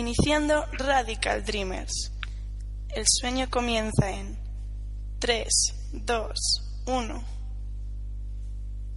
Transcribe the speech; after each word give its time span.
Iniciando 0.00 0.66
Radical 0.72 1.42
Dreamers. 1.42 2.12
El 2.94 3.04
sueño 3.06 3.46
comienza 3.48 4.10
en 4.10 4.38
3, 5.20 5.48
2, 6.04 6.30
1. 6.86 7.24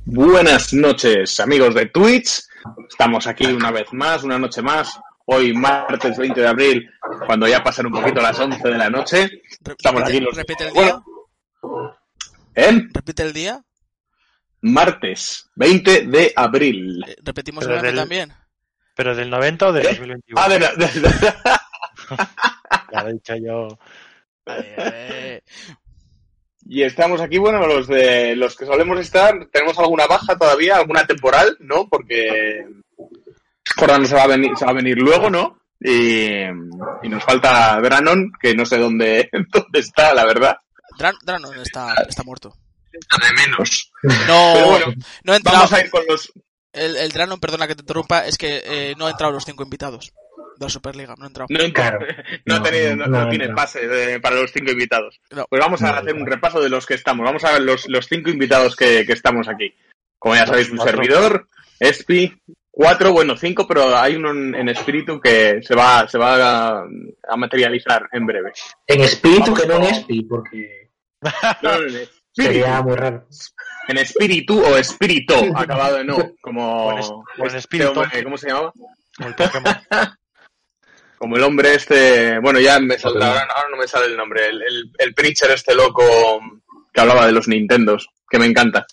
Buenas 0.04 0.74
noches, 0.74 1.40
amigos 1.40 1.74
de 1.76 1.86
Twitch. 1.86 2.42
Estamos 2.90 3.28
aquí 3.28 3.46
una 3.46 3.72
vez 3.72 3.86
más, 3.94 4.26
una 4.26 4.38
noche 4.38 4.62
más. 4.62 5.00
Hoy, 5.26 5.54
martes 5.54 6.18
20 6.18 6.42
de 6.42 6.48
abril, 6.48 6.90
cuando 7.26 7.48
ya 7.48 7.64
pasan 7.64 7.86
un 7.86 7.94
poquito 7.94 8.20
las 8.22 8.38
11 8.38 8.62
de 8.68 8.78
la 8.78 8.90
noche. 8.90 9.30
Estamos 9.78 10.04
aquí 10.04 10.20
los... 10.20 10.36
Repite 10.36 10.66
el 10.68 10.74
día. 10.74 10.82
Bueno, 11.62 11.96
¿eh? 12.56 12.88
Repite 12.94 13.24
el 13.24 13.32
día. 13.32 13.64
Martes 14.64 15.50
20 15.56 16.08
de 16.08 16.34
abril. 16.36 17.02
Eh, 17.08 17.16
Repetimos 17.24 17.64
el 17.64 17.72
año 17.72 17.84
del- 17.84 17.96
también. 17.96 18.34
¿Pero 19.00 19.16
del 19.16 19.30
90 19.30 19.68
o 19.68 19.72
del 19.72 19.86
¿Eh? 19.86 19.90
2021? 19.92 20.42
Ah, 20.42 20.50
de 20.50 20.60
la- 20.60 20.74
de 20.74 21.00
la- 21.00 21.62
Ya 22.92 23.02
lo 23.04 23.10
he 23.10 23.14
dicho 23.14 23.34
yo. 23.38 23.80
Eh, 24.46 25.42
Y 26.68 26.84
estamos 26.84 27.22
aquí, 27.22 27.38
bueno, 27.38 27.66
los 27.66 27.88
de 27.88 28.36
los 28.36 28.58
que 28.58 28.66
solemos 28.66 29.00
estar, 29.00 29.34
tenemos 29.54 29.80
alguna 29.80 30.06
baja 30.06 30.38
todavía, 30.38 30.76
alguna 30.76 31.08
temporal, 31.08 31.56
¿no? 31.62 31.88
Porque 31.88 32.66
Jordano 33.78 34.06
se 34.06 34.16
va 34.16 34.24
a 34.24 34.28
venir, 34.28 34.52
se 34.58 34.66
va 34.66 34.72
a 34.72 34.76
venir 34.76 34.98
luego, 34.98 35.30
¿no? 35.30 35.62
Y, 35.80 36.42
y 36.44 37.08
nos 37.10 37.24
falta 37.24 37.80
Dranon, 37.80 38.34
que 38.38 38.54
no 38.54 38.66
sé 38.66 38.80
dónde, 38.80 39.30
dónde 39.54 39.80
está, 39.80 40.14
la 40.14 40.26
verdad. 40.26 40.58
Dran- 40.98 41.18
Dranon 41.24 41.58
está, 41.62 41.94
está 42.06 42.24
muerto. 42.24 42.54
De 42.92 43.34
menos. 43.48 43.94
No, 44.28 44.66
bueno, 44.72 44.88
no 45.24 45.32
ha 45.32 45.38
entrado. 45.38 45.58
vamos 45.60 45.72
a 45.74 45.80
ir 45.86 45.90
con 45.90 46.04
los. 46.06 46.34
El, 46.74 46.96
el 46.98 47.10
Dranon, 47.12 47.40
perdona 47.40 47.68
que 47.68 47.76
te 47.76 47.82
interrumpa, 47.82 48.26
es 48.28 48.38
que 48.38 48.62
eh, 48.66 48.94
no 48.98 49.08
ha 49.08 49.12
entrado 49.12 49.34
los 49.34 49.44
cinco 49.46 49.64
invitados 49.64 50.12
de 50.58 50.66
la 50.66 50.70
Superliga. 50.70 51.16
No 51.18 51.24
ha 51.26 51.28
entrado. 51.28 51.48
No, 51.50 51.74
Claro. 51.74 52.00
no, 52.46 52.56
ha 52.56 52.60
No, 52.60 52.64
tenido- 52.64 52.96
no- 52.96 53.08
no, 53.08 53.24
no 53.26 53.30
tiene 53.30 53.48
no. 53.48 53.56
pase 53.56 53.88
de- 53.88 54.20
para 54.20 54.36
los 54.36 54.52
cinco 54.52 54.72
invitados. 54.72 55.20
No. 55.32 55.46
Pues 55.50 55.60
vamos 55.62 55.82
a 55.82 55.92
No, 55.92 55.98
hacer 56.00 56.16
no. 56.16 56.22
un 56.22 56.28
repaso 56.28 56.62
de 56.62 56.70
los 56.70 56.86
que 56.86 56.94
estamos. 56.94 57.26
Vamos 57.26 57.44
a 57.44 57.54
ver 57.54 57.62
los, 57.62 57.88
los 57.90 58.08
cinco 58.08 58.30
invitados 58.30 58.76
que, 58.76 59.06
que 59.06 59.14
estamos 59.14 59.48
aquí. 59.48 59.74
Como 60.18 60.36
ya 60.36 60.46
sabéis, 60.46 60.70
un 60.70 60.78
Cuatro. 60.78 60.98
servidor, 60.98 61.48
Espi, 61.80 62.38
cuatro, 62.70 63.14
bueno, 63.14 63.38
cinco, 63.38 63.66
pero 63.66 63.96
hay 63.98 64.16
uno 64.18 64.32
en, 64.32 64.54
en 64.54 64.68
espíritu 64.70 65.20
que 65.22 65.62
se 65.64 65.74
va, 65.76 66.08
se 66.10 66.18
va 66.18 66.82
a, 66.82 66.86
a 67.30 67.36
materializar 67.38 68.08
en 68.12 68.26
breve. 68.26 68.52
En 68.86 69.00
espíritu 69.02 69.52
Vamos 69.54 69.62
que 69.62 69.68
no 69.68 69.76
en 69.78 69.84
espi, 69.84 70.24
porque 70.24 70.92
No, 71.62 71.80
no, 71.80 72.00
sería 72.34 72.82
muy 72.82 72.96
raro. 72.98 73.26
En 73.90 73.98
espíritu 73.98 74.60
o 74.64 74.78
espíritu, 74.78 75.34
acabado 75.56 75.98
de 75.98 76.04
no, 76.06 76.18
como, 76.42 76.88
O 76.88 76.92
en 76.92 77.00
o 77.04 77.24
en 77.40 77.46
este 77.48 77.58
espíritu. 77.58 78.00
hombre, 78.00 78.24
¿cómo 78.24 78.38
se 78.38 78.48
llamaba? 78.50 78.72
Como 79.18 79.30
el 79.30 79.36
Pokémon. 79.36 79.74
Como 81.18 81.36
el 81.36 81.44
hombre 81.44 81.74
este, 81.76 82.40
bueno, 82.40 82.62
ya 82.62 82.80
me 82.80 82.98
saldrá, 82.98 83.28
ahora, 83.28 83.42
ahora 83.54 83.68
no 83.72 83.76
me 83.78 83.88
sale 83.90 84.06
el 84.06 84.16
nombre, 84.16 84.48
el, 84.48 84.62
el, 84.62 84.90
el 85.00 85.14
preacher 85.14 85.52
este 85.52 85.76
loco 85.76 86.02
que 86.94 87.02
hablaba 87.02 87.26
de 87.26 87.34
los 87.34 87.50
Nintendos, 87.50 88.08
que 88.30 88.40
me 88.40 88.46
encanta. 88.46 88.88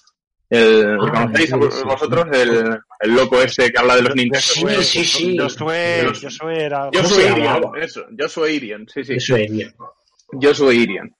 El, 0.50 0.82
¿lo 0.96 1.06
Ah, 1.06 1.26
¿Conocéis 1.26 1.50
sí, 1.50 1.56
sí. 1.70 1.84
vosotros? 1.84 2.26
El, 2.32 2.78
el 2.98 3.10
loco 3.14 3.40
este 3.40 3.70
que 3.70 3.78
habla 3.78 3.94
de 3.94 4.02
los 4.02 4.16
Nintendos. 4.16 4.44
Sí, 4.44 4.64
sí, 4.82 5.04
sí. 5.04 5.36
Yo 5.38 5.48
soy, 5.48 5.76
yo 6.20 6.30
soy 6.30 6.56
era... 6.56 6.90
Yo 6.92 7.02
¿Cómo 7.04 7.14
soy 7.14 7.24
Irian, 7.26 7.62
eso, 7.80 8.04
yo 8.10 8.28
soy 8.28 8.52
Irian, 8.54 8.86
sí, 8.92 9.04
sí. 9.04 9.12
Eso 9.14 9.36
es 9.36 9.52
bien. 9.52 9.72
Yo 10.32 10.52
soy 10.52 10.78
Irian. 10.78 11.14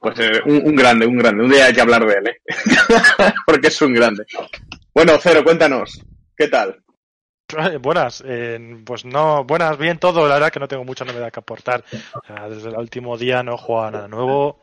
Pues 0.00 0.18
eh, 0.18 0.40
un, 0.46 0.62
un 0.66 0.74
grande, 0.74 1.06
un 1.06 1.18
grande. 1.18 1.44
Un 1.44 1.50
día 1.50 1.66
hay 1.66 1.74
que 1.74 1.80
hablar 1.82 2.04
de 2.06 2.14
él, 2.14 2.26
¿eh? 2.28 2.40
Porque 3.46 3.68
es 3.68 3.82
un 3.82 3.92
grande. 3.92 4.24
Bueno, 4.94 5.12
Cero, 5.20 5.44
cuéntanos. 5.44 6.02
¿Qué 6.34 6.48
tal? 6.48 6.82
Buenas, 7.80 8.22
eh, 8.26 8.58
pues 8.84 9.04
no, 9.04 9.44
buenas, 9.44 9.76
bien 9.76 9.98
todo, 9.98 10.28
la 10.28 10.34
verdad 10.34 10.52
que 10.52 10.60
no 10.60 10.68
tengo 10.68 10.84
mucha 10.84 11.04
novedad 11.04 11.32
que 11.32 11.40
aportar. 11.40 11.84
O 12.14 12.26
sea, 12.26 12.48
desde 12.48 12.68
el 12.68 12.76
último 12.76 13.18
día 13.18 13.42
no 13.42 13.54
he 13.54 13.58
jugado 13.58 13.90
nada 13.90 14.08
nuevo. 14.08 14.62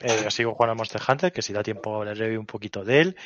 Eh, 0.00 0.30
sigo 0.30 0.54
jugando 0.54 0.72
a 0.72 0.74
Monster 0.74 1.00
Hunter, 1.06 1.32
que 1.32 1.42
si 1.42 1.52
da 1.52 1.62
tiempo 1.62 1.96
hablaré 1.96 2.36
un 2.36 2.46
poquito 2.46 2.84
de 2.84 3.00
él. 3.00 3.16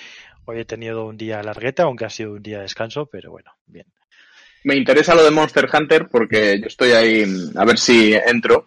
Hoy 0.45 0.61
he 0.61 0.65
tenido 0.65 1.07
un 1.07 1.17
día 1.17 1.43
largueta, 1.43 1.85
aunque 1.85 2.05
ha 2.05 2.11
sido 2.11 2.33
un 2.33 2.43
día 2.43 2.59
de 2.59 2.65
descanso, 2.65 3.07
pero 3.07 3.31
bueno, 3.31 3.53
bien. 3.67 3.87
Me 4.65 4.77
interesa 4.77 5.15
lo 5.15 5.25
de 5.25 5.31
Monster 5.31 5.69
Hunter 5.73 6.09
porque 6.09 6.61
yo 6.61 6.67
estoy 6.67 6.93
ahí 6.93 7.25
a 7.57 7.65
ver 7.65 7.79
si 7.79 8.15
entro. 8.15 8.67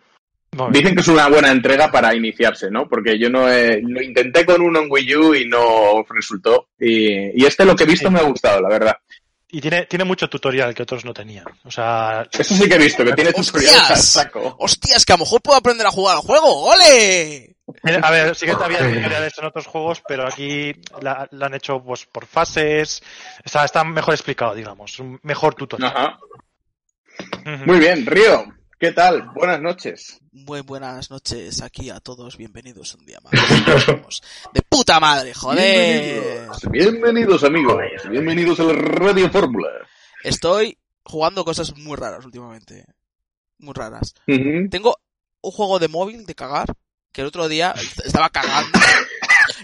Muy 0.56 0.72
bien. 0.72 0.74
Dicen 0.74 0.96
que 0.96 1.02
es 1.02 1.08
una 1.08 1.28
buena 1.28 1.52
entrega 1.52 1.92
para 1.92 2.16
iniciarse, 2.16 2.72
¿no? 2.72 2.88
Porque 2.88 3.20
yo 3.20 3.30
no 3.30 3.50
he- 3.52 3.82
lo 3.82 4.02
intenté 4.02 4.46
con 4.46 4.62
uno 4.62 4.80
en 4.82 4.88
Wii 4.90 5.16
U 5.16 5.36
y 5.36 5.46
no 5.48 6.04
resultó. 6.10 6.70
Y, 6.80 7.42
y 7.42 7.46
este 7.46 7.66
lo 7.66 7.76
que 7.76 7.84
he 7.84 7.88
visto 7.88 8.10
me 8.10 8.20
ha 8.20 8.24
gustado, 8.24 8.62
la 8.62 8.70
verdad. 8.70 8.98
Y 9.52 9.62
tiene, 9.62 9.86
tiene 9.86 10.04
mucho 10.04 10.28
tutorial 10.28 10.74
que 10.74 10.84
otros 10.84 11.06
no 11.06 11.14
tenían. 11.14 11.46
O 11.64 11.72
sea, 11.72 12.28
Eso 12.32 12.56
sí 12.56 12.68
que 12.68 12.76
he 12.76 12.80
visto, 12.80 13.06
que 13.06 13.14
tiene 13.14 13.32
tutoriales 13.32 13.76
al 13.78 13.82
¡Hostias! 13.94 14.06
saco. 14.06 14.56
¡Hostias! 14.60 15.06
Que 15.06 15.14
a 15.14 15.16
lo 15.18 15.20
mejor 15.24 15.42
puedo 15.42 15.58
aprender 15.58 15.88
a 15.88 15.92
jugar 15.92 16.16
al 16.18 16.22
juego. 16.24 16.66
¡Ole! 16.72 17.56
A 18.02 18.12
ver, 18.12 18.36
sí 18.36 18.46
que 18.46 18.52
había 18.52 18.80
tutoriales 18.80 19.34
en 19.38 19.46
otros 19.46 19.66
juegos, 19.68 20.02
pero 20.08 20.28
aquí 20.28 20.74
la, 21.02 21.28
la 21.32 21.46
han 21.48 21.54
hecho 21.56 21.82
pues 21.84 22.06
por 22.06 22.26
fases. 22.26 23.02
Está, 23.44 23.64
está 23.66 23.84
mejor 23.84 24.14
explicado, 24.14 24.54
digamos. 24.56 25.00
Un 25.00 25.20
mejor 25.24 25.56
tutorial. 25.56 25.92
Ajá. 25.96 26.20
Muy 27.66 27.80
bien, 27.80 28.06
Río. 28.06 28.46
¿Qué 28.78 28.92
tal? 28.92 29.30
Buenas 29.34 29.62
noches. 29.62 30.20
Muy 30.34 30.60
buenas 30.60 31.10
noches 31.10 31.62
aquí 31.62 31.90
a 31.90 32.02
todos. 32.02 32.36
Bienvenidos 32.36 32.94
un 32.96 33.06
día 33.06 33.20
más. 33.24 33.32
De 34.54 34.62
puta 34.68 35.00
madre, 35.00 35.34
joder. 35.34 36.50
Bienvenidos, 36.50 36.72
bienvenidos 36.72 37.44
amigos. 37.46 37.78
Bienvenidos 38.10 38.60
a 38.60 38.64
la 38.64 38.74
Radio 38.74 39.32
Fórmula. 39.32 39.70
Estoy 40.26 40.78
jugando 41.06 41.46
cosas 41.46 41.74
muy 41.78 41.96
raras 41.96 42.26
últimamente. 42.26 42.86
Muy 43.60 43.74
raras. 43.74 44.14
Tengo 44.26 44.98
un 45.40 45.52
juego 45.52 45.80
de 45.80 45.88
móvil 45.88 46.26
de 46.26 46.36
cagar 46.36 46.68
que 47.14 47.22
el 47.22 47.28
otro 47.28 47.48
día 47.48 47.74
estaba 48.04 48.30
cagando 48.30 48.78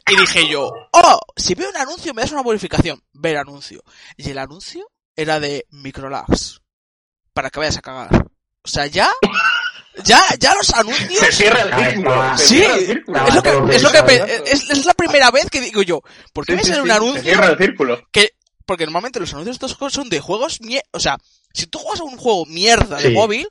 y 0.08 0.16
dije 0.16 0.48
yo, 0.48 0.72
oh, 0.94 1.20
si 1.36 1.54
veo 1.54 1.70
un 1.70 1.76
anuncio 1.76 2.14
me 2.14 2.22
das 2.22 2.32
una 2.32 2.44
bonificación. 2.44 3.04
Ver 3.12 3.36
anuncio. 3.36 3.84
Y 4.16 4.30
el 4.30 4.38
anuncio 4.38 4.90
era 5.18 5.42
de 5.42 5.66
Microlax. 5.70 6.62
Para 7.34 7.50
que 7.50 7.60
vayas 7.60 7.78
a 7.78 7.82
cagar. 7.82 8.31
O 8.64 8.68
sea, 8.68 8.86
ya, 8.88 9.10
ya, 10.04 10.22
ya 10.40 10.54
los 10.56 10.68
Se 10.68 10.76
anuncios. 10.80 11.36
cierra 11.36 11.62
el 11.64 11.74
Ahí 11.74 11.92
círculo. 11.94 12.14
está. 12.24 12.38
se 12.38 12.46
Sí, 12.48 12.56
cierra 12.58 12.76
el 12.76 12.86
círculo. 12.86 13.28
Es 13.28 13.36
lo 13.36 13.42
que, 13.44 13.76
es 13.76 13.82
lo 13.84 13.92
que 13.92 14.44
es, 14.46 14.70
es 14.70 14.86
la 14.86 14.94
primera 14.94 15.32
vez 15.32 15.50
que 15.50 15.62
digo 15.62 15.82
yo, 15.82 16.02
¿por 16.34 16.46
qué 16.46 16.54
Sí, 16.54 16.58
me 16.58 16.64
sí, 16.64 16.70
sale 16.70 16.76
sí, 16.78 16.82
un 16.84 16.88
Se 16.88 16.94
anuncio 16.94 17.22
cierra 17.24 17.48
el 17.48 17.58
círculo. 17.58 18.08
que 18.12 18.34
porque 18.66 18.86
normalmente 18.86 19.20
los 19.20 19.34
anuncios 19.34 19.58
de 19.60 19.66
estos 19.66 19.78
juegos 19.78 19.94
son 19.94 20.10
de 20.10 20.20
juegos 20.20 20.62
mie 20.62 20.82
o 20.92 21.00
sea, 21.00 21.18
si 21.54 21.66
tú 21.68 21.80
juegas 21.80 22.00
a 22.02 22.04
un 22.06 22.18
juego 22.18 22.46
mierda 22.46 22.98
de 22.98 23.10
Sí. 23.10 23.14
móvil, 23.14 23.48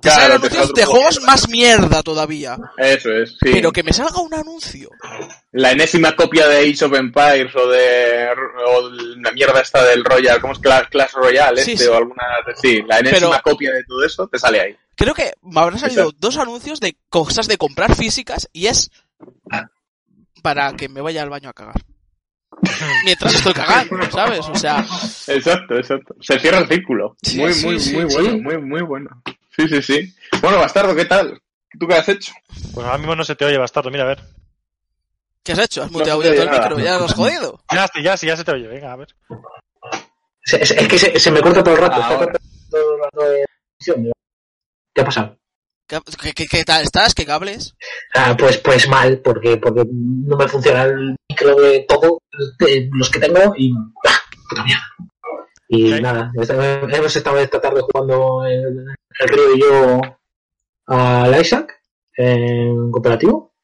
te 0.00 0.08
Claro, 0.08 0.20
salen 0.22 0.40
te 0.40 0.46
anuncios 0.48 0.74
de 0.74 0.84
juegos 0.84 1.22
más 1.22 1.48
mierda 1.48 2.02
todavía. 2.02 2.58
Eso 2.76 3.10
es, 3.12 3.30
sí. 3.30 3.36
Pero 3.52 3.70
que 3.72 3.82
me 3.82 3.92
salga 3.92 4.20
un 4.20 4.34
anuncio. 4.34 4.90
La 5.52 5.70
enésima 5.72 6.14
copia 6.16 6.48
de 6.48 6.58
Age 6.68 6.84
of 6.84 6.94
Empires 6.94 7.54
o 7.54 7.68
de 7.68 8.26
o 8.66 8.90
la 8.90 9.30
mierda 9.32 9.60
esta 9.60 9.84
del 9.84 10.04
Royal, 10.04 10.40
¿cómo 10.40 10.52
es 10.52 10.58
Clash, 10.58 10.88
Clash 10.90 11.12
Royale 11.12 11.62
Sí, 11.62 11.72
este 11.72 11.84
sí. 11.84 11.90
o 11.90 11.96
alguna 11.96 12.22
sí, 12.60 12.82
la 12.88 12.98
enésima 12.98 13.30
Pero- 13.30 13.42
copia 13.42 13.72
de 13.72 13.84
todo 13.84 14.04
eso 14.04 14.26
te 14.26 14.38
sale 14.38 14.60
ahí. 14.60 14.76
Creo 14.96 15.14
que 15.14 15.32
me 15.42 15.60
habrán 15.60 15.78
salido 15.78 16.02
Exacto. 16.02 16.18
dos 16.20 16.36
anuncios 16.38 16.80
de 16.80 16.96
cosas 17.08 17.46
de 17.48 17.56
comprar 17.56 17.94
físicas 17.94 18.48
y 18.52 18.66
es 18.66 18.90
para 20.42 20.72
que 20.74 20.88
me 20.88 21.00
vaya 21.00 21.22
al 21.22 21.30
baño 21.30 21.48
a 21.48 21.52
cagar. 21.52 21.76
Mientras 23.04 23.34
estoy 23.34 23.52
cagando, 23.52 23.96
¿sabes? 24.10 24.40
O 24.48 24.54
sea, 24.54 24.84
Exacto, 25.26 25.76
exacto. 25.76 26.14
Se 26.20 26.38
cierra 26.38 26.58
el 26.58 26.68
círculo. 26.68 27.16
Sí, 27.22 27.38
muy 27.38 27.52
sí, 27.52 27.66
muy 27.66 27.80
sí, 27.80 27.96
muy 27.96 28.10
sí. 28.10 28.16
bueno, 28.16 28.38
muy 28.42 28.58
muy 28.58 28.82
bueno. 28.82 29.22
Sí, 29.56 29.68
sí, 29.68 29.82
sí. 29.82 30.14
Bueno, 30.40 30.58
Bastardo, 30.58 30.94
¿qué 30.94 31.04
tal? 31.04 31.40
¿Tú 31.78 31.86
qué 31.86 31.94
has 31.94 32.08
hecho? 32.08 32.32
Pues 32.72 32.86
ahora 32.86 32.98
mismo 32.98 33.14
no 33.16 33.24
se 33.24 33.34
te 33.36 33.44
oye, 33.44 33.58
bastardo. 33.58 33.90
Mira, 33.90 34.04
a 34.04 34.08
ver. 34.08 34.20
¿qué 35.42 35.52
has 35.52 35.58
hecho? 35.58 35.82
¿Has 35.82 35.90
muteado 35.90 36.22
ya 36.22 36.32
todo 36.34 36.42
el 36.42 36.50
micro? 36.50 36.78
¿Ya 36.78 36.98
lo 36.98 37.04
has 37.04 37.14
jodido? 37.14 37.60
Ya, 37.72 37.86
sí, 37.92 38.02
ya, 38.02 38.16
sí, 38.16 38.26
ya 38.26 38.36
se 38.36 38.44
te 38.44 38.52
oye. 38.52 38.66
Venga, 38.68 38.92
a 38.92 38.96
ver. 38.96 39.08
Es, 40.46 40.72
que 40.72 40.98
se, 40.98 41.18
se 41.18 41.30
me 41.30 41.40
corta 41.40 41.62
todo 41.64 41.74
el 41.74 41.80
rato. 41.80 41.94
está 42.00 42.06
Ahora. 42.14 42.18
cortando 42.26 42.48
todo 42.70 42.94
el 42.94 43.00
rato 43.02 43.28
de 43.30 43.44
emisión. 43.80 44.12
¿Qué 44.94 45.00
ha 45.00 45.04
pasado? 45.04 45.38
¿Qué, 45.86 46.32
qué- 46.34 46.46
qué- 46.46 46.64
tal 46.64 46.82
estás? 46.82 47.14
¿Qué 47.14 47.26
cables? 47.26 47.74
Ah, 48.14 48.34
pues, 48.38 48.58
pues 48.58 48.88
mal, 48.88 49.20
porque, 49.22 49.56
porque 49.58 49.84
no 49.90 50.36
me 50.36 50.48
funciona 50.48 50.84
el 50.84 51.14
micro 51.28 51.56
de 51.56 51.84
todo, 51.88 52.18
de 52.58 52.88
los 52.92 53.10
que 53.10 53.20
tengo, 53.20 53.54
y. 53.56 53.72
¡ah! 54.06 54.18
puta 54.48 54.64
mierda. 54.64 54.82
Y 55.68 56.00
nada, 56.00 56.30
hemos 56.36 57.16
estado 57.16 57.38
esta 57.38 57.60
tarde 57.60 57.80
jugando 57.82 58.44
el 58.46 58.86
Río 59.20 59.54
y 59.56 59.60
yo 59.60 60.00
al 60.86 61.40
Isaac 61.40 61.72
en 62.16 62.90
cooperativo. 62.90 63.54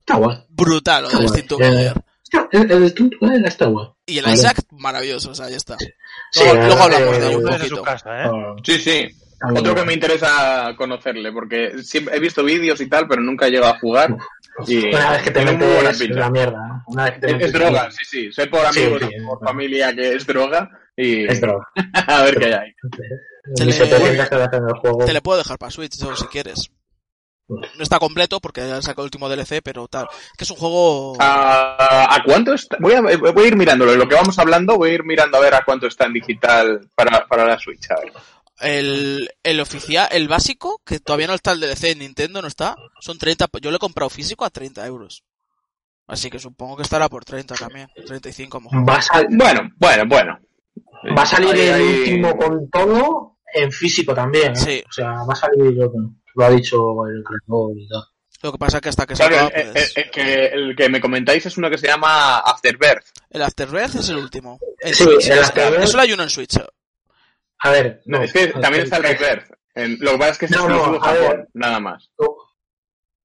Está 0.00 0.16
guay. 0.16 0.44
Brutal, 0.48 1.06
Está 1.06 2.48
El, 2.52 2.70
el 2.70 2.94
tutorial 2.94 3.44
está 3.46 3.66
guay. 3.66 3.86
Y 4.06 4.18
el 4.18 4.24
Vale. 4.24 4.36
Isaac, 4.36 4.58
maravilloso, 4.72 5.30
o 5.30 5.34
sea, 5.34 5.48
ya 5.48 5.56
está. 5.56 5.76
Sí, 5.78 6.40
Luego- 6.44 6.66
luego 6.66 6.82
hablamos 6.82 7.08
que- 7.10 7.20
de 7.20 7.28
ello. 7.28 7.38
Un 7.38 7.44
Desde 7.44 7.58
poquito. 7.58 7.76
su 7.76 7.82
casa, 7.82 8.22
¿eh? 8.24 8.28
Ah, 8.32 8.54
Sí, 8.64 8.78
sí. 8.78 8.90
está 9.32 9.46
muy 9.48 9.58
Otro 9.60 9.74
que 9.74 9.84
me 9.84 9.94
interesa 9.94 10.74
conocerle, 10.76 11.32
porque 11.32 11.78
siempre 11.82 12.16
he 12.16 12.20
visto 12.20 12.42
vídeos 12.44 12.80
y 12.80 12.88
tal, 12.88 13.06
pero 13.08 13.22
nunca 13.22 13.46
he 13.46 13.50
llegado 13.50 13.72
a 13.74 13.78
jugar. 13.78 14.16
Y 14.66 14.88
Una 14.88 15.12
vez 15.12 15.22
que 15.22 15.30
te 15.32 15.44
metes 15.44 16.10
la 16.10 16.30
mierda. 16.30 16.84
Una 16.86 17.04
vez 17.04 17.14
que 17.14 17.20
te 17.20 17.26
Es, 17.26 17.32
metes 17.34 17.46
es 17.48 17.52
droga, 17.54 17.90
sí, 17.90 18.04
sí. 18.04 18.32
Sé 18.32 18.46
por 18.46 18.64
amigos 18.66 19.02
sí, 19.02 19.08
por 19.26 19.40
familia 19.44 19.94
que 19.94 20.14
es 20.14 20.26
droga. 20.26 20.70
Y 20.96 21.24
Es 21.26 21.40
droga. 21.40 21.66
a 22.06 22.22
ver 22.22 22.36
qué 22.38 22.44
hay 22.46 22.52
ahí. 22.52 22.72
Te 23.56 23.64
le- 23.64 23.72
700 23.72 24.32
horas 24.32 24.48
en 24.52 24.64
el 24.68 24.74
juego. 24.80 25.04
Te 25.04 25.12
le 25.12 25.20
puedo 25.22 25.38
dejar 25.38 25.58
para 25.58 25.70
Switch, 25.70 25.94
eso, 25.94 26.14
si 26.16 26.24
quieres. 26.26 26.70
No 27.46 27.82
está 27.82 27.98
completo 27.98 28.40
porque 28.40 28.66
ya 28.66 28.80
sacó 28.80 29.02
el 29.02 29.06
último 29.06 29.28
DLC, 29.28 29.60
pero 29.62 29.86
tal. 29.86 30.06
Que 30.38 30.44
es 30.44 30.50
un 30.50 30.56
juego... 30.56 31.14
¿A, 31.20 32.14
a 32.16 32.22
cuánto 32.24 32.54
está? 32.54 32.78
Voy 32.80 32.94
a, 32.94 33.02
voy 33.02 33.44
a 33.44 33.46
ir 33.48 33.56
mirándolo. 33.56 33.94
Lo 33.96 34.08
que 34.08 34.14
vamos 34.14 34.38
hablando, 34.38 34.76
voy 34.78 34.90
a 34.90 34.94
ir 34.94 35.04
mirando 35.04 35.36
a 35.36 35.40
ver 35.40 35.54
a 35.54 35.62
cuánto 35.64 35.86
está 35.86 36.06
en 36.06 36.14
digital 36.14 36.88
para, 36.94 37.26
para 37.26 37.44
la 37.44 37.58
Switch. 37.58 37.90
A 37.90 37.96
ver. 38.00 38.12
El, 38.60 39.28
el 39.42 39.60
oficial, 39.60 40.08
el 40.12 40.26
básico, 40.28 40.80
que 40.86 41.00
todavía 41.00 41.26
no 41.26 41.34
está 41.34 41.52
el 41.52 41.60
DLC 41.60 41.84
en 41.90 41.98
Nintendo, 41.98 42.40
no 42.40 42.48
está, 42.48 42.76
son 43.00 43.18
30, 43.18 43.46
yo 43.60 43.70
lo 43.70 43.76
he 43.76 43.80
comprado 43.80 44.08
físico 44.08 44.44
a 44.46 44.50
30 44.50 44.86
euros. 44.86 45.24
Así 46.06 46.30
que 46.30 46.38
supongo 46.38 46.76
que 46.76 46.82
estará 46.84 47.08
por 47.08 47.24
30 47.24 47.56
también, 47.56 47.88
35 48.06 48.56
a 48.56 48.60
lo 48.60 48.70
mejor. 48.70 48.88
Va 48.88 48.96
a, 48.98 49.02
sal- 49.02 49.26
Bueno, 49.30 49.70
bueno, 49.76 50.04
bueno. 50.06 50.38
va 51.16 51.22
a 51.22 51.26
salir 51.26 51.50
Ahí- 51.50 51.60
el 51.60 51.74
ahí- 51.74 51.98
último 51.98 52.36
con 52.36 52.70
todo 52.70 53.33
en 53.54 53.72
físico 53.72 54.14
también. 54.14 54.52
¿eh? 54.52 54.56
Sí. 54.56 54.84
O 54.88 54.92
sea, 54.92 55.10
va 55.28 55.32
a 55.32 55.36
salir, 55.36 55.72
lo, 55.72 55.92
lo 56.34 56.44
ha 56.44 56.50
dicho 56.50 57.06
el 57.06 57.22
creador 57.24 57.72
y 57.78 57.88
todo. 57.88 58.06
Lo 58.42 58.52
que 58.52 58.58
pasa 58.58 58.80
que 58.80 58.90
hasta 58.90 59.06
que 59.06 59.14
Claro, 59.14 59.36
salga, 59.36 59.48
el, 59.58 59.72
pues, 59.72 59.96
el- 59.96 60.04
el 60.04 60.10
que, 60.10 60.44
el 60.46 60.76
que 60.76 60.88
me 60.90 61.00
comentáis 61.00 61.46
es 61.46 61.56
uno 61.56 61.70
que 61.70 61.78
se 61.78 61.86
llama 61.86 62.38
Afterbirth. 62.40 63.06
el 63.30 63.40
Afterbirth 63.42 63.94
es 63.94 64.08
el 64.10 64.16
último. 64.18 64.58
En 64.80 64.94
Sí, 64.94 65.04
Switch, 65.04 65.26
el 65.30 65.38
es- 65.38 65.50
Afterbirth- 65.54 65.86
Solo 65.86 66.02
hay 66.02 66.12
uno 66.12 66.22
en 66.24 66.30
Switch. 66.30 66.58
A 67.60 67.70
ver, 67.70 68.02
no, 68.04 68.22
es 68.22 68.32
que 68.32 68.48
también 68.48 68.84
está 68.84 68.98
el 68.98 69.04
Rebirth. 69.04 69.50
En- 69.74 69.96
lo 70.00 70.12
que 70.12 70.18
pasa 70.18 70.30
es 70.32 70.38
que 70.38 70.44
es 70.44 70.50
No, 70.50 70.68
no, 70.68 70.92
ver. 70.92 71.00
Japón, 71.00 71.48
nada 71.54 71.80
más. 71.80 72.10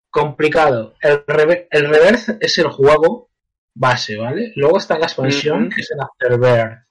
complicado. 0.10 0.96
El, 1.02 1.26
rever- 1.26 1.68
el 1.70 1.88
reverse 1.90 2.38
es 2.40 2.58
el 2.58 2.68
juego 2.70 3.30
base, 3.76 4.18
¿vale? 4.18 4.52
Luego 4.56 4.78
está 4.78 4.98
la 4.98 5.06
expansión, 5.06 5.70
que 5.70 5.82
es 5.82 5.92
el 5.92 6.00
Afterbirth. 6.00 6.88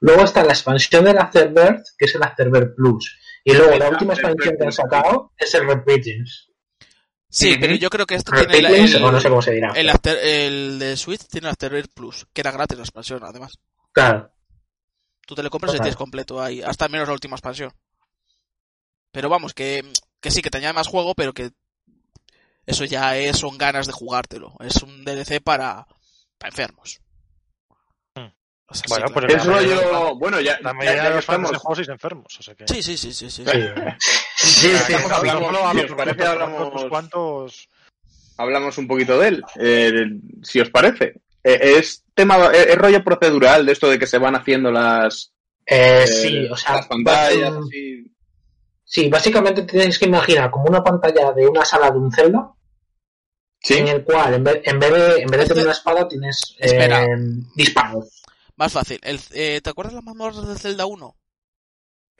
Luego 0.00 0.24
está 0.24 0.44
la 0.44 0.52
expansión 0.52 1.04
del 1.04 1.18
Afterbirth, 1.18 1.84
que 1.96 2.04
es 2.06 2.14
el 2.14 2.22
Afterbirth 2.22 2.74
Plus. 2.76 3.18
Y 3.44 3.54
luego 3.54 3.76
la 3.76 3.88
última 3.88 4.14
expansión 4.14 4.56
que 4.58 4.64
han 4.64 4.72
sacado 4.72 5.32
es 5.36 5.54
el 5.54 5.66
Repeatings. 5.66 6.50
Sí, 7.30 7.56
pero 7.60 7.74
yo 7.74 7.90
creo 7.90 8.06
que 8.06 8.14
esto 8.14 8.32
tiene 8.32 8.56
el, 8.56 8.62
Repeatings, 8.64 8.94
el, 8.94 9.04
o 9.04 9.12
no 9.12 9.20
sé 9.20 9.28
cómo 9.28 9.42
se 9.42 9.52
dirá. 9.52 9.72
el, 9.74 9.88
After- 9.90 10.18
el 10.22 10.78
de 10.78 10.96
Switch 10.96 11.26
tiene 11.26 11.48
el 11.48 11.52
Afterbirth 11.52 11.92
Plus, 11.92 12.26
que 12.32 12.40
era 12.40 12.50
gratis 12.52 12.76
la 12.78 12.84
expansión, 12.84 13.20
además. 13.22 13.58
Claro. 13.92 14.30
Tú 15.26 15.34
te 15.34 15.42
lo 15.42 15.50
compras 15.50 15.72
y 15.72 15.76
Total. 15.76 15.84
tienes 15.84 15.96
completo 15.96 16.40
ahí, 16.42 16.62
hasta 16.62 16.88
menos 16.88 17.06
la 17.08 17.12
última 17.14 17.36
expansión. 17.36 17.70
Pero 19.12 19.28
vamos, 19.28 19.52
que, 19.54 19.84
que 20.20 20.30
sí, 20.30 20.40
que 20.42 20.50
te 20.50 20.58
añade 20.58 20.72
más 20.74 20.86
juego, 20.86 21.14
pero 21.14 21.32
que 21.34 21.50
eso 22.66 22.84
ya 22.84 23.16
es, 23.16 23.38
son 23.38 23.58
ganas 23.58 23.86
de 23.86 23.92
jugártelo. 23.92 24.54
Es 24.60 24.82
un 24.82 25.04
DLC 25.04 25.42
para, 25.42 25.86
para 26.38 26.50
enfermos. 26.50 27.00
O 28.70 28.74
sea, 28.74 28.84
Bueno, 28.88 29.06
sí, 29.08 29.12
pues 29.14 29.26
claro. 29.26 29.40
Es 29.40 29.46
la 29.46 29.54
rollo. 29.54 30.14
Bueno, 30.16 30.40
ya. 30.40 30.58
La 30.60 30.74
mayoría 30.74 31.02
ya 31.04 31.08
de 31.08 31.14
los 31.16 31.24
fans 31.24 31.36
estamos- 31.38 31.52
de 31.52 31.58
juegos 31.58 31.88
enfermos, 31.88 32.36
o 32.38 32.42
sea 32.42 32.54
que... 32.54 32.68
Sí, 32.68 32.82
sí, 32.82 32.96
sí, 32.98 33.12
sí, 33.14 33.30
sí. 33.30 33.44
Sí, 33.44 33.50
sí, 34.36 34.70
sí. 34.86 34.92
Hablamos- 34.94 35.72
si 35.72 35.80
os 35.84 35.92
parece, 35.96 36.24
hablamos- 36.24 37.68
hablamos 38.36 38.78
un 38.78 38.86
poquito 38.86 39.18
de 39.18 39.28
él, 39.28 39.44
eh, 39.58 39.92
si 40.42 40.60
os 40.60 40.70
parece. 40.70 41.14
Eh, 41.42 41.76
es 41.78 42.04
tema, 42.14 42.46
es, 42.52 42.66
es 42.66 42.76
rollo 42.76 43.02
procedural 43.02 43.64
de 43.64 43.72
esto 43.72 43.88
de 43.88 43.98
que 43.98 44.06
se 44.06 44.18
van 44.18 44.36
haciendo 44.36 44.70
las, 44.70 45.32
Eh, 45.66 46.02
eh, 46.04 46.06
sí, 46.06 46.46
o 46.50 46.56
sea, 46.56 46.76
las 46.76 46.86
pantallas, 46.88 47.54
así. 47.54 48.04
sí, 48.84 49.08
básicamente 49.08 49.62
tenéis 49.62 49.98
que 49.98 50.06
imaginar 50.06 50.50
como 50.50 50.66
una 50.66 50.82
pantalla 50.84 51.32
de 51.32 51.46
una 51.48 51.64
sala 51.64 51.90
de 51.90 51.98
un 51.98 52.12
Zelda, 52.12 52.50
Sí, 53.60 53.78
en 53.78 53.88
el 53.88 54.04
cual 54.04 54.34
en 54.34 54.44
vez, 54.44 54.60
en 54.64 54.78
vez 54.78 54.92
de, 54.92 55.22
en 55.22 55.28
vez 55.28 55.40
de 55.40 55.46
tener 55.46 55.64
una 55.64 55.72
espada 55.72 56.06
tienes 56.06 56.54
eh, 56.60 57.06
disparos. 57.56 58.22
Más 58.58 58.72
fácil. 58.72 58.98
El, 59.02 59.20
eh, 59.34 59.60
¿Te 59.62 59.70
acuerdas 59.70 59.94
las 59.94 60.02
mazmorras 60.02 60.46
del 60.46 60.58
Zelda 60.58 60.84
1? 60.84 61.16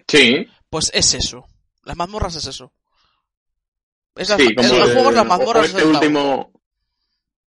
sí. 0.06 0.46
Pues 0.70 0.90
es 0.94 1.14
eso. 1.14 1.46
Las 1.82 1.96
mazmorras 1.96 2.36
es 2.36 2.46
eso. 2.46 2.72
Es 4.14 4.28
las, 4.28 4.38
sí, 4.38 4.48
es 4.54 4.68
como 4.68 4.78
los 4.78 4.92
juegos, 4.92 5.14
las 5.14 5.26
mazmorras 5.26 5.64
este 5.64 5.80
Zelda 5.80 5.98
1. 5.98 5.98
último. 5.98 6.52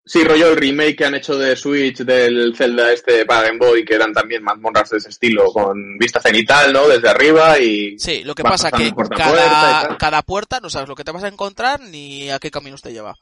Sí, 0.04 0.24
rollo 0.24 0.48
el 0.48 0.56
remake 0.56 0.96
que 0.96 1.04
han 1.04 1.14
hecho 1.14 1.36
de 1.36 1.54
Switch 1.54 1.98
del 1.98 2.56
Zelda 2.56 2.92
este 2.92 3.26
para 3.26 3.46
Game 3.46 3.58
Boy, 3.58 3.84
que 3.84 3.94
eran 3.94 4.12
también 4.14 4.42
mazmorras 4.42 4.88
de 4.90 4.96
ese 4.96 5.10
estilo, 5.10 5.52
con 5.52 5.98
vista 5.98 6.20
cenital, 6.20 6.72
¿no? 6.72 6.88
Desde 6.88 7.10
arriba 7.10 7.58
y. 7.60 7.98
Sí, 7.98 8.24
lo 8.24 8.34
que 8.34 8.42
pasa 8.42 8.70
que 8.72 8.90
puerta 8.92 9.14
puerta 9.14 9.24
cada, 9.24 9.82
tal. 9.82 9.98
cada 9.98 10.22
puerta 10.22 10.58
no 10.60 10.70
sabes 10.70 10.88
lo 10.88 10.96
que 10.96 11.04
te 11.04 11.12
vas 11.12 11.22
a 11.24 11.28
encontrar 11.28 11.80
ni 11.80 12.30
a 12.30 12.38
qué 12.38 12.50
caminos 12.50 12.80
te 12.80 12.92
lleva. 12.92 13.16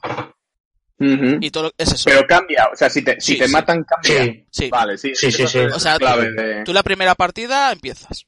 Y 1.00 1.50
todo 1.50 1.64
lo- 1.64 1.72
es 1.78 1.92
eso. 1.92 2.04
Pero 2.06 2.26
cambia, 2.26 2.68
o 2.72 2.76
sea, 2.76 2.90
si 2.90 3.02
te, 3.02 3.20
si 3.20 3.32
Sí, 3.34 3.38
te 3.38 3.46
sí. 3.46 3.52
matan, 3.52 3.84
cambia. 3.84 4.24
Sí, 4.24 4.44
Sí. 4.50 4.68
Vale, 4.68 4.98
sí. 4.98 5.14
Sí, 5.14 5.30
sí, 5.30 5.42
O 5.58 5.78
sea, 5.78 5.96
clave 5.98 6.32
de- 6.32 6.64
Tú 6.64 6.72
la 6.72 6.82
primera 6.82 7.14
partida 7.14 7.70
empiezas 7.72 8.26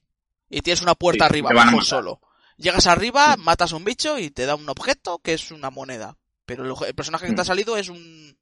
y 0.48 0.60
tienes 0.60 0.80
una 0.82 0.94
puerta 0.94 1.24
Sí, 1.26 1.30
arriba, 1.30 1.50
solo. 1.82 2.20
Llegas 2.56 2.86
arriba, 2.86 3.36
matas 3.38 3.72
a 3.72 3.76
un 3.76 3.84
bicho 3.84 4.18
y 4.18 4.30
te 4.30 4.46
da 4.46 4.54
un 4.54 4.68
objeto 4.68 5.18
que 5.18 5.32
es 5.32 5.50
una 5.50 5.70
moneda. 5.70 6.16
Pero 6.46 6.64
el, 6.64 6.94
personaje 6.94 7.26
que 7.26 7.32
te 7.32 7.40
ha 7.40 7.44
Mm. 7.44 7.46
salido 7.46 7.76
es 7.76 7.88
un 7.88 8.36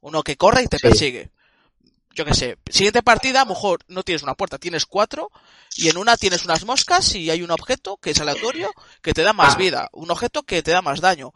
uno 0.00 0.22
que 0.22 0.36
corre 0.36 0.62
y 0.62 0.66
te 0.68 0.78
Sí. 0.78 0.82
persigue. 0.88 1.30
Yo 2.14 2.24
qué 2.24 2.34
sé. 2.34 2.56
Siguiente 2.70 3.02
partida, 3.02 3.42
a 3.42 3.44
lo 3.44 3.50
mejor 3.50 3.80
no 3.88 4.02
tienes 4.02 4.22
una 4.22 4.34
puerta, 4.34 4.58
tienes 4.58 4.86
cuatro 4.86 5.30
y 5.76 5.88
en 5.88 5.98
una 5.98 6.16
tienes 6.16 6.44
unas 6.44 6.64
moscas 6.64 7.14
y 7.14 7.30
hay 7.30 7.42
un 7.42 7.50
objeto 7.52 7.96
que 7.98 8.10
es 8.10 8.20
aleatorio 8.20 8.70
que 9.02 9.12
te 9.12 9.22
da 9.22 9.32
más 9.32 9.54
Ah. 9.54 9.58
vida, 9.58 9.88
un 9.92 10.10
objeto 10.10 10.42
que 10.42 10.62
te 10.62 10.70
da 10.72 10.82
más 10.82 11.00
daño. 11.00 11.32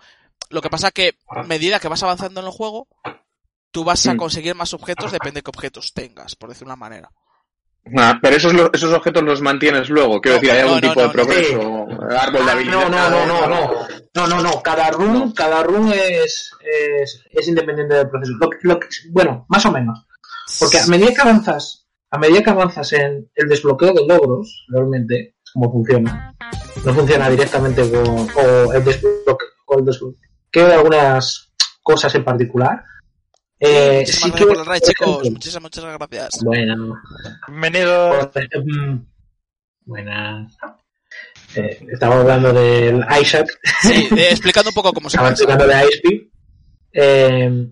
Lo 0.50 0.60
que 0.60 0.70
pasa 0.70 0.90
que 0.90 1.14
a 1.28 1.42
medida 1.44 1.80
que 1.80 1.88
vas 1.88 2.02
avanzando 2.02 2.40
en 2.40 2.46
el 2.46 2.52
juego, 2.52 2.88
tú 3.70 3.84
vas 3.84 4.06
a 4.06 4.14
Mm. 4.14 4.18
conseguir 4.18 4.54
más 4.54 4.74
objetos, 4.74 5.12
depende 5.12 5.38
de 5.38 5.42
qué 5.42 5.50
objetos 5.50 5.92
tengas, 5.94 6.36
por 6.36 6.48
decir 6.50 6.66
una 6.66 6.76
manera. 6.76 7.10
Ah, 7.96 8.16
pero 8.22 8.36
esos, 8.36 8.52
esos 8.72 8.92
objetos 8.94 9.24
los 9.24 9.40
mantienes 9.40 9.88
luego. 9.88 10.20
Quiero 10.20 10.36
No, 10.36 10.40
decir, 10.42 10.56
¿hay 10.56 10.62
no, 10.62 10.74
algún 10.74 10.80
no, 10.82 10.88
tipo 10.88 11.00
no, 11.00 11.06
de 11.08 11.12
progreso? 11.12 11.60
Árbol 12.20 12.44
de 12.44 12.50
Ah, 12.50 12.52
habilidad. 12.52 12.88
no, 12.88 12.88
no, 12.90 13.10
no, 13.10 13.26
no, 13.26 13.46
no. 13.48 13.70
No, 14.14 14.26
no, 14.28 14.40
no. 14.42 14.62
Cada 14.62 14.90
room, 14.90 15.12
No. 15.14 15.34
cada 15.34 15.62
room 15.64 15.90
es, 15.92 16.52
es, 16.60 17.24
es 17.30 17.48
independiente 17.48 17.94
del 17.94 18.08
proceso. 18.08 18.32
Lo 18.40 18.50
lo 18.62 18.80
bueno, 19.10 19.46
más 19.48 19.66
o 19.66 19.72
menos. 19.72 20.06
Porque 20.60 20.78
a 20.78 20.86
medida 20.86 21.12
que 21.12 21.20
avanzas, 21.22 21.88
a 22.10 22.18
medida 22.18 22.42
que 22.42 22.50
avanzas 22.50 22.92
en 22.92 23.28
el 23.34 23.48
desbloqueo 23.48 23.92
de 23.94 24.06
logros, 24.06 24.64
realmente 24.68 25.34
es 25.44 25.50
como 25.52 25.72
funciona. 25.72 26.34
No 26.84 26.94
funciona 26.94 27.28
directamente 27.30 27.90
con 27.90 28.28
o 28.36 28.72
el 28.74 28.84
desbloqueo, 28.84 29.48
o 29.66 29.78
el 29.78 29.84
desbloqueo 29.86 30.28
de 30.60 30.74
algunas 30.74 31.52
cosas 31.82 32.14
en 32.14 32.24
particular. 32.24 32.84
Eh, 33.58 33.98
Muchísimas 34.00 34.32
sí 34.32 34.38
que, 34.38 34.46
por 34.46 34.58
el 34.58 34.66
raid, 34.66 34.80
chicos. 34.82 35.30
Muchísimas, 35.30 35.62
muchas 35.62 35.84
gracias. 35.84 36.38
Bueno, 36.44 36.96
Bienvenido. 37.48 38.30
Mm, 38.64 38.98
Buenas. 39.84 40.56
Eh, 41.54 41.86
estaba 41.92 42.20
hablando 42.20 42.52
del 42.52 43.04
Isaac, 43.20 43.46
Sí, 43.82 44.08
eh, 44.16 44.28
explicando 44.30 44.70
un 44.70 44.74
poco 44.74 44.92
cómo 44.92 45.10
se 45.10 45.16
estaba 45.16 45.30
pasa. 45.30 45.42
explicando 45.44 45.66
de 45.74 45.84
Icepeak. 45.88 46.22
Eh, 46.94 47.68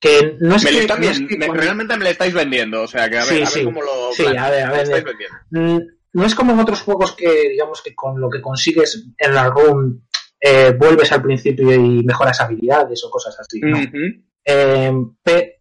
que 0.00 0.36
no 0.40 0.56
es 0.56 0.64
Me 0.64 0.70
lo 0.72 0.76
que, 0.78 0.82
están 0.84 1.00
no 1.00 1.06
es 1.08 1.18
bien- 1.18 1.28
que 1.28 1.36
me- 1.38 1.46
cuando- 1.46 1.62
realmente 1.64 1.96
me 1.96 2.04
lo 2.04 2.10
estáis 2.10 2.34
vendiendo. 2.34 2.82
O 2.82 2.86
sea, 2.86 3.08
que 3.10 3.18
a 3.18 3.24
ver, 3.24 3.28
Sí, 3.28 3.42
a 3.42 3.50
ver 3.56 3.64
cómo 3.64 3.82
lo. 3.82 4.12
Sí, 4.12 4.24
a 4.26 4.50
ver, 4.50 4.64
a 4.64 4.70
ver, 4.70 4.82
estáis 4.82 5.04
vendiendo. 5.04 5.36
Mm, 5.50 5.80
no 6.12 6.24
es 6.26 6.34
como 6.34 6.52
en 6.52 6.60
otros 6.60 6.80
juegos 6.82 7.12
que, 7.16 7.48
digamos, 7.50 7.82
que 7.82 7.94
con 7.94 8.20
lo 8.20 8.30
que 8.30 8.40
consigues 8.40 9.04
en 9.18 9.34
la 9.34 9.48
room 9.50 10.05
eh, 10.48 10.72
vuelves 10.78 11.10
al 11.12 11.22
principio 11.22 11.72
y 11.74 12.02
mejoras 12.04 12.40
habilidades 12.40 13.02
o 13.04 13.10
cosas 13.10 13.36
así. 13.40 13.58
Eh, 14.44 14.92
pe- 15.22 15.52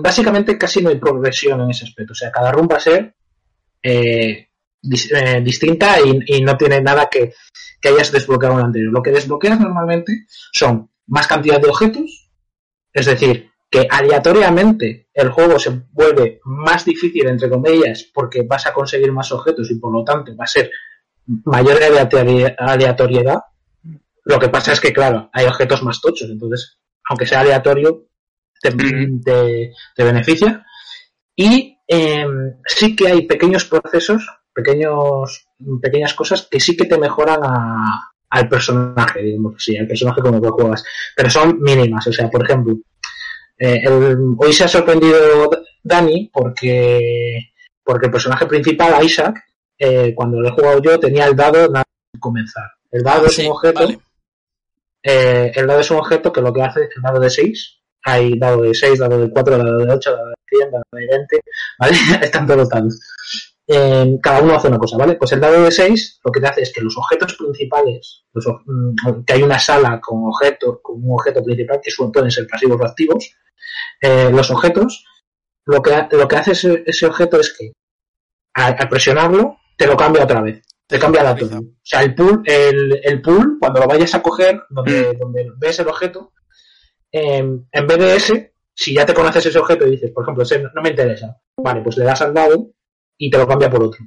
básicamente 0.00 0.56
casi 0.58 0.80
no 0.82 0.90
hay 0.90 0.96
progresión 0.98 1.60
en 1.62 1.70
ese 1.70 1.84
aspecto. 1.84 2.12
O 2.12 2.14
sea, 2.14 2.30
cada 2.30 2.52
room 2.52 2.68
va 2.70 2.76
a 2.76 2.80
ser 2.80 3.14
eh, 3.82 4.48
dis- 4.82 5.42
distinta 5.42 5.96
y, 6.00 6.20
y 6.36 6.42
no 6.42 6.56
tiene 6.56 6.80
nada 6.80 7.08
que, 7.10 7.32
que 7.80 7.88
hayas 7.88 8.12
desbloqueado 8.12 8.54
en 8.54 8.60
el 8.60 8.66
anterior. 8.66 8.92
Lo 8.92 9.02
que 9.02 9.10
desbloqueas 9.10 9.58
normalmente 9.58 10.12
son 10.52 10.90
más 11.06 11.26
cantidad 11.26 11.60
de 11.60 11.68
objetos, 11.68 12.30
es 12.92 13.06
decir, 13.06 13.48
que 13.70 13.86
aleatoriamente 13.90 15.08
el 15.14 15.30
juego 15.30 15.58
se 15.58 15.70
vuelve 15.92 16.40
más 16.44 16.84
difícil, 16.84 17.26
entre 17.26 17.48
comillas, 17.48 18.04
porque 18.14 18.42
vas 18.42 18.66
a 18.66 18.72
conseguir 18.74 19.10
más 19.12 19.32
objetos 19.32 19.70
y 19.70 19.76
por 19.80 19.92
lo 19.92 20.04
tanto 20.04 20.36
va 20.36 20.44
a 20.44 20.46
ser 20.46 20.70
mayor 21.26 21.80
aleatori- 21.80 22.54
aleatoriedad. 22.58 23.38
Lo 24.24 24.38
que 24.38 24.48
pasa 24.48 24.72
es 24.72 24.80
que, 24.80 24.92
claro, 24.92 25.30
hay 25.32 25.46
objetos 25.46 25.82
más 25.82 26.00
tochos, 26.00 26.30
entonces, 26.30 26.78
aunque 27.08 27.26
sea 27.26 27.40
aleatorio, 27.40 28.06
te, 28.60 28.70
te- 28.70 29.72
te 29.96 30.04
beneficia. 30.04 30.64
Y 31.34 31.76
eh, 31.88 32.24
sí 32.66 32.94
que 32.94 33.08
hay 33.08 33.26
pequeños 33.26 33.64
procesos, 33.64 34.24
pequeños, 34.54 35.46
pequeñas 35.80 36.14
cosas 36.14 36.46
que 36.50 36.60
sí 36.60 36.76
que 36.76 36.84
te 36.84 36.98
mejoran 36.98 37.40
a- 37.42 38.12
al 38.30 38.48
personaje, 38.48 39.22
digamos 39.22 39.54
así, 39.56 39.76
al 39.76 39.86
personaje 39.88 40.20
con 40.22 40.34
el 40.34 40.40
que 40.40 40.48
juegas. 40.48 40.84
Pero 41.16 41.28
son 41.30 41.60
mínimas, 41.60 42.06
o 42.06 42.12
sea, 42.12 42.30
por 42.30 42.44
ejemplo, 42.44 42.76
eh, 43.58 43.80
el- 43.84 44.34
hoy 44.38 44.52
se 44.52 44.64
ha 44.64 44.68
sorprendido 44.68 45.50
Dani 45.82 46.30
porque, 46.32 47.52
porque 47.82 48.06
el 48.06 48.12
personaje 48.12 48.46
principal, 48.46 49.04
Isaac, 49.04 49.36
eh, 49.78 50.14
cuando 50.14 50.40
lo 50.40 50.48
he 50.48 50.52
jugado 50.52 50.80
yo, 50.80 50.98
tenía 51.00 51.26
el 51.26 51.34
dado 51.36 51.68
nada 51.68 51.84
comenzar. 52.20 52.64
El 52.90 53.02
dado 53.02 53.26
es 53.26 53.38
un 53.38 53.46
objeto 53.52 53.80
vale. 53.80 53.98
Eh, 55.02 55.52
el 55.54 55.66
dado 55.66 55.80
es 55.80 55.90
un 55.90 55.98
objeto 55.98 56.32
que 56.32 56.40
lo 56.40 56.52
que 56.52 56.62
hace 56.62 56.84
es 56.84 56.90
el 56.96 57.02
dado 57.02 57.20
de 57.20 57.30
6. 57.30 57.78
Hay 58.04 58.38
dado 58.38 58.62
de 58.62 58.74
6, 58.74 58.98
dado 58.98 59.18
de 59.18 59.30
4, 59.30 59.58
dado 59.58 59.78
de 59.78 59.92
8, 59.92 60.10
dado 60.10 60.28
de 60.28 60.34
100, 60.48 60.70
dado 60.70 60.84
de 60.92 61.06
20, 61.06 61.40
¿vale? 61.78 61.96
Están 62.22 62.46
todos 62.46 62.60
los 62.60 62.68
dados. 62.68 63.00
eh, 63.68 64.18
cada 64.22 64.42
uno 64.42 64.54
hace 64.54 64.68
una 64.68 64.78
cosa, 64.78 64.96
¿vale? 64.96 65.14
Pues 65.14 65.32
el 65.32 65.40
dado 65.40 65.62
de 65.62 65.70
6 65.70 66.20
lo 66.24 66.32
que 66.32 66.40
te 66.40 66.46
hace 66.46 66.62
es 66.62 66.72
que 66.72 66.80
los 66.82 66.96
objetos 66.96 67.34
principales, 67.34 68.24
los 68.32 68.46
mm, 68.66 69.24
que 69.24 69.32
hay 69.32 69.42
una 69.42 69.58
sala 69.58 70.00
con 70.00 70.24
objetos, 70.24 70.78
con 70.82 70.96
un 71.02 71.14
objeto 71.14 71.42
principal, 71.44 71.80
que 71.82 71.92
pueden 72.12 72.30
ser 72.30 72.46
pasivos 72.46 72.80
o 72.80 72.84
activos, 72.84 73.30
eh, 74.00 74.30
los 74.32 74.50
objetos, 74.50 75.04
lo 75.66 75.80
que, 75.82 76.08
lo 76.10 76.26
que 76.28 76.36
hace 76.36 76.82
ese, 76.86 77.06
objeto 77.06 77.38
es 77.40 77.54
que 77.56 77.72
al 78.54 78.88
presionarlo, 78.88 79.58
te 79.76 79.86
lo 79.86 79.96
cambia 79.96 80.24
otra 80.24 80.42
vez. 80.42 80.62
Te 80.86 80.98
cambia 80.98 81.22
la 81.22 81.34
Te 81.34 81.44
O 81.44 81.62
sea, 81.82 82.02
el 82.02 82.14
pool, 82.14 82.42
el, 82.44 83.00
el 83.02 83.22
pool, 83.22 83.56
cuando 83.60 83.80
lo 83.80 83.86
vayas 83.86 84.14
a 84.14 84.22
coger, 84.22 84.62
donde, 84.68 85.14
donde 85.14 85.50
ves 85.56 85.78
el 85.78 85.88
objeto, 85.88 86.32
eh, 87.10 87.38
en 87.38 87.86
vez 87.86 87.98
de 87.98 88.16
ese, 88.16 88.54
si 88.74 88.94
ya 88.94 89.06
te 89.06 89.14
conoces 89.14 89.46
ese 89.46 89.58
objeto 89.58 89.86
y 89.86 89.92
dices, 89.92 90.10
por 90.12 90.24
ejemplo, 90.24 90.42
ese 90.42 90.58
no 90.60 90.70
no 90.74 90.82
me 90.82 90.90
interesa, 90.90 91.40
vale, 91.56 91.80
pues 91.82 91.96
le 91.96 92.04
das 92.04 92.20
al 92.22 92.34
dado 92.34 92.70
y 93.16 93.30
te 93.30 93.38
lo 93.38 93.46
cambia 93.46 93.70
por 93.70 93.82
otro. 93.84 94.00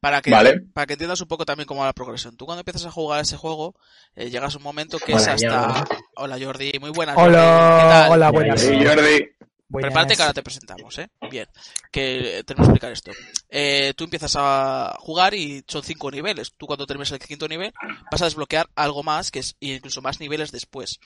Para 0.00 0.22
que, 0.22 0.30
Vale. 0.30 0.60
para 0.72 0.86
que 0.86 0.92
entiendas 0.92 1.20
un 1.20 1.26
poco 1.26 1.44
también 1.44 1.66
cómo 1.66 1.80
va 1.80 1.86
la 1.86 1.92
progresión. 1.92 2.36
Tú 2.36 2.44
cuando 2.44 2.60
empiezas 2.60 2.86
a 2.86 2.92
jugar 2.92 3.20
ese 3.22 3.36
juego, 3.36 3.74
eh, 4.14 4.30
llegas 4.30 4.54
a 4.54 4.58
un 4.58 4.62
momento 4.62 4.98
que 4.98 5.14
Hola, 5.14 5.22
es 5.22 5.28
hasta... 5.44 5.84
Hola 6.14 6.38
Jordi, 6.40 6.78
muy 6.80 6.90
buenas. 6.90 7.16
Jordi. 7.16 7.32
¿Qué 7.32 7.38
Hola, 7.40 7.88
tal? 7.90 8.12
hola, 8.12 8.30
buenas. 8.30 8.60
Sí, 8.60 8.84
Jordi. 8.84 9.35
Buenas. 9.68 9.88
Prepárate 9.90 10.14
que 10.16 10.22
ahora 10.22 10.34
te 10.34 10.42
presentamos, 10.42 10.98
¿eh? 10.98 11.08
Bien. 11.30 11.48
Que 11.90 12.42
tenemos 12.46 12.68
que 12.68 12.72
explicar 12.72 12.92
esto. 12.92 13.10
Eh, 13.48 13.94
tú 13.96 14.04
empiezas 14.04 14.34
a 14.36 14.96
jugar 15.00 15.34
y 15.34 15.64
son 15.66 15.82
cinco 15.82 16.10
niveles. 16.10 16.52
Tú 16.56 16.66
cuando 16.66 16.86
termines 16.86 17.10
el 17.10 17.18
quinto 17.18 17.48
nivel 17.48 17.72
vas 18.10 18.22
a 18.22 18.26
desbloquear 18.26 18.68
algo 18.76 19.02
más, 19.02 19.30
que 19.30 19.40
es 19.40 19.56
incluso 19.60 20.00
más 20.02 20.20
niveles 20.20 20.52
después. 20.52 21.00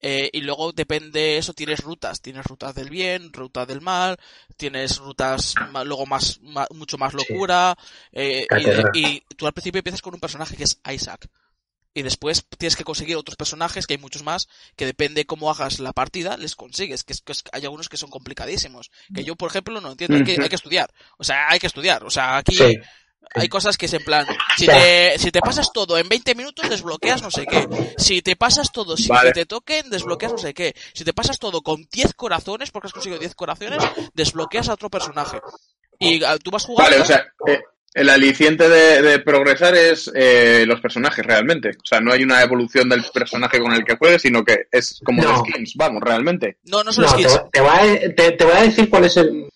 Eh, 0.00 0.30
y 0.32 0.42
luego 0.42 0.70
depende 0.72 1.18
de 1.18 1.38
eso, 1.38 1.54
tienes 1.54 1.80
rutas. 1.80 2.20
Tienes 2.20 2.44
rutas 2.44 2.74
del 2.74 2.90
bien, 2.90 3.32
rutas 3.32 3.66
del 3.66 3.80
mal, 3.80 4.16
tienes 4.56 4.98
rutas 4.98 5.54
luego 5.84 6.04
más, 6.06 6.40
mucho 6.70 6.98
más 6.98 7.12
Sí. 7.12 7.16
locura. 7.16 7.76
eh, 8.12 8.46
y, 8.94 8.98
y 9.16 9.20
tú 9.36 9.46
al 9.46 9.54
principio 9.54 9.78
empiezas 9.78 10.02
con 10.02 10.12
un 10.14 10.20
personaje 10.20 10.56
que 10.56 10.64
es 10.64 10.78
Isaac. 10.92 11.26
Y 11.98 12.02
después 12.02 12.44
tienes 12.58 12.76
que 12.76 12.84
conseguir 12.84 13.16
otros 13.16 13.34
personajes, 13.36 13.88
que 13.88 13.94
hay 13.94 13.98
muchos 13.98 14.22
más, 14.22 14.46
que 14.76 14.86
depende 14.86 15.26
cómo 15.26 15.50
hagas 15.50 15.80
la 15.80 15.92
partida, 15.92 16.36
les 16.36 16.54
consigues. 16.54 17.02
Que, 17.02 17.12
es- 17.12 17.22
que 17.22 17.32
es- 17.32 17.42
hay 17.50 17.64
algunos 17.64 17.88
que 17.88 17.96
son 17.96 18.08
complicadísimos. 18.08 18.90
Que 19.12 19.24
yo, 19.24 19.34
por 19.34 19.50
ejemplo, 19.50 19.80
no 19.80 19.90
entiendo. 19.90 20.16
Hay 20.16 20.22
que, 20.22 20.40
hay 20.40 20.48
que 20.48 20.54
estudiar. 20.54 20.92
O 21.16 21.24
sea, 21.24 21.48
hay 21.50 21.58
que 21.58 21.66
estudiar. 21.66 22.04
O 22.04 22.10
sea, 22.10 22.36
aquí 22.36 22.56
Sí. 22.56 22.76
hay 23.34 23.48
cosas 23.48 23.76
que 23.76 23.86
es 23.86 23.92
en 23.94 24.04
plan, 24.04 24.24
si 24.56 24.66
te, 24.66 25.18
si 25.18 25.32
te 25.32 25.40
pasas 25.40 25.72
todo 25.72 25.98
en 25.98 26.08
20 26.08 26.36
minutos, 26.36 26.70
desbloqueas 26.70 27.20
no 27.20 27.32
sé 27.32 27.46
qué. 27.46 27.66
Si 27.98 28.22
te 28.22 28.36
pasas 28.36 28.70
todo 28.70 28.96
sin 28.96 29.08
Vale. 29.08 29.30
que 29.30 29.40
te 29.40 29.46
toquen, 29.46 29.90
desbloqueas 29.90 30.30
no 30.32 30.38
sé 30.38 30.54
qué. 30.54 30.76
Si 30.94 31.02
te 31.04 31.12
pasas 31.12 31.40
todo 31.40 31.62
con 31.62 31.84
10 31.90 32.14
corazones, 32.14 32.70
porque 32.70 32.86
has 32.86 32.92
conseguido 32.92 33.18
10 33.18 33.34
corazones, 33.34 33.82
desbloqueas 34.14 34.68
a 34.68 34.74
otro 34.74 34.88
personaje. 34.88 35.40
Y 35.98 36.22
ah, 36.22 36.38
tú 36.38 36.52
vas 36.52 36.64
jugando. 36.64 36.90
Vale, 36.92 37.02
o 37.02 37.04
sea, 37.04 37.26
eh, 37.48 37.60
el 37.94 38.08
aliciente 38.10 38.68
de, 38.68 39.02
de 39.02 39.18
progresar 39.20 39.74
es 39.74 40.10
eh, 40.14 40.64
los 40.66 40.80
personajes 40.80 41.24
realmente. 41.24 41.70
O 41.70 41.84
sea, 41.86 42.00
no 42.00 42.12
hay 42.12 42.22
una 42.22 42.42
evolución 42.42 42.88
del 42.88 43.04
personaje 43.12 43.58
con 43.60 43.72
el 43.72 43.84
que 43.84 43.96
juegues, 43.96 44.22
sino 44.22 44.44
que 44.44 44.66
es 44.70 45.00
como 45.04 45.22
No. 45.22 45.42
de 45.42 45.50
skins, 45.50 45.74
vamos, 45.76 46.02
realmente. 46.04 46.58
no, 46.64 46.84
no 46.84 46.92
son 46.92 47.04
No, 47.04 47.10
skins. 47.10 47.40
te 47.52 47.60
va 47.60 47.76
a, 47.80 47.82
te, 48.14 48.32
te 48.32 48.44
voy 48.44 48.56
a 48.56 48.62
decir 48.62 48.88
cuál 48.90 49.04
es 49.06 49.16
el... 49.16 49.48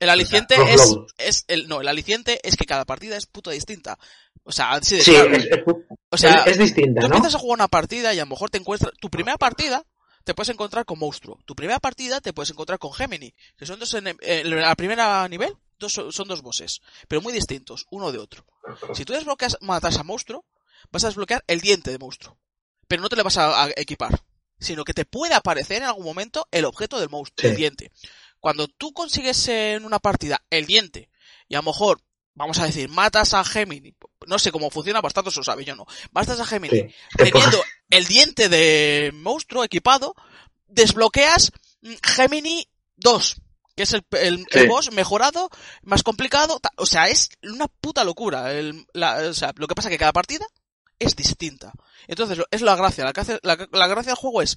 El 0.00 0.10
aliciente 0.10 0.56
es, 0.68 0.96
es 1.16 1.44
el, 1.46 1.68
no, 1.68 1.80
el 1.80 1.86
aliciente 1.86 2.40
es 2.42 2.56
que 2.56 2.64
cada 2.64 2.84
partida 2.84 3.16
es 3.16 3.26
puta 3.26 3.52
distinta. 3.52 3.96
O 4.42 4.50
sea, 4.50 4.72
así 4.72 4.96
de 4.96 5.02
Sí, 5.02 5.12
claro. 5.12 5.32
es, 5.36 5.44
es- 5.44 5.60
o 6.10 6.16
sea, 6.16 6.42
es 6.46 6.58
distinta, 6.58 7.02
Tú 7.02 7.08
¿no? 7.08 7.14
empiezas 7.16 7.36
a 7.36 7.38
jugar 7.38 7.58
una 7.58 7.68
partida 7.68 8.12
y 8.12 8.18
a 8.18 8.22
lo 8.24 8.30
mejor 8.30 8.50
te 8.50 8.58
encuentras. 8.58 8.90
Tu 9.00 9.08
primera 9.10 9.38
partida 9.38 9.84
te 10.24 10.34
puedes 10.34 10.48
encontrar 10.48 10.84
con 10.86 10.98
monstruo. 10.98 11.38
Tu 11.44 11.54
primera 11.54 11.78
partida 11.78 12.20
te 12.20 12.32
puedes 12.32 12.50
encontrar 12.50 12.80
con 12.80 12.92
Gemini. 12.92 13.32
Que 13.56 13.64
son 13.64 13.78
dos. 13.78 13.94
En, 13.94 14.08
en 14.20 14.50
la 14.60 14.74
primera 14.74 15.28
nivel 15.28 15.52
dos, 15.82 15.92
son 15.92 16.28
dos 16.28 16.40
bosses. 16.40 16.80
Pero 17.08 17.20
muy 17.20 17.34
distintos, 17.34 17.86
uno 17.90 18.10
de 18.10 18.18
otro. 18.18 18.46
Si 18.94 19.04
tú 19.04 19.12
desbloqueas, 19.12 19.58
matas 19.60 19.98
a 19.98 20.02
monstruo, 20.02 20.46
vas 20.90 21.04
a 21.04 21.08
desbloquear 21.08 21.44
el 21.46 21.60
diente 21.60 21.90
de 21.90 21.98
monstruo. 21.98 22.38
Pero 22.88 23.02
no 23.02 23.10
te 23.10 23.16
le 23.16 23.22
vas 23.22 23.36
a, 23.36 23.64
a 23.64 23.70
equipar. 23.76 24.22
Sino 24.58 24.84
que 24.84 24.94
te 24.94 25.04
puede 25.04 25.34
aparecer 25.34 25.78
en 25.78 25.82
algún 25.88 26.04
momento 26.04 26.48
el 26.50 26.64
objeto 26.64 26.98
del 26.98 27.10
monstruo, 27.10 27.42
Sí. 27.42 27.48
el 27.48 27.56
diente. 27.56 27.92
Cuando 28.40 28.66
tú 28.68 28.92
consigues 28.92 29.46
en 29.48 29.84
una 29.84 29.98
partida 29.98 30.42
el 30.50 30.66
diente, 30.66 31.10
y 31.48 31.54
a 31.54 31.58
lo 31.58 31.64
mejor, 31.64 32.00
vamos 32.34 32.58
a 32.58 32.64
decir, 32.66 32.88
matas 32.88 33.34
a 33.34 33.44
Gemini, 33.44 33.94
no 34.26 34.38
sé 34.38 34.50
cómo 34.52 34.70
funciona, 34.70 35.00
bastante 35.00 35.30
se 35.30 35.38
lo 35.40 35.44
sabe, 35.44 35.64
yo 35.64 35.76
no. 35.76 35.86
Matas 36.12 36.40
a 36.40 36.46
Gemini, 36.46 36.78
Sí. 36.80 36.94
Teniendo 37.16 37.62
el 37.90 38.06
diente 38.06 38.48
de 38.48 39.10
monstruo 39.14 39.64
equipado, 39.64 40.14
desbloqueas 40.66 41.52
mm, 41.82 41.94
Gemini 42.02 42.68
2, 42.96 43.36
que 43.82 43.84
es 43.84 43.92
el, 43.94 44.04
el- 44.12 44.46
el 44.50 44.68
boss 44.68 44.92
mejorado, 44.92 45.50
más 45.82 46.02
complicado, 46.02 46.60
o 46.76 46.86
sea, 46.86 47.08
es 47.08 47.30
una 47.42 47.66
puta 47.68 48.04
locura. 48.04 48.52
El- 48.52 48.86
la- 48.92 49.16
o 49.28 49.34
sea, 49.34 49.52
lo 49.56 49.66
que 49.66 49.74
pasa 49.74 49.88
es 49.88 49.92
que 49.94 49.98
cada 49.98 50.12
partida 50.12 50.46
es 50.98 51.16
distinta. 51.16 51.72
Entonces, 52.06 52.38
es 52.50 52.62
la 52.62 52.76
gracia, 52.76 53.04
la, 53.04 53.12
la, 53.42 53.68
la 53.72 53.86
gracia 53.88 54.10
del 54.12 54.16
juego 54.16 54.42
es, 54.42 54.56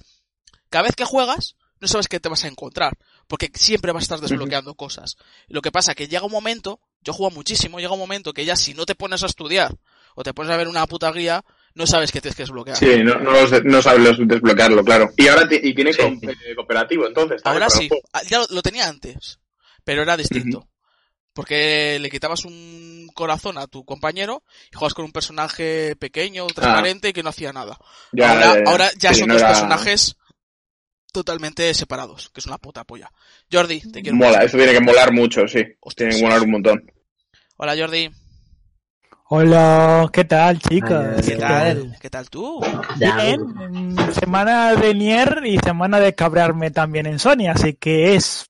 cada 0.70 0.84
vez 0.84 0.94
que 0.96 1.04
juegas, 1.04 1.56
no 1.80 1.88
sabes 1.88 2.08
qué 2.08 2.20
te 2.20 2.28
vas 2.28 2.44
a 2.44 2.48
encontrar, 2.48 2.96
porque 3.26 3.50
siempre 3.54 3.92
vas 3.92 4.02
a 4.02 4.04
estar 4.04 4.20
desbloqueando 4.20 4.74
cosas. 4.74 5.16
Lo 5.48 5.60
que 5.60 5.72
pasa 5.72 5.92
es 5.92 5.96
que 5.96 6.08
llega 6.08 6.24
un 6.24 6.32
momento, 6.32 6.80
yo 7.02 7.12
juego 7.12 7.34
muchísimo, 7.34 7.78
llega 7.80 7.92
un 7.92 7.98
momento 7.98 8.32
que 8.32 8.44
ya 8.44 8.56
si 8.56 8.74
no 8.74 8.86
te 8.86 8.94
pones 8.94 9.22
a 9.22 9.26
estudiar, 9.26 9.76
o 10.14 10.22
te 10.22 10.32
pones 10.32 10.52
a 10.52 10.56
ver 10.56 10.68
una 10.68 10.86
puta 10.86 11.10
guía, 11.12 11.44
no 11.76 11.86
sabes 11.86 12.10
qué 12.10 12.20
tienes 12.20 12.34
que 12.36 12.42
desbloquear. 12.42 12.76
Sí, 12.76 13.02
no, 13.04 13.14
no, 13.20 13.82
sabes 13.82 14.16
desbloquearlo, 14.18 14.82
claro. 14.84 15.10
Y 15.16 15.28
ahora 15.28 15.46
y 15.50 15.74
tiene 15.74 15.92
Sí. 15.92 16.00
eh, 16.02 16.54
cooperativo, 16.56 17.06
entonces. 17.06 17.40
Ahora 17.44 17.70
sí. 17.70 17.88
Ah, 18.12 18.22
ya 18.28 18.38
lo, 18.40 18.46
lo 18.50 18.62
tenía 18.62 18.88
antes, 18.88 19.38
pero 19.84 20.02
era 20.02 20.16
distinto. 20.16 20.68
Porque 21.32 21.98
le 22.00 22.08
quitabas 22.08 22.46
un 22.46 23.08
corazón 23.14 23.58
a 23.58 23.66
tu 23.66 23.84
compañero 23.84 24.42
y 24.72 24.76
juegas 24.76 24.94
con 24.94 25.04
un 25.04 25.12
personaje 25.12 25.94
pequeño, 25.96 26.46
transparente 26.46 27.10
y 27.10 27.12
que 27.12 27.22
no 27.22 27.28
hacía 27.28 27.52
nada. 27.52 27.78
Ya, 28.12 28.30
ahora, 28.32 28.62
ahora 28.66 28.90
ya 28.98 29.12
Sí, 29.12 29.20
son 29.20 29.28
no 29.28 29.34
dos 29.34 29.42
era- 29.42 29.50
personajes 29.52 30.16
totalmente 31.12 31.72
separados, 31.74 32.30
que 32.30 32.40
es 32.40 32.46
una 32.46 32.58
puta 32.58 32.84
polla. 32.84 33.10
Jordi, 33.52 33.80
te 33.90 34.02
quiero 34.02 34.16
Mola, 34.16 34.32
mucho. 34.38 34.46
eso 34.46 34.56
tiene 34.56 34.72
que 34.72 34.80
molar 34.80 35.12
mucho, 35.12 35.46
sí. 35.48 35.62
Hostia, 35.80 36.08
Tiene 36.08 36.16
que 36.20 36.26
molar 36.26 36.42
un 36.42 36.50
montón. 36.50 36.92
Hola 37.58 37.74
Jordi, 37.76 38.10
Hola, 39.28 40.08
¿qué 40.12 40.24
tal, 40.24 40.60
chicos? 40.60 41.04
¿qué 41.16 41.32
¿Qué 41.32 41.36
tal? 41.36 41.96
¿Qué 42.00 42.10
tal 42.10 42.30
tú? 42.30 42.60
Bien, 42.94 43.96
semana 44.12 44.76
de 44.76 44.94
Nier 44.94 45.42
y 45.44 45.58
semana 45.58 45.98
de 45.98 46.14
cabrearme 46.14 46.70
también 46.70 47.06
en 47.06 47.18
Sony, 47.18 47.48
así 47.52 47.74
que 47.74 48.14
es... 48.14 48.48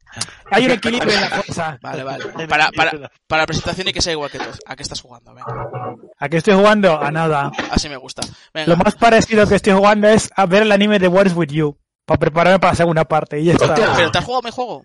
Hay 0.51 0.67
un 0.67 0.73
equilibrio 0.73 1.15
en 1.15 1.21
la 1.23 1.43
cosa. 1.43 1.79
Vale, 1.83 2.03
vale. 2.03 2.25
Para, 2.47 2.71
para, 2.73 3.11
para 3.27 3.43
la 3.43 3.47
presentación 3.47 3.89
y 3.89 3.93
que 3.93 4.03
sea 4.03 4.13
igual 4.13 4.31
que 4.31 4.39
tú. 4.39 4.45
¿A 4.67 4.77
qué 4.77 4.83
estás 4.83 5.01
jugando? 5.01 5.35
Venga. 5.35 5.69
¿A 6.19 6.29
qué 6.29 6.37
estoy 6.39 6.55
jugando? 6.55 7.01
A 7.01 7.11
nada. 7.11 7.51
Así 7.71 7.89
me 7.89 7.97
gusta. 7.97 8.23
Venga. 8.53 8.69
Lo 8.69 8.77
más 8.77 8.95
parecido 8.95 9.47
que 9.47 9.55
estoy 9.57 9.73
jugando 9.73 10.09
es 10.09 10.31
a 10.37 10.45
ver 10.47 10.63
el 10.63 10.73
anime 10.73 10.99
de 10.99 11.09
Wars 11.09 11.35
With 11.35 11.49
You, 11.49 11.79
para 12.05 12.19
prepararme 12.19 12.59
para 12.59 12.73
la 12.73 12.77
segunda 12.77 13.05
parte, 13.05 13.41
y 13.41 13.45
ya 13.47 13.55
está. 13.55 13.75
¿Pero 13.75 14.11
te 14.11 14.19
has 14.19 14.25
jugado 14.25 14.43
mi 14.43 14.51
juego? 14.51 14.83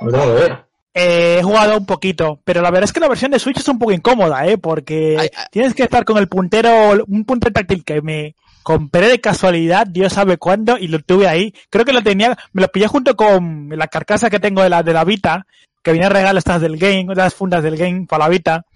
Lo 0.00 0.10
tengo 0.10 0.26
que 0.26 0.40
ver. 0.42 0.71
Eh, 0.94 1.38
he 1.38 1.42
jugado 1.42 1.78
un 1.78 1.86
poquito, 1.86 2.40
pero 2.44 2.60
la 2.60 2.70
verdad 2.70 2.84
es 2.84 2.92
que 2.92 3.00
la 3.00 3.08
versión 3.08 3.30
de 3.30 3.38
Switch 3.38 3.58
es 3.58 3.68
un 3.68 3.78
poco 3.78 3.92
incómoda, 3.92 4.46
¿eh? 4.46 4.58
Porque 4.58 5.16
Ay, 5.18 5.28
ay. 5.34 5.44
tienes 5.50 5.74
que 5.74 5.84
estar 5.84 6.04
con 6.04 6.18
el 6.18 6.28
puntero, 6.28 6.92
un 7.08 7.24
puntero 7.24 7.52
táctil 7.52 7.82
que 7.84 8.02
me 8.02 8.34
compré 8.62 9.08
de 9.08 9.20
casualidad, 9.20 9.86
Dios 9.86 10.12
sabe 10.12 10.36
cuándo, 10.36 10.76
y 10.78 10.88
lo 10.88 11.00
tuve 11.00 11.28
ahí. 11.28 11.54
Creo 11.70 11.84
que 11.84 11.92
lo 11.92 12.02
tenía, 12.02 12.36
me 12.52 12.62
lo 12.62 12.68
pillé 12.68 12.88
junto 12.88 13.16
con 13.16 13.70
la 13.70 13.88
carcasa 13.88 14.28
que 14.30 14.38
tengo 14.40 14.62
de 14.62 14.68
la 14.68 14.82
de 14.82 14.92
la 14.92 15.04
Vita, 15.04 15.46
que 15.82 15.92
viene 15.92 16.06
a 16.06 16.10
regalar 16.10 16.36
estas 16.36 16.60
del 16.60 16.76
game, 16.76 17.06
las 17.14 17.34
fundas 17.34 17.62
del 17.62 17.76
game 17.76 18.06
para 18.06 18.24
la 18.24 18.30
Vita. 18.30 18.66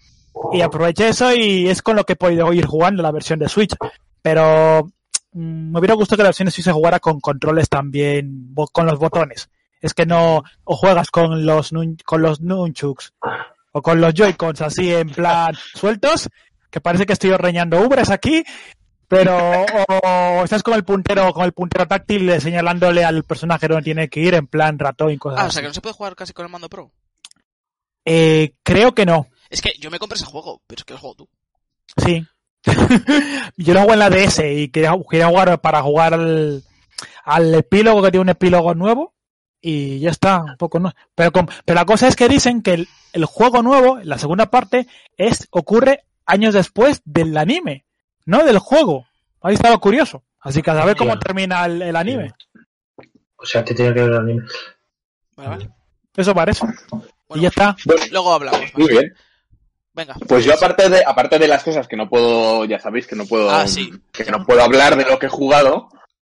Y 0.53 0.61
aproveché 0.61 1.09
eso 1.09 1.35
y 1.35 1.69
es 1.69 1.83
con 1.83 1.97
lo 1.97 2.05
que 2.05 2.15
he 2.15 2.17
podido 2.17 2.53
ir 2.53 2.67
jugando 2.67 3.03
la 3.03 3.13
versión 3.13 3.39
de 3.39 3.49
Switch. 3.49 3.75
Pero 4.23 4.87
mm, 5.33 5.73
me 5.73 5.79
hubiera 5.79 5.95
gustado 5.95 6.19
que 6.19 6.23
la 6.25 6.29
versión 6.29 6.47
de 6.47 6.53
Switch 6.53 6.65
se 6.65 6.73
jugara 6.73 6.99
con 6.99 7.21
controles 7.21 7.69
también, 7.69 8.55
con 8.73 8.87
los 8.87 8.99
botones. 8.99 9.49
Es 9.81 9.95
que 9.95 10.07
no, 10.07 10.43
o 10.65 10.77
juegas 10.77 11.11
con 11.11 11.45
los, 11.47 11.73
nun- 11.73 12.03
con 12.05 12.23
los 12.23 12.41
nunchuks, 12.41 13.13
o 13.73 13.83
con 13.83 14.01
los 14.01 14.15
joycons 14.15 14.61
así 14.63 14.93
en 14.93 15.11
plan 15.11 15.55
sueltos, 15.75 16.29
que 16.71 16.81
parece 16.81 17.07
que 17.07 17.13
estoy 17.13 17.31
ordeñando 17.31 17.81
ubres 17.81 18.11
aquí, 18.11 18.43
pero, 19.09 19.65
o 20.03 20.43
estás 20.45 20.63
con 20.63 20.75
el 20.75 20.85
puntero, 20.85 21.33
con 21.33 21.45
el 21.45 21.53
puntero 21.53 21.87
táctil 21.87 22.29
eh, 22.29 22.41
señalándole 22.41 23.05
al 23.05 23.23
personaje 23.25 23.69
donde 23.69 23.85
tiene 23.85 24.09
que 24.09 24.21
ir 24.21 24.35
en 24.35 24.47
plan 24.49 24.79
ratón 24.79 25.11
y 25.13 25.19
cosas 25.19 25.39
Ah, 25.41 25.45
o 25.45 25.47
así. 25.47 25.55
sea 25.55 25.63
que 25.63 25.69
no 25.69 25.75
se 25.75 25.81
puede 25.81 25.95
jugar 25.95 26.17
casi 26.17 26.33
con 26.33 26.47
el 26.47 26.51
mando 26.53 26.69
pro. 26.69 26.91
Eh, 28.05 28.55
creo 28.63 28.95
que 28.95 29.07
no. 29.07 29.29
Es 29.51 29.61
que 29.63 29.73
yo 29.79 29.91
me 29.91 29.99
compré 29.99 30.17
ese 30.17 30.25
juego, 30.27 30.63
pero 30.67 30.81
es 30.81 30.85
que 30.85 30.93
el 30.95 30.99
juego 30.99 31.15
tú. 31.17 31.29
Sí. 32.03 32.27
Yo 33.57 33.75
lo 33.75 33.81
hago 33.81 33.93
en 33.93 33.99
la 34.01 34.11
DS 34.11 34.41
y 34.45 34.69
quería, 34.71 34.93
quería 35.09 35.29
jugar 35.29 35.61
para 35.61 35.83
jugar 35.83 36.15
al, 36.15 36.65
al 37.25 37.55
epílogo 37.55 38.03
que 38.03 38.11
tiene 38.11 38.23
un 38.23 38.29
epílogo 38.29 38.75
nuevo 38.75 39.15
y 39.69 39.99
ya 40.01 40.11
está, 40.11 40.43
un 40.43 40.57
poco 40.57 40.79
no. 40.79 40.93
Pero, 41.15 41.33
con- 41.33 41.49
pero 41.65 41.75
la 41.75 41.85
cosa 41.85 42.07
es 42.09 42.15
que 42.17 42.29
dicen 42.29 42.63
que 42.63 42.75
el, 42.75 42.89
el 43.13 43.25
juego 43.25 43.63
nuevo, 43.63 43.99
la 44.03 44.19
segunda 44.19 44.47
parte, 44.47 44.87
es 45.17 45.49
ocurre 45.51 46.05
años 46.25 46.55
después 46.55 47.03
del 47.05 47.37
anime, 47.37 47.85
no 48.25 48.45
del 48.45 48.59
juego. 48.59 49.07
Ahí 49.43 49.55
está 49.55 49.71
lo 49.71 49.81
curioso. 49.81 50.23
Así 50.41 50.63
que 50.63 50.71
a 50.71 50.77
saber 50.77 50.97
cómo 50.97 51.19
termina 51.19 51.65
el, 51.67 51.83
el 51.83 51.97
anime. 51.97 52.33
O 53.37 53.45
sea, 53.45 53.65
te 53.65 53.75
tiene 53.75 53.93
que 53.93 54.01
ver 54.03 54.11
el 54.11 54.17
anime. 54.19 54.43
Vale, 55.37 55.49
vale. 55.49 55.71
Eso 56.17 56.35
parece. 56.35 56.65
Bueno, 56.91 57.07
y 57.35 57.41
ya 57.41 57.49
está. 57.49 57.77
luego 58.13 58.33
hablamos. 58.33 58.61
Muy 58.77 58.89
bien. 58.89 59.15
Venga. 59.93 60.15
Pues 60.29 60.45
yo 60.45 60.55
aparte 60.55 60.89
de, 60.89 61.03
aparte 61.05 61.39
de 61.39 61.49
las 61.49 61.65
cosas 61.65 61.89
que 61.89 61.97
no 61.97 62.09
puedo, 62.09 62.65
ya 62.67 62.79
sabéis 62.79 63.07
que 63.07 63.17
no 63.17 63.27
puedo, 63.27 63.51
Ah, 63.51 63.67
sí. 63.67 63.91
que 64.13 64.25
no 64.31 64.45
puedo 64.45 64.63
hablar 64.63 64.95
de 64.97 65.05
lo 65.05 65.19
que 65.19 65.27
he 65.27 65.31
jugado, 65.31 65.89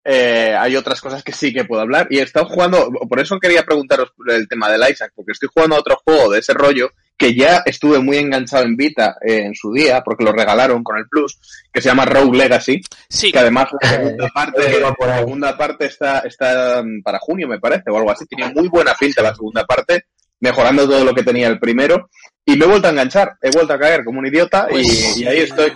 eh, 0.09 0.55
hay 0.57 0.77
otras 0.77 1.01
cosas 1.01 1.21
que 1.21 1.33
sí 1.33 1.53
que 1.53 1.65
puedo 1.65 1.81
hablar. 1.81 2.07
Y 2.09 2.19
he 2.19 2.21
estado 2.21 2.45
jugando, 2.45 2.89
por 3.09 3.19
eso 3.19 3.37
quería 3.39 3.63
preguntaros 3.63 4.13
el 4.29 4.47
tema 4.47 4.71
del 4.71 4.89
Isaac, 4.89 5.11
porque 5.13 5.33
estoy 5.33 5.49
jugando 5.53 5.75
a 5.75 5.79
otro 5.79 5.97
juego 6.05 6.31
de 6.31 6.39
ese 6.39 6.53
rollo 6.53 6.91
que 7.17 7.35
ya 7.35 7.63
estuve 7.65 7.99
muy 7.99 8.15
enganchado 8.17 8.63
en 8.63 8.77
Vita 8.77 9.17
eh, 9.21 9.41
en 9.43 9.53
su 9.53 9.73
día, 9.73 10.03
porque 10.05 10.23
lo 10.23 10.31
regalaron 10.31 10.81
con 10.81 10.97
el 10.97 11.09
Plus, 11.09 11.37
que 11.73 11.81
se 11.81 11.89
llama 11.89 12.05
Rogue 12.05 12.37
Legacy, 12.37 12.79
Sí, 13.09 13.33
que 13.33 13.39
además 13.39 13.67
la 13.81 13.89
segunda 13.89 14.29
parte, 14.29 14.79
la 14.79 15.17
segunda 15.17 15.57
parte 15.57 15.85
está, 15.87 16.19
está 16.19 16.81
mm, 16.81 17.01
para 17.01 17.19
junio, 17.19 17.49
me 17.49 17.59
parece, 17.59 17.89
o 17.89 17.97
algo 17.97 18.11
así. 18.11 18.25
Tenía 18.27 18.49
muy 18.49 18.69
buena 18.69 18.93
pinta 18.93 19.21
la 19.21 19.35
segunda 19.35 19.65
parte, 19.65 20.05
mejorando 20.39 20.87
todo 20.87 21.03
lo 21.03 21.13
que 21.13 21.23
tenía 21.23 21.47
el 21.47 21.59
primero. 21.59 22.09
Y 22.45 22.55
me 22.55 22.63
he 22.63 22.69
vuelto 22.69 22.87
a 22.87 22.91
enganchar, 22.91 23.33
he 23.41 23.49
vuelto 23.51 23.73
a 23.73 23.79
caer 23.79 24.05
como 24.05 24.19
un 24.19 24.27
idiota 24.27 24.67
pues, 24.69 25.17
y, 25.17 25.23
y 25.23 25.27
ahí 25.27 25.39
estoy. 25.39 25.73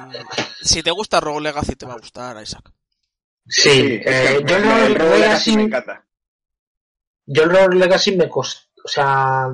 Si 0.62 0.82
te 0.82 0.92
gusta 0.92 1.20
Rogue 1.20 1.42
Legacy, 1.42 1.76
te 1.76 1.86
va 1.86 1.96
a 1.96 1.98
gustar, 1.98 2.42
Isaac. 2.42 2.72
Sí, 3.54 4.00
eh, 4.06 4.40
yo 4.46 4.56
el 4.58 4.96
Rogue 4.96 5.20
Legacy 5.20 5.56
me 5.58 5.64
encanta. 5.64 6.06
yo 7.26 7.44
el 7.44 7.50
Rogue 7.50 7.76
Legacy 7.78 8.16
me 8.16 8.30
costó, 8.30 8.62
o 8.84 8.88
sea, 8.88 9.48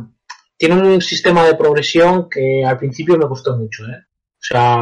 tiene 0.56 0.76
un 0.76 1.02
sistema 1.02 1.44
de 1.46 1.56
progresión 1.56 2.30
que 2.30 2.64
al 2.66 2.78
principio 2.78 3.18
me 3.18 3.28
costó 3.28 3.56
mucho, 3.58 3.84
¿eh? 3.86 4.06
O 4.40 4.40
sea, 4.50 4.78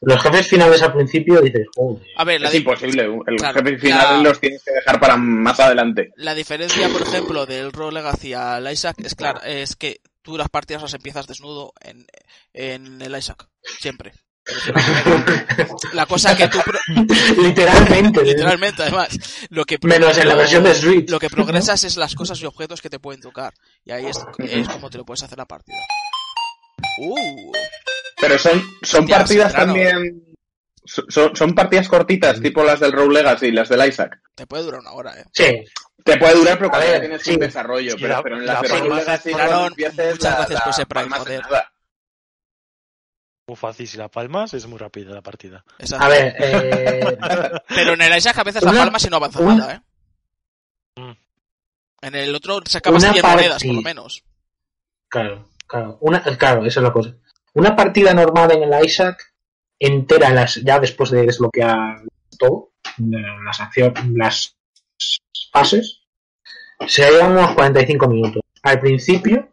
los 0.00 0.22
jefes 0.22 0.48
finales 0.48 0.82
al 0.82 0.92
principio 0.92 1.40
dices, 1.40 1.66
joder. 1.74 2.04
A 2.16 2.24
ver, 2.24 2.40
la, 2.40 2.48
Es 2.48 2.54
imposible, 2.56 3.04
el 3.26 3.36
Claro, 3.36 3.58
jefe 3.64 3.78
final 3.78 4.22
la- 4.22 4.28
los 4.30 4.40
tienes 4.40 4.62
que 4.64 4.72
dejar 4.72 5.00
para 5.00 5.16
más 5.16 5.58
adelante. 5.60 6.12
la 6.16 6.34
diferencia, 6.34 6.88
por 6.88 7.02
ejemplo, 7.02 7.46
del 7.46 7.72
Rogue 7.72 7.94
Legacy 7.94 8.34
al 8.34 8.70
Isaac 8.70 8.96
es 9.04 9.14
claro, 9.14 9.40
es 9.42 9.76
que 9.76 10.00
tú 10.22 10.36
las 10.36 10.48
partidas 10.48 10.82
las 10.82 10.94
empiezas 10.94 11.26
desnudo 11.28 11.72
en, 11.80 12.04
en 12.52 13.00
el 13.00 13.16
Isaac. 13.16 13.48
Siempre. 13.62 14.12
La 15.92 16.06
cosa 16.06 16.36
que 16.36 16.48
tú 16.48 16.58
pro- 16.64 16.78
Literalmente, 17.42 18.22
literalmente 18.22 18.82
además 18.82 19.08
lo 19.50 19.64
que 19.64 19.78
pro- 19.78 19.88
menos 19.90 20.16
en 20.18 20.28
la 20.28 20.34
versión 20.34 20.62
de 20.64 20.74
Switch. 20.74 21.10
lo 21.10 21.18
que 21.18 21.28
progresas 21.30 21.82
es 21.84 21.96
las 21.96 22.14
cosas 22.14 22.40
y 22.40 22.46
objetos 22.46 22.80
que 22.80 22.90
te 22.90 22.98
pueden 22.98 23.20
tocar 23.20 23.52
y 23.84 23.92
ahí 23.92 24.06
es, 24.06 24.18
es 24.38 24.68
como 24.68 24.90
te 24.90 24.98
lo 24.98 25.04
puedes 25.04 25.22
hacer 25.22 25.38
la 25.38 25.46
partida 25.46 25.76
uh 26.98 27.52
Pero 28.20 28.38
son, 28.38 28.62
son 28.82 29.06
partidas 29.06 29.52
también. 29.52 30.22
Son, 30.84 31.34
son 31.34 31.52
partidas 31.54 31.88
cortitas, 31.88 32.40
tipo 32.40 32.62
las 32.62 32.78
del 32.78 32.92
Rogue 32.92 33.14
Legacy 33.14 33.46
y 33.46 33.50
las 33.52 33.68
del 33.68 33.86
Isaac. 33.88 34.20
te 34.36 34.46
puede 34.46 34.62
durar 34.62 34.80
una 34.80 34.92
hora 34.92 35.18
eh 35.18 35.24
Sí, 35.32 35.64
Te 36.04 36.16
puede 36.16 36.34
durar, 36.36 36.56
pero 36.58 36.70
cuando 36.70 36.88
ya 36.88 37.00
tienes 37.00 37.22
sí. 37.22 37.32
un 37.32 37.40
desarrollo. 37.40 37.90
Sí, 37.92 37.96
pero, 38.00 38.14
la- 38.14 38.22
pero 38.22 38.36
en 38.38 38.46
la 38.46 38.52
las 38.52 38.62
de 38.62 38.68
Rogue 38.68 38.80
palma- 38.80 38.98
Legacy, 39.00 39.30
muchas 39.34 40.36
gracias 40.36 40.60
por 40.62 40.70
ese 40.70 40.86
Prime, 40.86 41.18
joder. 41.18 41.40
nada. 41.42 41.72
Muy 43.48 43.56
fácil, 43.56 43.86
si 43.86 43.96
la 43.96 44.08
palmas 44.08 44.52
es 44.54 44.66
muy 44.66 44.76
rápida 44.76 45.14
la 45.14 45.22
partida. 45.22 45.64
Exacto. 45.78 46.04
a 46.04 46.08
ver, 46.08 46.34
eh, 46.40 47.18
pero 47.68 47.92
en 47.94 48.02
el 48.02 48.16
Isaac 48.18 48.36
a 48.38 48.42
veces 48.44 48.62
la 48.64 48.70
Una- 48.72 48.80
palma 48.80 48.98
si 48.98 49.08
no 49.08 49.16
avanza 49.16 49.40
una- 49.40 49.54
nada 49.54 49.74
eh 49.74 49.80
Mm. 50.98 51.12
en 52.06 52.14
el 52.14 52.34
otro 52.34 52.60
sacabas 52.64 53.02
Una 53.04 53.12
100 53.12 53.26
monedas 53.26 53.62
por 53.62 53.74
lo 53.74 53.82
menos 53.82 54.24
claro, 55.08 55.50
claro, 55.66 55.98
una, 56.00 56.22
claro, 56.22 56.64
esa 56.64 56.80
es 56.80 56.84
la 56.84 56.92
cosa. 56.92 57.14
Una 57.52 57.76
partida 57.76 58.14
normal 58.14 58.50
en 58.52 58.62
el 58.72 58.84
Isaac 58.84 59.34
entera, 59.78 60.28
en 60.28 60.36
las, 60.36 60.54
ya 60.56 60.80
después 60.80 61.10
de 61.10 61.22
desbloquear 61.26 62.00
todo, 62.38 62.72
eh, 62.98 63.22
las 63.44 63.60
acciones, 63.60 64.02
las 64.14 64.56
fases, 65.52 66.00
serían 66.88 67.32
unos 67.32 67.52
45 67.54 68.08
minutos. 68.08 68.42
Al 68.62 68.80
principio, 68.80 69.52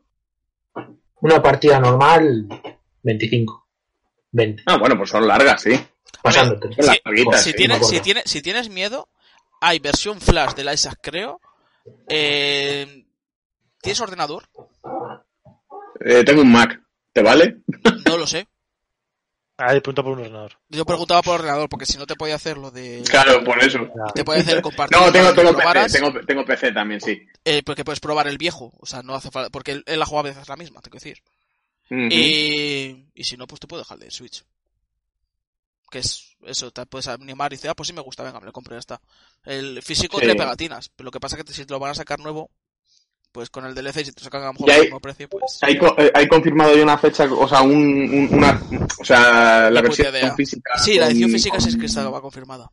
una 1.19 1.41
partida 1.43 1.77
normal, 1.79 2.47
25, 3.03 3.62
20, 4.34 4.63
Ah, 4.66 4.78
bueno, 4.78 4.98
pues 4.98 5.10
son 5.10 5.28
largas, 5.28 5.62
sí. 5.62 5.80
pasándote. 6.22 6.69
Larguitas, 6.78 7.41
si, 7.43 7.52
sí. 7.52 7.56
tienes, 7.56 7.80
me 7.80 7.86
si, 7.86 8.00
tienes, 8.02 8.24
si 8.26 8.41
tienes 8.41 8.69
miedo, 8.69 9.08
hay 9.62 9.80
versión 9.80 10.19
flash 10.19 10.54
del 10.56 10.74
Isaac, 10.74 11.00
creo. 11.02 11.39
Eh, 12.10 13.06
¿Tienes 13.82 14.02
ordenador? 14.02 14.43
Eh, 16.06 16.24
tengo 16.26 16.41
un 16.41 16.52
Mac, 16.52 16.82
¿te 17.13 17.22
vale? 17.22 17.58
No 18.06 18.17
lo 18.17 18.28
sé. 18.28 18.48
Ahí 19.56 19.80
punto 19.82 20.04
por 20.04 20.13
un 20.13 20.19
ordenador. 20.19 20.54
Yo 20.69 20.84
preguntaba 20.84 21.22
por 21.22 21.36
ordenador, 21.36 21.69
porque 21.69 21.86
si 21.86 21.98
no 21.98 22.08
te 22.08 22.15
podía 22.15 22.36
hacer 22.36 22.58
lo 22.58 22.72
de... 22.72 23.04
Claro, 23.08 23.43
por 23.43 23.63
eso. 23.63 23.88
Te 24.15 24.24
puede 24.26 24.39
hacer 24.41 24.62
compartir. 24.62 24.98
No, 25.00 25.12
tengo, 25.12 25.30
tengo 25.34 25.52
lo 25.52 25.58
PC, 25.58 25.62
probaras, 25.62 25.91
tengo, 25.93 26.12
tengo 26.26 26.46
PC 26.46 26.72
también, 26.72 27.00
sí. 27.00 27.22
eh, 27.46 27.62
porque 27.63 27.86
puedes 27.86 28.00
probar 28.00 28.28
el 28.28 28.38
viejo. 28.39 28.74
O 28.80 28.86
sea, 28.88 29.04
no 29.04 29.13
hace 29.13 29.30
falta... 29.30 29.52
Porque 29.52 29.74
él, 29.74 29.84
él 29.86 30.00
la 30.00 30.06
juega 30.06 30.22
a 30.28 30.32
veces 30.34 30.50
la 30.50 30.56
misma, 30.56 30.82
tengo 30.82 30.93
que 30.93 30.98
decir. 31.06 31.24
Ujú. 31.95 32.08
y, 32.12 33.06
y 33.13 33.23
si 33.23 33.38
no, 33.38 33.45
pues 33.47 33.60
te 33.60 33.67
puedo 33.67 33.82
dejar 33.84 33.99
de 33.99 34.10
Switch. 34.10 34.43
Que 35.91 35.99
es 35.99 36.36
eso, 36.45 36.71
te 36.71 36.86
puedes 36.88 37.08
animar 37.08 37.53
y 37.53 37.56
dices, 37.58 37.69
ah, 37.69 37.75
pues 37.75 37.88
sí 37.88 37.93
me 37.93 38.01
gusta, 38.01 38.23
venga, 38.23 38.39
me 38.39 38.47
lo 38.47 38.51
compro 38.51 38.73
y 38.73 38.77
ya 38.77 38.79
está. 38.79 39.01
El 39.43 39.82
físico 39.84 40.17
Sí. 40.17 40.21
tiene 40.25 40.36
pegatinas, 40.39 40.89
pero 40.95 41.06
lo 41.06 41.12
que 41.12 41.19
pasa 41.19 41.38
es 41.38 41.43
que 41.43 41.53
si 41.53 41.65
te 41.65 41.73
lo 41.73 41.79
van 41.79 41.91
a 41.91 41.95
sacar 41.95 42.19
nuevo, 42.19 42.49
pues 43.32 43.49
con 43.49 43.65
el 43.65 43.75
DLC, 43.75 44.06
si 44.06 44.12
te 44.12 44.23
sacan 44.23 44.41
a 44.43 44.45
lo 44.47 44.53
mejor 44.53 44.71
hay- 44.71 44.82
mismo 44.82 44.99
precio, 44.99 45.29
pues... 45.29 45.60
Hay, 45.62 45.77
co- 45.77 45.95
eh, 45.99 46.12
hay 46.15 46.27
confirmado 46.27 46.75
ya 46.75 46.84
una 46.84 46.97
fecha, 46.97 47.25
o 47.32 47.47
sea, 47.47 47.62
un, 47.62 47.71
un- 47.75 48.29
una, 48.34 48.62
o 48.99 49.03
sea, 49.06 49.69
la 49.69 49.82
versión 49.82 50.36
física. 50.36 50.77
Sí, 50.77 50.95
la 50.95 51.06
con- 51.06 51.12
edición 51.12 51.32
física 51.32 51.60
sí 51.60 51.67
es 51.69 51.75
que 51.75 51.82
con- 51.82 51.86
estaba 51.86 52.21
confirmada. 52.21 52.71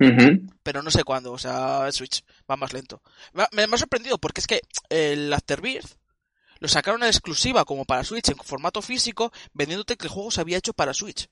Ujú. 0.00 0.48
Pero 0.62 0.82
no 0.82 0.90
sé 0.90 1.04
cuándo, 1.04 1.32
o 1.32 1.38
sea, 1.38 1.86
el 1.86 1.92
Switch 1.92 2.24
va 2.50 2.56
más 2.56 2.72
lento. 2.72 3.02
Me, 3.34 3.44
me- 3.52 3.66
me 3.66 3.74
ha 3.74 3.78
sorprendido 3.78 4.18
porque 4.18 4.40
es 4.40 4.46
que 4.46 4.60
el 4.88 5.32
Afterbirth 5.32 5.96
lo 6.62 6.68
sacaron 6.68 7.02
en 7.02 7.08
exclusiva 7.08 7.64
como 7.64 7.84
para 7.84 8.04
Switch 8.04 8.28
en 8.28 8.36
formato 8.36 8.82
físico, 8.82 9.32
vendiéndote 9.52 9.96
que 9.96 10.06
el 10.06 10.12
juego 10.12 10.30
se 10.30 10.40
había 10.40 10.58
hecho 10.58 10.72
para 10.72 10.94
Switch. 10.94 11.28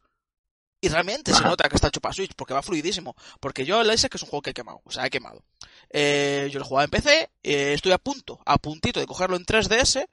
Y 0.80 0.88
realmente 0.88 1.32
se 1.32 1.44
nota 1.44 1.68
que 1.68 1.76
está 1.76 1.86
hecho 1.86 2.00
para 2.00 2.12
Switch, 2.12 2.32
porque 2.34 2.52
va 2.52 2.62
fluidísimo. 2.62 3.14
Porque 3.38 3.64
yo 3.64 3.80
el 3.80 3.92
Isaac 3.92 4.16
es 4.16 4.22
un 4.24 4.28
juego 4.28 4.42
que 4.42 4.50
he 4.50 4.54
quemado, 4.54 4.82
o 4.84 4.90
sea, 4.90 5.06
he 5.06 5.10
quemado. 5.10 5.44
Eh, 5.90 6.48
yo 6.52 6.58
lo 6.58 6.64
jugaba 6.64 6.82
en 6.82 6.90
PC, 6.90 7.30
eh, 7.44 7.74
estoy 7.74 7.92
a 7.92 7.98
punto, 7.98 8.40
a 8.44 8.58
puntito 8.58 8.98
de 8.98 9.06
cogerlo 9.06 9.36
en 9.36 9.44
3DS, 9.44 10.08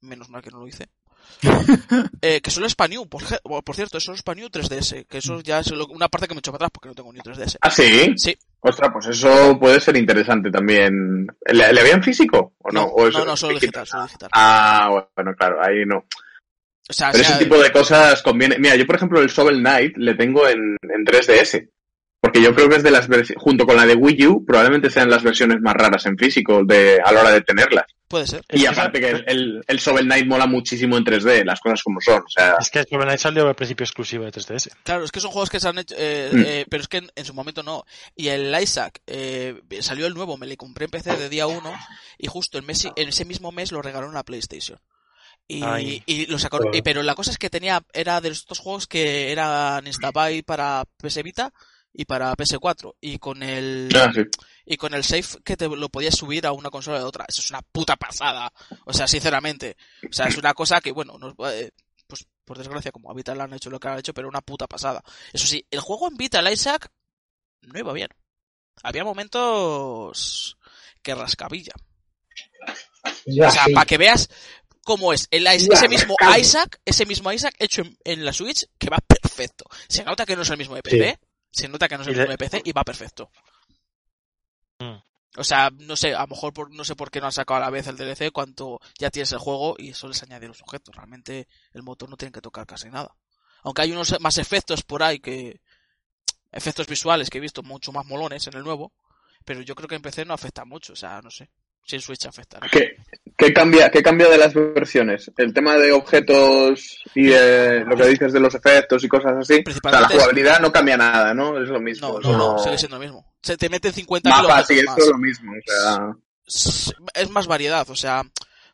menos 0.00 0.28
mal 0.28 0.42
que 0.42 0.50
no 0.50 0.58
lo 0.58 0.66
hice. 0.66 0.88
Eh, 2.20 2.40
que 2.40 2.50
solo 2.50 2.66
es 2.66 2.76
New, 2.88 3.06
por, 3.08 3.22
por 3.64 3.74
cierto, 3.76 3.98
es 3.98 4.22
para 4.22 4.40
New 4.40 4.48
3DS, 4.48 5.06
que 5.06 5.18
eso 5.18 5.40
ya 5.40 5.60
es 5.60 5.70
lo- 5.70 5.86
una 5.86 6.08
parte 6.08 6.28
que 6.28 6.34
me 6.34 6.38
echo 6.38 6.52
para 6.52 6.66
atrás 6.66 6.70
porque 6.72 6.88
no 6.88 6.94
tengo 6.94 7.12
New 7.12 7.22
3DS. 7.22 7.56
Ah, 7.60 7.70
sí. 7.70 8.12
Sí, 8.16 8.36
Ostras, 8.60 8.90
pues 8.92 9.06
eso 9.06 9.58
puede 9.58 9.80
ser 9.80 9.96
interesante 9.96 10.50
también. 10.50 11.26
¿Le, 11.46 11.72
le 11.72 11.80
había 11.80 11.94
en 11.94 12.02
físico 12.02 12.54
o 12.58 12.70
no? 12.70 12.82
no, 12.82 12.86
¿O 12.86 13.08
eso 13.08 13.18
no, 13.20 13.24
no, 13.24 13.36
solo 13.36 13.56
es 13.56 13.60
digital, 13.60 13.86
solo 13.86 14.04
digital. 14.04 14.30
Ah, 14.32 15.04
bueno, 15.16 15.34
claro, 15.36 15.56
ahí 15.60 15.84
no. 15.84 16.04
O 16.88 16.92
sea, 16.92 17.10
Pero 17.10 17.24
sea- 17.24 17.34
ese 17.36 17.44
tipo 17.44 17.58
de 17.60 17.72
cosas 17.72 18.22
conviene. 18.22 18.58
Mira, 18.58 18.76
yo 18.76 18.86
por 18.86 18.96
ejemplo 18.96 19.20
el 19.20 19.28
Shovel 19.28 19.58
Knight 19.60 19.96
le 19.96 20.14
tengo 20.14 20.46
en, 20.48 20.76
en 20.82 21.04
3DS. 21.04 21.68
Porque 22.22 22.40
yo 22.40 22.54
creo 22.54 22.68
que 22.68 22.76
es 22.76 22.84
de 22.84 22.92
las 22.92 23.08
versiones, 23.08 23.42
junto 23.42 23.66
con 23.66 23.74
la 23.76 23.84
de 23.84 23.94
Wii 23.96 24.26
U, 24.28 24.44
probablemente 24.46 24.90
sean 24.90 25.10
las 25.10 25.24
versiones 25.24 25.60
más 25.60 25.74
raras 25.74 26.06
en 26.06 26.16
físico 26.16 26.62
de, 26.64 27.00
a 27.04 27.10
la 27.10 27.20
hora 27.20 27.30
de 27.32 27.40
tenerlas. 27.40 27.84
puede 28.06 28.28
ser. 28.28 28.44
Y 28.48 28.62
Es 28.62 28.68
aparte 28.70 29.00
que 29.00 29.10
el, 29.10 29.24
el, 29.26 29.60
el 29.66 29.76
Shovel 29.78 30.04
Knight 30.04 30.26
mola 30.28 30.46
muchísimo 30.46 30.96
en 30.96 31.04
3D, 31.04 31.44
las 31.44 31.58
cosas 31.58 31.82
como 31.82 32.00
son. 32.00 32.22
O 32.22 32.28
sea, 32.28 32.54
Es 32.60 32.70
que 32.70 32.84
Shovel 32.88 33.06
Knight 33.06 33.18
salió 33.18 33.48
al 33.48 33.56
principio 33.56 33.82
exclusivo 33.82 34.24
de 34.24 34.30
3DS. 34.30 34.70
Claro, 34.84 35.02
es 35.04 35.10
que 35.10 35.18
son 35.18 35.32
juegos 35.32 35.50
que 35.50 35.58
se 35.58 35.66
han 35.66 35.78
hecho, 35.78 35.96
eh, 35.98 36.30
Mm. 36.32 36.42
eh, 36.46 36.66
pero 36.70 36.82
es 36.82 36.88
que 36.88 36.98
en, 36.98 37.10
en 37.16 37.24
su 37.24 37.34
momento 37.34 37.64
no. 37.64 37.84
Y 38.14 38.28
el 38.28 38.54
Isaac, 38.62 39.00
eh, 39.08 39.60
salió 39.80 40.06
el 40.06 40.14
nuevo, 40.14 40.36
me 40.36 40.46
le 40.46 40.56
compré 40.56 40.84
en 40.84 40.92
PC 40.92 41.16
de 41.16 41.28
día 41.28 41.48
1 41.48 41.74
y 42.18 42.28
justo 42.28 42.56
el 42.56 42.62
mes, 42.64 42.86
en 42.94 43.08
ese 43.08 43.24
mismo 43.24 43.50
mes 43.50 43.72
lo 43.72 43.82
regalaron 43.82 44.16
a 44.16 44.22
PlayStation. 44.22 44.78
Y, 45.48 45.64
Ay. 45.64 46.02
y 46.06 46.26
lo 46.26 46.38
y- 46.72 46.82
pero 46.82 47.02
la 47.02 47.16
cosa 47.16 47.32
es 47.32 47.36
que 47.38 47.50
tenía, 47.50 47.82
era 47.92 48.20
de 48.20 48.28
estos 48.28 48.60
juegos 48.60 48.86
que 48.86 49.32
eran 49.32 49.84
Instabuy 49.88 50.42
para 50.42 50.84
PS 50.98 51.20
Vita 51.24 51.52
y 51.92 52.04
para 52.04 52.34
PS4. 52.34 52.94
Y 53.00 53.18
con 53.18 53.42
el, 53.42 53.88
ah, 53.94 54.10
sí. 54.14 54.22
y 54.66 54.76
con 54.76 54.94
el 54.94 55.04
save 55.04 55.24
que 55.44 55.56
te 55.56 55.68
lo 55.68 55.88
podías 55.88 56.16
subir 56.16 56.46
a 56.46 56.52
una 56.52 56.70
consola 56.70 56.98
de 56.98 57.04
otra. 57.04 57.26
Eso 57.28 57.40
es 57.40 57.50
una 57.50 57.62
puta 57.62 57.96
pasada. 57.96 58.52
O 58.84 58.92
sea, 58.92 59.06
sinceramente. 59.06 59.76
O 60.08 60.12
sea, 60.12 60.26
es 60.26 60.36
una 60.36 60.54
cosa 60.54 60.80
que, 60.80 60.92
bueno, 60.92 61.18
nos, 61.18 61.34
eh, 61.52 61.70
pues 62.06 62.26
por 62.44 62.58
desgracia, 62.58 62.92
como 62.92 63.10
a 63.10 63.14
Vita 63.14 63.34
le 63.34 63.42
han 63.42 63.54
hecho 63.54 63.70
lo 63.70 63.80
que 63.80 63.88
han 63.88 63.98
hecho, 63.98 64.14
pero 64.14 64.28
una 64.28 64.40
puta 64.40 64.66
pasada. 64.66 65.02
Eso 65.32 65.46
sí, 65.46 65.66
el 65.70 65.80
juego 65.80 66.08
en 66.08 66.16
Vita, 66.16 66.40
el 66.40 66.52
Isaac, 66.52 66.90
no 67.62 67.78
iba 67.78 67.92
bien. 67.92 68.08
Había 68.82 69.04
momentos 69.04 70.56
que 71.02 71.14
rascabilla. 71.14 71.72
Ya, 73.26 73.48
O 73.48 73.50
sea, 73.50 73.64
sí. 73.64 73.72
para 73.72 73.86
que 73.86 73.98
veas 73.98 74.28
cómo 74.84 75.12
es 75.12 75.26
el, 75.30 75.44
Ya, 75.44 75.54
ese 75.54 75.88
mismo. 75.88 76.16
Isaac, 76.38 76.80
ese 76.84 77.06
mismo 77.06 77.32
Isaac 77.32 77.54
hecho 77.58 77.82
en, 77.82 77.96
en 78.04 78.24
la 78.24 78.32
Switch, 78.32 78.66
que 78.78 78.90
va 78.90 78.98
perfecto. 78.98 79.64
Se 79.88 80.04
nota 80.04 80.26
que 80.26 80.36
no 80.36 80.42
es 80.42 80.50
el 80.50 80.58
mismo 80.58 80.74
de 80.74 80.82
PC, 80.82 81.18
se 81.52 81.68
nota 81.68 81.88
que 81.88 81.96
no 81.96 82.02
es 82.02 82.08
el 82.08 82.16
mismo 82.16 82.30
de 82.30 82.38
PC 82.38 82.62
y 82.64 82.72
va 82.72 82.82
perfecto. 82.82 83.30
Mm. 84.78 84.96
O 85.36 85.44
sea, 85.44 85.70
no 85.70 85.96
sé, 85.96 86.14
a 86.14 86.22
lo 86.22 86.28
mejor 86.28 86.52
por, 86.52 86.70
no 86.70 86.84
sé 86.84 86.94
por 86.94 87.10
qué 87.10 87.20
no 87.20 87.26
han 87.26 87.32
sacado 87.32 87.58
a 87.58 87.64
la 87.64 87.70
vez 87.70 87.86
el 87.86 87.96
DLC 87.96 88.32
cuando 88.32 88.80
ya 88.98 89.10
tienes 89.10 89.32
el 89.32 89.38
juego 89.38 89.76
y 89.78 89.94
solo 89.94 90.12
les 90.12 90.22
añadir 90.22 90.48
los 90.48 90.60
objetos. 90.62 90.94
Realmente 90.94 91.48
el 91.72 91.82
motor 91.82 92.10
no 92.10 92.16
tiene 92.16 92.32
que 92.32 92.42
tocar 92.42 92.66
casi 92.66 92.90
nada. 92.90 93.14
Aunque 93.62 93.82
hay 93.82 93.92
unos 93.92 94.18
más 94.20 94.38
efectos 94.38 94.82
por 94.82 95.02
ahí 95.02 95.20
que... 95.20 95.60
Efectos 96.50 96.86
visuales 96.86 97.30
que 97.30 97.38
he 97.38 97.40
visto 97.40 97.62
mucho 97.62 97.92
más 97.92 98.04
molones 98.04 98.46
en 98.46 98.56
el 98.56 98.62
nuevo. 98.62 98.92
Pero 99.44 99.62
yo 99.62 99.74
creo 99.74 99.88
que 99.88 99.94
en 99.94 100.02
PC 100.02 100.26
no 100.26 100.34
afecta 100.34 100.66
mucho. 100.66 100.92
O 100.92 100.96
sea, 100.96 101.22
no 101.22 101.30
sé. 101.30 101.50
Si 101.86 101.96
en 101.96 102.02
Switch 102.02 102.26
afecta. 102.26 102.60
Que, 102.70 102.96
¿Qué 103.46 103.52
cambia, 103.52 103.90
¿Qué 103.90 104.02
cambia 104.02 104.28
de 104.28 104.38
las 104.38 104.54
versiones? 104.54 105.30
El 105.36 105.52
tema 105.52 105.76
de 105.76 105.92
objetos 105.92 107.02
y 107.14 107.24
de 107.26 107.80
lo 107.84 107.96
que 107.96 108.06
dices 108.08 108.32
de 108.32 108.40
los 108.40 108.54
efectos 108.54 109.02
y 109.04 109.08
cosas 109.08 109.32
así. 109.40 109.62
O 109.66 109.70
sea, 109.72 110.00
la 110.00 110.08
jugabilidad 110.08 110.60
no 110.60 110.72
cambia 110.72 110.96
nada, 110.96 111.34
¿no? 111.34 111.60
Es 111.60 111.68
lo 111.68 111.80
mismo. 111.80 112.20
No, 112.20 112.36
no, 112.36 112.58
sigue 112.58 112.78
siendo 112.78 112.96
lo 112.98 113.02
mismo. 113.02 113.34
Se 113.42 113.56
te 113.56 113.68
meten 113.68 113.92
50 113.92 114.28
mapas 114.30 114.70
y 114.70 114.74
kilómetros 114.76 114.98
esto 114.98 115.02
es 115.02 115.06
más. 115.06 115.08
lo 115.08 115.18
mismo. 115.18 115.52
O 115.52 115.70
sea, 115.70 116.16
Es- 116.46 116.94
Es 117.14 117.30
más 117.30 117.46
variedad, 117.46 117.88
o 117.90 117.96
sea, 117.96 118.22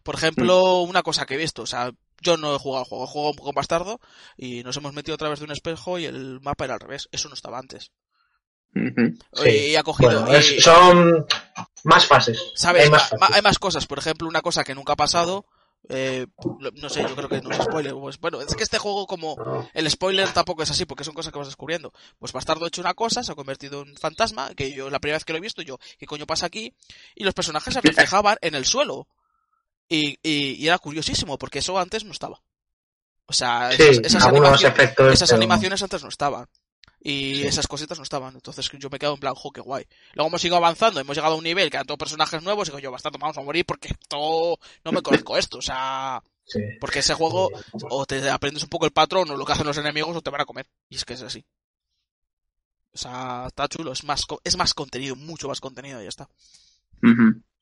por 0.02 0.14
ejemplo, 0.16 0.83
una 0.83 1.02
cosa 1.02 1.26
que 1.26 1.35
he 1.35 1.38
visto, 1.38 1.62
o 1.62 1.66
sea, 1.66 1.90
yo 2.20 2.37
no 2.37 2.54
he 2.54 2.59
jugado 2.59 2.83
al 2.85 2.88
juego, 2.88 3.04
he 3.04 3.09
jugado 3.09 3.31
un 3.31 3.37
poco 3.37 3.52
bastardo 3.52 4.00
y 4.37 4.62
nos 4.64 4.76
hemos 4.76 4.92
metido 4.92 5.14
a 5.14 5.18
través 5.18 5.38
de 5.38 5.44
un 5.44 5.52
espejo 5.52 5.98
y 5.98 6.04
el 6.07 6.40
mapa 6.40 6.64
era 6.64 6.74
al 6.74 6.81
revés. 6.81 7.09
Eso 7.12 7.28
no 7.28 7.35
estaba 7.35 7.59
antes. 7.59 7.90
Sí. 8.74 9.48
Y 9.70 9.76
ha 9.76 9.83
cogido. 9.83 10.11
Bueno, 10.22 10.37
es- 10.37 10.52
y- 10.52 10.61
son 10.61 11.26
más 11.85 12.07
fases. 12.07 12.40
¿Sabes? 12.54 12.85
Hay 12.85 12.90
más 12.90 13.09
fases. 13.09 13.37
hay 13.37 13.42
más 13.42 13.59
cosas. 13.59 13.87
Por 13.87 13.98
ejemplo, 13.98 14.28
una 14.28 14.40
cosa 14.42 14.64
que 14.64 14.74
nunca 14.74 14.92
ha 14.92 14.96
pasado. 14.96 15.46
eh, 15.90 16.26
no 16.74 16.88
sé, 16.90 17.02
yo 17.02 17.14
creo 17.14 17.28
que 17.28 17.40
no 17.40 17.50
es 17.52 17.62
spoiler. 17.64 17.94
Pues, 17.94 18.18
bueno, 18.18 18.40
es 18.42 18.54
que 18.57 18.64
este 18.64 18.78
juego, 18.78 19.07
como 19.07 19.37
el 19.72 19.88
spoiler 19.88 20.28
tampoco 20.31 20.62
es 20.64 20.70
así, 20.70 20.85
porque 20.85 21.04
son 21.04 21.14
cosas 21.14 21.33
que 21.33 21.38
vas 21.38 21.48
descubriendo. 21.48 21.92
Pues 22.18 22.33
Bastardo 22.33 22.64
ha 22.64 22.68
hecho 22.68 22.81
una 22.83 22.94
cosa, 22.94 23.22
se 23.22 23.31
ha 23.33 23.37
convertido 23.37 23.83
en 23.83 23.96
fantasma, 23.96 24.52
que 24.57 24.72
yo 24.72 24.90
la 24.90 24.98
primera 24.98 25.16
vez 25.16 25.24
que 25.24 25.33
lo 25.33 25.38
he 25.38 25.40
visto, 25.40 25.62
yo, 25.62 25.78
¿qué 25.96 26.04
coño 26.04 26.26
pasa 26.26 26.46
aquí? 26.46 26.74
Y 27.14 27.22
los 27.24 27.33
personajes 27.33 27.72
se 27.72 27.81
reflejaban 27.81 28.37
en 28.42 28.54
el 28.57 28.64
suelo. 28.66 29.07
Y, 29.88 30.18
y, 30.22 30.57
y 30.62 30.66
era 30.66 30.78
curiosísimo, 30.78 31.38
porque 31.38 31.61
eso 31.61 31.78
antes 31.78 32.04
no 32.04 32.11
estaba. 32.12 32.42
O 33.26 33.33
sea, 33.33 33.70
Sí, 33.72 33.83
esas, 34.02 34.24
animaciones, 34.26 34.64
efectos. 34.64 35.12
esas 35.14 35.28
pero- 35.31 35.37
animaciones 35.38 35.83
antes 35.83 36.02
no 36.02 36.09
estaban. 36.09 36.46
Y 37.00 37.37
Sí. 37.37 37.46
esas 37.46 37.66
cositas 37.68 37.96
no 37.98 38.02
estaban. 38.02 38.34
Entonces 38.34 38.68
yo 38.78 38.90
me 38.90 38.98
quedo 38.98 39.14
en 39.14 39.20
plan, 39.20 39.34
jo, 39.34 39.50
qué 39.52 39.61
guay. 39.61 39.87
Luego 40.14 40.28
hemos 40.28 40.44
ido 40.44 40.56
avanzando, 40.56 40.98
hemos 41.00 41.16
llegado 41.16 41.34
a 41.34 41.38
un 41.38 41.44
nivel 41.44 41.70
que 41.70 41.76
eran 41.76 41.87
todos 41.87 41.98
personajes 41.98 42.42
nuevos 42.42 42.66
y 42.68 42.70
digo 42.70 42.80
yo, 42.80 42.90
bastante, 42.90 43.18
vamos 43.18 43.38
a 43.38 43.42
morir 43.42 43.64
porque 43.64 43.90
no 44.11 44.56
me 44.92 45.02
conozco 45.02 45.37
esto. 45.37 45.58
O 45.58 45.62
sea, 45.62 46.22
Sí. 46.44 46.61
porque 46.80 47.00
ese 47.00 47.12
juego 47.14 47.50
o 47.90 48.06
te 48.06 48.28
aprendes 48.30 48.62
un 48.62 48.70
poco 48.70 48.87
el 48.87 48.90
patrón 48.92 49.30
o 49.30 49.37
lo 49.37 49.44
que 49.44 49.52
hacen 49.52 49.66
los 49.66 49.76
enemigos 49.76 50.16
o 50.16 50.22
te 50.22 50.30
van 50.30 50.40
a 50.40 50.46
comer. 50.46 50.66
Y 50.88 50.96
es 50.96 51.04
que 51.04 51.12
es 51.14 51.22
así. 51.22 51.44
O 52.92 52.98
sea, 52.98 53.44
está 53.48 53.68
chulo, 53.68 53.92
es 53.92 54.02
más, 54.02 54.22
es 54.42 54.56
más 54.56 54.72
contenido, 54.74 55.14
mucho 55.14 55.46
más 55.46 55.61
contenido 55.61 56.00
y 56.00 56.04
ya 56.04 56.08
está. 56.08 56.28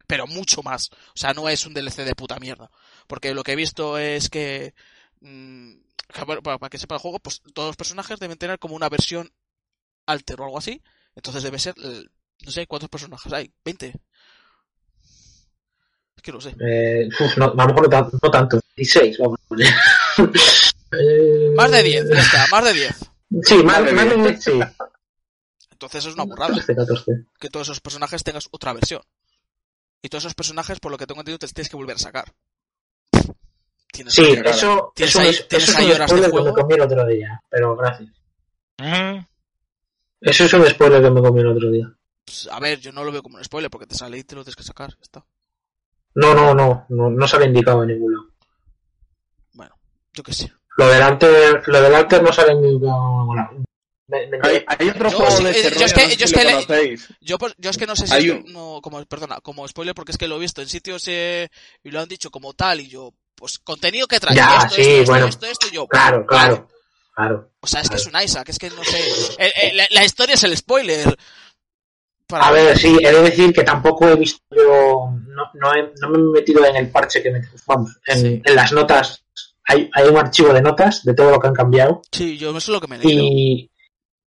Pero 0.07 0.27
mucho 0.29 0.62
más. 0.62 0.90
O 0.90 1.16
sea, 1.16 1.35
no 1.35 1.49
es 1.49 1.66
un 1.66 1.75
DLC 1.75 2.05
de 2.05 2.14
puta 2.14 2.38
mierda. 2.38 2.70
Porque 3.09 3.35
lo 3.35 3.42
que 3.42 3.53
he 3.53 3.57
visto 3.57 3.99
es 3.99 4.31
que, 4.31 4.72
mm, 5.20 5.72
que, 6.12 6.24
bueno, 6.24 6.42
para, 6.42 6.59
para 6.59 6.70
que 6.70 6.79
sepa 6.79 6.94
el 6.96 7.00
juego, 7.00 7.18
pues 7.18 7.42
todos 7.55 7.68
los 7.68 7.76
personajes 7.76 8.18
deben 8.18 8.38
tener 8.38 8.59
como 8.59 8.74
una 8.76 8.88
versión 8.88 9.31
alter 10.07 10.40
o 10.40 10.44
algo 10.44 10.59
así. 10.59 10.83
Entonces 11.14 11.42
debe 11.42 11.59
ser, 11.59 11.74
el- 11.79 12.11
no 12.44 12.50
sé 12.50 12.66
cuántos 12.66 12.88
personajes 12.90 13.33
hay, 13.33 13.52
20. 13.64 13.94
Es 16.16 16.22
que 16.22 16.33
no 16.33 16.40
sé. 16.40 16.55
Eh, 16.61 17.09
uf, 17.20 17.37
no, 17.37 17.46
a 17.46 17.48
lo 17.48 17.66
mejor 17.66 17.83
no, 17.83 17.88
tan- 17.88 18.11
no 18.22 18.31
tanto. 18.31 18.61
16, 18.76 19.18
vamos 19.18 19.38
a 19.42 19.44
poner. 19.48 19.74
Eh, 20.92 21.50
Más 21.57 21.70
de 21.70 21.83
10, 21.83 22.09
ya 22.09 22.20
está, 22.20 22.46
más 22.50 22.64
de 22.64 22.72
10. 22.72 22.96
Sí, 23.42 23.57
más, 23.64 23.81
más 23.92 24.09
de 24.09 24.16
mía. 24.16 24.29
10, 24.31 24.44
sí. 24.44 24.61
Entonces 25.72 26.07
es 26.07 26.14
una 26.14 26.24
burrada 26.24 26.55
14, 26.55 26.74
14. 26.76 27.12
que 27.38 27.48
todos 27.50 27.66
esos 27.66 27.81
personajes 27.81 28.22
tengas 28.24 28.48
otra 28.50 28.72
versión. 28.72 29.02
Y 30.00 30.09
todos 30.09 30.24
esos 30.24 30.35
personajes, 30.35 30.79
por 30.81 30.90
lo 30.92 30.98
que 30.98 31.07
tengo 31.07 31.20
entendido, 31.20 31.38
te 31.38 31.46
los 31.46 31.52
tienes 31.55 31.68
que 31.68 31.76
volver 31.76 31.96
a 31.96 31.98
sacar. 31.98 32.33
Tienes 33.96 34.14
Sí, 34.14 34.22
que- 34.42 34.48
eso, 34.50 34.92
Tienes 34.94 35.11
eso, 35.14 35.20
ahí- 35.22 35.28
es, 35.30 35.48
tienes 35.48 35.68
eso 35.68 35.78
ahí 35.78 35.85
es 35.85 35.90
un 35.90 35.96
horas 35.96 36.11
de 36.11 36.16
spoiler 36.16 36.30
que 36.30 36.42
me 36.50 36.52
comí 36.62 36.74
el 36.74 36.80
otro 36.82 37.06
día, 37.06 37.42
pero 37.50 37.76
gracias. 37.76 38.09
Mm, 38.78 39.18
Eso 40.20 40.44
es 40.44 40.52
un 40.52 40.66
spoiler 40.68 41.02
que 41.02 41.11
me 41.11 41.20
comí 41.22 41.40
el 41.40 41.46
otro 41.48 41.70
día. 41.70 41.92
pues, 42.24 42.48
a 42.50 42.59
ver, 42.61 42.80
yo 42.80 42.92
no 42.92 43.04
lo 43.04 43.12
veo 43.12 43.22
como 43.22 43.37
un 43.38 43.44
spoiler 43.44 43.70
porque 43.70 43.87
te 43.87 43.94
sale 43.94 44.18
y 44.18 44.24
te 44.24 44.35
lo 44.35 44.42
tienes 44.44 44.56
que 44.56 44.62
sacar. 44.62 44.90
ya 44.90 44.98
está. 45.02 45.24
No, 46.14 46.35
no, 46.35 46.54
no, 46.54 46.87
no, 46.88 47.11
no 47.11 47.28
sale 47.28 47.46
indicado 47.46 47.82
en 47.82 47.88
ningún 47.90 48.12
lado. 48.14 48.26
Bueno, 49.52 49.74
yo 50.14 50.22
qué 50.22 50.32
sé. 50.32 50.52
Lo 50.78 50.88
del 50.88 51.02
alter, 51.02 51.62
lo 51.66 51.80
del 51.80 51.94
alter 51.94 52.22
no 52.22 52.32
sale 52.32 52.52
indicado 52.52 52.72
en 52.72 53.18
ningún 53.18 53.37
lado. 53.37 53.50
Me- 54.09 54.26
me- 54.28 54.38
Hay, 54.42 54.64
hay 54.68 54.88
otro 54.90 55.11
Yo 55.11 55.16
juego 55.16 55.32
sí, 55.32 55.44
de 55.44 55.50
eh, 55.50 55.52
ese 55.61 55.78
yo 55.78 55.85
es 55.87 55.92
que- 55.92 56.02
no 56.02 56.09
sé 56.09 56.16
yo 56.16 56.16
si 56.16 56.24
es 56.24 56.32
que 56.32 56.44
lo 56.44 56.50
le- 56.61 56.66
conocéis. 56.66 57.09
Yo, 57.20 57.37
yo 57.59 57.70
es 57.70 57.76
que 57.78 57.87
no 57.87 57.96
sé 57.96 58.06
si 58.06 58.30
un- 58.30 58.52
no, 58.52 58.80
como, 58.82 59.04
perdona, 59.04 59.40
como 59.40 59.66
spoiler 59.66 59.94
porque 59.96 60.12
es 60.12 60.18
que 60.18 60.28
lo 60.28 60.37
he 60.37 60.40
visto 60.40 60.62
en 60.62 60.68
sitios 60.68 61.02
eh, 61.09 61.48
y 61.82 61.90
lo 61.90 62.00
han 62.00 62.09
dicho 62.09 62.30
como 62.30 62.52
tal 62.54 62.80
y 62.80 62.88
yo, 62.88 63.12
pues 63.37 63.59
contenido 63.59 64.07
que 64.09 64.18
trae 64.18 64.35
Ya, 64.35 64.57
esto, 64.64 64.75
sí, 64.75 64.81
esto, 64.83 64.90
esto, 65.01 65.12
bueno. 65.12 65.27
esto, 65.27 65.66
yo, 65.72 65.87
Claro, 65.87 66.27
claro, 66.27 66.68
claro. 67.14 67.51
O 67.61 67.66
sea, 67.66 67.81
es 67.83 67.88
que 67.90 67.96
es 67.96 68.07
un 68.07 68.20
Isaac, 68.20 68.49
es 68.49 68.59
que 68.59 68.70
no 68.70 68.83
sé. 68.83 68.99
Eh, 69.38 69.53
eh, 69.62 69.72
la, 69.75 69.87
la 69.90 70.05
historia 70.05 70.35
es 70.35 70.42
el 70.44 70.57
spoiler. 70.57 71.16
Para 72.27 72.49
A 72.49 72.51
ver, 72.51 72.77
sí, 72.77 72.96
he 73.01 73.12
de 73.12 73.22
decir 73.22 73.53
que 73.53 73.62
tampoco 73.62 74.09
he 74.09 74.16
visto 74.16 74.40
yo, 74.51 75.11
no, 75.29 75.51
no, 75.55 75.75
he- 75.75 75.92
no 76.01 76.09
me 76.09 76.18
he 76.18 76.40
metido 76.40 76.64
en 76.64 76.75
el 76.75 76.90
parche 76.90 77.22
que 77.22 77.31
me, 77.31 77.40
vamos, 77.66 77.96
en, 78.07 78.18
Sí. 78.20 78.42
en 78.44 78.57
las 78.57 78.72
notas, 78.72 79.25
hay, 79.64 79.88
hay 79.94 80.09
un 80.09 80.16
archivo 80.16 80.53
de 80.53 80.61
notas 80.61 81.05
de 81.05 81.14
todo 81.14 81.31
lo 81.31 81.38
que 81.38 81.46
han 81.46 81.55
cambiado 81.55 82.03
Sí, 82.11 82.37
yo 82.37 82.49
eso 82.51 82.59
es 82.59 82.68
lo 82.68 82.81
que 82.81 82.88
me 82.88 82.96
he 82.96 82.99
leído. 82.99 83.22
y, 83.22 83.70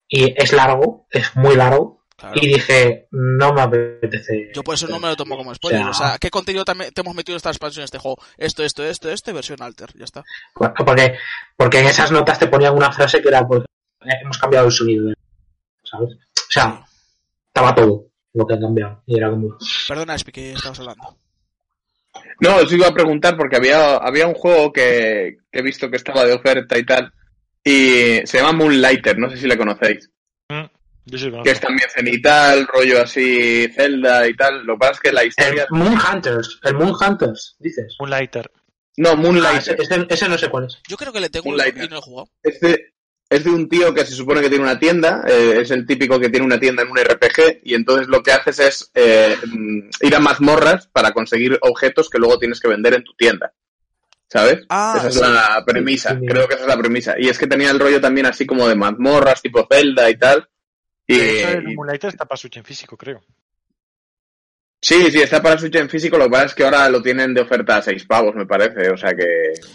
y 0.10 0.34
es 0.42 0.54
largo, 0.54 1.06
es 1.12 1.36
muy 1.36 1.56
largo 1.56 1.93
claro. 2.16 2.36
y 2.42 2.48
dije, 2.48 3.08
no 3.12 3.54
me 3.54 3.62
apetece. 3.62 4.52
Yo 4.54 4.64
por 4.64 4.76
eso 4.76 4.88
no 4.88 5.00
me 5.00 5.08
lo 5.10 5.16
tomo 5.16 5.36
como 5.38 5.54
spoiler. 5.56 5.82
O 5.82 5.94
sea- 5.94 6.06
O 6.06 6.10
sea, 6.10 6.18
¿qué 6.20 6.30
contenido 6.30 6.64
también 6.66 6.92
te 6.94 7.02
hemos 7.02 7.16
metido 7.16 7.36
en 7.36 7.38
esta 7.38 7.50
expansión, 7.50 7.82
en 7.82 7.86
este 7.86 7.98
juego? 8.00 8.18
Esto, 8.38 8.64
esto, 8.64 8.84
esto, 8.84 9.10
esto, 9.10 9.32
y 9.32 9.34
versión 9.34 9.62
alter. 9.62 9.90
Ya 9.96 10.06
está. 10.06 10.24
Porque, 10.54 11.18
porque 11.58 11.80
en 11.80 11.88
esas 11.88 12.12
notas 12.12 12.40
te 12.40 12.48
ponían 12.48 12.76
una 12.76 12.92
frase 12.92 13.22
que 13.22 13.28
era, 13.30 13.46
pues, 13.48 13.62
eh, 14.06 14.10
hemos 14.22 14.38
cambiado 14.38 14.66
el 14.68 14.72
sonido, 14.72 15.14
¿sabes? 15.84 16.10
O 16.14 16.52
sea, 16.52 16.84
estaba 17.48 17.74
todo 17.76 18.06
lo 18.34 18.46
que 18.48 18.54
han 18.56 18.62
cambiado 18.62 19.04
y 19.06 19.18
era 19.18 19.30
como, 19.30 19.58
Perdona, 19.88 20.16
Espi, 20.16 20.32
que 20.32 20.54
estabas 20.54 20.80
hablando. 20.80 21.18
No, 22.40 22.58
os 22.58 22.72
iba 22.72 22.88
a 22.88 22.94
preguntar 22.94 23.36
porque 23.38 23.56
había, 23.58 23.96
había 23.98 24.28
un 24.28 24.34
juego 24.34 24.72
que, 24.72 25.38
que 25.52 25.60
he 25.60 25.62
visto 25.64 25.90
que 25.90 25.98
estaba 25.98 26.26
de 26.26 26.34
oferta 26.34 26.78
y 26.78 26.86
tal. 26.86 27.12
Y 27.64 28.20
se 28.26 28.38
llama 28.40 28.52
Moonlighter, 28.54 29.18
no 29.18 29.30
sé 29.30 29.38
si 29.38 29.48
le 29.48 29.58
conocéis. 29.58 30.10
Sí. 31.06 31.32
Que 31.44 31.52
es 31.52 31.60
también 31.60 31.90
cenital, 31.94 32.68
rollo 32.68 33.02
así, 33.02 33.68
Zelda 33.76 34.28
y 34.28 34.36
tal. 34.36 34.66
Lo 34.66 34.74
que 34.76 34.80
pasa 34.80 34.92
es 34.94 35.00
que 35.00 35.12
la 35.12 35.22
el 35.22 35.28
historia. 35.30 35.68
Moon 35.72 35.98
Hunters, 35.98 36.60
el 36.64 36.74
Moon 36.76 36.94
Hunters, 37.00 37.56
dices. 37.60 37.96
Un 38.00 38.10
lighter. 38.10 38.50
No, 38.98 39.10
Ah, 39.10 39.14
ese, 39.14 39.22
Moonlighter. 39.22 39.78
ese- 39.82 40.06
ese 40.10 40.30
no 40.30 40.38
sé 40.38 40.50
cuál 40.50 40.66
es. 40.66 40.80
Yo 40.88 40.98
creo 40.98 41.12
que 41.12 41.20
le 41.20 41.30
tengo 41.30 41.50
Un 41.50 41.56
y 41.56 41.88
no 41.88 41.98
he 41.98 42.02
jugado. 42.02 42.30
Es 42.44 42.60
de, 42.60 42.94
es 43.30 43.44
de 43.44 43.50
un 43.50 43.68
tío 43.68 43.92
que 43.94 44.06
se 44.06 44.14
supone 44.14 44.40
que 44.42 44.50
tiene 44.50 44.64
una 44.64 44.78
tienda. 44.80 45.24
eh, 45.28 45.58
es 45.62 45.72
el 45.72 45.86
típico 45.88 46.20
que 46.20 46.30
tiene 46.30 46.46
una 46.46 46.60
tienda 46.60 46.84
en 46.84 46.90
un 46.92 46.98
RPG. 46.98 47.62
Y 47.64 47.74
entonces 47.74 48.08
lo 48.08 48.22
que 48.22 48.32
haces 48.32 48.60
es 48.60 48.92
eh, 48.94 49.36
mm, 49.48 49.90
ir 50.02 50.16
a 50.16 50.20
mazmorras 50.20 50.88
para 50.88 51.12
conseguir 51.12 51.58
objetos 51.62 52.08
que 52.10 52.20
luego 52.20 52.38
tienes 52.38 52.60
que 52.60 52.68
vender 52.68 52.94
en 52.94 53.04
tu 53.04 53.14
tienda. 53.16 53.52
¿Sabes? 54.30 54.64
Ah, 54.70 54.96
esa 54.98 55.08
es 55.10 55.14
sí. 55.16 55.22
la 55.22 55.64
premisa, 55.66 56.10
Sí, 56.12 56.18
sí. 56.22 56.26
creo 56.26 56.48
que 56.48 56.54
esa 56.56 56.64
es 56.64 56.70
la 56.70 56.78
premisa. 56.78 57.16
Y 57.20 57.30
es 57.30 57.38
que 57.38 57.46
tenía 57.48 57.70
el 57.72 57.80
rollo 57.80 58.02
también 58.02 58.26
así 58.26 58.46
como 58.48 58.68
de 58.68 58.76
mazmorras, 58.76 59.42
tipo 59.42 59.68
Zelda 59.72 60.10
y 60.10 60.18
tal. 60.18 60.48
Y, 61.08 61.18
De 61.18 61.40
hecho, 61.40 61.50
el 61.58 61.70
y- 61.70 61.76
Moonlighter 61.76 62.10
está 62.10 62.26
para 62.26 62.38
Switch 62.38 62.58
en 62.58 62.64
físico, 62.64 62.96
creo. 62.98 63.22
sí, 64.82 65.10
sí, 65.12 65.22
está 65.22 65.42
para 65.42 65.58
Switch 65.58 65.76
en 65.76 65.90
físico, 65.90 66.18
lo 66.18 66.26
que 66.26 66.32
pasa 66.32 66.46
es 66.46 66.56
que 66.56 66.64
ahora 66.66 66.90
lo 66.90 67.02
tienen 67.02 67.34
de 67.34 67.42
oferta 67.42 67.78
a 67.78 67.82
seis 67.82 68.06
pavos, 68.06 68.36
me 68.36 68.46
parece. 68.46 68.90
O 68.90 68.98
sea 68.98 69.14
que, 69.14 69.26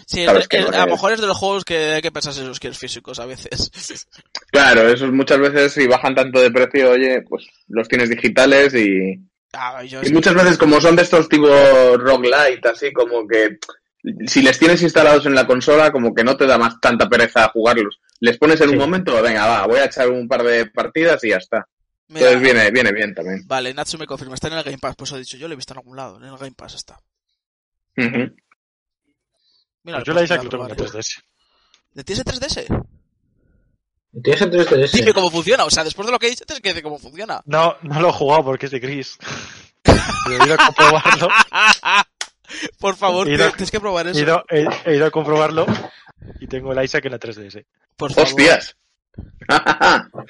Sí, 0.05 0.25
Sabes 0.25 0.43
el- 0.43 0.47
que 0.49 0.57
el- 0.57 0.63
no 0.65 0.69
a 0.77 0.85
lo 0.85 0.91
mejor 0.91 1.11
es 1.13 1.21
de 1.21 1.27
los 1.27 1.37
juegos 1.37 1.65
que 1.65 1.93
hay 1.93 2.01
que 2.01 2.11
pensar 2.11 2.33
si 2.33 2.41
los 2.43 2.59
quieres 2.59 2.77
físicos 2.77 3.19
a 3.19 3.25
veces. 3.25 3.71
claro, 4.51 4.87
esos 4.87 5.11
muchas 5.11 5.39
veces 5.39 5.73
si 5.73 5.87
bajan 5.87 6.13
tanto 6.15 6.39
de 6.39 6.51
precio, 6.51 6.91
oye, 6.91 7.21
pues 7.27 7.45
los 7.67 7.87
tienes 7.87 8.09
digitales 8.09 8.73
y, 8.75 9.19
Ah, 9.53 9.83
yo 9.83 10.03
y 10.03 10.11
muchas 10.11 10.35
veces 10.35 10.57
como 10.59 10.79
son 10.79 10.95
de 10.95 11.01
estos 11.01 11.27
tipo 11.27 11.47
roguelite, 11.47 12.69
así 12.69 12.93
como 12.93 13.27
que 13.27 13.57
si 14.27 14.43
les 14.43 14.59
tienes 14.59 14.81
instalados 14.83 15.25
en 15.25 15.33
la 15.33 15.47
consola, 15.47 15.91
como 15.91 16.13
que 16.13 16.23
no 16.23 16.37
te 16.37 16.45
da 16.45 16.59
más 16.59 16.79
tanta 16.79 17.09
pereza 17.09 17.49
jugarlos. 17.49 17.99
Les 18.21 18.37
pones 18.37 18.59
en 18.61 18.67
Sí. 18.69 18.73
un 18.73 18.79
momento, 18.79 19.21
venga, 19.21 19.45
va, 19.47 19.65
voy 19.67 19.79
a 19.79 19.85
echar 19.85 20.09
un 20.09 20.27
par 20.27 20.43
de 20.43 20.65
partidas 20.67 21.23
y 21.23 21.29
ya 21.29 21.37
está. 21.37 21.67
Mira, 22.09 22.27
Entonces 22.31 22.41
viene, 22.53 22.71
viene 22.71 22.91
bien 22.91 23.13
también. 23.13 23.43
Vale, 23.47 23.73
Natsu 23.73 23.97
me 23.97 24.07
confirma, 24.07 24.33
está 24.35 24.47
en 24.47 24.53
el 24.55 24.63
Game 24.63 24.77
Pass, 24.79 24.95
pues 24.97 25.11
he 25.11 25.17
dicho, 25.19 25.37
yo 25.37 25.47
lo 25.47 25.53
he 25.53 25.55
visto 25.55 25.73
en 25.73 25.77
algún 25.79 25.95
lado, 25.95 26.17
en 26.17 26.23
el 26.25 26.37
Game 26.37 26.53
Pass 26.57 26.73
está. 26.75 26.97
Ujú. 27.97 28.35
Mira, 29.83 29.97
Pues 29.99 30.03
yo 30.05 30.13
la 30.13 30.21
lo 30.21 30.27
tengo 30.27 30.43
en 30.43 30.49
probar. 30.49 30.75
3DS. 30.75 31.21
¿De 31.93 32.03
tienes 32.03 32.25
3DS? 32.25 32.67
¿Tienes 34.23 34.41
el 34.41 34.51
3DS? 34.51 34.91
Dime 34.91 35.13
cómo 35.13 35.29
funciona, 35.31 35.65
o 35.65 35.69
sea, 35.69 35.83
después 35.83 36.05
de 36.07 36.11
lo 36.11 36.19
que 36.19 36.27
he 36.27 36.29
dicho, 36.31 36.45
tienes 36.45 36.61
que 36.61 36.69
decir 36.69 36.83
cómo 36.83 36.97
funciona. 36.99 37.41
No, 37.45 37.75
no 37.83 38.01
lo 38.01 38.09
he 38.09 38.13
jugado 38.13 38.43
porque 38.43 38.65
es 38.65 38.71
de 38.71 38.79
Gris. 38.79 39.17
Pero 39.83 40.43
he 40.43 40.45
ido 40.45 40.55
a 40.55 40.65
comprobarlo. 40.65 41.27
Por 42.79 42.95
favor, 42.95 43.27
He 43.29 43.35
ido- 43.35 43.49
tienes 43.51 43.69
que 43.71 43.79
probar 43.79 44.07
He 44.07 44.11
eso. 44.11 44.19
ido, 44.19 44.43
he, 44.49 44.65
he 44.85 44.95
ido 44.95 45.05
a 45.05 45.11
comprobarlo 45.11 45.65
y 46.39 46.47
tengo 46.47 46.71
el 46.73 46.83
Isaac 46.83 47.05
en 47.05 47.11
la 47.11 47.19
3DS. 47.19 47.65
Por 47.95 48.13
favor, 48.13 48.27
¡Hostias! 48.29 48.75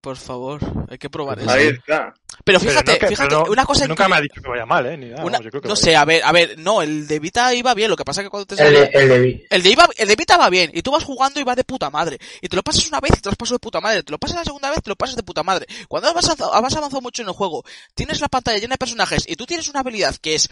por 0.00 0.16
favor, 0.16 0.60
hay 0.88 0.96
que 0.96 1.10
probar 1.10 1.40
eso. 1.40 1.50
Ahí 1.50 1.66
está. 1.68 2.14
Pero 2.44 2.58
Pero 2.58 2.60
fíjate, 2.60 2.92
no 2.92 3.08
fíjate, 3.08 3.16
pero 3.28 3.44
no- 3.44 3.50
una 3.52 3.66
cosa 3.66 3.86
Nunca 3.88 4.04
que- 4.04 4.10
me 4.10 4.16
ha 4.16 4.20
dicho 4.20 4.40
que 4.40 4.48
vaya 4.48 4.64
mal, 4.64 4.86
¿eh? 4.86 4.96
Ni 4.96 5.06
nada, 5.08 5.22
una- 5.24 5.32
vamos, 5.38 5.44
yo 5.44 5.50
creo 5.50 5.62
que 5.62 5.68
no 5.68 5.76
sé, 5.76 5.96
a 5.96 6.04
ver, 6.04 6.22
a 6.24 6.30
ver, 6.32 6.56
no, 6.58 6.80
el 6.82 7.06
de 7.08 7.18
Vita 7.18 7.52
iba 7.52 7.74
bien, 7.74 7.90
lo 7.90 7.96
que 7.96 8.04
pasa 8.04 8.20
es 8.20 8.26
que 8.26 8.30
cuando 8.30 8.46
te 8.46 8.54
El 8.54 8.58
sale... 8.58 8.78
de, 8.78 8.90
el 8.94 9.08
de 9.08 9.46
El 9.50 9.62
de, 9.62 9.70
Iba- 9.70 9.88
el 9.96 10.08
de 10.08 10.16
Vita 10.16 10.36
va 10.38 10.48
bien, 10.48 10.70
y 10.72 10.82
tú 10.82 10.92
vas 10.92 11.02
jugando 11.04 11.40
y 11.40 11.44
va 11.44 11.56
de 11.56 11.64
puta 11.64 11.90
madre. 11.90 12.18
Y 12.40 12.48
te 12.48 12.54
lo 12.56 12.62
pasas 12.62 12.86
una 12.88 13.00
vez 13.00 13.10
y 13.18 13.20
te 13.20 13.28
lo 13.28 13.36
pasas 13.36 13.54
de 13.56 13.58
puta 13.58 13.80
madre. 13.80 14.02
Te 14.04 14.12
lo 14.12 14.18
pasas 14.18 14.36
la 14.36 14.44
segunda 14.44 14.70
vez, 14.70 14.82
te 14.82 14.88
lo 14.88 14.96
pasas 14.96 15.16
de 15.16 15.22
puta 15.24 15.42
madre. 15.42 15.66
Cuando 15.88 16.06
has 16.08 16.12
avanzado, 16.12 16.54
has 16.54 16.58
avanzado 16.74 17.00
mucho 17.02 17.22
en 17.22 17.28
el 17.28 17.34
juego, 17.34 17.64
tienes 17.94 18.20
la 18.20 18.28
pantalla 18.28 18.58
llena 18.58 18.74
de 18.74 18.78
personajes 18.78 19.24
y 19.28 19.34
tú 19.34 19.44
tienes 19.46 19.68
una 19.68 19.80
habilidad 19.80 20.14
que 20.16 20.36
es 20.36 20.48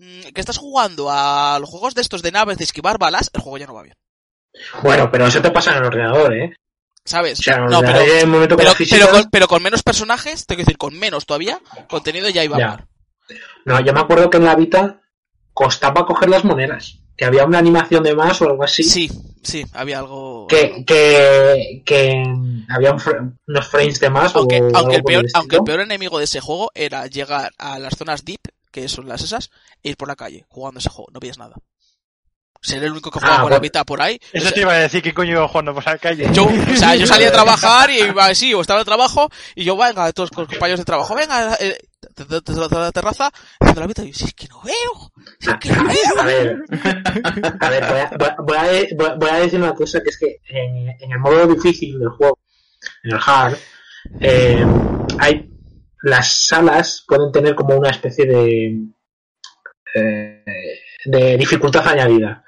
que 0.00 0.40
estás 0.40 0.58
jugando 0.58 1.08
a 1.10 1.58
los 1.60 1.68
juegos 1.68 1.94
de 1.94 2.02
estos 2.02 2.22
de 2.22 2.32
naves 2.32 2.58
de 2.58 2.64
esquivar 2.64 2.98
balas, 2.98 3.30
el 3.32 3.40
juego 3.40 3.58
ya 3.58 3.66
no 3.66 3.74
va 3.74 3.82
bien. 3.82 3.96
Bueno, 4.82 5.10
pero 5.10 5.26
eso 5.26 5.40
te 5.40 5.50
pasa 5.50 5.72
en 5.72 5.78
el 5.78 5.84
ordenador, 5.84 6.34
¿eh? 6.34 6.54
¿Sabes? 7.04 7.38
O 7.40 7.42
sea, 7.42 7.58
no, 7.58 7.80
pero, 7.80 7.98
con 7.98 8.56
pero, 8.90 9.08
con, 9.10 9.30
pero 9.30 9.48
con 9.48 9.62
menos 9.62 9.82
personajes, 9.82 10.46
tengo 10.46 10.58
que 10.58 10.64
decir, 10.64 10.78
con 10.78 10.98
menos 10.98 11.24
todavía, 11.26 11.60
contenido 11.88 12.28
ya 12.28 12.44
iba 12.44 12.58
Ya. 12.58 12.68
mal. 12.68 12.86
No, 13.64 13.80
yo 13.80 13.92
me 13.92 14.00
acuerdo 14.00 14.28
que 14.28 14.38
en 14.38 14.44
la 14.44 14.54
Vita 14.54 15.00
costaba 15.52 16.04
coger 16.06 16.28
las 16.28 16.44
monedas. 16.44 16.96
Que 17.16 17.26
había 17.26 17.44
una 17.44 17.58
animación 17.58 18.02
de 18.02 18.14
más 18.14 18.40
o 18.40 18.46
algo 18.46 18.64
así. 18.64 18.82
Sí, 18.82 19.10
sí, 19.42 19.64
había 19.74 19.98
algo. 19.98 20.46
Que, 20.46 20.84
que, 20.86 21.82
que 21.84 22.22
había 22.70 22.92
un 22.92 22.98
fr- 22.98 23.36
unos 23.46 23.68
frames 23.68 24.00
de 24.00 24.08
más. 24.08 24.34
Aunque, 24.34 24.58
o 24.60 24.64
aunque, 24.64 24.78
algo 24.78 24.92
el 24.92 25.02
peor, 25.04 25.24
el 25.26 25.30
aunque 25.34 25.56
el 25.56 25.62
peor 25.62 25.80
enemigo 25.80 26.18
de 26.18 26.24
ese 26.24 26.40
juego 26.40 26.70
era 26.74 27.06
llegar 27.08 27.52
a 27.58 27.78
las 27.78 27.94
zonas 27.96 28.24
deep, 28.24 28.40
que 28.70 28.88
son 28.88 29.08
las 29.08 29.22
esas, 29.22 29.50
e 29.82 29.90
ir 29.90 29.96
por 29.96 30.08
la 30.08 30.16
calle 30.16 30.44
jugando 30.48 30.78
ese 30.80 30.90
juego. 30.90 31.10
No 31.12 31.20
veías 31.20 31.38
nada. 31.38 31.54
Ser 32.62 32.84
el 32.84 32.92
único 32.92 33.10
que 33.10 33.20
jugaba 33.20 33.36
Ah, 33.36 33.40
con 33.40 33.50
la 33.50 33.56
bueno. 33.56 33.62
mitad 33.62 33.86
por 33.86 34.02
ahí. 34.02 34.20
Eso 34.34 34.50
o 34.50 34.52
te 34.52 34.60
iba 34.60 34.72
a 34.74 34.76
decir 34.80 35.02
que 35.02 35.14
coño 35.14 35.30
iba 35.32 35.48
jugando 35.48 35.72
por 35.72 35.86
la 35.86 35.96
calle. 35.96 36.28
yo, 36.34 36.44
o 36.44 36.76
sea, 36.76 36.94
yo 36.94 37.06
salía 37.06 37.28
a 37.28 37.32
trabajar 37.32 37.90
y 37.90 38.00
iba 38.00 38.26
así, 38.26 38.52
o 38.52 38.60
estaba 38.60 38.78
en 38.78 38.82
el 38.82 38.86
trabajo, 38.86 39.30
y 39.54 39.64
yo, 39.64 39.78
venga, 39.78 40.12
todos 40.12 40.30
los 40.36 40.46
compañeros 40.48 40.78
de 40.80 40.84
trabajo, 40.84 41.14
venga, 41.14 41.54
eh, 41.58 41.78
la 42.70 42.92
terraza, 42.92 43.32
haciendo 43.60 43.80
la 43.80 43.86
mitad, 43.86 44.02
y 44.02 44.12
yo, 44.12 44.18
si 44.18 44.24
es 44.26 44.34
que 44.34 44.46
no 44.48 44.60
veo, 44.62 45.12
si 45.38 45.48
es 45.50 45.56
que 45.56 45.70
no 45.70 45.80
A 46.20 46.24
veo. 46.24 46.24
ver, 46.24 46.56
a 47.60 47.70
ver, 47.70 47.84
voy 47.88 47.98
a, 47.98 48.10
voy 48.10 48.28
a- 48.28 48.36
voy 48.38 48.56
a 48.58 48.62
voy 48.94 49.06
a- 49.06 49.14
voy 49.14 49.30
a 49.30 49.34
decir 49.36 49.58
una 49.58 49.74
cosa 49.74 50.02
que 50.02 50.10
es 50.10 50.18
que 50.18 50.36
en, 50.48 50.88
en 51.00 51.12
el 51.12 51.18
modo 51.18 51.46
difícil 51.46 51.98
del 51.98 52.10
juego, 52.10 52.38
en 53.04 53.12
el 53.12 53.20
hard, 53.24 53.56
eh, 54.20 54.66
hay 55.18 55.49
las 56.02 56.32
salas 56.46 57.04
pueden 57.06 57.30
tener 57.32 57.54
como 57.54 57.76
una 57.76 57.90
especie 57.90 58.26
de 58.26 58.78
eh, 59.94 60.44
de 61.04 61.36
dificultad 61.36 61.86
añadida 61.88 62.44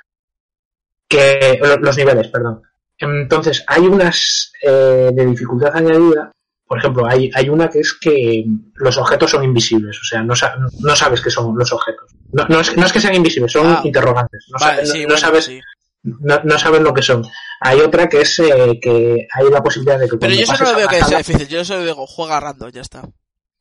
que 1.09 1.59
lo- 1.63 1.77
los 1.79 1.97
niveles, 1.97 2.29
perdón. 2.29 2.63
Entonces 2.99 3.65
hay 3.67 3.83
unas 3.83 4.53
eh, 4.63 5.11
de 5.13 5.27
dificultad 5.27 5.75
añadida. 5.77 6.31
Por 6.67 6.79
ejemplo, 6.79 7.05
hay, 7.07 7.31
hay 7.35 7.49
una 7.51 7.69
que 7.69 7.81
es 7.81 7.93
que 8.01 8.45
los 8.77 8.97
objetos 8.97 9.31
son 9.31 9.45
invisibles, 9.45 9.99
o 10.01 10.05
sea, 10.05 10.23
no, 10.23 10.33
no 10.81 10.97
sabes 10.97 11.21
qué 11.21 11.29
son 11.31 11.55
los 11.59 11.71
objetos. 11.73 12.11
No, 12.33 12.47
no 12.49 12.61
es, 12.61 12.75
no 12.77 12.87
es 12.87 12.93
que 12.93 13.01
sean 13.01 13.15
invisibles, 13.15 13.53
son 13.53 13.67
Ah. 13.67 13.81
interrogantes. 13.85 14.47
No, 14.51 14.59
Vale, 14.59 14.77
sabes, 14.77 14.89
no- 14.89 14.95
sí, 14.95 15.01
no 15.03 15.07
bueno, 15.09 15.21
sabes, 15.21 15.45
sí. 15.45 15.61
no, 16.03 16.41
no 16.45 16.59
sabes 16.59 16.81
lo 16.81 16.95
que 16.95 17.03
son. 17.03 17.25
Hay 17.61 17.81
otra 17.81 18.09
que 18.09 18.23
es 18.23 18.39
eh, 18.39 18.79
que 18.81 19.27
hay 19.35 19.51
la 19.51 19.63
posibilidad 19.63 19.99
de 19.99 20.09
que 20.09 20.17
Pero 20.17 20.33
yo 20.33 20.41
eso 20.41 20.53
no 20.53 20.59
pases 20.59 20.69
lo 20.69 20.75
a 20.75 20.79
veo 20.79 20.89
que 20.89 20.97
sea 20.97 21.05
sala- 21.05 21.19
difícil, 21.19 21.49
yo 21.49 21.61
eso 21.61 21.75
lo 21.77 21.85
digo, 21.85 22.07
juega 22.07 22.41
random, 22.41 22.71
ya 22.71 22.81
está. 22.81 23.03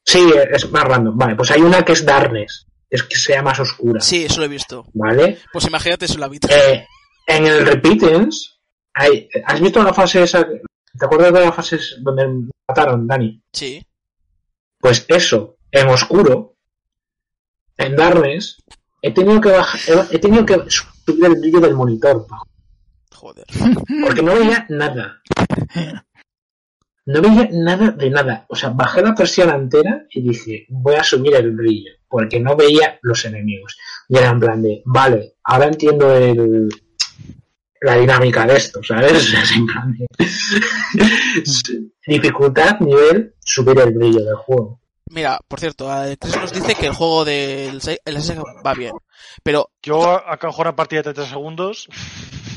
Sí, 0.06 0.32
es 0.52 0.70
más 0.72 0.84
random. 0.84 1.18
Vale, 1.18 1.36
pues 1.36 1.52
hay 1.52 1.62
una 1.62 1.84
que 1.84 1.94
es 1.94 2.06
Darkness, 2.06 2.68
es 2.90 3.04
que 3.04 3.16
sea 3.16 3.42
más 3.42 3.60
oscura. 3.60 4.02
Sí, 4.02 4.26
eso 4.26 4.40
lo 4.40 4.46
he 4.46 4.50
visto. 4.50 4.86
¿Vale? 4.94 5.40
Pues 5.52 5.66
imagínate 5.68 6.06
eso 6.06 6.18
la 6.18 6.28
vida. 6.28 6.48
Eh, 6.52 6.86
en 7.28 7.46
el 7.48 7.66
Repeatings, 7.66 8.60
hay, 8.94 9.30
¿has 9.46 9.62
visto 9.62 9.82
la 9.84 9.94
fase 9.94 10.24
esa? 10.24 10.44
¿Te 10.46 11.06
acuerdas 11.06 11.34
de 11.34 11.40
la 11.42 11.52
fase 11.52 11.80
donde 12.00 12.50
mataron, 12.68 13.08
Dani? 13.08 13.42
Sí. 13.54 13.86
Pues 14.80 15.06
eso, 15.08 15.58
en 15.72 15.88
oscuro, 15.88 16.56
en 17.78 17.96
Darkness, 17.96 18.58
he 19.02 19.12
tenido 19.14 19.40
que 19.40 19.52
bajar, 19.52 20.08
he 20.12 20.20
tenido 20.20 20.46
que 20.46 20.60
subir 20.68 21.26
el 21.26 21.40
brillo 21.40 21.60
del 21.60 21.76
monitor, 21.76 22.26
Joder. 23.14 23.46
porque 24.04 24.22
no 24.24 24.34
veía 24.36 24.66
nada. 24.70 25.22
No 27.06 27.22
veía 27.22 27.50
nada 27.52 27.92
de 27.92 28.10
nada. 28.10 28.46
O 28.50 28.56
sea, 28.56 28.70
bajé 28.70 29.02
la 29.02 29.16
persiana 29.16 29.56
entera 29.56 30.06
y 30.12 30.22
dije, 30.22 30.66
voy 30.70 30.96
a 30.96 31.04
subir 31.04 31.34
el 31.36 31.52
brillo, 31.52 31.92
porque 32.08 32.40
no 32.40 32.56
veía 32.56 33.00
los 33.02 33.26
enemigos. 33.26 33.78
Y 34.08 34.18
era 34.18 34.30
en 34.30 34.40
plan 34.40 34.62
de, 34.62 34.82
vale, 34.86 35.34
ahora 35.44 35.66
entiendo 35.68 36.16
el, 36.16 36.70
la 37.82 37.96
dinámica 37.98 38.46
de 38.46 38.56
esto, 38.58 38.82
¿sabes? 38.84 39.12
Es 39.34 39.52
en 39.52 39.66
plan 39.66 39.94
de- 39.98 40.06
Dificultad, 42.08 42.80
nivel, 42.80 43.36
subir 43.40 43.80
el 43.80 43.92
brillo 43.94 44.24
del 44.24 44.36
juego. 44.36 44.80
Mira, 45.10 45.40
por 45.48 45.60
cierto, 45.60 45.92
eh, 46.06 46.16
Chris 46.18 46.38
nos 46.38 46.54
dice 46.54 46.74
que 46.76 46.88
el 46.88 46.94
juego 46.94 47.26
del 47.26 47.82
el 48.06 48.22
SSG 48.22 48.44
va 48.66 48.74
bien. 48.74 48.94
Pero 49.44 49.70
Yo 49.84 50.04
acabo 50.12 50.52
de 50.52 50.56
jugar 50.56 50.68
una 50.68 50.76
partida 50.76 51.00
de 51.00 51.14
30 51.14 51.26
segundos 51.30 51.88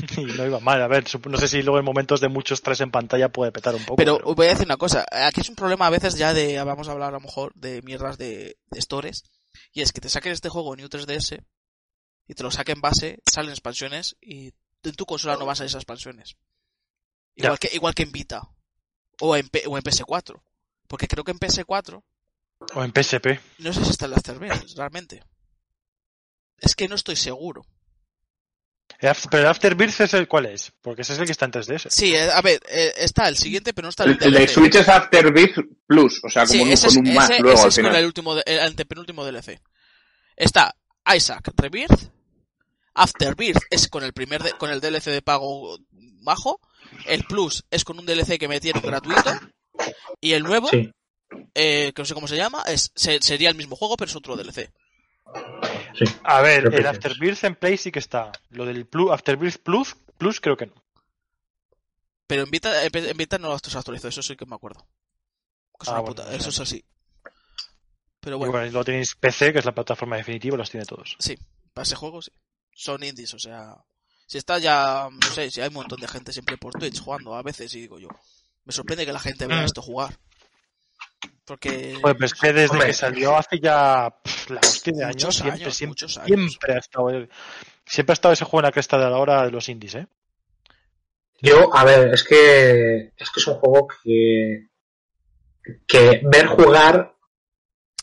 y 0.17 0.25
no 0.25 0.45
iba 0.45 0.59
mal. 0.59 0.81
A 0.81 0.87
ver, 0.87 1.05
no 1.27 1.37
sé 1.37 1.47
si 1.47 1.61
luego 1.61 1.79
en 1.79 1.85
momentos 1.85 2.21
de 2.21 2.27
mucho 2.29 2.53
estrés 2.53 2.81
en 2.81 2.91
pantalla 2.91 3.29
puede 3.29 3.51
petar 3.51 3.75
un 3.75 3.83
poco. 3.85 3.95
Pero 3.97 4.17
pero- 4.17 4.35
voy 4.35 4.45
a 4.47 4.49
decir 4.49 4.65
una 4.65 4.77
cosa, 4.77 5.05
aquí 5.11 5.41
es 5.41 5.49
un 5.49 5.55
problema 5.55 5.87
a 5.87 5.91
veces 5.91 6.15
ya 6.17 6.33
de, 6.33 6.61
vamos 6.63 6.87
a 6.87 6.91
hablar 6.91 7.09
a 7.09 7.13
lo 7.13 7.19
mejor 7.21 7.53
de 7.55 7.81
mierdas 7.81 8.17
de, 8.17 8.57
de 8.71 8.81
stores, 8.81 9.23
y 9.71 9.81
es 9.81 9.91
que 9.91 10.01
te 10.01 10.09
saquen 10.09 10.31
este 10.33 10.49
juego 10.49 10.73
en 10.73 10.79
New 10.79 10.89
3DS 10.89 11.43
y 12.27 12.33
te 12.33 12.43
lo 12.43 12.51
saquen 12.51 12.81
base, 12.81 13.19
salen 13.31 13.51
expansiones 13.51 14.15
y 14.21 14.53
en 14.83 14.95
tu 14.95 15.05
consola 15.05 15.35
no 15.37 15.45
vas 15.45 15.61
a 15.61 15.65
esas 15.65 15.81
expansiones. 15.81 16.35
Ya. 17.35 17.45
Igual 17.45 17.59
que, 17.59 17.69
igual 17.73 17.93
que 17.95 18.03
en 18.03 18.11
Vita 18.11 18.41
o 19.19 19.35
en, 19.35 19.47
P- 19.49 19.63
o 19.67 19.77
en 19.77 19.83
PS4. 19.83 20.41
Porque 20.87 21.07
creo 21.07 21.23
que 21.23 21.31
en 21.31 21.39
PS4 21.39 22.03
O 22.75 22.83
en 22.83 22.91
PSP. 22.91 23.39
no 23.59 23.73
sé 23.73 23.83
si 23.83 23.91
está 23.91 24.05
el 24.05 24.13
Afterbirth 24.13 24.75
realmente. 24.77 25.23
Es 26.59 26.75
que 26.75 26.87
no 26.87 26.95
estoy 26.95 27.15
seguro. 27.15 27.65
Pero 28.99 29.43
el 29.43 29.47
Afterbirth 29.47 29.99
es 30.01 30.13
el 30.13 30.27
cuál 30.27 30.45
es, 30.47 30.71
porque 30.81 31.01
ese 31.03 31.13
es 31.13 31.19
el 31.19 31.25
que 31.25 31.31
está 31.33 31.45
en 31.45 31.51
3DS. 31.51 31.89
Sí, 31.89 32.15
eh, 32.15 32.29
a 32.31 32.41
ver, 32.41 32.59
eh, 32.69 32.93
está 32.97 33.27
el 33.27 33.35
siguiente, 33.37 33.73
pero 33.73 33.85
no 33.85 33.89
está 33.89 34.03
el, 34.05 34.11
El, 34.11 34.23
el 34.23 34.33
de. 34.33 34.47
Switch 34.47 34.75
es 34.75 34.87
Afterbirth 34.89 35.57
Plus, 35.85 36.21
o 36.23 36.29
sea, 36.29 36.43
como 36.45 36.53
Sí, 36.53 36.61
un- 36.61 36.69
ese 36.71 36.87
con 36.87 36.91
es, 36.91 36.97
un 37.09 37.13
más 37.15 37.29
ese- 37.29 37.41
luego 37.41 37.55
ese 37.57 37.63
al 37.63 37.69
es 37.69 37.75
con 37.75 37.83
final. 37.85 37.95
el 37.99 38.05
último, 38.05 38.35
de- 38.35 38.43
el 38.45 38.59
antepenúltimo 38.59 39.25
DLC. 39.25 39.59
Está 40.35 40.75
Isaac 41.15 41.51
Rebirth. 41.57 42.09
Afterbirth 42.93 43.61
es 43.69 43.87
con 43.89 44.03
el 44.03 44.13
primer 44.13 44.41
de- 44.43 44.53
con 44.53 44.69
el 44.71 44.79
DLC 44.79 45.11
de 45.11 45.21
pago 45.21 45.77
bajo. 46.23 46.59
El 47.05 47.23
Plus 47.25 47.63
es 47.69 47.83
con 47.83 47.99
un 47.99 48.05
DLC 48.05 48.37
que 48.39 48.47
metieron 48.47 48.81
gratuito. 48.81 49.31
Y 50.21 50.31
el 50.33 50.43
nuevo, 50.43 50.69
Sí. 50.69 50.89
eh, 51.53 51.91
que 51.93 52.01
no 52.01 52.05
sé 52.05 52.13
cómo 52.13 52.27
se 52.27 52.37
llama, 52.37 52.63
es, 52.67 52.91
se- 52.95 53.21
sería 53.21 53.49
el 53.49 53.55
mismo 53.55 53.75
juego, 53.75 53.97
pero 53.97 54.09
es 54.09 54.15
otro 54.15 54.35
DLC. 54.37 54.71
Sí. 55.97 56.05
A 56.23 56.41
ver, 56.41 56.73
el. 56.73 56.85
Afterbirth 56.85 57.43
en 57.43 57.55
Play 57.55 57.77
sí 57.77 57.91
que 57.91 57.99
está. 57.99 58.31
Lo 58.49 58.65
del 58.65 58.85
Plus, 58.85 59.11
Afterbirth 59.11 59.61
Plus, 59.63 59.95
Plus 60.17 60.39
creo 60.41 60.57
que 60.57 60.67
no. 60.67 60.73
Pero 62.27 62.43
en 62.43 62.51
Vita, 62.51 62.83
en 62.83 62.91
P- 62.91 63.09
en 63.09 63.17
Vita 63.17 63.37
no 63.37 63.49
lo 63.49 63.59
se 63.59 63.77
actualizó, 63.77 64.07
eso 64.07 64.21
sí 64.21 64.35
que 64.35 64.45
me 64.45 64.55
acuerdo. 64.55 64.85
Que 65.79 65.83
es 65.83 65.87
Ah, 65.89 65.91
una 65.93 66.01
bueno, 66.01 66.15
puta- 66.15 66.35
eso 66.35 66.49
es 66.49 66.59
así. 66.59 66.83
Pero 68.19 68.37
bueno, 68.37 68.51
bueno, 68.51 68.65
luego 68.71 68.83
tenéis 68.85 69.15
PC, 69.15 69.53
que 69.53 69.59
es 69.59 69.65
la 69.65 69.73
plataforma 69.75 70.17
definitiva, 70.17 70.57
los 70.57 70.69
tiene 70.69 70.85
todos. 70.85 71.15
sí, 71.19 71.37
para 71.73 71.83
ese 71.83 71.95
juego 71.95 72.21
sí. 72.21 72.31
Son 72.73 73.01
indies, 73.03 73.33
o 73.33 73.39
sea. 73.39 73.75
Si 74.27 74.37
está 74.39 74.57
ya, 74.57 75.07
no 75.11 75.27
sé, 75.29 75.51
si 75.51 75.61
hay 75.61 75.67
un 75.67 75.75
montón 75.75 75.99
de 76.01 76.07
gente 76.07 76.33
siempre 76.33 76.57
por 76.57 76.73
Twitch 76.73 76.99
jugando 76.99 77.35
a 77.35 77.43
veces 77.43 77.73
y 77.75 77.81
digo 77.81 77.99
yo. 77.99 78.09
Me 78.65 78.73
sorprende 78.73 79.05
que 79.05 79.13
la 79.13 79.19
gente 79.19 79.45
vea 79.45 79.61
Mm. 79.61 79.65
esto 79.65 79.81
jugar. 79.83 80.17
Porque. 81.45 81.95
Joder, 82.01 82.15
pero 82.15 82.25
es 82.25 82.33
que 82.33 82.53
desde 82.53 82.71
Hombre. 82.73 82.87
que 82.87 82.93
salió 82.93 83.37
hace 83.37 83.59
ya 83.59 84.09
pf, 84.23 84.53
la 84.53 84.59
hostia 84.61 84.93
de 84.93 85.03
años, 85.05 85.35
siempre, 85.35 85.51
años, 85.63 85.75
siempre, 85.75 85.87
muchos 85.91 86.17
años. 86.17 86.27
siempre 86.51 86.73
ha 86.73 86.77
estado, 86.79 87.09
siempre 87.85 88.11
ha 88.11 88.13
estado 88.13 88.33
ese 88.33 88.45
juego 88.45 88.59
en 88.61 88.65
la 88.65 88.71
cresta 88.71 88.97
de 88.97 89.09
la 89.09 89.17
hora 89.17 89.45
de 89.45 89.51
los 89.51 89.69
indies, 89.69 89.95
¿eh? 89.95 90.07
Yo, 91.41 91.75
a 91.75 91.83
ver, 91.83 92.13
es 92.13 92.23
que 92.23 93.11
es 93.17 93.29
que 93.29 93.39
es 93.39 93.47
un 93.47 93.55
juego 93.55 93.87
que 94.03 94.67
que 95.87 96.21
ver 96.23 96.47
jugar 96.47 97.13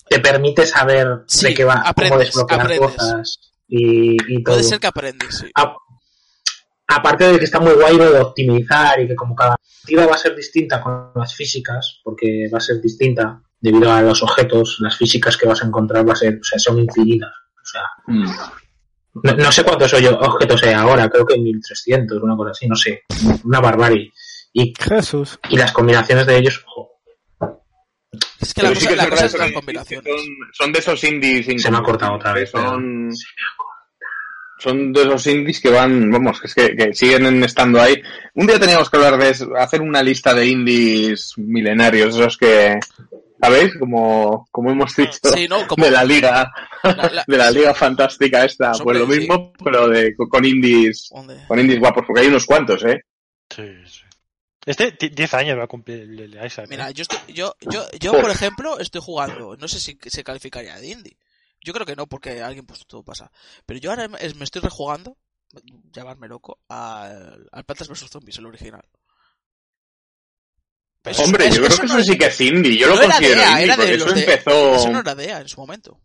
te 0.08 0.20
permite 0.20 0.66
saber 0.66 1.22
Sí, 1.26 1.46
de 1.48 1.54
qué 1.54 1.64
va, 1.64 1.74
aprendes, 1.74 2.10
cómo 2.10 2.18
desbloquear 2.46 2.60
aprendes. 2.60 2.90
cosas 2.96 3.40
y, 3.66 4.16
y 4.34 4.42
todo. 4.44 4.54
Puede 4.56 4.68
ser 4.68 4.78
que 4.80 4.86
aprendes, 4.86 5.38
sí. 5.38 5.50
A- 5.54 5.76
aparte 6.88 7.24
de 7.32 7.38
que 7.38 7.44
está 7.44 7.60
muy 7.60 7.72
guay 7.72 7.96
lo 7.96 8.10
de 8.12 8.20
optimizar 8.20 9.00
y 9.00 9.08
que 9.08 9.14
como 9.16 9.34
cada 9.34 9.56
partida 9.56 10.06
va 10.06 10.14
a 10.14 10.18
ser 10.18 10.34
distinta 10.36 10.80
con 10.80 11.10
las 11.14 11.34
físicas, 11.34 12.00
porque 12.04 12.48
va 12.52 12.58
a 12.58 12.60
ser 12.60 12.80
distinta 12.80 13.42
debido 13.60 13.92
a 13.92 14.02
los 14.02 14.22
objetos, 14.22 14.78
las 14.80 14.96
físicas 14.96 15.36
que 15.36 15.46
vas 15.46 15.62
a 15.62 15.66
encontrar 15.66 16.06
va 16.08 16.12
a 16.12 16.16
ser, 16.16 16.34
o 16.40 16.44
sea, 16.44 16.58
son 16.58 16.78
infinitas. 16.78 17.30
O 17.30 17.64
sea, 17.64 17.82
Mm. 18.08 18.24
no, 19.22 19.32
no 19.44 19.52
sé 19.52 19.62
cuántos 19.62 19.92
objetos 19.94 20.62
hay 20.64 20.74
ahora, 20.74 21.08
creo 21.08 21.24
que 21.24 21.38
1300, 21.38 22.20
una 22.22 22.36
cosa 22.36 22.50
así, 22.50 22.66
no 22.66 22.74
sé, 22.76 23.02
una 23.44 23.60
barbarie. 23.60 24.10
Y, 24.52 24.74
Jesús. 24.78 25.38
y 25.48 25.56
las 25.56 25.72
combinaciones 25.72 26.26
de 26.26 26.36
ellos, 26.38 26.62
ojo, 26.66 26.90
Es 28.40 28.52
que 28.52 28.62
la 28.62 28.68
Pero 28.70 28.80
sí 28.80 28.86
cosa, 28.86 28.90
que 28.90 28.96
la 28.96 29.02
es 29.04 29.08
cosa 29.10 29.22
verdad 29.22 29.26
es 29.26 29.32
que 29.32 29.38
las 29.38 29.46
son- 29.46 29.54
combinaciones. 29.54 30.12
Son, 30.12 30.24
son 30.52 30.72
de 30.72 30.78
esos 30.80 31.04
indies 31.04 31.62
Se 31.62 31.70
me 31.70 31.78
ha 31.78 31.82
cortado 31.82 32.14
otra 32.14 32.32
vez, 32.34 32.50
Son, 32.50 33.08
son 34.62 34.92
de 34.92 35.02
esos 35.02 35.26
indies 35.26 35.60
que 35.60 35.70
van, 35.70 36.10
vamos, 36.10 36.40
que 36.40 36.46
es 36.46 36.54
que, 36.54 36.76
que 36.76 36.94
siguen 36.94 37.42
estando 37.44 37.80
ahí. 37.80 38.00
Un 38.34 38.46
día 38.46 38.58
teníamos 38.60 38.88
que 38.88 38.96
hablar 38.96 39.18
de 39.18 39.30
eso, 39.30 39.54
hacer 39.56 39.80
una 39.80 40.02
lista 40.02 40.32
de 40.34 40.46
indies 40.46 41.32
milenarios, 41.36 42.14
esos 42.14 42.36
que, 42.36 42.78
¿sabéis? 43.40 43.72
Como, 43.78 44.46
como 44.50 44.70
hemos 44.70 44.94
dicho, 44.94 45.18
Sí, 45.34 45.48
¿no? 45.48 45.66
Como 45.68 45.84
de 45.84 45.90
la 45.90 46.04
liga, 46.04 46.52
la- 46.84 47.10
la- 47.12 47.24
de 47.26 47.36
la 47.36 47.50
liga 47.50 47.74
fantástica 47.74 48.44
esta, 48.44 48.70
Pues, 48.72 48.82
pues 48.82 48.98
lo 49.00 49.06
mismo, 49.06 49.52
pero 49.64 49.88
de, 49.88 50.14
con 50.16 50.44
indies, 50.44 51.08
¿dónde? 51.12 51.36
con 51.48 51.58
indies 51.58 51.80
guapos, 51.80 52.04
porque 52.06 52.22
hay 52.22 52.28
unos 52.28 52.46
cuantos, 52.46 52.84
¿eh? 52.84 53.02
Sí, 53.54 53.64
sí. 53.86 54.00
Este 54.64 54.92
ti- 54.92 55.08
10 55.08 55.34
años 55.34 55.58
va 55.58 55.64
a 55.64 55.66
cumplir 55.66 56.02
el, 56.02 56.20
el 56.20 56.46
Isaac. 56.46 56.66
¿eh? 56.66 56.68
Mira, 56.70 56.90
yo, 56.92 57.02
estoy, 57.02 57.18
yo, 57.34 57.56
yo, 57.68 57.84
yo, 57.98 58.10
Joder. 58.10 58.22
por 58.22 58.30
ejemplo, 58.30 58.78
estoy 58.78 59.00
jugando, 59.04 59.56
no 59.56 59.66
sé 59.66 59.80
si 59.80 59.98
se 60.06 60.22
calificaría 60.22 60.76
de 60.76 60.86
indie, 60.86 61.16
Yo 61.64 61.72
creo 61.72 61.86
que 61.86 61.96
no, 61.96 62.06
porque 62.06 62.42
alguien 62.42 62.66
pues 62.66 62.86
todo 62.86 63.02
pasa. 63.02 63.30
Pero 63.66 63.78
yo 63.80 63.90
ahora 63.90 64.08
me 64.08 64.18
me 64.34 64.44
estoy 64.44 64.62
rejugando, 64.62 65.16
llamarme 65.92 66.28
loco, 66.28 66.58
al, 66.68 67.48
al 67.52 67.64
Plantas 67.64 67.88
vs 67.88 68.10
Zombies, 68.10 68.38
el 68.38 68.46
original. 68.46 68.84
Hombre, 71.24 71.46
eso- 71.48 71.56
yo 71.56 71.62
creo 71.62 71.72
eso 71.74 71.82
que 71.82 71.88
no 71.88 71.98
eso 71.98 72.12
sí 72.12 72.18
que 72.18 72.26
es 72.26 72.40
indie. 72.40 72.76
Yo 72.78 72.86
no 72.88 72.94
lo 72.94 73.02
considero 73.02 73.40
DEA, 73.40 73.50
indie 73.50 73.64
era 73.64 73.76
de 73.76 73.82
porque 73.82 73.96
los 73.98 74.06
eso 74.06 74.14
de- 74.14 74.20
empezó... 74.20 74.74
Eso 74.76 74.90
no 74.90 75.00
era 75.00 75.14
DEA 75.14 75.40
en 75.40 75.48
su 75.48 75.60
momento. 75.60 76.00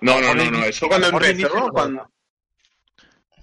No, 0.00 0.20
no, 0.20 0.34
no, 0.34 0.50
no. 0.50 0.64
Eso 0.64 0.88
cuando 0.88 1.08
empezó, 1.08 1.68
cuando... 1.70 2.10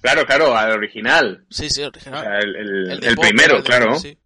Claro, 0.02 0.26
claro, 0.26 0.56
al 0.56 0.72
original. 0.72 1.46
Sí, 1.50 1.70
sí, 1.70 1.82
el 1.82 1.88
O 1.88 1.90
original. 1.90 2.24
sea, 2.24 2.40
el, 2.40 3.04
el- 3.04 3.16
primero, 3.18 3.64
claro. 3.64 4.00
sí. 4.00 4.18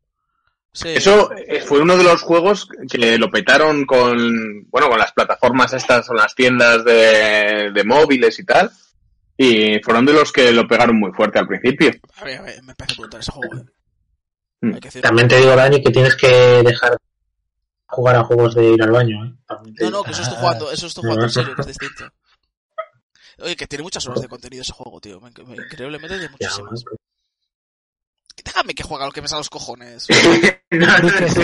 Sí. 0.76 0.90
Eso 0.90 1.32
eh, 1.36 1.62
fue 1.62 1.80
uno 1.80 1.96
de 1.98 2.04
los 2.04 2.22
juegos 2.22 2.68
que 2.92 3.18
lo 3.18 3.32
petaron 3.32 3.86
con, 3.86 4.68
bueno, 4.70 4.90
con 4.90 5.00
las 5.00 5.14
plataformas 5.14 5.72
estas, 5.74 6.06
con 6.08 6.18
las 6.18 6.36
tiendas 6.36 6.84
de, 6.84 7.72
de 7.74 7.84
móviles 7.86 8.38
y 8.40 8.46
tal. 8.46 8.70
Y 9.38 9.80
fueron 9.84 10.06
de 10.06 10.14
los 10.14 10.32
que 10.34 10.52
lo 10.52 10.68
pegaron 10.68 11.00
muy 11.00 11.12
fuerte 11.14 11.40
al 11.40 11.48
principio. 11.48 11.92
A 12.18 12.26
mí, 12.26 12.34
a 12.34 12.42
mí 12.42 12.52
me 12.64 12.76
parece 12.76 13.00
brutal 13.02 13.22
ese 13.22 13.32
juego. 13.32 13.56
eh. 13.56 13.64
Mm. 14.62 14.74
Hay 14.74 14.80
que 14.82 14.88
decirlo. 14.88 15.08
También 15.08 15.28
te 15.30 15.38
digo, 15.38 15.56
Dani, 15.56 15.82
que 15.84 15.92
tienes 15.92 16.16
que 16.16 16.28
dejar 16.28 16.98
jugar 17.88 18.16
a 18.18 18.24
juegos 18.26 18.54
de 18.56 18.66
ir 18.72 18.84
al 18.84 18.92
baño. 18.92 19.26
¿eh? 19.26 19.34
Te 19.78 19.86
No, 19.86 19.92
no, 19.92 20.04
que 20.04 20.12
eso 20.12 20.22
estoy 20.24 20.38
jugando, 20.38 20.72
eso 20.72 20.88
estoy 20.88 21.04
jugando 21.04 21.26
en 21.26 21.32
serio, 21.32 21.56
que 21.56 21.62
es 21.62 21.68
distinto. 21.68 22.04
Oye, 23.40 23.56
que 23.56 23.68
tiene 23.68 23.84
muchas 23.84 24.06
horas 24.08 24.22
de 24.22 24.28
contenido 24.28 24.62
ese 24.62 24.74
juego, 24.74 25.00
tío. 25.00 25.20
me- 25.22 25.32
me- 25.46 25.56
Increíblemente 25.56 26.20
Ya, 26.20 26.30
muchísimas. 26.30 26.84
Déjame 28.46 28.74
que 28.76 28.84
juega 28.84 29.06
lo 29.08 29.12
que 29.12 29.22
me 29.22 29.28
sale 29.28 29.40
a 29.40 29.42
los 29.42 29.50
cojones. 29.50 30.08
No, 30.72 30.88
no, 31.00 31.10
Di 31.10 31.12
que 31.14 31.30
sí, 31.30 31.40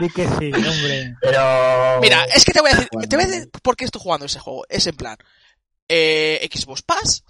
di 0.00 0.08
que 0.10 0.26
sí, 0.28 0.52
hombre. 0.68 1.16
Pero. 1.20 1.98
Mira, 2.00 2.24
es 2.26 2.44
que 2.44 2.52
te 2.52 2.60
voy 2.60 2.70
a 2.70 2.74
decir, 2.74 2.88
Bueno. 2.92 3.08
te 3.08 3.16
voy 3.16 3.24
a 3.24 3.28
decir 3.28 3.50
por 3.62 3.76
qué 3.76 3.84
estoy 3.86 4.00
jugando 4.00 4.26
ese 4.26 4.38
juego. 4.38 4.64
Es 4.68 4.86
en 4.86 4.94
plan, 4.96 5.16
eh, 5.88 6.48
Xbox 6.52 6.82
Pass. 6.82 7.24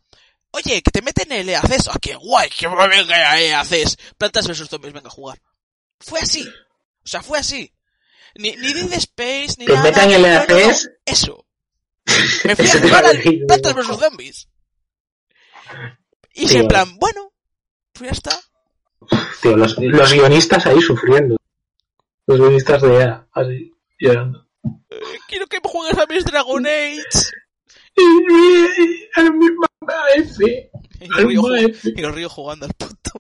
Oye, 0.50 0.82
que 0.82 0.90
te 0.90 1.00
meten 1.00 1.32
el 1.32 1.48
EACES. 1.48 1.88
¡Ah, 1.88 1.98
qué 2.02 2.14
guay! 2.16 2.50
¡Que 2.50 2.68
me 2.68 2.88
venga 2.88 3.40
EACES! 3.40 3.96
Plantas 4.18 4.46
vs 4.46 4.68
Zombies, 4.68 4.92
venga 4.92 5.08
a 5.08 5.12
jugar. 5.12 5.40
Fue 6.00 6.20
así. 6.20 6.46
O 6.46 7.06
sea, 7.08 7.22
fue 7.22 7.38
así. 7.38 7.72
Ni, 8.34 8.54
ni 8.56 8.72
Dead 8.74 8.92
Space, 8.94 9.54
ni 9.58 9.66
Te 9.66 9.72
nada. 9.72 9.84
metan 9.84 10.10
el 10.10 10.22
no, 10.22 10.28
EACES. 10.28 10.90
Eso. 11.06 11.46
Me 12.44 12.56
fui 12.56 12.68
a 12.68 12.72
jugar 12.82 13.06
al 13.06 13.22
Plantas 13.46 13.74
vs 13.74 13.98
Zombies. 13.98 14.48
Y 16.34 16.48
Sí, 16.48 16.58
en 16.58 16.68
plan, 16.68 16.98
bueno, 16.98 17.32
pues 17.92 18.10
ya 18.10 18.12
está. 18.12 18.40
Tío, 19.40 19.56
los, 19.56 19.76
los 19.78 20.12
guionistas 20.12 20.66
ahí 20.66 20.80
sufriendo. 20.80 21.36
Los 22.26 22.38
guionistas 22.38 22.82
de 22.82 22.96
EA, 22.96 23.26
así, 23.32 23.72
llorando. 23.98 24.46
Eh, 24.90 25.00
quiero 25.28 25.46
que 25.46 25.60
me 25.62 25.68
juegues 25.68 25.98
a 25.98 26.06
mis 26.06 26.24
Dragon 26.24 26.66
Age. 26.66 27.30
Y 27.96 28.02
mi 29.32 29.50
mamá 29.50 30.02
F. 30.16 30.70
y 31.00 32.00
el 32.00 32.14
río 32.14 32.28
jugando 32.28 32.66
al 32.66 32.72
puto. 32.74 33.12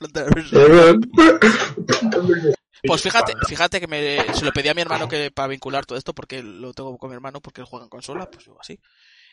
Zombies. 2.10 2.54
Pues 2.82 3.02
fíjate, 3.02 3.34
fíjate 3.48 3.80
que 3.80 3.86
me, 3.86 4.34
se 4.34 4.44
lo 4.44 4.52
pedí 4.52 4.68
a 4.68 4.74
mi 4.74 4.82
hermano 4.82 5.08
que 5.08 5.30
para 5.30 5.48
vincular 5.48 5.86
todo 5.86 5.98
esto, 5.98 6.14
porque 6.14 6.42
lo 6.42 6.72
tengo 6.72 6.96
con 6.98 7.10
mi 7.10 7.14
hermano, 7.14 7.40
porque 7.40 7.60
él 7.60 7.66
juega 7.66 7.84
en 7.84 7.90
consola, 7.90 8.30
pues 8.30 8.44
yo 8.44 8.56
así. 8.60 8.78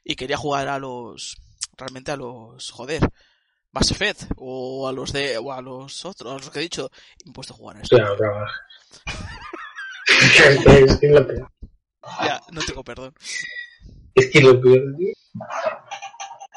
Y 0.04 0.16
quería 0.16 0.38
jugar 0.38 0.68
a 0.68 0.80
los, 0.80 1.38
realmente 1.78 2.12
a 2.12 2.18
los, 2.18 2.72
joder, 2.72 3.02
Effect, 3.82 4.24
o 4.38 4.88
a 4.88 4.92
los 4.92 5.12
de, 5.14 5.38
o 5.38 5.52
a 5.52 5.62
los 5.62 6.06
otros, 6.06 6.32
a 6.32 6.36
los 6.38 6.50
que 6.50 6.60
he 6.60 6.64
dicho, 6.64 6.90
y 7.24 7.26
me 7.26 7.32
he 7.32 7.34
puesto 7.34 7.54
a 7.54 7.58
jugar 7.58 7.78
a 7.78 7.82
esto. 7.82 7.96
Claro, 7.98 8.16
claro. 8.18 8.46
es, 10.08 10.60
que- 10.64 10.84
es 10.84 10.98
que 10.98 11.08
lo 11.10 11.28
peor. 11.28 11.52
Ya, 12.24 12.42
no 12.52 12.62
tengo 12.62 12.84
perdón. 12.84 13.14
Es 14.14 14.30
que 14.32 14.42
lo 14.42 14.60
peor, 14.62 14.96
tío. 14.98 15.14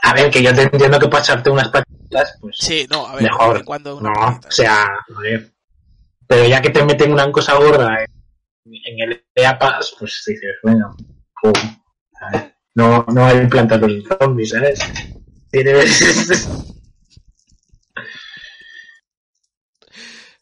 A 0.03 0.15
ver, 0.15 0.31
que 0.31 0.43
yo 0.43 0.55
te 0.55 0.63
entiendo 0.63 0.99
que 0.99 1.09
para 1.09 1.23
echarte 1.23 1.51
unas 1.51 1.69
patitas, 1.69 2.37
pues 2.41 2.57
Sí, 2.59 2.87
no, 2.91 3.07
a 3.07 3.15
ver, 3.17 3.25
mejor. 3.25 3.65
cuando 3.65 4.01
No, 4.01 4.13
o 4.13 4.51
sea, 4.51 4.85
a 4.85 5.21
ver. 5.21 5.53
Pero 6.27 6.47
ya 6.47 6.61
que 6.63 6.71
te 6.71 6.85
meten 6.85 7.13
una 7.13 7.31
cosa 7.33 7.55
gorda 7.55 8.05
en, 8.05 8.73
en 8.85 9.01
el 9.11 9.27
EA 9.35 9.59
Pass, 9.59 9.95
pues 9.99 10.23
dices, 10.27 10.55
bueno. 10.63 10.95
No, 12.75 13.05
no 13.09 13.25
hay 13.27 13.47
plantas 13.49 13.81
de 13.81 14.05
zombies, 14.21 14.51
¿sabes? 14.51 14.79
Tienes... 15.51 16.01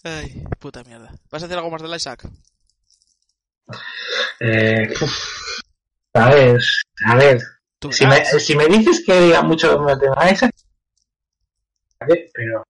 Ay, 0.07 0.45
puta 0.61 0.85
mierda. 0.85 1.11
¿Vas 1.31 1.42
a 1.42 1.47
hacer 1.47 1.59
algo 1.59 1.71
más 1.71 1.83
del 1.83 1.97
Isaac? 1.97 2.29
eh, 4.38 4.88
uf, 5.01 5.19
¿Sabes? 6.14 6.83
A 7.05 7.16
ver, 7.16 7.40
si 7.90 8.07
me, 8.07 8.14
verás. 8.14 8.42
si 8.42 8.57
me 8.57 8.66
dices 8.69 9.03
que 9.05 9.21
diga 9.21 9.42
mucho 9.42 9.73
de 9.73 10.09
¿vale? 10.09 10.37
pero 12.33 12.64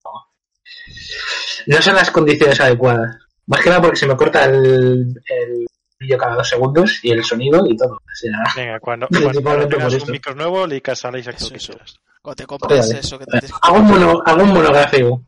no 1.66 1.82
son 1.82 1.94
las 1.94 2.10
condiciones 2.10 2.58
adecuadas. 2.58 3.16
Más 3.46 3.60
que 3.60 3.68
nada 3.68 3.82
porque 3.82 3.98
se 3.98 4.06
me 4.06 4.16
corta 4.16 4.46
el, 4.46 5.22
el 5.28 5.66
vídeo 5.98 6.16
cada 6.16 6.36
dos 6.36 6.48
segundos 6.48 7.04
y 7.04 7.10
el 7.10 7.22
sonido 7.22 7.66
y 7.66 7.76
todo. 7.76 7.96
O 7.96 8.14
sea, 8.14 8.32
Venga, 8.56 8.80
cuando, 8.80 9.08
cuando 9.42 9.68
tengas 9.68 9.92
un 9.92 10.10
micro 10.10 10.34
nuevo, 10.34 10.66
le 10.66 10.80
casas 10.80 11.14
a 11.14 11.18
Isaac 11.18 11.36
Eso. 11.52 11.74
Cuando 12.22 12.36
te 12.36 12.46
compres 12.46 12.86
Joder. 12.86 12.98
eso 12.98 13.18
que 13.18 13.26
te 13.26 13.46
hago 13.60 13.76
un, 13.76 13.86
mono, 13.88 14.22
hago 14.24 14.42
un 14.42 14.54
monográfico. 14.54 15.22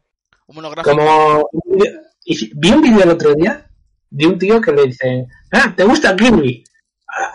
Un 0.49 0.55
monográfico. 0.57 0.97
Como 0.97 1.49
vi 2.57 2.71
un 2.71 2.83
vídeo 2.83 3.03
el 3.05 3.11
otro 3.11 3.35
día 3.35 3.65
de 4.11 4.27
un 4.27 4.39
tío 4.39 4.61
que 4.61 4.73
le 4.73 4.87
dice, 4.87 5.27
ah, 5.53 5.73
¿te 5.77 5.85
gusta 5.85 6.17
Kirby? 6.17 6.65
Ah, 7.09 7.33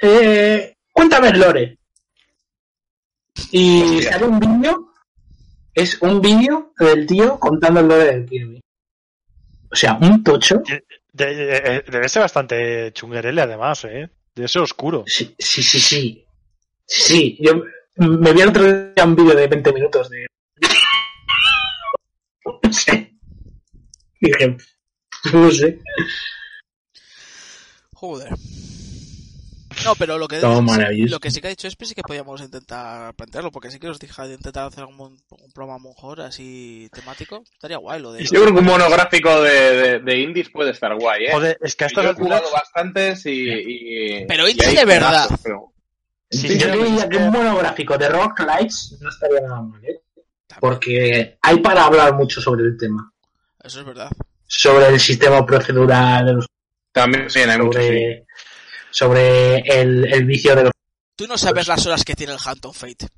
eh, 0.00 0.76
cuéntame 0.92 1.28
el 1.28 1.40
lore. 1.40 1.78
Y 3.50 3.82
Hostia. 3.96 4.12
sale 4.12 4.26
un 4.26 4.38
vídeo, 4.40 4.92
es 5.74 6.00
un 6.02 6.20
vídeo 6.20 6.72
del 6.78 7.06
tío 7.06 7.38
contando 7.38 7.80
el 7.80 7.88
lore 7.88 8.04
del 8.04 8.26
Kirby. 8.26 8.60
O 9.70 9.76
sea, 9.76 9.94
un 10.00 10.22
tocho. 10.24 10.62
De- 11.12 11.34
de- 11.34 11.84
debe 11.90 12.08
ser 12.08 12.22
bastante 12.22 12.92
chunguerele, 12.92 13.42
además, 13.42 13.84
¿eh? 13.84 14.08
Debe 14.34 14.48
ser 14.48 14.62
oscuro. 14.62 15.04
Sí, 15.06 15.34
sí, 15.38 15.62
sí, 15.62 15.80
sí. 15.80 16.24
Sí, 16.86 17.36
yo 17.40 17.62
me 17.96 18.32
vi 18.32 18.40
el 18.40 18.48
otro 18.48 18.62
día 18.64 19.04
un 19.04 19.14
vídeo 19.16 19.34
de 19.34 19.46
20 19.46 19.72
minutos 19.72 20.08
de... 20.10 20.26
No 22.62 22.72
sé. 22.72 23.14
Dije, 24.20 24.56
no 25.32 25.50
sé. 25.50 25.78
Joder. 27.94 28.30
No, 29.84 29.94
pero 29.94 30.18
lo 30.18 30.26
que, 30.26 30.38
Todo 30.40 30.56
sí- 30.58 30.62
maravilloso. 30.62 31.14
lo 31.14 31.20
que 31.20 31.30
sí 31.30 31.40
que 31.40 31.46
ha 31.46 31.50
dicho 31.50 31.68
Espi 31.68 31.86
sí 31.86 31.94
que 31.94 32.02
podíamos 32.02 32.40
intentar 32.40 33.14
plantearlo, 33.14 33.52
porque 33.52 33.70
sí 33.70 33.78
que 33.78 33.88
os 33.88 33.98
dije 34.00 34.22
de 34.22 34.34
intentar 34.34 34.66
hacer 34.66 34.84
un, 34.84 35.00
un 35.00 35.52
programa 35.54 35.78
mejor 35.88 36.20
así 36.20 36.88
temático. 36.92 37.44
Estaría 37.52 37.76
guay 37.76 38.00
lo 38.02 38.12
de... 38.12 38.24
Yo 38.24 38.30
creo 38.42 38.46
que 38.52 38.58
un 38.60 38.64
monográfico 38.66 39.40
de, 39.40 39.50
de, 39.76 39.98
de 40.00 40.18
indies 40.18 40.50
puede 40.50 40.72
estar 40.72 40.94
guay, 40.98 41.26
¿eh? 41.26 41.32
Joder, 41.32 41.58
es 41.62 41.76
que 41.76 41.84
a 41.84 41.86
estas 41.86 42.04
Yo 42.04 42.10
he 42.10 42.14
jugado 42.14 42.50
bastantes 42.52 43.24
y... 43.26 43.30
y- 43.50 44.26
Pero 44.26 44.48
y 44.48 44.52
indies 44.52 44.74
de 44.74 44.84
verdad. 44.84 45.10
pedazos, 45.28 45.40
pero- 45.42 45.72
Sí, 46.30 46.58
yo 46.58 46.70
diría 46.84 47.08
que 47.08 47.16
un 47.16 47.30
monográfico 47.30 47.96
de 47.96 48.08
Rock 48.10 48.40
Lights 48.40 48.98
no 49.00 49.08
estaría 49.08 49.40
nada 49.40 49.62
mal, 49.62 49.82
¿eh? 49.84 50.02
Porque 50.60 51.38
hay 51.42 51.58
para 51.60 51.84
hablar 51.84 52.14
mucho 52.14 52.40
sobre 52.40 52.64
el 52.64 52.76
tema. 52.78 53.12
Eso 53.62 53.80
es 53.80 53.86
verdad. 53.86 54.10
Sobre 54.46 54.86
el 54.88 54.98
sistema 55.00 55.44
procedural, 55.44 56.24
de 56.26 56.32
los- 56.34 56.46
También 56.92 57.28
sí, 57.30 57.40
hay 57.40 57.58
mucho, 57.58 57.78
sí. 57.80 58.22
sobre, 58.90 59.58
el, 59.58 60.12
el 60.12 60.24
vicio 60.24 60.54
de 60.56 60.64
los 60.64 60.72
Tú 61.16 61.26
no 61.26 61.36
sabes 61.36 61.66
las 61.68 61.84
horas 61.86 62.04
que 62.04 62.14
tiene 62.14 62.32
el 62.32 62.38
Haunted 62.42 62.70
Fate. 62.70 63.08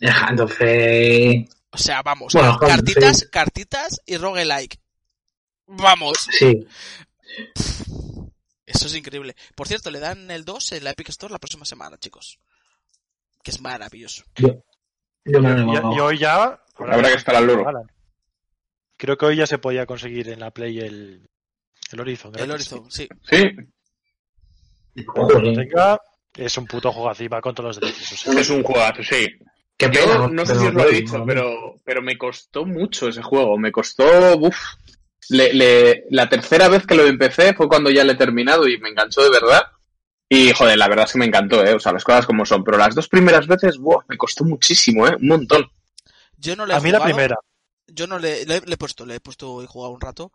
Entonces, 0.00 1.48
O 1.70 1.78
sea, 1.78 2.02
vamos, 2.02 2.32
Bueno, 2.32 2.58
cartitas, 2.58 3.18
Fate. 3.20 3.30
cartitas 3.30 4.00
y 4.06 4.16
roguelike. 4.16 4.78
Vamos. 5.66 6.16
sí. 6.30 6.66
Eso 8.64 8.86
es 8.86 8.94
increíble. 8.94 9.34
Por 9.54 9.66
cierto, 9.66 9.90
le 9.90 9.98
dan 9.98 10.30
el 10.30 10.44
2 10.44 10.72
en 10.72 10.84
la 10.84 10.90
Epic 10.90 11.08
Store 11.08 11.32
la 11.32 11.38
próxima 11.38 11.64
semana, 11.64 11.98
chicos. 11.98 12.38
Que 13.42 13.50
es 13.50 13.60
maravilloso. 13.60 14.24
Yo 14.36 14.62
Y, 15.28 16.00
hoy 16.00 16.18
ya... 16.18 16.60
Habrá 16.78 17.08
que 17.08 17.14
estar 17.16 17.34
al 17.36 17.46
loro. 17.46 17.64
Creo 18.96 19.16
que 19.16 19.26
hoy 19.26 19.36
ya 19.36 19.46
se 19.46 19.58
podía 19.58 19.86
conseguir 19.86 20.28
en 20.28 20.40
la 20.40 20.50
Play 20.50 20.78
el, 20.80 21.28
el 21.92 22.00
Horizon. 22.00 22.32
El 22.36 22.46
gratis. 22.48 22.72
Horizon, 22.72 22.90
sí. 22.90 23.08
Sí, 23.28 23.56
Lo 25.14 25.42
tenga, 25.54 26.00
es 26.34 26.56
un 26.58 26.66
puto 26.66 26.92
juego 26.92 27.10
así, 27.10 27.28
va 27.28 27.40
con 27.40 27.54
todos 27.54 27.76
los 27.76 27.80
derechos. 27.80 28.12
o 28.12 28.32
sea. 28.32 28.40
es 28.40 28.50
un 28.50 28.62
juegazo, 28.62 29.02
sí. 29.02 29.28
qué 29.76 29.86
Yo 29.86 30.04
pena, 30.04 30.28
no 30.28 30.44
sé 30.46 30.52
pero 30.54 30.60
si 30.60 30.66
os 30.68 30.74
lo 30.74 30.84
he 30.88 30.92
dicho, 30.92 31.18
no. 31.18 31.26
pero, 31.26 31.74
pero 31.84 32.02
me 32.02 32.18
costó 32.18 32.64
mucho 32.64 33.08
ese 33.08 33.22
juego. 33.22 33.56
Me 33.58 33.70
costó. 33.72 34.36
Uf. 34.38 34.56
Le, 35.30 35.52
le- 35.52 36.04
la 36.10 36.28
tercera 36.28 36.68
vez 36.68 36.86
que 36.86 36.94
lo 36.94 37.06
empecé 37.06 37.52
fue 37.54 37.68
cuando 37.68 37.90
ya 37.90 38.02
lo 38.02 38.12
he 38.12 38.16
terminado 38.16 38.66
y 38.66 38.78
me 38.78 38.88
enganchó 38.88 39.22
de 39.22 39.30
verdad. 39.30 39.62
Y 40.28 40.52
joder, 40.52 40.76
la 40.76 40.88
verdad 40.88 41.06
es 41.06 41.12
que 41.12 41.18
me 41.18 41.26
encantó, 41.26 41.64
¿eh? 41.64 41.74
O 41.74 41.80
sea, 41.80 41.92
las 41.92 42.04
cosas 42.04 42.26
como 42.26 42.44
son. 42.44 42.62
Pero 42.62 42.76
las 42.76 42.94
dos 42.94 43.08
primeras 43.08 43.46
veces, 43.46 43.78
buah, 43.78 44.04
me 44.08 44.16
costó 44.16 44.44
muchísimo, 44.44 45.06
¿eh? 45.06 45.16
Un 45.20 45.28
montón. 45.28 45.70
Yo 46.36 46.54
no 46.54 46.66
le 46.66 46.74
he 46.74 46.76
A 46.76 46.80
mí 46.80 46.90
la 46.90 47.02
primera. 47.02 47.36
Yo 47.86 48.06
no 48.06 48.18
le, 48.18 48.44
le, 48.44 48.60
le 48.60 48.74
he 48.74 48.76
puesto, 48.76 49.06
le 49.06 49.14
he 49.14 49.20
puesto 49.20 49.62
y 49.62 49.66
jugado 49.66 49.94
un 49.94 50.00
rato, 50.00 50.30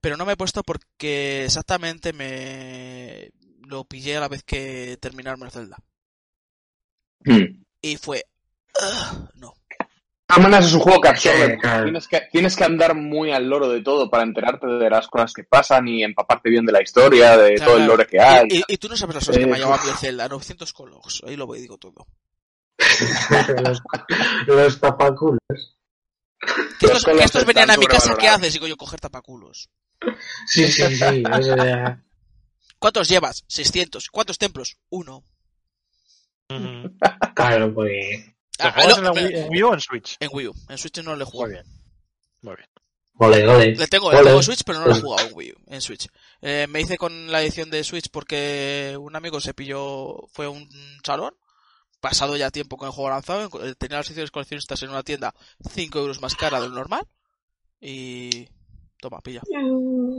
pero 0.00 0.16
no 0.16 0.24
me 0.24 0.34
he 0.34 0.36
puesto 0.36 0.62
porque 0.62 1.44
exactamente 1.44 2.12
me, 2.12 3.32
lo 3.66 3.84
pillé 3.84 4.16
a 4.16 4.20
la 4.20 4.28
vez 4.28 4.44
que 4.44 4.96
terminarme 5.00 5.46
el 5.46 5.50
Zelda. 5.50 5.76
Hmm. 7.24 7.62
Y 7.80 7.96
fue... 7.96 8.24
"Ugh, 8.80 9.28
no. 9.34 9.54
Maneras, 10.40 10.66
es 10.66 10.74
un 10.74 10.80
juego 10.80 11.00
que 11.00 11.08
absorbe. 11.08 11.52
Sí, 11.54 11.58
claro. 11.58 11.84
tienes, 11.84 12.08
que, 12.08 12.20
tienes 12.30 12.56
que 12.56 12.64
andar 12.64 12.94
muy 12.94 13.30
al 13.32 13.48
loro 13.48 13.68
de 13.68 13.82
todo 13.82 14.08
para 14.10 14.22
enterarte 14.22 14.66
de 14.66 14.90
las 14.90 15.08
cosas 15.08 15.32
que 15.32 15.44
pasan 15.44 15.86
y 15.88 16.02
empaparte 16.02 16.48
bien 16.50 16.64
de 16.64 16.72
la 16.72 16.82
historia, 16.82 17.36
de 17.36 17.54
Claro, 17.54 17.72
todo 17.72 17.80
el 17.80 17.86
lore 17.86 18.06
que 18.06 18.20
hay. 18.20 18.46
Y, 18.50 18.58
y- 18.58 18.64
y 18.68 18.76
tú 18.78 18.88
no 18.88 18.96
sabes 18.96 19.14
las 19.16 19.28
horas 19.28 19.38
que 19.38 19.46
me 19.46 19.56
ha 19.56 19.58
llevado 19.58 19.82
a 19.88 19.90
el 19.92 19.96
Zelda, 19.98 20.28
900 20.28 20.72
colos. 20.72 21.22
Ahí 21.26 21.36
lo 21.36 21.46
voy 21.46 21.58
y 21.58 21.62
digo 21.62 21.78
todo. 21.78 22.06
los, 23.62 23.80
los 24.46 24.80
tapaculos. 24.80 25.38
Que 26.80 26.86
estos, 26.86 27.04
que 27.04 27.44
venían 27.46 27.70
a 27.70 27.76
mi 27.76 27.86
casa, 27.86 28.16
¿qué 28.16 28.28
haces? 28.28 28.52
Digo 28.54 28.66
yo, 28.66 28.76
coger 28.76 28.98
tapaculos. 29.00 29.70
Sí, 30.46 30.66
sí, 30.66 30.96
sí. 30.96 31.22
eso 31.40 31.56
ya- 31.56 32.02
¿Cuántos 32.78 33.08
llevas? 33.08 33.44
600. 33.46 34.08
¿Cuántos 34.10 34.38
templos? 34.38 34.76
Uno. 34.90 35.22
Claro, 37.34 37.72
pues. 37.72 38.31
¿Lo 38.58 38.64
Ah, 38.66 38.74
no, 38.88 38.96
en, 38.98 39.04
la 39.04 39.12
Wii, 39.12 39.34
en 39.34 39.50
Wii 39.50 39.62
o 39.62 39.74
en 39.74 39.80
Switch? 39.80 40.16
En 40.20 40.28
Wii 40.32 40.48
U. 40.48 40.54
En 40.68 40.78
Switch 40.78 40.98
no 41.02 41.16
le 41.16 41.22
he 41.22 41.24
Muy 41.24 41.30
jugado. 41.32 41.52
bien. 41.52 41.64
Muy 42.42 42.56
bien. 42.56 42.68
Ole, 43.18 43.46
ole. 43.48 43.74
Le 43.76 43.86
tengo, 43.88 44.10
le 44.10 44.16
Ole. 44.18 44.24
tengo 44.26 44.38
en 44.38 44.42
Switch, 44.42 44.62
pero 44.64 44.80
no 44.80 44.86
lo 44.86 44.96
he 44.96 45.00
jugado 45.00 45.28
en 45.28 45.34
Wii 45.34 45.52
U, 45.52 45.54
en 45.66 45.80
Switch. 45.80 46.08
Eh, 46.40 46.66
me 46.68 46.80
hice 46.80 46.96
con 46.98 47.30
la 47.30 47.42
edición 47.42 47.70
de 47.70 47.84
Switch 47.84 48.08
porque 48.10 48.96
un 49.00 49.14
amigo 49.16 49.40
se 49.40 49.54
pilló, 49.54 50.26
fue 50.32 50.46
a 50.46 50.50
un 50.50 50.68
salón, 51.04 51.34
pasado 52.00 52.36
ya 52.36 52.50
tiempo 52.50 52.76
con 52.76 52.86
el 52.88 52.92
juego 52.92 53.10
lanzado, 53.10 53.48
eh, 53.64 53.74
tenía 53.76 53.98
las 53.98 54.06
ediciones 54.08 54.30
coleccionistas 54.30 54.82
en 54.82 54.90
una 54.90 55.02
tienda 55.02 55.34
5 55.70 55.98
euros 56.00 56.20
más 56.20 56.34
cara 56.34 56.60
del 56.60 56.72
normal, 56.74 57.06
y 57.80 58.48
toma, 59.00 59.20
pilla. 59.20 59.42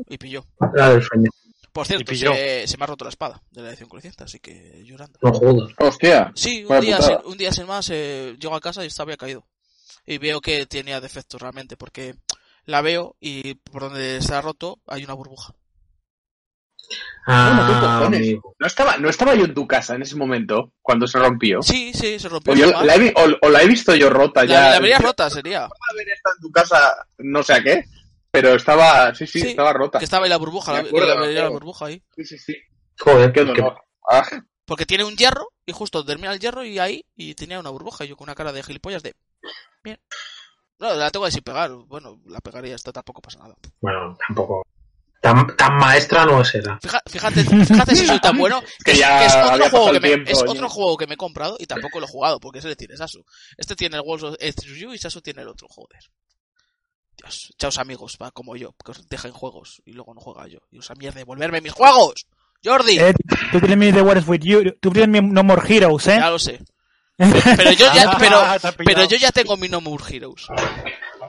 Y 0.08 0.18
pilló. 0.18 0.46
Era 0.76 0.90
del 0.92 1.02
sueño. 1.04 1.30
Por 1.74 1.88
cierto, 1.88 2.14
se, 2.16 2.68
se 2.68 2.78
me 2.78 2.84
ha 2.84 2.88
roto 2.88 3.04
la 3.04 3.10
espada 3.10 3.42
de 3.52 3.62
la 3.64 3.70
edición 3.70 3.90
coleccionista, 3.90 4.26
así 4.26 4.40
que 4.40 4.84
llorando. 4.86 5.18
No 5.22 5.34
jodas. 5.34 5.72
Hostia. 5.80 6.32
Sí, 6.36 6.64
un 6.70 6.80
día, 6.82 7.02
sin, 7.02 7.18
un 7.26 7.38
día 7.38 7.52
sin 7.52 7.66
más, 7.68 7.90
eh, 7.92 8.36
llego 8.40 8.56
a 8.56 8.62
casa 8.62 8.84
y 8.84 8.88
estaba 8.88 9.08
había 9.08 9.18
caído. 9.18 9.46
Y 10.06 10.20
veo 10.20 10.40
que 10.40 10.66
tenía 10.68 11.02
defectos 11.02 11.42
realmente, 11.42 11.76
porque 11.76 12.14
la 12.66 12.82
veo 12.82 13.16
y 13.20 13.56
por 13.56 13.82
donde 13.84 14.18
está 14.18 14.40
roto 14.42 14.80
hay 14.88 15.04
una 15.04 15.14
burbuja. 15.16 15.56
Bueno, 17.26 17.66
¿qué 17.68 17.74
Ah. 17.76 18.10
No 18.60 18.68
estaba, 18.68 18.98
no 18.98 19.10
estaba 19.10 19.34
yo 19.36 19.46
en 19.46 19.54
tu 19.54 19.66
casa 19.66 19.96
en 19.96 20.02
ese 20.02 20.16
momento, 20.16 20.74
cuando 20.82 21.08
se 21.08 21.18
rompió. 21.18 21.62
Sí, 21.62 21.92
sí, 21.94 22.20
se 22.20 22.28
rompió. 22.30 22.54
O, 22.54 22.56
yo 22.56 22.68
la, 22.84 22.96
he, 22.96 23.14
o- 23.16 23.38
o 23.48 23.50
la 23.50 23.62
he 23.64 23.68
visto 23.68 23.96
yo 23.96 24.10
rota 24.10 24.42
La- 24.44 24.48
ya. 24.54 24.70
la 24.72 24.80
vería 24.80 25.00
rota 25.00 25.30
sería. 25.30 25.64
haber 25.64 26.10
estado 26.10 26.36
en 26.36 26.42
tu 26.42 26.52
casa, 26.52 27.08
no 27.20 27.42
sé 27.42 27.54
a 27.54 27.64
qué, 27.64 27.86
pero 28.34 28.56
estaba, 28.56 29.14
sí, 29.14 29.28
sí, 29.28 29.42
Sí, 29.42 29.48
estaba 29.50 29.72
rota. 29.74 30.00
Que 30.00 30.06
estaba 30.06 30.26
ahí 30.26 30.30
la 30.32 30.38
burbuja, 30.38 30.74
la, 30.74 30.80
acuerdo, 30.80 31.16
la, 31.28 31.50
burbuja 31.50 31.86
ahí. 31.86 32.04
Sí, 32.18 32.26
sí, 32.26 32.38
sí. 32.40 32.56
Joder, 33.00 33.32
Qué 33.32 33.42
qué- 33.42 33.46
dolor. 33.46 33.78
Ah, 34.10 34.28
Porque 34.66 34.88
tiene 34.88 35.04
un 35.04 35.16
hierro 35.16 35.50
y 35.68 35.72
justo 35.72 36.04
termina 36.04 36.34
el 36.34 36.40
hierro 36.40 36.66
y 36.66 36.80
ahí 36.80 37.06
y 37.16 37.36
tenía 37.36 37.60
una 37.60 37.70
burbuja. 37.70 38.06
Y 38.06 38.08
yo 38.08 38.18
con 38.18 38.26
una 38.26 38.34
cara 38.36 38.52
de 38.52 38.64
gilipollas 38.64 39.04
de... 39.04 39.14
Bien. 39.84 40.00
No, 40.80 40.94
la 40.96 41.12
tengo 41.12 41.26
así 41.26 41.42
pegar. 41.42 41.72
Bueno, 41.88 42.20
la 42.26 42.40
pegaría, 42.42 42.74
esto 42.76 42.92
tampoco 42.92 43.22
pasa 43.22 43.38
nada. 43.40 43.56
Bueno, 43.80 44.18
tampoco. 44.28 44.64
Tan, 45.22 45.56
tan 45.56 45.78
maestra 45.78 46.26
no 46.26 46.44
será. 46.44 46.80
Fija- 46.82 47.04
Fíjate, 47.08 47.44
fíjate 47.46 47.96
si 47.96 48.06
soy 48.08 48.20
tan 48.20 48.38
bueno 48.38 48.62
que, 48.84 48.84
Que 48.84 48.92
es, 48.94 49.00
ya 49.00 49.20
que 49.20 49.26
es 49.28 49.36
otro, 49.36 49.70
juego 49.70 49.92
que, 49.92 50.00
me, 50.02 50.08
tiempo, 50.10 50.32
es 50.32 50.40
ya. 50.44 50.52
otro 50.52 50.70
juego 50.70 50.98
que 50.98 51.08
me 51.08 51.14
he 51.14 51.18
comprado 51.18 51.56
y 51.60 51.66
tampoco 51.68 52.00
lo 52.00 52.08
he 52.08 52.10
jugado 52.10 52.40
porque 52.40 52.60
ese 52.60 52.68
le 52.68 52.76
tiene 52.76 52.98
Sasu. 52.98 53.24
Este 53.58 53.76
tiene 53.76 53.96
el 53.98 54.02
Walls 54.06 54.24
of 54.24 54.36
You 54.66 54.92
y 54.94 54.98
Sasu 54.98 55.22
tiene 55.22 55.44
el 55.44 55.48
otro, 55.48 55.68
joder. 55.70 56.02
Dios, 57.18 57.54
chaos 57.58 57.78
amigos, 57.78 58.18
va 58.22 58.32
como 58.32 58.56
yo, 58.56 58.74
que 58.84 58.92
os 58.92 59.08
dejen 59.08 59.32
juegos 59.32 59.82
y 59.86 59.94
luego 59.94 60.14
no 60.14 60.22
juega 60.22 60.48
yo. 60.48 60.60
Y 60.72 60.80
usa 60.80 60.96
mierda, 60.96 61.20
devolverme 61.20 61.62
mis 61.62 61.72
juegos. 61.72 62.26
Jordi, 62.64 62.98
Eh, 62.98 63.14
tú 63.52 63.60
tienes 63.60 63.78
mi 63.78 63.92
The 63.92 64.02
War 64.02 64.18
is 64.18 64.28
With 64.28 64.42
You, 64.42 64.72
tú 64.80 64.90
tienes 64.92 65.10
mi 65.22 65.30
No 65.30 65.44
More 65.44 65.62
Heroes, 65.68 66.08
¿eh? 66.08 66.18
ya 66.20 66.30
lo 66.30 66.40
sé. 66.40 66.60
Pero 67.18 67.72
yo 67.74 67.86
ya, 67.94 68.16
pero, 68.20 68.38
Ah, 68.38 68.58
pero 68.78 69.06
yo 69.06 69.18
ya 69.18 69.32
tengo 69.32 69.58
mi 69.58 69.68
No 69.68 69.82
More 69.82 70.04
Heroes. 70.10 70.48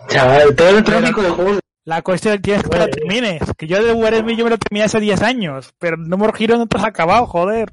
Chaval, 0.08 0.54
todo 0.54 0.68
el 0.70 0.84
tráfico 0.84 1.22
de 1.22 1.30
juegos. 1.30 1.58
La 1.84 2.00
cuestión 2.00 2.40
tienes 2.40 2.62
que 2.66 2.78
lo 2.78 2.88
termines. 2.88 3.42
Que 3.58 3.66
yo 3.66 3.82
de 3.82 3.92
War 3.92 4.14
is 4.14 4.22
With 4.22 4.36
You 4.38 4.44
me 4.44 4.50
lo 4.50 4.58
terminé 4.58 4.84
hace 4.84 5.00
10 5.00 5.20
años, 5.22 5.74
pero 5.78 5.96
No 5.98 6.16
More 6.16 6.32
Heroes 6.42 6.58
no 6.60 6.66
te 6.66 6.78
has 6.78 6.84
acabado, 6.84 7.26
joder. 7.26 7.70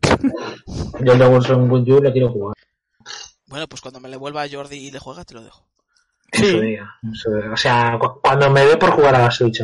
Yo 0.99 1.16
le 1.16 1.24
hago 1.24 1.38
un 1.38 1.70
Good 1.70 1.86
You 1.86 2.01
le 2.01 2.12
quiero 2.12 2.30
jugar. 2.32 2.55
Bueno, 3.45 3.68
pues 3.68 3.82
cuando 3.82 3.99
me 3.99 4.09
le 4.09 4.18
vuelva 4.18 4.43
a 4.43 4.49
Jordi 4.49 4.78
y 4.78 4.91
le 4.91 4.99
juega, 4.99 5.24
te 5.24 5.34
lo 5.34 5.43
dejo. 5.43 5.66
En 6.34 6.45
su 6.45 6.61
día, 6.61 6.89
en 7.03 7.13
su 7.15 7.34
día. 7.36 7.51
O 7.51 7.57
sea, 7.57 7.97
cu- 7.99 8.19
cuando 8.21 8.49
me 8.49 8.61
dé 8.65 8.77
por 8.77 8.91
jugar 8.91 9.15
a 9.15 9.19
la 9.19 9.32
Switch. 9.32 9.61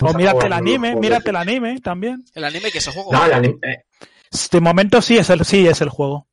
O 0.00 0.12
mírate 0.14 0.46
el 0.46 0.52
anime, 0.52 0.94
mírate 0.96 1.30
el 1.30 1.36
anime 1.36 1.80
también. 1.80 2.24
El 2.34 2.44
anime 2.44 2.70
que 2.70 2.78
es 2.78 2.86
el 2.86 2.92
juego. 2.92 3.12
No, 3.12 3.24
el 3.24 3.32
anime. 3.32 3.58
eh, 3.62 3.84
De 4.52 4.60
momento 4.60 5.00
sí 5.02 5.16
es 5.18 5.28
el, 5.30 5.44
sí 5.44 5.66
es 5.66 5.80
el 5.80 5.88
juego. 5.88 6.26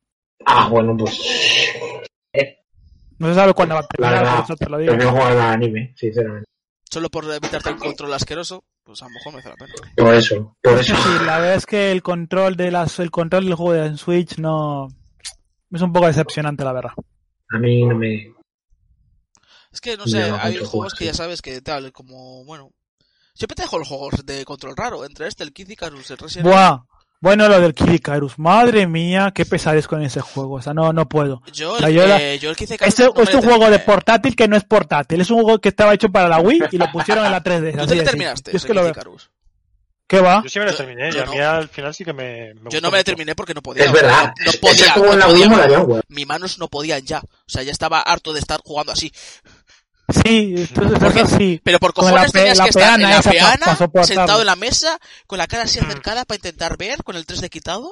Ah, 0.44 0.68
bueno, 0.68 0.96
pues. 0.96 1.18
No 3.18 3.28
se 3.28 3.34
sabe 3.34 3.54
cuándo 3.54 3.74
va 3.74 3.80
a 3.80 3.82
La 3.82 3.88
terminar, 3.88 4.18
verdad, 4.24 4.34
por 4.36 4.44
eso 4.44 4.56
te 4.56 4.68
lo 4.68 4.78
digo. 4.78 4.92
prefiero 4.92 5.16
jugar 5.16 5.32
al 5.32 5.40
anime, 5.40 5.94
sinceramente. 5.96 6.44
Solo 6.90 7.08
por 7.08 7.24
evitarte 7.24 7.70
un 7.72 7.78
control 7.78 8.12
asqueroso, 8.14 8.62
pues 8.84 9.02
a 9.02 9.06
lo 9.06 9.12
mejor 9.12 9.32
merece 9.32 9.48
la 9.48 9.56
pena. 9.56 9.72
Por 9.96 10.14
eso, 10.14 10.56
por 10.62 10.78
eso. 10.78 10.94
Sí, 10.94 11.24
la 11.24 11.38
verdad 11.38 11.54
es 11.54 11.66
que 11.66 11.90
el 11.92 12.02
control 12.02 12.56
de 12.56 12.70
las, 12.70 12.98
el 13.00 13.10
control 13.10 13.44
del 13.46 13.54
juego 13.54 13.72
de 13.72 13.96
Switch 13.96 14.38
no 14.38 14.88
es 15.72 15.80
un 15.82 15.92
poco 15.92 16.06
decepcionante, 16.06 16.62
la 16.64 16.72
verdad. 16.72 16.92
A 17.50 17.58
mí 17.58 17.84
no 17.84 17.96
me. 17.96 18.32
Es 19.76 19.80
que, 19.82 19.96
no 19.98 20.06
sé, 20.06 20.22
hay 20.22 20.56
juegos 20.56 20.94
que 20.94 21.04
sí. 21.04 21.04
ya 21.04 21.12
sabes 21.14 21.42
que 21.42 21.60
tal, 21.60 21.92
como, 21.92 22.44
bueno... 22.46 22.72
Siempre 23.34 23.54
te 23.54 23.62
dejo 23.64 23.78
los 23.78 23.86
juegos 23.88 24.24
de 24.24 24.46
control 24.46 24.74
raro, 24.74 25.04
entre 25.04 25.28
este, 25.28 25.44
el 25.44 25.52
Kid 25.52 25.68
Icarus, 25.68 26.10
el 26.10 26.16
Resident 26.16 26.46
Evil. 26.46 26.56
Buah. 26.58 26.78
Bueno, 27.20 27.46
lo 27.50 27.60
del 27.60 27.74
Kid 27.74 27.92
Icarus. 27.92 28.38
Madre 28.38 28.86
mía, 28.86 29.30
qué 29.34 29.44
pesadez 29.44 29.86
con 29.86 30.00
ese 30.02 30.22
juego. 30.22 30.54
O 30.54 30.62
sea, 30.62 30.72
no, 30.72 30.90
no 30.94 31.06
puedo. 31.06 31.42
Yo, 31.52 31.74
O 31.74 31.78
sea, 31.78 31.88
el, 31.88 31.94
yo 31.94 32.06
la- 32.06 32.22
eh, 32.22 32.38
yo 32.38 32.48
el 32.48 32.56
Kid 32.56 32.70
Icarus 32.70 32.88
Este 32.88 33.04
no 33.04 33.12
me 33.14 33.22
es 33.24 33.34
un 33.34 33.42
juego 33.42 33.68
de 33.68 33.78
portátil 33.80 34.34
que 34.34 34.48
no 34.48 34.56
es 34.56 34.64
portátil. 34.64 35.20
Es 35.20 35.30
un 35.30 35.42
juego 35.42 35.58
que 35.58 35.68
estaba 35.68 35.92
hecho 35.92 36.08
para 36.08 36.28
la 36.30 36.40
Wii 36.40 36.62
y 36.72 36.78
lo 36.78 36.90
pusieron 36.90 37.26
en 37.26 37.32
la 37.32 37.42
3D. 37.44 37.78
¿Tú 37.78 37.86
te 37.86 38.02
terminaste? 38.04 38.52
Yo 38.52 38.56
es 38.56 38.64
que 38.64 38.72
lo 38.72 38.82
veo. 38.82 38.94
¿Qué 40.08 40.20
va? 40.20 40.40
Yo 40.42 40.48
sí 40.48 40.58
me 40.60 40.64
lo 40.66 40.70
Yo- 40.70 40.76
terminé 40.78 41.08
y 41.08 41.12
yo 41.12 41.22
a 41.24 41.26
mí 41.26 41.36
no. 41.36 41.50
al 41.50 41.68
final 41.68 41.92
sí 41.92 42.04
que 42.04 42.12
me, 42.12 42.54
me 42.54 42.70
Yo 42.70 42.80
no 42.80 42.90
me 42.92 42.98
lo 42.98 43.04
terminé 43.04 43.34
porque 43.34 43.52
no 43.54 43.60
podía. 43.60 43.84
Es 43.84 43.92
verdad. 43.92 44.32
No 44.46 44.52
podía, 44.60 44.94
no 44.96 45.16
la 45.16 45.28
Wii 45.28 45.48
podía. 45.48 45.78
güey. 45.80 46.02
Mis 46.08 46.26
manos 46.26 46.58
no 46.58 46.68
podían 46.68 47.02
ya. 47.04 47.18
O 47.18 47.28
sea, 47.48 47.62
ya 47.64 47.72
estaba 47.72 48.00
harto 48.00 48.32
de 48.32 48.38
estar 48.38 48.60
jugando 48.64 48.92
así. 48.92 49.12
Sí, 50.08 50.54
entonces 50.56 50.98
Porque- 51.00 51.20
eso 51.22 51.36
sí. 51.36 51.60
Pero 51.64 51.78
por 51.78 51.92
cojones 51.92 52.14
la 52.14 52.26
pe- 52.26 52.32
tenías 52.38 52.58
la 52.58 52.64
que 52.64 52.70
estar 52.70 52.82
en 53.00 53.06
peana 53.06 53.16
la 53.16 53.22
peana, 53.22 53.88
pa 53.92 54.04
sentado 54.04 54.40
en 54.40 54.46
la 54.46 54.56
mesa, 54.56 54.98
con 55.26 55.38
la 55.38 55.46
cara 55.46 55.64
así 55.64 55.80
Mm. 55.80 55.84
acercada 55.86 56.24
para 56.24 56.36
intentar 56.36 56.76
ver, 56.76 57.02
con 57.02 57.16
el 57.16 57.26
3D 57.26 57.48
quitado. 57.50 57.90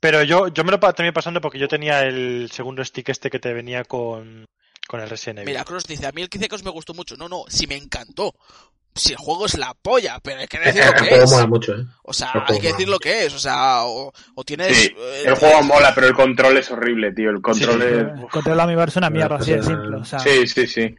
Pero 0.00 0.22
yo, 0.22 0.48
yo 0.48 0.64
me 0.64 0.72
lo 0.72 0.80
terminé 0.80 1.12
pasando 1.12 1.40
porque 1.40 1.58
yo 1.58 1.68
tenía 1.68 2.00
el 2.02 2.50
segundo 2.52 2.84
stick 2.84 3.08
este 3.10 3.30
que 3.30 3.38
te 3.38 3.52
venía 3.52 3.84
con, 3.84 4.46
con 4.88 5.00
el 5.00 5.08
Resident 5.08 5.40
Evil. 5.40 5.50
Mira, 5.52 5.64
Cross 5.64 5.84
dice, 5.86 6.06
a 6.06 6.12
mí 6.12 6.22
el 6.22 6.28
15 6.30 6.48
me 6.64 6.70
gustó 6.70 6.94
mucho. 6.94 7.16
No, 7.16 7.28
no, 7.28 7.44
si 7.48 7.66
me 7.66 7.76
encantó. 7.76 8.34
Si 8.94 9.12
el 9.12 9.18
juego 9.18 9.46
es 9.46 9.56
la 9.56 9.72
polla, 9.80 10.18
pero 10.22 10.40
hay 10.40 10.46
que 10.46 10.58
El, 10.58 10.64
decir 10.64 10.84
lo 10.84 10.92
que 10.92 11.08
juego 11.08 11.24
es. 11.24 11.30
mola 11.30 11.46
mucho, 11.46 11.72
¿eh? 11.74 11.84
O 12.02 12.12
sea, 12.12 12.26
el 12.28 12.32
juego 12.40 12.52
hay 12.54 12.60
que 12.60 12.66
decir 12.68 12.86
mola 12.86 12.96
lo 12.96 12.98
que 12.98 13.24
es. 13.26 13.34
O 13.34 13.38
sea, 13.38 13.84
o, 13.84 14.12
o 14.34 14.44
tienes... 14.44 14.76
Sí, 14.76 14.94
eh, 14.96 15.22
el 15.26 15.34
juego 15.34 15.62
mola, 15.62 15.92
pero 15.94 16.08
el 16.08 16.12
control 16.14 16.58
es 16.58 16.70
horrible, 16.70 17.12
tío. 17.12 17.30
El 17.30 17.40
control 17.40 17.82
es... 17.82 18.30
Control 18.30 18.56
la 18.56 18.66
mi 18.66 18.74
es 18.82 18.96
una 18.96 19.08
mierda, 19.10 19.36
así 19.36 19.52
de 19.52 19.56
Pues, 19.58 19.66
simple. 19.68 19.96
O 19.96 20.04
sea, 20.04 20.18
Sí, 20.18 20.46
sí, 20.46 20.66
sí. 20.66 20.94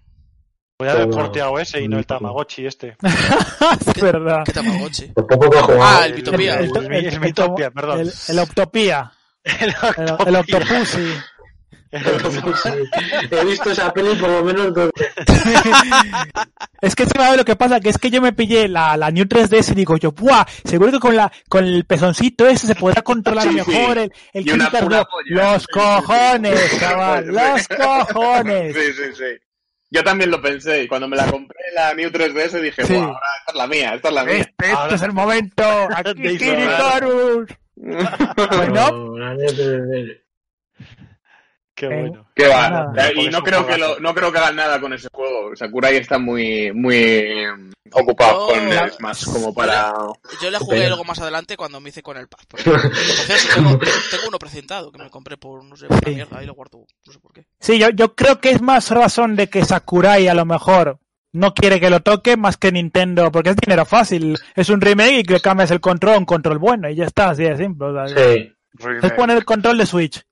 Voy 0.79 0.89
a 0.89 0.93
haber 0.93 1.05
Todo- 1.09 1.17
porteado 1.21 1.59
ese 1.59 1.81
y 1.81 1.87
no 1.87 1.99
el. 1.99 2.05
Tamagotchi 2.07 2.65
este. 2.65 2.97
es 3.95 4.01
verdad. 4.01 4.41
¿Qué 4.43 4.51
Tamagotchi? 4.53 5.11
Jugado. 5.15 5.83
Ah, 5.83 6.05
el 6.07 6.13
Bitopia. 6.13 6.55
El, 6.59 6.75
el, 6.75 6.91
el, 6.93 7.05
el 7.05 7.19
Mitopia, 7.19 7.69
perdón. 7.69 7.99
El, 7.99 8.13
el 8.27 8.39
Optopía. 8.39 9.11
El, 9.43 9.75
el 10.25 10.35
Octopussy. 10.37 11.13
He 11.93 13.45
visto 13.45 13.69
esa 13.71 13.93
peli 13.93 14.15
por 14.15 14.29
lo 14.29 14.43
menos 14.43 14.73
dos 14.73 14.89
veces. 14.95 15.13
Es 16.81 16.95
que 16.95 17.05
sabes 17.05 17.37
lo 17.37 17.45
que 17.45 17.55
pasa, 17.55 17.79
que 17.79 17.87
es 17.89 17.97
que 17.97 18.09
yo 18.09 18.21
me 18.21 18.33
pillé 18.33 18.67
la, 18.67 18.97
la 18.97 19.09
New 19.09 19.23
3DS 19.25 19.71
y 19.71 19.75
digo 19.75 19.95
yo, 19.95 20.11
¡buah! 20.11 20.43
Seguro 20.65 20.91
que 20.91 20.99
con 20.99 21.15
la 21.15 21.31
con 21.47 21.63
el 21.63 21.85
pezoncito 21.85 22.45
ese 22.45 22.67
se 22.67 22.75
podrá 22.75 23.01
controlar 23.01 23.43
Sí, 23.47 23.53
mejor 23.53 23.93
sí. 23.97 24.09
el, 24.33 24.49
el 24.49 24.59
pura 24.81 25.05
polla. 25.05 25.53
Los 25.53 25.67
cojones, 25.67 26.59
chaval, 26.79 27.27
los 27.27 27.67
cojones. 27.69 28.75
Sí, 28.75 28.93
sí, 28.93 29.03
sí. 29.15 29.23
Yo 29.91 30.03
también 30.03 30.29
lo 30.31 30.41
pensé 30.41 30.83
y 30.83 30.87
cuando 30.87 31.07
me 31.07 31.15
la 31.15 31.25
compré 31.31 31.57
la 31.73 31.93
New 31.93 32.09
3DS 32.09 32.59
dije, 32.61 32.83
Sí. 32.85 32.93
"Buah, 32.95 33.05
ahora 33.05 33.19
esta 33.39 33.51
es 33.51 33.57
la 33.57 33.67
mía, 33.67 33.93
esta 33.95 34.07
es 34.09 34.13
la 34.15 34.23
mía. 34.25 34.33
Este, 34.35 34.53
este 34.59 34.71
Ahora- 34.73 34.95
es 34.95 35.01
el 35.03 35.13
momento. 35.13 35.63
Aquí. 35.95 36.27
Icarus. 36.27 37.49
Bueno, 37.75 38.91
No, 38.91 39.17
la 39.19 39.33
neta 39.35 39.53
de- 39.63 40.21
Qué 41.75 41.85
Eh, 41.87 42.01
bueno. 42.01 42.27
Que 42.35 42.47
va, 42.47 42.69
Nada. 42.69 43.09
eh, 43.09 43.13
y 43.15 43.29
no 43.29 43.41
creo 43.43 43.65
que 43.65 43.77
lo, 43.77 43.99
no 43.99 44.13
creo 44.13 44.31
que 44.31 44.37
hagan 44.37 44.55
nada 44.55 44.79
con 44.79 44.93
ese 44.93 45.07
juego. 45.11 45.55
Sakurai 45.55 45.95
está 45.97 46.19
muy 46.19 46.71
muy 46.71 46.95
eh, 46.95 47.47
ocupado 47.91 48.47
con 48.47 48.59
el 48.71 48.91
Smash 48.91 49.25
como 49.25 49.53
para 49.53 49.91
Yo 50.41 50.49
le 50.51 50.57
Qué 50.59 50.63
jugué 50.63 50.87
luego 50.87 51.03
más 51.03 51.19
adelante 51.19 51.57
cuando 51.57 51.79
me 51.79 51.89
hice 51.89 52.03
con 52.03 52.17
el. 52.17 52.27
Porque, 52.27 52.63
cierto, 52.63 53.55
tengo, 53.55 53.79
tengo 53.79 54.27
uno 54.27 54.37
precintado 54.39 54.91
que 54.91 54.99
me 54.99 55.09
compré 55.09 55.37
por 55.37 55.63
no 55.63 55.75
sé, 55.75 55.87
una 55.87 55.99
mierda. 56.05 56.37
Ahí 56.39 56.45
lo 56.45 56.53
guardo, 56.53 56.85
no 57.05 57.11
sé 57.13 57.19
por 57.19 57.33
qué. 57.33 57.45
sí, 57.59 57.79
yo, 57.79 57.89
yo 57.89 58.13
creo 58.15 58.39
que 58.39 58.51
es 58.51 58.61
más 58.61 58.91
razón 58.91 59.35
de 59.35 59.49
que 59.49 59.65
Sakurai 59.65 60.27
a 60.27 60.33
lo 60.35 60.45
mejor 60.45 60.99
no 61.31 61.55
quiere 61.55 61.79
que 61.79 61.89
lo 61.89 62.01
toque 62.01 62.37
más 62.37 62.57
que 62.57 62.71
Nintendo, 62.71 63.31
porque 63.31 63.49
es 63.49 63.55
dinero 63.55 63.85
fácil. 63.85 64.37
Es 64.55 64.69
un 64.69 64.79
remake 64.81 65.19
y 65.19 65.23
que 65.23 65.39
cambias 65.39 65.71
el 65.71 65.81
control 65.81 66.13
a 66.13 66.17
un 66.19 66.25
control 66.25 66.59
bueno 66.59 66.87
y 66.87 66.95
ya 66.95 67.05
está, 67.05 67.31
así 67.31 67.43
de 67.43 67.57
simple. 67.57 67.87
o 67.87 68.07
sea, 68.07 68.15
Sí. 68.15 68.53
Es 69.01 69.11
poner 69.13 69.37
el 69.37 69.45
control 69.45 69.77
de 69.79 69.85
Switch. 69.87 70.23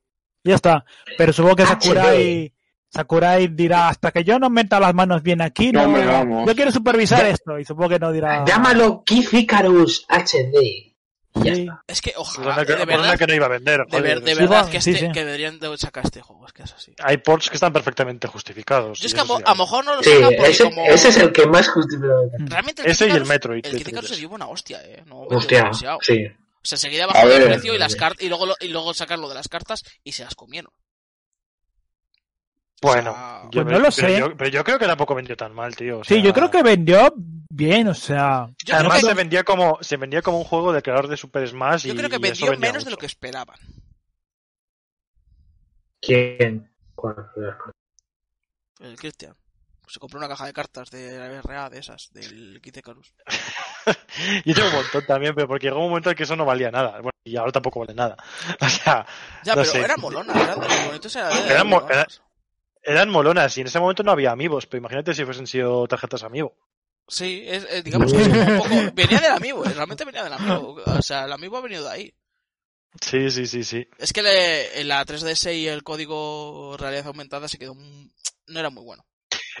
Ya 0.44 0.54
está. 0.56 0.84
Pero 1.16 1.32
supongo 1.32 1.56
que 1.56 1.66
Sakurai, 1.66 2.52
Sakurai 2.90 3.48
dirá, 3.48 3.88
hasta 3.88 4.10
que 4.10 4.24
yo 4.24 4.38
no 4.38 4.50
meta 4.50 4.78
las 4.80 4.92
manos 4.94 5.22
bien 5.22 5.40
aquí, 5.40 5.72
no, 5.72 5.84
Hombre, 5.84 6.04
vamos. 6.04 6.46
yo 6.46 6.54
quiero 6.54 6.70
supervisar 6.72 7.20
Ya- 7.22 7.30
esto. 7.30 7.58
Y 7.58 7.64
supongo 7.64 7.90
que 7.90 7.98
no 7.98 8.12
dirá... 8.12 8.44
Llámalo 8.44 9.02
Keith 9.04 9.32
Icarus 9.32 10.04
HD. 10.08 10.88
Y 11.34 11.44
ya 11.44 11.54
Sí. 11.54 11.60
está. 11.62 11.82
Es 11.86 12.02
que 12.02 12.10
Por 12.10 12.20
ojalá, 12.20 12.54
una 12.56 12.66
que, 12.66 12.72
de 12.72 12.78
por 12.80 12.88
una 12.88 12.96
verdad, 13.04 13.18
que 13.18 13.26
no 13.26 13.34
iba 13.34 13.46
a 13.46 13.48
vender. 13.48 13.86
de, 13.86 14.00
ver- 14.02 14.20
de 14.22 14.34
verdad 14.34 14.68
que, 14.68 14.82
sí, 14.82 14.90
este- 14.90 15.06
sí. 15.06 15.12
que 15.12 15.24
deberían 15.24 15.58
de 15.58 15.78
sacar 15.78 16.04
este 16.04 16.20
juego, 16.20 16.44
es 16.46 16.52
que 16.52 16.62
es 16.64 16.72
así. 16.74 16.94
Hay 17.02 17.16
ports 17.18 17.48
que 17.48 17.54
están 17.54 17.72
perfectamente 17.72 18.28
justificados. 18.28 18.98
Yo 19.00 19.06
es 19.06 19.14
que 19.14 19.20
a, 19.20 19.24
lo 19.24 19.38
mejor 19.54 19.82
no 19.86 19.96
lo 19.96 20.02
Sí, 20.02 20.10
sacan 20.10 20.28
porque 20.36 20.50
ese, 20.50 20.64
como... 20.64 20.84
ese 20.84 21.08
es 21.08 21.16
el 21.16 21.32
que 21.32 21.46
más 21.46 21.68
justifica. 21.70 22.08
Realmente 22.38 22.82
Ese 22.84 23.08
y 23.08 23.12
el 23.12 23.24
Metroid, 23.24 23.64
El 23.64 23.72
de 23.72 23.78
Kid 23.78 23.88
Icarus 23.88 24.10
3DS. 24.10 24.14
se 24.14 24.20
llevó 24.20 24.34
una 24.34 24.48
hostia, 24.48 24.82
eh. 24.84 25.02
No 25.06 25.20
Hostia, 25.22 25.58
demasiado. 25.62 25.98
sí. 26.02 26.26
O 26.64 26.66
sea, 26.66 26.76
enseguida 26.76 27.06
bajó 27.06 27.26
de 27.28 27.38
ver, 27.38 27.48
precio 27.48 27.74
y, 27.74 27.78
las 27.78 27.96
y, 28.20 28.28
luego, 28.28 28.46
lo- 28.46 28.56
y 28.60 28.68
luego 28.68 28.94
sacaron 28.94 29.22
lo 29.22 29.28
de 29.28 29.34
las 29.34 29.48
cartas 29.48 29.82
y 30.04 30.12
se 30.12 30.24
las 30.24 30.34
comieron. 30.34 30.72
Bueno, 32.80 33.10
O 33.12 33.14
sea, 33.14 33.42
yo, 33.44 33.62
Pues 33.62 33.66
no 33.66 33.78
lo 33.78 33.78
pero 33.78 33.90
sé. 33.92 34.18
Yo, 34.18 34.36
pero 34.36 34.50
yo 34.50 34.64
creo 34.64 34.78
que 34.78 34.86
tampoco 34.86 35.14
vendió 35.14 35.36
tan 35.36 35.52
mal, 35.54 35.74
tío. 35.76 36.00
o 36.00 36.04
Sí, 36.04 36.20
yo 36.22 36.32
creo 36.32 36.50
que 36.50 36.62
vendió 36.64 37.12
bien, 37.16 37.86
o 37.88 37.94
sea... 37.94 38.48
Además 38.72 39.00
que- 39.00 39.06
se 39.06 39.14
vendía 39.14 39.44
como 39.44 39.78
se 39.82 39.96
vendía 39.96 40.20
como 40.22 40.38
un 40.38 40.44
juego 40.44 40.72
de 40.72 40.82
creador 40.82 41.06
de 41.08 41.16
Super 41.16 41.46
Smash 41.48 41.86
Yo 41.86 41.94
y 41.94 41.96
creo 41.96 42.10
que 42.10 42.18
vendió 42.18 42.50
vendía 42.50 42.68
menos 42.70 42.84
de 42.84 42.90
lo 42.90 42.96
que 42.96 43.06
esperaban. 43.06 43.58
¿Quién? 46.00 46.72
¿Cuál? 46.94 47.16
El 48.80 48.96
Christian. 48.96 49.36
Se 49.88 49.98
compró 49.98 50.18
una 50.18 50.28
caja 50.28 50.46
de 50.46 50.52
cartas 50.52 50.90
de 50.90 51.40
RA 51.42 51.68
de 51.68 51.78
esas, 51.78 52.08
del 52.12 52.60
Kid 52.62 52.76
Icarus. 52.76 53.12
Yo 54.44 54.54
tengo 54.54 54.68
un 54.68 54.74
montón 54.76 55.04
también, 55.06 55.34
pero 55.34 55.48
porque 55.48 55.66
llegó 55.66 55.80
un 55.80 55.88
momento 55.90 56.08
en 56.10 56.16
que 56.16 56.22
eso 56.22 56.36
no 56.36 56.44
valía 56.44 56.70
nada. 56.70 56.92
Bueno, 57.00 57.10
y 57.24 57.36
ahora 57.36 57.52
tampoco 57.52 57.80
vale 57.80 57.94
nada. 57.94 58.16
O 58.60 58.68
sea, 58.68 59.04
Ya, 59.44 59.54
No 59.54 59.62
pero 59.62 59.72
sé. 59.72 59.80
eran 59.80 60.00
molonas, 60.00 60.36
eran 60.36 60.60
de 60.60 60.66
de 60.98 61.50
Eran 61.52 61.66
mo- 61.68 61.80
molonas. 61.80 62.22
eran 62.82 63.10
molonas 63.10 63.58
y 63.58 63.60
en 63.62 63.66
ese 63.66 63.80
momento 63.80 64.02
no 64.02 64.12
había 64.12 64.30
amigos, 64.30 64.66
pero 64.66 64.78
imagínate 64.78 65.14
si 65.14 65.24
fuesen 65.24 65.46
sido 65.46 65.86
tarjetas 65.88 66.22
amigo. 66.22 66.56
Sí, 67.08 67.42
es, 67.46 67.64
es- 67.68 67.84
digamos 67.84 68.12
que 68.12 68.22
es 68.22 68.28
un 68.28 68.58
poco... 68.58 68.68
Venía 68.94 69.20
del 69.20 69.32
amigo, 69.32 69.66
eh, 69.66 69.74
realmente 69.74 70.04
venía 70.04 70.22
del 70.22 70.32
amigo. 70.32 70.76
O 70.86 71.02
sea, 71.02 71.24
el 71.24 71.32
amigo 71.32 71.56
ha 71.56 71.60
venido 71.60 71.84
de 71.84 71.90
ahí. 71.90 72.14
Sí, 73.00 73.30
sí, 73.30 73.46
sí, 73.46 73.64
sí. 73.64 73.88
Es 73.98 74.12
que 74.12 74.22
le- 74.22 74.84
la 74.84 75.04
3DS 75.04 75.54
y 75.56 75.66
el 75.66 75.82
código 75.82 76.76
realidad 76.78 77.08
aumentada 77.08 77.48
se 77.48 77.58
quedó... 77.58 77.74
No 77.74 78.60
era 78.60 78.70
muy 78.70 78.84
bueno. 78.84 79.04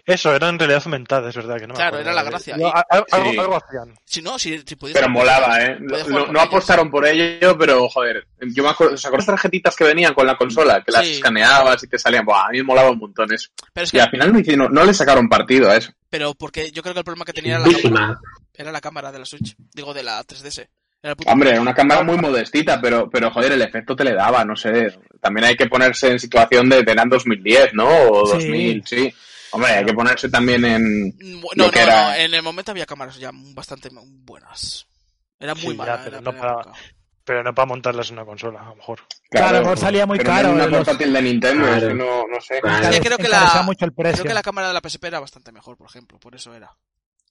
Eso, 0.06 0.34
era 0.34 0.48
en 0.48 0.58
realidad 0.58 0.82
aumentada, 0.84 1.28
es 1.28 1.36
verdad 1.36 1.58
que 1.58 1.66
no 1.66 1.74
Claro, 1.74 1.98
era 1.98 2.12
la 2.12 2.22
gracia. 2.22 2.56
No, 2.56 2.72
algo, 2.88 3.06
Sí. 3.30 3.38
algo 3.38 3.56
hacían. 3.56 3.94
Si 4.04 4.22
no, 4.22 4.38
si, 4.38 4.58
si. 4.66 4.76
Pero 4.76 5.08
molaba, 5.08 5.60
¿eh? 5.62 5.78
No, 5.80 6.40
apostaron 6.40 6.90
por 6.90 7.06
ello, 7.06 7.56
pero 7.58 7.88
joder, 7.88 8.26
yo 8.40 8.62
me 8.62 8.70
acuerdo, 8.70 8.94
¿os 8.94 9.04
acordáis 9.04 9.28
las 9.28 9.36
tarjetitas 9.36 9.76
que 9.76 9.84
venían 9.84 10.14
con 10.14 10.26
la 10.26 10.36
consola? 10.36 10.82
Que 10.82 10.92
las 10.92 11.06
Sí. 11.06 11.12
escaneabas 11.14 11.82
y 11.84 11.88
te 11.88 11.98
salían, 11.98 12.24
Buah, 12.24 12.46
a 12.46 12.50
mí 12.50 12.58
me 12.58 12.64
molaba 12.64 12.90
un 12.90 12.98
montón 12.98 13.32
eso. 13.32 13.48
Pero 13.72 13.84
es 13.84 13.94
Y 13.94 13.98
al 14.00 14.10
final 14.10 14.32
no, 14.32 14.38
hicieron- 14.38 14.72
no 14.72 14.84
le 14.84 14.94
sacaron 14.94 15.28
partido 15.28 15.70
a 15.70 15.76
eso. 15.76 15.92
Pero 16.10 16.34
porque 16.34 16.70
yo 16.72 16.82
creo 16.82 16.94
que 16.94 17.00
el 17.00 17.04
problema 17.04 17.24
que 17.24 17.32
tenía 17.32 17.56
era 17.56 17.66
la 17.66 17.78
cámara. 17.82 18.20
Era 18.54 18.72
la 18.72 18.80
cámara 18.80 19.12
de 19.12 19.18
la 19.18 19.24
Switch. 19.24 19.54
Digo, 19.74 19.94
de 19.94 20.02
la 20.02 20.22
3DS. 20.24 20.68
Era 21.02 21.10
el 21.12 21.16
puto- 21.16 21.30
Hombre, 21.30 21.58
una 21.58 21.74
cámara 21.74 22.02
muy 22.04 22.16
modestita, 22.16 22.80
pero, 22.80 23.10
pero 23.10 23.30
joder, 23.30 23.52
el 23.52 23.62
efecto 23.62 23.96
te 23.96 24.04
le 24.04 24.14
daba, 24.14 24.44
no 24.44 24.54
sé. 24.54 24.96
También 25.20 25.46
hay 25.46 25.56
que 25.56 25.66
ponerse 25.66 26.10
en 26.12 26.20
situación 26.20 26.68
de 26.68 26.84
tener 26.84 27.08
2010, 27.08 27.74
¿no? 27.74 27.88
O 28.10 28.26
Sí. 28.26 28.32
2000, 28.34 28.82
sí. 28.86 29.14
Hombre, 29.52 29.70
hay 29.70 29.84
que 29.84 29.92
ponerse 29.94 30.28
también 30.28 30.64
en... 30.64 31.08
No, 31.18 31.48
lo 31.54 31.64
no, 31.66 31.70
que 31.70 31.78
no, 31.80 31.84
era- 31.86 32.18
en 32.18 32.34
el 32.34 32.42
momento 32.42 32.70
había 32.72 32.86
cámaras 32.86 33.16
ya 33.18 33.30
bastante 33.32 33.88
buenas. 33.92 34.86
Era 35.38 35.54
muy 35.54 35.62
Sí, 35.72 35.74
mala. 35.74 35.96
ya, 35.98 36.04
pero 36.04 36.20
no 36.20 36.32
para- 36.36 36.52
época. 36.52 36.72
Pero 37.24 37.44
no 37.44 37.54
para 37.54 37.66
montarlas 37.66 38.08
en 38.10 38.14
una 38.14 38.24
consola, 38.24 38.62
a 38.62 38.68
lo 38.70 38.74
mejor. 38.76 39.00
Claro, 39.30 39.46
a 39.48 39.52
lo 39.52 39.60
mejor 39.60 39.78
salía 39.78 40.06
muy 40.06 40.18
pero 40.18 40.30
no 40.30 40.36
caro, 40.36 40.48
en 40.48 40.54
una 40.54 40.66
los- 40.66 40.78
portátil 40.78 41.12
de 41.12 41.22
Nintendo, 41.22 41.64
Claro. 41.66 41.76
es 41.76 41.84
que 41.88 41.94
no, 41.94 42.26
no 42.26 42.40
sé. 42.40 42.60
Claro. 42.60 42.96
Creo 43.00 43.18
que 43.18 43.28
la, 43.28 43.62
mucho 43.64 43.84
el 43.84 43.92
precio. 43.92 44.22
creo 44.22 44.30
que 44.30 44.34
la 44.34 44.42
cámara 44.42 44.68
de 44.68 44.74
la 44.74 44.80
PSP 44.80 45.04
era 45.06 45.20
bastante 45.20 45.52
mejor, 45.52 45.76
por 45.76 45.86
ejemplo. 45.88 46.18
Por 46.18 46.34
eso 46.34 46.52
era. 46.54 46.74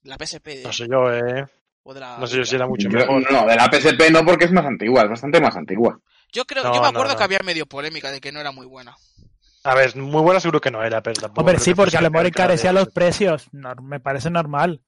La 0.04 0.16
PSP 0.16 0.46
de- 0.56 0.62
No 0.62 0.72
sé 0.72 0.86
yo, 0.88 1.12
eh. 1.12 1.44
o 1.82 1.92
de 1.92 2.00
la... 2.00 2.16
No 2.16 2.26
sé 2.26 2.38
yo 2.38 2.44
si 2.44 2.54
era 2.56 2.66
mucho 2.66 2.88
Yo- 2.88 2.96
mejor. 2.98 3.30
no, 3.30 3.44
de 3.46 3.54
la 3.56 3.68
PSP 3.70 4.10
no, 4.10 4.24
porque 4.24 4.46
es 4.46 4.52
más 4.52 4.64
antigua, 4.64 5.02
es 5.02 5.10
bastante 5.10 5.40
más 5.40 5.54
antigua. 5.56 5.98
Yo 6.32 6.46
creo, 6.46 6.62
No, 6.64 6.70
yo 6.74 6.80
me 6.80 6.86
no, 6.86 6.88
acuerdo 6.88 7.12
no. 7.12 7.18
que 7.18 7.24
había 7.24 7.40
medio 7.44 7.66
polémica 7.66 8.10
de 8.10 8.20
que 8.22 8.32
no 8.32 8.40
era 8.40 8.50
muy 8.52 8.64
buena. 8.66 8.96
A 9.64 9.74
ver, 9.74 9.94
muy 9.96 10.22
buena 10.22 10.40
seguro 10.40 10.60
que 10.60 10.70
no 10.70 10.82
era, 10.82 11.02
pero 11.02 11.20
tampoco. 11.20 11.40
Hombre, 11.40 11.58
sí, 11.58 11.70
que 11.70 11.76
porque 11.76 11.96
a 11.96 12.00
lo 12.02 12.10
mejor 12.10 12.26
encarecía 12.26 12.72
los 12.72 12.88
precios. 12.88 13.46
No, 13.52 13.74
me 13.82 14.00
parece 14.00 14.28
normal. 14.30 14.82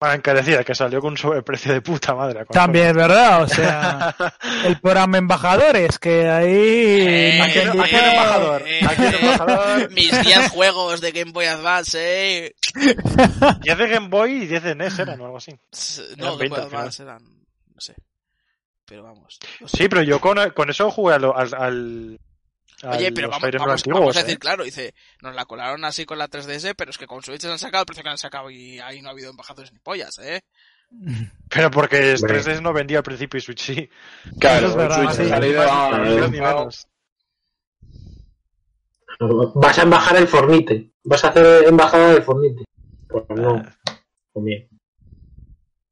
Bueno, 0.00 0.14
encarecida, 0.14 0.62
que 0.62 0.76
salió 0.76 1.00
con 1.00 1.10
un 1.12 1.16
sobreprecio 1.16 1.72
de 1.72 1.80
puta 1.80 2.14
madre. 2.14 2.44
También, 2.52 2.94
¿verdad? 2.94 3.42
O 3.42 3.48
sea, 3.48 4.14
el 4.64 4.78
programa 4.80 5.18
embajadores, 5.18 5.98
que 5.98 6.28
ahí... 6.28 6.46
Eh, 6.54 7.40
¿A 7.42 7.50
quién- 7.50 7.68
a 7.68 7.72
quién 7.84 8.04
eh, 8.04 8.10
embajador? 8.10 8.62
eh, 8.64 8.80
¿A 8.86 8.94
quién 8.94 9.14
eh, 9.14 9.18
embajador? 9.20 9.90
Mis 9.94 10.22
10 10.22 10.50
juegos 10.50 11.00
de 11.00 11.10
Game 11.10 11.32
Boy 11.32 11.46
Advance, 11.46 11.98
eh. 12.46 12.54
10 13.62 13.78
de 13.78 13.88
Game 13.88 14.08
Boy 14.08 14.42
y 14.42 14.46
10 14.46 14.62
de 14.62 14.74
NES 14.76 14.98
eran 15.00 15.20
o 15.20 15.24
algo 15.24 15.38
así. 15.38 15.50
Eran 15.50 16.18
No, 16.18 16.36
Game 16.36 16.48
20 16.50 16.60
Boy. 16.60 16.66
Advance 16.66 17.02
eran... 17.02 17.22
No 17.24 17.80
sé. 17.80 17.94
Pero 18.86 19.02
vamos. 19.02 19.36
no 19.60 19.66
sé. 19.68 19.76
Sí, 19.78 19.88
pero 19.88 20.02
yo 20.02 20.20
con, 20.20 20.38
con 20.50 20.70
eso 20.70 20.90
jugué 20.92 21.14
al. 21.14 21.24
al, 21.24 21.54
al 21.54 22.20
Oye, 22.84 23.12
pero 23.12 23.28
vamos, 23.28 23.40
Fire 23.40 23.54
Emblem 23.54 23.66
vamos, 23.66 23.80
antiguos, 23.80 24.00
vamos 24.00 24.16
a 24.16 24.20
¿eh? 24.20 24.22
decir 24.22 24.38
claro, 24.38 24.64
dice, 24.64 24.94
nos 25.20 25.34
la 25.34 25.44
colaron 25.46 25.84
así 25.84 26.04
con 26.04 26.18
la 26.18 26.28
3DS, 26.28 26.74
pero 26.76 26.90
es 26.90 26.98
que 26.98 27.06
con 27.06 27.22
Switch 27.22 27.40
se 27.40 27.50
han 27.50 27.58
sacado 27.58 27.82
el 27.82 27.86
precio 27.86 28.04
que 28.04 28.10
han 28.10 28.18
sacado 28.18 28.50
y 28.50 28.78
ahí 28.78 29.02
no 29.02 29.08
ha 29.08 29.12
habido 29.12 29.30
embajadores 29.30 29.72
ni 29.72 29.78
pollas, 29.80 30.18
¿eh? 30.18 30.42
Pero 31.50 31.70
porque 31.70 32.14
Hombre. 32.14 32.40
3DS 32.40 32.62
no 32.62 32.72
vendía 32.72 32.98
al 32.98 33.04
principio 33.04 33.38
y 33.38 33.40
Switch 33.40 33.60
sí. 33.60 33.90
Claro, 34.38 34.68
es 34.68 34.76
verdad, 34.76 34.96
Switch 34.96 35.12
sí. 35.12 35.22
ha 35.22 35.28
salido 35.28 36.28
Ni 36.28 36.38
a-. 36.38 36.68
Vas 39.54 39.78
a 39.78 39.82
embajar 39.82 40.16
el 40.16 40.28
Fornite. 40.28 40.90
Vas 41.04 41.24
a 41.24 41.28
hacer 41.28 41.66
embajada 41.66 42.12
del 42.12 42.22
Fornite. 42.22 42.64
Pues 43.08 43.24
no. 43.30 43.56
Ah. 43.56 43.98
Pues 44.32 44.44
bien. 44.44 44.68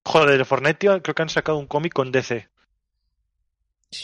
Joder, 0.05 0.45
Fortnite 0.45 0.75
tío, 0.75 1.03
creo 1.03 1.15
que 1.15 1.23
han 1.23 1.29
sacado 1.29 1.59
un 1.59 1.67
cómic 1.67 1.93
con 1.93 2.13
DC. 2.13 2.49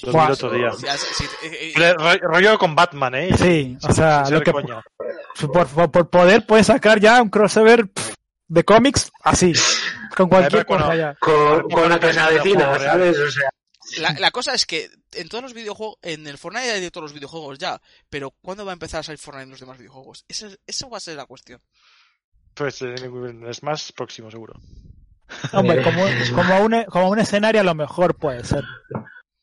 Lo 0.03 0.09
vi 0.09 0.13
Buah. 0.13 0.27
el 0.27 0.33
otro 0.33 0.51
día. 0.51 0.73
Sí, 0.73 0.87
sí, 1.15 1.25
eh, 1.45 1.73
eh, 1.77 1.95
Ro- 1.95 2.19
Rollo 2.29 2.59
con 2.59 2.75
Batman, 2.75 3.15
¿eh? 3.15 3.37
Sí, 3.37 3.77
o 3.83 3.93
sea, 3.93 4.25
lo 4.31 4.41
que, 4.43 4.53
por, 4.53 5.69
por- 5.69 5.91
por 5.91 6.11
poder 6.11 6.47
puedes 6.47 6.67
sacar 6.69 7.01
ya 7.01 7.21
un 7.21 7.29
crossover 7.31 7.91
de 8.49 8.65
cómics 8.65 9.11
así, 9.23 9.53
con 10.17 10.29
cualquier 10.29 10.65
cosa 10.67 10.95
ya. 10.95 11.15
Con, 11.21 11.69
real. 11.69 12.79
¿sabes? 12.81 13.19
O 13.19 13.31
sea, 13.31 13.51
La, 14.01 14.13
la 14.19 14.31
cosa 14.31 14.55
es 14.55 14.67
que 14.67 14.89
en 15.15 15.29
todos 15.29 15.43
los 15.43 15.53
videojuegos, 15.55 15.97
en 16.03 16.27
el 16.27 16.39
Fortnite 16.39 16.71
hay 16.71 16.81
de 16.81 16.91
todos 16.91 17.05
los 17.07 17.13
videojuegos 17.13 17.59
ya, 17.59 17.81
pero 18.09 18.31
¿cuándo 18.41 18.65
va 18.65 18.73
a 18.73 18.75
empezar 18.75 19.01
a 19.01 19.03
salir 19.03 19.19
Fortnite 19.19 19.45
en 19.45 19.51
los 19.51 19.61
demás 19.61 19.79
videojuegos? 19.79 20.25
Eso, 20.29 20.49
eso 20.67 20.89
va 20.91 20.99
a 20.99 21.01
ser 21.01 21.17
la 21.17 21.27
cuestión. 21.27 21.61
Pues 22.55 22.81
eh, 22.83 22.95
es 23.49 23.63
más 23.63 23.91
próximo, 23.93 24.31
seguro. 24.31 24.55
Hombre, 25.53 25.83
como, 25.83 26.05
como, 26.37 26.61
un, 26.65 26.85
como 26.85 27.09
un 27.11 27.19
escenario 27.19 27.61
a 27.63 27.65
lo 27.65 27.75
mejor 27.75 28.17
puede 28.17 28.45
ser. 28.45 28.65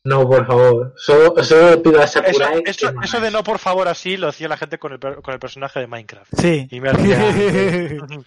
No, 0.09 0.27
por 0.27 0.45
favor. 0.45 0.93
Solo, 0.97 1.43
solo 1.43 1.81
pido 1.81 1.99
a 2.01 2.03
Eso, 2.03 2.21
Sakurai. 2.21 2.63
eso, 2.65 2.91
que- 2.93 3.05
eso 3.05 3.19
de 3.21 3.31
no, 3.31 3.43
por 3.43 3.59
favor, 3.59 3.87
así 3.87 4.17
lo 4.17 4.27
hacía 4.27 4.47
la 4.49 4.57
gente 4.57 4.77
con 4.79 4.91
el, 4.93 4.99
con 4.99 5.33
el 5.33 5.39
personaje 5.39 5.79
de 5.79 5.87
Minecraft. 5.87 6.33
Sí. 6.37 6.67
Y 6.71 6.81
me 6.81 6.89
hacía. 6.89 7.19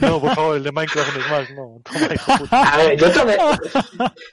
No, 0.00 0.20
por 0.20 0.34
favor, 0.34 0.56
el 0.56 0.64
de 0.64 0.72
Minecraft 0.72 1.14
no 1.16 1.20
es 1.24 1.30
más, 1.30 1.50
no. 1.52 1.80
Toma, 1.84 2.14
hijo 2.14 2.32
puta. 2.38 2.62
A 2.74 2.76
ver, 2.78 2.98
yo 2.98 3.12
tolero. 3.12 3.50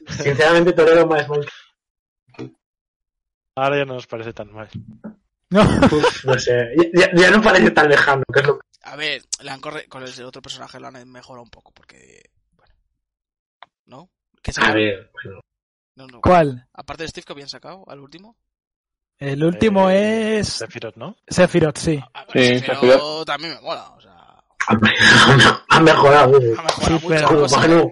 Sinceramente, 0.08 0.74
tolero 0.74 1.06
más 1.06 1.30
Minecraft. 1.30 1.56
Ahora 3.56 3.78
ya 3.78 3.86
no 3.86 3.94
nos 3.94 4.08
parece 4.08 4.34
tan 4.34 4.52
mal. 4.52 4.68
No. 5.52 5.62
Uf, 5.62 6.26
no 6.26 6.38
sé. 6.40 6.74
Ya, 6.94 7.12
ya 7.14 7.30
no 7.32 7.42
parece 7.44 7.70
tan 7.72 7.90
lejano, 7.90 8.24
que 8.34 8.40
es 8.40 8.48
lo 8.48 8.60
A 8.84 8.96
ver, 8.96 9.22
le 9.44 9.52
han 9.52 9.60
corre 9.62 9.88
con 9.88 10.02
el 10.04 10.24
otro 10.26 10.42
personaje 10.42 10.80
lo 10.80 10.88
han 10.88 11.10
mejorado 11.12 11.44
un 11.44 11.50
poco, 11.52 11.72
porque... 11.74 12.24
Bueno. 12.54 12.74
¿No? 13.86 14.10
¿Qué 14.42 14.52
se 14.52 14.62
A 14.64 14.72
ver, 14.74 15.12
bueno. 15.14 15.42
No, 16.00 16.08
no. 16.08 16.22
¿Cuál? 16.22 16.66
Aparte 16.74 17.04
de 17.04 17.10
Steve 17.10 17.26
que 17.26 17.34
habían 17.34 17.50
sacado, 17.50 17.84
al 17.90 18.00
último. 18.00 18.38
El 19.18 19.44
último 19.44 19.90
Eh, 19.90 20.40
es 20.40 20.48
Sephiroth, 20.48 20.96
¿no? 20.96 21.18
Sephiroth, 21.28 21.78
sí. 21.78 22.00
A 22.14 22.26
ver, 22.34 22.60
Sí, 22.60 22.66
Sephiroth. 22.66 23.26
también 23.26 23.56
me 23.56 23.60
mola, 23.62 23.90
o 23.90 24.00
sea... 24.00 24.42
Han 25.70 25.84
mejorado. 25.84 26.38
Ha 26.38 26.62
mejorado 26.64 26.70
Sí, 26.88 26.94
mucho 26.94 27.08
pero-. 27.10 27.92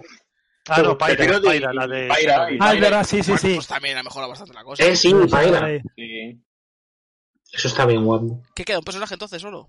Ah, 0.70 0.82
no, 0.82 0.96
Sephiroth 1.06 1.44
y- 1.44 1.48
Pyra, 1.50 1.72
la 1.74 1.86
de. 1.86 2.06
Y- 2.06 2.58
Ah, 2.60 2.72
es 2.74 2.80
verdad, 2.80 3.04
sí, 3.04 3.22
sí, 3.22 3.36
sí. 3.36 3.54
Pues 3.56 3.66
también 3.66 3.98
ha 3.98 4.02
mejorado 4.02 4.30
bastante 4.30 4.54
la 4.54 4.64
cosa. 4.64 4.82
Eh, 4.84 4.96
sí. 4.96 5.12
Ahí. 5.32 5.80
Sí. 5.96 6.42
Eso 7.52 7.68
está 7.68 7.84
bien 7.84 8.04
guapo. 8.04 8.42
¿Qué 8.54 8.64
queda? 8.64 8.78
¿Un 8.78 8.84
personaje 8.84 9.14
entonces 9.14 9.40
solo? 9.42 9.68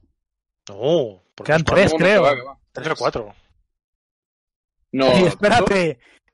No, 0.70 1.24
porque 1.36 1.50
Quedan 1.52 1.62
es 1.62 1.66
tres, 1.66 1.94
creo. 1.98 2.60
Tres 2.72 2.88
o 2.90 2.96
cuatro. 2.96 3.36
No, 4.92 5.08
Y 5.18 5.30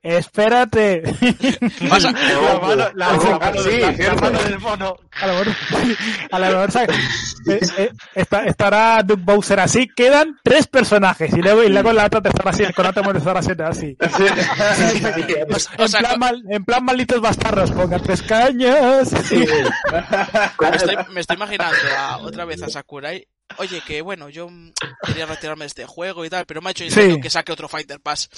espérate, 0.06 1.02
La 1.80 1.88
mano, 2.60 2.76
la, 2.76 2.92
la 2.94 3.38
mano 3.38 3.62
Sí, 3.62 3.68
de- 3.70 3.80
la 3.80 3.92
cierto. 3.94 4.20
mano 4.22 4.38
del 4.42 4.58
mono. 4.58 4.96
A 5.20 5.26
lo 5.26 5.32
mejor, 5.34 5.48
a 6.30 6.38
lo 6.38 6.46
mejor 6.46 6.72
¿sabes? 6.72 6.96
Eh, 7.48 7.60
eh, 7.78 7.90
está- 8.14 8.44
estará 8.44 9.02
Doug 9.02 9.20
Bowser 9.20 9.60
así. 9.60 9.88
Quedan 9.94 10.36
tres 10.42 10.66
personajes 10.66 11.32
y 11.32 11.40
luego, 11.42 11.62
y 11.64 11.68
luego 11.68 11.92
la 11.92 12.06
otra 12.06 12.20
te 12.20 12.28
estará 12.28 12.50
haciendo, 12.50 12.74
con 12.74 12.86
otra 12.86 13.02
te 13.12 13.18
estará 13.18 13.40
haciendo 13.40 13.66
así. 13.66 13.96
o 14.00 15.82
En 15.82 15.88
sea, 15.88 16.00
plan, 16.00 16.18
mal- 16.18 16.42
en 16.50 16.64
plan 16.64 16.84
malditos 16.84 17.20
bastardos, 17.20 17.70
pongan 17.72 18.02
tres 18.02 18.22
cañas. 18.22 19.12
me 19.12 20.76
estoy, 20.76 20.96
me 21.12 21.20
estoy 21.20 21.36
imaginando 21.36 21.76
a, 21.98 22.18
otra 22.18 22.44
vez 22.44 22.62
a 22.62 22.68
Sakurai. 22.68 23.26
Oye, 23.58 23.80
que 23.86 24.02
bueno, 24.02 24.28
yo 24.28 24.48
quería 25.06 25.24
retirarme 25.26 25.64
de 25.64 25.68
este 25.68 25.86
juego 25.86 26.24
y 26.24 26.30
tal, 26.30 26.46
pero 26.46 26.60
me 26.60 26.68
ha 26.68 26.72
hecho 26.72 26.84
Sí. 26.90 27.20
que 27.20 27.30
saque 27.30 27.52
otro 27.52 27.68
Fighter 27.68 28.00
Pass. 28.00 28.28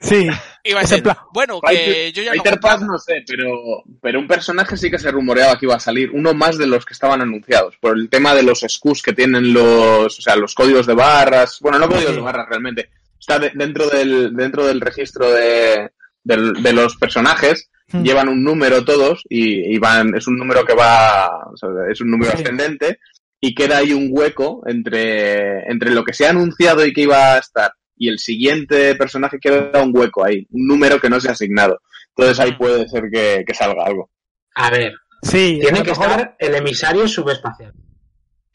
Sí, 0.00 0.26
va 0.74 0.78
a 0.78 0.82
decir, 0.82 1.02
plan- 1.02 1.16
bueno, 1.32 1.60
que 1.60 2.12
yo 2.12 2.22
ya 2.22 2.34
no... 2.34 2.42
Fighter 2.42 2.60
Pass 2.60 2.82
no 2.82 2.98
sé, 2.98 3.24
pero, 3.26 3.82
pero 4.02 4.18
un 4.20 4.26
personaje 4.26 4.76
sí 4.76 4.90
que 4.90 4.98
se 4.98 5.10
rumoreaba 5.10 5.58
que 5.58 5.66
iba 5.66 5.74
a 5.76 5.80
salir, 5.80 6.10
uno 6.12 6.34
más 6.34 6.58
de 6.58 6.66
los 6.66 6.84
que 6.84 6.92
estaban 6.94 7.22
anunciados, 7.22 7.76
por 7.78 7.96
el 7.96 8.08
tema 8.08 8.34
de 8.34 8.42
los 8.42 8.60
SKUs 8.60 9.02
que 9.02 9.12
tienen 9.14 9.52
los, 9.52 10.18
o 10.18 10.22
sea, 10.22 10.36
los 10.36 10.54
códigos 10.54 10.86
de 10.86 10.94
barras, 10.94 11.58
bueno, 11.60 11.78
no 11.78 11.88
códigos 11.88 12.10
Sí. 12.10 12.16
de 12.16 12.22
barras 12.22 12.46
realmente, 12.48 12.90
está 13.18 13.38
de- 13.38 13.52
dentro 13.54 13.88
del 13.88 14.34
dentro 14.36 14.66
del 14.66 14.80
registro 14.80 15.30
de, 15.30 15.90
del- 16.22 16.62
de 16.62 16.72
los 16.72 16.96
personajes, 16.96 17.70
Hmm. 17.88 18.02
llevan 18.02 18.28
un 18.28 18.42
número 18.42 18.84
todos 18.84 19.22
y, 19.28 19.72
y 19.72 19.78
van, 19.78 20.12
es 20.16 20.26
un 20.26 20.36
número 20.36 20.64
que 20.64 20.74
va, 20.74 21.28
o 21.52 21.56
sea, 21.56 21.68
es 21.88 22.00
un 22.00 22.10
número 22.10 22.32
Sí. 22.32 22.38
ascendente 22.42 22.98
y 23.40 23.54
queda 23.54 23.76
ahí 23.78 23.92
un 23.92 24.08
hueco 24.10 24.64
entre, 24.66 25.60
entre 25.70 25.90
lo 25.92 26.02
que 26.02 26.12
se 26.12 26.26
ha 26.26 26.30
anunciado 26.30 26.84
y 26.84 26.92
que 26.92 27.02
iba 27.02 27.34
a 27.34 27.38
estar 27.38 27.70
y 27.96 28.08
el 28.08 28.18
siguiente 28.18 28.94
personaje 28.94 29.38
queda 29.40 29.82
un 29.82 29.96
hueco 29.96 30.24
ahí, 30.24 30.46
un 30.50 30.66
número 30.66 31.00
que 31.00 31.08
no 31.10 31.18
se 31.20 31.28
ha 31.28 31.32
asignado. 31.32 31.80
Entonces 32.16 32.38
ahí 32.40 32.52
puede 32.56 32.88
ser 32.88 33.04
que, 33.12 33.44
que 33.46 33.54
salga 33.54 33.84
algo. 33.84 34.10
A 34.54 34.70
ver, 34.70 34.92
sí. 35.22 35.58
tiene 35.60 35.80
a 35.80 35.82
que 35.82 35.90
mejor- 35.90 36.06
estar 36.10 36.36
el 36.38 36.54
emisario 36.54 37.06
subespacial. 37.08 37.72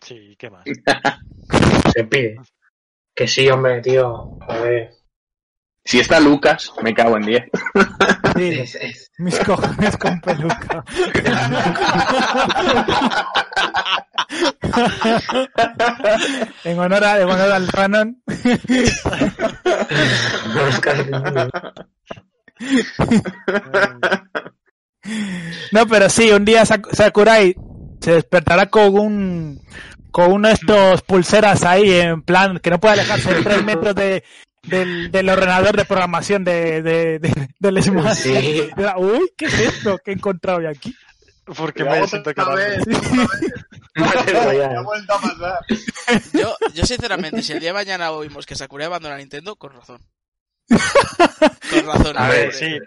Sí, 0.02 0.36
¿qué 0.38 0.50
más? 0.50 0.64
Se 1.94 2.04
pide. 2.06 2.38
Que 3.14 3.28
sí, 3.28 3.48
hombre, 3.50 3.82
tío. 3.82 4.38
Joder. 4.42 4.92
Si 5.84 6.00
está 6.00 6.20
Lucas, 6.20 6.72
me 6.84 6.94
cago 6.94 7.18
en 7.18 7.24
10. 7.24 7.44
sí, 8.38 8.50
Es- 8.60 8.76
es- 8.76 9.12
mis 9.18 9.38
cojones 9.40 9.98
con 9.98 10.22
peluca. 10.22 10.84
en 16.64 16.80
honor, 16.80 17.04
a- 17.04 17.20
en 17.22 17.30
honor 17.30 17.52
al 17.52 17.68
Ranon. 17.68 18.22
No, 25.72 25.88
pero 25.88 26.10
sí, 26.10 26.32
un 26.32 26.46
día 26.46 26.66
Sak- 26.66 26.94
Sakurai 26.94 27.56
se 28.02 28.14
despertará 28.14 28.68
con 28.68 28.98
un 28.98 29.62
con 30.12 30.32
uno 30.34 30.50
de 30.50 30.56
estos 30.56 31.02
pulseras 31.04 31.64
ahí 31.64 31.90
en 31.90 32.22
plan 32.22 32.60
que 32.60 32.70
no 32.70 32.80
puede 32.82 32.96
alejarse 32.96 33.34
de 33.34 33.44
tres 33.44 33.64
metros 33.64 33.96
de, 33.96 34.24
del, 34.64 35.12
del 35.12 35.30
ordenador 35.30 35.76
de 35.76 35.86
programación 35.86 36.44
de, 36.44 36.82
de, 36.82 37.20
de- 37.20 37.50
del 37.60 37.84
Smash. 37.84 38.16
Sí. 38.18 38.70
Uy, 38.98 39.32
¿qué 39.38 39.46
es 39.46 39.60
esto 39.60 39.98
que 40.04 40.12
he 40.12 40.14
encontrado 40.14 40.62
yo 40.62 40.70
aquí? 40.70 40.96
Porque 41.46 41.84
me 41.84 42.08
siento 42.08 42.34
que 42.34 42.42
vuelto 44.84 45.14
a 45.14 45.22
pasar. 45.22 45.60
Yo, 46.34 46.56
yo 46.74 46.86
sinceramente, 46.86 47.42
si 47.42 47.52
el 47.54 47.60
día 47.60 47.70
de 47.70 47.74
mañana 47.74 48.12
oímos 48.12 48.46
que 48.46 48.56
Sakurai 48.56 48.86
abandona 48.88 49.18
Nintendo, 49.18 49.56
con 49.56 49.74
razón. 49.74 50.02
Con 50.70 51.86
razón. 51.86 52.18
A 52.18 52.30
ver, 52.30 52.54
sí, 52.54 52.78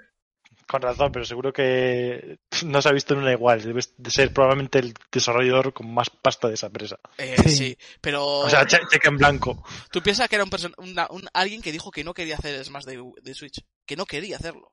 con 0.67 0.83
razón, 0.83 1.11
pero 1.13 1.25
seguro 1.25 1.53
que 1.53 2.39
no 2.65 2.81
se 2.83 2.89
ha 2.89 2.93
visto 2.93 3.15
en 3.15 3.21
una 3.21 3.33
igual. 3.33 3.63
Debe 3.63 3.81
de 3.97 4.11
ser 4.11 4.33
probablemente 4.33 4.79
el 4.79 4.95
desarrollador 5.13 5.73
con 5.73 5.93
más 5.93 6.11
pasta 6.11 6.49
de 6.49 6.55
esa 6.55 6.67
empresa. 6.67 6.99
Eh, 7.19 7.37
Sí. 7.45 7.51
sí, 7.57 7.79
pero 8.01 8.25
O 8.27 8.51
sea, 8.51 8.67
che- 8.67 8.81
cheque 8.91 9.09
en 9.09 9.17
blanco. 9.19 9.63
tú 9.91 10.03
piensas 10.03 10.29
que 10.29 10.37
era 10.37 10.45
un, 10.45 10.51
person- 10.51 10.75
una- 10.79 11.09
un- 11.11 11.29
alguien 11.33 11.63
que 11.63 11.73
dijo 11.73 11.91
que 11.91 12.05
no 12.05 12.15
quería 12.15 12.37
hacer 12.37 12.65
Smash 12.65 12.85
de, 12.85 13.03
de 13.23 13.35
Switch, 13.35 13.61
que 13.87 13.97
no 13.97 14.07
quería 14.07 14.37
hacerlo, 14.37 14.73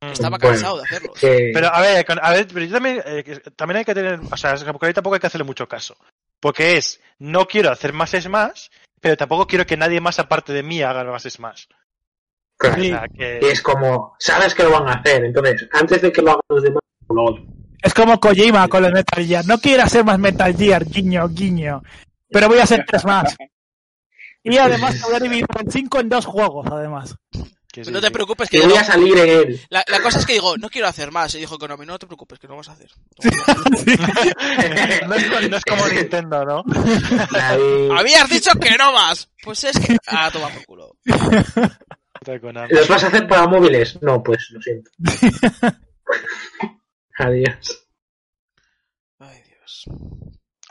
que 0.00 0.12
estaba 0.12 0.38
Bueno. 0.38 0.52
cansado 0.54 0.76
de 0.78 0.82
hacerlo. 0.84 1.12
que- 1.14 1.50
Pero 1.52 1.68
a 1.74 1.80
ver, 1.80 2.04
con- 2.06 2.20
a 2.22 2.30
ver, 2.30 2.46
pero 2.48 2.64
yo 2.64 2.72
también, 2.72 3.02
eh, 3.04 3.40
también 3.56 3.78
hay 3.78 3.84
que 3.84 3.94
tener, 3.94 4.20
o 4.30 4.36
sea, 4.36 4.56
porque 4.72 4.86
ahí 4.86 4.92
tampoco 4.94 5.14
hay 5.14 5.20
que 5.20 5.26
hacerle 5.26 5.44
mucho 5.44 5.68
caso. 5.68 5.96
Porque 6.40 6.76
es, 6.76 7.00
no 7.18 7.46
quiero 7.46 7.70
hacer 7.70 7.92
más 7.92 8.10
Smash, 8.10 8.68
pero 9.00 9.16
tampoco 9.16 9.46
quiero 9.46 9.64
que 9.66 9.76
nadie 9.76 10.00
más 10.00 10.18
aparte 10.18 10.52
de 10.52 10.62
mí 10.62 10.82
haga 10.82 11.02
más 11.04 11.22
Smash. 11.22 11.64
Claro, 12.56 12.76
O 12.76 12.80
Sí. 12.82 12.88
sea, 12.88 13.06
que... 13.08 13.38
es 13.50 13.60
como, 13.62 14.14
sabes 14.18 14.54
que 14.54 14.62
lo 14.64 14.70
van 14.70 14.88
a 14.88 14.92
hacer, 14.94 15.24
entonces, 15.24 15.68
antes 15.72 16.02
de 16.02 16.12
que 16.12 16.22
lo 16.22 16.30
hagan 16.32 16.42
los 16.48 16.62
demás, 16.62 16.80
lo 17.08 17.24
otro. 17.24 17.44
Es 17.82 17.94
como 17.94 18.18
Kojima 18.18 18.66
con 18.68 18.82
los 18.82 18.92
Metal 18.92 19.24
Gear. 19.24 19.46
No 19.46 19.58
quiero 19.58 19.82
hacer 19.84 20.04
más 20.04 20.18
Metal 20.18 20.56
Gear, 20.56 20.84
guiño, 20.84 21.28
guiño. 21.28 21.82
Pero 22.30 22.48
voy 22.48 22.58
a 22.58 22.64
hacer 22.64 22.84
tres 22.86 23.04
más. 23.04 23.36
Y 24.42 24.58
además 24.58 24.96
a 25.12 25.18
dividir 25.20 25.46
en 25.60 25.70
cinco 25.70 26.00
en 26.00 26.08
dos 26.08 26.24
juegos, 26.26 26.66
además. 26.70 27.14
no 27.90 28.00
te 28.00 28.10
preocupes, 28.10 28.48
que 28.48 28.58
yo 28.58 28.68
voy 28.68 28.76
a 28.78 28.84
salir 28.84 29.16
en 29.18 29.28
él. 29.28 29.60
la, 29.70 29.84
la 29.88 30.00
cosa 30.00 30.18
es 30.18 30.26
que 30.26 30.32
digo, 30.34 30.56
no 30.56 30.68
quiero 30.68 30.88
hacer 30.88 31.12
más. 31.12 31.34
Y 31.34 31.38
dijo 31.38 31.58
Konami, 31.58 31.84
no 31.86 31.98
te 31.98 32.06
preocupes, 32.06 32.38
que 32.38 32.48
no 32.48 32.56
vas 32.56 32.68
a 32.68 32.72
hacer. 32.72 32.90
no, 35.06 35.14
es, 35.14 35.50
no 35.50 35.56
es 35.56 35.64
como 35.64 35.86
Nintendo, 35.88 36.44
¿no? 36.44 36.64
Habías 37.96 38.28
dicho 38.28 38.50
que 38.60 38.76
no 38.76 38.92
más. 38.92 39.28
Pues 39.44 39.64
es 39.64 39.78
que... 39.78 39.96
Ah, 40.08 40.30
toma 40.32 40.48
por 40.48 40.64
culo. 40.64 40.96
Konami. 42.40 42.68
¿Los 42.72 42.88
vas 42.88 43.04
a 43.04 43.06
hacer 43.08 43.26
para 43.28 43.46
móviles? 43.46 44.00
No, 44.02 44.22
pues 44.22 44.50
lo 44.50 44.60
siento. 44.60 44.90
Adiós. 47.18 47.86
Ay, 49.18 49.42
Dios. 49.48 49.84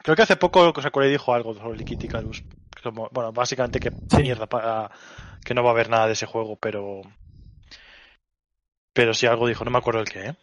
Creo 0.04 0.16
que 0.16 0.22
hace 0.22 0.36
poco 0.36 0.72
Sakurai 0.82 1.10
dijo 1.10 1.34
algo 1.34 1.54
sobre 1.56 1.78
el 1.80 1.86
Kitty 1.86 2.06
Icarus. 2.06 2.44
Como- 2.84 3.10
Bueno, 3.12 3.32
básicamente 3.32 3.80
que 3.80 3.92
Sí. 4.10 4.22
mierda 4.22 4.46
para 4.46 4.92
que 5.44 5.54
no 5.54 5.64
va 5.64 5.70
a 5.70 5.74
haber 5.74 5.90
nada 5.90 6.06
de 6.08 6.14
ese 6.14 6.26
juego, 6.28 6.56
pero 6.58 7.02
pero 8.94 9.14
sí 9.14 9.26
algo 9.26 9.48
dijo, 9.48 9.66
no 9.66 9.72
me 9.72 9.78
acuerdo 9.80 10.00
el 10.00 10.08
qué, 10.10 10.28
¿eh? 10.28 10.36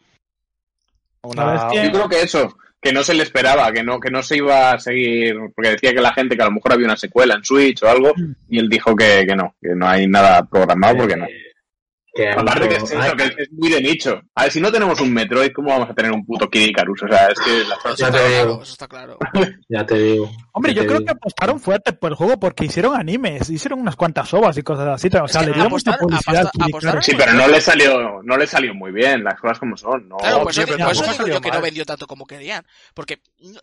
Es 1.55 1.73
que- 1.73 1.85
Yo 1.87 1.93
creo 1.93 2.09
que 2.09 2.23
eso, 2.23 2.57
que 2.81 2.93
no 2.93 3.03
se 3.05 3.14
le 3.14 3.23
esperaba, 3.23 3.70
que 3.73 3.83
no, 3.85 4.01
que 4.01 4.11
no 4.11 4.23
se 4.23 4.37
iba 4.39 4.73
a 4.73 4.79
seguir, 4.81 5.37
porque 5.55 5.70
decía 5.70 5.93
que 5.95 6.01
la 6.01 6.12
gente 6.12 6.37
que 6.37 6.43
a 6.43 6.47
lo 6.47 6.53
mejor 6.53 6.73
había 6.73 6.87
una 6.87 6.97
secuela 6.97 7.35
en 7.35 7.45
Switch 7.45 7.83
o 7.83 7.89
algo, 7.89 8.12
y 8.49 8.59
él 8.59 8.68
dijo 8.68 8.97
que, 8.97 9.25
que 9.27 9.37
no, 9.37 9.55
que 9.62 9.75
no 9.77 9.87
hay 9.89 10.07
nada 10.09 10.45
programado 10.45 10.97
porque 10.99 11.16
no. 11.16 11.27
Que 12.14 12.28
Aparte 12.30 12.68
que 12.68 12.76
es, 12.76 12.82
eso, 12.82 13.16
que 13.16 13.24
es 13.42 13.50
muy 13.52 13.70
de 13.70 13.80
nicho. 13.80 14.20
A 14.34 14.42
ver, 14.42 14.52
si 14.52 14.60
no 14.60 14.70
tenemos 14.70 15.00
un 15.00 15.14
Metroid, 15.14 15.50
¿cómo 15.52 15.70
vamos 15.70 15.88
a 15.88 15.94
tener 15.94 16.12
un 16.12 16.26
puto 16.26 16.48
Kid 16.50 16.60
Icarus? 16.68 17.02
O 17.04 17.08
sea, 17.08 17.28
es 17.28 17.40
que 17.40 17.64
la 17.64 17.74
Eso 17.76 17.88
está 17.90 18.10
te 18.10 18.18
claro, 18.18 18.62
eso 18.62 18.72
está 18.72 18.86
claro. 18.88 19.18
Ya 19.68 19.86
te 19.86 19.94
digo. 19.98 20.30
Hombre, 20.52 20.74
yo 20.74 20.82
creo 20.84 20.98
digo. 20.98 21.06
que 21.06 21.12
apostaron 21.12 21.58
fuerte 21.58 21.94
por 21.94 22.10
el 22.12 22.16
juego 22.16 22.38
porque 22.38 22.66
hicieron 22.66 22.94
animes, 23.00 23.48
hicieron 23.48 23.80
unas 23.80 23.96
cuantas 23.96 24.32
ovas 24.34 24.58
y 24.58 24.62
cosas 24.62 24.88
así. 24.88 25.08
O 25.08 25.10
sea, 25.10 25.24
Es 25.24 25.36
que 25.38 25.46
le 25.46 25.52
dieron 25.54 25.72
mucha 25.72 25.96
publicidad. 25.96 26.36
al 26.36 26.46
aposta- 26.48 26.50
Kid 26.52 26.62
apostaron- 26.74 26.88
Icarus. 27.02 27.04
Sí, 27.06 27.14
pero 27.16 27.32
no 27.32 27.48
le 27.48 27.60
salió, 27.62 28.22
no 28.22 28.36
le 28.36 28.46
salió 28.46 28.74
muy 28.74 28.92
bien, 28.92 29.24
las 29.24 29.40
cosas 29.40 29.58
como 29.58 29.76
son, 29.78 30.08
¿no? 30.08 30.18
Claro, 30.18 30.42
por 30.42 30.52
tío, 30.52 30.64
eso, 30.64 30.72
pero 30.74 30.84
por 30.84 30.92
eso 30.92 31.02
digo 31.04 31.14
salió 31.14 31.34
yo 31.34 31.40
que 31.40 31.50
no 31.50 31.60
vendió 31.62 31.86
tanto 31.86 32.06
como 32.06 32.26
querían. 32.26 32.66
Porque 32.92 33.20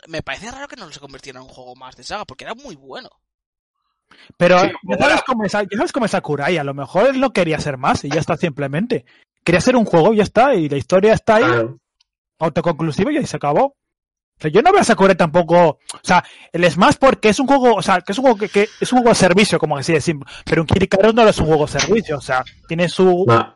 me 0.08 0.22
parece 0.22 0.50
raro 0.50 0.66
que 0.66 0.74
no 0.76 0.90
se 0.90 0.98
convirtiera 0.98 1.38
en 1.38 1.44
un 1.46 1.50
juego 1.52 1.76
más 1.76 1.94
de 1.94 2.02
saga, 2.02 2.24
porque 2.24 2.42
era 2.44 2.54
muy 2.56 2.74
bueno. 2.74 3.10
Pero 4.36 4.58
Sí, 4.60 4.70
ya, 4.84 4.96
sabes 4.98 5.22
cómo 5.26 5.44
es, 5.44 5.52
ya 5.52 5.64
sabes 5.76 5.92
cómo 5.92 6.06
es 6.06 6.12
Sakurai, 6.12 6.56
a 6.58 6.64
lo 6.64 6.74
mejor 6.74 7.08
él 7.08 7.20
no 7.20 7.32
quería 7.32 7.56
hacer 7.56 7.76
más 7.78 8.04
y 8.04 8.10
ya 8.10 8.20
está 8.20 8.36
simplemente. 8.36 9.04
Quería 9.44 9.58
hacer 9.58 9.76
un 9.76 9.84
juego 9.84 10.12
y 10.12 10.18
ya 10.18 10.22
está, 10.24 10.54
y 10.54 10.68
la 10.68 10.76
historia 10.76 11.12
está 11.14 11.36
ahí, 11.36 11.44
Claro. 11.44 11.78
autoconclusiva 12.38 13.12
y 13.12 13.18
ahí 13.18 13.26
se 13.26 13.36
acabó. 13.36 13.64
O 13.66 14.42
sea, 14.42 14.50
yo 14.50 14.62
no 14.62 14.72
veo 14.72 14.80
a 14.80 14.84
Sakurai 14.84 15.14
tampoco, 15.16 15.56
o 15.68 15.78
sea, 16.02 16.24
el 16.52 16.70
Smash 16.70 16.94
porque 16.98 17.28
es 17.28 17.38
un 17.40 17.46
juego, 17.46 17.74
o 17.74 17.82
sea, 17.82 18.00
que 18.00 18.12
es 18.12 18.18
un 18.18 18.22
juego 18.24 18.38
que, 18.38 18.48
que 18.48 18.68
es 18.80 18.92
un 18.92 19.00
juego 19.00 19.10
de 19.10 19.14
servicio, 19.16 19.58
como 19.58 19.76
así 19.76 19.92
de 19.92 20.00
simple, 20.00 20.26
pero 20.46 20.62
un 20.62 20.66
Kirikaros 20.66 21.14
no 21.14 21.28
es 21.28 21.38
un 21.38 21.46
juego 21.46 21.66
de 21.66 21.78
servicio, 21.78 22.16
o 22.16 22.20
sea, 22.22 22.42
tiene 22.66 22.88
su 22.88 23.24
No, 23.28 23.52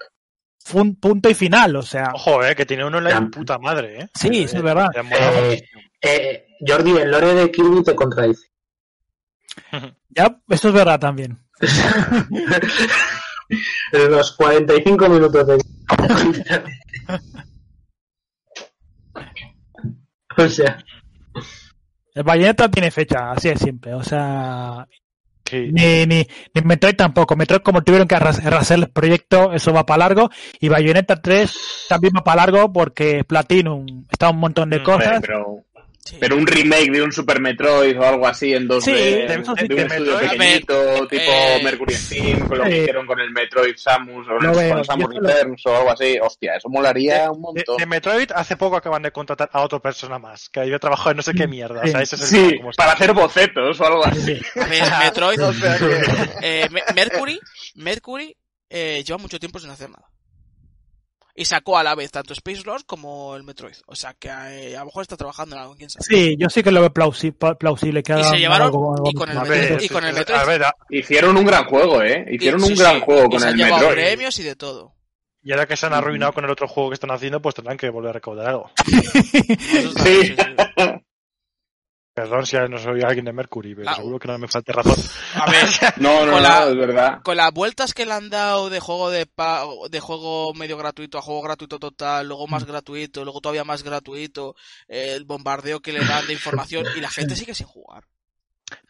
fun- 0.62 0.96
punto 0.96 1.30
y 1.30 1.34
final, 1.34 1.74
o 1.76 1.82
sea, 1.82 2.10
Ojo, 2.14 2.44
eh, 2.44 2.54
que 2.54 2.66
tiene 2.66 2.84
un 2.84 2.94
online 2.94 3.14
Ya. 3.18 3.26
puta 3.30 3.58
madre, 3.58 4.02
eh. 4.02 4.08
sí, 4.14 4.42
eso 4.44 4.58
es 4.58 4.62
verdad. 4.62 4.88
Eh, 4.94 5.02
muchísimo. 5.02 5.80
eh, 6.02 6.46
Jordi, 6.66 6.90
el 6.98 7.10
lore 7.10 7.32
de 7.34 7.50
Kirby 7.50 7.82
te 7.82 7.94
contradice. 7.94 8.48
Ya, 10.10 10.40
eso 10.48 10.68
es 10.68 10.74
verdad 10.74 10.98
también. 11.00 11.38
En 13.92 14.10
los 14.10 14.32
45 14.32 15.08
minutos 15.08 15.46
de... 15.46 15.58
o 20.36 20.48
sea, 20.48 20.78
El 22.14 22.22
Bayonetta 22.22 22.70
tiene 22.70 22.90
fecha, 22.90 23.32
así 23.32 23.48
de 23.48 23.56
simple, 23.56 23.94
o 23.94 24.02
sea, 24.02 24.86
Sí. 25.46 25.70
Ni, 25.72 26.06
ni, 26.06 26.26
ni 26.54 26.62
Metroid 26.64 26.96
tampoco. 26.96 27.36
Metroid 27.36 27.60
como 27.60 27.84
tuvieron 27.84 28.08
que 28.08 28.14
arrasar 28.14 28.78
el 28.78 28.88
proyecto, 28.88 29.52
eso 29.52 29.74
va 29.74 29.84
para 29.84 30.08
largo. 30.08 30.30
Y 30.58 30.68
Bayonetta 30.68 31.20
3 31.20 31.86
también 31.88 32.14
va 32.16 32.24
para 32.24 32.46
largo 32.46 32.72
porque 32.72 33.24
Platinum 33.24 34.06
está 34.10 34.30
un 34.30 34.38
montón 34.38 34.70
de 34.70 34.82
cosas. 34.82 35.20
Pero, 35.20 35.64
Sí. 36.06 36.16
Pero 36.20 36.36
un 36.36 36.46
remake 36.46 36.90
de 36.90 37.02
un 37.02 37.10
Super 37.12 37.40
Metroid 37.40 37.98
o 37.98 38.04
algo 38.04 38.26
así 38.26 38.52
en 38.52 38.68
2D, 38.68 38.80
Sí, 38.82 38.92
de, 38.92 39.00
de- 39.26 39.36
un 39.38 39.42
de 39.54 39.62
estudio 39.62 39.88
Metroid. 39.88 40.28
pequeñito, 40.30 41.06
tipo 41.08 41.22
eh, 41.26 41.60
Mercury 41.64 41.94
Steam, 41.94 42.46
con 42.46 42.58
lo 42.58 42.64
que 42.64 42.78
hicieron 42.82 43.06
con 43.06 43.20
el 43.20 43.30
Metroid 43.30 43.74
Samus 43.76 44.26
o 44.28 44.32
Lo 44.38 44.50
el, 44.50 44.56
veo, 44.56 44.74
con 44.74 44.84
Samus 44.84 45.14
yo 45.14 45.20
lo- 45.20 45.28
Returns 45.28 45.66
o 45.66 45.76
algo 45.76 45.90
así. 45.92 46.18
Hostia, 46.20 46.56
eso 46.56 46.68
molaría 46.68 47.30
un 47.30 47.36
De, 47.38 47.40
montón. 47.40 47.76
de 47.78 47.86
Metroid 47.86 48.30
hace 48.34 48.56
poco 48.58 48.76
acaban 48.76 49.00
de 49.02 49.12
contratar 49.12 49.48
a 49.52 49.62
otra 49.62 49.78
persona 49.78 50.18
más, 50.18 50.50
que 50.50 50.60
había 50.60 50.78
trabajado 50.78 51.12
en 51.12 51.16
no 51.16 51.22
sé 51.22 51.32
qué 51.32 51.46
mierda. 51.48 51.80
O 51.82 51.86
sea, 51.86 52.02
ese 52.02 52.16
es 52.16 52.20
el 52.22 52.28
Sí, 52.50 52.56
como 52.58 52.70
para 52.72 52.92
hacer 52.92 53.14
bocetos 53.14 53.80
o 53.80 53.86
algo 53.86 54.04
así. 54.04 54.38
Metroid, 55.00 55.40
O 55.42 55.52
sea 55.54 55.78
que- 55.78 56.00
eh, 56.42 56.68
Me- 56.70 56.82
Mercury, 56.94 57.40
Mercury 57.76 58.36
eh, 58.68 59.02
lleva 59.06 59.16
mucho 59.18 59.38
tiempo 59.40 59.58
sin 59.58 59.70
hacer 59.70 59.88
nada. 59.88 60.04
Y 61.36 61.46
sacó 61.46 61.76
a 61.76 61.82
la 61.82 61.96
vez 61.96 62.12
tanto 62.12 62.32
Space 62.32 62.62
Lost 62.64 62.86
como 62.86 63.34
el 63.34 63.42
Metroid. 63.42 63.74
O 63.86 63.96
sea 63.96 64.14
que 64.14 64.28
eh, 64.28 64.76
a 64.76 64.80
lo 64.80 64.86
mejor 64.86 65.02
está 65.02 65.16
trabajando 65.16 65.56
en 65.56 65.62
algo, 65.62 65.74
quién 65.74 65.90
sabe. 65.90 66.04
Sí, 66.04 66.36
yo 66.38 66.48
sí 66.48 66.62
que 66.62 66.70
lo 66.70 66.80
veo 66.80 66.94
plausi- 66.94 67.34
plausible. 67.58 68.04
Que 68.04 68.12
Y 68.20 68.22
se 68.22 68.36
llevaron- 68.38 68.66
algo- 68.68 68.94
algo 68.94 69.10
y 69.10 69.14
con 69.14 69.28
el. 69.30 69.38
Metroid- 69.38 69.48
ver, 69.48 69.82
y 69.82 69.88
con 69.88 70.04
el 70.04 70.14
a 70.14 70.18
Metroid. 70.20 70.46
ver, 70.46 70.62
a- 70.64 70.76
Hicieron 70.90 71.36
un 71.36 71.44
gran 71.44 71.64
juego, 71.64 72.02
¿eh? 72.02 72.24
Hicieron 72.30 72.60
Y- 72.60 72.62
un 72.62 72.68
sí, 72.68 72.74
gran 72.76 72.94
sí, 72.96 73.02
juego 73.04 73.24
y 73.26 73.30
con 73.30 73.40
se 73.40 73.46
han 73.48 73.52
el 73.54 73.58
llevado 73.64 73.88
Metroid. 73.88 74.04
premios 74.06 74.38
y 74.38 74.42
de 74.44 74.54
todo. 74.56 74.94
y 75.46 75.52
ahora 75.52 75.66
que 75.66 75.76
se 75.76 75.84
han 75.86 75.92
arruinado 75.92 76.32
con 76.32 76.44
el 76.44 76.50
otro 76.50 76.66
juego 76.68 76.88
que 76.90 76.94
están 76.94 77.10
haciendo, 77.10 77.42
pues 77.42 77.54
tendrán 77.54 77.76
que 77.76 77.90
volver 77.90 78.10
a 78.10 78.12
recaudar 78.14 78.46
algo. 78.46 78.70
Sí. 80.04 80.36
Perdón 82.14 82.46
si 82.46 82.56
no 82.56 82.78
soy 82.78 83.02
alguien 83.02 83.24
de 83.24 83.32
Mercury, 83.32 83.74
pero 83.74 83.90
Ah. 83.90 83.96
seguro 83.96 84.20
que 84.20 84.28
no 84.28 84.38
me 84.38 84.46
falte 84.46 84.72
razón. 84.72 84.94
A 85.34 85.50
ver, 85.50 85.64
No, 85.96 86.12
no, 86.12 86.18
Con 86.20 86.30
no, 86.30 86.40
la- 86.40 86.68
es 86.68 86.76
verdad. 86.76 87.22
con 87.24 87.36
las 87.36 87.52
vueltas 87.52 87.92
que 87.92 88.06
le 88.06 88.12
han 88.12 88.30
dado 88.30 88.70
de 88.70 88.78
juego 88.78 89.10
de 89.10 89.26
pa- 89.26 89.64
de 89.90 89.98
juego 89.98 90.54
medio 90.54 90.76
gratuito 90.76 91.18
a 91.18 91.22
juego 91.22 91.42
gratuito 91.42 91.80
total, 91.80 92.28
luego 92.28 92.46
Mm. 92.46 92.50
más 92.52 92.64
gratuito, 92.66 93.24
luego 93.24 93.40
todavía 93.40 93.64
más 93.64 93.82
gratuito, 93.82 94.54
eh, 94.86 95.14
el 95.16 95.24
bombardeo 95.24 95.80
que 95.80 95.92
le 95.92 96.04
dan 96.04 96.24
de 96.28 96.34
información 96.34 96.86
y 96.96 97.00
la 97.00 97.10
gente 97.10 97.34
sigue 97.34 97.52
sin 97.52 97.66
jugar. 97.66 98.04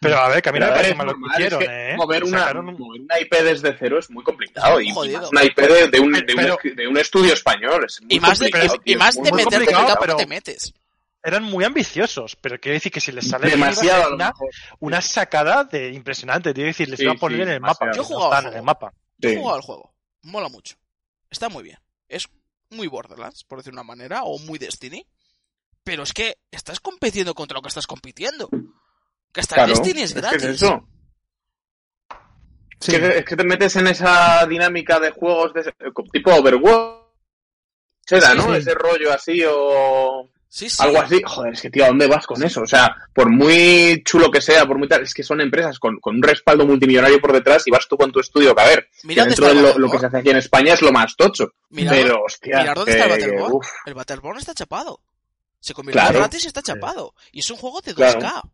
Pero 0.00 0.18
a 0.18 0.28
ver, 0.28 0.42
que 0.42 0.50
a 0.50 0.52
mí 0.52 0.58
no 0.58 0.66
Pero 0.66 0.70
me 0.76 0.76
parece 0.82 0.94
mal 0.94 1.06
lo 1.06 1.12
que 1.14 1.18
normal, 1.20 1.40
es 1.40 1.46
hicieron, 1.46 1.60
que 1.60 1.92
¿eh? 1.92 1.96
mover, 1.96 2.24
una, 2.24 2.38
Sacaron 2.40 2.68
un- 2.68 2.78
mover 2.78 3.00
una 3.00 3.20
IP 3.20 3.42
desde 3.42 3.76
cero 3.78 3.98
es 3.98 4.10
muy 4.10 4.22
complicado. 4.22 4.78
Es 4.78 4.94
muy 4.94 5.08
y 5.08 5.16
más 5.16 5.30
una 5.32 5.44
IP 5.44 5.56
de, 5.62 5.88
de 5.88 5.98
un, 6.00 6.12
de, 6.12 6.34
un, 6.34 6.76
de 6.76 6.88
un 6.88 6.98
estudio 6.98 7.32
español. 7.32 7.84
Es 7.86 8.00
muy 8.02 8.14
Y 8.16 8.20
más 8.20 8.38
de, 8.38 8.50
complicado, 8.50 8.74
y, 8.76 8.84
tío, 8.84 8.94
y 8.94 8.96
más 8.98 9.16
es 9.16 9.22
de 9.22 9.30
muy 9.30 9.44
meterte 9.44 9.56
en 9.56 9.62
el 9.78 9.86
campo 9.86 9.96
pero- 10.00 10.16
te 10.16 10.26
metes. 10.26 10.74
Eran 11.26 11.42
muy 11.44 11.64
ambiciosos, 11.64 12.36
pero 12.36 12.60
quiero 12.60 12.74
decir 12.74 12.92
que 12.92 13.00
si 13.00 13.10
les 13.10 13.26
sale 13.28 13.48
Demasiado, 13.48 14.14
una, 14.14 14.32
una 14.80 15.00
sacada 15.00 15.64
de 15.64 15.88
impresionante. 15.90 16.52
Quiero 16.52 16.66
decir, 16.68 16.88
les 16.88 16.98
Sí, 16.98 17.04
iba 17.04 17.14
a 17.14 17.16
poner 17.16 17.38
sí, 17.38 17.42
en 17.44 17.48
el 17.48 17.60
mapa. 17.62 17.90
Yo 17.94 18.02
he 18.02 18.04
jugado 18.04 18.28
no 18.30 18.32
al 18.34 18.38
están 18.40 18.52
en 18.52 18.58
el 18.58 18.64
mapa. 18.64 18.92
Yo 19.18 19.28
he 19.30 19.36
jugado 19.38 19.56
al 19.56 19.62
juego. 19.62 19.94
Mola 20.22 20.48
mucho. 20.50 20.76
Está 21.30 21.48
muy 21.48 21.62
bien. 21.64 21.78
Es 22.08 22.28
muy 22.68 22.88
Borderlands, 22.88 23.42
por 23.44 23.58
decir 23.58 23.72
una 23.72 23.82
manera, 23.82 24.24
o 24.24 24.38
muy 24.38 24.58
Destiny. 24.58 25.06
Pero 25.82 26.02
es 26.02 26.12
que 26.12 26.36
estás 26.50 26.78
compitiendo 26.80 27.34
contra 27.34 27.56
lo 27.56 27.62
que 27.62 27.68
estás 27.68 27.86
compitiendo. 27.86 28.48
Que 29.32 29.40
hasta 29.40 29.54
Claro, 29.54 29.70
Destiny 29.70 30.02
es 30.02 30.10
es 30.10 30.14
que 30.14 30.20
gratis. 30.20 30.42
es 30.44 30.50
eso. 30.62 30.88
Sí. 32.80 32.94
Es, 32.94 33.00
que, 33.00 33.18
es 33.18 33.24
que 33.24 33.36
te 33.36 33.44
metes 33.44 33.76
en 33.76 33.86
esa 33.86 34.44
dinámica 34.46 35.00
de 35.00 35.10
juegos 35.10 35.54
de, 35.54 35.60
ese- 35.62 35.74
tipo 36.12 36.34
Overwatch. 36.34 37.02
Sí, 38.06 38.16
¿no? 38.36 38.44
sí. 38.44 38.58
Ese 38.58 38.74
rollo 38.74 39.10
así 39.12 39.42
o 39.48 40.28
Sí, 40.56 40.70
sí. 40.70 40.80
algo 40.84 41.00
así. 41.00 41.20
Joder, 41.26 41.52
es 41.54 41.60
que 41.62 41.68
tío, 41.70 41.84
¿a 41.84 41.88
dónde 41.88 42.06
vas 42.06 42.28
con 42.28 42.40
eso? 42.44 42.60
O 42.62 42.66
sea, 42.66 42.94
por 43.12 43.28
muy 43.28 44.00
chulo 44.04 44.30
que 44.30 44.40
sea, 44.40 44.64
por 44.66 44.78
muy 44.78 44.86
tal, 44.86 45.02
es 45.02 45.12
que 45.12 45.24
son 45.24 45.40
empresas 45.40 45.80
con, 45.80 45.98
con 45.98 46.14
un 46.14 46.22
respaldo 46.22 46.64
multimillonario 46.64 47.20
por 47.20 47.32
detrás 47.32 47.66
y 47.66 47.72
vas 47.72 47.88
tú 47.88 47.96
con 47.96 48.12
tu 48.12 48.20
estudio, 48.20 48.54
que 48.54 48.62
a 48.62 48.66
ver, 48.68 48.88
Mira 49.02 49.24
que 49.24 49.30
dentro 49.30 49.48
de 49.48 49.54
lo, 49.54 49.76
lo 49.78 49.90
que 49.90 49.98
se 49.98 50.06
hace 50.06 50.18
aquí 50.18 50.30
en 50.30 50.36
España 50.36 50.74
es 50.74 50.80
lo 50.82 50.92
más 50.92 51.16
tocho. 51.16 51.48
Mira, 51.70 51.90
pero, 51.90 52.22
hostia, 52.22 52.60
mirad 52.60 52.74
dónde 52.76 52.92
está 52.92 53.04
el 53.06 53.10
Battleborn. 53.10 53.52
uf, 53.52 53.66
El 53.86 53.94
Battleborn 53.94 54.38
está 54.38 54.54
chapado. 54.54 55.00
Se 55.58 55.74
convirtió 55.74 56.00
Claro. 56.02 56.14
en 56.18 56.20
gratis 56.20 56.44
y 56.44 56.46
está 56.46 56.62
chapado. 56.62 57.14
Y 57.32 57.40
es 57.40 57.50
un 57.50 57.56
juego 57.56 57.80
de 57.80 57.92
2K. 57.92 58.18
Claro. 58.20 58.52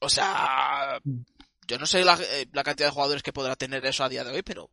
O 0.00 0.08
sea, 0.08 1.00
yo 1.66 1.78
no 1.78 1.86
sé 1.86 2.04
la, 2.04 2.14
eh, 2.20 2.46
la 2.52 2.62
cantidad 2.62 2.86
de 2.88 2.92
jugadores 2.92 3.22
que 3.24 3.32
podrá 3.32 3.56
tener 3.56 3.84
eso 3.86 4.04
a 4.04 4.08
día 4.08 4.22
de 4.22 4.30
hoy, 4.30 4.42
pero 4.42 4.70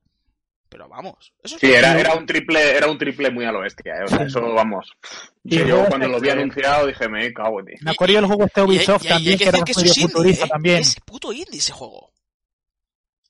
pero 0.75 0.89
vamos. 0.89 1.31
Eso 1.41 1.57
Sí, 1.57 1.71
era, 1.71 1.97
era 1.97 2.15
un 2.15 2.25
triple, 2.25 2.75
era 2.75 2.87
un 2.91 2.97
triple 2.97 3.31
muy 3.31 3.45
a 3.45 3.51
lo 3.53 3.61
bestia, 3.61 3.93
eh, 3.95 4.03
o 4.03 4.07
sea, 4.09 4.17
Sí. 4.19 4.25
eso 4.25 4.41
vamos. 4.53 4.91
Yo 5.43 5.85
cuando 5.87 6.09
lo 6.09 6.19
vi 6.19 6.29
anunciado 6.29 6.85
dije, 6.87 7.07
me 7.07 7.31
cago 7.31 7.61
en 7.61 7.67
ti. 7.67 7.73
Me 7.81 7.91
acuerdo 7.91 8.15
del 8.15 8.25
juego 8.25 8.43
este 8.45 8.61
Ubisoft 8.61 9.05
y 9.05 9.07
hay- 9.07 9.13
y 9.13 9.15
también, 9.15 9.37
que 9.37 9.43
que 9.43 9.49
era 9.49 9.57
medio 9.59 9.91
es 9.91 10.01
futurista 10.01 10.45
¿eh? 10.45 10.49
también. 10.49 10.77
Es 10.79 10.95
puto 10.99 11.31
indie 11.31 11.59
ese 11.59 11.71
juego. 11.71 12.11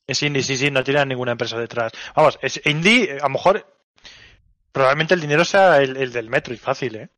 Es 0.07 0.23
indie, 0.23 0.41
sí, 0.41 0.57
sí, 0.57 0.71
no 0.71 0.83
tiene 0.83 1.05
ninguna 1.05 1.33
empresa 1.33 1.59
detrás. 1.59 1.91
Vamos, 2.15 2.39
es 2.41 2.59
indie, 2.65 3.11
a 3.19 3.23
lo 3.25 3.29
mejor, 3.29 3.65
probablemente 4.71 5.13
el 5.13 5.21
dinero 5.21 5.45
sea 5.45 5.77
el, 5.77 5.97
el 5.97 6.11
del 6.11 6.29
Metroid, 6.29 6.57
fácil, 6.59 6.95
¿eh? 6.95 7.09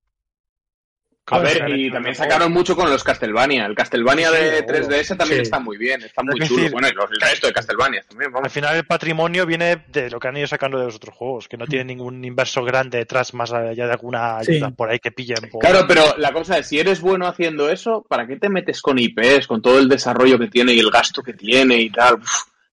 A 1.30 1.30
Como 1.30 1.42
ver, 1.42 1.70
y 1.78 1.92
también 1.92 2.16
sacaron 2.16 2.54
mucho 2.54 2.74
con 2.74 2.90
los 2.90 3.04
Castlevania. 3.04 3.66
El 3.66 3.76
Castlevania 3.76 4.32
de 4.32 4.60
seguro. 4.60 4.66
3DS 4.78 5.18
también 5.18 5.40
Sí. 5.40 5.44
está 5.44 5.60
muy 5.60 5.78
bien, 5.78 6.02
está 6.02 6.24
muy 6.24 6.40
Es 6.40 6.48
chulo. 6.48 6.62
decir- 6.62 6.72
Bueno, 6.72 6.88
y 6.88 6.94
los- 6.94 7.12
el 7.12 7.20
resto 7.20 7.48
de 7.48 7.54
Castlevania 7.54 8.02
también, 8.08 8.28
Al 8.30 8.34
vamos. 8.36 8.54
final 8.54 8.76
el 8.78 8.86
patrimonio 8.86 9.46
viene 9.46 9.84
de 9.90 10.10
lo 10.10 10.22
que 10.22 10.30
han 10.30 10.38
ido 10.38 10.48
sacando 10.48 10.80
de 10.80 10.86
los 10.86 10.96
otros 10.96 11.14
juegos, 11.14 11.50
que 11.50 11.58
no 11.58 11.68
tiene 11.68 11.84
ningún 11.84 12.24
inverso 12.24 12.64
grande 12.64 13.00
detrás 13.00 13.34
más 13.34 13.52
allá 13.52 13.88
de 13.88 13.92
alguna 13.92 14.42
Sí. 14.42 14.54
ayuda 14.54 14.70
por 14.72 14.90
ahí 14.90 15.00
que 15.00 15.12
pillen. 15.12 15.50
por- 15.52 15.60
Claro, 15.60 15.84
pero 15.86 16.16
la 16.18 16.32
cosa 16.32 16.60
es, 16.60 16.68
si 16.68 16.80
eres 16.80 17.02
bueno 17.02 17.28
haciendo 17.28 17.70
eso, 17.70 18.06
¿para 18.08 18.26
qué 18.26 18.38
te 18.38 18.48
metes 18.48 18.82
con 18.82 18.98
IPs, 18.98 19.48
con 19.48 19.62
todo 19.62 19.80
el 19.80 19.90
desarrollo 19.90 20.40
que 20.40 20.48
tiene 20.48 20.72
y 20.72 20.80
el 20.80 20.90
gasto 20.92 21.22
que 21.22 21.34
tiene 21.34 21.76
y 21.76 21.90
tal? 21.90 22.16
Uf, 22.16 22.24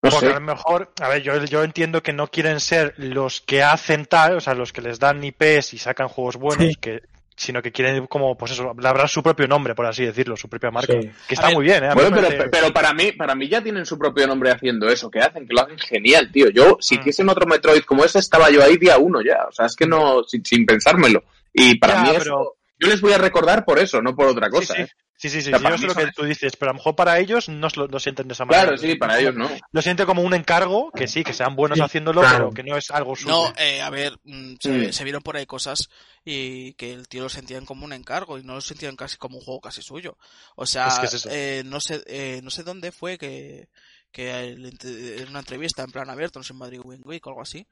no 0.01 0.11
Porque 0.11 0.27
sé. 0.27 0.33
a 0.33 0.35
lo 0.35 0.41
mejor, 0.43 0.93
a 1.01 1.09
ver, 1.09 1.23
yo, 1.23 1.45
yo 1.45 1.65
entiendo 1.65 2.05
que 2.05 2.13
no 2.13 2.29
quieren 2.29 2.61
ser 2.61 2.95
los 2.99 3.41
que 3.41 3.65
hacen 3.65 4.07
tal, 4.07 4.37
o 4.37 4.41
sea, 4.41 4.55
los 4.55 4.73
que 4.73 4.81
les 4.81 5.01
dan 5.01 5.25
IPs 5.25 5.75
y 5.75 5.79
sacan 5.79 6.07
juegos 6.07 6.37
buenos, 6.37 6.67
Sí. 6.69 6.75
que 6.77 7.03
sino 7.37 7.61
que 7.63 7.73
quieren 7.73 8.07
como, 8.07 8.37
pues 8.37 8.53
eso, 8.53 8.75
labrar 8.79 9.09
su 9.09 9.23
propio 9.23 9.47
nombre, 9.49 9.75
por 9.75 9.87
así 9.87 10.05
decirlo, 10.05 10.37
su 10.37 10.49
propia 10.49 10.71
marca. 10.71 10.93
Sí. 10.93 11.11
Que 11.29 11.35
está 11.35 11.49
ver, 11.49 11.57
muy 11.57 11.65
bien, 11.65 11.83
¿eh? 11.85 11.91
Bueno, 11.95 12.11
pero, 12.15 12.29
parece- 12.29 12.49
pero 12.49 12.73
para 12.73 12.93
mí, 12.95 13.13
para 13.13 13.35
mí 13.35 13.49
ya 13.49 13.63
tienen 13.63 13.85
su 13.87 13.99
propio 13.99 14.27
nombre 14.27 14.51
haciendo 14.51 14.89
eso, 14.89 15.11
que 15.11 15.21
hacen, 15.21 15.47
que 15.47 15.55
lo 15.55 15.63
hacen 15.63 15.79
genial, 15.79 16.31
tío. 16.33 16.49
Yo, 16.51 16.79
si 16.81 16.97
Mm. 16.97 17.01
hiciesen 17.01 17.29
otro 17.29 17.47
Metroid 17.47 17.83
como 17.83 18.05
ese, 18.05 18.19
estaba 18.21 18.51
yo 18.51 18.63
ahí 18.63 18.77
día 18.77 18.99
uno 18.99 19.21
ya. 19.21 19.47
O 19.49 19.53
sea, 19.53 19.67
es 19.67 19.75
que 19.77 19.87
no, 19.87 20.23
sin, 20.25 20.45
sin 20.45 20.65
pensármelo. 20.65 21.25
Y 21.53 21.79
para 21.79 21.95
Ya, 21.95 22.03
mí 22.03 22.11
eso, 22.11 22.19
pero- 22.23 22.55
yo 22.79 22.89
les 22.89 23.01
voy 23.01 23.13
a 23.13 23.19
recordar 23.19 23.65
por 23.65 23.79
eso, 23.79 24.01
no 24.03 24.15
por 24.15 24.27
otra 24.29 24.49
cosa. 24.51 24.75
sí, 24.75 24.83
¿eh? 24.83 24.89
Sí, 25.17 25.31
sí, 25.31 25.41
sí, 25.43 25.49
O 25.49 25.51
sea, 25.51 25.59
sí, 25.59 25.65
para 25.65 25.77
yo 25.77 25.81
sé 25.81 25.87
lo 25.87 25.95
que 26.07 26.13
tú 26.13 26.25
dices, 26.25 26.57
pero 26.57 26.71
a 26.71 26.73
lo 26.73 26.79
mejor 26.79 26.97
para 26.97 27.19
ellos 27.19 27.49
no 27.49 27.69
lo, 27.77 27.87
lo 27.87 28.01
sienten 28.01 28.29
de 28.29 28.35
esa 28.35 28.45
manera. 28.45 28.65
Claro, 28.65 28.79
sí, 28.79 28.95
para 28.97 29.19
ellos 29.19 29.35
no. 29.35 29.49
Lo 29.73 29.83
sienten 29.83 30.07
como 30.07 30.23
un 30.23 30.35
encargo, 30.35 30.91
que 30.93 31.07
sí, 31.09 31.25
que 31.25 31.33
sean 31.33 31.57
buenos 31.57 31.79
Sí, 31.91 31.99
claro. 32.01 32.23
pero 32.23 32.51
que 32.53 32.63
no 32.63 32.77
es 32.77 32.91
algo 32.91 33.17
suyo. 33.17 33.35
No, 33.35 33.53
eh, 33.59 33.81
a 33.83 33.91
ver, 33.91 34.19
mm, 34.25 34.55
se, 34.61 34.89
Mm. 34.89 34.93
se 34.93 35.05
vieron 35.05 35.23
por 35.23 35.37
ahí 35.37 35.47
cosas 35.47 35.89
y 36.25 36.75
que 36.75 36.93
el 36.93 37.09
tío 37.09 37.23
lo 37.23 37.29
sentían 37.29 37.65
como 37.65 37.85
un 37.85 37.93
encargo 37.93 38.39
y 38.39 38.43
no 38.45 38.55
lo 38.55 38.61
sentían 38.61 38.97
casi 38.97 39.17
como 39.17 39.39
un 39.39 39.45
juego 39.45 39.61
casi 39.61 39.83
suyo. 39.83 40.17
O 40.57 40.67
sea, 40.67 40.89
Es 40.89 40.99
que 40.99 41.07
es 41.07 41.15
eso. 41.15 41.29
eh, 41.33 41.63
no 41.65 41.81
sé, 41.81 42.03
eh, 42.07 42.41
no 42.43 42.51
sé 42.51 42.63
dónde 42.63 42.93
fue 42.93 43.19
que, 43.19 43.69
que 44.13 44.31
en 44.51 45.29
una 45.29 45.41
entrevista 45.41 45.83
en 45.83 45.91
plan 45.91 46.11
abierto, 46.11 46.39
no 46.39 46.45
sé 46.45 46.53
en 46.53 46.59
Madrid 46.59 46.81
Wing 46.85 47.03
Week 47.05 47.25
o 47.27 47.31
algo 47.31 47.43
así, 47.43 47.67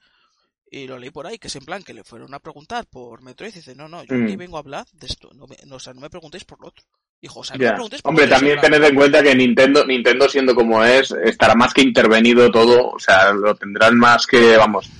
y 0.70 0.86
lo 0.86 0.98
leí 0.98 1.10
por 1.10 1.26
ahí, 1.26 1.38
que 1.38 1.48
es 1.48 1.56
en 1.56 1.64
plan 1.64 1.82
que 1.82 1.92
le 1.94 2.04
fueron 2.04 2.32
a 2.34 2.38
preguntar 2.40 2.86
por 2.86 3.22
Metroid 3.22 3.52
y 3.52 3.56
dice, 3.56 3.74
no, 3.74 3.88
no, 3.88 4.04
yo 4.04 4.14
Mm. 4.16 4.24
aquí 4.24 4.36
vengo 4.36 4.56
a 4.56 4.60
hablar 4.60 4.86
de 4.92 5.06
esto, 5.06 5.30
no 5.34 5.46
me, 5.46 5.56
no, 5.66 5.76
o 5.76 5.80
sea, 5.80 5.92
no 5.92 6.00
me 6.00 6.10
preguntéis 6.10 6.44
por 6.44 6.60
lo 6.60 6.68
otro. 6.68 6.84
Dijo, 7.22 7.38
o 7.40 7.44
sea, 7.44 7.56
no 7.56 7.64
me 7.64 7.88
por 7.88 8.10
Hombre, 8.10 8.26
también 8.26 8.60
tened 8.60 8.82
en 8.82 8.94
cuenta 8.96 9.22
que 9.22 9.32
Nintendo, 9.34 9.86
Nintendo 9.86 10.28
siendo 10.28 10.56
como 10.56 10.84
es, 10.84 11.12
estará 11.24 11.54
más 11.54 11.72
que 11.72 11.80
intervenido 11.82 12.50
todo, 12.50 12.90
o 12.90 12.98
sea, 12.98 13.32
lo 13.32 13.54
tendrán 13.54 13.96
más 13.96 14.26
que, 14.26 14.56
vamos, 14.56 14.90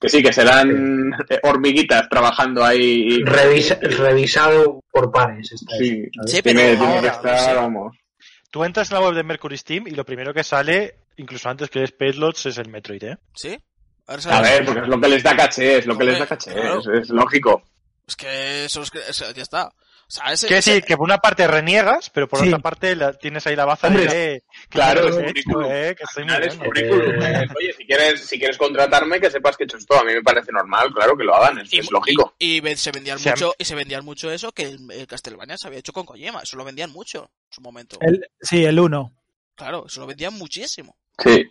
que 0.00 0.08
sí, 0.08 0.20
que 0.20 0.32
serán 0.32 1.12
eh, 1.28 1.38
hormiguitas 1.44 2.08
trabajando 2.08 2.64
ahí. 2.64 3.20
Revisa- 3.20 3.78
revisado 3.80 4.80
por 4.90 5.12
pares. 5.12 5.52
Está 5.52 5.76
Sí. 5.78 6.02
Sí, 6.26 6.42
tiene, 6.42 6.62
pero 6.76 6.78
tiene 6.78 7.00
que 7.00 7.06
estar, 7.06 7.38
sí. 7.38 7.50
vamos. 7.54 7.96
Tú 8.50 8.64
entras 8.64 8.90
en 8.90 8.96
la 8.96 9.04
web 9.04 9.14
de 9.14 9.22
Mercury 9.22 9.56
Steam 9.56 9.86
y 9.86 9.92
lo 9.92 10.04
primero 10.04 10.34
que 10.34 10.42
sale, 10.42 10.96
incluso 11.16 11.48
antes 11.48 11.70
que 11.70 11.78
el 11.78 11.84
Space 11.84 12.48
es 12.48 12.58
el 12.58 12.68
Metroid, 12.70 13.04
¿eh? 13.04 13.18
¿Sí? 13.34 13.56
Ahora 14.08 14.22
A 14.38 14.40
ver, 14.42 14.64
porque 14.64 14.80
es 14.80 14.88
lo 14.88 15.00
que 15.00 15.08
les 15.08 15.22
da 15.22 15.36
caché, 15.36 15.78
es 15.78 15.86
lo 15.86 15.96
que 15.96 16.04
les 16.04 16.18
da 16.18 16.26
caché, 16.26 16.52
claro. 16.54 16.80
es, 16.80 16.86
es 17.02 17.10
lógico. 17.10 17.62
Es 18.06 18.16
que 18.16 18.64
eso 18.64 18.82
es 18.82 18.90
ya 19.36 19.42
está. 19.42 19.70
O 20.08 20.10
sea, 20.10 20.32
ese, 20.32 20.46
Que 20.46 20.56
ese- 20.58 20.76
sí, 20.76 20.82
que 20.82 20.96
por 20.96 21.04
una 21.04 21.18
parte 21.18 21.46
reniegas, 21.46 22.08
pero 22.08 22.26
por 22.26 22.40
Sí. 22.40 22.48
otra 22.48 22.60
parte 22.60 22.96
la- 22.96 23.12
tienes 23.12 23.46
ahí 23.46 23.54
la 23.54 23.66
baza 23.66 23.88
Hombre, 23.88 24.06
de 24.06 24.34
eh, 24.36 24.42
claro, 24.70 25.06
es 25.06 25.14
currículum. 25.16 25.64
eh, 25.70 25.94
que 25.98 26.04
estoy 26.04 26.24
es 26.48 26.56
currículum. 26.56 27.22
Eh, 27.22 27.42
eh. 27.42 27.46
Oye, 27.58 27.72
si 27.74 27.84
quieres, 27.86 28.20
si 28.26 28.38
quieres 28.38 28.56
contratarme, 28.56 29.20
que 29.20 29.30
sepas 29.30 29.54
que 29.58 29.64
he 29.64 29.66
hecho 29.66 29.76
esto. 29.76 29.98
A 30.00 30.04
mí 30.04 30.14
me 30.14 30.22
parece 30.22 30.50
normal, 30.50 30.90
claro 30.94 31.14
que 31.14 31.24
lo 31.24 31.34
hagan, 31.34 31.58
es, 31.58 31.70
y, 31.74 31.80
es 31.80 31.90
lógico. 31.90 32.34
y- 32.38 32.62
se 32.76 32.90
vendían 32.90 33.18
mucho 33.22 33.54
y 33.58 33.64
se 33.66 33.74
vendían 33.74 34.02
mucho 34.04 34.30
eso 34.32 34.50
que 34.52 34.62
el, 34.62 34.90
el 34.92 35.06
Castlevania 35.06 35.58
se 35.58 35.66
había 35.66 35.80
hecho 35.80 35.92
con 35.92 36.06
Kojima 36.06 36.40
eso 36.42 36.56
lo 36.56 36.64
vendían 36.64 36.90
mucho 36.90 37.24
en 37.24 37.52
su 37.52 37.60
momento 37.60 37.98
El, 38.00 38.26
sí, 38.40 38.64
el 38.64 38.78
1. 38.80 39.12
claro 39.56 39.84
eso 39.86 40.00
lo 40.00 40.06
vendían 40.06 40.32
muchísimo 40.34 40.96
Sí. 41.22 41.44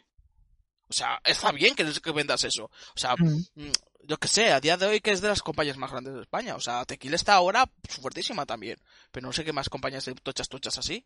o 0.89 0.93
sea 0.93 1.20
está 1.24 1.51
bien 1.51 1.76
que, 1.76 1.86
que 2.01 2.12
vendas 2.12 2.43
eso 2.43 2.66
o 2.66 2.97
sea 2.97 3.16
Mm. 3.18 3.72
Mm, 4.08 4.10
yo 4.10 4.18
que 4.18 4.28
sé 4.28 4.51
a 4.51 4.60
día 4.60 4.78
de 4.78 4.86
hoy 4.86 4.99
que 5.01 5.12
es 5.12 5.22
de 5.22 5.28
las 5.28 5.41
compañías 5.41 5.78
más 5.78 5.91
grandes 5.91 6.14
de 6.16 6.22
España 6.22 6.55
o 6.55 6.60
sea 6.60 6.86
Tequila 6.86 7.16
está 7.16 7.34
ahora 7.36 7.70
fuertísima 7.89 8.45
también 8.45 8.78
pero 9.12 9.28
no 9.28 9.34
sé 9.34 9.43
qué 9.43 9.53
más 9.53 9.70
compañías 9.70 10.05
de 10.05 10.16
tochas 10.16 10.49
tochas 10.49 10.78
así 10.78 11.05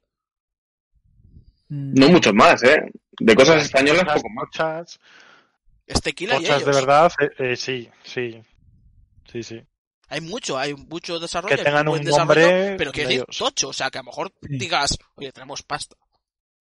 Mm. 1.74 1.94
No 1.98 2.10
mucho 2.10 2.34
más, 2.34 2.62
¿eh? 2.64 2.92
De 3.18 3.34
cosas 3.34 3.64
españolas, 3.64 4.04
poco 4.16 4.28
más. 4.30 4.46
pochas, 4.46 5.00
es 5.88 6.02
Tequila 6.02 6.36
y 6.38 6.46
ellos 6.46 6.66
de 6.66 6.72
verdad, 6.74 7.12
eh, 7.22 7.30
eh, 7.40 7.56
sí, 7.56 7.90
sí. 8.04 8.44
Sí, 9.32 9.42
sí. 9.42 9.64
Hay 10.10 10.20
mucho, 10.20 10.58
hay 10.58 10.74
mucho 10.74 11.18
desarrollo, 11.18 11.56
Que 11.56 11.64
tengan 11.64 11.88
un 11.88 12.04
nombre 12.04 12.76
pero 12.78 12.92
que 12.92 13.04
de 13.04 13.08
decir 13.08 13.26
tocho, 13.38 13.70
o 13.70 13.74
sea, 13.74 13.90
que 13.90 14.00
a 14.00 14.02
lo 14.02 14.08
mejor 14.08 14.34
Sí. 14.42 14.58
digas, 14.58 14.98
oye, 15.16 15.32
tenemos 15.32 15.64
pasta, 15.64 15.96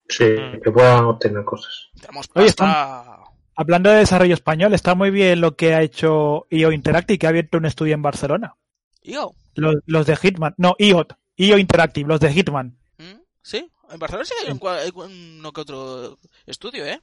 Sí, 0.08 0.22
Mm. 0.24 0.60
que 0.62 0.70
puedan 0.70 1.04
obtener 1.06 1.44
cosas. 1.44 1.88
tenemos 2.00 2.30
Oye, 2.36 2.46
pasta. 2.52 3.18
Hablando 3.60 3.90
de 3.90 3.96
desarrollo 3.96 4.32
español, 4.32 4.72
está 4.72 4.94
muy 4.94 5.10
bien 5.10 5.42
lo 5.42 5.54
que 5.54 5.74
ha 5.74 5.82
hecho 5.82 6.46
IO 6.48 6.72
Interactive, 6.72 7.18
que 7.18 7.26
ha 7.26 7.28
abierto 7.28 7.58
un 7.58 7.66
estudio 7.66 7.92
en 7.92 8.00
Barcelona. 8.00 8.56
Yo, 9.02 9.32
Los, 9.54 9.74
los 9.84 10.06
de 10.06 10.16
Hitman. 10.16 10.54
No, 10.56 10.74
IOT. 10.78 11.12
IO 11.36 11.58
Interactive, 11.58 12.08
los 12.08 12.20
de 12.20 12.32
Hitman. 12.32 12.78
¿Mm? 12.96 13.20
¿Sí? 13.42 13.70
En 13.90 13.98
Barcelona 13.98 14.24
sí 14.24 14.32
hay 14.42 14.50
un, 14.50 14.58
cua- 14.58 14.78
hay 14.78 14.90
uno 14.94 15.52
que 15.52 15.60
otro 15.60 16.18
estudio, 16.46 16.86
¿eh? 16.86 17.02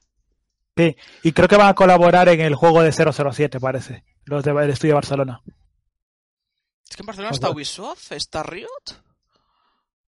Sí. 0.75 0.95
Y 1.21 1.31
creo 1.31 1.47
que 1.47 1.57
van 1.57 1.67
a 1.67 1.75
colaborar 1.75 2.27
en 2.29 2.41
el 2.41 2.55
juego 2.55 2.81
de 2.81 2.91
007, 2.91 3.59
parece. 3.59 4.03
Los 4.25 4.43
del 4.43 4.57
estudio 4.71 4.93
de 4.93 4.95
Barcelona. 4.95 5.41
Es 6.89 6.95
que 6.95 7.03
en 7.03 7.05
Barcelona 7.05 7.29
Pues 7.29 7.37
está 7.39 7.49
Ubisoft, 7.51 8.11
está 8.13 8.41
Riot 8.41 8.67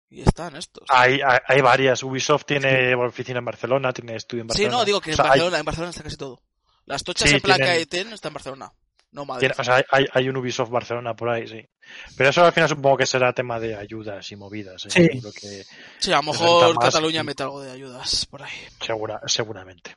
y 0.10 0.22
están 0.22 0.56
estos. 0.56 0.84
Hay, 0.90 1.20
hay, 1.26 1.38
hay 1.48 1.62
varias. 1.62 2.02
Ubisoft 2.04 2.46
tiene 2.46 2.96
oficina 2.96 3.40
en 3.40 3.46
Barcelona, 3.46 3.94
tiene 3.94 4.16
estudio 4.16 4.42
en 4.44 4.48
sí, 4.50 4.64
Barcelona. 4.64 4.78
no, 4.78 4.86
digo 4.86 5.02
que 5.02 5.12
O 5.12 5.14
en 5.14 5.20
hay- 5.22 5.28
Barcelona, 5.28 5.60
en 5.60 5.66
Barcelona 5.66 5.90
está 5.92 6.04
casi 6.04 6.18
todo. 6.18 6.42
Las 6.86 7.04
tochas 7.04 7.30
Sí, 7.30 7.36
en 7.36 7.42
placa 7.42 7.64
tienen- 7.66 7.82
y 7.82 7.86
ten 7.86 8.14
están 8.14 8.30
en 8.32 8.34
Barcelona. 8.34 8.72
No 9.12 9.26
Madrid. 9.26 9.40
tiene- 9.48 9.56
o 9.58 9.64
sea, 9.64 9.84
hay, 9.92 10.06
hay 10.14 10.30
un 10.30 10.38
Ubisoft 10.38 10.70
Barcelona 10.70 11.16
por 11.16 11.30
ahí, 11.30 11.48
sí. 11.48 11.68
Pero 12.16 12.30
eso 12.30 12.46
al 12.46 12.54
final 12.54 12.70
supongo 12.70 12.98
que 12.98 13.06
será 13.08 13.34
tema 13.34 13.60
de 13.60 13.76
ayudas 13.76 14.32
y 14.32 14.36
movidas. 14.36 14.86
¿eh? 14.86 14.90
Sí. 14.92 15.22
Que 15.40 15.64
sí, 16.00 16.12
a 16.12 16.18
lo 16.18 16.24
mejor 16.32 16.78
Cataluña 16.80 17.22
y- 17.22 17.24
mete 17.24 17.42
algo 17.44 17.62
de 17.62 17.72
ayudas 17.72 18.26
por 18.28 18.44
ahí. 18.44 18.52
segura, 18.82 19.20
seguramente. 19.26 19.96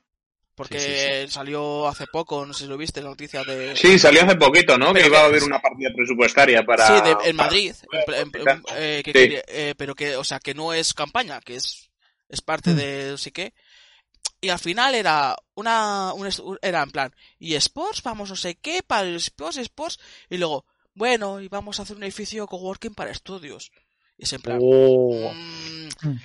Porque 0.68 0.80
Sí, 0.80 1.26
sí, 1.26 1.32
salió 1.32 1.86
hace 1.88 2.06
poco, 2.06 2.44
no 2.46 2.52
sé 2.52 2.64
si 2.64 2.70
lo 2.70 2.76
viste, 2.76 3.02
la 3.02 3.10
noticia 3.10 3.42
de... 3.44 3.74
Sí, 3.76 3.98
salió 3.98 4.22
hace 4.22 4.36
poquito, 4.36 4.78
¿no? 4.78 4.92
Pero 4.92 5.04
que 5.04 5.10
iba 5.10 5.20
a 5.20 5.24
haber 5.26 5.42
una 5.44 5.60
partida 5.60 5.90
presupuestaria 5.94 6.64
para... 6.64 6.86
Sí, 6.86 6.92
de- 7.02 7.10
en 7.30 7.36
para- 7.36 7.48
Madrid, 7.48 7.74
en 7.92 8.04
pl- 8.04 8.18
en 8.20 8.30
Claro. 8.30 8.62
eh, 8.76 9.02
que 9.04 9.10
Sí. 9.12 9.18
quería- 9.18 9.42
eh, 9.48 9.74
pero 9.76 9.94
que, 9.94 10.16
o 10.16 10.24
sea, 10.24 10.38
que 10.40 10.54
no 10.54 10.72
es 10.72 10.94
campaña, 10.94 11.40
que 11.40 11.56
es, 11.56 11.90
es 12.28 12.40
parte 12.40 12.70
Mm. 12.70 12.76
de 12.76 13.08
no 13.12 13.16
sé 13.18 13.32
qué. 13.32 13.54
Y 14.40 14.48
al 14.48 14.58
final 14.58 14.94
era 14.94 15.36
una, 15.54 16.12
un 16.14 16.28
era 16.62 16.82
en 16.82 16.90
plan, 16.90 17.14
y 17.38 17.54
sports, 17.54 18.02
vamos 18.02 18.30
no 18.30 18.36
sé 18.36 18.56
qué, 18.60 18.82
para 18.84 19.02
el 19.02 19.16
sports, 19.16 19.56
sports, 19.58 19.98
y 20.30 20.36
luego, 20.38 20.64
bueno, 20.94 21.40
y 21.40 21.48
vamos 21.48 21.78
a 21.78 21.82
hacer 21.84 21.96
un 21.96 22.02
edificio 22.02 22.46
coworking 22.46 22.94
para 22.94 23.10
estudios. 23.12 23.70
Y 24.18 24.24
es 24.24 24.32
en 24.32 24.42
plan, 24.42 24.58
Oh. 24.60 25.32
mm, 25.32 25.88
Mm. 26.08 26.20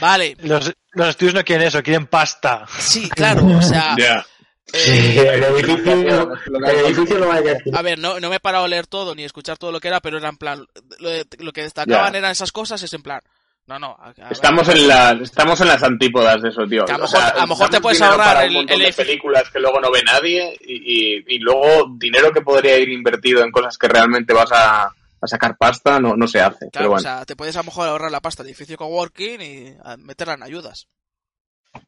Vale, 0.00 0.36
Los, 0.42 0.72
los 0.92 1.08
estudios 1.08 1.34
no 1.34 1.44
quieren 1.44 1.66
eso, 1.68 1.82
quieren 1.82 2.06
pasta. 2.06 2.66
sí, 2.78 3.08
claro, 3.10 3.46
o 3.46 3.62
sea, 3.62 3.94
eh, 3.98 4.22
Sí, 4.66 5.18
el 5.18 5.44
edificio, 5.44 5.92
el 5.92 6.86
edificio 6.86 7.18
lo 7.18 7.28
va 7.28 7.36
a. 7.36 7.78
A 7.78 7.82
ver, 7.82 7.98
no, 7.98 8.18
no 8.18 8.28
me 8.30 8.36
he 8.36 8.40
parado 8.40 8.64
a 8.64 8.68
leer 8.68 8.86
todo 8.86 9.14
ni 9.14 9.22
escuchar 9.22 9.56
todo 9.58 9.70
lo 9.70 9.78
que 9.78 9.88
era, 9.88 10.00
pero 10.00 10.16
era 10.18 10.28
en 10.30 10.36
plan, 10.38 10.66
lo, 10.98 11.08
de- 11.10 11.26
lo 11.38 11.52
que 11.52 11.62
destacaban 11.62 12.12
Ya. 12.12 12.18
eran 12.18 12.30
esas 12.32 12.50
cosas, 12.50 12.82
es 12.82 12.92
en 12.94 13.02
plan, 13.02 13.20
no, 13.66 13.78
no. 13.78 13.96
a- 14.00 14.14
a- 14.26 14.30
Estamos 14.30 14.66
en, 14.70 14.88
la, 14.88 15.12
estamos 15.22 15.60
en 15.60 15.68
las 15.68 15.82
antípodas 15.82 16.40
de 16.42 16.48
eso, 16.48 16.66
tío. 16.66 16.86
Que 16.86 16.92
a 16.92 16.96
sea, 17.06 17.20
mejor- 17.20 17.20
a 17.36 17.40
lo 17.42 17.46
mejor 17.46 17.68
te 17.70 17.80
puedes 17.80 18.02
ahorrar 18.02 18.42
el- 18.44 18.48
un 18.48 18.54
montón 18.54 18.80
el 18.80 18.86
de 18.86 18.92
películas 18.94 19.48
que 19.50 19.60
luego 19.60 19.80
no 19.80 19.90
ve 19.92 20.02
nadie 20.02 20.56
y, 20.66 20.74
y, 21.18 21.24
y 21.28 21.38
luego 21.40 21.86
dinero 21.96 22.32
que 22.32 22.40
podría 22.40 22.76
ir 22.78 22.88
invertido 22.88 23.44
en 23.44 23.52
cosas 23.52 23.76
que 23.78 23.86
realmente 23.86 24.32
vas 24.32 24.50
a, 24.50 24.90
a 25.24 25.28
sacar 25.28 25.56
pasta 25.56 25.98
no, 26.00 26.16
no 26.16 26.26
se 26.26 26.40
hace. 26.40 26.70
Claro, 26.70 26.70
pero 26.72 26.88
bueno, 26.90 27.00
o 27.00 27.02
sea, 27.02 27.24
te 27.24 27.36
puedes 27.36 27.56
a 27.56 27.60
lo 27.60 27.64
mejor 27.64 27.88
ahorrar 27.88 28.10
la 28.10 28.20
pasta 28.20 28.42
del 28.42 28.50
edificio 28.50 28.76
coworking 28.76 29.40
y 29.40 29.76
meterla 29.98 30.34
en 30.34 30.42
ayudas, 30.42 30.88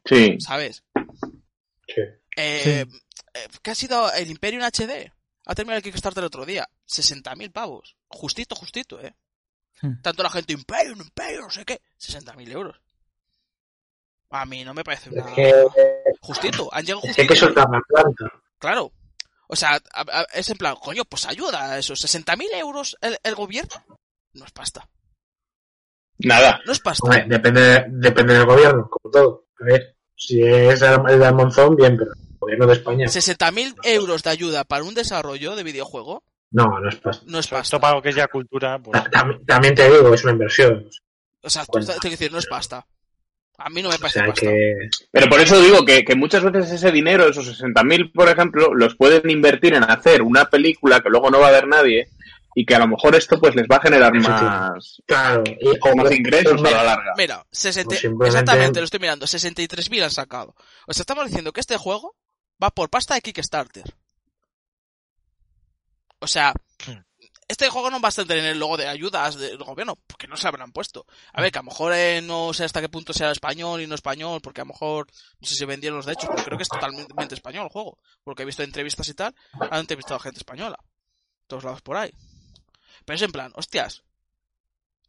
sí. 0.05 0.37
¿sabes? 0.39 0.83
Sí. 1.87 2.01
Eh, 2.35 2.85
eh, 3.33 3.47
¿Qué 3.61 3.71
ha 3.71 3.75
sido 3.75 4.11
el 4.13 4.29
Imperium 4.29 4.63
HD? 4.63 5.11
Ha 5.45 5.55
terminado 5.55 5.77
el 5.77 5.83
Kickstarter 5.83 6.21
el 6.21 6.27
otro 6.27 6.45
día. 6.45 6.67
60.000 6.87 7.51
pavos. 7.51 7.95
Justito, 8.09 8.55
justito, 8.55 8.99
¿eh? 9.01 9.15
Hmm. 9.81 10.01
Tanto 10.01 10.23
la 10.23 10.29
gente, 10.29 10.53
Imperium, 10.53 10.99
Imperium, 10.99 11.43
no 11.43 11.49
sé 11.49 11.63
qué. 11.63 11.81
60.000 11.99 12.51
euros. 12.51 12.81
A 14.29 14.45
mí 14.45 14.65
no 14.65 14.73
me 14.73 14.83
parece 14.83 15.09
una... 15.09 15.21
Es 15.29 15.35
que, 15.35 15.53
Justito, 16.19 16.69
han 16.73 16.85
llegado 16.85 17.01
es 17.05 17.15
que 17.15 17.21
hay 17.21 17.27
justito. 17.27 17.33
que 17.33 17.35
soltar 17.39 17.69
la 17.69 17.81
planta. 17.87 18.25
Claro. 18.59 18.91
O 19.47 19.55
sea, 19.55 19.75
a- 19.93 20.01
a- 20.01 20.27
es 20.33 20.49
en 20.49 20.57
plan, 20.57 20.75
coño, 20.75 21.03
pues 21.05 21.25
ayuda 21.25 21.71
a 21.71 21.77
esos 21.79 21.99
60.000 22.03 22.47
euros 22.53 22.97
el, 23.01 23.17
el 23.23 23.35
gobierno. 23.35 23.85
No 24.33 24.45
es 24.45 24.51
pasta. 24.51 24.87
Nada. 26.19 26.59
No 26.65 26.71
es 26.71 26.79
pasta. 26.79 27.03
Hombre, 27.03 27.25
depende, 27.27 27.85
depende 27.89 28.33
del 28.33 28.45
gobierno, 28.45 28.89
como 28.89 29.11
todo. 29.11 29.45
A 29.61 29.63
ver, 29.65 29.95
si 30.15 30.41
es 30.41 30.81
el 30.81 31.19
de 31.19 31.25
Almonzón, 31.25 31.75
bien, 31.75 31.95
pero 31.97 32.11
el 32.11 32.37
gobierno 32.39 32.67
de 32.67 32.73
España, 32.73 33.05
60.000 33.07 33.75
euros 33.83 34.23
de 34.23 34.29
ayuda 34.31 34.63
para 34.63 34.83
un 34.83 34.93
desarrollo 34.93 35.55
de 35.55 35.63
videojuego 35.63 36.23
no, 36.51 36.79
no 36.79 36.89
es 36.89 36.95
pasta. 36.97 37.23
no 37.27 37.39
es 37.39 37.45
Esto 37.45 37.55
pasta. 37.57 37.79
para 37.79 37.95
lo 37.95 38.01
que 38.01 38.09
es 38.09 38.15
ya 38.15 38.27
cultura, 38.27 38.79
pues, 38.79 39.01
Ta- 39.03 39.09
tam- 39.11 39.45
También 39.45 39.75
te 39.75 39.89
digo, 39.89 40.13
es 40.13 40.23
una 40.23 40.33
inversión. 40.33 40.89
O 41.43 41.49
sea, 41.49 41.65
te- 41.65 42.09
decir, 42.09 42.31
no 42.31 42.39
es 42.39 42.47
pasta. 42.47 42.85
A 43.59 43.69
mí 43.69 43.81
no 43.81 43.89
me 43.89 43.95
O 43.95 43.97
sea, 44.09 44.27
pasta. 44.27 44.33
que... 44.41 44.89
Pero 45.11 45.29
por 45.29 45.39
eso 45.39 45.59
digo 45.59 45.83
que, 45.83 46.05
que 46.05 46.15
muchas 46.15 46.43
veces 46.43 46.71
ese 46.71 46.91
dinero, 46.91 47.27
esos 47.27 47.59
60.000, 47.59 48.11
por 48.13 48.29
ejemplo, 48.29 48.73
los 48.75 48.95
pueden 48.95 49.29
invertir 49.29 49.73
en 49.73 49.83
hacer 49.83 50.21
una 50.21 50.45
película 50.49 50.99
que 51.01 51.09
luego 51.09 51.31
no 51.31 51.39
va 51.39 51.47
a 51.47 51.51
ver 51.51 51.67
nadie 51.67 52.07
y 52.53 52.65
que 52.65 52.75
a 52.75 52.79
lo 52.79 52.87
mejor 52.87 53.15
esto 53.15 53.39
pues 53.39 53.55
les 53.55 53.65
va 53.67 53.77
a 53.77 53.81
generar 53.81 54.13
más, 54.15 55.01
Claro, 55.05 55.43
y, 55.45 55.67
o 55.79 55.95
más 55.95 56.11
ingresos 56.11 56.59
a 56.63 56.71
la 56.71 56.83
larga. 56.83 57.13
Mira, 57.17 57.45
60, 57.51 57.87
Pues 57.87 57.99
simplemente- 57.99 58.27
exactamente, 58.39 58.79
lo 58.79 58.85
estoy 58.85 58.99
mirando, 58.99 59.25
63.000 59.25 60.03
han 60.03 60.11
sacado. 60.11 60.55
O 60.87 60.93
sea, 60.93 61.01
estamos 61.01 61.25
diciendo 61.25 61.51
que 61.51 61.59
este 61.61 61.77
juego 61.77 62.15
va 62.63 62.69
por 62.71 62.89
pasta 62.89 63.15
de 63.15 63.21
Kickstarter. 63.21 63.83
O 66.19 66.27
sea, 66.27 66.53
Hmm. 66.85 66.99
Este 67.47 67.69
juego 67.69 67.89
no 67.89 67.99
va 68.01 68.09
a 68.09 68.11
tener 68.11 68.43
el 68.45 68.59
logo 68.59 68.75
de 68.77 68.87
ayudas 68.87 69.35
del 69.37 69.57
gobierno, 69.57 69.95
porque 70.07 70.27
no 70.27 70.35
se 70.37 70.47
habrán 70.47 70.71
puesto. 70.71 71.05
A 71.33 71.41
ver, 71.41 71.51
que 71.51 71.59
a 71.59 71.61
lo 71.61 71.69
mejor 71.69 71.93
eh, 71.93 72.21
no 72.21 72.53
sé 72.53 72.65
hasta 72.65 72.81
qué 72.81 72.89
punto 72.89 73.13
sea 73.13 73.31
español 73.31 73.81
y 73.81 73.87
no 73.87 73.95
español, 73.95 74.41
porque 74.41 74.61
a 74.61 74.65
lo 74.65 74.73
mejor 74.73 75.07
no 75.39 75.47
sé 75.47 75.55
si 75.55 75.63
vendieron 75.65 75.97
los 75.97 76.05
derechos, 76.05 76.29
pero 76.31 76.43
creo 76.43 76.57
que 76.57 76.63
es 76.63 76.69
totalmente 76.69 77.35
español 77.35 77.63
el 77.65 77.71
juego. 77.71 77.97
Porque 78.23 78.43
he 78.43 78.45
visto 78.45 78.63
entrevistas 78.63 79.07
y 79.07 79.13
tal, 79.13 79.33
han 79.71 79.79
entrevistado 79.79 80.15
a 80.17 80.19
gente 80.19 80.39
española. 80.39 80.77
Todos 81.47 81.63
lados 81.63 81.81
por 81.81 81.95
ahí. 81.97 82.11
Pero 83.05 83.15
es 83.15 83.21
en 83.21 83.31
plan, 83.31 83.51
hostias, 83.55 84.03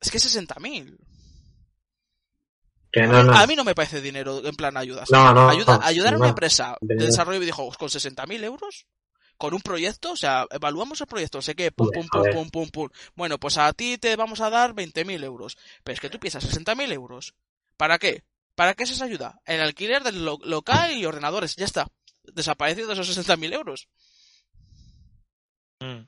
es 0.01 0.11
que 0.11 0.19
60.000. 0.19 0.97
que 2.93 3.01
A 3.03 3.07
no, 3.07 3.23
mí- 3.23 3.29
no. 3.31 3.37
A 3.37 3.47
mí 3.47 3.57
no 3.57 3.65
me 3.65 3.75
parece 3.75 4.01
dinero 4.01 4.41
en 4.47 4.55
plan 4.55 4.77
ayudas. 4.77 5.11
No, 5.11 5.35
no, 5.35 5.49
Ayuda, 5.49 5.79
no, 5.79 5.85
ayudar 5.85 6.15
a 6.15 6.17
una 6.17 6.29
empresa 6.29 6.77
de 6.81 6.95
De- 6.95 7.07
desarrollo 7.07 7.35
de 7.41 7.47
videojuegos 7.47 7.77
con 7.77 7.89
60.000 7.89 8.45
euros, 8.45 8.87
con 9.39 9.55
un 9.55 9.61
proyecto, 9.61 10.13
o 10.13 10.17
sea, 10.17 10.47
evaluamos 10.51 11.01
el 11.01 11.07
proyecto, 11.07 11.41
sé 11.41 11.55
que, 11.55 11.71
pum, 11.73 11.89
pum, 11.95 12.07
pum, 12.11 12.23
pum, 12.33 12.51
pum, 12.51 12.69
pum. 12.71 12.89
Bueno, 13.15 13.39
pues 13.39 13.57
a 13.57 13.73
ti 13.73 13.97
te 13.97 14.17
vamos 14.17 14.41
a 14.41 14.51
dar 14.51 14.75
20.000 14.75 15.23
euros. 15.25 15.57
Pero 15.85 15.95
es 15.95 16.01
que 16.01 16.11
tú 16.11 16.19
piensas 16.19 16.45
60.000 16.45 16.93
euros. 16.93 17.35
¿Para 17.77 17.99
qué? 17.99 18.25
¿Para 18.55 18.75
qué 18.75 18.83
es 18.83 18.91
esa 18.91 19.05
ayuda? 19.05 19.41
El 19.47 19.61
alquiler 19.61 20.03
del 20.03 20.25
lo- 20.25 20.39
local 20.43 20.91
y 20.97 21.07
ordenadores, 21.07 21.55
ya 21.57 21.65
está. 21.65 21.87
Desaparecido 22.25 22.89
de 22.89 22.95
esos 23.01 23.17
60.000 23.17 23.53
euros, 23.55 23.89
mm. 25.81 26.03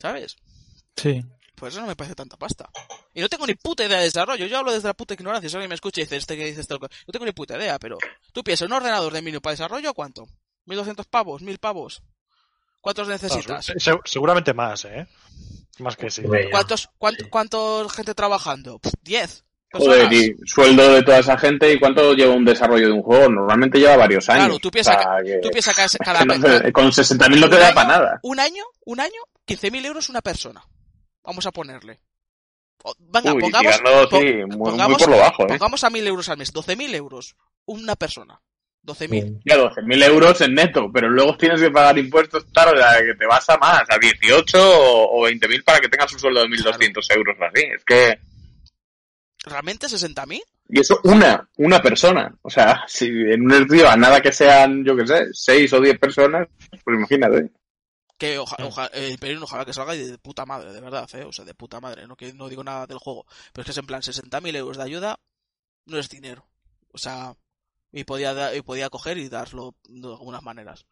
¿sabes? 0.00 0.36
Sí. 0.96 1.24
Pues 1.54 1.74
eso 1.74 1.80
no 1.80 1.88
me 1.88 1.96
parece 1.96 2.14
tanta 2.14 2.36
pasta. 2.36 2.70
Y 3.12 3.20
no 3.20 3.28
tengo 3.28 3.46
ni 3.46 3.54
puta 3.54 3.84
idea 3.84 3.98
de 3.98 4.04
desarrollo. 4.04 4.46
Yo 4.46 4.58
hablo 4.58 4.72
desde 4.72 4.88
la 4.88 4.94
puta 4.94 5.14
ignorancia. 5.14 5.50
Si 5.50 5.56
alguien 5.56 5.68
me 5.68 5.74
escucha 5.74 6.00
y 6.00 6.04
dice 6.04 6.16
este 6.16 6.36
que 6.36 6.44
dice 6.46 6.60
este 6.60 6.74
loco. 6.74 6.88
No 7.06 7.12
tengo 7.12 7.26
ni 7.26 7.32
puta 7.32 7.56
idea, 7.56 7.78
pero 7.80 7.98
tú 8.32 8.44
piensas, 8.44 8.66
un 8.66 8.72
ordenador 8.74 9.12
de 9.12 9.22
mínimo 9.22 9.40
para 9.40 9.54
desarrollo, 9.54 9.92
¿cuánto? 9.92 10.28
¿1200 10.68 11.06
pavos? 11.06 11.42
¿1000 11.42 11.58
pavos? 11.58 12.02
¿Cuántos 12.80 13.08
necesitas? 13.08 13.64
Se- 13.66 13.80
se- 13.80 13.98
seguramente 14.04 14.54
más, 14.54 14.84
¿eh? 14.84 15.06
Más 15.80 15.96
que 15.96 16.10
sí. 16.10 16.22
¿Cuántos, 16.50 16.88
cuánto, 16.98 17.28
cuántos 17.30 17.92
gente 17.92 18.14
trabajando? 18.14 18.78
Pff, 18.78 18.92
10. 19.02 19.44
Joder, 19.70 20.10
y 20.12 20.34
sueldo 20.46 20.94
de 20.94 21.02
toda 21.02 21.18
esa 21.18 21.36
gente 21.36 21.70
y 21.72 21.78
cuánto 21.78 22.14
lleva 22.14 22.32
un 22.34 22.44
desarrollo 22.44 22.86
de 22.86 22.92
un 22.92 23.02
juego. 23.02 23.28
Normalmente 23.28 23.78
lleva 23.78 23.96
varios 23.96 24.26
años. 24.30 24.44
Claro, 24.46 24.58
tú 24.60 24.70
piensas 24.70 24.96
O 24.96 25.00
sea, 25.00 25.22
que- 25.22 25.38
Tú 25.42 25.50
piensas 25.50 25.74
que 25.76 25.98
cada 25.98 26.20
que 26.20 26.24
no 26.26 26.60
te- 26.62 26.72
con 26.72 26.90
60.000 26.90 27.40
no 27.40 27.48
te 27.50 27.54
un 27.56 27.60
da 27.60 27.66
año- 27.66 27.74
para 27.74 27.88
nada. 27.88 28.20
Un 28.22 28.40
año, 28.40 28.64
un 28.86 29.00
año, 29.00 29.20
15.000 29.44 29.84
euros 29.84 30.08
una 30.08 30.22
persona. 30.22 30.64
Vamos 31.22 31.44
a 31.44 31.52
ponerle. 31.52 32.00
Venga, 32.98 33.34
Uy, 33.34 33.40
pongamos, 33.42 33.76
tirando, 33.76 34.08
pon- 34.08 34.20
sí, 34.22 34.26
muy, 34.34 34.46
muy 34.46 34.70
pongamos- 34.70 35.02
por 35.02 35.10
lo 35.10 35.18
bajo, 35.18 35.42
¿eh? 35.42 35.46
pongamos 35.48 35.84
a 35.84 35.90
1.000 35.90 36.06
euros 36.06 36.28
al 36.30 36.38
mes. 36.38 36.52
12.000 36.52 36.94
euros. 36.94 37.36
Una 37.66 37.94
persona. 37.96 38.40
12.000. 38.88 39.40
Ya 39.44 39.56
12.000 39.56 40.04
euros 40.04 40.40
en 40.40 40.54
neto, 40.54 40.90
pero 40.92 41.08
luego 41.08 41.36
tienes 41.36 41.60
que 41.60 41.70
pagar 41.70 41.98
impuestos, 41.98 42.44
claro, 42.52 42.72
que 42.72 43.14
te 43.14 43.26
vas 43.26 43.48
a 43.50 43.56
más, 43.58 43.82
a 43.88 43.98
18 43.98 44.58
o, 44.58 45.20
o 45.20 45.28
20.000 45.28 45.62
para 45.64 45.80
que 45.80 45.88
tengas 45.88 46.12
un 46.12 46.18
sueldo 46.18 46.40
de 46.42 46.48
1.200 46.48 47.16
euros 47.16 47.36
o 47.40 47.44
así. 47.44 47.62
Es 47.64 47.84
que... 47.84 48.18
¿Realmente 49.44 49.86
60.000? 49.86 50.40
Y 50.70 50.80
eso 50.80 51.00
una, 51.04 51.48
una 51.56 51.80
persona. 51.80 52.34
O 52.42 52.50
sea, 52.50 52.82
si 52.86 53.06
en 53.06 53.42
un 53.42 53.52
estudio 53.52 53.88
a 53.88 53.96
nada 53.96 54.20
que 54.20 54.32
sean, 54.32 54.84
yo 54.84 54.96
qué 54.96 55.06
sé, 55.06 55.26
6 55.32 55.72
o 55.74 55.80
10 55.80 55.98
personas, 55.98 56.48
pues 56.84 56.96
imagínate. 56.98 57.50
Que 58.18 58.36
oja- 58.38 58.56
oja- 58.64 58.90
el 58.92 59.12
Imperio 59.12 59.40
ojalá 59.42 59.64
que 59.64 59.72
salga 59.72 59.94
y 59.94 60.04
de 60.04 60.18
puta 60.18 60.44
madre, 60.44 60.72
de 60.72 60.80
verdad, 60.80 61.08
¿eh? 61.14 61.24
O 61.24 61.32
sea, 61.32 61.44
de 61.44 61.54
puta 61.54 61.80
madre. 61.80 62.06
No, 62.06 62.16
que 62.16 62.32
no 62.34 62.48
digo 62.48 62.64
nada 62.64 62.86
del 62.86 62.98
juego. 62.98 63.24
Pero 63.52 63.62
es 63.62 63.66
que 63.66 63.70
es 63.70 63.78
en 63.78 63.86
plan 63.86 64.02
60.000 64.02 64.56
euros 64.56 64.76
de 64.76 64.82
ayuda 64.82 65.18
no 65.86 65.98
es 65.98 66.08
dinero. 66.10 66.44
O 66.92 66.98
sea, 66.98 67.34
y 67.92 68.04
podía, 68.04 68.54
y 68.54 68.62
podía 68.62 68.90
coger 68.90 69.18
y 69.18 69.28
darlo 69.28 69.74
de 69.88 70.08
algunas 70.08 70.42
maneras. 70.42 70.86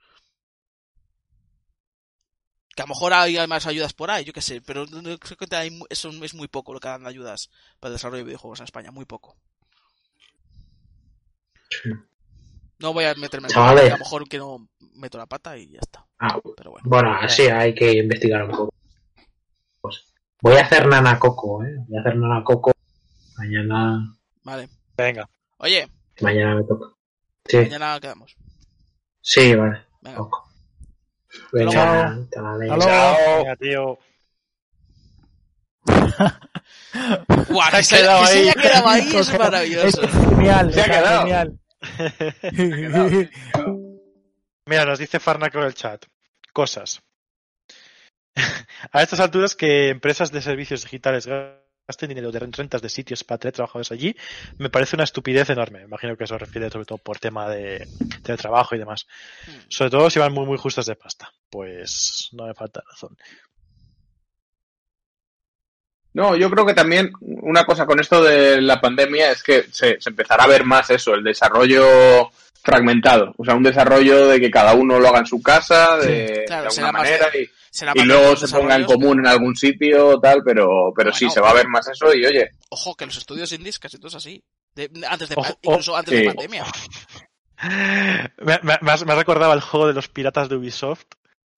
Que 2.74 2.82
a 2.82 2.84
lo 2.86 2.90
mejor 2.90 3.14
hay 3.14 3.38
más 3.46 3.66
ayudas 3.66 3.94
por 3.94 4.10
ahí, 4.10 4.24
yo 4.24 4.32
qué 4.32 4.42
sé, 4.42 4.60
pero 4.60 4.86
creo 4.86 5.36
que 5.38 5.56
hay 5.56 5.80
eso 5.88 6.10
es 6.10 6.34
muy 6.34 6.48
poco 6.48 6.74
lo 6.74 6.80
que 6.80 6.88
dan 6.88 7.04
de 7.04 7.08
ayudas 7.08 7.50
para 7.80 7.90
el 7.90 7.94
desarrollo 7.94 8.18
de 8.18 8.24
videojuegos 8.24 8.60
en 8.60 8.64
España, 8.64 8.90
muy 8.90 9.06
poco. 9.06 9.36
Sí. 11.70 11.90
No 12.78 12.92
voy 12.92 13.04
a 13.04 13.14
meterme 13.14 13.48
en 13.48 13.58
a 13.58 13.72
lo 13.72 13.98
mejor 13.98 14.28
que 14.28 14.38
no 14.38 14.68
meto 14.96 15.16
la 15.16 15.26
pata 15.26 15.56
y 15.56 15.70
ya 15.70 15.78
está. 15.80 16.06
Ah, 16.18 16.38
Pero 16.56 16.72
bueno. 16.72 16.84
bueno, 16.88 17.14
así 17.14 17.42
hay 17.42 17.74
que 17.74 17.92
investigar 17.92 18.44
un 18.44 18.50
poco. 18.50 18.74
Pues, 19.80 20.12
voy 20.42 20.56
a 20.56 20.62
hacer 20.62 20.86
Nana 20.86 21.18
Coco, 21.18 21.64
¿eh? 21.64 21.74
Voy 21.88 21.96
a 21.96 22.00
hacer 22.00 22.16
Nana 22.16 22.44
Coco. 22.44 22.72
Mañana, 23.38 24.16
Vale. 24.44 24.68
Venga. 24.96 25.28
Oye, 25.58 25.88
mañana 26.20 26.54
me 26.56 26.64
toca. 26.64 26.86
Sí, 27.46 27.56
mañana 27.58 28.00
quedamos. 28.00 28.36
sí, 29.20 29.54
vale. 29.54 29.84
Venga. 31.52 31.70
Chao. 31.70 32.28
Venga. 32.58 32.74
Hasta 32.74 32.76
luego. 32.76 32.78
Chao. 32.80 33.16
Venga, 33.38 33.56
tío. 33.56 33.98
Guau, 37.48 37.70
Se 37.70 37.76
ha 37.76 37.78
que 37.78 37.82
se, 37.84 37.96
quedado 37.96 38.20
que 38.22 38.26
se 38.26 38.32
ahí. 38.38 38.42
haya 38.48 38.54
quedado 38.54 38.88
ahí 38.88 39.16
es 39.16 39.38
maravilloso. 39.38 40.02
Es 40.02 40.10
genial, 40.10 40.72
Se 40.72 40.80
ha 40.80 40.84
quedado. 40.84 41.20
genial. 41.22 41.60
Mira, 44.66 44.84
nos 44.84 44.98
dice 44.98 45.20
Farnaco 45.20 45.58
en 45.58 45.64
el 45.64 45.74
chat. 45.74 46.04
Cosas. 46.52 47.02
A 48.92 49.02
estas 49.02 49.20
alturas 49.20 49.54
que 49.54 49.88
empresas 49.90 50.32
de 50.32 50.42
servicios 50.42 50.82
digitales 50.82 51.26
gasten 51.86 52.08
dinero 52.08 52.32
de 52.32 52.40
rentas 52.40 52.82
de 52.82 52.88
sitios 52.88 53.22
para 53.22 53.38
tener 53.38 53.54
trabajadores 53.54 53.92
allí, 53.92 54.14
me 54.58 54.70
parece 54.70 54.96
una 54.96 55.04
estupidez 55.04 55.48
enorme. 55.50 55.78
Me 55.80 55.84
imagino 55.84 56.16
que 56.16 56.24
eso 56.24 56.36
refiere 56.36 56.68
sobre 56.68 56.84
todo 56.84 56.98
por 56.98 57.18
tema 57.18 57.48
de, 57.48 57.86
de 58.22 58.36
trabajo 58.36 58.74
y 58.74 58.78
demás. 58.78 59.06
Sobre 59.68 59.90
todo 59.90 60.10
si 60.10 60.18
van 60.18 60.32
muy, 60.32 60.46
muy 60.46 60.58
justas 60.58 60.86
de 60.86 60.96
pasta. 60.96 61.32
Pues 61.48 62.28
no 62.32 62.46
me 62.46 62.54
falta 62.54 62.82
razón. 62.90 63.16
No, 66.12 66.34
yo 66.34 66.50
creo 66.50 66.64
que 66.66 66.74
también 66.74 67.12
una 67.20 67.64
cosa 67.64 67.84
con 67.86 68.00
esto 68.00 68.22
de 68.24 68.60
la 68.62 68.80
pandemia 68.80 69.30
es 69.30 69.42
que 69.42 69.64
se, 69.70 70.00
se 70.00 70.08
empezará 70.10 70.44
a 70.44 70.48
ver 70.48 70.64
más 70.64 70.88
eso, 70.90 71.14
el 71.14 71.22
desarrollo 71.22 72.30
fragmentado. 72.62 73.34
O 73.36 73.44
sea, 73.44 73.54
un 73.54 73.62
desarrollo 73.62 74.26
de 74.26 74.40
que 74.40 74.50
cada 74.50 74.72
uno 74.74 74.98
lo 74.98 75.08
haga 75.08 75.18
en 75.20 75.26
su 75.26 75.42
casa, 75.42 75.98
de, 75.98 76.44
claro, 76.46 76.64
de 76.64 76.70
será 76.70 76.88
alguna 76.88 76.92
manera, 77.04 77.30
de- 77.30 77.42
y, 77.42 77.50
Será 77.76 77.92
y 77.94 78.02
luego 78.04 78.34
se 78.36 78.48
ponga 78.48 78.74
en 78.76 78.84
común 78.84 79.18
en 79.20 79.26
algún 79.26 79.54
sitio, 79.54 80.18
tal, 80.18 80.42
pero, 80.42 80.92
pero 80.96 81.12
sí, 81.12 81.28
se 81.28 81.40
va 81.40 81.50
a 81.50 81.54
ver 81.54 81.68
más 81.68 81.86
eso 81.88 82.14
y 82.14 82.24
oye, 82.24 82.48
Ojo, 82.70 82.94
que 82.96 83.04
los 83.06 83.16
estudios 83.18 83.52
indies 83.52 83.78
casi 83.78 83.98
todos 83.98 84.14
así. 84.14 84.42
De- 84.74 84.90
antes 85.08 85.28
de, 85.28 85.34
Ojo, 85.36 85.58
incluso 85.62 85.94
antes 85.96 86.14
sí. 86.18 86.20
de 86.24 86.32
pandemia. 86.32 86.64
Me, 88.38 88.58
me, 88.62 88.78
me 88.82 88.92
has- 88.92 89.04
me 89.06 89.12
has 89.12 89.18
recordado 89.18 89.52
el 89.54 89.60
juego 89.60 89.86
de 89.88 89.94
los 89.94 90.08
piratas 90.08 90.48
de 90.48 90.56
Ubisoft. 90.56 91.04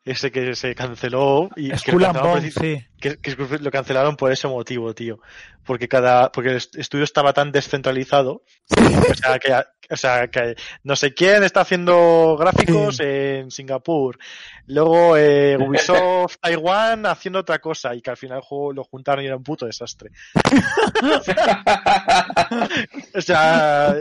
Ese 0.05 0.31
que 0.33 0.55
se 0.55 0.75
canceló 0.75 1.51
y 1.57 1.71
que 1.71 1.93
lo 1.93 1.99
cancelaron 1.99 2.51
sí. 2.51 2.83
que, 2.99 3.19
que 3.19 3.37
lo 3.61 3.71
cancelaron 3.71 4.17
por 4.17 4.33
ese 4.33 4.49
motivo, 4.49 4.95
tío. 4.95 5.21
Porque 5.67 5.87
cada, 5.89 6.33
porque 6.33 6.51
el 6.51 6.57
est- 6.57 6.77
estudio 6.77 7.05
estaba 7.05 7.33
tan 7.35 7.53
descentralizado, 7.53 8.43
o 9.11 9.15
sea, 9.15 9.39
que, 9.39 9.55
o 9.91 9.97
sea, 9.97 10.29
que 10.29 10.55
no 10.83 10.97
sé 10.97 11.15
quién 11.15 11.43
está 11.43 11.63
haciendo 11.63 12.37
gráficos 12.39 13.01
en 13.01 13.51
Singapur. 13.51 14.19
Luego 14.67 15.17
eh, 15.17 15.57
Ubisoft 15.59 16.37
Taiwán 16.41 17.07
haciendo 17.07 17.41
otra 17.41 17.59
cosa 17.59 17.95
y 17.95 18.03
que 18.03 18.11
al 18.11 18.17
final 18.17 18.39
el 18.39 18.45
juego 18.45 18.73
lo 18.73 18.85
juntaron 18.85 19.25
y 19.25 19.27
era 19.27 19.37
un 19.37 19.43
puto 19.43 19.67
desastre. 19.67 20.11
O 23.15 23.21
sea. 23.21 23.95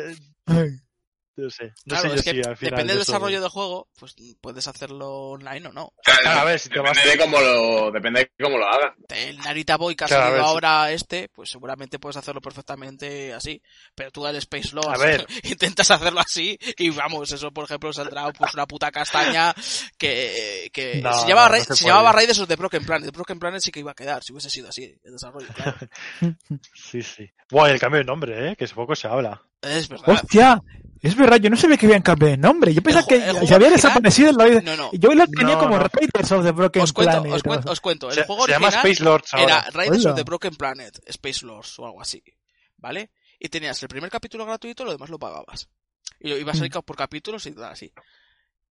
No 1.38 1.50
sé. 1.50 1.66
No 1.86 1.96
Claro, 1.96 2.02
sé 2.02 2.08
yo 2.10 2.16
es 2.16 2.24
que 2.24 2.32
si 2.32 2.38
al 2.38 2.58
final 2.58 2.72
depende 2.72 2.94
del 2.94 3.00
desarrollo 3.00 3.40
del 3.42 3.50
juego, 3.50 3.88
pues 3.98 4.16
puedes 4.42 4.68
hacerlo 4.68 5.10
online 5.32 5.68
o 5.68 5.72
no. 5.72 5.94
Claro, 6.04 6.42
a 6.42 6.44
ver, 6.44 6.60
si 6.60 6.70
te 6.70 6.80
vas- 6.80 6.98
depende 6.98 7.12
de 7.18 7.24
cómo 7.24 7.40
lo, 7.40 7.92
depende 7.92 8.20
de 8.22 8.44
cómo 8.44 8.58
lo 8.58 8.66
haga. 8.68 8.96
El 9.10 9.38
Narita 9.38 9.78
Boy 9.78 9.96
que 9.96 10.04
ha 10.06 10.08
salido 10.08 10.38
sí. 10.44 10.44
ahora 10.46 10.92
este, 10.92 11.30
pues 11.30 11.50
seguramente 11.50 12.00
puedes 12.00 12.18
hacerlo 12.18 12.42
perfectamente 12.42 13.34
así. 13.34 13.62
Pero 13.96 14.12
tú 14.12 14.26
el 14.28 14.36
Space 14.38 14.70
ver. 14.98 15.26
intentas 15.44 15.92
hacerlo 15.92 16.20
así 16.20 16.58
y 16.78 16.90
vamos, 16.90 17.32
eso 17.32 17.52
por 17.52 17.66
ejemplo 17.66 17.94
saldrá 17.94 18.32
pues 18.34 18.54
una 18.54 18.66
puta 18.66 18.92
castaña 18.92 19.54
que, 19.98 20.70
que 20.74 21.02
No, 21.04 21.14
se, 21.22 21.28
llamaba, 21.28 21.58
no, 21.58 21.64
se 21.64 21.76
se 21.76 21.86
llamaba 21.88 22.12
Raiders 22.12 22.40
of 22.40 22.48
the 22.48 22.56
Broken 22.56 22.86
Planet. 22.86 23.06
The 23.06 23.12
Broken 23.16 23.40
Planet 23.40 23.62
sí 23.62 23.72
que 23.72 23.80
iba 23.80 23.92
a 23.92 23.96
quedar 23.96 24.24
si 24.24 24.34
hubiese 24.34 24.50
sido 24.50 24.70
así 24.70 24.84
el 25.04 25.12
desarrollo, 25.14 25.48
claro. 25.54 25.78
Sí, 26.74 27.02
sí. 27.02 27.30
Bueno, 27.52 27.70
y 27.70 27.72
el 27.74 27.80
cambio 27.80 28.00
de 28.00 28.06
nombre, 28.06 28.52
¿eh? 28.52 28.56
Que 28.56 28.68
poco 28.74 28.96
se 28.96 29.08
habla. 29.08 29.42
Es 29.62 29.88
verdad. 29.90 30.10
Hostia, 30.10 30.62
es 31.02 31.16
verdad, 31.16 31.38
yo 31.38 31.50
no 31.50 31.58
sabía 31.58 31.78
que 31.78 31.86
habían 31.86 32.02
cambiado 32.02 32.32
de 32.32 32.38
nombre. 32.38 32.74
Yo 32.74 32.82
pensaba 32.82 33.06
que 33.08 33.18
se 33.20 33.24
había 33.30 33.40
original- 33.40 33.72
desaparecido. 33.72 34.32
Lo... 34.34 34.62
No, 34.62 34.76
no. 34.78 34.90
Yo 34.94 35.14
lo 35.14 35.28
tenía 35.28 35.56
No, 35.56 35.60
como 35.60 35.78
no. 35.78 35.88
Raiders 35.92 36.32
of 36.32 36.44
the 36.46 36.52
Broken 36.52 36.82
Os 36.82 36.94
cuento, 36.94 37.12
Planet. 37.22 37.34
os 37.34 37.44
cuento, 37.44 37.72
os 37.72 37.82
cuento. 37.82 38.10
El 38.10 38.16
Se, 38.16 38.24
juego 38.26 38.46
se 38.46 38.52
llama 38.52 38.70
Space 38.70 39.04
Lords 39.04 39.34
ahora. 39.34 39.44
era 39.60 39.70
Raiders 39.72 40.06
of 40.06 40.16
the 40.16 40.24
Broken 40.24 40.56
Planet, 40.56 41.00
Space 41.06 41.46
Lords 41.46 41.78
o 41.80 41.86
algo 41.86 42.02
así, 42.02 42.24
¿vale? 42.78 43.12
Y 43.40 43.50
tenías 43.50 43.82
el 43.84 43.90
primer 43.90 44.10
capítulo 44.10 44.46
gratuito, 44.46 44.84
lo 44.86 44.92
demás 44.92 45.10
lo 45.10 45.20
pagabas. 45.20 45.70
Y 46.20 46.30
lo 46.30 46.38
ibas 46.38 46.56
a 46.56 46.60
salir 46.60 46.76
Mm. 46.76 46.82
por 46.82 46.96
capítulos 46.96 47.46
y 47.46 47.52
tal 47.52 47.66
así. 47.66 47.94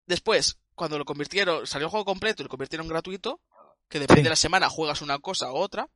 Después, 0.06 0.58
cuando 0.74 0.98
lo 0.98 1.04
convirtieron, 1.04 1.66
salió 1.66 1.86
el 1.86 1.90
juego 1.90 2.04
completo 2.04 2.42
y 2.42 2.44
lo 2.44 2.48
convirtieron 2.48 2.86
en 2.86 2.90
gratuito, 2.90 3.40
que 3.88 3.98
depende 4.00 4.20
Sí. 4.20 4.24
de 4.24 4.30
la 4.30 4.36
semana 4.36 4.68
juegas 4.70 5.02
una 5.02 5.18
cosa 5.18 5.52
u 5.52 5.56
otra, 5.56 5.88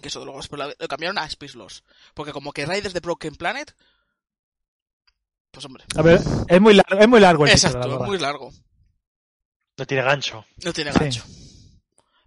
que 0.00 0.08
eso 0.08 0.24
luego 0.24 0.38
después 0.40 0.58
lo 0.58 0.72
lo 0.78 0.88
cambiaron 0.88 1.18
a 1.18 1.24
Space 1.26 1.56
Lords. 1.56 1.84
Porque 2.14 2.32
como 2.32 2.52
que 2.52 2.66
Raiders 2.66 2.94
de 2.94 3.00
Broken 3.00 3.36
Planet, 3.36 3.74
pues 5.54 5.64
hombre, 5.66 5.84
A 5.96 6.02
ver, 6.02 6.20
es 6.48 6.60
muy 6.60 6.74
largo, 6.74 6.98
es 6.98 7.08
muy 7.08 7.20
largo 7.20 7.46
el 7.46 7.52
título, 7.52 7.68
exacto, 7.70 7.88
la 7.88 8.04
es 8.04 8.08
muy 8.10 8.18
largo, 8.18 8.52
No 9.78 9.86
tiene 9.86 10.02
gancho. 10.02 10.44
no 10.64 10.72
tiene 10.72 10.92
Sí. 10.92 10.98
gancho. 10.98 11.24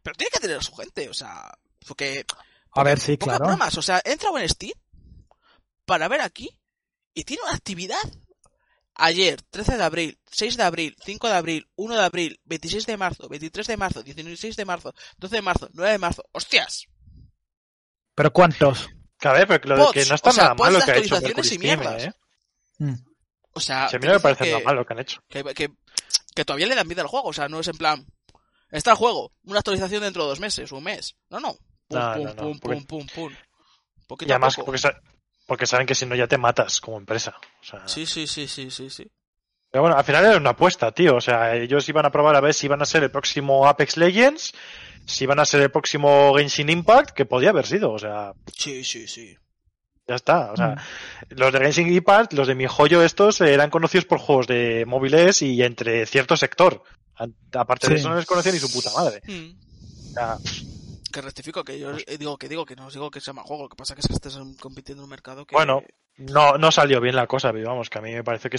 Pero 0.01 0.15
tiene 0.15 0.29
que 0.31 0.39
tener 0.39 0.57
a 0.57 0.61
su 0.63 0.73
gente, 0.73 1.09
o 1.09 1.13
sea, 1.13 1.51
porque 1.85 2.25
A 2.71 2.83
ver, 2.83 2.99
sí, 2.99 3.17
claro. 3.17 3.45
bromas, 3.45 3.77
o 3.77 3.81
sea, 3.81 4.01
entra 4.05 4.29
en 4.41 4.49
Steam 4.49 4.73
para 5.85 6.07
ver 6.07 6.21
aquí 6.21 6.49
y 7.13 7.23
tiene 7.23 7.43
una 7.43 7.53
actividad. 7.53 7.97
Ayer, 8.99 9.41
13 9.43 9.77
de 9.77 9.83
abril, 9.83 10.19
6 10.31 10.57
de 10.57 10.63
abril, 10.63 10.95
5 11.05 11.27
de 11.27 11.33
abril, 11.35 11.69
1 11.75 11.95
de 11.95 12.03
abril, 12.03 12.39
26 12.45 12.85
de 12.87 12.97
marzo, 12.97 13.29
23 13.29 13.67
de 13.67 13.77
marzo, 13.77 14.01
16 14.01 14.55
de 14.55 14.65
marzo, 14.65 14.93
12 15.17 15.35
de 15.35 15.41
marzo, 15.43 15.69
9 15.73 15.91
de 15.91 15.97
marzo. 15.99 16.23
¡Hostias! 16.31 16.87
Pero 18.15 18.33
¿cuántos? 18.33 18.89
A 19.21 19.33
ver, 19.33 19.47
pero 19.47 19.61
que, 19.61 19.67
lo 19.69 19.75
de 19.77 19.81
Pods, 19.83 19.93
que 19.93 20.05
no 20.05 20.15
está 20.15 20.29
o 20.29 20.33
sea, 20.33 20.43
nada 20.45 20.55
malo 20.55 20.79
de 20.79 20.85
que 20.85 20.91
ha 20.91 20.97
hecho 20.97 21.21
Mercury 21.21 21.43
Steam, 21.47 21.61
mierdas. 21.61 22.03
¿eh? 22.05 22.13
Mm. 22.79 22.93
O 23.57 23.59
sea, 23.59 23.87
Si 23.89 23.95
a 23.95 23.99
mí 23.99 24.07
no 24.07 24.13
me 24.13 24.19
parece 24.19 24.45
que, 24.45 24.51
nada 24.51 24.63
malo 24.63 24.79
lo 24.79 24.85
que 24.85 24.93
han 24.93 24.99
hecho. 24.99 25.19
que, 25.29 25.43
que, 25.53 25.69
que 26.35 26.45
todavía 26.45 26.67
le 26.67 26.75
dan 26.75 26.87
vida 26.87 27.01
al 27.01 27.07
juego, 27.07 27.27
o 27.29 27.33
sea, 27.33 27.47
no 27.49 27.59
es 27.59 27.67
en 27.67 27.77
plan, 27.77 28.05
está 28.71 28.91
el 28.91 28.97
juego, 28.97 29.31
una 29.43 29.59
actualización 29.59 30.01
dentro 30.01 30.23
de 30.23 30.29
dos 30.29 30.39
meses, 30.39 30.71
un 30.71 30.83
mes. 30.83 31.15
No, 31.29 31.39
no. 31.39 31.53
Pum, 31.87 31.99
No, 31.99 32.13
pum, 32.13 32.23
no, 32.23 32.33
no, 32.33 32.41
pum, 32.43 32.59
porque- 32.59 32.81
pum, 32.87 33.07
pum, 33.07 33.33
pum. 34.07 34.17
Y 34.21 34.31
además, 34.31 34.55
poco. 34.55 34.73
porque 35.47 35.65
saben 35.65 35.85
que 35.87 35.95
si 35.95 36.05
no 36.05 36.15
ya 36.15 36.27
te 36.27 36.37
matas 36.37 36.79
como 36.81 36.97
empresa. 36.97 37.35
O 37.61 37.63
sea, 37.63 37.87
Sí, 37.87 38.05
sí, 38.05 38.25
sí, 38.27 38.47
sí, 38.47 38.71
sí, 38.71 38.89
sí. 38.89 39.05
Pero 39.69 39.81
bueno, 39.81 39.97
al 39.97 40.03
final 40.05 40.23
era 40.25 40.37
una 40.37 40.51
apuesta, 40.51 40.91
tío. 40.93 41.15
O 41.17 41.21
sea, 41.21 41.55
ellos 41.55 41.87
iban 41.89 42.05
a 42.05 42.09
probar 42.11 42.35
a 42.35 42.41
ver 42.41 42.53
si 42.53 42.67
iban 42.67 42.81
a 42.81 42.85
ser 42.85 43.03
el 43.03 43.11
próximo 43.11 43.67
Apex 43.67 43.97
Legends, 43.97 44.53
si 45.05 45.25
iban 45.25 45.39
a 45.39 45.45
ser 45.45 45.61
el 45.61 45.71
próximo 45.71 46.33
Genshin 46.37 46.69
Impact, 46.69 47.11
que 47.11 47.25
podía 47.25 47.49
haber 47.49 47.65
sido. 47.65 47.91
O 47.91 47.99
sea, 47.99 48.31
Sí, 48.55 48.83
sí, 48.85 49.07
sí. 49.07 49.35
Ya 50.07 50.15
está. 50.15 50.51
O 50.51 50.55
sea, 50.55 50.67
Mm. 50.69 50.77
los 51.39 51.51
de 51.53 51.59
Genshin 51.59 51.91
Impact, 51.93 52.33
los 52.33 52.47
de 52.47 52.55
mi 52.55 52.65
joyo 52.67 53.01
estos, 53.03 53.41
eh, 53.41 53.53
eran 53.53 53.69
conocidos 53.69 54.05
por 54.05 54.19
juegos 54.19 54.47
de 54.47 54.85
móviles 54.87 55.41
y 55.41 55.61
entre 55.63 56.05
cierto 56.05 56.37
sector. 56.37 56.81
Aparte 57.53 57.89
de 57.89 57.95
eso 57.95 58.09
no 58.09 58.15
les 58.15 58.25
conocía 58.25 58.51
ni 58.51 58.59
su 58.59 58.71
puta 58.71 58.91
madre. 58.95 59.21
Mm. 59.27 59.55
O 60.09 60.13
sea, 60.13 60.37
Que 61.11 61.21
rectifico, 61.21 61.63
que 61.63 61.79
yo 61.79 61.91
eh, 62.05 62.17
digo 62.19 62.37
que 62.37 62.47
digo 62.49 62.65
que 62.65 62.75
no 62.75 62.87
os 62.87 62.93
digo 62.93 63.09
que 63.09 63.21
sea 63.21 63.33
mal 63.33 63.45
juego, 63.45 63.63
lo 63.63 63.69
que 63.69 63.75
pasa 63.77 63.95
que 63.95 64.01
es 64.01 64.07
que 64.07 64.13
estés 64.13 64.35
en- 64.35 64.53
compitiendo 64.55 65.01
en 65.01 65.05
un 65.05 65.09
mercado 65.09 65.45
que... 65.45 65.55
Bueno, 65.55 65.81
no, 66.17 66.57
no 66.57 66.71
salió 66.71 66.99
bien 67.01 67.15
la 67.15 67.27
cosa, 67.27 67.51
pero 67.53 67.69
vamos, 67.69 67.89
que 67.89 67.97
a 67.97 68.01
mí 68.01 68.11
me 68.13 68.23
parece 68.23 68.49
que, 68.49 68.57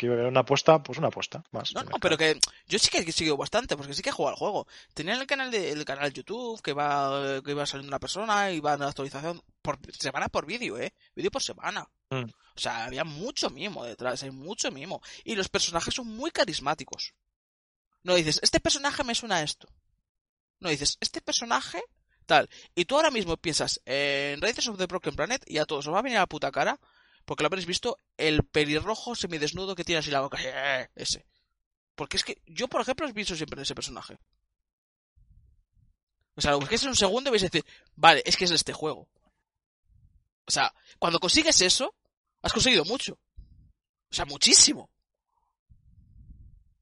que 0.00 0.06
era 0.06 0.28
una 0.28 0.40
apuesta, 0.40 0.82
pues 0.82 0.98
una 0.98 1.08
apuesta 1.08 1.44
más. 1.50 1.74
No, 1.74 1.82
no, 1.82 1.98
pero 2.00 2.16
que 2.16 2.40
yo 2.66 2.78
sí 2.78 2.88
que 2.88 2.98
he 3.00 3.12
seguido 3.12 3.36
bastante, 3.36 3.76
porque 3.76 3.92
sí 3.92 4.00
que 4.00 4.08
he 4.08 4.12
jugado 4.12 4.34
al 4.34 4.38
juego. 4.38 4.66
Tenía 4.94 5.12
el 5.12 5.26
canal 5.26 5.50
de 5.50 5.72
el 5.72 5.84
canal 5.84 6.10
YouTube 6.10 6.62
que 6.62 6.72
va 6.72 7.42
que 7.44 7.50
iba 7.50 7.66
saliendo 7.66 7.90
una 7.90 7.98
persona 7.98 8.50
y 8.50 8.60
va 8.60 8.74
en 8.74 8.82
actualización 8.82 9.42
por 9.60 9.78
semana 9.92 10.30
por 10.30 10.46
vídeo, 10.46 10.78
eh, 10.78 10.94
vídeo 11.14 11.30
por 11.30 11.42
semana. 11.42 11.86
Mm. 12.08 12.24
O 12.24 12.58
sea, 12.58 12.86
había 12.86 13.04
mucho 13.04 13.50
mimo 13.50 13.84
detrás, 13.84 14.22
hay 14.22 14.30
mucho 14.30 14.70
mimo 14.70 15.02
y 15.22 15.34
los 15.34 15.50
personajes 15.50 15.92
son 15.92 16.06
muy 16.06 16.30
carismáticos. 16.30 17.12
No 18.02 18.14
dices, 18.14 18.40
este 18.42 18.58
personaje 18.58 19.04
me 19.04 19.14
suena 19.14 19.36
a 19.36 19.42
esto. 19.42 19.68
No 20.60 20.70
dices, 20.70 20.96
este 21.00 21.20
personaje 21.20 21.82
tal. 22.24 22.48
Y 22.74 22.86
tú 22.86 22.96
ahora 22.96 23.10
mismo 23.10 23.36
piensas 23.36 23.82
en 23.84 24.40
Raiders 24.40 24.68
of 24.68 24.78
the 24.78 24.86
Broken 24.86 25.14
Planet 25.14 25.42
y 25.46 25.58
a 25.58 25.66
todos 25.66 25.86
os 25.86 25.94
va 25.94 25.98
a 25.98 26.02
venir 26.02 26.16
a 26.16 26.22
la 26.22 26.26
puta 26.26 26.50
cara 26.50 26.80
porque 27.30 27.44
lo 27.44 27.46
habréis 27.46 27.64
visto 27.66 27.96
el 28.16 28.42
pelirrojo 28.42 29.14
semidesnudo 29.14 29.76
que 29.76 29.84
tiene 29.84 30.00
así 30.00 30.10
la 30.10 30.20
boca. 30.20 30.36
eh, 30.42 30.88
Ese. 30.96 31.24
Porque 31.94 32.16
es 32.16 32.24
que 32.24 32.42
yo, 32.44 32.66
por 32.66 32.80
ejemplo, 32.80 33.06
os 33.06 33.12
pienso 33.12 33.36
siempre 33.36 33.56
en 33.56 33.62
ese 33.62 33.76
personaje. 33.76 34.18
O 36.34 36.40
sea, 36.40 36.50
lo 36.50 36.58
busquéis 36.58 36.82
en 36.82 36.88
un 36.88 36.96
segundo 36.96 37.28
y 37.28 37.30
vais 37.30 37.42
a 37.44 37.46
decir, 37.46 37.64
vale, 37.94 38.20
es 38.26 38.36
que 38.36 38.42
es 38.42 38.50
de 38.50 38.56
este 38.56 38.72
juego. 38.72 39.08
O 40.44 40.50
sea, 40.50 40.74
cuando 40.98 41.20
consigues 41.20 41.60
eso, 41.60 41.94
has 42.42 42.52
conseguido 42.52 42.84
mucho. 42.84 43.12
O 44.10 44.12
sea, 44.14 44.24
muchísimo. 44.24 44.90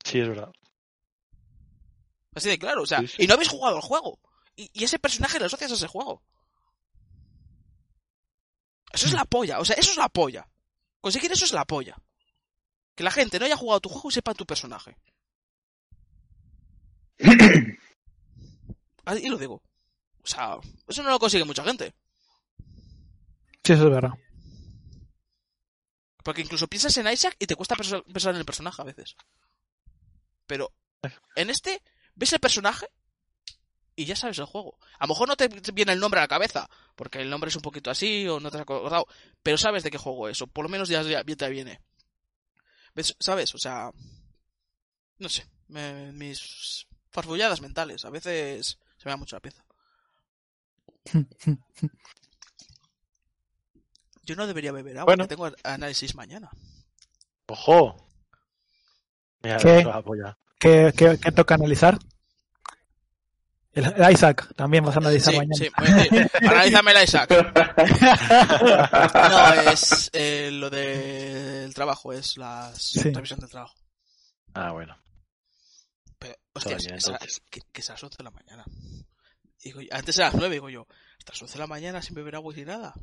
Sí, 0.03 0.18
es 0.18 0.28
verdad. 0.28 0.51
Así 2.34 2.49
de 2.49 2.59
claro, 2.59 2.84
o 2.84 2.86
sea, 2.86 3.01
Sí, 3.01 3.09
sí. 3.09 3.16
y 3.24 3.26
no 3.26 3.34
habéis 3.34 3.51
jugado 3.51 3.76
al 3.76 3.82
juego. 3.82 4.18
Y, 4.57 4.70
y 4.72 4.84
ese 4.84 4.99
personaje 4.99 5.38
lo 5.38 5.44
asocias 5.44 5.72
a 5.72 5.74
ese 5.74 5.88
juego. 5.88 6.22
Eso 8.99 9.07
es 9.07 9.12
la 9.12 9.24
polla, 9.26 9.61
o 9.61 9.64
sea, 9.64 9.76
eso 9.76 9.92
es 9.92 9.96
la 9.96 10.09
polla. 10.09 10.49
Conseguir 11.01 11.30
eso 11.30 11.44
es 11.44 11.53
la 11.53 11.64
polla. 11.64 11.96
Que 12.96 13.05
la 13.05 13.12
gente 13.12 13.38
no 13.38 13.44
haya 13.44 13.57
jugado 13.57 13.78
tu 13.78 13.88
juego 13.88 14.09
y 14.09 14.12
sepa 14.12 14.34
tu 14.34 14.44
personaje. 14.44 14.96
Ahí 19.05 19.28
lo 19.28 19.38
digo. 19.38 19.62
O 20.20 20.26
sea, 20.26 20.57
eso 20.88 21.05
no 21.05 21.11
lo 21.11 21.20
consigue 21.20 21.44
mucha 21.44 21.62
gente. 21.62 21.94
Sí, 23.62 23.74
eso 23.74 23.84
es 23.84 23.90
verdad. 23.90 24.14
Porque 26.24 26.42
incluso 26.42 26.66
piensas 26.66 26.96
en 26.96 27.07
Isaac 27.07 27.36
y 27.38 27.46
te 27.46 27.55
cuesta 27.55 27.76
pensar 27.76 28.34
en 28.34 28.40
el 28.40 28.44
personaje 28.44 28.82
a 28.82 28.84
veces. 28.84 29.14
Pero 30.49 30.72
en 31.36 31.51
este, 31.51 31.84
ves 32.16 32.32
el 32.32 32.40
personaje 32.40 32.90
y 34.01 34.05
ya 34.05 34.14
sabes 34.16 34.38
el 34.38 34.44
juego. 34.44 34.78
A 34.99 35.05
lo 35.07 35.09
mejor 35.09 35.28
no 35.28 35.36
te 35.36 35.49
viene 35.72 35.92
el 35.92 35.99
nombre 36.01 36.20
a 36.20 36.24
la 36.24 36.28
cabeza, 36.28 36.68
porque 36.94 37.20
el 37.20 37.28
nombre 37.30 37.49
es 37.49 37.57
un 37.57 37.62
poquito 37.62 37.90
así 37.90 38.26
o 38.28 38.38
no 38.40 38.51
te 38.51 38.57
has 38.59 38.62
acordado, 38.62 39.07
pero 39.42 39.59
sabes 39.59 39.82
de 39.82 39.90
qué 39.90 39.99
juego 39.99 40.28
es, 40.28 40.40
o 40.40 40.46
por 40.46 40.64
lo 40.64 40.68
menos 40.68 40.88
ya, 40.88 41.03
ya 41.03 41.24
te 41.24 41.49
viene. 41.51 41.80
¿Ves? 42.94 43.16
¿Sabes? 43.18 43.55
O 43.55 43.59
sea, 43.59 43.90
no 45.18 45.28
sé, 45.28 45.46
me- 45.68 46.12
mis 46.12 46.86
farfulladas 47.11 47.61
mentales, 47.61 48.05
a 48.05 48.11
veces 48.11 48.78
se 48.96 49.05
me 49.05 49.11
da 49.11 49.16
mucho 49.16 49.36
la 49.36 49.40
pieza. 49.40 49.64
Yo 54.24 54.36
no 54.36 54.46
debería 54.46 54.72
beber 54.72 54.99
agua, 54.99 55.07
Bueno. 55.07 55.24
que 55.24 55.28
tengo 55.28 55.51
análisis 55.64 56.14
mañana. 56.14 56.51
¡Ojo! 57.46 58.07
Mira, 59.42 59.57
¿Qué? 59.59 59.84
¿Qué, 60.59 60.92
qué, 60.96 61.18
qué 61.22 61.32
toca 61.32 61.55
analizar? 61.55 61.99
El, 63.79 63.95
el 64.03 64.12
Isaac, 64.12 64.49
también 64.57 64.85
vas 64.85 64.97
a 64.97 64.99
analizar 64.99 65.33
Sí, 65.33 65.39
mañana. 65.39 65.55
sí, 65.57 65.64
decir, 66.11 66.31
analízame 66.49 66.95
la 66.95 67.03
Isaac. 67.03 67.29
No, 69.14 69.53
es 69.72 70.11
eh, 70.12 70.51
lo 70.53 70.70
del 70.70 71.72
trabajo, 71.74 72.12
es 72.12 72.37
la 72.37 72.72
Sí. 72.76 73.01
revisión 73.11 73.41
del 73.41 73.51
trabajo. 73.51 73.74
Ah, 74.55 74.72
bueno. 74.72 74.97
Pero, 76.18 76.35
bien, 76.64 76.79
esa- 76.97 77.12
entonces. 77.12 77.43
que, 77.51 77.61
que 77.72 77.81
es 77.81 77.91
a 77.91 77.93
las 77.95 78.03
11 78.03 78.16
de 78.18 78.24
la 78.24 78.31
mañana. 78.31 78.64
Digo, 79.62 79.81
yo- 79.81 79.89
antes 79.93 80.16
era 80.18 80.26
las 80.26 80.35
9, 80.37 80.55
digo 80.57 80.68
yo, 80.70 80.87
hasta 81.18 81.33
las 81.33 81.43
11 81.43 81.55
de 81.55 81.59
la 81.61 81.66
mañana 81.66 82.03
sin 82.03 82.14
beber 82.14 82.35
agua 82.37 82.53
y 82.57 82.64
nada. 82.64 82.95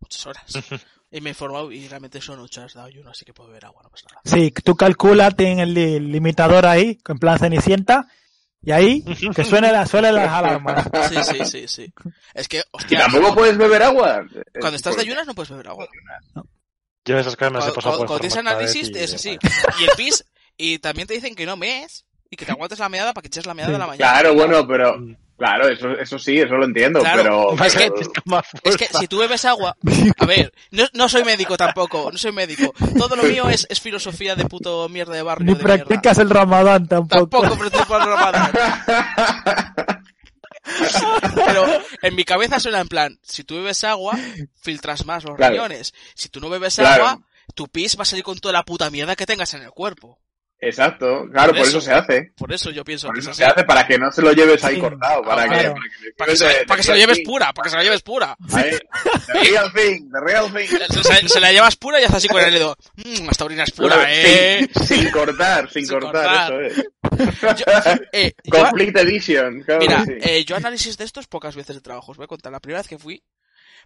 Muchas 0.00 0.26
horas. 0.26 0.44
y 1.10 1.20
me 1.20 1.30
he 1.30 1.32
informado 1.32 1.70
y 1.70 1.86
realmente 1.88 2.20
son 2.20 2.40
8 2.40 2.60
horas 2.62 2.74
de 2.74 2.80
ayuno, 2.80 3.10
así 3.10 3.24
que 3.24 3.32
puedo 3.34 3.48
beber 3.50 3.66
agua, 3.66 3.82
no 3.84 3.90
pasa 3.90 4.06
nada. 4.08 4.22
Sí, 4.24 4.50
tú 4.64 4.74
calculas, 4.76 5.36
tienes 5.36 5.60
el 5.60 5.74
li- 5.74 6.00
limitador 6.00 6.66
ahí, 6.66 6.98
en 7.08 7.18
plan 7.18 7.38
cenicienta, 7.38 8.08
y 8.62 8.70
ahí, 8.72 9.02
que 9.34 9.44
suene 9.44 9.72
la, 9.72 9.86
suene 9.86 10.12
las 10.12 10.28
alarmas. 10.32 10.84
Sí, 11.08 11.16
sí, 11.24 11.44
sí, 11.44 11.68
sí. 11.68 11.94
Es 12.34 12.48
que, 12.48 12.58
¿Y 12.58 12.62
hostia, 12.72 12.98
tampoco 13.00 13.34
puedes 13.34 13.56
beber 13.56 13.82
agua? 13.82 14.24
cuando 14.58 14.76
estás 14.76 14.96
de 14.96 15.02
ayunas 15.02 15.26
no 15.26 15.34
puedes 15.34 15.50
beber 15.50 15.68
agua. 15.68 15.88
Yo 17.04 17.18
esas 17.18 17.34
cosas 17.36 17.52
me 17.52 17.58
las 17.58 17.68
he 17.68 17.72
Cuando, 17.72 17.74
pasado 17.74 17.98
por 17.98 18.06
cuando 18.06 18.20
tienes 18.20 18.36
análisis 18.38 18.90
y- 18.90 18.98
es 18.98 19.14
así. 19.14 19.38
Y 19.80 19.84
el 19.84 19.90
pis, 19.96 20.24
y 20.56 20.78
también 20.78 21.08
te 21.08 21.14
dicen 21.14 21.34
que 21.34 21.46
no 21.46 21.56
mees 21.56 22.04
y 22.30 22.36
que 22.36 22.44
te 22.44 22.52
aguantes 22.52 22.78
la 22.78 22.88
meada 22.88 23.12
para 23.14 23.22
que 23.22 23.28
eches 23.28 23.46
la 23.46 23.54
meada 23.54 23.68
Sí. 23.68 23.72
de 23.72 23.78
la 23.78 23.86
mañana. 23.86 24.12
Claro, 24.12 24.34
bueno, 24.34 24.66
pero... 24.66 24.96
Claro, 25.40 25.68
eso, 25.70 25.90
eso 25.92 26.18
sí, 26.18 26.36
eso 26.38 26.54
lo 26.56 26.66
entiendo, 26.66 27.00
Claro, 27.00 27.22
pero... 27.54 27.64
es 27.64 27.74
que- 27.74 27.90
Es 28.64 28.76
que 28.76 28.88
si 28.98 29.08
tú 29.08 29.18
bebes 29.20 29.46
agua, 29.46 29.74
a 30.18 30.26
ver, 30.26 30.52
no, 30.70 30.84
no 30.92 31.08
soy 31.08 31.24
médico 31.24 31.56
tampoco, 31.56 32.10
no 32.12 32.18
soy 32.18 32.30
médico. 32.32 32.74
Todo 32.98 33.16
lo 33.16 33.22
mío 33.22 33.48
es, 33.48 33.66
es 33.70 33.80
filosofía 33.80 34.36
de 34.36 34.44
puto 34.44 34.86
mierda 34.90 35.14
de 35.14 35.22
barrio. 35.22 35.46
Ni 35.46 35.54
de 35.54 35.64
mierda. 35.64 35.84
practicas 35.86 36.18
el 36.18 36.28
ramadán 36.28 36.86
tampoco. 36.86 37.30
Tampoco 37.40 37.58
practico 37.58 37.96
el 37.96 38.02
ramadán. 38.04 38.52
Pero 41.34 41.64
en 42.02 42.14
mi 42.14 42.24
cabeza 42.24 42.60
suena 42.60 42.80
en 42.80 42.88
plan, 42.88 43.18
si 43.22 43.44
tú 43.44 43.56
bebes 43.56 43.82
agua, 43.84 44.18
filtras 44.60 45.06
más 45.06 45.24
los 45.24 45.36
Claro. 45.36 45.54
riñones. 45.54 45.94
Si 46.14 46.28
tú 46.28 46.40
no 46.40 46.48
bebes 46.50 46.76
Claro. 46.76 47.06
agua, 47.06 47.22
tu 47.54 47.66
pis 47.68 47.98
va 47.98 48.02
a 48.02 48.06
salir 48.06 48.24
con 48.24 48.38
toda 48.38 48.52
la 48.52 48.62
puta 48.64 48.90
mierda 48.90 49.16
que 49.16 49.26
tengas 49.26 49.54
en 49.54 49.62
el 49.62 49.70
cuerpo. 49.70 50.18
Exacto, 50.62 51.26
claro, 51.32 51.52
Por 51.52 51.58
por 51.60 51.68
eso. 51.68 51.78
eso 51.78 51.80
se 51.80 51.92
hace. 51.92 52.32
Por 52.36 52.52
eso 52.52 52.70
yo 52.70 52.84
pienso 52.84 53.06
Por 53.06 53.14
que 53.14 53.20
eso 53.20 53.32
se 53.32 53.44
hace, 53.46 53.64
para 53.64 53.86
que 53.86 53.96
no 53.98 54.12
se 54.12 54.20
lo 54.20 54.32
lleves 54.32 54.62
ahí 54.62 54.74
Sí. 54.74 54.80
cortado, 54.80 55.22
para, 55.22 55.44
que, 55.44 55.48
claro. 55.48 55.74
para 55.74 55.84
que, 55.88 56.12
Para 56.18 56.30
que, 56.32 56.36
se, 56.36 56.64
para 56.66 56.76
que 56.76 56.82
se 56.82 56.90
la 56.92 56.98
lleves 56.98 57.20
pura, 57.24 57.52
para 57.54 57.64
que 57.64 57.70
se 57.70 57.76
la 57.76 57.82
lleves 57.82 58.02
pura. 58.02 58.36
Ahí, 58.52 58.70
the 59.26 59.50
real 59.50 59.72
thing, 59.72 60.10
the 60.12 60.20
real 60.20 60.52
thing. 60.52 61.28
Se, 61.28 61.40
la 61.40 61.50
llevas 61.52 61.76
pura 61.76 61.98
y 62.00 62.04
haces 62.04 62.16
así 62.16 62.28
con 62.28 62.42
el 62.42 62.52
dedo. 62.52 62.76
Mmm, 62.96 63.30
esta 63.30 63.44
orina 63.46 63.64
es 63.64 63.70
pura, 63.70 63.96
Claro, 63.96 64.10
eh. 64.12 64.68
sin, 64.74 64.86
sin 64.98 65.10
cortar, 65.10 65.70
sin, 65.70 65.86
Sin 65.86 65.98
cortar, 65.98 66.50
cortar. 66.50 66.62
eso 66.62 66.80
es. 66.82 66.86
Yo, 67.58 67.64
eh, 68.12 68.32
yo- 68.44 68.62
Complete 68.62 69.00
Edition, 69.00 69.62
claro 69.62 69.80
mira, 69.80 70.04
sí. 70.04 70.12
eh, 70.20 70.44
yo 70.44 70.56
análisis 70.56 70.96
de 70.98 71.04
estos 71.04 71.26
pocas 71.26 71.56
veces 71.56 71.76
de 71.76 71.80
trabajo. 71.82 72.12
Os 72.12 72.18
voy 72.18 72.24
a 72.24 72.28
contar. 72.28 72.52
La 72.52 72.60
primera 72.60 72.80
vez 72.80 72.88
que 72.88 72.98
fui, 72.98 73.22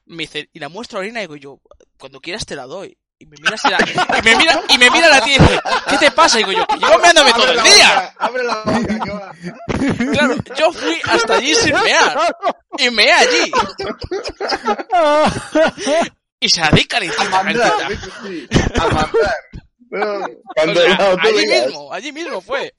me 0.06 0.24
dice, 0.24 0.50
y 0.52 0.58
la 0.58 0.68
muestra 0.68 0.98
orina, 0.98 1.20
y 1.20 1.22
digo 1.22 1.36
yo, 1.36 1.60
cuando 1.98 2.20
quieras 2.20 2.44
te 2.46 2.56
la 2.56 2.64
doy. 2.66 2.98
Y 3.24 3.26
me 3.26 3.36
mira, 3.40 3.56
y 4.18 4.22
me 4.22 4.36
mira, 4.36 4.60
y 4.68 4.78
me 4.78 4.90
mira 4.90 5.08
la 5.08 5.20
tía 5.22 5.36
y 5.36 5.38
dice, 5.38 5.60
¿qué 5.88 5.96
te 5.96 6.10
pasa? 6.10 6.38
Y 6.38 6.44
digo 6.44 6.52
yo, 6.52 6.66
que 6.66 6.76
llevo 6.76 6.98
meándome 6.98 7.32
todo 7.32 7.50
el 7.52 7.62
día. 7.62 8.14
Abre 8.18 8.44
la 8.44 8.56
boca, 8.56 9.00
que 9.02 9.10
va. 9.10 9.32
Claro, 10.12 10.36
yo 10.56 10.72
fui 10.72 11.00
hasta 11.08 11.34
allí 11.36 11.54
sin 11.54 11.72
mear. 11.72 12.36
Y 12.76 12.90
meé 12.90 13.12
allí. 13.12 13.52
Y 16.40 16.50
se 16.50 16.60
dedican 16.70 17.02
y 17.04 17.08
A 17.08 17.42
mandar, 17.42 17.72
sí, 17.88 17.96
sí, 17.96 18.46
sí, 18.50 18.70
a 18.78 18.88
mandar. 18.88 20.30
Cuando 20.54 20.80
O 20.80 20.84
sea, 20.84 21.16
allí 21.22 21.46
mismo, 21.46 21.92
allí 21.92 22.12
mismo 22.12 22.40
fue. 22.42 22.74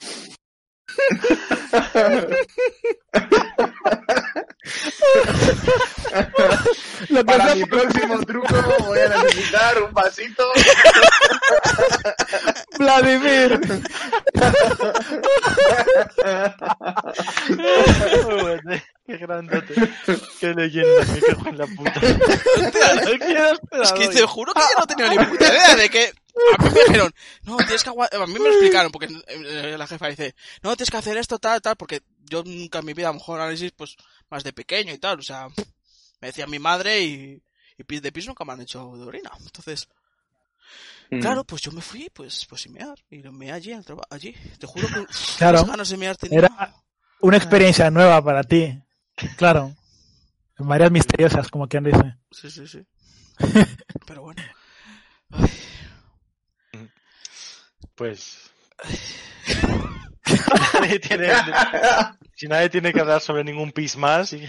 Lo 7.10 7.20
que 7.20 7.26
Para 7.26 7.56
mi 7.56 7.66
próximo 7.66 8.20
truco 8.26 8.56
voy 8.80 9.00
a 9.00 9.10
necesitar 9.10 9.84
un 9.84 9.94
vasito. 9.94 10.44
Vladimir. 12.78 13.60
Joder, 18.24 18.62
Qué 19.06 19.18
grandote. 19.18 19.74
Qué 20.40 20.54
leyenda, 20.54 21.06
me 21.14 21.20
cago 21.22 21.48
en 21.48 21.58
la 21.58 21.68
puta. 21.68 22.00
Qué 22.00 23.56
Es 23.84 23.92
que 23.92 24.08
te 24.08 24.22
juro 24.24 24.54
que 24.54 24.62
yo 24.62 24.80
no 24.80 24.88
tenía 24.88 25.10
ni 25.10 25.18
puta 25.26 25.48
idea 25.48 25.76
de 25.76 25.90
que... 25.90 26.14
A 26.60 26.64
mí 26.64 26.70
me 26.74 26.80
dijeron, 26.88 27.14
no, 27.44 27.58
tienes 27.58 27.84
que. 27.84 27.90
A 27.90 28.26
mí 28.28 28.34
me 28.34 28.40
lo 28.40 28.50
explicaron, 28.50 28.92
porque 28.92 29.08
eh, 29.28 29.76
la 29.78 29.88
jefa 29.88 30.08
dice, 30.08 30.36
no, 30.62 30.76
tienes 30.76 30.92
que 30.92 30.98
hacer 30.98 31.18
esto, 31.18 31.40
tal, 31.40 31.62
tal, 31.62 31.76
porque 31.78 32.02
yo 32.30 32.44
nunca 32.44 32.80
en 32.80 32.86
mi 32.86 32.94
vida, 32.94 33.08
a 33.08 33.12
lo 33.12 33.20
mejor 33.20 33.40
análisis, 33.40 33.72
pues, 33.72 33.96
más 34.30 34.44
de 34.44 34.52
pequeño 34.54 34.94
y 34.94 34.98
tal, 34.98 35.20
o 35.20 35.24
sea, 35.24 35.48
me 36.22 36.28
decía 36.28 36.48
mi 36.48 36.60
madre 36.60 37.02
y... 37.02 37.42
Y 37.78 37.84
pis 37.84 38.02
de 38.02 38.12
pis 38.14 38.26
nunca 38.26 38.46
me 38.46 38.54
han 38.54 38.62
hecho 38.62 38.96
de 38.96 39.04
orina. 39.04 39.32
Entonces, 39.42 39.88
Mm. 41.12 41.20
claro, 41.20 41.44
pues 41.44 41.62
yo 41.62 41.72
me 41.72 41.82
fui, 41.82 42.10
pues, 42.12 42.48
pues 42.50 42.62
sin 42.64 42.74
mear. 42.74 42.98
Y 43.12 43.18
me 43.18 43.52
allí, 43.52 43.72
al 43.74 43.86
traba- 43.86 44.08
allí. 44.10 44.34
Te 44.58 44.66
juro 44.66 44.88
que... 44.88 45.06
Claro. 45.38 45.64
ganas 45.64 45.90
de 45.90 45.98
mear 45.98 46.18
tenía. 46.18 46.40
Era 46.40 46.74
una 47.22 47.38
experiencia 47.38 47.92
nueva 47.92 48.24
para 48.24 48.44
ti. 48.44 48.82
Claro. 49.38 49.76
Mareas 50.58 50.90
misteriosas, 50.92 51.50
como 51.50 51.68
quien 51.68 51.84
dice. 51.84 52.16
Sí, 52.32 52.50
sí, 52.50 52.66
sí. 52.68 52.80
Pero 54.08 54.24
bueno. 54.24 54.42
Pues. 57.96 58.52
nadie 60.80 61.00
tiene, 61.00 61.30
si 62.36 62.48
nadie 62.48 62.70
tiene 62.70 62.92
que 62.94 63.00
hablar 63.00 63.22
sobre 63.22 63.44
ningún 63.44 63.72
pis 63.72 63.96
más, 63.98 64.34
y- 64.34 64.46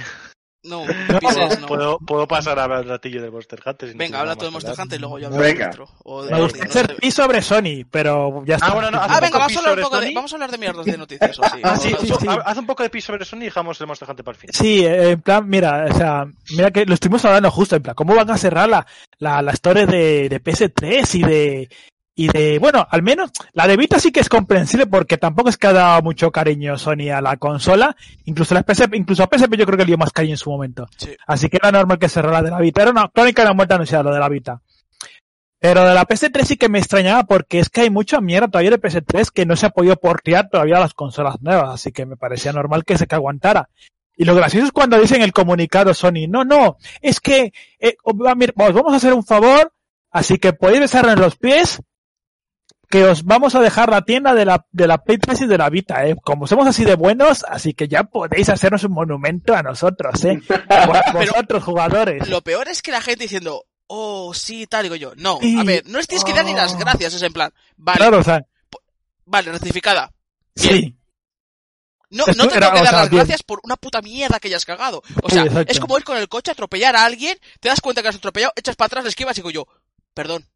No, 0.65 0.83
puedo, 1.21 1.21
pises 1.21 1.61
no. 1.61 1.67
puedo, 1.69 1.99
puedo 2.01 2.27
pasar 2.27 2.59
a 2.59 2.65
hablar 2.65 2.81
un 2.83 2.89
ratillo 2.89 3.23
de 3.23 3.31
Monster 3.31 3.61
Hunter. 3.65 3.89
si 3.91 3.95
no 3.95 3.99
Venga, 3.99 4.09
tiene 4.09 4.21
habla 4.21 4.35
todo 4.35 4.47
de 4.47 4.51
Monster. 4.51 4.75
Hunter 4.81 4.99
y 4.99 5.01
luego 5.01 5.19
yo 5.21 5.27
hablo 5.29 5.39
Venga. 5.39 5.65
de 5.67 5.71
otro. 5.71 5.89
O 6.03 6.25
de 6.25 6.33
Me 6.33 6.41
gustaría 6.41 6.65
no 6.65 6.71
hacer 6.71 6.87
sé. 6.89 6.95
pi 6.95 7.11
sobre 7.13 7.43
Sony, 7.43 7.85
pero 7.89 8.45
ya 8.45 8.57
está. 8.57 8.67
Ah, 8.69 8.75
bueno, 8.75 8.91
no, 8.91 8.99
Ah, 9.01 9.07
un 9.15 9.21
venga, 9.21 9.39
vamos 9.39 9.45
a 9.45 9.47
pis 9.47 9.57
hablar 9.59 9.71
un 9.71 9.75
sobre 9.77 9.83
poco 9.85 10.01
de, 10.01 10.07
Sony. 10.09 10.15
vamos 10.15 10.33
a 10.33 10.37
hablar 10.37 10.51
de 10.51 10.59
mierdas 10.59 10.87
de 10.87 10.99
noticias 10.99 11.39
o. 11.39 11.43
Ah, 11.63 11.77
sí, 11.77 11.95
sí. 12.01 12.27
haz 12.45 12.59
un 12.59 12.67
poco 12.67 12.83
de 12.83 12.91
pis 12.91 13.05
sobre 13.05 13.25
Sony 13.25 13.43
y 13.43 13.45
dejamos 13.45 13.81
el 13.81 13.87
Monster 13.87 14.11
Hunter 14.11 14.25
para 14.25 14.35
el 14.35 14.41
fin. 14.41 14.51
Sí, 14.53 14.85
en 14.85 15.21
plan, 15.21 15.49
mira, 15.49 15.87
o 15.89 15.95
sea, 15.97 16.25
mira 16.57 16.71
que 16.73 16.85
lo 16.85 16.95
estuvimos 16.95 17.25
hablando 17.25 17.51
justo, 17.53 17.77
en 17.77 17.83
plan, 17.85 17.95
¿cómo 17.95 18.15
van 18.17 18.29
a 18.31 18.37
cerrar 18.39 18.69
la, 18.69 18.85
la, 19.19 19.41
la 19.43 19.53
historia 19.53 19.87
de, 19.87 20.29
de 20.29 20.43
PS3 20.43 21.15
y 21.15 21.23
de, 21.23 21.69
y 22.19 22.29
de, 22.29 22.59
bueno, 22.59 22.89
al 22.91 23.03
menos, 23.03 23.31
la 23.53 23.69
de 23.69 23.77
Vita 23.77 24.01
sí 24.01 24.11
que 24.11 24.21
es 24.21 24.31
comprensible 24.31 24.87
porque 24.87 25.19
tampoco 25.19 25.51
es 25.51 25.59
que 25.59 25.67
ha 25.67 25.75
dado 25.75 26.01
mucho 26.01 26.33
cariño 26.33 26.79
Sony 26.79 27.11
a 27.15 27.21
la 27.21 27.37
consola, 27.37 27.95
incluso 28.25 28.55
la 28.55 28.65
PSP, 28.67 28.95
incluso 28.95 29.23
a 29.23 29.29
PSP 29.31 29.55
yo 29.57 29.67
creo 29.67 29.77
que 29.77 29.85
le 29.85 29.89
dio 29.89 29.99
más 29.99 30.13
cariño 30.13 30.33
en 30.33 30.39
su 30.39 30.51
momento. 30.51 30.89
Sí. 30.97 31.15
Así 31.27 31.51
que 31.51 31.59
era 31.59 31.71
normal 31.71 31.99
que 31.99 32.09
cerrara 32.09 32.39
la 32.39 32.43
de 32.43 32.51
la 32.53 32.59
Vita, 32.59 32.81
era 32.81 32.91
una 32.91 33.09
crónica 33.09 33.43
de 33.43 33.49
la 33.49 33.55
muerte 33.55 33.75
anunciada 33.75 34.05
lo 34.05 34.15
de 34.15 34.21
la 34.21 34.31
Vita. 34.31 34.63
Pero 35.59 35.87
de 35.87 35.93
la 35.93 36.07
PS3 36.07 36.45
sí 36.45 36.57
que 36.57 36.71
me 36.71 36.79
extrañaba 36.79 37.25
porque 37.25 37.59
es 37.59 37.69
que 37.69 37.83
hay 37.83 37.91
mucha 37.91 38.23
mierda 38.23 38.49
todavía 38.49 38.71
de 38.71 38.81
PS3 38.81 39.31
que 39.31 39.45
no 39.45 39.55
se 39.55 39.67
ha 39.67 39.71
podido 39.71 39.97
portear 39.97 40.49
todavía 40.49 40.79
a 40.79 40.81
las 40.81 40.95
consolas 40.95 41.43
nuevas, 41.43 41.69
así 41.69 41.93
que 41.93 42.07
me 42.07 42.17
parecía 42.17 42.53
normal 42.55 42.85
que 42.85 42.97
se 42.97 43.07
que 43.07 43.15
aguantara. 43.15 43.69
Y 44.17 44.25
lo 44.25 44.35
gracioso 44.35 44.65
es 44.65 44.73
cuando 44.73 44.99
dicen 44.99 45.21
el 45.21 45.35
comunicado 45.35 45.93
Sony, 45.93 46.29
no, 46.31 46.47
no, 46.47 46.79
es 47.03 47.21
que 47.21 47.53
eh, 47.79 47.97
vamos 48.07 48.93
a 48.95 48.97
hacer 48.97 49.13
un 49.13 49.25
favor, 49.25 49.71
así 50.11 50.39
que 50.39 50.55
podéis 50.55 50.81
besarnos 50.81 51.19
los 51.19 51.37
pies 51.37 51.83
que 52.89 53.05
os 53.05 53.25
vamos 53.25 53.55
a 53.55 53.61
dejar 53.61 53.89
la 53.91 54.03
tienda 54.03 54.35
de 54.35 54.45
la, 54.45 54.65
de 54.73 54.87
la 54.87 54.99
Play 54.99 55.19
3 55.19 55.41
y 55.43 55.47
de 55.47 55.59
la 55.59 55.69
Vita, 55.71 56.07
¿eh? 56.07 56.17
Como 56.23 56.47
somos 56.47 56.67
así 56.67 56.85
de 56.85 56.95
buenos, 56.95 57.45
así 57.49 57.75
que 57.75 57.89
ya 57.89 58.05
podéis 58.05 58.49
hacernos 58.49 58.85
un 58.85 58.93
monumento 58.93 59.55
a 59.55 59.63
nosotros, 59.63 60.25
¿eh? 60.25 60.41
Vos- 60.87 61.13
Vosotros, 61.13 61.65
jugadores. 61.65 62.29
Lo 62.29 62.43
peor 62.43 62.69
es 62.69 62.83
que 62.83 62.91
la 62.93 63.01
gente 63.01 63.25
diciendo, 63.25 63.65
oh, 63.89 64.33
sí, 64.35 64.67
tal, 64.67 64.85
digo 64.85 64.95
yo. 64.97 65.13
No, 65.17 65.39
Sí. 65.41 65.59
a 65.59 65.65
ver, 65.65 65.85
no 65.87 65.99
tienes 66.01 66.25
que 66.25 66.33
dar 66.33 66.45
ni 66.45 66.55
las 66.55 66.75
Oh. 66.75 66.79
gracias, 66.79 67.15
es 67.15 67.23
en 67.23 67.33
plan, 67.33 67.53
vale, 67.77 67.99
Claro, 67.99 68.19
o 68.19 68.23
sea, 68.23 68.45
vale, 69.25 69.53
rectificada. 69.53 70.13
Bien. 70.55 70.75
sí. 70.77 70.97
No, 72.09 72.25
no 72.37 72.47
te 72.47 72.61
tengo 72.61 72.73
que 72.73 72.79
o 72.81 72.85
dar 72.85 72.87
sea, 72.87 72.93
las 73.01 73.11
gracias 73.11 73.43
por 73.43 73.59
una 73.65 73.75
puta 73.77 74.01
mierda 74.01 74.39
que 74.39 74.47
hayas 74.47 74.65
cagado. 74.65 75.03
O 75.25 75.29
sea, 75.29 75.45
es 75.67 75.81
como 75.81 75.99
ir 75.99 76.05
con 76.05 76.17
el 76.17 76.29
coche, 76.29 76.53
atropellar 76.53 76.95
a 76.95 77.05
alguien, 77.05 77.37
te 77.59 77.69
das 77.69 77.81
cuenta 77.81 78.01
que 78.01 78.07
has 78.09 78.15
atropellado, 78.17 78.53
echas 78.55 78.77
para 78.77 78.87
atrás, 78.87 79.03
le 79.05 79.11
esquivas 79.11 79.37
y 79.37 79.41
digo 79.41 79.51
yo, 79.51 79.67
perdón, 80.15 80.47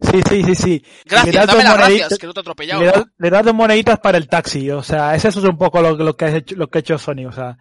Sí, 0.00 0.20
sí, 0.28 0.42
sí, 0.44 0.54
sí. 0.54 0.84
gracias, 1.04 1.34
das 1.34 1.46
dame 1.48 1.64
las 1.64 1.76
gracias, 1.76 2.18
que 2.18 2.26
no 2.26 2.34
te 2.34 2.40
atropellado. 2.40 2.80
Le, 2.80 2.86
¿no? 2.86 2.92
das- 2.92 3.06
le 3.18 3.30
das 3.30 3.44
dos 3.44 3.54
moneditas 3.54 3.98
para 3.98 4.16
el 4.18 4.28
taxi, 4.28 4.70
o 4.70 4.82
sea, 4.82 5.14
eso 5.14 5.28
es 5.28 5.36
un 5.36 5.58
poco 5.58 5.80
lo, 5.82 5.96
lo 5.96 6.16
que 6.16 6.24
ha 6.26 6.36
hecho, 6.36 6.54
lo 6.54 6.68
que 6.68 6.78
ha 6.78 6.80
hecho 6.80 6.98
Sony, 6.98 7.26
o 7.28 7.32
sea. 7.32 7.58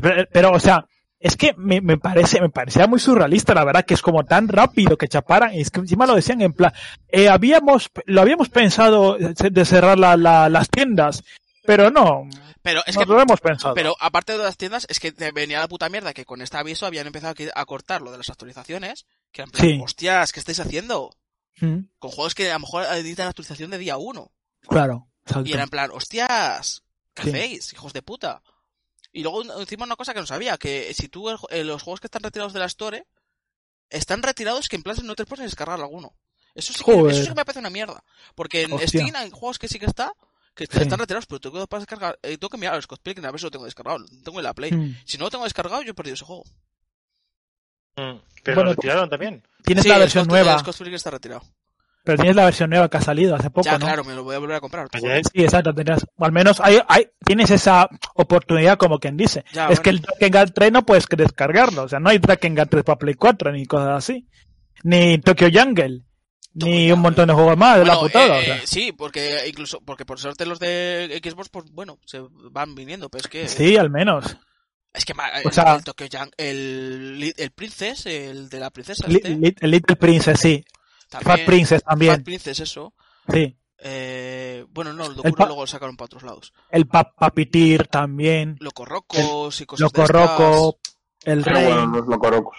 Pero, 0.00 0.24
pero, 0.30 0.50
o 0.52 0.60
sea, 0.60 0.84
es 1.18 1.36
que 1.36 1.54
me, 1.56 1.80
me 1.80 1.96
parece, 1.96 2.40
me 2.42 2.50
parecía 2.50 2.86
muy 2.86 2.98
surrealista, 3.00 3.54
la 3.54 3.64
verdad, 3.64 3.84
que 3.86 3.94
es 3.94 4.02
como 4.02 4.24
tan 4.24 4.48
rápido 4.48 4.98
que 4.98 5.08
chaparan, 5.08 5.54
y 5.54 5.60
es 5.62 5.70
que 5.70 5.80
encima 5.80 6.04
lo 6.06 6.14
decían 6.14 6.42
en 6.42 6.52
plan, 6.52 6.72
eh, 7.08 7.28
habíamos, 7.28 7.90
lo 8.06 8.20
habíamos 8.20 8.48
pensado 8.50 9.16
de 9.16 9.64
cerrar 9.64 9.98
la, 9.98 10.16
la- 10.16 10.48
las 10.50 10.68
tiendas, 10.68 11.22
pero 11.64 11.90
no, 11.90 12.28
Pero 12.60 12.82
es 12.86 12.96
no 12.96 13.00
que, 13.02 13.06
lo 13.06 13.20
hemos 13.20 13.40
pensado. 13.40 13.72
pero 13.74 13.96
aparte 13.98 14.32
de 14.32 14.38
las 14.44 14.56
tiendas, 14.58 14.84
es 14.90 15.00
que 15.00 15.12
venía 15.32 15.60
la 15.60 15.68
puta 15.68 15.88
mierda 15.88 16.12
que 16.12 16.24
con 16.26 16.42
este 16.42 16.56
aviso 16.58 16.84
habían 16.86 17.06
empezado 17.06 17.34
a 17.54 17.64
cortar 17.64 18.02
lo 18.02 18.10
de 18.10 18.18
las 18.18 18.28
actualizaciones, 18.28 19.06
que 19.32 19.40
eran 19.42 19.52
plan, 19.52 19.66
Sí. 19.66 19.80
hostias, 19.82 20.32
¿qué 20.32 20.40
estáis 20.40 20.60
haciendo? 20.60 21.14
Mm, 21.60 21.78
Con 21.98 22.10
juegos 22.10 22.34
que 22.34 22.50
a 22.50 22.54
lo 22.54 22.60
mejor 22.60 22.84
editan 22.94 23.28
actualización 23.28 23.70
de 23.70 23.78
día 23.78 23.96
uno. 23.98 24.32
claro, 24.68 25.08
exacto. 25.26 25.48
Y 25.48 25.52
era 25.52 25.62
en 25.64 25.68
plan, 25.68 25.90
hostias, 25.92 26.82
¿qué 27.14 27.22
Sí. 27.24 27.28
hacéis, 27.30 27.72
hijos 27.74 27.92
de 27.92 28.02
puta? 28.02 28.42
Y 29.12 29.22
luego 29.22 29.42
encima 29.60 29.84
una 29.84 29.96
cosa 29.96 30.14
que 30.14 30.20
no 30.20 30.26
sabía, 30.26 30.56
que 30.56 30.92
si 30.94 31.08
tú 31.08 31.28
el 31.28 31.36
eh, 31.50 31.64
los 31.64 31.82
juegos 31.82 32.00
que 32.00 32.06
están 32.06 32.22
retirados 32.22 32.52
de 32.54 32.60
la 32.60 32.66
Store 32.66 33.06
están 33.90 34.22
retirados 34.22 34.68
que 34.68 34.76
en 34.76 34.82
plan 34.82 34.96
no 35.04 35.14
te 35.14 35.26
puedes 35.26 35.44
descargar 35.44 35.78
alguno. 35.80 36.16
Eso 36.54 36.72
sí, 36.72 36.82
que, 36.84 36.92
eso 36.92 37.20
sí 37.22 37.28
que 37.28 37.34
me 37.34 37.44
parece 37.44 37.60
una 37.60 37.70
mierda. 37.70 38.02
Porque 38.34 38.62
en 38.62 38.72
Hostia. 38.72 38.88
Steam 38.88 39.14
hay 39.16 39.30
juegos 39.30 39.58
que 39.58 39.68
sí 39.68 39.78
que 39.78 39.86
está, 39.86 40.12
que 40.54 40.64
Sí. 40.66 40.78
están 40.80 40.98
retirados, 40.98 41.26
pero 41.26 41.40
tengo 41.40 41.66
que 41.66 41.76
descargar, 41.78 42.18
eh, 42.22 42.38
tengo 42.38 42.48
que 42.50 42.56
mirar 42.58 42.82
Scott 42.82 43.00
Pilgrim 43.02 43.24
a 43.26 43.30
ver 43.30 43.40
si 43.40 43.44
lo 43.46 43.50
tengo 43.50 43.64
descargado. 43.66 43.98
Lo 43.98 44.06
tengo 44.22 44.38
en 44.38 44.44
la 44.44 44.54
Play. 44.54 44.72
Mm. 44.72 44.96
Si 45.04 45.18
no 45.18 45.24
lo 45.24 45.30
tengo 45.30 45.44
descargado, 45.44 45.82
yo 45.82 45.90
he 45.90 45.94
perdido 45.94 46.14
ese 46.14 46.24
juego. 46.24 46.44
Mm. 47.96 48.16
Pero 48.42 48.54
Bueno, 48.56 48.70
lo 48.70 48.74
retiraron 48.76 49.10
también. 49.10 49.46
Tienes 49.64 49.82
Sí, 49.84 49.88
la 49.88 49.98
versión 49.98 50.24
Scott- 50.24 50.30
nueva, 50.32 50.52
El 50.54 50.58
Scott 50.60 50.76
Pilgrim 50.76 50.94
está 50.96 51.10
retirado. 51.10 51.42
pero 52.04 52.16
tienes 52.18 52.34
la 52.36 52.44
versión 52.46 52.68
nueva 52.70 52.88
que 52.88 52.96
ha 52.96 53.00
salido 53.00 53.34
hace 53.36 53.50
poco, 53.50 53.64
ya, 53.64 53.78
¿no? 53.78 53.86
claro, 53.86 54.04
me 54.04 54.14
lo 54.14 54.24
voy 54.24 54.34
a 54.34 54.38
volver 54.38 54.56
a 54.56 54.60
comprar. 54.60 54.88
Es. 54.92 55.26
Sí, 55.32 55.42
exacto, 55.42 55.72
tendrás, 55.74 56.04
o 56.16 56.24
al 56.24 56.32
menos 56.32 56.60
hay, 56.60 56.80
hay, 56.88 57.06
tienes 57.24 57.50
esa 57.50 57.88
oportunidad 58.14 58.76
como 58.76 58.98
quien 58.98 59.16
dice. 59.16 59.44
Ya, 59.52 59.64
es 59.64 59.68
bueno. 59.68 59.82
que 59.82 59.90
el 59.90 60.00
Drakengard 60.00 60.50
3 60.52 60.72
no 60.72 60.84
puedes 60.84 61.06
descargarlo, 61.08 61.82
o 61.84 61.88
sea, 61.88 62.00
no 62.00 62.10
hay 62.10 62.18
Drakengard 62.18 62.68
3 62.68 62.82
para 62.84 62.98
Play 62.98 63.14
4 63.14 63.52
ni 63.52 63.66
cosas 63.66 63.90
así. 63.98 64.26
Ni 64.84 65.18
Tokyo 65.18 65.46
Jungle, 65.52 66.02
ni 66.54 66.90
un 66.90 66.98
montón 67.00 67.28
de 67.28 67.34
juegos 67.34 67.56
más 67.56 67.78
de 67.78 67.84
la 67.84 68.00
putada, 68.00 68.38
eh, 68.38 68.40
o 68.40 68.44
sea. 68.46 68.56
eh, 68.56 68.62
sí, 68.64 68.90
porque 68.92 69.38
incluso 69.46 69.80
porque 69.84 70.04
por 70.04 70.18
suerte 70.18 70.44
los 70.44 70.58
de 70.58 71.20
Xbox, 71.24 71.48
pues 71.50 71.66
bueno, 71.70 71.98
se 72.04 72.20
van 72.50 72.74
viniendo, 72.74 73.08
pero 73.08 73.20
es 73.22 73.28
que 73.28 73.46
Sí, 73.48 73.76
al 73.76 73.90
menos. 73.90 74.36
Es 74.94 75.04
que 75.04 75.12
O 75.12 75.48
el, 75.48 75.52
sea- 75.52 75.74
el 75.74 75.84
Tokyo 75.84 76.06
el, 76.36 77.34
el 77.36 77.50
Princess, 77.52 78.06
el 78.06 78.48
de 78.48 78.60
la 78.60 78.70
princesa, 78.70 79.06
Li- 79.08 79.16
este, 79.16 79.30
Li- 79.30 79.54
Little 79.60 79.96
Princess, 79.96 80.38
sí. 80.40 80.64
también, 81.08 81.36
Fat 81.38 81.46
Princess 81.46 81.82
también, 81.82 82.14
Fat 82.16 82.24
Princess, 82.24 82.60
eso. 82.60 82.94
sí. 83.32 83.56
Eh, 83.84 84.64
bueno, 84.70 84.92
no, 84.92 85.04
el 85.06 85.10
El 85.10 85.16
Dokuro 85.16 85.46
luego 85.46 85.62
lo 85.62 85.66
sacaron 85.66 85.96
para 85.96 86.06
otros 86.06 86.22
lados. 86.22 86.52
El 86.70 86.86
pa 86.86 87.12
Papitir 87.14 87.88
también, 87.88 88.56
Locorrocos 88.60 89.60
y 89.60 89.66
cosas 89.66 89.80
Loco 89.92 90.02
de 90.02 91.32
el 91.32 91.42
Pero 91.42 91.56
Rey. 91.56 91.66
bueno, 91.66 91.86
los 91.86 92.06
locorocos. 92.06 92.56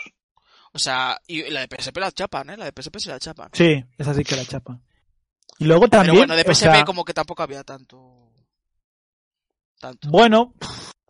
O 0.73 0.79
sea, 0.79 1.21
y 1.27 1.49
la 1.49 1.65
de 1.65 1.67
PSP 1.77 1.97
la 1.97 2.11
chapan, 2.11 2.49
¿eh? 2.49 2.57
La 2.57 2.65
de 2.65 2.73
PSP 2.75 2.97
se 2.99 3.09
la 3.09 3.19
chapan. 3.19 3.49
Sí, 3.53 3.81
esa 3.97 4.13
sí 4.13 4.23
que 4.25 4.35
la 4.35 4.43
chapa. 4.43 4.79
Y 5.59 5.65
luego 5.65 5.87
Pero 5.87 6.01
también, 6.03 6.17
bueno, 6.17 6.35
de 6.35 6.41
o 6.41 6.45
PSP 6.53 6.55
sea, 6.73 6.83
como 6.85 7.05
que 7.05 7.13
tampoco 7.13 7.41
había 7.43 7.63
tanto... 7.63 8.22
Tanto. 9.83 10.09
Bueno, 10.09 10.53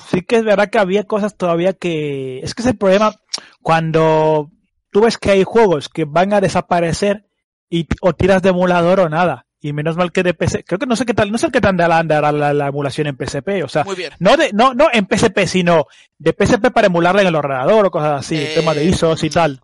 sí 0.09 0.21
que 0.23 0.37
es 0.37 0.43
verdad 0.43 0.69
que 0.71 0.79
había 0.79 1.03
cosas 1.03 1.37
todavía 1.37 1.73
que... 1.73 2.39
Es 2.39 2.55
que 2.55 2.63
es 2.63 2.67
el 2.69 2.77
problema 2.77 3.15
cuando 3.61 4.49
tú 4.89 5.01
ves 5.01 5.17
que 5.19 5.29
hay 5.31 5.43
juegos 5.43 5.89
que 5.89 6.05
van 6.05 6.33
a 6.33 6.41
desaparecer 6.41 7.27
y 7.69 7.87
o 8.01 8.13
tiras 8.13 8.41
de 8.41 8.49
emulador 8.49 8.99
o 8.99 9.09
nada. 9.09 9.45
Y 9.61 9.73
menos 9.73 9.95
mal 9.95 10.11
que 10.11 10.23
de 10.23 10.33
PC... 10.33 10.63
Creo 10.63 10.79
que 10.79 10.85
no 10.87 10.95
sé 10.95 11.05
qué 11.05 11.13
tal, 11.13 11.31
no 11.31 11.37
sé 11.37 11.49
qué 11.51 11.61
tan 11.61 11.77
de 11.77 11.87
la, 11.87 11.99
andará 11.99 12.31
la, 12.31 12.51
la 12.53 12.67
emulación 12.67 13.07
en 13.07 13.15
PSP. 13.15 13.63
O 13.63 13.69
sea, 13.69 13.83
Muy 13.83 13.95
bien. 13.95 14.11
no 14.19 14.35
de 14.37 14.51
no 14.53 14.73
no 14.73 14.87
en 14.91 15.05
PSP, 15.07 15.45
sino 15.47 15.85
de 16.17 16.33
PSP 16.37 16.71
para 16.73 16.87
emularla 16.87 17.21
en 17.21 17.27
el 17.27 17.35
ordenador 17.35 17.85
o 17.85 17.91
cosas 17.91 18.19
así. 18.25 18.35
Eh, 18.37 18.53
tema 18.55 18.73
de 18.73 18.85
ISOs 18.85 19.23
y 19.23 19.29
tal. 19.29 19.61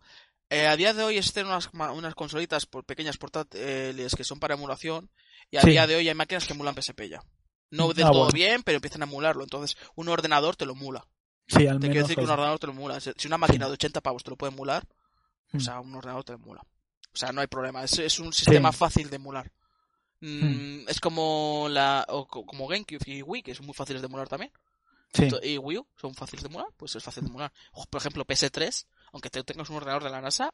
Eh, 0.52 0.68
a 0.68 0.76
día 0.77 0.94
de 0.94 1.03
hoy 1.03 1.18
existen 1.18 1.48
unas, 1.48 1.69
unas 1.73 2.15
consolitas 2.15 2.65
por 2.65 2.86
pequeñas 2.86 3.18
portátiles 3.18 4.15
que 4.15 4.23
son 4.23 4.40
para 4.40 4.53
emulación 4.53 5.10
y 5.52 5.57
a 5.57 5.61
Sí. 5.61 5.72
día 5.72 5.86
de 5.86 5.95
hoy 5.98 6.07
hay 6.07 6.15
máquinas 6.15 6.45
que 6.45 6.53
emulan 6.53 6.76
PSP 6.76 7.10
ya. 7.10 7.22
No 7.72 7.94
del 7.94 8.06
Ah, 8.06 8.10
todo 8.12 8.20
bueno. 8.24 8.34
bien, 8.34 8.64
pero 8.64 8.78
empiezan 8.78 9.02
a 9.02 9.06
emularlo. 9.06 9.44
Entonces, 9.44 9.78
un 9.96 10.10
ordenador 10.10 10.56
te 10.56 10.66
lo 10.66 10.74
emula. 10.74 11.06
Sí, 11.48 11.68
al 11.68 11.80
Te 11.80 11.88
quiero 11.88 11.94
menos. 11.96 12.08
decir 12.10 12.16
que 12.18 12.24
un 12.26 12.30
ordenador 12.32 12.60
te 12.60 12.68
lo 12.68 12.74
emula. 12.74 13.00
Si 13.00 13.28
una 13.28 13.38
máquina 13.38 13.68
de 13.68 13.74
80 13.74 14.02
pavos 14.02 14.24
te 14.24 14.30
lo 14.32 14.36
puede 14.38 14.54
emular, 14.54 14.88
o 15.54 15.58
Mm. 15.58 15.60
sea, 15.60 15.80
un 15.80 15.94
ordenador 15.96 16.24
te 16.24 16.32
lo 16.34 16.38
emula. 16.40 16.62
O 17.12 17.18
sea, 17.18 17.32
no 17.32 17.41
hay 17.41 17.48
problema. 17.48 17.84
Es, 17.84 17.98
es 18.00 18.20
un 18.20 18.32
sistema 18.34 18.72
fácil 18.72 19.10
de 19.10 19.16
emular. 19.16 19.52
Mm, 20.22 20.88
Es 20.88 21.00
como 21.00 21.68
la 21.70 22.06
o 22.10 22.28
co- 22.28 22.46
como 22.46 22.68
GameCube 22.68 23.00
y 23.06 23.22
Wii, 23.24 23.41
que 23.41 23.56
son 23.56 23.66
muy 23.66 23.74
fáciles 23.74 24.02
de 24.02 24.08
emular 24.08 24.28
también. 24.28 24.52
sí. 25.14 25.28
Y 25.44 25.58
Wii 25.58 25.78
U 25.80 25.88
son 25.96 26.14
fáciles 26.14 26.44
de 26.44 26.50
emular, 26.50 26.68
pues 26.78 26.96
es 26.96 27.04
fácil 27.04 27.24
de 27.24 27.30
emular. 27.30 27.52
Por 27.90 28.00
ejemplo, 28.02 28.26
PS3, 28.26 28.86
aunque 29.14 29.30
te 29.30 29.44
tengas 29.44 29.70
un 29.70 29.78
ordenador 29.78 30.04
de 30.04 30.10
la 30.12 30.22
NASA, 30.22 30.54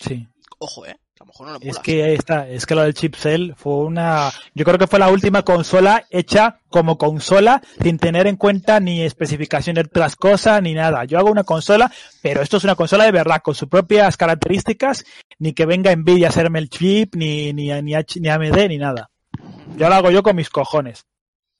sí. 0.00 0.28
ojo, 0.58 0.86
eh, 0.86 0.90
a 1.20 1.24
lo 1.24 1.26
mejor 1.26 1.46
no 1.46 1.52
lo 1.54 1.58
Es 1.62 1.78
que 1.78 2.02
ahí 2.04 2.14
está, 2.14 2.48
es 2.48 2.66
que 2.66 2.74
lo 2.74 2.82
del 2.82 2.94
chip 2.94 3.14
Cell 3.14 3.52
fue 3.56 3.74
una, 3.84 4.30
yo 4.54 4.64
creo 4.64 4.78
que 4.78 4.86
fue 4.86 4.98
la 4.98 5.08
última 5.10 5.42
consola 5.42 6.04
hecha 6.10 6.60
como 6.68 6.98
consola 6.98 7.62
sin 7.80 7.98
tener 7.98 8.26
en 8.26 8.36
cuenta 8.36 8.80
ni 8.80 9.02
especificaciones 9.02 9.84
de 9.84 9.88
otras 9.88 10.16
cosas 10.16 10.60
ni 10.62 10.74
nada. 10.74 11.04
Yo 11.04 11.18
hago 11.18 11.30
una 11.30 11.44
consola, 11.44 11.92
pero 12.22 12.42
esto 12.42 12.56
es 12.56 12.64
una 12.64 12.74
consola 12.74 13.04
de 13.04 13.12
verdad 13.12 13.40
con 13.42 13.54
sus 13.54 13.68
propias 13.68 14.16
características, 14.16 15.04
ni 15.38 15.52
que 15.52 15.66
venga 15.66 15.94
Nvidia 15.94 16.26
a 16.26 16.30
hacerme 16.30 16.58
el 16.58 16.68
chip, 16.70 17.14
ni, 17.14 17.52
ni, 17.52 17.70
ni, 17.82 17.94
H- 17.94 18.20
ni 18.20 18.28
AMD, 18.28 18.68
ni 18.68 18.78
nada. 18.78 19.10
Yo 19.76 19.88
lo 19.88 19.94
hago 19.94 20.10
yo 20.10 20.22
con 20.22 20.36
mis 20.36 20.50
cojones. 20.50 21.04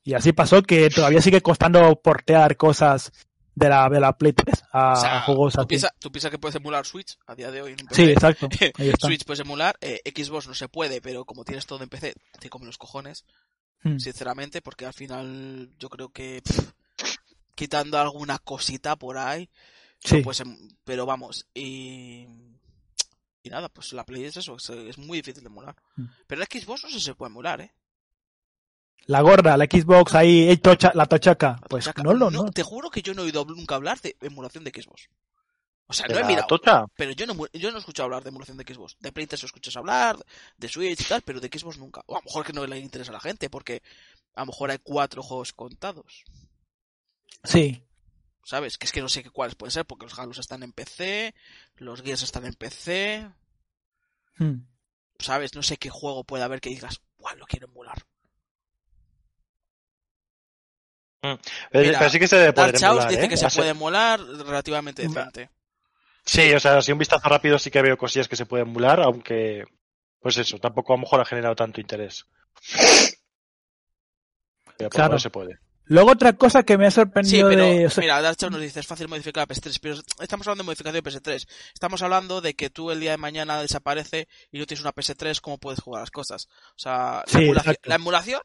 Y 0.05 0.15
así 0.15 0.33
pasó 0.33 0.63
que 0.63 0.91
todavía 0.91 1.23
sigue 1.23 1.41
costando 1.43 1.95
portear 2.03 2.57
cosas 2.57 3.13
de 3.55 3.69
la, 3.69 3.89
de 3.89 4.01
la 4.01 4.17
Play 4.17 4.33
3 4.33 4.65
a, 4.73 4.93
O 4.93 4.97
sea, 4.97 5.21
juegos 5.23 5.53
tú 5.55 5.61
así. 5.61 5.69
piensas 5.69 5.93
tú 5.99 6.11
piensas 6.11 6.31
que 6.31 6.39
puedes 6.39 6.57
emular 6.57 6.87
Switch 6.87 7.19
a 7.27 7.35
día 7.35 7.51
de 7.51 7.61
hoy 7.63 7.73
en 7.73 7.79
Sí, 7.91 8.05
exacto. 8.11 8.49
Ahí 8.79 8.89
está. 8.89 9.07
Switch 9.09 9.25
puedes 9.25 9.41
emular, 9.41 9.77
eh, 9.81 10.01
Xbox 10.15 10.49
no 10.49 10.55
se 10.55 10.69
puede, 10.69 11.01
pero 11.03 11.25
como 11.25 11.45
tienes 11.45 11.67
todo 11.67 11.83
en 11.83 11.89
PC, 11.89 12.15
te 12.41 12.49
comen 12.49 12.67
los 12.67 12.79
cojones, 12.79 13.25
Hmm. 13.85 13.99
sinceramente, 13.99 14.63
porque 14.63 14.87
al 14.87 14.95
final 14.95 15.69
yo 15.79 15.89
creo 15.89 16.09
que 16.11 16.41
pff, 16.41 16.71
quitando 17.57 17.99
alguna 17.99 18.39
cosita 18.39 18.95
por 18.97 19.19
ahí, 19.19 19.51
Sí. 19.99 20.23
em- 20.41 20.69
pero 20.85 21.05
vamos, 21.05 21.47
y, 21.53 22.27
y 23.43 23.51
nada, 23.51 23.69
pues 23.69 23.93
la 23.93 24.05
Play 24.05 24.25
es 24.25 24.37
eso, 24.37 24.55
es, 24.57 24.71
es 24.71 24.99
muy 24.99 25.19
difícil 25.19 25.43
de 25.43 25.49
emular. 25.49 25.75
Hmm. 25.97 26.07
Pero 26.29 26.43
el 26.43 26.47
Xbox 26.49 26.85
no 26.85 26.91
sé 26.91 26.99
si 27.01 27.05
se 27.07 27.15
puede 27.17 27.31
emular, 27.31 27.61
¿eh? 27.61 27.73
La 29.07 29.21
gorda, 29.21 29.57
la 29.57 29.65
Xbox 29.65 30.15
ahí, 30.15 30.49
eh, 30.49 30.57
tocha- 30.59 30.93
la 30.95 31.07
tochaca. 31.07 31.59
La 31.61 31.69
Pues 31.69 31.85
tochaca. 31.85 32.03
no 32.03 32.15
lo, 32.15 32.31
no. 32.31 32.51
Te 32.53 32.63
juro 32.63 32.91
que 32.91 33.03
yo 33.03 33.15
no 33.15 33.23
he 33.23 33.25
oído 33.27 33.45
nunca 33.45 33.75
hablar 33.75 34.01
de 34.01 34.17
emulación 34.21 34.63
de 34.65 34.71
Xbox. 34.71 35.09
O 35.89 35.93
sea, 35.93 36.07
¿De 36.07 36.15
no 36.15 36.21
he 36.21 36.23
la 36.23 36.29
mirado. 36.29 36.47
tocha? 36.47 36.85
Pero 36.97 37.11
yo 37.13 37.27
no, 37.27 37.35
yo 37.53 37.71
no 37.71 37.77
he 37.77 37.81
escuchado 37.81 38.05
hablar 38.05 38.23
de 38.23 38.29
emulación 38.31 38.57
de 38.57 38.65
Xbox. 38.65 38.97
De 39.01 39.13
Play 39.13 39.27
3 39.27 39.43
escuchas 39.45 39.77
hablar, 39.77 40.17
de 40.57 40.69
Switch 40.69 41.01
y 41.01 41.05
tal, 41.05 41.21
pero 41.23 41.41
de 41.41 41.49
Xbox 41.49 41.77
nunca. 41.79 42.03
O 42.07 42.15
a 42.17 42.21
lo 42.21 42.25
mejor 42.25 42.47
que 42.47 42.53
no 42.53 42.65
le 42.67 42.79
interesa 42.79 43.11
a 43.11 43.15
la 43.15 43.21
gente, 43.21 43.51
porque 43.51 43.83
a 44.35 44.41
lo 44.43 44.47
mejor 44.47 44.71
hay 44.71 44.79
cuatro 44.79 45.23
juegos 45.23 45.53
contados. 45.53 46.25
Sí. 47.45 47.83
¿Sabes? 48.45 48.79
Que 48.79 48.87
es 48.87 48.93
que 48.93 49.01
no 49.03 49.09
sé 49.09 49.23
qué 49.23 49.31
cuáles 49.31 49.55
pueden 49.55 49.73
ser, 49.73 49.85
porque 49.85 50.07
los 50.07 50.19
Halos 50.19 50.39
están 50.39 50.63
en 50.63 50.73
PC, 50.73 51.35
los 51.77 52.03
Gears 52.03 52.23
están 52.23 52.47
en 52.47 52.55
PC. 52.55 53.29
Hmm. 54.39 54.61
¿Sabes? 55.19 55.55
No 55.55 55.63
sé 55.63 55.77
qué 55.77 55.91
juego 55.91 56.25
puede 56.25 56.43
haber 56.45 56.61
que 56.61 56.71
digas, 56.71 57.01
¡guau! 57.19 57.37
Lo 57.37 57.47
quiero 57.47 57.67
emular. 57.67 58.03
Pero, 61.23 61.39
Mira, 61.73 61.99
pero 62.01 62.11
sí 62.11 62.19
que 62.19 62.27
se 62.29 62.37
debe 62.37 62.47
Dark 62.53 62.57
poder 62.57 62.75
Chaos 62.81 62.97
emular, 62.97 63.11
dice 63.11 63.25
¿eh? 63.25 63.29
que 63.29 63.37
se 63.37 63.49
puede 63.51 63.71
emular 63.71 64.21
relativamente 64.21 65.03
decente. 65.03 65.51
Sí, 66.25 66.53
o 66.53 66.61
sea, 66.61 66.83
si 66.83 66.93
un 66.93 66.99
vistazo 66.99 67.29
rápido 67.29 67.59
sí 67.59 67.71
que 67.71 67.81
veo 67.83 67.97
cosillas 67.97 68.29
que 68.29 68.37
se 68.37 68.47
pueden 68.47 68.69
emular, 68.69 69.01
aunque, 69.01 69.65
pues 70.21 70.37
eso, 70.39 70.59
tampoco 70.59 70.93
a 70.93 70.97
lo 70.97 71.03
mejor 71.03 71.21
ha 71.21 71.25
generado 71.25 71.55
tanto 71.55 71.81
interés. 71.81 72.27
Pero 74.77 74.91
por 74.91 74.97
Claro. 74.97 75.19
se 75.19 75.31
puede. 75.31 75.59
Luego 75.87 76.13
otra 76.13 76.33
cosa 76.35 76.63
que 76.63 76.79
me 76.79 76.87
ha 76.87 76.91
Sí, 76.91 76.95
sorprendido 76.95 77.49
pero 77.49 77.65
de... 77.65 77.87
o 77.87 77.91
sea, 77.91 78.01
mira, 78.03 78.23
Darcho 78.23 78.49
nos 78.49 78.61
dice, 78.61 78.81
es 78.81 78.87
fácil 78.87 79.09
modificar 79.09 79.47
la 79.47 79.55
PS3, 79.55 79.79
pero 79.83 79.97
estamos 80.21 80.47
hablando 80.47 80.63
de 80.63 80.67
modificación 80.67 81.03
de 81.03 81.11
PS3. 81.11 81.47
Estamos 81.75 82.03
hablando 82.03 82.41
de 82.41 82.55
que 82.55 82.71
tú 82.71 82.91
el 82.93 83.01
día 83.01 83.11
de 83.11 83.17
mañana 83.17 83.61
desaparece 83.61 84.29
y 84.53 84.59
no 84.59 84.67
tienes 84.67 84.83
una 84.83 84.93
PS3, 84.95 85.41
¿cómo 85.41 85.59
puedes 85.59 85.81
jugar 85.81 86.03
las 86.03 86.11
cosas? 86.13 86.47
O 86.71 86.79
sea, 86.79 86.93
la, 86.93 87.25
Sí, 87.27 87.39
emulación, 87.39 87.73
exacto. 87.73 87.89
la 87.91 87.95
emulación, 87.97 88.41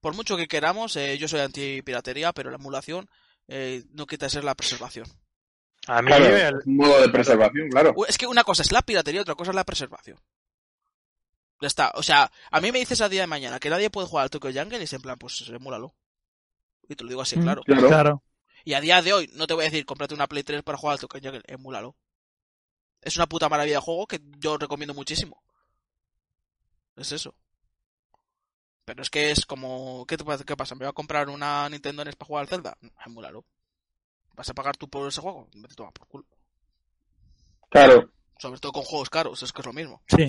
por 0.00 0.14
mucho 0.14 0.36
que 0.36 0.48
queramos, 0.48 0.96
eh, 0.96 1.18
yo 1.18 1.28
soy 1.28 1.40
anti-piratería, 1.40 2.32
pero 2.32 2.50
la 2.50 2.56
emulación 2.56 3.08
eh, 3.48 3.84
no 3.92 4.06
quita 4.06 4.28
ser 4.28 4.44
la 4.44 4.54
preservación. 4.54 5.06
A 5.86 6.02
mí, 6.02 6.08
Claro, 6.08 6.24
el- 6.26 6.58
es 6.58 6.66
un 6.66 6.76
modo 6.76 7.00
de 7.00 7.08
preservación, 7.08 7.68
claro. 7.70 7.94
Es 8.06 8.16
que 8.18 8.26
una 8.26 8.44
cosa 8.44 8.62
es 8.62 8.70
la 8.72 8.82
piratería, 8.82 9.22
otra 9.22 9.34
cosa 9.34 9.50
es 9.50 9.54
la 9.56 9.64
preservación. 9.64 10.18
Ya 11.60 11.66
está. 11.66 11.90
O 11.94 12.02
sea, 12.02 12.30
a 12.50 12.60
mí 12.60 12.72
me 12.72 12.78
dices 12.78 13.00
a 13.00 13.08
día 13.08 13.22
de 13.22 13.26
mañana 13.26 13.58
que 13.58 13.68
nadie 13.70 13.90
puede 13.90 14.06
jugar 14.06 14.22
al 14.24 14.30
Tokyo 14.30 14.50
Jungle 14.54 14.78
y 14.78 14.82
es 14.84 14.92
en 14.92 15.02
plan, 15.02 15.18
pues 15.18 15.46
emúlalo. 15.48 15.94
Y 16.88 16.94
te 16.96 17.04
lo 17.04 17.08
digo 17.10 17.22
así, 17.22 17.36
Mm, 17.38 17.42
claro. 17.42 17.62
Claro. 17.64 17.88
claro. 17.88 18.22
Y 18.64 18.74
a 18.74 18.80
día 18.80 19.02
de 19.02 19.12
hoy, 19.12 19.30
no 19.34 19.46
te 19.46 19.54
voy 19.54 19.64
a 19.64 19.70
decir, 19.70 19.84
cómprate 19.84 20.14
una 20.14 20.26
Play 20.26 20.42
3 20.42 20.62
para 20.62 20.78
jugar 20.78 20.94
al 20.94 21.00
Tokyo 21.00 21.20
Jungle, 21.22 21.42
emúlalo. 21.46 21.96
Es 23.02 23.16
una 23.16 23.26
puta 23.26 23.48
maravilla 23.48 23.76
de 23.76 23.82
juego 23.82 24.06
que 24.06 24.20
yo 24.38 24.56
recomiendo 24.58 24.94
muchísimo. 24.94 25.42
Es 26.96 27.12
eso. 27.12 27.34
Pero 28.90 29.02
es 29.02 29.10
que 29.10 29.30
es 29.30 29.46
como... 29.46 30.04
¿Qué, 30.04 30.16
te, 30.16 30.24
pasa- 30.24 30.42
qué 30.42 30.56
pasa? 30.56 30.74
¿Me 30.74 30.80
voy 30.80 30.88
a 30.88 30.92
comprar 30.92 31.28
una 31.28 31.68
Nintendo 31.68 32.04
NES 32.04 32.16
para 32.16 32.26
jugar 32.26 32.42
al 32.42 32.48
Zelda? 32.48 32.76
Emúlalo. 33.06 33.44
¿Vas 34.34 34.48
a 34.48 34.52
pagar 34.54 34.76
tú 34.76 34.88
por 34.88 35.06
ese 35.06 35.20
juego? 35.20 35.46
Vete 35.54 35.74
a 35.74 35.76
tomar 35.76 35.92
por 35.92 36.08
culo. 36.08 36.24
Claro. 37.68 38.10
Sobre 38.36 38.58
todo 38.58 38.72
con 38.72 38.82
juegos 38.82 39.08
caros, 39.08 39.40
es 39.44 39.52
que 39.52 39.60
es 39.60 39.66
lo 39.66 39.72
mismo. 39.72 40.02
Sí. 40.08 40.26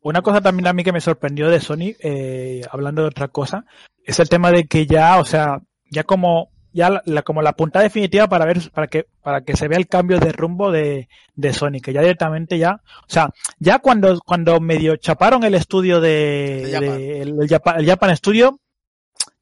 Una 0.00 0.22
cosa 0.22 0.40
también 0.40 0.66
a 0.66 0.72
mí 0.72 0.82
que 0.82 0.90
me 0.92 1.00
sorprendió 1.00 1.48
de 1.48 1.60
Sony, 1.60 1.94
eh, 2.00 2.62
hablando 2.72 3.02
de 3.02 3.08
otra 3.08 3.28
cosa, 3.28 3.64
es 4.04 4.18
el 4.18 4.28
tema 4.28 4.50
de 4.50 4.66
que 4.66 4.86
ya, 4.86 5.20
o 5.20 5.24
sea, 5.24 5.60
ya 5.88 6.02
como 6.02 6.50
ya 6.78 6.90
la, 6.90 7.02
la- 7.04 7.22
como 7.22 7.42
la 7.42 7.52
punta 7.54 7.80
definitiva 7.80 8.28
para 8.28 8.44
ver 8.46 8.70
para 8.70 8.86
que 8.86 9.06
para 9.22 9.42
que 9.42 9.56
se 9.56 9.68
vea 9.68 9.78
el 9.78 9.88
cambio 9.88 10.18
de 10.20 10.32
rumbo 10.32 10.70
de, 10.70 11.08
de 11.34 11.52
Sony, 11.52 11.80
que 11.82 11.92
ya 11.92 12.00
directamente 12.00 12.56
ya, 12.58 12.80
o 13.02 13.08
sea, 13.08 13.30
ya 13.58 13.80
cuando 13.80 14.18
cuando 14.20 14.60
medio 14.60 14.96
chaparon 14.96 15.42
el 15.44 15.54
estudio 15.54 16.00
de, 16.00 16.62
De 16.66 16.72
Japan. 16.72 16.96
de- 16.98 17.20
el, 17.22 17.42
el 17.42 17.48
Japan, 17.48 17.80
el 17.80 17.86
Japan 17.86 18.16
Studio, 18.16 18.60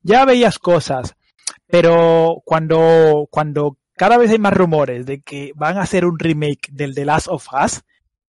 ya 0.02 0.24
veías 0.24 0.58
cosas, 0.58 1.14
pero 1.66 2.42
cuando 2.44 3.28
cuando 3.30 3.76
cada 3.96 4.18
vez 4.18 4.30
hay 4.30 4.38
más 4.38 4.52
rumores 4.54 5.06
de 5.06 5.20
que 5.22 5.52
van 5.54 5.78
a 5.78 5.82
hacer 5.82 6.04
un 6.04 6.18
remake 6.18 6.68
del 6.70 6.94
The 6.94 7.04
Last 7.04 7.28
of 7.28 7.46
Us, 7.52 7.82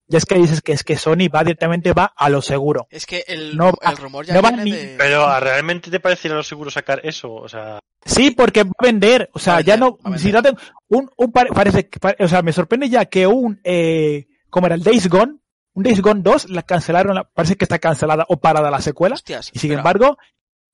ya 0.06 0.16
es 0.18 0.24
que 0.24 0.36
dices 0.36 0.62
que 0.62 0.72
es 0.72 0.82
que 0.84 0.96
Sony 0.96 1.28
va 1.32 1.44
directamente 1.44 1.92
va 1.92 2.12
a 2.16 2.30
lo 2.30 2.40
seguro. 2.40 2.86
Es 2.90 3.04
que 3.04 3.24
el, 3.28 3.56
No 3.56 3.72
el 3.82 3.96
rumor 3.98 4.24
ya 4.24 4.34
no 4.34 4.40
va 4.42 4.48
viene 4.50 4.64
ni- 4.64 4.70
de... 4.72 4.94
pero 4.96 5.26
¿a 5.26 5.38
¿realmente 5.40 5.90
te 5.90 6.00
pareciera 6.00 6.34
lo 6.36 6.42
seguro 6.42 6.70
sacar 6.70 7.00
eso? 7.04 7.32
O 7.34 7.48
sea, 7.48 7.78
Sí, 8.08 8.30
porque 8.30 8.64
va 8.64 8.70
a 8.78 8.84
vender, 8.86 9.30
o 9.34 9.38
sea, 9.38 9.60
ya 9.60 9.76
no, 9.76 9.98
si 10.16 10.32
no 10.32 10.42
tengo, 10.42 10.56
un, 10.88 11.10
un 11.16 11.30
pare- 11.32 11.50
parece, 11.50 11.88
que- 11.88 12.00
pare- 12.00 12.16
o 12.24 12.28
sea, 12.28 12.42
me 12.42 12.52
sorprende 12.52 12.88
ya 12.88 13.04
que 13.04 13.26
un, 13.26 13.60
eh, 13.64 14.26
como 14.50 14.66
era 14.66 14.74
el 14.76 14.82
Days 14.82 15.08
Gone, 15.08 15.36
un 15.74 15.82
Days 15.82 16.00
Gone 16.00 16.22
2, 16.22 16.48
la 16.50 16.62
cancelaron, 16.62 17.14
la- 17.14 17.24
parece 17.24 17.56
que 17.56 17.64
está 17.64 17.78
cancelada 17.78 18.24
o 18.28 18.38
parada 18.38 18.70
la 18.70 18.80
secuela, 18.80 19.14
Hostias, 19.14 19.50
y 19.52 19.58
sin 19.58 19.70
espera. 19.72 19.80
embargo, 19.80 20.18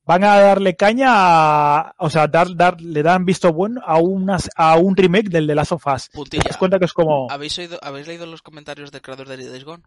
van 0.07 0.23
a 0.23 0.39
darle 0.39 0.77
caña 0.77 1.09
a, 1.11 1.95
o 1.99 2.09
sea, 2.09 2.29
dar, 2.29 2.55
dar, 2.55 2.81
le 2.81 3.03
dan 3.03 3.25
visto 3.25 3.53
bueno 3.53 3.81
a 3.85 3.99
unas, 3.99 4.49
a 4.55 4.77
un 4.77 4.97
remake 4.97 5.29
del 5.31 5.47
The 5.47 5.55
Last 5.55 5.73
of 5.73 5.87
Us. 5.87 6.11
¿Te 6.11 6.17
Puntilla. 6.19 6.43
das 6.47 6.57
cuenta 6.57 6.79
que 6.79 6.85
es 6.85 6.93
como, 6.93 7.27
¿Habéis, 7.31 7.59
oído, 7.59 7.79
¿Habéis 7.83 8.07
leído 8.07 8.27
los 8.27 8.43
comentarios 8.43 8.93
del 8.93 9.03
creador 9.03 9.27
de 9.29 9.37
Days 9.49 9.65
Gone? 9.65 9.83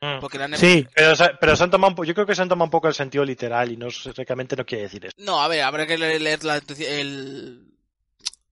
Mm. 0.00 0.20
Porque 0.20 0.38
le 0.38 0.44
han 0.44 0.56
sí, 0.56 0.86
pero, 0.94 1.14
se- 1.16 1.30
pero 1.40 1.56
se 1.56 1.64
han 1.64 1.70
tomado 1.70 1.90
un 1.90 1.94
po- 1.96 2.04
yo 2.04 2.14
creo 2.14 2.26
que 2.26 2.34
se 2.34 2.42
han 2.42 2.48
tomado 2.48 2.64
un 2.66 2.70
poco 2.70 2.88
el 2.88 2.94
sentido 2.94 3.24
literal 3.24 3.70
y 3.72 3.76
no 3.76 3.90
sé- 3.90 4.12
realmente 4.14 4.56
no 4.56 4.64
quiere 4.66 4.84
decir 4.84 5.04
eso. 5.06 5.14
No, 5.18 5.40
a 5.42 5.48
ver, 5.48 5.62
habrá 5.62 5.86
que 5.86 5.98
le- 5.98 6.18
leer 6.20 6.44
la, 6.44 6.60
el... 6.80 7.64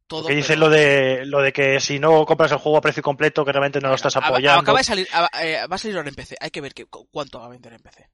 Todo, 0.06 0.28
Que 0.28 0.36
dice 0.36 0.50
pero- 0.54 0.60
lo 0.60 0.70
de 0.70 1.26
lo 1.26 1.42
de 1.42 1.52
que 1.52 1.80
si 1.80 1.98
no 1.98 2.24
compras 2.24 2.52
el 2.52 2.58
juego 2.58 2.78
a 2.78 2.80
precio 2.80 3.02
completo, 3.02 3.44
que 3.44 3.50
realmente 3.50 3.80
no 3.80 3.88
lo 3.88 3.96
estás 3.96 4.14
apoyando. 4.16 4.60
Acaba 4.60 4.78
de 4.78 4.84
salir, 4.84 5.08
a- 5.12 5.28
eh, 5.42 5.66
va 5.66 5.74
a 5.74 5.78
salir 5.78 5.96
ahora 5.96 6.08
en 6.08 6.14
PC. 6.14 6.36
Hay 6.40 6.50
que 6.50 6.60
ver 6.60 6.74
que, 6.74 6.84
cu- 6.86 7.08
cuánto 7.10 7.40
va 7.40 7.46
a 7.46 7.50
vender 7.50 7.72
en 7.72 7.80
PC. 7.80 8.08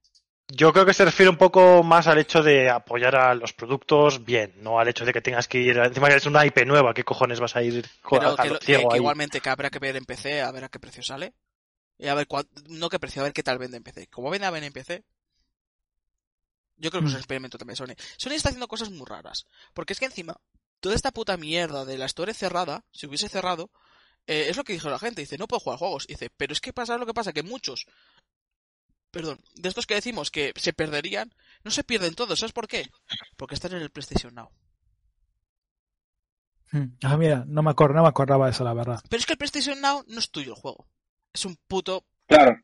Yo 0.55 0.73
creo 0.73 0.85
que 0.87 0.95
se 0.95 1.05
refiere 1.05 1.29
un 1.31 1.37
poco 1.37 1.83
más 1.83 2.07
al 2.07 2.19
hecho 2.19 2.43
de 2.43 2.69
apoyar 2.71 3.15
a 3.17 3.35
los 3.35 3.53
productos 3.53 4.25
bien, 4.25 4.53
no 4.59 4.79
al 4.81 4.89
hecho 4.89 5.05
de 5.05 5.13
que 5.13 5.21
tengas 5.21 5.49
que 5.49 5.59
ir. 5.59 5.77
Encima 5.79 6.09
que 6.09 6.17
es 6.17 6.27
una 6.27 6.45
IP 6.47 6.65
nueva, 6.67 6.95
¿qué 6.95 7.05
cojones 7.05 7.41
vas 7.41 7.57
a 7.57 7.63
ir 7.63 7.85
Pero 8.11 8.37
a, 8.39 8.43
a 8.43 8.45
lo- 8.47 8.59
ciego 8.59 8.89
que 8.89 8.95
ahí? 8.95 8.99
igualmente 9.01 9.41
que 9.41 9.51
habrá 9.51 9.69
que 9.71 9.79
ver 9.79 9.97
en 9.97 10.05
PC, 10.07 10.41
a 10.43 10.51
ver 10.51 10.65
a 10.65 10.69
qué 10.71 10.79
precio 10.79 11.03
sale. 11.03 11.35
Y 12.03 12.09
a 12.09 12.15
ver 12.15 12.27
no 12.69 12.89
qué 12.89 12.99
precio, 12.99 13.23
a 13.23 13.25
ver 13.27 13.33
qué 13.33 13.45
tal 13.45 13.59
vende 13.59 13.77
en 13.77 13.85
PC. 13.85 14.09
Como 14.09 14.29
vende 14.29 14.45
a 14.47 14.51
ver 14.51 14.65
en 14.65 14.73
PC, 14.73 15.05
yo 16.77 16.91
creo 16.91 17.01
que 17.01 17.07
es 17.07 17.13
un 17.13 17.19
Mm. 17.19 17.23
experimento 17.23 17.59
también 17.59 17.77
Sony. 17.77 17.95
Sony 18.17 18.33
está 18.33 18.49
haciendo 18.49 18.67
cosas 18.67 18.91
muy 18.91 19.07
raras. 19.07 19.47
Porque 19.73 19.93
es 19.93 20.01
que 20.01 20.07
encima, 20.07 20.37
toda 20.81 20.97
esta 20.97 21.13
puta 21.13 21.37
mierda 21.37 21.85
de 21.85 21.97
la 21.99 22.07
Store 22.07 22.35
cerrada, 22.35 22.85
si 22.91 23.07
hubiese 23.07 23.29
cerrado, 23.29 23.71
eh, 24.27 24.47
es 24.49 24.57
lo 24.57 24.65
que 24.65 24.73
dijo 24.73 24.91
la 24.91 24.99
gente. 24.99 25.21
Dice, 25.21 25.39
no 25.39 25.47
puedo 25.47 25.61
jugar 25.61 25.79
juegos. 25.79 26.09
Dice, 26.09 26.29
pero 26.37 26.53
es 26.53 26.61
que 26.61 26.73
pasa 26.73 26.99
lo 26.99 27.07
que 27.07 27.15
pasa, 27.15 27.33
que 27.33 27.45
muchos, 27.45 27.87
perdón, 29.13 29.41
de 29.55 29.69
estos 29.69 29.87
que 29.87 29.95
decimos 29.95 30.33
que 30.33 30.53
se 30.57 30.73
perderían, 30.73 31.33
no 31.63 31.71
se 31.71 31.85
pierden 31.85 32.17
todos. 32.17 32.37
¿Sabes 32.41 32.53
por 32.53 32.67
qué? 32.67 32.91
Porque 33.37 33.55
están 33.55 33.75
en 33.75 33.83
el 33.83 33.91
PlayStation 33.91 34.35
Now. 34.35 34.51
Mm. 36.73 36.97
ah, 37.05 37.17
mira, 37.17 37.45
no 37.47 37.63
me 37.63 37.71
acuerdo, 37.71 37.95
no 37.95 38.03
me 38.03 38.09
acordaba 38.09 38.47
de 38.47 38.51
eso, 38.51 38.65
la 38.65 38.75
verdad. 38.75 39.01
Pero 39.09 39.21
es 39.21 39.27
que 39.27 39.35
el 39.35 39.39
PlayStation 39.39 39.81
Now 39.81 40.03
no 40.09 40.19
es 40.19 40.31
tuyo 40.33 40.55
el 40.55 40.61
juego. 40.61 40.89
Es 41.33 41.45
un 41.45 41.57
puto 41.67 42.05
Claro. 42.27 42.59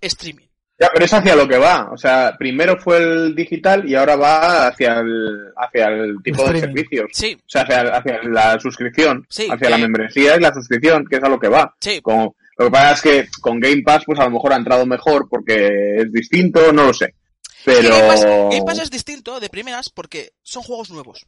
streaming. 0.00 0.46
Ya, 0.78 0.88
pero 0.92 1.06
es 1.06 1.12
hacia 1.14 1.34
lo 1.34 1.48
que 1.48 1.56
va. 1.56 1.88
O 1.90 1.96
sea, 1.96 2.34
primero 2.38 2.76
fue 2.78 2.98
el 2.98 3.34
digital 3.34 3.88
y 3.88 3.94
ahora 3.94 4.14
va 4.16 4.66
hacia 4.68 5.00
el, 5.00 5.52
hacia 5.56 5.86
el 5.86 6.16
tipo 6.22 6.44
de 6.50 6.60
servicios. 6.60 7.10
Sí, 7.14 7.34
O 7.34 7.48
sea, 7.48 7.62
hacia, 7.62 7.80
hacia 7.96 8.22
la 8.24 8.60
suscripción, 8.60 9.26
Sí, 9.30 9.48
hacia 9.50 9.68
eh. 9.68 9.70
la 9.70 9.78
membresía 9.78 10.36
y 10.36 10.40
la 10.40 10.52
suscripción, 10.52 11.06
que 11.06 11.16
es 11.16 11.22
a 11.22 11.28
lo 11.30 11.38
que 11.40 11.48
va. 11.48 11.74
sí. 11.80 12.00
Como, 12.02 12.36
lo 12.58 12.66
que 12.66 12.70
pasa 12.70 12.92
es 12.92 13.02
que 13.02 13.28
con 13.40 13.58
Game 13.60 13.82
Pass, 13.82 14.02
pues 14.06 14.18
a 14.18 14.24
lo 14.24 14.30
mejor 14.30 14.52
ha 14.52 14.56
entrado 14.56 14.84
mejor 14.86 15.28
porque 15.30 15.96
es 15.98 16.12
distinto, 16.12 16.72
no 16.72 16.84
lo 16.86 16.92
sé. 16.94 17.14
Pero. 17.64 17.88
Game 17.90 18.06
Pass, 18.08 18.24
Game 18.24 18.62
Pass 18.66 18.78
es 18.80 18.90
distinto 18.90 19.40
de 19.40 19.48
primeras 19.50 19.88
porque 19.90 20.32
son 20.42 20.62
juegos 20.62 20.90
nuevos. 20.90 21.26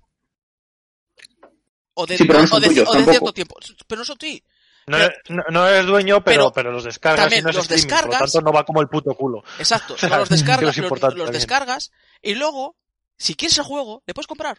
O 1.95 2.07
de, 2.07 2.17
Sí, 2.17 2.25
pero 2.27 2.39
no 2.41 2.45
o 2.45 2.49
son 2.49 2.61
de- 2.63 2.69
tuyos 2.69 2.89
o 2.89 2.95
de 2.95 3.05
cierto 3.05 3.33
tiempo. 3.33 3.57
Pero 3.87 3.99
no 4.01 4.05
son 4.05 4.17
tuyos. 4.19 4.41
No, 4.89 4.99
no, 5.29 5.43
no 5.51 5.69
eres 5.69 5.87
dueño, 5.87 6.23
pero, 6.25 6.45
Pero 6.45 6.53
pero, 6.53 6.73
los 6.73 6.85
descargas 6.85 7.25
también 7.25 7.41
y 7.41 7.45
no 7.45 7.51
es 7.51 7.57
los 7.57 7.71
streaming, 7.71 8.03
por 8.03 8.13
lo 8.13 8.19
tanto 8.19 8.41
no 8.41 8.53
va 8.53 8.65
como 8.65 8.81
el 8.81 8.89
puto 8.89 9.15
culo. 9.15 9.45
Exacto. 9.59 9.95
O 9.99 9.99
sea, 9.99 10.19
los 10.19 10.29
descargas, 10.29 10.77
es 10.77 10.91
los, 10.91 11.15
los 11.15 11.31
descargas 11.31 11.91
y 12.23 12.35
luego, 12.35 12.77
si 13.17 13.35
quieres 13.35 13.59
el 13.59 13.65
juego, 13.65 14.03
le 14.07 14.15
puedes 14.15 14.27
comprar. 14.27 14.57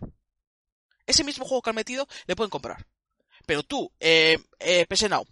Ese 1.05 1.23
mismo 1.23 1.45
juego 1.45 1.61
que 1.61 1.71
han 1.71 1.75
metido, 1.75 2.07
le 2.27 2.35
pueden 2.35 2.49
comprar. 2.49 2.85
Pero 3.45 3.63
tú, 3.63 3.91
eh, 3.99 4.37
eh, 4.59 4.85
PS 4.87 5.09
Now, 5.09 5.25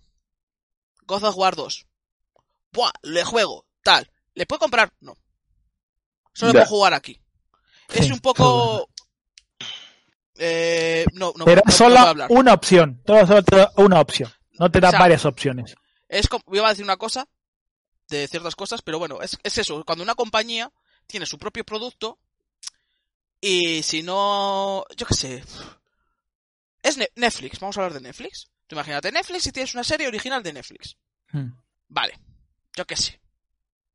God 1.05 1.23
of 1.23 1.37
War 1.37 1.55
2, 1.55 1.85
Buah, 2.71 2.91
le 3.03 3.23
juego, 3.23 3.65
tal, 3.83 4.09
¿le 4.33 4.45
puedo 4.45 4.59
comprar? 4.59 4.91
No. 5.01 5.15
Solo 6.33 6.53
Ya. 6.53 6.59
puedo 6.61 6.69
jugar 6.69 6.93
aquí. 6.93 7.21
Es 7.89 8.09
un 8.11 8.19
poco... 8.19 8.89
Eh, 10.39 11.03
no, 11.13 11.33
no, 11.35 11.45
solo 11.71 11.97
una 12.29 12.53
opción, 12.53 13.01
todo 13.03 13.25
solo 13.25 13.43
una 13.77 13.99
opción, 13.99 14.31
no 14.59 14.69
te 14.71 14.79
da 14.79 14.89
O 14.89 14.91
sea, 14.91 14.99
varias 14.99 15.25
opciones. 15.25 15.75
Es 16.07 16.27
como, 16.27 16.43
iba 16.53 16.67
a 16.67 16.69
decir 16.71 16.83
una 16.85 16.97
cosa 16.97 17.27
de 18.09 18.27
ciertas 18.27 18.55
cosas, 18.55 18.81
pero 18.81 18.99
bueno, 18.99 19.21
es, 19.21 19.37
es 19.43 19.57
eso, 19.57 19.83
cuando 19.83 20.03
una 20.03 20.15
compañía 20.15 20.71
tiene 21.07 21.25
su 21.25 21.37
propio 21.37 21.63
producto 21.65 22.19
y 23.41 23.83
si 23.83 24.01
no, 24.03 24.83
yo 24.95 25.05
qué 25.05 25.13
sé, 25.13 25.43
es 26.81 26.97
Ne- 26.97 27.09
Netflix, 27.15 27.59
vamos 27.59 27.77
a 27.77 27.81
hablar 27.81 27.93
de 28.01 28.07
Netflix. 28.07 28.49
Tú 28.67 28.75
imagínate 28.75 29.11
Netflix 29.11 29.47
y 29.47 29.51
tienes 29.51 29.73
una 29.73 29.83
serie 29.83 30.07
original 30.07 30.41
de 30.43 30.53
Netflix. 30.53 30.97
Mm. 31.31 31.51
Vale, 31.89 32.19
yo 32.75 32.85
qué 32.85 32.95
sé. 32.95 33.21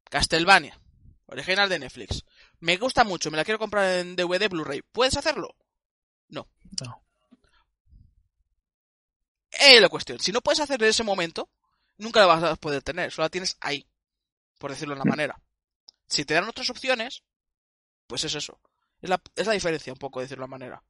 Castlevania, 0.04 0.78
original 1.26 1.68
de 1.68 1.78
Netflix. 1.78 2.24
Me 2.60 2.76
gusta 2.76 3.04
mucho, 3.04 3.30
me 3.30 3.36
la 3.36 3.44
quiero 3.44 3.58
comprar 3.58 3.98
en 3.98 4.14
DVD 4.16 4.48
Blu-ray. 4.48 4.82
¿Puedes 4.92 5.16
hacerlo? 5.16 5.56
No. 6.28 6.46
No. 6.84 7.01
Eh, 9.64 9.80
la 9.80 9.88
cuestión. 9.88 10.18
Si 10.18 10.32
no 10.32 10.40
puedes 10.40 10.58
hacer 10.58 10.82
en 10.82 10.88
ese 10.88 11.04
momento, 11.04 11.48
nunca 11.96 12.18
la 12.18 12.26
vas 12.26 12.42
a 12.42 12.56
poder 12.56 12.82
tener. 12.82 13.12
Solo 13.12 13.26
la 13.26 13.30
tienes 13.30 13.56
ahí. 13.60 13.86
Por 14.58 14.70
decirlo 14.70 14.94
de 14.94 15.00
una 15.00 15.10
manera. 15.10 15.40
Si 16.08 16.24
te 16.24 16.34
dan 16.34 16.48
otras 16.48 16.68
opciones, 16.68 17.22
pues 18.08 18.24
es 18.24 18.34
eso. 18.34 18.60
Es 19.00 19.08
la, 19.08 19.22
es 19.36 19.46
la 19.46 19.52
diferencia 19.52 19.92
un 19.92 19.98
poco, 19.98 20.18
de 20.18 20.24
decirlo 20.24 20.42
de 20.42 20.46
una 20.46 20.58
manera. 20.58 20.82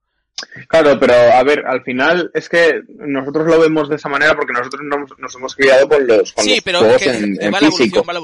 Claro, 0.68 0.98
pero 0.98 1.14
a 1.14 1.42
ver, 1.44 1.64
al 1.66 1.82
final 1.84 2.30
es 2.34 2.48
que 2.48 2.82
nosotros 2.98 3.46
lo 3.46 3.60
vemos 3.60 3.88
de 3.88 3.94
esa 3.96 4.09
manera 4.09 4.34
porque 4.34 4.52
nosotros 4.52 4.82
nos, 4.84 5.16
nos 5.18 5.34
hemos 5.36 5.54
criado 5.54 5.88
con 5.88 6.04
los, 6.06 6.32
con 6.32 6.44
sí, 6.44 6.54
los 6.56 6.60
pero 6.64 6.78
juegos 6.80 7.02
que, 7.02 7.10
en, 7.10 7.38
que 7.38 7.44
en 7.46 7.54
va 7.54 7.60
la 7.60 7.66
físico. 7.70 8.04
va 8.04 8.12
la. 8.12 8.20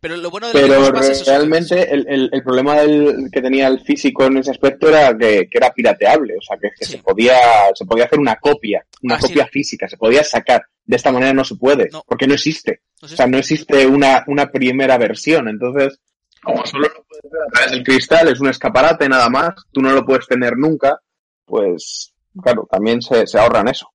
Pero 0.00 0.16
lo 0.16 0.30
bueno 0.30 0.46
de 0.46 0.52
Pero 0.52 1.00
es 1.00 1.26
realmente 1.26 1.92
el, 1.92 2.06
el, 2.08 2.30
el 2.32 2.42
problema 2.44 2.76
del, 2.76 3.28
que 3.32 3.42
tenía 3.42 3.66
el 3.66 3.80
físico 3.80 4.24
en 4.26 4.36
ese 4.38 4.52
aspecto 4.52 4.88
era 4.88 5.16
que, 5.18 5.48
que 5.50 5.58
era 5.58 5.72
pirateable, 5.72 6.34
o 6.38 6.42
sea, 6.42 6.56
que, 6.56 6.68
que 6.78 6.84
Sí. 6.84 6.92
se 6.92 6.98
podía 6.98 7.34
se 7.74 7.84
podía 7.84 8.04
hacer 8.04 8.20
una 8.20 8.36
copia, 8.36 8.84
una 9.02 9.16
Ah, 9.16 9.20
sí. 9.20 9.28
copia 9.28 9.46
física, 9.48 9.88
se 9.88 9.96
podía 9.96 10.22
sacar. 10.22 10.62
De 10.84 10.94
esta 10.96 11.10
manera 11.10 11.32
no 11.34 11.44
se 11.44 11.56
puede, 11.56 11.88
No. 11.90 12.04
porque 12.06 12.28
no 12.28 12.34
existe. 12.34 12.82
No 13.02 13.08
sé 13.08 13.14
O 13.14 13.16
sea, 13.16 13.26
no 13.26 13.38
existe 13.38 13.86
una, 13.86 14.22
una 14.28 14.52
primera 14.52 14.98
versión. 14.98 15.48
Entonces, 15.48 15.98
como 16.42 16.64
solo 16.64 16.86
lo 16.88 17.04
puedes 17.08 17.24
a 17.44 17.50
través 17.52 17.70
del 17.72 17.82
cristal, 17.82 18.28
es 18.28 18.38
un 18.40 18.48
escaparate 18.48 19.08
nada 19.08 19.28
más, 19.28 19.50
tú 19.72 19.82
no 19.82 19.90
lo 19.92 20.06
puedes 20.06 20.28
tener 20.28 20.56
nunca, 20.56 21.00
pues 21.46 22.14
claro, 22.42 22.68
también 22.70 23.00
se, 23.02 23.26
se 23.26 23.38
ahorran 23.38 23.68
eso. 23.68 23.90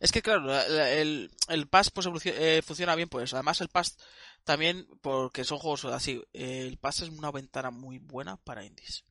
Es 0.00 0.12
que 0.12 0.22
claro, 0.22 0.42
la- 0.42 0.68
la- 0.68 0.90
el, 0.92 1.30
el 1.48 1.68
Pass 1.68 1.90
pues, 1.90 2.06
eh, 2.26 2.62
funciona 2.64 2.94
bien 2.94 3.08
por 3.08 3.22
eso. 3.22 3.36
Además 3.36 3.60
el 3.60 3.68
Pass 3.68 3.96
también, 4.44 4.86
porque 5.00 5.44
son 5.44 5.58
juegos 5.58 5.84
así, 5.86 6.22
eh, 6.32 6.66
el 6.66 6.78
Pass 6.78 7.02
es 7.02 7.08
una 7.10 7.30
ventana 7.30 7.70
muy 7.70 7.98
buena 7.98 8.36
para 8.36 8.64
indies. 8.64 9.04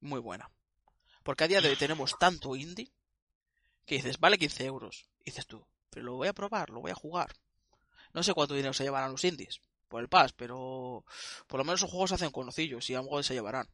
Muy 0.00 0.20
buena. 0.20 0.50
Porque 1.22 1.44
a 1.44 1.48
día 1.48 1.60
de 1.60 1.68
hoy 1.70 1.76
tenemos 1.76 2.16
tanto 2.18 2.56
indie 2.56 2.92
que 3.84 3.96
dices, 3.96 4.18
vale 4.18 4.38
15 4.38 4.64
euros. 4.64 5.08
Dices 5.24 5.46
tú, 5.46 5.66
pero 5.90 6.06
lo 6.06 6.14
voy 6.14 6.28
a 6.28 6.32
probar, 6.34 6.70
lo 6.70 6.80
voy 6.80 6.90
a 6.90 6.94
jugar. 6.96 7.36
No 8.12 8.22
sé 8.22 8.34
cuánto 8.34 8.54
dinero 8.54 8.72
se 8.74 8.84
llevarán 8.84 9.12
los 9.12 9.24
indies 9.24 9.60
por 9.88 10.00
el 10.02 10.08
Pass, 10.08 10.32
pero 10.32 11.04
por 11.46 11.58
lo 11.58 11.64
menos 11.64 11.80
los 11.82 11.90
juegos 11.90 12.10
se 12.10 12.16
hacen 12.16 12.30
conocillos 12.30 12.88
y 12.90 12.94
algo 12.94 13.22
se 13.22 13.34
llevarán. 13.34 13.68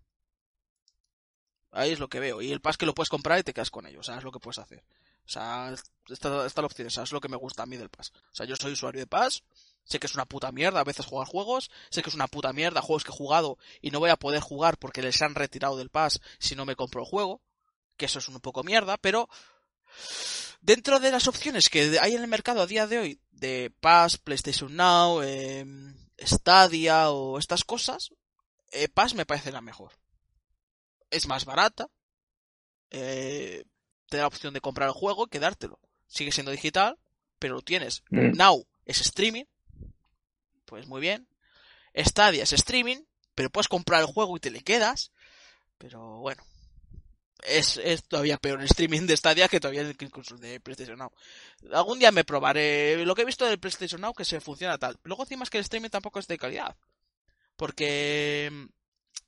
Ahí 1.73 1.91
es 1.91 1.99
lo 1.99 2.09
que 2.09 2.21
veo. 2.21 2.43
Y 2.43 2.53
el 2.53 2.61
Pass 2.61 2.77
que 2.77 2.87
lo 2.87 2.95
puedes 2.95 3.09
comprar 3.09 3.39
y 3.39 3.43
te 3.43 3.55
quedas 3.55 3.71
con 3.71 3.87
ello. 3.87 4.01
O 4.01 4.03
sea, 4.03 4.19
es 4.19 4.25
lo 4.25 4.31
que 4.31 4.39
puedes 4.39 4.59
hacer. 4.59 4.85
O 5.25 5.29
sea, 5.29 5.75
está, 6.09 6.47
está 6.47 6.61
la 6.61 6.67
opción. 6.67 6.87
O 6.87 6.91
sea, 6.91 7.05
es 7.05 7.13
lo 7.13 7.21
que 7.21 7.29
me 7.29 7.37
gusta 7.37 7.63
a 7.63 7.67
mí 7.67 7.77
del 7.77 7.89
Pass. 7.89 8.13
O 8.31 8.35
sea, 8.35 8.47
yo 8.47 8.57
soy 8.57 8.73
usuario 8.73 9.01
de 9.01 9.07
Pass. 9.07 9.43
Sé 9.85 9.99
que 9.99 10.07
es 10.07 10.15
una 10.15 10.27
puta 10.27 10.53
mierda 10.53 10.81
a 10.81 10.85
veces 10.85 11.07
jugar 11.07 11.27
juegos. 11.27 11.71
Sé 11.91 12.03
que 12.03 12.11
es 12.11 12.15
una 12.15 12.29
puta 12.29 12.53
mierda 12.53 12.83
juegos 12.83 13.05
que 13.05 13.11
he 13.11 13.15
jugado 13.17 13.59
y 13.81 13.91
no 13.91 14.01
voy 14.01 14.11
a 14.11 14.17
poder 14.17 14.41
jugar 14.41 14.77
porque 14.77 15.03
les 15.03 15.21
han 15.23 15.35
retirado 15.35 15.77
del 15.77 15.89
Pass 15.89 16.21
si 16.39 16.55
no 16.55 16.67
me 16.67 16.77
compro 16.77 17.01
el 17.01 17.09
juego. 17.09 17.41
Que 17.97 18.07
eso 18.07 18.19
es 18.19 18.29
un 18.29 18.41
poco 18.41 18.63
mierda, 18.63 18.99
pero 18.99 19.29
dentro 20.61 21.01
de 21.01 21.11
las 21.11 21.27
opciones 21.27 21.69
que 21.69 21.99
hay 22.01 22.15
en 22.15 22.23
el 22.23 22.29
mercado 22.29 22.63
a 22.63 22.67
día 22.67 22.87
de 22.87 22.99
hoy 22.99 23.21
de 23.31 23.73
Pass, 23.81 24.19
PlayStation 24.19 24.75
Now, 24.77 25.23
eh, 25.23 25.65
Stadia 26.19 27.11
o 27.11 27.39
estas 27.39 27.65
cosas, 27.65 28.13
eh, 28.73 28.89
Pass 28.89 29.15
me 29.15 29.27
parece 29.27 29.53
la 29.53 29.61
mejor. 29.61 29.93
Es 31.13 31.27
más 31.29 31.45
barata. 31.45 31.89
Eh, 32.91 33.65
te 34.09 34.17
da 34.17 34.25
la 34.25 34.27
opción 34.29 34.53
de 34.55 34.61
comprar 34.61 34.89
el 34.89 34.95
juego 34.95 35.25
y 35.27 35.29
quedártelo. 35.31 35.79
Sigue 36.09 36.33
siendo 36.33 36.51
digital, 36.53 36.99
pero 37.39 37.55
lo 37.55 37.63
tienes. 37.63 38.03
Mm. 38.11 38.33
Now 38.37 38.67
es 38.85 39.01
streaming. 39.01 39.45
Pues 40.65 40.87
muy 40.87 41.01
bien. 41.01 41.29
Stadia 41.95 42.43
es 42.43 42.53
streaming, 42.53 43.03
pero 43.35 43.51
puedes 43.51 43.69
comprar 43.69 44.01
el 44.01 44.07
juego 44.07 44.37
y 44.37 44.41
te 44.41 44.51
le 44.51 44.63
quedas. 44.63 45.13
Pero 45.79 46.19
bueno. 46.19 46.43
Es, 47.45 47.77
es 47.79 48.05
todavía 48.05 48.37
peor 48.39 48.61
el 48.61 48.67
streaming 48.67 49.03
de 49.07 49.17
Stadia 49.17 49.49
que 49.49 49.59
todavía 49.59 49.81
el- 49.83 49.97
de 49.97 50.61
PlayStation 50.61 50.97
Now. 50.99 51.11
Algún 51.73 51.99
día 51.99 52.13
me 52.13 52.23
probaré 52.25 53.05
lo 53.05 53.15
que 53.17 53.23
he 53.23 53.27
visto 53.27 53.45
del 53.45 53.59
PlayStation 53.59 54.01
Now 54.01 54.15
que 54.15 54.25
se 54.25 54.41
funciona 54.41 54.79
tal. 54.79 54.97
Luego 55.03 55.25
encima 55.25 55.43
es 55.43 55.51
que 55.51 55.59
el 55.59 55.65
streaming 55.65 55.89
tampoco 55.91 56.21
es 56.21 56.29
de 56.29 56.39
calidad. 56.39 56.77
Porque 57.57 58.51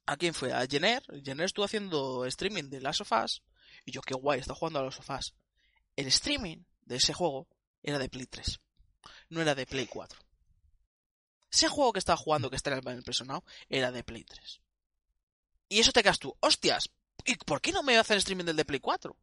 ¿a 0.06 0.16
quién 0.16 0.34
fue? 0.34 0.52
A 0.52 0.66
Jenner. 0.66 1.02
Jenner 1.24 1.46
estuvo 1.46 1.64
haciendo 1.64 2.24
streaming 2.26 2.64
de 2.70 2.80
Last 2.80 3.00
of 3.02 3.12
Us. 3.12 3.42
Y 3.84 3.92
yo, 3.92 4.00
qué 4.02 4.14
guay, 4.14 4.40
está 4.40 4.54
jugando 4.54 4.78
a 4.78 4.82
Last 4.82 5.00
of 5.00 5.10
Us. 5.10 5.34
El 5.96 6.06
streaming 6.08 6.64
de 6.82 6.96
ese 6.96 7.12
juego 7.14 7.48
era 7.82 7.98
de 7.98 8.08
Play 8.08 8.26
3. 8.26 8.60
No 9.30 9.40
era 9.40 9.54
de 9.54 9.66
Play 9.66 9.86
4. 9.86 10.18
Ese 11.50 11.68
juego 11.68 11.92
que 11.92 11.98
estaba 12.00 12.16
jugando, 12.16 12.50
que 12.50 12.56
está 12.56 12.72
en 12.72 12.88
el, 12.88 13.04
Now, 13.26 13.44
era 13.68 13.92
de 13.92 14.02
Play 14.02 14.24
3. 14.24 14.60
Y 15.68 15.78
eso 15.78 15.92
te 15.92 16.02
quedas 16.02 16.18
tú, 16.18 16.36
hostias, 16.40 16.90
¿y 17.24 17.36
por 17.36 17.60
qué 17.60 17.72
no 17.72 17.82
me 17.82 17.96
hacen 17.96 18.18
streaming 18.18 18.44
del 18.44 18.56
de 18.56 18.64
Play 18.64 18.80
4? 18.80 19.16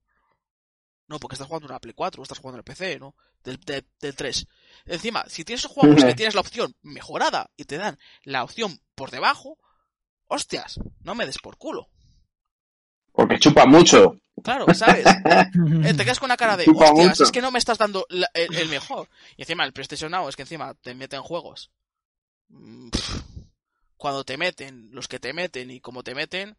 No, 1.08 1.20
porque 1.20 1.36
estás 1.36 1.48
jugando 1.48 1.68
en 1.68 1.72
una 1.72 1.80
Play 1.80 1.94
4 1.94 2.22
o 2.22 2.24
estás 2.24 2.40
jugando 2.40 2.56
en 2.58 2.60
el 2.60 2.64
PC, 2.64 3.00
¿no? 3.00 3.16
Del, 3.44 3.58
de- 3.60 3.86
del 4.00 4.16
3. 4.16 4.48
Encima, 4.86 5.26
si 5.28 5.44
tienes 5.44 5.66
juegos 5.66 6.04
que 6.06 6.16
tienes 6.16 6.34
la 6.36 6.42
opción 6.42 6.74
mejorada 6.82 7.52
y 7.58 7.66
te 7.66 7.78
dan 7.78 8.00
la 8.24 8.44
opción 8.44 8.82
por 8.96 9.12
debajo, 9.12 9.60
hostias, 10.32 10.80
no 11.04 11.16
me 11.16 11.26
des 11.26 11.38
por 11.38 11.58
culo. 11.58 11.88
Porque 13.12 13.40
chupa 13.40 13.66
mucho. 13.66 14.16
Claro, 14.44 14.66
¿sabes? 14.74 15.06
Eh, 15.86 15.94
te 15.94 16.04
quedas 16.04 16.20
con 16.20 16.28
una 16.28 16.38
cara 16.38 16.56
de, 16.58 16.66
Chupa 16.66 16.86
hostias, 16.86 17.08
mucho. 17.10 17.24
es 17.26 17.32
que 17.32 17.42
no 17.42 17.52
me 17.52 17.60
estás 17.60 17.78
dando 17.78 18.06
la- 18.10 18.30
el, 18.34 18.54
el 18.56 18.70
mejor. 18.70 19.10
Y 19.38 19.42
encima 19.44 19.66
el 19.66 19.74
PlayStation 19.74 20.12
Now 20.12 20.30
es 20.30 20.36
que 20.36 20.44
encima 20.44 20.74
te 20.76 20.94
meten 20.96 21.22
juegos. 21.22 21.72
Mm, 22.50 22.90
pff, 22.90 23.22
Cuando 23.98 24.24
te 24.24 24.38
meten, 24.38 24.90
los 24.94 25.08
que 25.08 25.20
te 25.20 25.34
meten 25.34 25.70
y 25.72 25.80
como 25.82 26.04
te 26.04 26.16
meten, 26.16 26.56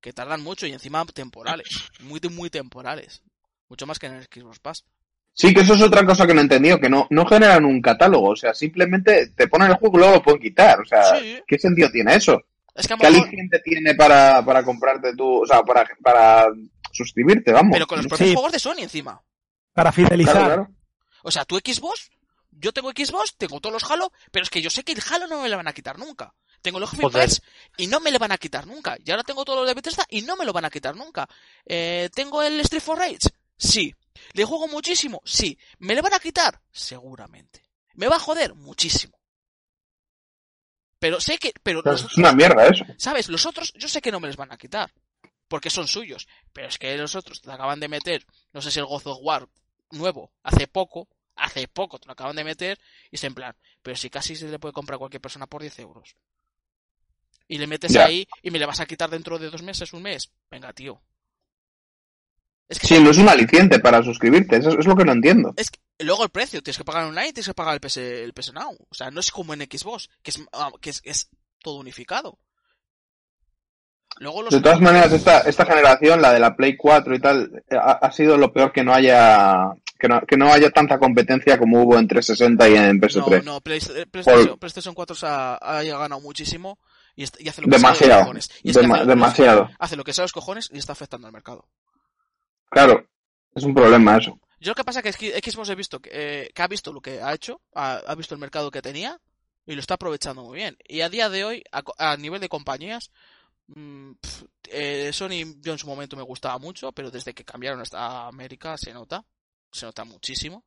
que 0.00 0.12
tardan 0.12 0.42
mucho 0.42 0.66
y 0.66 0.72
encima 0.72 1.04
temporales. 1.06 1.68
Muy, 2.00 2.20
muy 2.30 2.48
temporales. 2.50 3.22
Mucho 3.68 3.86
más 3.86 3.98
que 3.98 4.06
en 4.06 4.14
el 4.14 4.24
Xbox 4.24 4.58
Pass. 4.58 4.84
Sí, 5.34 5.54
que 5.54 5.60
eso 5.60 5.74
es 5.74 5.82
otra 5.82 6.04
cosa 6.04 6.26
que 6.26 6.34
no 6.34 6.40
he 6.40 6.44
entendido, 6.44 6.80
que 6.80 6.90
no, 6.90 7.06
no 7.10 7.24
generan 7.26 7.64
un 7.64 7.80
catálogo, 7.80 8.30
o 8.30 8.36
sea, 8.36 8.52
simplemente 8.52 9.28
te 9.28 9.46
ponen 9.46 9.68
el 9.70 9.76
juego 9.76 9.96
y 9.96 10.00
luego 10.00 10.14
lo 10.16 10.22
pueden 10.22 10.40
quitar. 10.40 10.80
O 10.80 10.84
sea, 10.84 11.20
Sí. 11.20 11.38
¿qué 11.46 11.58
sentido 11.58 11.88
tiene 11.90 12.14
eso? 12.16 12.42
Es 12.74 12.86
que 12.86 12.94
a 12.94 12.96
lo 12.96 13.02
¿Qué 13.02 13.10
mejor- 13.10 13.22
aliciente 13.28 13.60
tiene 13.64 13.94
para, 13.94 14.44
para 14.44 14.62
comprarte 14.64 15.14
tú, 15.16 15.42
o 15.42 15.46
sea, 15.46 15.62
para, 15.62 15.86
para 16.02 16.46
suscribirte, 16.92 17.52
vamos? 17.52 17.72
pero 17.72 17.86
con 17.86 17.98
los 17.98 18.06
propios 18.06 18.28
Sí. 18.30 18.34
juegos 18.34 18.52
de 18.52 18.58
Sony 18.58 18.78
encima. 18.80 19.20
Para 19.72 19.92
fidelizar. 19.92 20.34
Claro, 20.34 20.46
claro. 20.66 20.68
O 21.22 21.30
sea, 21.30 21.44
tu 21.44 21.56
Xbox, 21.58 22.10
yo 22.50 22.72
tengo 22.72 22.90
Xbox, 22.90 23.36
tengo 23.36 23.60
todos 23.60 23.72
los 23.82 23.90
Halo, 23.90 24.12
pero 24.30 24.42
es 24.42 24.50
que 24.50 24.62
yo 24.62 24.70
sé 24.70 24.82
que 24.84 24.92
el 24.92 25.02
Halo 25.10 25.26
no 25.26 25.42
me 25.42 25.48
lo 25.48 25.56
van 25.56 25.68
a 25.68 25.72
quitar 25.72 25.98
nunca. 25.98 26.34
Tengo 26.62 26.78
los 26.80 26.90
Game 26.92 27.04
Joder. 27.04 27.26
Pass 27.26 27.40
y 27.78 27.86
no 27.86 28.00
me 28.00 28.10
lo 28.10 28.18
van 28.18 28.32
a 28.32 28.38
quitar 28.38 28.66
nunca. 28.66 28.96
Y 29.04 29.10
ahora 29.10 29.22
tengo 29.22 29.44
todos 29.44 29.60
los 29.60 29.68
de 29.68 29.74
Bethesda 29.74 30.04
y 30.10 30.22
no 30.22 30.36
me 30.36 30.44
lo 30.44 30.52
van 30.52 30.64
a 30.66 30.70
quitar 30.70 30.94
nunca. 30.96 31.26
Eh, 31.64 32.10
¿Tengo 32.14 32.42
el 32.42 32.60
Street 32.60 32.82
for 32.82 32.98
Rage? 32.98 33.18
Sí. 33.56 33.94
¿Le 34.34 34.44
juego 34.44 34.68
muchísimo? 34.68 35.22
Sí. 35.24 35.56
¿Me 35.78 35.94
lo 35.94 36.02
van 36.02 36.14
a 36.14 36.18
quitar? 36.18 36.60
Seguramente. 36.70 37.62
¿Me 37.94 38.08
va 38.08 38.16
a 38.16 38.20
joder? 38.20 38.54
Muchísimo. 38.54 39.18
Pero 41.00 41.20
sé 41.20 41.38
que... 41.38 41.52
Pero 41.62 41.82
Pero 41.82 41.92
los 41.96 42.04
es 42.04 42.16
una 42.18 42.32
mierda 42.32 42.66
eso. 42.68 42.84
¿Sabes? 42.96 43.28
Los 43.28 43.46
otros 43.46 43.72
yo 43.74 43.88
sé 43.88 44.00
que 44.00 44.12
no 44.12 44.20
me 44.20 44.28
les 44.28 44.36
van 44.36 44.52
a 44.52 44.56
quitar. 44.56 44.92
Porque 45.48 45.70
son 45.70 45.88
suyos. 45.88 46.28
Pero 46.52 46.68
es 46.68 46.78
que 46.78 46.96
los 46.96 47.16
otros 47.16 47.40
te 47.40 47.50
acaban 47.50 47.80
de 47.80 47.88
meter, 47.88 48.24
no 48.52 48.62
sé 48.62 48.70
si 48.70 48.78
el 48.78 48.86
God 48.86 49.06
of 49.06 49.18
War 49.22 49.48
nuevo, 49.90 50.30
hace 50.44 50.68
poco, 50.68 51.08
hace 51.34 51.66
poco 51.66 51.98
te 51.98 52.06
lo 52.06 52.12
acaban 52.12 52.36
de 52.36 52.44
meter, 52.44 52.78
y 53.10 53.16
es 53.16 53.24
en 53.24 53.34
plan, 53.34 53.56
pero 53.82 53.96
si 53.96 54.08
casi 54.10 54.36
se 54.36 54.46
le 54.48 54.60
puede 54.60 54.72
comprar 54.72 54.94
a 54.94 54.98
cualquier 55.00 55.20
persona 55.20 55.48
por 55.48 55.62
10 55.62 55.80
euros. 55.80 56.14
Y 57.48 57.58
le 57.58 57.66
metes 57.66 57.92
Ya. 57.92 58.04
ahí 58.04 58.28
y 58.42 58.52
me 58.52 58.60
le 58.60 58.66
vas 58.66 58.78
a 58.78 58.86
quitar 58.86 59.10
dentro 59.10 59.36
de 59.40 59.50
dos 59.50 59.62
meses, 59.62 59.92
un 59.92 60.02
mes. 60.02 60.30
Venga, 60.48 60.72
tío. 60.72 61.02
Es 62.70 62.78
que 62.78 62.86
Sí, 62.86 63.02
no 63.02 63.10
es 63.10 63.18
un 63.18 63.28
aliciente 63.28 63.78
para 63.80 64.02
suscribirte, 64.02 64.56
eso 64.56 64.78
es 64.78 64.86
lo 64.86 64.96
que 64.96 65.04
no 65.04 65.12
entiendo. 65.12 65.52
es 65.56 65.70
que 65.70 65.80
luego 65.98 66.22
el 66.24 66.30
precio, 66.30 66.62
tienes 66.62 66.78
que 66.78 66.84
pagar 66.84 67.04
online, 67.04 67.32
tienes 67.32 67.48
que 67.48 67.54
pagar 67.54 67.74
el 67.74 67.80
PS, 67.80 67.96
el 67.98 68.32
PS 68.32 68.52
Now. 68.54 68.74
O 68.88 68.94
sea, 68.94 69.10
no 69.10 69.20
es 69.20 69.30
como 69.30 69.52
en 69.52 69.60
Xbox, 69.62 70.08
que 70.22 70.30
es, 70.30 70.40
ah, 70.52 70.70
que 70.80 70.90
es, 70.90 71.02
es 71.04 71.28
todo 71.62 71.74
unificado. 71.80 72.38
Luego 74.18 74.42
los 74.42 74.50
De 74.52 74.60
todas 74.60 74.80
maneras, 74.80 75.12
esta, 75.12 75.40
esta 75.40 75.64
generación, 75.66 76.20
la 76.22 76.32
de 76.32 76.40
la 76.40 76.54
Play 76.56 76.76
4 76.76 77.14
y 77.14 77.20
tal, 77.20 77.62
ha, 77.70 77.92
ha 77.92 78.12
sido 78.12 78.36
lo 78.36 78.52
peor 78.52 78.72
que 78.72 78.82
no 78.84 78.92
haya 78.94 79.70
que 79.98 80.08
no, 80.08 80.20
que 80.22 80.36
no 80.36 80.50
haya 80.52 80.70
tanta 80.70 80.98
competencia 80.98 81.58
como 81.58 81.82
hubo 81.82 81.98
en 81.98 82.08
360 82.08 82.68
y 82.70 82.74
en 82.76 83.00
PS3. 83.00 83.44
No, 83.44 83.52
no, 83.54 83.60
Play- 83.60 83.80
eh, 83.94 84.06
PlayStation, 84.06 84.58
PlayStation 84.58 84.94
4 84.94 85.14
se 85.16 85.26
ha, 85.26 85.54
ha 85.56 85.82
ganado 85.82 86.20
muchísimo 86.20 86.78
y, 87.14 87.24
hace 87.24 87.38
lo 87.42 87.44
que 87.44 87.50
sabe 87.52 87.60
de 87.60 87.68
los 87.70 87.80
demasiado, 87.82 88.20
cojones. 88.22 88.50
Y 88.62 88.70
es 88.70 88.78
que 88.78 88.82
dema- 88.86 88.96
hace, 88.96 89.06
demasiado. 89.06 89.70
hace 89.78 89.96
lo 89.96 90.04
que 90.04 90.12
de 90.12 90.22
los 90.22 90.32
cojones 90.32 90.70
y 90.72 90.78
está 90.78 90.92
afectando 90.92 91.26
al 91.26 91.32
mercado. 91.34 91.66
Claro, 92.70 93.06
es 93.54 93.64
un 93.64 93.74
problema 93.74 94.16
eso. 94.16 94.38
Yo 94.60 94.70
lo 94.70 94.74
que 94.74 94.84
pasa 94.84 95.00
es 95.00 95.16
que 95.16 95.30
Xbox 95.40 95.68
he 95.70 95.74
visto 95.74 96.00
que, 96.00 96.10
eh, 96.12 96.50
que 96.54 96.62
ha 96.62 96.68
visto 96.68 96.92
lo 96.92 97.00
que 97.00 97.20
ha 97.22 97.32
hecho, 97.34 97.60
ha, 97.74 97.96
ha 98.06 98.14
visto 98.14 98.34
el 98.34 98.40
mercado 98.40 98.70
que 98.70 98.82
tenía 98.82 99.18
y 99.66 99.74
lo 99.74 99.80
está 99.80 99.94
aprovechando 99.94 100.42
muy 100.44 100.56
bien. 100.56 100.76
Y 100.86 101.00
a 101.00 101.08
día 101.08 101.28
de 101.30 101.44
hoy, 101.44 101.64
a, 101.72 101.82
a 102.12 102.16
nivel 102.16 102.40
de 102.40 102.48
compañías, 102.48 103.10
mm, 103.68 104.12
pf, 104.20 104.44
eh, 104.70 105.10
Sony 105.12 105.56
yo 105.60 105.72
en 105.72 105.78
su 105.78 105.86
momento 105.86 106.16
me 106.16 106.22
gustaba 106.22 106.58
mucho, 106.58 106.92
pero 106.92 107.10
desde 107.10 107.32
que 107.34 107.44
cambiaron 107.44 107.82
a 107.92 108.28
América 108.28 108.76
se 108.76 108.92
nota, 108.92 109.24
se 109.72 109.86
nota 109.86 110.04
muchísimo. 110.04 110.64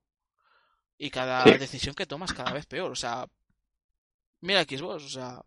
Y 0.97 1.09
cada 1.09 1.53
Sí. 1.53 1.57
decisión 1.59 1.95
que 1.95 2.05
tomas 2.05 2.33
cada 2.33 2.53
vez 2.53 2.65
peor. 2.65 2.91
O 2.91 2.95
sea, 2.95 3.27
mira 4.41 4.63
Xbox, 4.63 5.03
o 5.03 5.09
sea, 5.09 5.41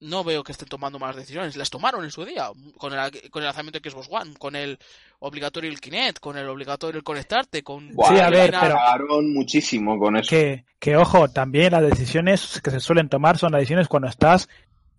no 0.00 0.24
veo 0.24 0.42
que 0.42 0.52
estén 0.52 0.68
tomando 0.68 0.98
más 0.98 1.14
decisiones. 1.14 1.56
Las 1.56 1.70
tomaron 1.70 2.04
en 2.04 2.10
su 2.10 2.24
día, 2.24 2.48
con 2.78 2.92
el, 2.92 3.30
con 3.30 3.42
el 3.42 3.46
lanzamiento 3.46 3.78
de 3.80 3.90
Xbox 3.90 4.08
One, 4.10 4.34
con 4.38 4.56
el 4.56 4.78
obligatorio 5.18 5.70
el 5.70 5.80
Kinect, 5.80 6.18
con 6.20 6.38
el 6.38 6.48
obligatorio 6.48 6.98
el 6.98 7.04
conectarte, 7.04 7.62
con... 7.62 7.92
Buah, 7.94 8.08
Sí, 8.08 8.18
a 8.18 8.30
ver, 8.30 8.54
pero- 8.58 9.22
muchísimo 9.22 9.98
con 9.98 10.16
eso. 10.16 10.28
Que, 10.30 10.64
que 10.78 10.96
ojo, 10.96 11.28
también 11.30 11.72
las 11.72 11.82
decisiones 11.82 12.60
que 12.62 12.70
se 12.70 12.80
suelen 12.80 13.08
tomar 13.08 13.36
son 13.38 13.52
las 13.52 13.60
decisiones 13.60 13.88
cuando 13.88 14.08
estás 14.08 14.48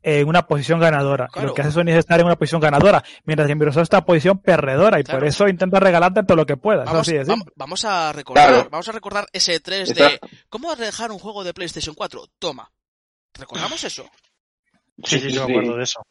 en 0.03 0.27
una 0.27 0.47
posición 0.47 0.79
ganadora. 0.79 1.27
Y 1.29 1.33
Claro. 1.33 1.47
Lo 1.49 1.53
que 1.53 1.61
hace 1.61 1.71
Sony 1.71 1.89
es 1.89 1.97
estar 1.97 2.19
en 2.19 2.25
una 2.25 2.35
posición 2.35 2.61
ganadora, 2.61 3.03
mientras 3.23 3.47
que 3.47 3.55
Microsoft 3.55 3.83
está 3.83 3.97
en 3.99 4.03
posición 4.05 4.37
perdedora 4.39 4.99
y 4.99 5.03
Claro. 5.03 5.19
por 5.19 5.27
eso 5.27 5.47
intenta 5.47 5.79
regalarte 5.79 6.23
todo 6.23 6.37
lo 6.37 6.45
que 6.45 6.57
pueda. 6.57 6.83
Vamos, 6.85 7.05
sí, 7.07 7.15
vamos 7.55 7.85
a 7.85 8.11
recordar, 8.11 8.47
Claro. 8.49 8.69
vamos 8.71 8.87
a 8.89 8.91
recordar 8.91 9.27
ese 9.31 9.59
3 9.59 9.89
Está- 9.91 10.09
de 10.09 10.19
¿Cómo 10.49 10.75
dejar 10.75 11.11
un 11.11 11.19
juego 11.19 11.43
de 11.43 11.53
PlayStation 11.53 11.93
4? 11.95 12.25
Toma. 12.39 12.71
¿Recordamos 13.33 13.83
eso? 13.83 14.05
Sí, 15.05 15.19
sí, 15.19 15.31
yo 15.31 15.47
me 15.47 15.53
acuerdo 15.53 15.77
de 15.77 15.83
eso. 15.83 16.01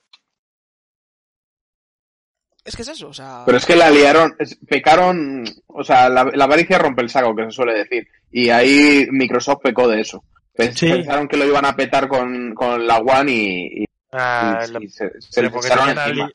Es 2.65 2.77
que 2.77 2.83
es 2.83 2.89
eso, 2.89 3.09
o 3.09 3.15
sea... 3.15 3.43
Pero 3.47 3.57
es 3.57 3.65
que 3.65 3.75
la 3.75 3.91
liaron, 3.91 4.37
es- 4.39 4.59
pecaron, 4.69 5.45
o 5.67 5.83
sea, 5.83 6.09
la, 6.11 6.25
la 6.25 6.45
avaricia 6.45 6.79
rompe 6.79 7.03
el 7.03 7.09
saco, 7.09 7.35
que 7.35 7.45
se 7.45 7.51
suele 7.53 7.73
decir. 7.73 8.07
Y 8.31 8.51
ahí 8.51 9.07
Microsoft 9.11 9.61
pecó 9.63 9.89
de 9.89 10.01
eso. 10.03 10.23
Pens- 10.55 10.77
Sí. 10.77 10.91
Pensaron 10.91 11.27
que 11.27 11.37
lo 11.39 11.47
iban 11.47 11.65
a 11.65 11.75
petar 11.75 12.07
con, 12.07 12.55
con 12.55 12.87
la 12.87 12.99
One 12.99 13.33
y, 13.33 13.83
y- 13.83 13.85
Ah, 14.13 14.63
y- 14.69 14.73
lo- 14.73 14.83
y 14.83 14.89
se, 14.89 15.11
se 15.21 15.49
porque 15.51 15.69
echaron 15.69 15.89
encima. 15.97 16.31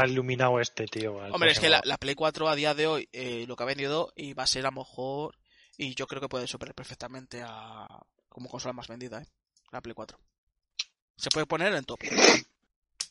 al 0.00 0.10
iluminado 0.10 0.60
este, 0.60 0.86
tío. 0.86 1.14
Hombre, 1.16 1.50
es 1.50 1.58
que 1.58 1.68
la 1.68 1.96
Play 1.98 2.14
4 2.14 2.48
a 2.48 2.54
día 2.54 2.74
de 2.74 2.86
hoy 2.86 3.08
eh, 3.12 3.44
lo 3.48 3.56
que 3.56 3.62
ha 3.64 3.66
vendido 3.66 4.12
y 4.14 4.34
va 4.34 4.44
a 4.44 4.46
ser 4.46 4.64
a 4.66 4.70
lo 4.70 4.76
mejor 4.80 5.36
y 5.76 5.94
yo 5.94 6.06
creo 6.06 6.20
que 6.20 6.28
puede 6.28 6.46
superar 6.46 6.74
perfectamente 6.74 7.42
a 7.44 7.88
como 8.28 8.48
consola 8.48 8.72
más 8.72 8.86
vendida, 8.88 9.20
¿eh? 9.22 9.26
La 9.72 9.80
Play 9.80 9.94
4. 9.94 10.18
Se 11.16 11.30
puede 11.30 11.46
poner 11.46 11.72
en 11.74 11.84
top. 11.84 12.00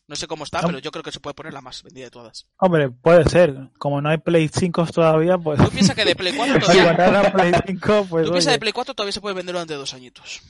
No 0.08 0.16
sé 0.18 0.28
cómo 0.28 0.44
está, 0.44 0.62
No. 0.62 0.68
pero 0.68 0.80
yo 0.80 0.92
creo 0.92 1.04
que 1.04 1.12
se 1.14 1.22
puede 1.22 1.34
poner 1.34 1.54
la 1.54 1.62
más 1.62 1.82
vendida 1.82 2.06
de 2.06 2.12
todas. 2.12 2.46
Hombre, 2.58 2.90
puede 2.90 3.28
ser. 3.30 3.70
Como 3.80 4.02
no 4.02 4.10
hay 4.10 4.18
Play 4.18 4.50
5 4.54 4.86
todavía, 4.88 5.38
pues... 5.38 5.60
Tú 5.64 5.70
piensas 5.70 5.96
que 5.96 6.04
de 6.04 6.16
Play 6.16 6.34
4 6.36 6.56
Si 6.56 6.60
todavía... 6.78 7.32
Play 7.32 7.52
5, 7.68 8.08
pues... 8.10 8.26
Tú 8.26 8.32
piensas 8.32 8.54
de 8.54 8.60
Play 8.60 8.74
4 8.74 8.94
todavía 8.94 9.14
se 9.14 9.22
puede 9.22 9.36
vender 9.36 9.54
durante 9.56 9.76
dos 9.76 9.94
añitos. 9.94 10.42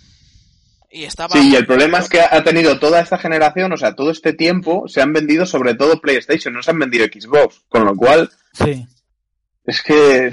Y 0.90 1.04
estaba... 1.04 1.34
Sí, 1.36 1.52
y 1.52 1.56
el 1.56 1.68
problema 1.68 2.00
es 2.00 2.10
que 2.10 2.22
ha 2.22 2.44
tenido 2.44 2.80
toda 2.80 3.00
esta 3.00 3.18
generación, 3.20 3.72
o 3.72 3.78
sea, 3.78 3.96
todo 3.96 4.10
este 4.12 4.34
tiempo, 4.34 4.88
se 4.88 5.02
han 5.02 5.14
vendido 5.14 5.46
sobre 5.46 5.76
todo 5.76 6.02
PlayStation, 6.02 6.54
no 6.54 6.64
se 6.64 6.72
han 6.72 6.80
vendido 6.80 7.06
Xbox. 7.06 7.62
Con 7.70 7.86
lo 7.86 7.96
cual, 7.96 8.32
Sí. 8.54 8.86
es 9.66 9.82
que 9.84 10.32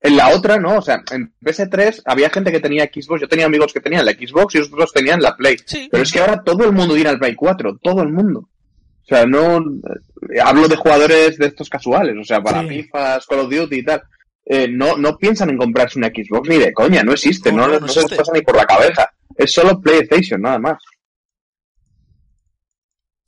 en 0.00 0.16
la 0.16 0.28
otra, 0.28 0.58
¿no? 0.58 0.78
O 0.78 0.82
sea, 0.82 1.02
en 1.10 1.34
PS3 1.40 2.02
había 2.04 2.30
gente 2.30 2.52
que 2.52 2.60
tenía 2.60 2.84
Xbox, 2.84 3.20
yo 3.20 3.28
tenía 3.28 3.46
amigos 3.46 3.72
que 3.72 3.80
tenían 3.80 4.04
la 4.06 4.12
Xbox 4.12 4.54
y 4.54 4.58
otros 4.58 4.92
tenían 4.92 5.20
la 5.20 5.36
Play. 5.36 5.56
Sí, 5.66 5.88
Pero 5.90 6.02
es 6.02 6.12
que 6.12 6.20
ahora 6.20 6.42
todo 6.44 6.64
el 6.64 6.72
mundo 6.72 6.94
tiene 6.94 7.10
el 7.10 7.18
Play 7.18 7.34
4, 7.34 7.78
todo 7.82 8.02
el 8.02 8.10
mundo. 8.12 8.40
O 8.40 9.06
sea, 9.08 9.24
no 9.26 9.56
eh, 9.58 10.40
hablo 10.42 10.68
de 10.68 10.76
jugadores 10.76 11.38
de 11.38 11.46
estos 11.46 11.68
casuales, 11.68 12.14
o 12.20 12.24
sea, 12.24 12.40
para 12.42 12.62
Sí. 12.62 12.68
FIFA, 12.68 13.20
Call 13.28 13.40
of 13.40 13.50
Duty 13.50 13.76
y 13.76 13.84
tal. 13.84 14.02
Eh, 14.44 14.68
no, 14.68 14.96
no 14.96 15.16
piensan 15.18 15.50
en 15.50 15.58
comprarse 15.58 15.98
una 15.98 16.08
Xbox 16.08 16.48
ni 16.48 16.58
de 16.58 16.72
coña, 16.72 17.02
no 17.02 17.12
existe, 17.12 17.50
No, 17.50 17.62
no, 17.62 17.66
no, 17.68 17.74
no 17.74 17.86
no 17.86 17.88
se 17.88 18.02
les 18.02 18.14
pasa 18.14 18.32
ni 18.32 18.42
por 18.42 18.56
la 18.56 18.66
cabeza. 18.66 19.10
Es 19.36 19.52
solo 19.52 19.80
PlayStation, 19.80 20.40
nada 20.40 20.58
más. 20.58 20.78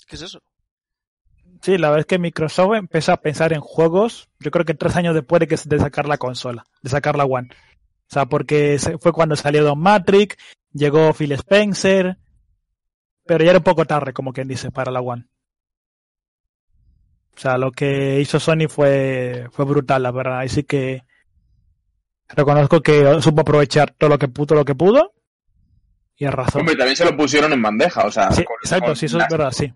¿qué 0.06 0.16
es 0.16 0.22
eso? 0.22 0.40
Sí, 1.62 1.76
la 1.76 1.88
verdad 1.88 2.00
es 2.00 2.06
que 2.06 2.18
Microsoft 2.18 2.74
empezó 2.74 3.12
a 3.12 3.20
pensar 3.20 3.52
en 3.52 3.60
juegos, 3.60 4.28
yo 4.38 4.50
creo 4.50 4.64
que 4.64 4.74
tres 4.74 4.96
años 4.96 5.14
después 5.14 5.40
de, 5.40 5.46
que, 5.46 5.56
de 5.62 5.78
sacar 5.78 6.08
la 6.08 6.16
consola, 6.16 6.64
de 6.82 6.90
sacar 6.90 7.16
la 7.16 7.24
One. 7.24 7.48
O 7.50 8.12
sea, 8.12 8.26
porque 8.26 8.78
fue 9.00 9.12
cuando 9.12 9.36
salió 9.36 9.62
Don 9.62 9.78
Matrix, 9.78 10.36
llegó 10.72 11.12
Phil 11.12 11.32
Spencer, 11.32 12.16
pero 13.24 13.44
ya 13.44 13.50
era 13.50 13.58
un 13.58 13.64
poco 13.64 13.84
tarde, 13.84 14.12
como 14.12 14.32
quien 14.32 14.48
dice, 14.48 14.70
para 14.70 14.90
la 14.90 15.00
One. 15.00 15.26
O 17.36 17.40
sea, 17.40 17.58
lo 17.58 17.70
que 17.72 18.20
hizo 18.20 18.40
Sony 18.40 18.68
fue, 18.68 19.46
fue 19.52 19.64
brutal, 19.64 20.02
la 20.02 20.10
verdad. 20.10 20.40
Así 20.40 20.64
que 20.64 21.04
reconozco 22.28 22.80
que 22.80 23.20
supo 23.20 23.42
aprovechar 23.42 23.92
todo 23.92 24.10
lo 24.10 24.18
que 24.18 24.28
pudo, 24.28 24.54
lo 24.54 24.64
que 24.64 24.74
pudo, 24.74 25.14
y 26.16 26.24
arrasó. 26.24 26.58
Hombre, 26.58 26.76
también 26.76 26.96
se 26.96 27.04
lo 27.04 27.16
pusieron 27.16 27.52
en 27.52 27.62
bandeja, 27.62 28.06
o 28.06 28.10
sea, 28.10 28.30
Sí, 28.32 28.44
con, 28.44 28.56
exacto, 28.62 28.86
con 28.86 28.96
sí, 28.96 29.06
eso 29.06 29.18
es 29.18 29.28
verdad, 29.30 29.52
sí. 29.52 29.72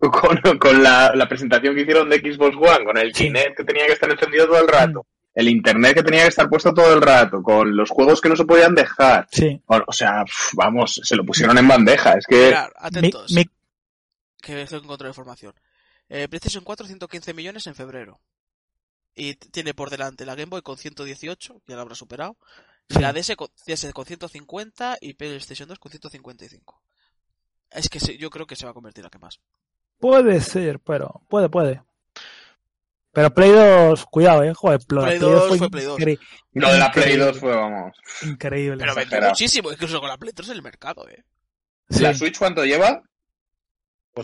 con, 0.42 0.58
con 0.58 0.82
la, 0.82 1.12
la 1.14 1.28
presentación 1.28 1.74
que 1.74 1.82
hicieron 1.82 2.08
de 2.08 2.18
Xbox 2.18 2.56
One, 2.56 2.84
con 2.84 2.96
el. 2.98 3.08
Mm. 3.10 3.12
Kinect 3.12 3.56
que 3.56 3.64
tenía 3.64 3.86
que 3.86 3.92
estar 3.92 4.10
encendido 4.10 4.46
todo 4.46 4.60
el 4.60 4.68
rato, 4.68 5.06
el 5.34 5.48
Internet 5.48 5.94
que 5.94 6.02
tenía 6.02 6.22
que 6.22 6.28
estar 6.28 6.48
puesto 6.48 6.72
todo 6.74 6.94
el 6.94 7.02
rato, 7.02 7.42
con 7.42 7.76
los 7.76 7.90
juegos 7.90 8.20
que 8.20 8.28
no 8.28 8.36
se 8.36 8.44
podían 8.44 8.74
dejar. 8.74 9.26
Sí. 9.30 9.60
O, 9.66 9.80
o 9.86 9.92
sea, 9.92 10.24
vamos, 10.54 11.00
se 11.02 11.16
lo 11.16 11.24
pusieron 11.24 11.56
en 11.58 11.68
bandeja, 11.68 12.14
es 12.14 12.26
que... 12.26 12.46
Mirar, 12.46 12.68
Mi- 12.70 12.86
atentos. 12.86 13.32
mi- 13.32 13.44
que 14.40 14.62
estoy 14.62 14.78
encontrando 14.78 15.08
información. 15.10 15.52
Eh, 16.08 16.28
PlayStation 16.28 16.62
4 16.62 16.86
115 16.86 17.34
millones 17.34 17.66
en 17.66 17.74
febrero. 17.74 18.20
Y 19.14 19.34
tiene 19.34 19.74
por 19.74 19.90
delante 19.90 20.24
la 20.26 20.34
Game 20.34 20.50
Boy 20.50 20.62
con 20.62 20.76
118, 20.76 21.62
ya 21.66 21.74
la 21.74 21.82
habrá 21.82 21.94
superado. 21.94 22.36
Sí. 22.88 23.00
la 23.00 23.12
DS 23.12 23.34
con, 23.34 23.48
DS 23.66 23.92
con 23.92 24.04
150 24.06 24.98
y 25.00 25.14
PlayStation 25.14 25.68
2 25.68 25.78
con 25.80 25.90
155. 25.90 26.80
Es 27.70 27.88
que 27.88 27.98
se- 27.98 28.16
yo 28.18 28.30
creo 28.30 28.46
que 28.46 28.54
se 28.54 28.64
va 28.66 28.70
a 28.70 28.74
convertir 28.74 29.00
en 29.00 29.04
la 29.06 29.10
que 29.10 29.18
más. 29.18 29.40
Puede 29.98 30.40
ser, 30.40 30.78
pero 30.80 31.22
puede, 31.28 31.48
puede. 31.48 31.82
Pero 33.12 33.32
Play 33.32 33.50
2, 33.50 34.04
cuidado, 34.06 34.42
eh, 34.42 34.52
joder, 34.52 34.78
Play, 34.86 35.04
Play 35.06 35.18
Play 35.18 35.30
2 35.30 35.58
fue 35.58 35.70
Play 35.70 35.84
2. 35.86 35.98
incre- 35.98 36.18
Lo 36.52 36.70
de 36.72 36.78
la 36.78 36.92
Play 36.92 37.04
increíble, 37.04 37.24
2 37.26 37.38
fue, 37.38 37.56
vamos... 37.56 37.96
Increíble. 38.22 38.76
Pero 38.78 38.94
vendió 38.94 39.20
muchísimo, 39.22 39.72
incluso 39.72 40.00
con 40.00 40.08
la 40.10 40.18
Play 40.18 40.32
3 40.34 40.48
en 40.50 40.54
el 40.56 40.62
mercado, 40.62 41.08
eh. 41.08 41.24
Sí. 41.88 42.02
¿La 42.02 42.14
Switch 42.14 42.36
cuánto 42.38 42.64
lleva? 42.64 43.00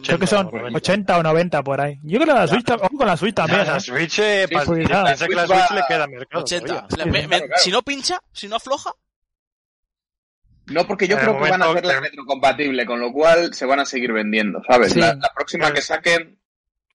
Creo 0.05 0.19
que 0.19 0.27
son 0.27 0.47
80, 0.47 0.77
80 0.77 1.19
o 1.19 1.23
90 1.23 1.63
por 1.63 1.81
ahí. 1.81 1.99
Yo 2.03 2.19
creo 2.19 2.35
que 2.35 2.41
la 2.41 2.47
Switch, 2.49 2.71
ojo 2.71 2.97
con 2.97 3.07
la 3.07 3.17
Switch 3.17 3.35
también. 3.35 3.67
La 3.67 3.77
¿eh? 3.77 3.81
Switch, 3.81 4.19
eh, 4.21 4.47
Sí, 4.49 4.55
pues 4.55 4.69
piensa 4.87 5.27
que 5.29 5.35
la 5.35 5.47
Switch 5.47 5.59
va- 5.71 5.75
le 5.77 5.83
queda 5.87 6.07
mercado. 6.07 6.43
80. 6.45 6.67
todavía. 6.67 6.97
La- 6.97 7.05
Sí, 7.05 7.11
me- 7.11 7.21
sí, 7.21 7.27
me- 7.29 7.29
claro, 7.29 7.47
claro. 7.47 7.63
Si 7.63 7.71
no 7.71 7.83
pincha, 7.83 8.21
si 8.33 8.49
no 8.49 8.57
afloja, 8.57 8.93
No, 10.67 10.87
porque 10.87 11.09
yo 11.09 11.19
creo 11.19 11.35
que 11.43 11.51
van 11.51 11.63
a 11.63 11.71
hacerla 11.71 11.95
que- 11.95 12.01
retrocompatible, 12.01 12.87
con 12.87 13.01
lo 13.01 13.13
cual 13.13 13.53
se 13.55 13.67
van 13.67 13.81
a 13.81 13.85
seguir 13.85 14.13
vendiendo, 14.13 14.63
¿sabes? 14.69 14.93
Sí. 14.93 15.01
La, 15.01 15.15
la 15.15 15.31
próxima 15.35 15.73
que 15.73 15.83
saquen... 15.83 16.39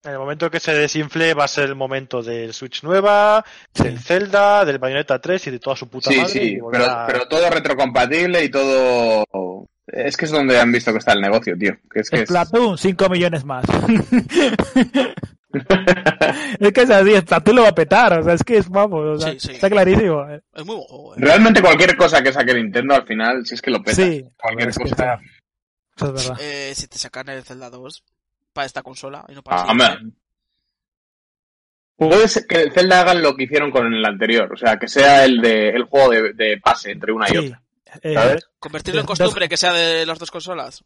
En 0.03 0.11
el 0.13 0.19
momento 0.19 0.49
que 0.49 0.59
se 0.61 0.73
desinfle 0.73 1.33
va 1.33 1.43
a 1.45 1.47
ser 1.49 1.65
el 1.65 1.75
momento 1.75 2.21
del 2.23 2.53
Switch 2.53 2.81
nueva, 2.83 3.43
del 3.73 3.99
Zelda, 3.99 4.63
del 4.63 4.77
Bayonetta 4.77 5.19
3 5.19 5.47
y 5.47 5.51
de 5.51 5.59
toda 5.59 5.75
su 5.75 5.89
puta 5.89 6.11
Sí, 6.11 6.17
madre. 6.17 6.31
sí, 6.31 6.39
y 6.39 6.51
pero, 6.55 6.65
volverá- 6.65 7.05
pero 7.07 7.27
todo 7.27 7.49
retrocompatible 7.49 8.43
y 8.43 8.49
todo... 8.49 9.67
Es 9.87 10.15
que 10.17 10.25
es 10.25 10.31
donde 10.31 10.59
han 10.59 10.71
visto 10.71 10.91
que 10.91 10.99
está 10.99 11.13
el 11.13 11.21
negocio, 11.21 11.57
tío. 11.57 11.73
Que 11.91 12.01
es 12.01 12.09
que 12.09 12.17
es- 12.21 12.29
Splatoon, 12.29 12.77
5 12.77 13.09
millones 13.09 13.43
más. 13.45 13.65
es 16.59 16.71
que 16.73 16.81
es 16.81 16.89
así, 16.89 17.15
Splatoon 17.17 17.55
lo 17.55 17.61
va 17.63 17.69
a 17.69 17.75
petar, 17.75 18.19
o 18.19 18.23
sea, 18.23 18.33
es 18.33 18.43
que 18.43 18.57
es, 18.57 18.69
vamos, 18.69 18.99
o 18.99 19.19
sea, 19.19 19.31
Sí, 19.33 19.39
sí. 19.39 19.51
está 19.53 19.69
clarísimo. 19.69 20.29
eh. 20.29 20.41
es 20.53 20.65
muy 20.65 20.75
buen 20.75 20.87
juego, 20.87 21.15
eh. 21.15 21.19
Realmente 21.21 21.61
cualquier 21.61 21.95
cosa 21.95 22.21
que 22.21 22.33
saque 22.33 22.53
Nintendo 22.53 22.95
al 22.95 23.05
final, 23.05 23.45
si 23.45 23.55
es 23.55 23.61
que 23.61 23.71
lo 23.71 23.79
peta. 23.81 23.95
Sí, 23.95 24.23
Cualquier 24.37 24.69
es 24.69 24.77
cosa... 24.77 25.17
sí, 25.19 25.25
eso 25.95 26.05
es 26.15 26.27
verdad. 26.27 26.37
Eh, 26.41 26.73
si 26.75 26.87
te 26.87 26.97
sacan 26.97 27.29
el 27.29 27.43
Zelda 27.43 27.69
2 27.69 28.03
para 28.53 28.65
esta 28.65 28.83
consola 28.83 29.25
y 29.29 29.33
no 29.33 29.41
para 29.43 29.61
Ah, 29.63 29.67
siguiente. 29.71 30.17
Puede 31.95 32.27
ser 32.27 32.45
que 32.45 32.61
el 32.61 32.71
Zelda 32.71 33.01
hagan 33.01 33.23
lo 33.23 33.35
que 33.35 33.45
hicieron 33.45 33.71
con 33.71 33.91
el 33.91 34.05
anterior, 34.05 34.51
o 34.53 34.57
sea, 34.57 34.77
que 34.77 34.87
sea 34.87 35.25
el 35.25 35.41
de 35.41 35.69
el 35.69 35.83
juego 35.83 36.11
de, 36.11 36.33
de 36.33 36.59
pase 36.59 36.91
entre 36.91 37.11
una 37.11 37.27
y 37.27 37.31
Sí, 37.31 37.37
otra. 37.37 37.63
eh, 38.03 38.13
¿Sabes? 38.13 38.49
convertirlo 38.59 39.01
en 39.01 39.07
Dos- 39.07 39.17
costumbre 39.17 39.49
que 39.49 39.57
sea 39.57 39.73
de 39.73 40.05
las 40.05 40.19
dos 40.19 40.29
consolas. 40.29 40.83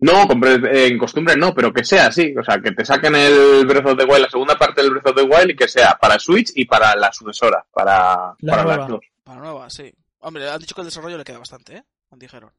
No, 0.00 0.22
eh, 0.46 0.86
en 0.86 0.96
costumbre 0.98 1.36
no, 1.36 1.52
pero 1.54 1.72
que 1.72 1.82
sea 1.84 2.06
así, 2.06 2.32
o 2.38 2.44
sea, 2.44 2.60
que 2.60 2.70
te 2.70 2.84
saquen 2.84 3.14
el 3.16 3.66
Breath 3.66 3.86
of 3.86 3.98
the 3.98 4.04
Wild, 4.04 4.22
la 4.22 4.30
segunda 4.30 4.56
parte 4.56 4.80
del 4.80 4.90
Breath 4.92 5.08
of 5.08 5.16
the 5.16 5.22
Wild 5.22 5.50
y 5.50 5.56
que 5.56 5.66
sea 5.68 5.98
para 6.00 6.18
Switch 6.20 6.52
y 6.54 6.66
para 6.66 6.94
la 6.94 7.12
sucesora, 7.12 7.64
para, 7.72 8.34
La 8.38 8.52
para 8.52 8.62
nueva. 8.62 8.76
las 8.78 8.88
dos. 8.88 9.00
Para 9.24 9.40
nueva, 9.40 9.68
sí. 9.70 9.92
Hombre, 10.20 10.48
han 10.48 10.60
dicho 10.60 10.74
que 10.74 10.82
el 10.82 10.86
desarrollo 10.86 11.18
le 11.18 11.24
queda 11.24 11.38
bastante, 11.38 11.76
¿eh? 11.78 11.82
Dijeron. 12.12 12.50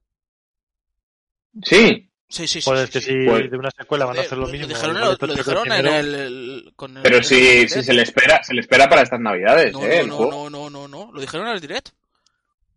Sí, 1.63 2.05
Sí, 2.31 2.45
sí, 2.47 2.61
sí. 2.61 2.69
Joder, 2.69 2.87
sí, 2.89 2.97
es 2.99 3.03
sí. 3.05 3.09
que 3.09 3.21
si 3.23 3.27
Pues- 3.27 3.49
de 3.49 3.57
una 3.57 3.71
secuela 3.71 4.05
van 4.05 4.17
a 4.17 4.21
hacer 4.21 4.37
lo 4.37 4.45
Lo 4.45 4.51
mismo. 4.51 4.67
dijeron, 4.67 4.99
lo, 4.99 5.15
dijeron 5.35 5.71
en 5.71 5.87
el, 5.87 6.13
el- 6.15 6.73
con 6.75 6.95
el- 6.97 7.01
pero 7.01 7.23
si, 7.23 7.33
el 7.35 7.67
si 7.69 7.75
direct. 7.79 7.85
se 7.87 7.93
le 7.93 8.01
espera, 8.03 8.43
se 8.43 8.53
le 8.53 8.61
espera 8.61 8.87
para 8.87 9.01
estas 9.01 9.19
navidades, 9.19 9.73
No, 9.73 9.83
eh, 9.83 10.01
el 10.01 10.07
no, 10.09 10.15
juego. 10.15 10.31
no, 10.31 10.69
no, 10.69 10.69
no, 10.69 10.87
no. 10.87 11.11
Lo 11.11 11.19
dijeron 11.21 11.47
en 11.47 11.53
el 11.55 11.59
direct. 11.59 11.89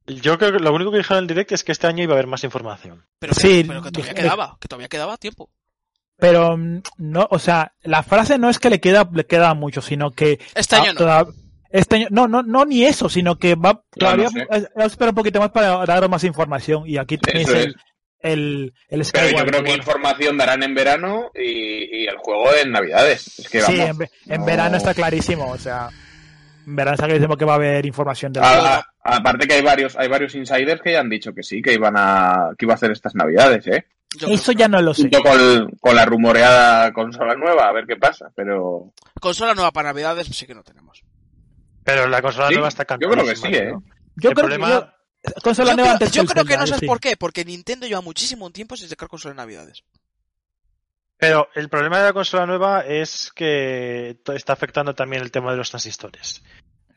Yo 0.06 0.36
creo 0.38 0.52
que 0.52 0.58
lo 0.58 0.72
único 0.74 0.90
que 0.90 0.98
dijeron 0.98 1.18
en 1.18 1.22
el 1.24 1.28
direct 1.28 1.52
es 1.52 1.64
que 1.64 1.72
este 1.72 1.86
año 1.86 2.02
iba 2.02 2.12
a 2.12 2.16
haber 2.16 2.26
más 2.26 2.42
información. 2.44 3.04
Pero 3.18 3.34
que, 3.34 3.40
Sí, 3.40 3.64
pero 3.66 3.82
que 3.82 3.90
todavía 3.92 4.12
dije- 4.12 4.22
quedaba, 4.22 4.56
que 4.60 4.68
todavía 4.68 4.88
quedaba 4.88 5.16
tiempo. 5.16 5.50
Pero 6.18 6.56
mm, 6.56 6.82
no, 6.98 7.26
o 7.30 7.38
sea, 7.38 7.72
la 7.82 8.02
frase 8.02 8.38
no 8.38 8.48
es 8.50 8.58
que 8.58 8.70
le 8.70 8.80
queda, 8.80 9.08
le 9.12 9.24
queda 9.26 9.54
mucho, 9.54 9.80
sino 9.80 10.10
que 10.10 10.38
Este 10.54 10.76
año 10.76 10.90
ah, 10.90 10.92
no. 10.92 10.98
toda- 10.98 11.26
este 11.70 11.96
año, 11.96 12.08
no, 12.10 12.28
no, 12.28 12.42
no 12.42 12.64
ni 12.64 12.84
eso, 12.84 13.08
sino 13.08 13.38
que 13.38 13.54
va 13.54 13.82
todavía 13.90 14.28
sé. 14.28 14.46
es- 14.50 14.68
espera 14.86 15.10
un 15.10 15.14
poquito 15.16 15.40
más 15.40 15.50
para 15.50 15.84
daros 15.86 16.10
más 16.10 16.22
información 16.24 16.84
y 16.86 16.98
aquí 16.98 17.16
tenéis 17.18 17.48
Eso 17.48 17.56
el, 17.58 17.68
es. 17.70 17.74
el, 18.20 18.74
el 18.88 19.06
Pero 19.12 19.38
yo 19.38 19.44
creo 19.46 19.64
que 19.64 19.72
información 19.74 20.36
darán 20.36 20.62
en 20.62 20.74
verano 20.74 21.30
y, 21.34 22.02
y 22.02 22.06
el 22.06 22.16
juego 22.18 22.52
en 22.62 22.72
navidades. 22.72 23.38
Es 23.38 23.48
que 23.48 23.60
Sí, 23.62 23.76
vamos. 23.78 23.90
en, 23.90 23.98
ve- 23.98 24.10
en 24.26 24.40
no- 24.40 24.46
verano 24.46 24.76
está 24.76 24.92
clarísimo, 24.94 25.48
o 25.50 25.58
sea, 25.58 25.88
en 26.66 26.76
verano 26.76 26.94
está 26.94 27.06
clarísimo 27.06 27.36
que 27.36 27.44
va 27.44 27.52
a 27.52 27.56
haber 27.56 27.84
información 27.86 28.32
del 28.32 28.42
A- 28.44 28.48
juego. 28.48 28.66
a- 28.66 28.86
aparte 29.16 29.46
que 29.46 29.54
hay 29.54 29.62
varios, 29.62 29.96
hay 29.96 30.08
varios 30.08 30.34
insiders 30.34 30.80
que 30.82 30.92
ya 30.92 31.00
han 31.00 31.08
dicho 31.10 31.32
que 31.34 31.42
sí, 31.42 31.60
que 31.62 31.72
iban 31.74 31.94
a, 31.96 32.50
que 32.58 32.64
iba 32.64 32.74
a 32.74 32.76
hacer 32.76 32.90
estas 32.92 33.14
navidades, 33.14 33.66
eh. 33.66 33.86
Yo 34.18 34.28
Eso 34.28 34.52
que 34.52 34.58
ya 34.58 34.68
no 34.68 34.82
lo 34.82 34.92
sé. 34.92 35.02
Junto 35.02 35.22
con, 35.22 35.70
con 35.80 35.96
la 35.96 36.04
rumoreada 36.04 36.92
consola 36.92 37.34
nueva, 37.34 37.68
a 37.68 37.72
ver 37.72 37.86
qué 37.86 37.96
pasa, 37.96 38.30
pero... 38.36 38.92
Consola 39.20 39.54
nueva 39.54 39.70
para 39.72 39.88
Navidades 39.88 40.26
sí 40.26 40.46
que 40.46 40.54
no 40.54 40.62
tenemos. 40.62 41.02
Pero 41.82 42.06
la 42.08 42.20
consola 42.20 42.48
Sí, 42.48 42.54
nueva 42.54 42.68
está 42.68 42.84
yo 43.00 43.08
creo 43.10 43.24
que 43.24 43.36
sí, 43.36 43.48
eh. 43.48 43.70
¿no? 43.72 43.82
Yo 44.16 44.28
el 44.30 44.34
creo 44.34 44.46
problema- 44.48 44.68
que 44.68 45.30
yo, 45.30 45.34
consola 45.42 45.70
Yo 45.70 45.76
nueva 45.76 45.88
creo, 45.88 45.92
antes 45.94 46.12
yo 46.12 46.24
creo 46.26 46.44
que 46.44 46.56
no 46.58 46.66
sabes 46.66 46.80
sí. 46.80 46.86
por 46.86 47.00
qué, 47.00 47.16
porque 47.16 47.44
Nintendo 47.46 47.86
lleva 47.86 48.02
muchísimo 48.02 48.50
tiempo 48.50 48.76
sin 48.76 48.88
sacar 48.88 49.08
consola 49.08 49.32
en 49.32 49.36
Navidades. 49.38 49.82
Pero 51.22 51.48
el 51.54 51.68
problema 51.68 51.98
de 52.00 52.06
la 52.06 52.12
consola 52.12 52.46
nueva 52.46 52.80
es 52.80 53.30
que 53.32 54.18
está 54.34 54.52
afectando 54.54 54.92
también 54.92 55.22
el 55.22 55.30
tema 55.30 55.52
de 55.52 55.56
los 55.56 55.70
transistores. 55.70 56.42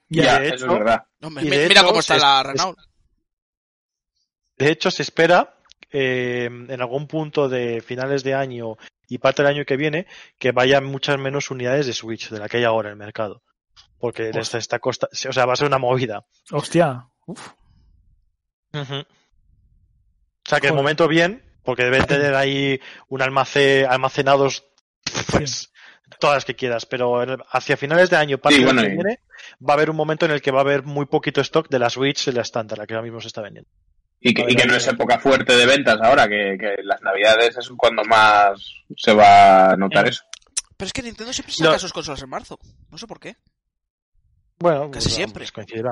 Ya, 0.09 0.37
eso 0.37 0.65
es 0.65 0.67
verdad. 0.67 1.03
De 1.19 1.29
mira 1.29 1.55
hecho, 1.67 1.85
cómo 1.85 1.99
está 1.99 2.17
la 2.17 2.39
es- 2.41 2.47
Renault. 2.47 2.79
De 4.57 4.71
hecho, 4.71 4.89
se 4.89 5.03
espera 5.03 5.59
eh, 5.91 6.45
en 6.45 6.81
algún 6.81 7.05
punto 7.07 7.47
de 7.47 7.81
finales 7.81 8.23
de 8.23 8.33
año 8.33 8.77
y 9.07 9.19
parte 9.19 9.43
del 9.43 9.51
año 9.51 9.63
que 9.63 9.77
viene 9.77 10.07
que 10.39 10.51
vayan 10.51 10.85
muchas 10.85 11.19
menos 11.19 11.51
unidades 11.51 11.85
de 11.85 11.93
Switch 11.93 12.29
de 12.31 12.39
la 12.39 12.49
que 12.49 12.57
hay 12.57 12.63
ahora 12.63 12.89
en 12.89 12.93
el 12.93 12.97
mercado. 12.97 13.43
Porque 13.99 14.31
esta, 14.33 14.57
esta 14.57 14.79
costa, 14.79 15.07
o 15.11 15.33
sea, 15.33 15.45
va 15.45 15.53
a 15.53 15.55
ser 15.55 15.67
una 15.67 15.77
movida. 15.77 16.25
Hostia. 16.49 17.09
Uf. 17.27 17.49
O 18.73 18.79
sea 20.49 20.59
que 20.59 20.67
de 20.67 20.71
Joder. 20.71 20.73
momento 20.73 21.07
bien, 21.07 21.43
porque 21.65 21.83
deben 21.83 22.05
tener 22.05 22.35
ahí 22.35 22.79
un 23.09 23.21
almacén, 23.21 23.85
almacenados, 23.89 24.65
pues, 25.31 25.71
todas 26.19 26.37
las 26.37 26.45
que 26.45 26.55
quieras, 26.55 26.85
pero 26.85 27.21
hacia 27.51 27.75
finales 27.77 28.09
de 28.09 28.17
año, 28.17 28.37
parte 28.37 28.57
Sí, 28.59 28.63
bueno, 28.63 28.81
que 28.81 28.87
y- 28.87 28.91
viene, 28.91 29.19
va 29.67 29.73
a 29.73 29.77
haber 29.77 29.89
un 29.89 29.95
momento 29.97 30.25
en 30.25 30.31
el 30.31 30.41
que 30.41 30.51
va 30.51 30.59
a 30.59 30.61
haber 30.61 30.83
muy 30.83 31.05
poquito 31.07 31.41
stock 31.41 31.67
de 31.69 31.79
la 31.79 31.89
Switch 31.89 32.27
en 32.27 32.35
la 32.35 32.41
estándar, 32.41 32.77
la 32.77 32.85
que 32.87 32.93
ahora 32.93 33.03
mismo 33.03 33.19
se 33.19 33.27
está 33.27 33.41
vendiendo. 33.41 33.69
Y 34.21 34.33
que, 34.33 34.43
ver, 34.43 34.51
y 34.53 34.55
que 34.55 34.65
no 34.65 34.75
es 34.75 34.87
época 34.87 35.19
fuerte 35.19 35.55
de 35.55 35.65
ventas 35.65 35.99
ahora, 36.01 36.27
que, 36.27 36.57
que 36.59 36.75
las 36.83 37.01
navidades 37.01 37.57
es 37.57 37.69
cuando 37.77 38.03
más 38.05 38.59
se 38.95 39.13
va 39.13 39.71
a 39.71 39.75
notar 39.75 40.05
Eh, 40.05 40.09
eso. 40.09 40.23
Pero 40.77 40.87
es 40.87 40.93
que 40.93 41.01
Nintendo 41.03 41.31
siempre 41.33 41.53
No. 41.59 41.65
saca 41.67 41.79
sus 41.79 41.93
consolas 41.93 42.21
en 42.21 42.29
marzo. 42.29 42.59
No 42.89 42.97
sé 42.97 43.07
por 43.07 43.19
qué. 43.19 43.35
Bueno, 44.57 44.89
Casi 44.89 45.07
pues, 45.07 45.15
siempre. 45.15 45.45
coincidirá, 45.53 45.91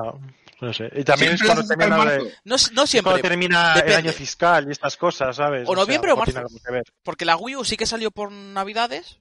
no 0.60 0.72
sé. 0.72 0.90
Y 0.94 1.04
también 1.04 1.32
es 1.32 1.40
Siempre 1.40 1.64
cuando 1.64 1.66
termina. 1.68 2.18
No, 2.44 2.56
no 2.72 2.82
es 2.84 2.90
siempre. 2.90 3.02
cuando 3.12 3.28
termina 3.28 3.74
el 3.74 3.92
año 3.94 4.12
fiscal 4.12 4.66
y 4.68 4.72
estas 4.72 4.96
cosas, 4.96 5.36
¿sabes? 5.36 5.68
O 5.68 5.74
noviembre 5.76 6.12
o 6.12 6.16
marzo. 6.16 6.38
algo 6.38 6.48
que 6.64 6.72
ver. 6.72 6.84
Porque 7.02 7.24
la 7.26 7.36
Wii 7.36 7.56
U 7.56 7.64
sí 7.64 7.76
que 7.76 7.84
salió 7.86 8.10
por 8.10 8.32
Navidades. 8.32 9.18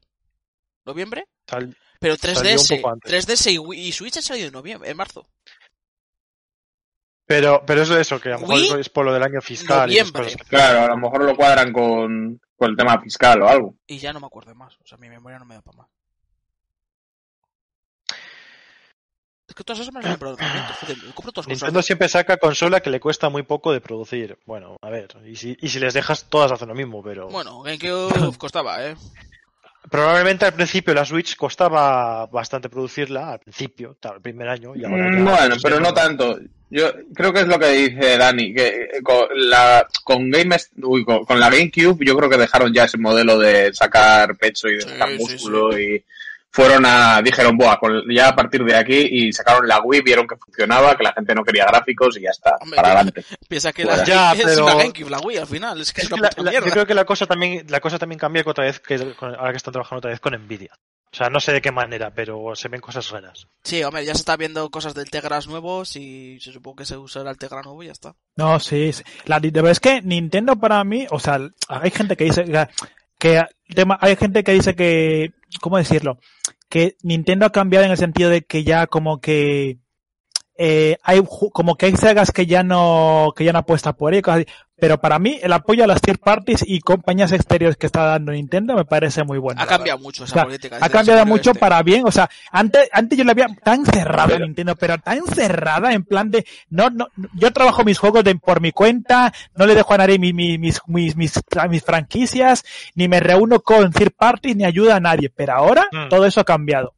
Noviembre. 0.85 1.27
Sal- 1.47 1.75
Pero 1.99 2.15
Salió 2.15 2.41
3DS, 2.41 2.71
un 2.75 2.81
poco 2.81 2.93
antes. 2.93 3.11
3DS 3.27 3.51
y, 3.51 3.57
Wii- 3.57 3.77
y 3.77 3.91
Switch 3.91 4.17
han 4.17 4.23
salido 4.23 4.47
en 4.47 4.53
noviembre, 4.53 4.89
en 4.89 4.97
marzo. 4.97 5.27
Pero, 7.25 7.63
pero 7.65 7.81
eso 7.81 7.93
es 7.95 8.01
eso, 8.01 8.19
que 8.19 8.29
a 8.29 8.33
lo 8.33 8.39
mejor 8.41 8.55
Wii, 8.55 8.79
es 8.81 8.89
por 8.89 9.05
lo 9.05 9.13
del 9.13 9.23
año 9.23 9.41
fiscal. 9.41 9.91
y 9.91 9.99
cosas. 10.11 10.35
Claro, 10.47 10.79
a 10.83 10.87
lo 10.87 10.97
mejor 10.97 11.23
lo 11.23 11.35
cuadran 11.35 11.71
con, 11.71 12.39
con 12.55 12.69
el 12.71 12.75
tema 12.75 12.99
fiscal 13.01 13.41
o 13.41 13.47
algo. 13.47 13.75
Y 13.87 13.97
ya 13.97 14.11
no 14.11 14.19
me 14.19 14.27
acuerdo 14.27 14.49
de 14.51 14.55
más. 14.55 14.75
O 14.75 14.85
sea, 14.85 14.97
mi 14.97 15.09
memoria 15.09 15.39
no 15.39 15.45
me 15.45 15.55
da 15.55 15.61
para 15.61 15.77
más. 15.79 15.87
Es 19.47 19.55
que 19.55 19.63
todas 19.63 19.81
esas 19.81 19.93
en 19.93 20.01
lanzamiento, 20.03 20.73
joder, 20.73 20.97
compro 21.13 21.31
todas 21.33 21.47
Nintendo 21.47 21.65
consolas. 21.73 21.85
siempre 21.85 22.09
saca 22.09 22.37
consola 22.37 22.79
que 22.79 22.89
le 22.89 22.99
cuesta 23.01 23.29
muy 23.29 23.43
poco 23.43 23.73
de 23.73 23.81
producir. 23.81 24.37
Bueno, 24.45 24.77
a 24.81 24.89
ver, 24.89 25.09
y 25.25 25.35
si, 25.35 25.57
y 25.59 25.67
si 25.69 25.79
les 25.79 25.93
dejas, 25.93 26.25
todas 26.29 26.51
hacen 26.51 26.69
lo 26.69 26.75
mismo, 26.75 27.03
pero... 27.03 27.27
Bueno, 27.27 27.61
GameCube 27.61 28.37
costaba, 28.37 28.85
¿eh? 28.85 28.95
Probablemente 29.91 30.45
al 30.45 30.53
principio 30.53 30.93
la 30.93 31.03
Switch 31.03 31.35
costaba 31.35 32.25
bastante 32.27 32.69
producirla, 32.69 33.33
al 33.33 33.39
principio, 33.41 33.97
tal, 33.99 34.15
el 34.15 34.21
primer 34.21 34.47
año, 34.47 34.75
y 34.77 34.85
ahora 34.85 35.09
Mm, 35.09 35.17
ya- 35.17 35.23
Bueno, 35.23 35.55
pero 35.61 35.79
no 35.81 35.93
tanto. 35.93 36.39
Yo 36.69 36.91
creo 37.13 37.33
que 37.33 37.41
es 37.41 37.47
lo 37.47 37.59
que 37.59 37.67
dice 37.69 38.17
Dani, 38.17 38.53
que 38.55 38.67
eh, 38.67 38.89
con 39.03 39.27
la, 39.49 39.85
con, 40.05 40.31
Game, 40.31 40.55
uy, 40.83 41.03
con, 41.03 41.25
con 41.25 41.39
la 41.39 41.49
GameCube 41.49 42.03
yo 42.05 42.15
creo 42.17 42.29
que 42.29 42.37
dejaron 42.37 42.73
ya 42.73 42.85
ese 42.85 42.97
modelo 42.97 43.37
de 43.37 43.71
sacar 43.73 44.35
pecho 44.37 44.69
y 44.69 44.77
de 44.77 44.81
Sí, 44.83 44.89
sacar 44.89 45.09
sí, 45.09 45.17
músculo 45.17 45.77
y 45.77 46.03
fueron 46.53 46.85
a, 46.85 47.19
dijeron, 47.21 47.57
Buah, 47.57 47.77
con- 47.79 48.03
ya 48.09 48.29
a 48.29 48.35
partir 48.35 48.63
de 48.63 48.75
aquí 48.75 48.95
y 49.11 49.33
sacaron 49.33 49.67
la 49.67 49.81
Wii, 49.81 50.01
vieron 50.01 50.27
que 50.27 50.35
funcionaba, 50.37 50.95
que 50.95 51.03
la 51.03 51.11
gente 51.13 51.33
no 51.33 51.43
quería 51.43 51.65
gráficos 51.65 52.15
y 52.17 52.21
ya 52.21 52.29
está, 52.29 52.55
Hombre, 52.61 52.75
para 52.77 52.89
adelante. 52.91 53.25
Piensa 53.49 53.73
que 53.73 53.83
la, 53.83 54.03
ya, 54.05 54.33
es 54.33 54.43
pero- 54.43 54.63
una 54.65 54.75
GameCube, 54.75 55.09
la 55.09 55.19
Wii 55.19 55.37
al 55.37 55.47
final. 55.47 55.81
Es 55.81 55.91
que 55.91 56.01
es, 56.01 56.05
Es 56.05 56.09
que 56.09 56.13
una 56.13 56.23
la- 56.23 56.29
puta 56.29 56.43
la- 56.43 56.59
yo 56.59 56.61
creo 56.71 56.85
que 56.85 56.93
la 56.93 57.05
cosa 57.05 57.25
también, 57.25 57.65
la 57.69 57.79
cosa 57.79 57.97
también 57.99 58.19
cambia 58.19 58.43
que 58.43 58.49
otra 58.51 58.65
vez 58.65 58.79
que 58.79 59.15
con- 59.15 59.35
ahora 59.35 59.51
que 59.51 59.57
están 59.57 59.71
trabajando 59.73 59.97
otra 59.97 60.11
vez 60.11 60.19
con 60.19 60.33
Nvidia. 60.33 60.71
O 61.11 61.15
sea, 61.15 61.29
no 61.29 61.39
sé 61.39 61.51
de 61.53 61.61
qué 61.61 61.71
manera, 61.71 62.09
pero 62.11 62.55
se 62.55 62.69
ven 62.69 62.81
cosas 62.81 63.09
raras. 63.11 63.47
Sí, 63.63 63.83
hombre, 63.83 64.03
ya 64.03 64.13
se 64.15 64.19
está 64.21 64.35
viendo 64.35 64.67
cosas 64.71 64.95
del 64.95 65.11
Tegras 65.11 65.45
nuevos 65.47 65.95
y 65.95 66.39
se 66.39 66.51
supone 66.51 66.75
que 66.77 66.85
se 66.85 66.97
usará 66.97 67.29
el 67.29 67.37
Tegra 67.37 67.61
nuevo 67.61 67.83
y 67.83 67.85
ya 67.85 67.91
está. 67.91 68.15
No, 68.35 68.59
sí, 68.59 68.91
sí. 68.93 69.03
La, 69.25 69.39
de 69.39 69.51
verdad 69.51 69.71
es 69.73 69.79
que 69.79 70.01
Nintendo 70.01 70.55
para 70.55 70.83
mí, 70.83 71.05
o 71.11 71.19
sea, 71.19 71.39
hay 71.67 71.91
gente 71.91 72.17
que 72.17 72.23
dice 72.23 72.45
que, 73.23 73.41
tema, 73.73 73.97
hay 74.01 74.17
gente 74.17 74.43
que 74.43 74.51
dice 74.51 74.75
que, 74.75 75.31
¿cómo 75.61 75.77
decirlo? 75.77 76.19
Que 76.67 76.97
Nintendo 77.03 77.45
ha 77.45 77.51
cambiado 77.51 77.85
en 77.85 77.91
el 77.91 77.97
sentido 77.97 78.29
de 78.29 78.41
que 78.41 78.65
ya 78.65 78.85
como 78.85 79.21
que 79.21 79.77
eh, 80.57 80.97
hay 81.03 81.21
como 81.51 81.75
que 81.75 81.87
hay 81.87 81.95
sagas 81.95 82.31
que 82.31 82.45
ya 82.45 82.63
no 82.63 83.33
que 83.35 83.43
ya 83.43 83.53
no 83.53 83.59
apuesta 83.59 83.93
por 83.93 84.13
ello, 84.13 84.21
cosas 84.21 84.41
así. 84.41 84.47
pero 84.75 84.99
para 84.99 85.17
mí 85.17 85.39
el 85.41 85.51
apoyo 85.53 85.83
a 85.83 85.87
las 85.87 85.99
third 86.01 86.19
parties 86.19 86.63
y 86.67 86.79
compañías 86.81 87.31
exteriores 87.31 87.75
que 87.77 87.85
está 87.87 88.03
dando 88.05 88.31
Nintendo 88.33 88.75
me 88.75 88.85
parece 88.85 89.23
muy 89.23 89.39
bueno. 89.39 89.61
Ha 89.61 89.65
cambiado 89.65 89.97
mucho 89.99 90.25
esa 90.25 90.31
O 90.31 90.35
sea, 90.35 90.43
política. 90.45 90.77
Ha 90.79 90.89
cambiado 90.89 91.25
mucho 91.25 91.51
este. 91.51 91.59
para 91.59 91.81
bien, 91.81 92.03
o 92.05 92.11
sea, 92.11 92.29
antes, 92.51 92.87
antes 92.91 93.17
yo 93.17 93.23
la 93.23 93.31
había 93.31 93.47
tan 93.63 93.85
cerrada 93.85 94.27
Pero- 94.27 94.45
Nintendo, 94.45 94.75
pero 94.75 94.97
tan 94.99 95.23
cerrada 95.27 95.91
en 95.93 96.03
plan 96.03 96.29
de, 96.29 96.45
no, 96.69 96.89
no, 96.91 97.07
yo 97.33 97.51
trabajo 97.51 97.83
mis 97.83 97.97
juegos 97.97 98.23
de, 98.23 98.35
por 98.35 98.61
mi 98.61 98.71
cuenta, 98.71 99.33
no 99.55 99.65
le 99.65 99.73
dejo 99.73 99.93
a 99.93 99.97
nadie 99.97 100.19
mi- 100.19 100.33
mi- 100.33 100.57
mis, 100.59 100.81
mis, 100.87 101.15
mis, 101.15 101.33
mis 101.69 101.83
franquicias, 101.83 102.63
ni 102.95 103.07
me 103.07 103.19
reúno 103.19 103.61
con 103.61 103.91
third 103.91 104.11
parties, 104.15 104.55
ni 104.55 104.65
ayuda 104.65 104.97
a 104.97 104.99
nadie, 104.99 105.29
pero 105.29 105.53
ahora 105.53 105.87
Mm. 105.91 106.09
todo 106.09 106.25
eso 106.25 106.41
ha 106.41 106.43
cambiado. 106.45 106.93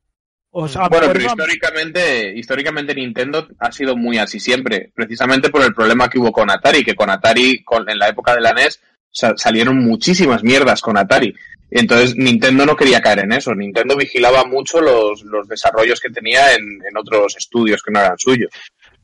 O 0.57 0.69
sea, 0.69 0.87
Bueno, 0.87 1.07
pero 1.11 1.25
históricamente, 1.25 2.31
históricamente 2.33 2.95
Nintendo 2.95 3.45
ha 3.59 3.71
sido 3.73 3.97
muy 3.97 4.17
así 4.19 4.39
siempre, 4.39 4.89
precisamente 4.95 5.49
por 5.49 5.61
el 5.63 5.73
problema 5.73 6.09
que 6.09 6.17
hubo 6.17 6.31
con 6.31 6.49
Atari, 6.49 6.83
que 6.85 6.95
con 6.95 7.09
Atari, 7.09 7.61
con, 7.63 7.89
en 7.89 7.97
la 7.99 8.07
época 8.07 8.33
de 8.33 8.39
la 8.39 8.53
NES, 8.53 8.79
sa- 9.11 9.35
salieron 9.35 9.79
muchísimas 9.79 10.43
mierdas 10.43 10.79
con 10.81 10.97
Atari. 10.97 11.33
Entonces 11.71 12.15
Nintendo 12.15 12.65
no 12.65 12.77
quería 12.77 13.01
caer 13.01 13.19
en 13.19 13.33
eso. 13.33 13.53
Nintendo 13.53 13.97
vigilaba 13.97 14.45
mucho 14.45 14.79
los, 14.79 15.23
los 15.23 15.45
desarrollos 15.47 15.99
que 15.99 16.09
tenía 16.09 16.53
en, 16.53 16.61
en 16.89 16.97
otros 16.97 17.35
estudios 17.35 17.83
que 17.83 17.91
no 17.91 17.99
eran 17.99 18.17
suyos. 18.17 18.49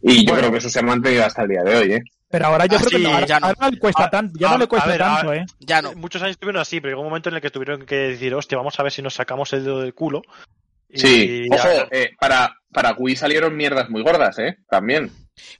Y 0.02 0.20
yo 0.26 0.32
Bueno. 0.32 0.38
creo 0.40 0.52
que 0.54 0.58
eso 0.60 0.70
se 0.70 0.80
ha 0.80 0.84
mantenido 0.84 1.26
hasta 1.26 1.42
el 1.42 1.50
día 1.50 1.64
de 1.64 1.76
hoy, 1.76 1.94
¿eh? 1.96 2.04
pero 2.30 2.46
ahora 2.46 2.66
yo 2.66 2.78
Ah, 2.78 2.80
creo 2.80 2.92
que 2.92 2.98
sí, 2.98 3.04
no, 3.04 3.14
ahora, 3.14 3.26
ya 3.26 3.40
no. 3.42 3.48
ahora 3.48 3.70
le 3.70 3.78
cuesta 3.78 4.04
Ah, 4.06 4.10
tanto, 4.10 4.40
ya 4.40 4.48
ah, 4.48 4.52
no 4.54 4.58
le 4.60 4.64
a 4.64 4.68
cuesta 4.68 4.88
ver, 4.88 4.98
tanto, 5.00 5.32
ah, 5.32 5.36
eh. 5.36 5.46
Ya 5.60 5.82
no. 5.82 5.94
Muchos 5.96 6.22
años 6.22 6.32
estuvieron 6.36 6.62
así, 6.62 6.80
pero 6.80 6.92
llegó 6.92 7.02
un 7.02 7.10
momento 7.10 7.28
en 7.28 7.36
el 7.36 7.42
que 7.42 7.50
tuvieron 7.50 7.86
que 7.86 7.96
decir, 7.96 8.34
hostia, 8.34 8.58
vamos 8.58 8.80
a 8.80 8.84
ver 8.84 8.92
si 8.94 9.02
nos 9.02 9.16
sacamos 9.16 9.52
el 9.52 9.66
dedo 9.66 9.82
del 9.82 9.94
culo. 9.94 10.22
Sí. 10.94 11.48
Ojo, 11.52 11.68
eh, 11.92 12.12
para, 12.20 12.56
para 12.72 12.94
Wii 12.98 13.16
salieron 13.16 13.56
mierdas 13.56 13.90
muy 13.90 14.04
gordas, 14.04 14.38
¿eh? 14.40 14.58
También. 14.70 15.12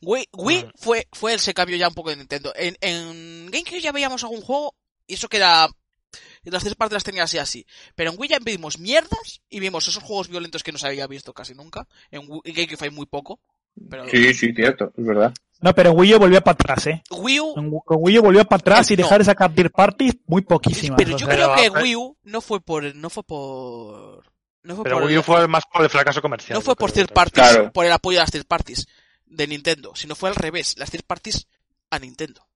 Wii, 0.02 0.26
Wii 0.34 0.64
Mm. 0.66 0.70
fue, 0.76 1.08
fue 1.12 1.34
ese 1.36 1.54
cambio 1.54 1.78
ya 1.78 1.88
un 1.88 1.94
poco 1.94 2.10
de 2.10 2.18
Nintendo. 2.18 2.54
En, 2.56 2.76
en 2.82 3.50
GameCube 3.52 3.82
ya 3.82 3.92
veíamos 3.92 4.24
algún 4.24 4.42
juego 4.42 4.76
y 5.08 5.14
eso 5.16 5.28
que 5.30 5.38
era... 5.38 5.68
Las 6.44 6.64
tres 6.64 6.76
partes 6.76 6.96
las 6.96 7.04
tenía 7.04 7.24
así 7.24 7.38
así. 7.38 7.66
Pero 7.96 8.12
en 8.12 8.20
Wii 8.20 8.30
ya 8.30 8.40
vimos 8.44 8.80
mierdas 8.80 9.42
y 9.50 9.60
vimos 9.60 9.88
esos 9.88 10.04
juegos 10.04 10.28
violentos 10.28 10.64
que 10.64 10.72
no 10.72 10.78
se 10.78 10.88
había 10.88 11.08
visto 11.08 11.34
casi 11.34 11.54
nunca. 11.54 11.88
En, 12.10 12.24
Wii- 12.24 12.42
en 12.44 12.54
GameCube 12.54 12.84
hay 12.86 12.90
muy 12.92 13.06
poco. 13.06 13.40
Pero 13.90 14.10
Sí, 14.10 14.34
sí, 14.34 14.52
cierto, 14.54 14.92
es 14.98 15.06
verdad. 15.06 15.34
No, 15.62 15.74
pero 15.74 15.92
en 15.92 16.00
Wii 16.00 16.16
U 16.16 16.20
volvió 16.20 16.42
para 16.42 16.54
atrás, 16.56 16.88
eh. 16.88 17.02
Wii 17.12 17.40
U... 17.40 17.54
En- 17.58 17.80
Con 17.86 17.98
Wii 18.02 18.18
U 18.20 18.22
volvió 18.24 18.44
para 18.46 18.60
atrás 18.60 18.92
y 18.92 18.98
No. 18.98 19.04
dejar 19.04 19.20
de 19.20 19.26
sacar 19.26 19.54
third 19.56 19.72
parties 19.72 20.16
muy 20.26 20.42
poquísimas. 20.42 20.98
Pero 20.98 21.16
o 21.16 21.18
yo 21.18 21.26
sea, 21.28 21.36
creo 21.36 21.56
que 21.56 21.70
Wii 21.82 21.96
U 21.96 22.18
no 22.24 22.42
fue 22.42 22.60
por... 22.60 22.94
No 22.96 23.10
fue 23.10 23.24
por... 23.24 24.31
No 24.64 24.76
fue 24.76 24.84
Pero 24.84 24.98
por 24.98 25.06
Wii 25.06 25.14
el- 25.14 25.20
U 25.20 25.24
fue 25.24 25.48
más 25.48 25.64
por 25.72 25.84
el 25.84 25.90
fracaso 25.90 26.22
comercial. 26.22 26.56
No 26.58 26.62
fue 26.62 26.76
por 26.76 26.92
third 26.92 27.12
parties, 27.12 27.48
Claro. 27.48 27.72
por 27.72 27.86
el 27.86 27.92
apoyo 27.92 28.20
a 28.20 28.24
las 28.24 28.32
third 28.32 28.46
parties 28.46 28.88
de 29.26 29.48
Nintendo, 29.48 29.96
sino 29.96 30.16
fue 30.16 30.30
al 30.30 30.36
revés, 30.36 30.76
las 30.78 30.92
third 30.92 31.04
parties 31.06 31.48
a 31.90 32.00
Nintendo. 32.00 32.48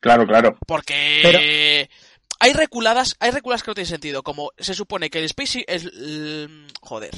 Claro, 0.00 0.26
claro. 0.26 0.58
Porque 0.66 1.88
hay 2.40 2.52
reculadas, 2.52 3.16
hay 3.20 3.30
reculadas 3.30 3.62
que 3.62 3.70
no 3.70 3.74
tienen 3.74 3.88
sentido, 3.88 4.22
como 4.22 4.50
se 4.58 4.74
supone 4.74 5.10
que 5.10 5.18
el 5.20 5.24
Space, 5.26 5.64
el, 5.68 5.86
el- 5.88 6.72
joder, 6.80 7.12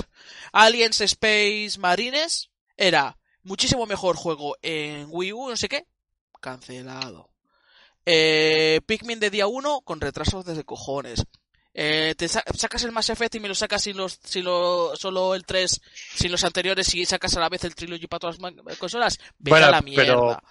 Aliens 0.52 1.00
Space 1.00 1.78
Marines 1.78 2.50
era 2.76 3.16
muchísimo 3.42 3.86
mejor 3.86 4.16
juego 4.16 4.56
en 4.62 5.06
Wii 5.08 5.32
U, 5.32 5.48
no 5.48 5.56
sé 5.56 5.68
qué, 5.68 5.86
cancelado. 6.40 7.30
Eh, 8.06 8.80
Pikmin 8.86 9.18
de 9.18 9.30
día 9.30 9.46
1 9.46 9.80
con 9.80 10.00
retrasos 10.00 10.44
desde 10.44 10.64
cojones. 10.64 11.24
Eh, 11.76 12.14
te 12.16 12.28
sa- 12.28 12.44
sacas 12.56 12.84
el 12.84 12.92
Mass 12.92 13.10
Effect 13.10 13.34
y 13.34 13.40
me 13.40 13.48
lo 13.48 13.54
sacas 13.54 13.82
sin 13.82 13.96
los, 13.96 14.18
sin 14.22 14.44
lo, 14.44 14.94
solo 14.96 15.34
el 15.34 15.44
3, 15.44 15.80
sin 16.14 16.30
los 16.30 16.44
anteriores 16.44 16.94
y 16.94 17.04
sacas 17.04 17.36
a 17.36 17.40
la 17.40 17.48
vez 17.48 17.64
el 17.64 17.74
Trilogy 17.74 18.06
para 18.06 18.20
todas 18.20 18.38
las 18.40 18.78
consolas. 18.78 19.18
Vete 19.38 19.50
Bueno, 19.50 19.66
a 19.66 19.70
la 19.70 19.82
pero- 19.82 19.94
mierda. 19.94 20.42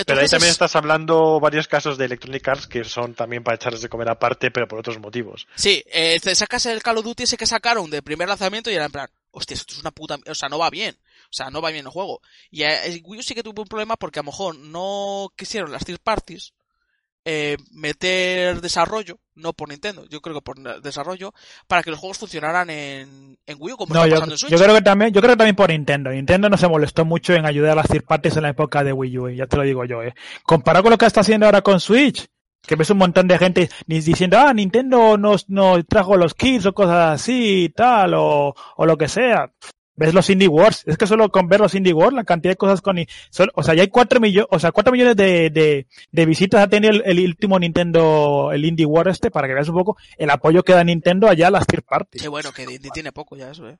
Pero 0.00 0.20
ahí 0.20 0.26
Entonces 0.26 0.30
también 0.30 0.48
es- 0.50 0.54
estás 0.54 0.76
hablando 0.76 1.40
varios 1.40 1.66
casos 1.66 1.98
de 1.98 2.04
Electronic 2.04 2.46
Arts 2.46 2.66
que 2.68 2.84
son 2.84 3.14
también 3.14 3.42
para 3.42 3.56
echarles 3.56 3.82
de 3.82 3.88
comer 3.88 4.08
aparte, 4.08 4.52
pero 4.52 4.68
por 4.68 4.78
otros 4.78 5.00
motivos. 5.00 5.48
Sí, 5.56 5.82
eh, 5.86 6.20
te 6.22 6.32
sacas 6.36 6.66
el 6.66 6.84
Call 6.84 6.98
of 6.98 7.04
Duty 7.04 7.24
ese 7.24 7.36
que 7.36 7.46
sacaron 7.46 7.90
de 7.90 8.00
primer 8.00 8.28
lanzamiento 8.28 8.70
y 8.70 8.74
era 8.76 8.84
en 8.84 8.92
plan, 8.92 9.08
hostia, 9.32 9.54
esto 9.54 9.74
es 9.74 9.80
una 9.80 9.90
puta... 9.90 10.16
O 10.30 10.34
sea, 10.36 10.48
no 10.48 10.56
va 10.60 10.70
bien. 10.70 10.96
O 11.24 11.32
sea, 11.32 11.50
no 11.50 11.60
va 11.60 11.70
bien 11.72 11.84
el 11.84 11.90
juego. 11.90 12.22
Y 12.52 12.62
eh, 12.62 13.02
Wii 13.04 13.18
U 13.18 13.22
sí 13.24 13.34
que 13.34 13.42
tuvo 13.42 13.62
un 13.62 13.66
problema 13.68 13.96
porque 13.96 14.20
a 14.20 14.22
lo 14.22 14.26
mejor 14.26 14.54
no 14.54 15.32
quisieron 15.36 15.72
las 15.72 15.84
third 15.84 15.98
parties 15.98 16.52
eh, 17.24 17.56
meter 17.72 18.60
desarrollo, 18.60 19.18
no 19.34 19.52
por 19.52 19.68
Nintendo, 19.68 20.06
yo 20.08 20.20
creo 20.20 20.36
que 20.36 20.42
por 20.42 20.82
desarrollo, 20.82 21.32
para 21.66 21.82
que 21.82 21.90
los 21.90 21.98
juegos 22.00 22.18
funcionaran 22.18 22.70
en, 22.70 23.38
en 23.46 23.56
Wii 23.58 23.74
U 23.74 23.76
como 23.76 23.94
No, 23.94 24.00
está 24.00 24.08
yo, 24.08 24.14
pasando 24.14 24.34
en 24.34 24.38
Switch. 24.38 24.52
yo 24.52 24.58
creo 24.58 24.74
que 24.74 24.82
también, 24.82 25.12
yo 25.12 25.20
creo 25.20 25.34
que 25.34 25.38
también 25.38 25.56
por 25.56 25.70
Nintendo. 25.70 26.10
Nintendo 26.10 26.48
no 26.48 26.56
se 26.56 26.68
molestó 26.68 27.04
mucho 27.04 27.34
en 27.34 27.44
ayudar 27.46 27.72
a 27.72 27.76
las 27.76 27.88
third 27.88 28.04
parties 28.04 28.36
en 28.36 28.42
la 28.44 28.50
época 28.50 28.82
de 28.84 28.92
Wii 28.92 29.18
U, 29.18 29.28
eh, 29.28 29.36
ya 29.36 29.46
te 29.46 29.56
lo 29.56 29.62
digo 29.62 29.84
yo, 29.84 30.02
eh. 30.02 30.14
Comparado 30.44 30.82
con 30.84 30.90
lo 30.92 30.98
que 30.98 31.06
está 31.06 31.20
haciendo 31.20 31.46
ahora 31.46 31.62
con 31.62 31.80
Switch, 31.80 32.26
que 32.66 32.76
ves 32.76 32.90
un 32.90 32.98
montón 32.98 33.28
de 33.28 33.38
gente 33.38 33.70
ni 33.86 34.00
diciendo, 34.00 34.38
ah, 34.38 34.52
Nintendo 34.52 35.16
nos, 35.16 35.48
nos 35.48 35.86
trajo 35.86 36.16
los 36.16 36.34
kits 36.34 36.66
o 36.66 36.72
cosas 36.74 37.20
así 37.20 37.64
y 37.64 37.68
tal, 37.70 38.14
o, 38.14 38.54
o 38.76 38.86
lo 38.86 38.96
que 38.96 39.08
sea. 39.08 39.52
Ves 39.98 40.14
los 40.14 40.30
Indie 40.30 40.46
Wars, 40.48 40.84
es 40.86 40.96
que 40.96 41.06
solo 41.08 41.28
con 41.30 41.48
ver 41.48 41.58
los 41.60 41.74
Indie 41.74 41.92
Wars, 41.92 42.14
la 42.14 42.22
cantidad 42.24 42.52
de 42.52 42.56
cosas 42.56 42.80
con, 42.80 42.96
son- 43.30 43.50
o 43.54 43.62
sea, 43.64 43.74
ya 43.74 43.82
hay 43.82 43.88
cuatro 43.88 44.20
millones, 44.20 44.48
o 44.52 44.58
sea, 44.60 44.70
cuatro 44.70 44.92
millones 44.92 45.16
de, 45.16 45.50
de, 45.50 45.86
de 46.12 46.26
visitas 46.26 46.62
ha 46.62 46.68
tenido 46.68 46.92
el, 46.92 47.02
el 47.04 47.24
último 47.26 47.58
Nintendo, 47.58 48.50
el 48.52 48.64
Indie 48.64 48.86
War 48.86 49.08
este, 49.08 49.30
para 49.30 49.48
que 49.48 49.54
veas 49.54 49.68
un 49.68 49.74
poco 49.74 49.96
el 50.16 50.30
apoyo 50.30 50.62
que 50.62 50.72
da 50.72 50.84
Nintendo 50.84 51.28
allá 51.28 51.48
a 51.48 51.50
las 51.50 51.66
third 51.66 51.82
parties. 51.82 52.22
Sí, 52.22 52.28
bueno, 52.28 52.52
que 52.52 52.66
Disney 52.66 52.90
tiene 52.92 53.10
poco 53.12 53.36
ya 53.36 53.50
eso, 53.50 53.68
eh. 53.68 53.76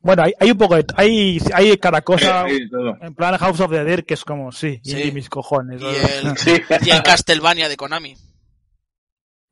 Bueno, 0.00 0.22
hay, 0.22 0.32
hay 0.40 0.50
un 0.50 0.58
poco 0.58 0.76
de... 0.76 0.84
Hay, 0.96 1.38
hay 1.52 1.76
cada 1.76 2.00
cosa... 2.00 2.46
Sí. 2.48 2.58
En 3.02 3.14
plan 3.14 3.36
House 3.36 3.60
of 3.60 3.70
the 3.70 3.84
Dead, 3.84 4.00
que 4.04 4.14
es 4.14 4.24
como, 4.24 4.50
sí, 4.50 4.80
Sí. 4.82 5.02
y 5.04 5.12
mis 5.12 5.28
cojones. 5.28 5.80
Y 5.82 5.84
el, 6.26 6.36
Sí. 6.38 6.52
y 6.86 6.90
el 6.90 7.02
Castlevania 7.02 7.68
de 7.68 7.76
Konami. 7.76 8.16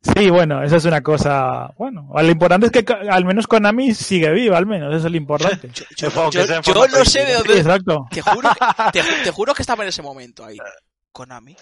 Sí, 0.02 0.30
bueno, 0.30 0.62
eso 0.64 0.76
es 0.76 0.84
una 0.84 1.00
cosa... 1.00 1.72
Bueno, 1.78 2.08
lo 2.12 2.28
importante 2.28 2.66
es 2.66 2.72
que 2.72 2.84
al 2.92 3.24
menos 3.24 3.46
Konami 3.46 3.94
sigue 3.94 4.30
viva, 4.32 4.58
al 4.58 4.66
menos, 4.66 4.92
eso 4.94 5.06
es 5.06 5.10
lo 5.12 5.16
importante. 5.16 5.70
Yo, 5.96 6.08
no 6.10 7.04
sé 7.04 7.20
de 7.20 7.26
Sí, 7.26 7.32
dónde... 7.38 7.58
exacto. 7.58 8.06
Te 8.10 8.20
juro, 8.20 8.50
que, 8.92 9.00
te, 9.00 9.08
te 9.24 9.30
juro 9.30 9.54
que 9.54 9.62
estaba 9.62 9.84
en 9.84 9.90
ese 9.90 10.02
momento 10.02 10.44
ahí. 10.44 10.58
Konami. 11.12 11.56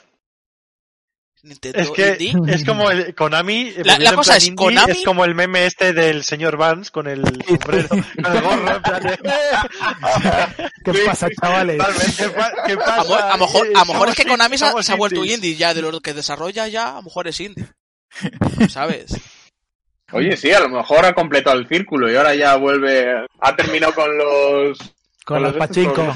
Nintendo 1.43 1.79
Es 1.79 1.91
que 1.91 2.17
Indie. 2.21 2.55
es 2.55 2.65
como 2.67 2.91
el 2.91 3.15
Konami. 3.15 3.73
La- 3.85 4.15
cosa 4.15 4.37
es, 4.37 4.47
indie, 4.47 4.67
Konami- 4.67 4.91
Es 4.91 5.05
como 5.05 5.25
el 5.25 5.35
meme 5.35 5.65
este 5.65 5.93
del 5.95 6.23
señor 6.23 6.59
Vance 6.59 6.91
con 6.91 7.09
el 7.09 7.23
sombrero, 7.47 7.89
con 7.89 7.99
el 8.27 8.43
gorro. 8.43 8.75
en 8.77 8.83
plan 8.83 9.03
de, 9.03 9.19
¿Qué 10.85 10.93
pasa, 11.07 11.29
chavales? 11.41 11.83
¿Qué, 12.19 12.29
pa- 12.29 12.53
qué 12.67 12.73
A, 12.73 12.77
lo- 12.77 12.85
pasa? 12.85 13.33
a 13.33 13.37
lo 13.39 13.47
mejor, 13.47 13.67
a 13.75 13.79
lo 13.81 13.85
mejor 13.87 14.09
es 14.11 14.15
que 14.17 14.27
Konami 14.27 14.59
se 14.59 14.65
ha, 14.67 14.71
somos 14.71 14.85
se 14.87 14.93
ha 14.93 14.97
vuelto 14.97 15.21
indies. 15.25 15.37
indie 15.37 15.57
ya, 15.57 15.73
de 15.73 15.81
lo 15.83 15.99
que 16.01 16.13
desarrolla 16.13 16.69
ya, 16.69 16.91
a 16.93 16.95
lo 16.97 17.03
mejor 17.05 17.27
es 17.29 17.41
indie. 17.41 17.67
¿Sabes? 18.69 19.15
Oye, 20.13 20.37
sí, 20.37 20.51
a 20.53 20.61
lo 20.61 20.69
mejor 20.69 21.05
ha 21.05 21.15
completado 21.15 21.59
el 21.59 21.69
círculo 21.69 22.11
y 22.11 22.17
ahora 22.17 22.35
ya 22.35 22.57
vuelve. 22.57 23.27
Ha 23.41 23.57
terminado 23.57 23.95
con 23.95 24.17
los. 24.19 24.79
Con 25.25 25.43
las 25.43 25.53
estos, 25.53 25.69
pachinko. 25.69 26.15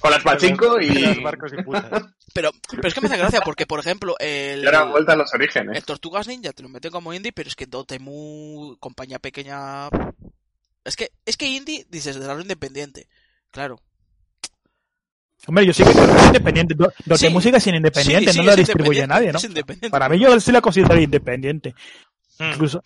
Con 0.00 0.10
las 0.10 0.22
pachinko 0.24 0.68
Con 0.68 0.82
y. 0.82 0.88
los 0.88 1.22
barcos 1.22 1.52
y 1.52 1.62
putas. 1.62 2.04
Pero, 2.34 2.50
pero 2.70 2.88
es 2.88 2.94
que 2.94 3.00
me 3.00 3.06
hace 3.06 3.16
gracia 3.16 3.40
porque, 3.42 3.66
por 3.66 3.78
ejemplo, 3.78 4.16
el, 4.18 4.62
Y 4.62 4.66
ahora 4.66 4.84
vuelta 4.84 5.12
a 5.12 5.16
los 5.16 5.32
orígenes. 5.32 5.76
el 5.76 5.84
Tortugas 5.84 6.26
Ninja 6.26 6.52
te 6.52 6.62
lo 6.62 6.68
meten 6.68 6.90
como 6.90 7.14
indie, 7.14 7.32
pero 7.32 7.48
es 7.48 7.54
que 7.54 7.66
Dotemu, 7.66 8.76
compañía 8.78 9.18
pequeña... 9.18 9.88
Es 10.84 10.96
que, 10.96 11.12
es 11.24 11.36
que 11.36 11.46
indie, 11.46 11.86
dices, 11.88 12.18
de 12.18 12.26
la 12.26 12.40
independiente. 12.40 13.08
Claro. 13.52 13.80
Hombre, 15.46 15.66
yo 15.66 15.72
sí 15.72 15.84
que 15.84 15.92
creo 15.92 16.06
que 16.06 16.16
es 16.16 16.26
independiente. 16.26 16.74
Do- 16.74 16.92
Dote 17.04 17.26
Sí. 17.26 17.28
Música 17.32 17.56
es 17.58 17.66
independiente, 17.66 18.26
Sí, 18.26 18.32
sí, 18.32 18.38
no 18.38 18.44
lo 18.44 18.50
es 18.52 18.56
distribuye 18.56 19.06
nadie, 19.06 19.32
¿no? 19.32 19.38
es. 19.38 19.90
Para 19.90 20.08
mí 20.08 20.18
yo 20.18 20.38
sí 20.40 20.50
la 20.52 20.60
considero 20.60 20.98
independiente. 21.00 21.74
Mm. 22.38 22.52
Incluso, 22.52 22.82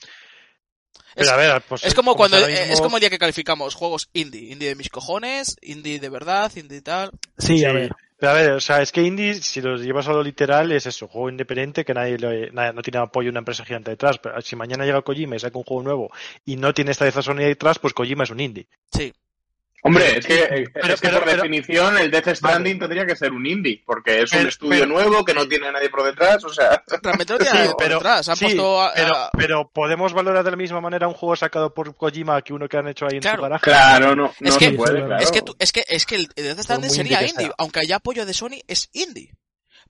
Pero 1.14 1.30
a 1.32 1.36
ver, 1.36 1.62
pues, 1.68 1.84
Es 1.84 1.94
como 1.94 2.14
cuando, 2.14 2.36
mismo- 2.36 2.52
es 2.52 2.80
como 2.80 2.96
el 2.96 3.00
día 3.00 3.10
que 3.10 3.18
calificamos 3.18 3.74
juegos 3.74 4.08
indie. 4.12 4.52
Indie 4.52 4.68
de 4.68 4.74
mis 4.76 4.88
cojones, 4.90 5.56
indie 5.60 5.98
de 5.98 6.08
verdad, 6.08 6.52
indie 6.54 6.82
tal. 6.82 7.10
sí, 7.36 7.58
Sí, 7.58 7.64
a 7.64 7.72
ver. 7.72 7.90
Pero 8.18 8.32
a 8.32 8.34
ver, 8.34 8.50
o 8.52 8.60
sea, 8.60 8.82
es 8.82 8.92
que 8.92 9.02
indie, 9.02 9.34
si 9.34 9.62
lo 9.62 9.76
llevas 9.76 10.06
a 10.06 10.12
lo 10.12 10.22
literal, 10.22 10.70
es 10.72 10.84
eso, 10.86 11.08
juego 11.08 11.30
independiente 11.30 11.84
que 11.86 11.94
nadie, 11.94 12.18
le- 12.18 12.50
nadie- 12.52 12.74
no 12.74 12.82
tiene 12.82 12.98
apoyo 12.98 13.26
de 13.26 13.30
una 13.30 13.38
empresa 13.40 13.64
gigante 13.64 13.90
detrás. 13.90 14.18
Pero 14.18 14.40
si 14.42 14.56
mañana 14.56 14.84
llega 14.84 15.00
Kojima 15.02 15.36
y 15.36 15.40
saca 15.40 15.56
un 15.58 15.64
juego 15.64 15.82
nuevo 15.82 16.10
y 16.44 16.56
no 16.56 16.72
tiene 16.74 16.90
esta 16.92 17.06
de 17.06 17.12
Sony 17.12 17.36
detrás, 17.36 17.78
pues 17.78 17.94
Kojima 17.94 18.24
es 18.24 18.30
un 18.30 18.40
indie. 18.40 18.68
Sí. 18.92 19.12
Hombre, 19.82 20.18
es 20.18 20.26
que, 20.26 20.34
eh, 20.42 20.64
Pero- 20.74 20.94
es 20.94 21.00
que 21.00 21.08
pero- 21.08 21.20
por 21.20 21.28
pero- 21.30 21.42
definición 21.42 21.96
el 21.98 22.10
Death 22.10 22.34
Stranding 22.36 22.78
tendría 22.78 23.06
que 23.06 23.16
ser 23.16 23.32
un 23.32 23.46
indie, 23.46 23.82
porque 23.86 24.22
es 24.22 24.32
un 24.32 24.46
estudio 24.46 24.80
pero- 24.80 24.86
nuevo 24.86 25.24
que 25.24 25.32
no 25.32 25.48
tiene 25.48 25.72
nadie 25.72 25.88
por 25.88 26.02
detrás, 26.04 26.44
o 26.44 26.50
sea. 26.50 26.82
Realmente 27.02 27.32
no 27.32 27.38
tiene 27.38 27.68
por 27.70 27.88
detrás. 27.88 28.28
Han 28.28 28.36
sí, 28.36 28.44
puesto 28.44 28.82
a- 28.82 28.92
pero, 28.94 29.16
a- 29.16 29.30
pero 29.36 29.70
podemos 29.72 30.12
valorar 30.12 30.44
de 30.44 30.50
la 30.50 30.56
misma 30.58 30.80
manera 30.80 31.08
un 31.08 31.14
juego 31.14 31.34
sacado 31.36 31.72
por 31.72 31.94
Kojima 31.96 32.42
que 32.42 32.52
uno 32.52 32.68
que 32.68 32.76
han 32.76 32.88
hecho 32.88 33.06
ahí 33.06 33.16
en 33.16 33.22
Claro. 33.22 33.38
su 33.38 33.42
garaje. 33.42 33.64
Claro, 33.64 34.14
no, 34.16 34.32
no 34.38 34.48
Es 34.50 34.56
que- 34.58 34.66
se 34.66 34.72
puede, 34.72 34.98
es 34.98 35.04
claro. 35.06 35.22
Es 35.22 35.32
que, 35.32 35.42
tú- 35.42 35.56
es 35.58 35.72
que, 35.72 35.84
es 35.88 36.04
que 36.06 36.16
el 36.16 36.26
Death 36.36 36.60
Stranding 36.60 36.90
sería 36.90 37.12
indie 37.20 37.26
que 37.26 37.30
indie, 37.32 37.46
sea. 37.46 37.54
aunque 37.58 37.80
haya 37.80 37.96
apoyo 37.96 38.26
de 38.26 38.34
Sony, 38.34 38.60
es 38.68 38.90
indie. 38.92 39.32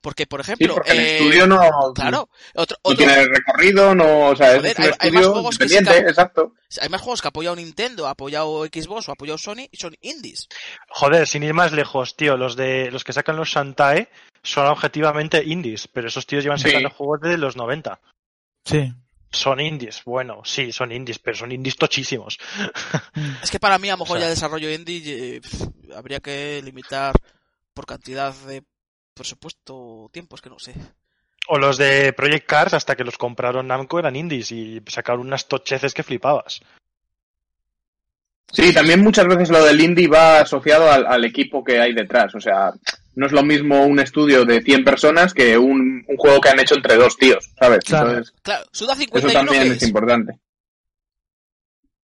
Porque, 0.01 0.25
por 0.25 0.43
Sí, 0.43 0.51
ejemplo, 0.53 0.73
porque 0.75 0.91
el 0.91 0.99
eh, 0.99 1.17
estudio 1.17 1.45
no, 1.45 1.59
claro, 1.93 2.27
otro, 2.55 2.75
no 2.83 2.91
otro- 2.91 2.97
tiene 2.97 3.23
recorrido, 3.27 3.93
no, 3.93 4.29
o 4.29 4.35
sea, 4.35 4.55
Joder, 4.55 4.65
es 4.71 4.77
un 4.79 4.83
hay- 4.83 4.87
hay 4.87 4.93
estudio 5.09 5.13
más 5.13 5.25
juegos 5.27 5.57
que 5.59 5.65
exacto. 5.65 6.53
hay 6.81 6.89
más 6.89 7.01
juegos 7.01 7.21
que 7.21 7.27
ha 7.27 7.29
apoyado 7.29 7.55
Nintendo, 7.55 8.07
ha 8.07 8.11
apoyado 8.11 8.65
Xbox 8.65 9.07
o 9.07 9.11
ha 9.11 9.13
apoyado 9.13 9.37
Sony 9.37 9.67
y 9.71 9.77
son 9.77 9.95
indies. 10.01 10.47
Joder, 10.89 11.27
sin 11.27 11.43
ir 11.43 11.53
más 11.53 11.71
lejos, 11.71 12.15
tío, 12.15 12.35
los 12.35 12.55
de 12.55 12.89
los 12.89 13.03
que 13.03 13.13
sacan 13.13 13.35
los 13.35 13.49
Shantae 13.49 14.09
son 14.41 14.65
objetivamente 14.65 15.43
indies, 15.45 15.87
pero 15.87 16.07
esos 16.07 16.25
tíos 16.25 16.43
llevan 16.43 16.57
Sí. 16.57 16.69
sacando 16.69 16.89
juegos 16.89 17.19
desde 17.21 17.37
los 17.37 17.55
90. 17.55 17.99
Sí. 18.65 18.91
Son 19.31 19.59
indies, 19.59 20.01
bueno, 20.03 20.41
sí, 20.43 20.71
son 20.71 20.91
indies, 20.91 21.19
pero 21.19 21.37
son 21.37 21.51
indies 21.51 21.77
tochísimos. 21.77 22.37
Es 23.43 23.51
que 23.51 23.59
para 23.59 23.77
mí, 23.77 23.87
a 23.89 23.93
lo 23.93 23.99
mejor 23.99 24.17
O 24.17 24.19
sea- 24.19 24.25
ya 24.27 24.31
el 24.31 24.35
desarrollo 24.35 24.69
indie 24.71 25.37
eh, 25.37 25.41
habría 25.95 26.19
que 26.19 26.59
limitar 26.63 27.13
por 27.73 27.85
cantidad 27.85 28.33
de 28.33 28.63
presupuesto 29.13 29.75
o 29.75 30.09
tiempo, 30.11 30.35
es 30.35 30.41
que 30.41 30.49
no 30.49 30.59
sé. 30.59 30.73
O 31.47 31.57
los 31.57 31.77
de 31.77 32.13
Project 32.13 32.45
Cars, 32.47 32.73
hasta 32.73 32.95
que 32.95 33.03
los 33.03 33.17
compraron 33.17 33.67
Namco, 33.67 33.99
eran 33.99 34.15
indies 34.15 34.51
y 34.51 34.81
sacaron 34.87 35.21
unas 35.27 35.47
tocheces 35.47 35.93
que 35.93 36.03
flipabas. 36.03 36.61
Sí, 38.51 38.73
también 38.73 39.01
muchas 39.01 39.25
veces 39.27 39.49
lo 39.49 39.63
del 39.63 39.79
indie 39.79 40.07
va 40.09 40.41
asociado 40.41 40.91
al, 40.91 41.05
al 41.07 41.23
equipo 41.23 41.63
que 41.63 41.79
hay 41.79 41.93
detrás, 41.93 42.35
o 42.35 42.39
sea, 42.41 42.71
no 43.15 43.25
es 43.25 43.31
lo 43.31 43.43
mismo 43.43 43.85
un 43.85 43.99
estudio 43.99 44.43
de 44.43 44.61
100 44.61 44.83
personas 44.83 45.33
que 45.33 45.57
un, 45.57 46.03
un 46.05 46.17
juego 46.17 46.41
que 46.41 46.49
han 46.49 46.59
hecho 46.59 46.75
entre 46.75 46.97
dos 46.97 47.15
tíos, 47.17 47.49
¿sabes? 47.57 47.79
Claro. 47.85 48.09
Entonces, 48.09 48.33
Claro, 48.41 48.65
Suda 48.71 48.93
eso 48.93 49.01
51 49.03 49.33
también 49.33 49.63
¿qué 49.63 49.69
es 49.69 49.81
es? 49.81 49.87
importante. 49.87 50.39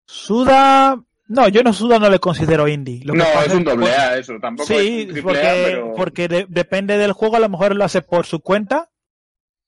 Suda... 0.06 1.02
No, 1.26 1.48
yo 1.48 1.62
no 1.62 1.72
Suda 1.72 1.98
no 1.98 2.10
le 2.10 2.18
considero 2.18 2.68
indie. 2.68 3.00
Lo 3.04 3.12
que 3.14 3.18
No, 3.20 3.24
pasa 3.24 3.46
es 3.46 3.52
un 3.54 3.64
doble 3.64 3.90
A 3.90 4.18
eso, 4.18 4.34
tampoco 4.40 4.66
Sí, 4.68 5.06
es 5.10 5.16
un 5.16 5.22
porque, 5.22 5.46
A, 5.48 5.52
pero... 5.64 5.92
porque 5.94 6.28
de- 6.28 6.46
depende 6.48 6.98
del 6.98 7.12
juego, 7.12 7.36
a 7.36 7.40
lo 7.40 7.48
mejor 7.48 7.74
lo 7.74 7.84
hace 7.84 8.02
por 8.02 8.26
su 8.26 8.40
cuenta, 8.40 8.90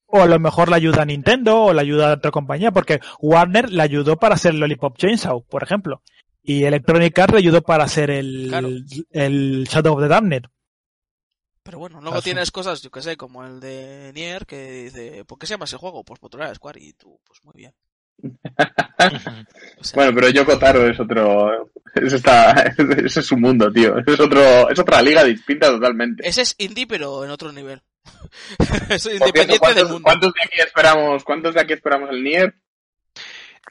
o 0.06 0.20
a 0.20 0.26
lo 0.26 0.38
mejor 0.38 0.68
le 0.68 0.76
ayuda 0.76 1.02
a 1.02 1.06
Nintendo, 1.06 1.62
o 1.62 1.72
le 1.72 1.80
ayuda 1.80 2.10
a 2.10 2.14
otra 2.14 2.30
compañía, 2.30 2.72
porque 2.72 3.00
Warner 3.20 3.70
le 3.72 3.82
ayudó 3.82 4.16
para 4.18 4.34
hacer 4.34 4.54
Lollipop 4.54 4.98
Chainsaw, 4.98 5.44
por 5.46 5.62
ejemplo. 5.62 6.02
Y 6.42 6.64
Electronic 6.64 7.18
Arts 7.18 7.32
le 7.32 7.38
ayudó 7.38 7.62
para 7.62 7.84
hacer 7.84 8.10
el, 8.10 8.46
Claro. 8.48 8.68
el 9.10 9.64
Shadow 9.68 9.94
of 9.94 10.02
the 10.02 10.08
Damned. 10.08 10.44
Pero 11.64 11.78
bueno, 11.80 12.00
luego 12.00 12.22
tienes 12.22 12.52
cosas, 12.52 12.80
yo 12.82 12.90
que 12.92 13.02
sé, 13.02 13.16
como 13.16 13.44
el 13.44 13.58
de 13.58 14.12
Nier, 14.14 14.46
que 14.46 14.84
dice, 14.84 15.24
¿por 15.24 15.38
qué 15.38 15.46
se 15.48 15.54
llama 15.54 15.64
ese 15.64 15.76
juego? 15.76 16.04
Pues 16.04 16.20
por 16.20 16.40
a 16.40 16.54
Square 16.54 16.80
y 16.80 16.92
tú, 16.92 17.18
pues 17.26 17.40
muy 17.42 17.54
bien. 17.56 17.74
O 18.22 19.84
sea, 19.84 19.94
Bueno, 19.94 20.12
pero 20.14 20.28
Yoko 20.30 20.58
Taro 20.58 20.88
es 20.88 20.98
otro... 20.98 21.70
Eso 21.94 22.16
está... 22.16 22.52
Ese 23.04 23.20
es 23.20 23.26
su 23.26 23.36
mundo, 23.36 23.70
tío. 23.72 23.96
Es, 23.98 24.20
otro... 24.20 24.70
es 24.70 24.78
otra 24.78 25.02
liga 25.02 25.24
distinta 25.24 25.68
totalmente. 25.68 26.26
ese 26.28 26.42
es 26.42 26.54
indie, 26.58 26.86
pero 26.86 27.24
en 27.24 27.30
otro 27.30 27.52
nivel. 27.52 27.82
es 28.90 29.06
independiente 29.06 29.52
del 29.52 29.58
¿cuántos, 29.58 29.90
mundo. 29.90 30.02
cuántos 30.04 30.32
de 30.34 30.40
aquí 30.44 30.60
esperamos, 30.60 31.24
¿Cuántos 31.24 31.54
de 31.54 31.60
aquí 31.60 31.72
esperamos 31.72 32.10
el 32.10 32.22
Nier? 32.22 32.54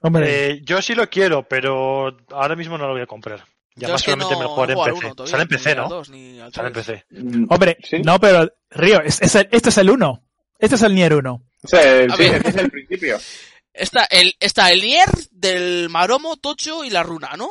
Hombre, 0.02 0.50
Eh, 0.50 0.62
yo 0.64 0.82
sí 0.82 0.94
lo 0.94 1.10
quiero, 1.10 1.48
pero 1.48 2.16
ahora 2.32 2.56
mismo 2.56 2.78
no 2.78 2.86
lo 2.88 2.94
voy 2.94 3.02
a 3.02 3.08
comprar. 3.08 3.44
Ya 3.78 3.90
más 3.90 4.02
es 4.02 4.06
solamente 4.06 4.34
no- 4.34 4.40
me 4.40 4.44
lo 4.46 4.50
jugaré 4.52 4.74
no 4.76 4.88
en 4.88 4.94
PC. 4.94 5.16
todavía, 5.16 5.32
Sale 5.32 5.44
en 5.44 5.50
PC, 5.50 5.76
¿no? 5.76 5.90
dos, 5.90 6.08
Sale 6.54 6.68
en. 6.68 6.74
PC. 6.74 7.06
Mm, 7.12 7.46
hombre, 7.50 7.78
¿sí? 7.84 8.02
no, 8.04 8.20
pero 8.20 8.50
Río, 8.72 9.02
es- 9.02 9.22
es 9.22 9.36
el- 9.36 9.50
este 9.52 9.70
es 9.70 9.78
el 9.78 9.90
1. 9.90 10.24
Este 10.60 10.76
es 10.76 10.82
el 10.84 10.96
Nier 10.96 11.14
1. 11.14 11.34
O 11.64 11.68
sea, 11.68 11.80
A 11.80 12.16
sí, 12.16 12.24
ver. 12.24 12.36
ese 12.36 12.50
es 12.50 12.56
el 12.58 12.72
principio. 12.72 13.18
Está 13.77 14.06
el, 14.06 14.35
está 14.39 14.72
el 14.72 14.81
Nier 14.81 15.10
del 15.31 15.89
Maromo, 15.89 16.38
Tocho 16.38 16.84
y 16.84 16.89
la 16.89 17.03
Runa, 17.03 17.31
¿no? 17.38 17.49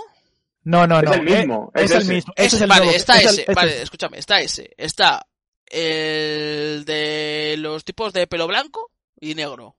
No, 0.65 0.87
no, 0.87 0.99
Es 1.01 1.05
no. 1.05 1.13
el 1.15 1.23
mismo, 1.23 1.73
es 1.75 1.91
Es, 1.91 1.91
el 1.93 2.05
mismo. 2.07 2.33
Ese- 2.37 2.57
es 2.57 2.63
el 2.63 2.69
vale, 2.69 2.85
nuevo- 2.87 2.97
está 2.97 3.19
es 3.19 3.25
el- 3.27 3.39
ese, 3.41 3.55
vale, 3.55 3.77
es- 3.77 3.83
escúchame, 3.83 4.19
está 4.19 4.41
ese. 4.41 4.71
Está 4.79 5.27
el 5.67 6.85
de 6.87 7.57
los 7.59 7.85
tipos 7.85 8.13
de 8.13 8.27
pelo 8.27 8.47
blanco 8.47 8.91
y 9.21 9.35
negro. 9.35 9.77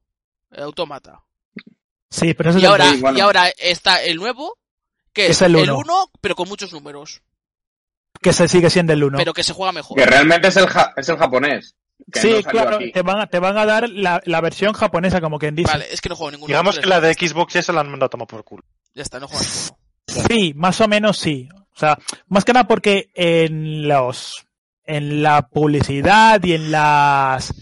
El 0.51 0.63
autómata. 0.63 1.23
Sí, 2.09 2.34
pero 2.34 2.51
ese 2.51 2.59
Y 2.59 2.61
es 2.61 2.65
el 2.65 2.69
ahora, 2.72 2.91
sí, 2.91 3.01
bueno. 3.01 3.17
y 3.17 3.22
ahora 3.22 3.49
está 3.57 4.03
el 4.03 4.17
nuevo, 4.17 4.57
que 5.11 5.26
es, 5.26 5.31
Es 5.31 5.41
el 5.41 5.55
el 5.55 5.63
uno. 5.72 5.80
1, 5.80 6.11
pero 6.22 6.35
con 6.35 6.47
muchos 6.47 6.72
números. 6.72 7.22
que 8.22 8.31
se 8.34 8.47
sigue 8.47 8.69
siendo 8.69 8.93
el 8.93 9.03
1. 9.03 9.17
Pero 9.17 9.34
que 9.34 9.43
se 9.43 9.53
juega 9.53 9.72
mejor. 9.72 9.97
Que 9.97 10.05
realmente 10.05 10.47
es 10.47 10.57
el, 10.57 10.67
ja- 10.67 10.93
es 10.95 11.09
el 11.09 11.17
japonés. 11.17 11.76
Que 12.11 12.19
Sí, 12.19 12.30
no 12.30 12.41
salió 12.41 12.49
claro, 12.52 12.76
aquí. 12.77 12.91
te 12.91 13.02
van, 13.02 13.19
a, 13.19 13.27
te 13.27 13.40
van 13.40 13.57
a 13.57 13.65
dar 13.65 13.90
la, 13.90 14.22
la 14.26 14.41
versión 14.41 14.73
japonesa, 14.73 15.22
como 15.22 15.40
quien 15.40 15.56
dice. 15.56 15.72
Vale, 15.72 15.86
es 15.91 16.02
que 16.02 16.10
no 16.10 16.15
juego 16.15 16.32
ninguno. 16.32 16.48
Digamos 16.48 16.80
que 16.80 16.86
la 16.86 17.02
de. 17.02 17.14
Xbox 17.14 17.56
esa 17.56 17.73
la 17.73 17.82
han 17.82 17.90
mandado 17.90 18.07
a 18.07 18.10
tomar 18.10 18.27
por 18.27 18.44
culo. 18.44 18.64
Ya 18.94 19.02
está, 19.02 19.19
no 19.19 19.27
juego 19.27 19.44
ninguno. 19.44 20.27
Sí, 20.27 20.53
más 20.56 20.80
o 20.82 20.88
menos 20.88 21.18
sí. 21.18 21.49
O 21.76 21.80
sea, 21.80 21.98
más 22.27 22.45
que 22.45 22.53
nada 22.53 22.68
porque 22.68 23.10
en 23.15 23.88
los 23.88 24.45
en 24.86 25.23
la 25.23 25.48
publicidad 25.48 26.41
y 26.44 26.53
en 26.53 26.72
las 26.72 27.53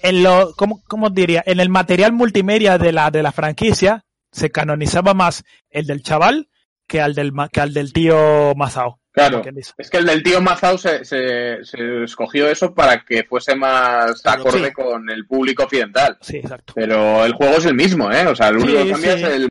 en 0.00 0.22
lo 0.22 0.54
¿cómo, 0.56 0.82
cómo 0.88 1.10
diría? 1.10 1.42
En 1.46 1.60
el 1.60 1.68
material 1.68 2.12
multimedia 2.12 2.78
de 2.78 2.92
la 2.92 3.10
de 3.10 3.22
la 3.22 3.30
franquicia 3.30 4.04
se 4.32 4.50
canonizaba 4.50 5.12
más 5.12 5.44
el 5.68 5.86
del 5.86 6.02
chaval 6.02 6.48
que 6.88 7.00
al 7.02 7.14
del 7.14 7.32
que 7.52 7.60
al 7.60 7.74
del 7.74 7.92
tío 7.92 8.54
Masao. 8.56 8.98
Claro. 9.12 9.42
Es 9.76 9.90
que 9.90 9.98
el 9.98 10.06
del 10.06 10.22
tío 10.22 10.40
Mazao 10.40 10.78
se, 10.78 11.04
se, 11.04 11.62
se 11.64 12.04
escogió 12.04 12.48
eso 12.48 12.74
para 12.74 13.04
que 13.04 13.24
fuese 13.24 13.54
más 13.54 14.22
Claro, 14.22 14.40
acorde 14.40 14.68
sí. 14.68 14.72
con 14.72 15.10
el 15.10 15.26
público 15.26 15.64
occidental. 15.64 16.16
Sí, 16.22 16.38
exacto. 16.38 16.72
Pero 16.74 17.24
el 17.24 17.34
juego 17.34 17.56
es 17.58 17.66
el 17.66 17.74
mismo, 17.74 18.10
¿eh? 18.10 18.26
O 18.26 18.34
sea, 18.34 18.50
lo 18.50 18.62
único 18.62 18.78
Sí, 18.78 18.84
que 18.86 18.90
cambia 18.92 19.16
sí. 19.18 19.22
es 19.24 19.28
el... 19.30 19.48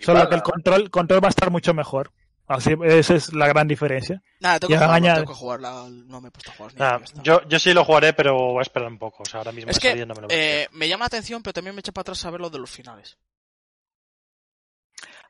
Solo 0.00 0.28
que 0.28 0.36
el 0.36 0.42
control 0.42 0.90
control 0.90 1.22
va 1.22 1.28
a 1.28 1.30
estar 1.30 1.50
mucho 1.50 1.74
mejor. 1.74 2.12
Así 2.46 2.74
esa 2.82 3.14
es 3.14 3.32
la 3.32 3.46
gran 3.46 3.68
diferencia. 3.68 4.20
Nada, 4.40 4.58
tengo 4.58 4.72
que 4.74 4.78
tengo 4.78 5.26
que 5.26 5.34
jugarla. 5.34 5.86
No 5.88 6.20
me 6.20 6.28
he 6.28 6.30
puesto 6.32 6.50
a 6.50 6.54
jugar. 6.54 7.02
yo, 7.22 7.42
yo 7.46 7.58
sí 7.60 7.72
lo 7.72 7.84
jugaré, 7.84 8.12
pero 8.12 8.34
voy 8.34 8.58
a 8.58 8.62
esperar 8.62 8.88
un 8.88 8.98
poco. 8.98 9.22
O 9.22 9.24
sea, 9.26 9.38
ahora 9.38 9.52
mismo 9.52 9.70
Es 9.70 9.78
que 9.78 9.94
no 10.04 10.14
me 10.14 10.22
lo 10.22 10.28
voy 10.28 10.36
a 10.36 10.62
eh, 10.62 10.68
me 10.72 10.88
llama 10.88 11.04
la 11.04 11.06
atención, 11.06 11.42
pero 11.42 11.52
también 11.52 11.76
me 11.76 11.80
echa 11.80 11.92
para 11.92 12.02
atrás 12.02 12.18
saber 12.18 12.40
lo 12.40 12.50
de 12.50 12.58
los 12.58 12.70
finales. 12.70 13.18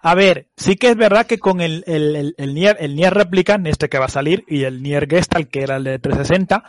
A 0.03 0.15
ver, 0.15 0.49
sí 0.57 0.77
que 0.77 0.89
es 0.89 0.97
verdad 0.97 1.27
que 1.27 1.39
con 1.39 1.61
el, 1.61 1.85
el, 1.87 2.17
el, 2.17 2.35
el 2.39 2.55
Nier, 2.55 2.77
el 2.81 2.97
Nier 2.97 3.13
Replicant, 3.13 3.67
este 3.67 3.89
que 3.91 3.99
va 3.99 4.07
a 4.07 4.09
salir, 4.09 4.45
y 4.49 4.65
el 4.65 4.83
Nier 4.83 5.07
Gestalt, 5.09 5.51
que 5.51 5.63
era 5.63 5.77
el 5.77 5.85
de 5.85 5.99
360, 5.99 6.65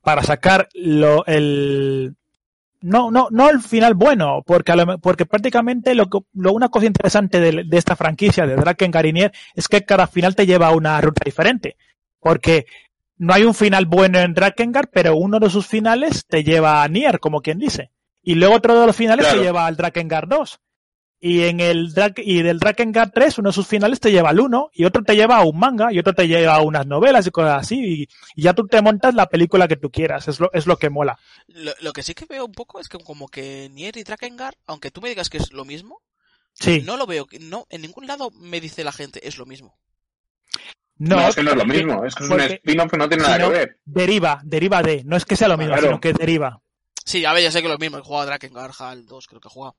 para 0.00 0.22
sacar 0.22 0.68
lo, 0.72 1.26
el, 1.26 2.14
no, 2.80 3.10
no, 3.10 3.28
no 3.30 3.50
el 3.50 3.60
final 3.60 3.92
bueno, 3.94 4.42
porque, 4.46 4.72
a 4.72 4.76
lo 4.76 4.98
porque 4.98 5.26
prácticamente 5.26 5.94
lo, 5.94 6.08
que- 6.08 6.20
lo, 6.32 6.52
una 6.54 6.70
cosa 6.70 6.86
interesante 6.86 7.38
de, 7.38 7.64
de 7.66 7.76
esta 7.76 7.96
franquicia 7.96 8.46
de 8.46 8.56
Drakengard 8.56 9.04
y 9.06 9.12
Nier 9.12 9.32
es 9.54 9.68
que 9.68 9.84
cada 9.84 10.06
final 10.06 10.34
te 10.34 10.46
lleva 10.46 10.68
a 10.68 10.72
una 10.74 10.98
ruta 11.02 11.20
diferente. 11.24 11.76
Porque 12.18 12.64
no 13.18 13.34
hay 13.34 13.44
un 13.44 13.52
final 13.54 13.84
bueno 13.84 14.18
en 14.20 14.32
Drakengard, 14.32 14.88
pero 14.90 15.16
uno 15.16 15.38
de 15.38 15.50
sus 15.50 15.66
finales 15.66 16.24
te 16.26 16.44
lleva 16.44 16.82
a 16.82 16.88
Nier, 16.88 17.20
como 17.20 17.42
quien 17.42 17.58
dice. 17.58 17.90
Y 18.22 18.36
luego 18.36 18.54
otro 18.54 18.80
de 18.80 18.86
los 18.86 18.96
finales 18.96 19.26
Claro. 19.26 19.40
te 19.40 19.44
lleva 19.46 19.66
al 19.66 19.76
Drakengard 19.76 20.28
2. 20.28 20.60
Y 21.22 21.42
en 21.42 21.60
el 21.60 21.92
Drak- 21.94 22.22
y 22.24 22.42
del 22.42 22.58
Drakengard 22.58 23.10
3, 23.12 23.38
uno 23.38 23.50
de 23.50 23.52
sus 23.52 23.66
finales 23.66 24.00
te 24.00 24.10
lleva 24.10 24.30
al 24.30 24.40
1, 24.40 24.70
y 24.72 24.84
otro 24.86 25.02
te 25.04 25.14
lleva 25.14 25.36
a 25.36 25.44
un 25.44 25.58
manga, 25.58 25.92
y 25.92 25.98
otro 25.98 26.14
te 26.14 26.26
lleva 26.26 26.54
a 26.54 26.62
unas 26.62 26.86
novelas 26.86 27.26
y 27.26 27.30
cosas 27.30 27.60
así, 27.60 27.78
y, 27.78 28.08
y 28.36 28.42
ya 28.42 28.54
tú 28.54 28.66
te 28.66 28.80
montas 28.80 29.14
la 29.14 29.26
película 29.28 29.68
que 29.68 29.76
tú 29.76 29.90
quieras, 29.90 30.28
es 30.28 30.40
lo, 30.40 30.50
es 30.54 30.66
lo 30.66 30.78
que 30.78 30.88
mola. 30.88 31.18
Lo, 31.48 31.72
lo 31.82 31.92
que 31.92 32.02
sí 32.02 32.14
que 32.14 32.24
veo 32.24 32.46
un 32.46 32.52
poco 32.52 32.80
es 32.80 32.88
que 32.88 32.96
como 32.98 33.28
que 33.28 33.68
Nier 33.70 33.98
y 33.98 34.02
Drakengard, 34.02 34.54
aunque 34.66 34.90
tú 34.90 35.02
me 35.02 35.10
digas 35.10 35.28
que 35.28 35.36
es 35.38 35.52
lo 35.52 35.64
mismo, 35.66 36.00
Sí. 36.54 36.82
no 36.84 36.96
lo 36.96 37.06
veo, 37.06 37.26
no, 37.40 37.66
en 37.70 37.82
ningún 37.82 38.06
lado 38.06 38.30
me 38.32 38.60
dice 38.60 38.82
la 38.82 38.92
gente 38.92 39.26
es 39.28 39.36
lo 39.38 39.44
mismo. 39.46 39.78
No, 40.96 41.16
No, 41.16 41.28
es 41.28 41.34
que 41.36 41.42
no 41.42 41.50
es 41.52 41.56
lo 41.56 41.64
mismo. 41.64 42.04
Es 42.04 42.14
que 42.14 42.24
es 42.24 42.30
un 42.30 42.40
spin-off 42.40 42.90
que 42.90 42.96
no 42.98 43.08
tiene 43.08 43.22
nada 43.22 43.38
que 43.38 43.48
ver. 43.48 43.78
Deriva, 43.84 44.40
deriva 44.44 44.82
de, 44.82 45.02
no 45.04 45.16
es 45.16 45.24
que 45.24 45.36
sea 45.36 45.48
lo 45.48 45.56
mismo, 45.56 45.72
Claro. 45.74 45.86
sino 45.88 46.00
que 46.00 46.12
deriva. 46.12 46.60
Sí, 47.04 47.24
a 47.24 47.32
ver, 47.32 47.42
ya 47.42 47.50
sé 47.50 47.60
que 47.60 47.68
es 47.68 47.72
lo 47.72 47.78
mismo, 47.78 47.98
he 47.98 48.02
jugado 48.02 48.22
a 48.22 48.26
Drakengard 48.26 48.72
HAL 48.78 49.06
2, 49.06 49.26
creo 49.26 49.40
que 49.40 49.48
he 49.48 49.50
jugado. 49.50 49.76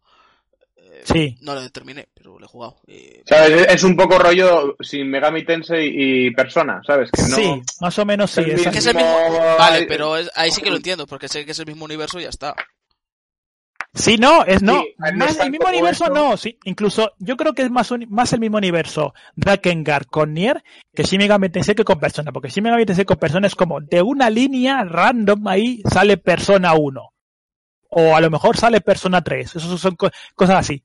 Eh, 0.84 1.02
Sí. 1.06 1.38
No 1.42 1.56
lo 1.56 1.70
terminé, 1.72 2.08
pero 2.14 2.38
lo 2.40 2.46
he 2.46 2.50
jugado. 2.50 2.78
Eh, 2.88 3.24
¿Sabes? 3.26 3.52
Es- 3.62 3.68
Es 3.76 3.84
un 3.84 3.96
poco 3.96 4.18
rollo 4.20 4.76
sin 4.82 5.10
Megami 5.10 5.44
Tensei 5.46 5.92
y 5.94 6.32
Persona, 6.32 6.82
¿sabes? 6.86 7.10
Que 7.12 7.22
no... 7.24 7.36
Sí, 7.36 7.62
más 7.80 7.98
o 8.00 8.06
menos 8.06 8.32
sí. 8.32 8.44
que 8.44 8.54
es 8.54 8.86
el 8.86 8.96
mismo... 8.96 9.18
Vale, 9.58 9.86
pero 9.88 10.18
es- 10.18 10.30
ahí 10.36 10.52
sí 10.52 10.62
que 10.62 10.70
lo 10.70 10.76
entiendo, 10.78 11.08
porque 11.08 11.28
sé 11.28 11.46
que 11.46 11.52
es 11.52 11.60
el 11.60 11.66
mismo 11.68 11.86
universo 11.86 12.20
y 12.20 12.24
ya 12.24 12.30
está. 12.30 12.56
Sí, 13.94 14.16
no, 14.18 14.46
es 14.46 14.62
no. 14.62 14.80
Sí, 14.82 14.96
no 14.98 15.18
más 15.18 15.32
es 15.32 15.38
tan 15.38 15.48
el 15.48 15.52
mismo 15.52 15.68
universo 15.68 16.08
no, 16.08 16.38
sí. 16.38 16.58
Incluso 16.64 17.12
yo 17.20 17.36
creo 17.36 17.54
que 17.54 17.64
es 17.64 17.70
más, 17.72 17.92
un- 17.92 18.08
más 18.10 18.32
el 18.32 18.40
mismo 18.40 18.58
universo 18.58 19.14
Drakengard 19.36 20.06
con 20.06 20.34
Nier 20.34 20.64
que 20.96 21.04
Shin 21.04 21.18
Megami 21.20 21.50
Tensei 21.50 21.76
que 21.76 21.84
con 21.84 22.00
Persona. 22.00 22.32
Porque 22.32 22.48
Shin 22.50 22.64
Megami 22.64 22.86
Tensei 22.86 23.04
con 23.04 23.18
Persona 23.18 23.48
es 23.48 23.56
como 23.56 23.82
de 23.82 24.02
una 24.02 24.30
línea 24.30 24.84
random 24.86 25.46
ahí 25.48 25.82
sale 25.92 26.16
Persona 26.18 26.74
1. 26.74 27.02
O 27.94 28.16
a 28.16 28.22
lo 28.22 28.30
mejor 28.30 28.58
sale 28.58 28.82
Persona 28.82 29.22
3. 29.22 29.56
Eso 29.56 29.78
son 29.78 29.96
co- 29.96 30.10
cosas 30.34 30.60
así. 30.60 30.82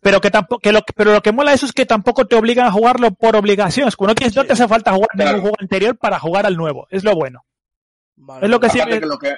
Pero 0.00 0.20
que 0.20 0.30
tampoco, 0.30 0.60
que 0.60 0.72
lo, 0.72 0.82
que- 0.82 0.92
pero 0.94 1.12
lo 1.12 1.22
que 1.22 1.32
mola 1.32 1.52
eso 1.52 1.66
es 1.66 1.72
que 1.72 1.84
tampoco 1.86 2.26
te 2.26 2.34
obligan 2.36 2.66
a 2.66 2.72
jugarlo 2.72 3.10
por 3.12 3.36
obligación. 3.36 3.88
Es 3.88 3.96
no, 4.00 4.14
tienes, 4.14 4.34
no 4.34 4.44
te 4.44 4.54
hace 4.54 4.66
falta 4.66 4.92
jugar 4.92 5.08
Claro. 5.12 5.30
ningún 5.32 5.42
juego 5.42 5.56
anterior 5.60 5.96
para 5.96 6.18
jugar 6.18 6.46
al 6.46 6.56
nuevo. 6.56 6.86
Es 6.90 7.04
lo 7.04 7.14
bueno. 7.14 7.44
Vale, 8.16 8.46
Es 8.46 8.50
lo 8.50 8.58
que 8.60 8.70
sí- 8.70 8.80
Aparte 8.80 9.00
que 9.00 9.06
lo 9.06 9.18
que 9.18 9.34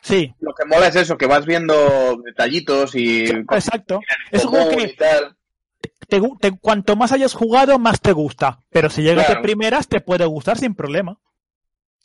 Sí, 0.00 0.32
lo 0.40 0.52
que 0.54 0.64
mola 0.64 0.86
es 0.88 0.96
eso, 0.96 1.16
que 1.18 1.26
vas 1.26 1.44
viendo 1.44 2.16
detallitos 2.24 2.94
y 2.94 3.24
exacto. 3.24 4.00
Es 4.30 4.44
un 4.44 4.50
juego 4.52 4.70
que 4.70 4.96
te, 6.08 6.20
te- 6.40 6.58
cuanto 6.58 6.94
más 6.96 7.12
hayas 7.12 7.34
jugado, 7.34 7.78
más 7.78 8.00
te 8.00 8.12
gusta. 8.12 8.60
Pero 8.70 8.90
si 8.90 9.02
llegas 9.02 9.26
Claro. 9.26 9.40
de 9.40 9.42
primeras, 9.44 9.88
te 9.88 10.00
puede 10.00 10.24
gustar 10.26 10.56
sin 10.58 10.74
problema. 10.74 11.18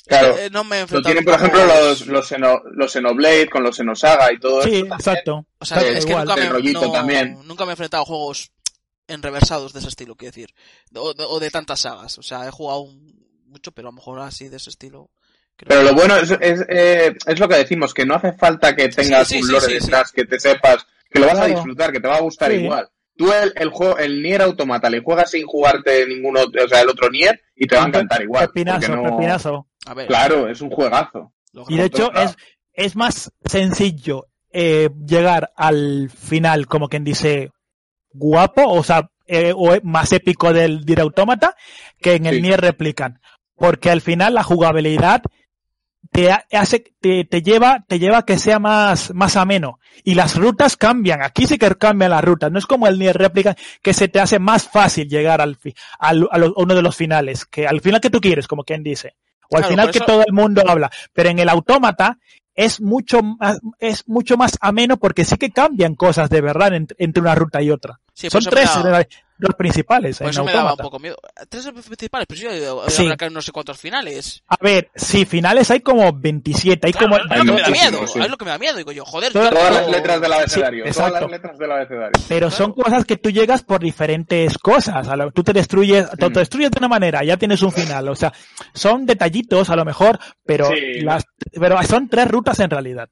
Claro. 0.05 0.37
Eh, 0.37 0.49
no 0.51 0.63
me 0.65 0.75
he 0.75 0.79
Lo 0.79 0.83
enfrentado 0.83 1.13
tienen, 1.13 1.23
por 1.25 1.33
ejemplo, 1.35 1.65
los, 1.65 2.07
los, 2.07 2.31
Xeno- 2.31 2.61
los 2.73 2.91
Xenoblade 2.91 3.49
con 3.49 3.63
los 3.63 3.75
Xenosaga 3.77 4.33
y 4.33 4.39
todo 4.39 4.61
Sí, 4.63 4.83
eso. 4.85 4.93
exacto. 4.95 5.45
O 5.59 5.65
sea, 5.65 5.77
Exacto, 5.77 5.97
es 5.99 6.05
que 6.05 6.13
nunca 6.15 6.35
me, 6.35 6.73
no- 6.73 6.91
también. 6.91 7.39
nunca 7.45 7.63
me 7.65 7.71
he 7.71 7.73
enfrentado 7.73 8.03
a 8.03 8.05
juegos 8.05 8.51
enreversados 9.07 9.73
de 9.73 9.79
ese 9.79 9.89
estilo, 9.89 10.15
quiero 10.15 10.31
decir. 10.31 10.53
O, 10.95 11.13
de- 11.13 11.23
o 11.27 11.39
de 11.39 11.49
tantas 11.51 11.81
sagas. 11.81 12.17
O 12.17 12.23
sea, 12.23 12.47
he 12.47 12.51
jugado 12.51 12.87
mucho, 13.47 13.71
pero 13.71 13.89
a 13.89 13.91
lo 13.91 13.95
mejor 13.95 14.19
así 14.19 14.49
de 14.49 14.57
ese 14.57 14.69
estilo. 14.69 15.09
creo 15.55 15.69
Pero 15.69 15.81
que- 15.81 15.87
lo 15.87 15.93
bueno 15.93 16.17
es, 16.17 16.31
es, 16.31 16.65
eh, 16.67 17.15
es 17.27 17.39
lo 17.39 17.47
que 17.47 17.55
decimos, 17.57 17.93
que 17.93 18.05
no 18.05 18.15
hace 18.15 18.33
falta 18.33 18.75
que 18.75 18.89
tengas 18.89 19.27
sí, 19.27 19.41
un 19.41 19.51
lore 19.51 19.67
sí, 19.67 19.73
detrás, 19.73 20.11
que 20.11 20.25
te 20.25 20.39
sepas, 20.39 20.85
que 21.09 21.19
lo 21.19 21.27
vas 21.27 21.39
a 21.39 21.45
disfrutar, 21.45 21.91
que 21.91 21.99
te 21.99 22.07
va 22.07 22.17
a 22.17 22.21
gustar 22.21 22.51
Sí. 22.51 22.57
igual. 22.57 22.89
Tú 23.15 23.31
el, 23.31 23.53
el 23.55 23.69
juego, 23.69 23.99
el 23.99 24.23
Nier 24.23 24.41
Automata, 24.41 24.89
le 24.89 25.01
juegas 25.01 25.29
sin 25.29 25.45
jugarte 25.45 26.07
ninguno, 26.07 26.41
o 26.41 26.67
sea, 26.67 26.81
el 26.81 26.89
otro 26.89 27.11
Nier, 27.11 27.39
y 27.55 27.67
te 27.67 27.75
va 27.75 27.83
a 27.83 27.87
encantar 27.87 28.23
igual. 28.23 28.47
Pepinazo, 28.47 28.95
no- 28.95 29.03
pepinazo. 29.03 29.67
A 29.85 29.93
ver, 29.93 30.07
Claro, 30.07 30.47
es 30.47 30.61
un 30.61 30.69
juegazo. 30.69 31.33
Y 31.69 31.77
de 31.77 31.85
hecho, 31.85 32.11
es, 32.13 32.35
es 32.73 32.95
más 32.95 33.31
sencillo 33.45 34.27
eh, 34.51 34.89
llegar 35.05 35.51
al 35.55 36.09
final, 36.09 36.67
como 36.67 36.87
quien 36.89 37.03
dice, 37.03 37.51
guapo, 38.11 38.63
o 38.67 38.83
sea, 38.83 39.09
eh, 39.25 39.53
o 39.55 39.75
más 39.83 40.11
épico 40.11 40.53
del 40.53 40.85
Dir 40.85 40.99
Automata, 41.01 41.55
que 41.99 42.15
en 42.15 42.25
el 42.25 42.35
Sí. 42.35 42.41
Nier 42.41 42.61
Replicant. 42.61 43.17
Porque 43.55 43.89
al 43.89 44.01
final 44.01 44.33
la 44.33 44.43
jugabilidad 44.43 45.21
te 46.11 46.31
ha- 46.31 46.45
hace, 46.51 46.83
te, 46.99 47.23
te 47.25 47.41
lleva, 47.41 47.85
te 47.87 47.97
lleva 47.97 48.19
a 48.19 48.25
que 48.25 48.37
sea 48.37 48.59
más, 48.59 49.13
más 49.13 49.35
ameno. 49.37 49.79
Y 50.03 50.15
las 50.15 50.35
rutas 50.35 50.75
cambian. 50.75 51.23
Aquí 51.23 51.47
sí 51.47 51.57
que 51.57 51.73
cambian 51.75 52.11
las 52.11 52.23
rutas. 52.23 52.51
No 52.51 52.59
es 52.59 52.65
como 52.65 52.87
el 52.87 52.99
Nier 52.99 53.17
Replicant 53.17 53.57
que 53.81 53.93
se 53.93 54.07
te 54.07 54.19
hace 54.19 54.37
más 54.39 54.67
fácil 54.67 55.07
llegar 55.07 55.39
al, 55.41 55.55
fi- 55.55 55.73
al- 55.99 56.27
a, 56.31 56.37
lo- 56.37 56.47
a 56.47 56.61
uno 56.61 56.75
de 56.75 56.81
los 56.81 56.95
finales. 56.95 57.45
Que 57.45 57.65
al 57.67 57.79
final 57.81 58.01
que 58.01 58.09
tú 58.09 58.19
quieres, 58.19 58.47
como 58.47 58.63
quien 58.63 58.83
dice. 58.83 59.15
O 59.53 59.57
al 59.57 59.61
Claro, 59.61 59.69
final 59.71 59.91
que 59.91 59.97
eso- 59.99 60.05
todo 60.05 60.23
el 60.25 60.33
mundo 60.33 60.63
habla. 60.67 60.89
Pero 61.13 61.29
en 61.29 61.39
el 61.39 61.49
autómata 61.49 62.17
es 62.55 62.81
mucho 62.81 63.21
más, 63.23 63.59
es 63.79 64.07
mucho 64.07 64.37
más 64.37 64.57
ameno 64.61 64.97
porque 64.97 65.25
sí 65.25 65.37
que 65.37 65.51
cambian 65.51 65.95
cosas 65.95 66.29
de 66.29 66.41
verdad 66.41 66.71
ent- 66.71 66.93
entre 66.97 67.21
una 67.21 67.33
ruta 67.35 67.61
y 67.61 67.71
otra. 67.71 67.99
Sí, 68.13 68.29
Son 68.29 68.43
tres 68.43 68.69
los 69.43 69.55
principales 69.55 70.19
en 70.21 70.29
eso 70.29 70.43
me 70.43 70.51
daba 70.51 70.63
un 70.63 70.69
autómata. 70.71 70.83
poco 70.83 70.99
miedo. 70.99 71.15
Tres 71.49 71.69
principales, 71.85 72.27
pero 72.27 72.39
sí, 72.39 72.47
habrá 72.65 72.89
Sí. 72.89 73.17
que 73.17 73.29
no 73.29 73.41
sé 73.41 73.51
cuántos 73.51 73.77
finales. 73.77 74.43
A 74.47 74.57
ver, 74.61 74.89
sí, 74.95 75.25
finales 75.25 75.69
hay 75.71 75.81
como 75.81 76.11
27, 76.13 76.87
hay 76.87 76.93
Claro, 76.93 77.07
como... 77.09 77.17
es 77.17 77.23
lo 77.23 77.45
que 77.45 77.51
me 77.53 77.61
da 77.61 77.69
miedo, 77.69 78.07
sí. 78.07 78.19
es 78.19 78.29
lo 78.29 78.37
que 78.37 78.45
me 78.45 78.51
da 78.51 78.57
miedo. 78.57 78.77
Digo 78.77 78.91
yo, 78.91 79.05
joder, 79.05 79.31
Todas- 79.33 79.53
las 79.53 79.87
letras 79.89 80.21
del 80.21 80.33
abecedario, 80.33 80.85
Sí, 80.85 80.91
todas 80.93 81.07
exacto. 81.09 81.27
las 81.27 81.31
letras 81.31 81.57
del 81.57 81.71
abecedario. 81.71 82.11
Pero 82.27 82.51
son 82.51 82.73
cosas 82.73 83.05
que 83.05 83.17
tú 83.17 83.29
llegas 83.29 83.63
por 83.63 83.81
diferentes 83.81 84.57
cosas. 84.57 85.07
A 85.07 85.15
lo- 85.15 85.31
tú 85.31 85.43
te 85.43 85.53
destruyes, 85.53 86.09
te 86.11 86.29
Mm. 86.29 86.33
destruyes 86.33 86.71
de 86.71 86.77
una 86.79 86.87
manera, 86.87 87.23
ya 87.23 87.37
tienes 87.37 87.61
un 87.61 87.71
final. 87.71 88.07
O 88.09 88.15
sea, 88.15 88.31
son 88.73 89.05
detallitos 89.05 89.69
a 89.69 89.75
lo 89.75 89.85
mejor, 89.85 90.19
pero 90.45 90.67
Sí. 90.67 91.01
las, 91.01 91.23
pero 91.59 91.81
son 91.83 92.07
tres 92.09 92.27
rutas 92.27 92.59
en 92.59 92.69
realidad. 92.69 93.09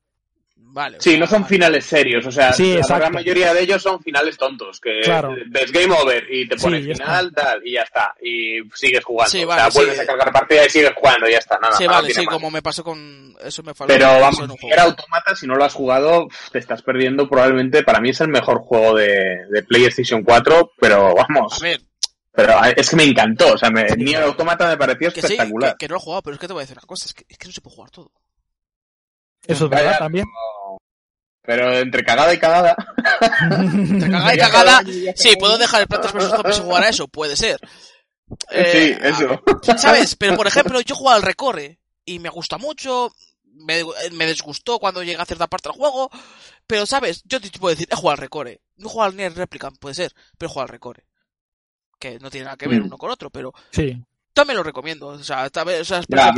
Vale. 0.73 0.98
o 0.98 1.02
Sí, 1.02 1.18
no 1.18 1.27
son 1.27 1.41
vale. 1.41 1.49
finales 1.49 1.85
serios, 1.85 2.26
o 2.26 2.31
sea, 2.31 2.53
Sí, 2.53 2.77
la 2.88 2.98
gran 2.98 3.11
mayoría 3.11 3.53
de 3.53 3.61
ellos 3.61 3.81
son 3.81 4.02
finales 4.02 4.38
tontos, 4.38 4.80
que 4.80 5.02
Claro. 5.02 5.35
ves 5.49 5.72
game 5.72 5.93
over 5.93 6.26
y 6.31 6.48
te 6.48 6.56
pones 6.56 6.85
final, 6.85 7.31
tal, 7.34 7.61
y 7.68 7.73
ya 7.73 7.81
está, 7.81 8.15
y 8.22 8.60
sigues 8.73 9.03
jugando, 9.03 9.30
Sí, 9.31 9.43
o 9.43 9.48
vale, 9.48 9.61
sea, 9.64 9.69
vuelves 9.72 9.95
sí. 9.98 10.02
a 10.02 10.06
cargar 10.06 10.31
partida 10.31 10.65
y 10.65 10.69
sigues 10.69 10.93
jugando, 10.95 11.27
y 11.27 11.31
ya 11.34 11.39
está, 11.39 11.57
nada, 11.60 11.76
Sí, 11.76 11.85
nada 11.85 12.02
vale, 12.02 12.14
sí, 12.14 12.26
más. 12.26 12.34
como 12.34 12.49
me 12.52 12.61
pasó 12.61 12.84
con... 12.84 13.35
Eso 13.43 13.64
me 13.64 13.73
faltó. 13.73 13.93
Pero 13.93 14.06
vamos, 14.07 14.38
en 14.39 14.52
un 14.52 14.57
Nier 14.61 14.76
juego. 14.76 14.89
Automata, 14.91 15.35
si 15.35 15.45
no 15.48 15.56
lo 15.56 15.65
has 15.65 15.73
jugado, 15.73 16.27
te 16.53 16.60
estás 16.60 16.81
perdiendo 16.84 17.27
probablemente, 17.27 17.84
para 17.84 17.99
mí 17.99 18.10
es 18.11 18.22
el 18.22 18.30
mejor 18.30 18.60
juego 18.60 18.95
de, 18.95 19.45
de 19.49 19.64
PlayStation 19.64 20.23
4, 20.23 20.72
pero 20.80 21.14
vamos, 21.15 21.60
A 21.61 21.64
ver, 21.64 21.81
pero 22.31 22.53
es 22.77 22.89
que 22.89 22.95
me 22.95 23.03
encantó, 23.03 23.53
o 23.53 23.57
sea, 23.57 23.69
me, 23.72 23.84
Nier 23.98 24.23
Automata 24.23 24.68
me 24.69 24.77
pareció 24.77 25.11
que 25.11 25.19
sí, 25.22 25.34
espectacular. 25.34 25.72
que, 25.72 25.77
que 25.80 25.88
no 25.89 25.95
lo 25.95 25.99
he 25.99 26.03
jugado, 26.03 26.22
pero 26.22 26.34
es 26.35 26.39
que 26.39 26.48
te 26.48 26.53
voy 26.53 26.61
a 26.61 26.64
decir 26.64 26.77
una 26.77 26.88
cosa, 26.88 27.06
es 27.07 27.14
que, 27.14 27.26
es 27.27 27.38
que 27.38 27.48
no 27.48 27.52
se 27.53 27.60
puede 27.61 27.76
jugar 27.76 27.91
todo. 27.91 28.11
Eso 29.48 29.65
es 29.65 29.72
verdad 29.72 29.98
también. 29.98 30.26
Pero 31.52 31.78
entre 31.78 32.03
cagada 32.06 32.34
y 32.34 32.40
cagada. 32.40 32.76
Entre 33.52 34.10
cagada 34.10 34.34
y 34.34 34.38
cagada, 34.38 34.82
sí, 35.15 35.36
puedo 35.38 35.57
dejar 35.57 35.82
el 35.82 35.88
Plantas 35.88 36.14
vs 36.14 36.30
Zombies 36.30 36.57
y 36.60 36.61
jugar 36.61 36.84
a 36.84 36.90
eso, 36.90 37.07
puede 37.10 37.36
ser. 37.36 37.60
sí, 38.30 38.36
Eh, 38.52 38.98
eso. 39.03 39.41
¿Sabes? 39.78 40.15
Pero 40.15 40.38
por 40.38 40.48
ejemplo, 40.48 40.80
yo 40.80 40.95
juego 40.95 41.10
al 41.14 41.23
Recore 41.23 41.78
y 42.06 42.19
me 42.19 42.30
gusta 42.30 42.57
mucho, 42.57 43.14
me, 43.44 43.84
me 44.14 44.26
desgustó 44.28 44.80
cuando 44.80 45.03
llegué 45.03 45.22
a 45.22 45.26
cierta 45.26 45.48
parte 45.48 45.68
del 45.68 45.78
juego, 45.78 46.10
pero 46.65 46.86
¿sabes? 46.86 47.22
Yo 47.26 47.41
te 47.41 47.49
puedo 47.60 47.76
decir, 47.76 47.90
he 47.91 47.95
jugado 47.95 48.11
al 48.14 48.18
Recore, 48.19 48.61
no 48.78 48.88
he 48.88 48.90
jugado 48.90 49.11
al 49.11 49.18
Nier 49.18 49.36
Replicant, 49.36 49.78
puede 49.78 49.95
ser, 49.95 50.14
pero 50.38 50.49
he 50.49 50.53
jugado 50.53 50.68
al 50.68 50.69
Recore. 50.69 51.06
Que 51.99 52.18
no 52.19 52.30
tiene 52.32 52.45
nada 52.45 52.56
que 52.57 52.69
ver 52.69 52.82
Mm. 52.82 52.86
uno 52.86 52.98
con 52.98 53.11
otro, 53.11 53.30
pero 53.30 53.53
Sí. 53.72 54.02
También 54.33 54.57
lo 54.57 54.63
recomiendo. 54.63 55.07
O 55.07 55.19
sea, 55.23 55.49
vez- 55.65 55.81
o 55.81 55.85
sea, 55.85 56.01
plan, 56.03 56.33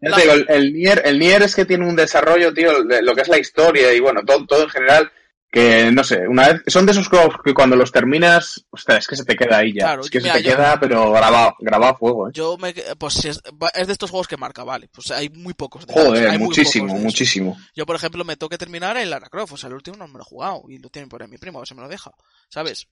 digo, 0.00 0.32
el, 0.32 0.46
el 0.48 0.72
Nier, 0.72 1.02
el 1.04 1.18
Nier 1.18 1.42
es 1.42 1.54
que 1.54 1.64
tiene 1.64 1.86
un 1.88 1.96
desarrollo, 1.96 2.52
tío, 2.52 2.82
de 2.84 3.02
lo 3.02 3.14
que 3.14 3.22
es 3.22 3.28
la 3.28 3.38
historia 3.38 3.92
y 3.92 4.00
bueno, 4.00 4.20
todo, 4.26 4.44
todo 4.46 4.62
en 4.64 4.68
general, 4.70 5.10
que 5.50 5.90
no 5.92 6.04
sé, 6.04 6.26
una 6.28 6.48
vez, 6.48 6.62
son 6.66 6.84
de 6.84 6.92
esos 6.92 7.08
juegos 7.08 7.36
que 7.42 7.54
cuando 7.54 7.76
los 7.76 7.90
terminas, 7.92 8.66
ostras, 8.70 8.98
es 8.98 9.06
que 9.08 9.16
se 9.16 9.24
te 9.24 9.36
queda 9.36 9.58
ahí 9.58 9.72
ya. 9.72 9.84
Claro, 9.84 10.02
es 10.02 10.10
que 10.10 10.20
mira, 10.20 10.34
se 10.34 10.38
te 10.42 10.44
yo- 10.50 10.56
queda, 10.56 10.78
pero 10.80 11.12
grabado, 11.12 11.54
grabado 11.60 11.92
a 11.94 11.96
fuego, 11.96 12.28
¿eh? 12.28 12.32
yo 12.34 12.58
me, 12.58 12.74
pues 12.98 13.24
es, 13.24 13.40
es 13.74 13.86
de 13.86 13.92
estos 13.92 14.10
juegos 14.10 14.28
que 14.28 14.36
marca, 14.36 14.64
vale, 14.64 14.88
pues 14.92 15.10
hay 15.12 15.28
muy 15.30 15.54
pocos 15.54 15.86
de 15.86 15.92
esos, 15.94 16.04
Joder, 16.04 16.28
hay 16.28 16.38
muchísimo, 16.38 16.92
de 16.92 17.00
muchísimo. 17.00 17.56
Yo, 17.74 17.86
por 17.86 17.96
ejemplo, 17.96 18.22
me 18.24 18.36
toque 18.36 18.58
terminar 18.58 18.96
el 18.98 19.08
Lara 19.08 19.28
Croft, 19.30 19.52
o 19.52 19.56
sea, 19.56 19.68
el 19.68 19.74
último 19.74 19.96
no 19.96 20.08
me 20.08 20.14
lo 20.18 20.20
he 20.22 20.24
jugado 20.24 20.62
y 20.68 20.78
lo 20.78 20.90
tiene 20.90 21.08
por 21.08 21.22
ahí 21.22 21.28
mi 21.28 21.38
primo, 21.38 21.58
a 21.58 21.60
ver 21.62 21.68
si 21.68 21.74
me 21.74 21.82
lo 21.82 21.88
deja, 21.88 22.10
¿sabes? 22.50 22.86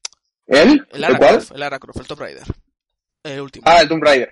¿El? 0.46 0.86
El 0.90 1.00
Lara 1.00 1.14
¿El 1.14 1.18
cuál? 1.18 1.34
Croft, 1.36 1.52
el 1.52 1.60
Lara 1.60 1.78
Croft, 1.78 1.98
el 2.00 2.06
Tomb 2.06 2.20
Raider. 2.20 2.44
El 3.24 3.40
último. 3.40 3.64
Ah, 3.66 3.80
el 3.80 3.88
Tomb 3.88 4.02
Raider. 4.04 4.30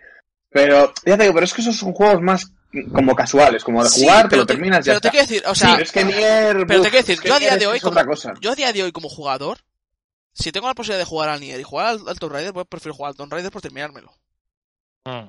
Pero, 0.51 0.93
ya 1.05 1.17
te 1.17 1.23
digo, 1.25 1.35
pero 1.35 1.45
es 1.45 1.53
que 1.55 1.63
esos 1.63 1.77
son 1.77 1.93
juegos 1.93 2.21
más 2.23 2.53
como 2.95 3.15
casuales, 3.17 3.65
como 3.65 3.83
de 3.83 3.91
Sí, 3.91 4.03
jugar, 4.03 4.25
te 4.25 4.29
pero 4.31 4.43
lo 4.43 4.47
terminas 4.47 4.85
ya 4.85 4.93
Pero 4.93 5.01
te 5.01 5.09
está. 5.09 5.11
quiero 5.11 5.27
decir, 5.27 5.43
o 5.47 5.55
Sí, 5.55 5.61
sea, 5.61 5.71
pero 5.73 5.83
es 5.83 5.93
que 5.93 6.05
Nier... 6.05 6.67
pero 6.67 6.83
te 6.83 6.89
quiero 6.91 7.07
decir, 7.07 7.15
es 7.15 7.21
que 7.21 7.29
yo 7.29 7.35
a 7.35 7.39
día 7.39 7.57
de 7.57 7.67
hoy 7.67 7.81
como- 7.81 7.91
otra 7.93 8.07
cosa. 8.07 8.35
yo 8.41 8.53
a 8.53 8.55
día 8.55 8.73
de 8.73 8.83
hoy 8.83 8.93
como 8.93 9.09
jugador, 9.09 9.59
Si 10.35 10.51
tengo 10.53 10.67
la 10.69 10.75
posibilidad 10.75 10.99
de 11.01 11.05
jugar 11.09 11.29
al 11.29 11.41
Nier 11.41 11.61
y 11.61 11.63
jugar 11.63 11.89
al, 11.89 12.09
al 12.09 12.19
Tomb 12.19 12.33
Raider, 12.33 12.53
pues 12.55 12.67
prefiero 12.67 12.95
jugar 12.95 13.11
al 13.11 13.17
Tomb 13.17 13.33
Raider 13.33 13.51
por 13.51 13.61
terminármelo. 13.61 14.13
Mm. 15.05 15.29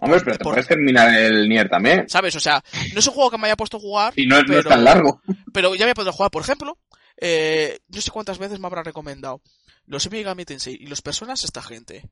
Hombre, 0.00 0.20
pero 0.24 0.36
te 0.38 0.44
Por- 0.44 0.52
puedes 0.54 0.66
terminar 0.66 1.14
el 1.14 1.48
Nier 1.48 1.68
también. 1.68 2.08
¿Sabes? 2.08 2.34
O 2.36 2.40
sea, 2.40 2.62
no 2.92 2.98
es 3.00 3.06
un 3.06 3.14
juego 3.14 3.30
que 3.30 3.38
me 3.38 3.46
haya 3.48 3.56
puesto 3.56 3.76
a 3.76 3.80
jugar, 3.80 4.12
Y 4.16 4.26
no, 4.26 4.38
es 4.38 4.64
tan 4.66 4.82
largo. 4.84 5.20
pero 5.52 5.74
ya 5.74 5.86
me 5.86 5.94
podré 5.94 6.10
jugar. 6.12 6.30
Por 6.30 6.42
ejemplo, 6.42 6.78
eh, 7.18 7.78
no 7.88 8.00
sé 8.00 8.10
cuántas 8.10 8.38
veces 8.38 8.58
me 8.58 8.66
habrá 8.66 8.82
recomendado 8.82 9.40
los 9.86 10.10
Megami 10.10 10.44
Tensei 10.46 10.74
y 10.80 10.86
los 10.86 11.02
personas 11.02 11.44
esta 11.44 11.62
gente. 11.62 12.08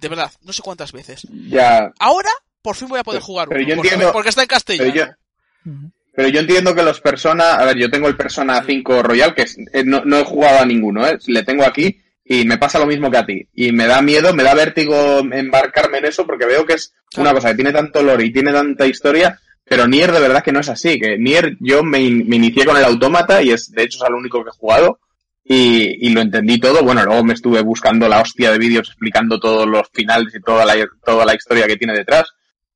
De 0.00 0.08
verdad, 0.08 0.30
no 0.42 0.52
sé 0.52 0.62
cuántas 0.62 0.92
veces. 0.92 1.26
Ya. 1.48 1.92
Ahora, 1.98 2.30
por 2.62 2.76
fin 2.76 2.88
voy 2.88 3.00
a 3.00 3.04
poder 3.04 3.20
Pero- 3.20 3.26
jugar 3.26 3.48
pero 3.48 3.60
uno, 3.60 3.68
yo 3.68 3.76
porque, 3.76 3.88
entiendo- 3.88 4.12
porque 4.12 4.28
está 4.28 4.42
en 4.42 4.48
castellano. 4.48 4.92
Pero 4.92 5.06
yo, 5.06 5.90
pero 6.14 6.28
yo 6.28 6.40
entiendo 6.40 6.74
que 6.74 6.82
los 6.82 7.00
Persona. 7.00 7.54
A 7.54 7.64
ver, 7.64 7.76
yo 7.78 7.90
tengo 7.90 8.08
el 8.08 8.16
Persona 8.16 8.62
5 8.66 9.02
Royal, 9.02 9.34
que 9.34 9.42
es- 9.42 9.56
eh, 9.72 9.84
no, 9.84 10.04
no 10.04 10.18
he 10.18 10.24
jugado 10.24 10.60
a 10.60 10.66
ninguno, 10.66 11.06
¿eh? 11.06 11.18
Le 11.26 11.42
tengo 11.44 11.64
aquí 11.64 12.00
y 12.24 12.44
me 12.44 12.58
pasa 12.58 12.78
lo 12.78 12.86
mismo 12.86 13.10
que 13.10 13.18
a 13.18 13.26
ti. 13.26 13.48
Y 13.54 13.72
me 13.72 13.86
da 13.86 14.02
miedo, 14.02 14.32
me 14.34 14.42
da 14.42 14.54
vértigo 14.54 15.20
embarcarme 15.20 15.98
en 15.98 16.06
eso 16.06 16.26
porque 16.26 16.44
veo 16.46 16.66
que 16.66 16.74
es 16.74 16.92
una 17.16 17.32
cosa 17.32 17.50
que 17.50 17.54
tiene 17.56 17.72
tanto 17.72 18.02
lore 18.02 18.24
y 18.26 18.32
tiene 18.32 18.52
tanta 18.52 18.86
historia. 18.86 19.40
Pero 19.64 19.88
Nier 19.88 20.12
de 20.12 20.20
verdad 20.20 20.44
que 20.44 20.52
no 20.52 20.60
es 20.60 20.68
así. 20.68 20.98
Que 20.98 21.18
Nier 21.18 21.56
yo 21.60 21.82
me, 21.82 22.00
in- 22.00 22.28
me 22.28 22.36
inicié 22.36 22.64
con 22.64 22.76
el 22.76 22.84
autómata 22.84 23.42
y 23.42 23.50
es 23.50 23.70
de 23.72 23.82
hecho 23.82 23.98
es 24.02 24.08
el 24.08 24.14
único 24.14 24.42
que 24.44 24.50
he 24.50 24.58
jugado. 24.58 25.00
Y, 25.48 26.06
y 26.06 26.10
lo 26.10 26.20
entendí 26.20 26.58
todo. 26.58 26.82
Bueno, 26.82 27.04
luego 27.04 27.22
me 27.22 27.34
estuve 27.34 27.62
buscando 27.62 28.08
la 28.08 28.20
hostia 28.20 28.50
de 28.50 28.58
vídeos 28.58 28.88
explicando 28.88 29.38
todos 29.38 29.66
los 29.66 29.88
finales 29.92 30.34
y 30.34 30.40
toda 30.40 30.64
la, 30.64 30.74
toda 31.04 31.24
la 31.24 31.34
historia 31.34 31.66
que 31.66 31.76
tiene 31.76 31.94
detrás. 31.94 32.32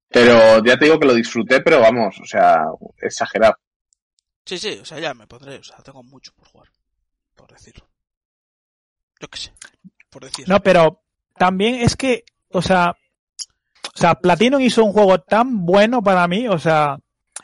Pero 0.09 0.65
ya 0.65 0.77
te 0.77 0.87
digo 0.87 0.99
que 0.99 1.07
lo 1.07 1.15
disfruté, 1.15 1.61
pero 1.61 1.81
vamos, 1.81 2.17
o 2.21 2.27
sea, 2.27 2.65
exagerado. 3.01 3.57
Sí, 4.45 4.59
sí, 4.59 4.79
o 4.83 4.85
sea, 4.85 4.99
ya 4.99 5.15
me 5.15 5.27
pondré, 5.27 5.57
o 5.57 5.63
sea, 5.63 5.77
tengo 5.79 6.03
mucho 6.03 6.33
por 6.35 6.49
jugar, 6.49 6.69
por 7.37 7.53
decirlo. 7.53 7.89
Yo 9.21 9.29
qué 9.29 9.39
sé, 9.39 9.53
por 10.09 10.25
decir. 10.25 10.49
No, 10.49 10.61
pero 10.61 11.03
también 11.37 11.77
es 11.77 11.95
que, 11.95 12.25
o 12.49 12.61
sea, 12.61 12.97
o 13.95 13.99
sea, 13.99 14.15
Platinum 14.17 14.61
hizo 14.61 14.85
un 14.85 14.93
juego 14.93 15.21
tan 15.21 15.65
bueno 15.65 16.03
para 16.03 16.27
mí, 16.27 16.49
o 16.49 16.59
sea, 16.59 16.99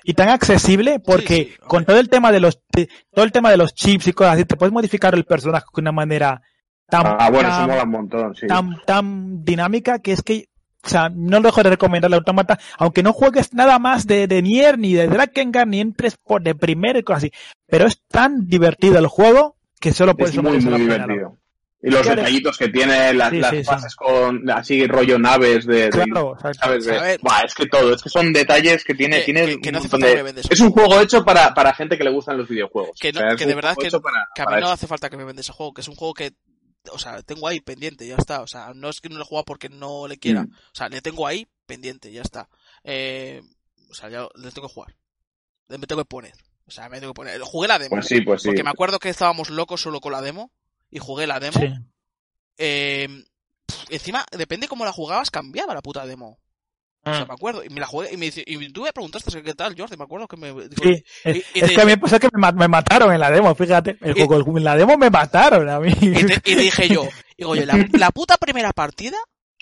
y 0.07 0.15
tan 0.15 0.29
accesible 0.29 1.01
porque 1.01 1.27
Sí, 1.37 1.45
sí, 1.53 1.59
con 1.67 1.85
todo 1.85 1.99
el 1.99 2.09
tema 2.09 2.31
de 2.33 2.41
los 2.41 2.61
de- 2.73 2.89
todo 3.13 3.25
el 3.25 3.33
tema 3.33 3.51
de 3.51 3.57
los 3.57 3.75
chips 3.75 4.07
y 4.09 4.13
cosas 4.13 4.35
así, 4.35 4.45
te 4.45 4.57
puedes 4.57 4.73
modificar 4.73 5.15
el 5.15 5.25
personaje 5.25 5.67
de 5.75 5.81
una 5.81 5.93
manera 5.93 6.41
tan 6.89 7.05
Ah, 7.19 7.29
bueno, 7.31 7.49
eso 7.49 7.59
tan, 7.59 7.69
mola 7.69 7.83
un 7.83 7.91
montón, 7.91 8.35
sí. 8.37 8.47
tan, 8.47 8.71
tan 8.87 9.45
dinámica 9.45 9.99
que 9.99 10.13
es 10.13 10.23
que 10.23 10.47
o 10.85 10.89
sea, 10.89 11.09
no 11.13 11.41
dejo 11.41 11.65
de 11.65 11.71
recomendar 11.71 12.09
el 12.09 12.15
automata, 12.15 12.61
aunque 12.79 13.03
no 13.03 13.13
juegues 13.13 13.53
nada 13.53 13.81
más 13.81 14.07
de, 14.07 14.29
de 14.29 14.41
Nier, 14.41 14.79
ni 14.79 14.95
de 14.95 15.09
Drakengard, 15.09 15.67
ni 15.67 15.81
entres 15.81 16.17
por 16.17 16.43
de 16.43 16.55
primero 16.55 16.97
y 16.97 17.03
cosas 17.03 17.25
así. 17.25 17.33
Pero 17.67 17.87
es 17.87 18.01
tan 18.07 18.47
divertido 18.47 18.97
el 18.97 19.09
juego 19.09 19.57
que 19.81 19.93
solo 19.93 20.17
por 20.17 20.29
Es 20.29 20.41
muy, 20.41 20.61
muy 20.61 20.87
la. 20.87 21.33
Y 21.87 21.91
los 21.91 22.03
Claro. 22.03 22.17
detallitos 22.17 22.59
que 22.59 22.69
tiene, 22.69 23.15
las, 23.15 23.31
Sí, 23.31 23.39
las 23.39 23.51
sí, 23.53 23.97
con 23.97 24.51
así 24.51 24.87
rollo 24.87 25.19
naves 25.19 25.65
de, 25.67 25.85
de- 25.85 25.91
Claro, 25.91 26.37
¿sabes? 26.61 26.85
De-. 26.85 27.19
Buah, 27.23 27.43
es 27.47 27.55
que 27.55 27.67
todo, 27.67 27.95
es 27.95 28.03
que 28.03 28.09
son 28.09 28.33
detalles 28.33 28.83
que 28.85 28.95
tiene, 28.95 29.19
Que- 29.21 29.25
tiene 29.25 29.61
que- 29.61 29.71
no 29.73 29.79
hace 29.79 29.89
falta 29.89 30.07
de- 30.07 30.13
que 30.13 30.17
me 30.19 30.23
vendes. 30.25 30.47
Es 30.51 30.61
un 30.61 30.73
juego 30.73 31.01
hecho 31.01 31.25
para, 31.25 31.55
para 31.55 31.73
gente 31.75 31.97
que 31.97 32.03
le 32.05 32.11
gustan 32.11 32.39
los 32.39 32.49
videojuegos. 32.49 32.99
Que 32.99 33.13
no- 33.13 33.21
O 33.21 33.23
sea, 33.23 33.31
es 33.31 33.37
que 33.37 33.45
un 33.45 33.49
de 33.51 33.55
verdad 33.55 33.77
que- 33.79 33.87
hecho 33.87 34.03
para, 34.03 34.27
Que 34.35 34.43
a 34.43 34.47
mí 34.47 34.53
no 34.55 34.59
eso. 34.59 34.71
hace 34.73 34.87
falta 34.89 35.09
que 35.09 35.17
me 35.17 35.25
vendes 35.25 35.47
ese 35.47 35.53
juego, 35.53 35.73
que 35.73 35.81
es 35.83 35.89
un 35.89 35.95
juego 35.95 36.13
que, 36.13 36.33
o 36.91 36.99
sea, 36.99 37.23
tengo 37.23 37.47
ahí 37.47 37.61
pendiente, 37.61 38.07
ya 38.07 38.17
está. 38.17 38.41
O 38.43 38.47
sea, 38.49 38.73
no 38.75 38.89
es 38.91 39.01
que 39.01 39.09
no 39.09 39.19
lo 39.19 39.25
jugado 39.25 39.45
porque 39.45 39.69
no 39.69 40.09
le 40.09 40.19
quiera. 40.19 40.43
Mm. 40.43 40.51
O 40.53 40.75
sea, 40.75 40.89
le 40.89 41.01
tengo 41.01 41.27
ahí 41.27 41.47
pendiente, 41.67 42.11
ya 42.11 42.23
está. 42.23 42.49
Eh, 42.83 43.43
o 43.91 43.95
sea, 43.95 44.09
ya 44.09 44.27
le 44.35 44.51
tengo 44.51 44.67
que 44.69 44.75
jugar. 44.75 44.97
Le 45.69 45.79
me 45.79 45.87
tengo 45.87 46.03
que 46.03 46.09
poner. 46.09 46.33
O 46.67 46.71
sea, 46.73 46.89
me 46.89 46.99
tengo 46.99 47.13
que 47.13 47.17
poner. 47.19 47.41
Jugué 47.43 47.69
la 47.69 47.79
demo. 47.79 47.91
Pues 47.91 48.07
sí, 48.07 48.23
pues 48.23 48.43
sí. 48.43 48.49
Porque 48.49 48.65
me 48.65 48.71
acuerdo 48.71 48.99
que 48.99 49.09
estábamos 49.09 49.51
locos 49.51 49.81
solo 49.81 50.01
con 50.01 50.11
la 50.11 50.21
demo. 50.21 50.51
Y 50.91 50.99
jugué 50.99 51.27
la 51.27 51.41
demo. 51.41 51.59
sí. 51.59 51.67
Eh, 52.59 53.09
encima, 53.91 54.25
depende 54.37 54.69
cómo 54.69 54.85
la 54.85 54.93
jugabas, 54.93 55.31
cambiaba 55.31 55.75
la 55.75 55.83
puta 55.83 56.07
demo. 56.07 56.39
O 57.03 57.13
sea, 57.15 57.25
Mm. 57.25 57.29
me 57.29 57.35
acuerdo. 57.35 57.65
Y 57.65 57.69
me 57.69 57.81
la 57.81 57.87
jugué. 57.87 58.13
Y, 58.13 58.17
me 58.17 58.27
dice, 58.27 58.43
y 58.47 58.73
tú 58.73 58.83
me 58.83 58.93
preguntaste 58.93 59.43
qué 59.43 59.55
tal, 59.55 59.77
Jordi. 59.79 59.97
Me 59.97 60.05
acuerdo 60.05 60.27
que 60.27 60.37
me. 60.37 60.49
digo, 60.49 60.63
Sí, 60.83 61.05
y- 61.25 61.29
es, 61.31 61.37
y 61.55 61.61
es 61.61 61.67
te 61.69 61.75
que 61.75 61.81
a 61.81 61.85
mí 61.85 61.93
me 61.93 61.99
pasó 61.99 62.19
que 62.19 62.29
me, 62.33 62.41
ma- 62.41 62.53
me 62.53 62.67
mataron 62.67 63.13
en 63.13 63.21
la 63.21 63.31
demo, 63.31 63.55
fíjate. 63.55 63.97
El 64.01 64.15
juego, 64.15 64.57
en 64.59 64.65
la 64.65 64.77
demo 64.77 64.97
me 64.97 65.09
mataron 65.11 65.69
a 65.69 65.79
mí. 65.79 65.93
Y, 66.01 66.25
te- 66.27 66.57
dije 66.57 66.89
yo, 66.89 67.09
digo 67.39 67.55
yo, 67.55 67.65
la, 67.65 67.87
la 67.93 68.11
puta 68.11 68.37
primera 68.39 68.73
partida 68.73 69.19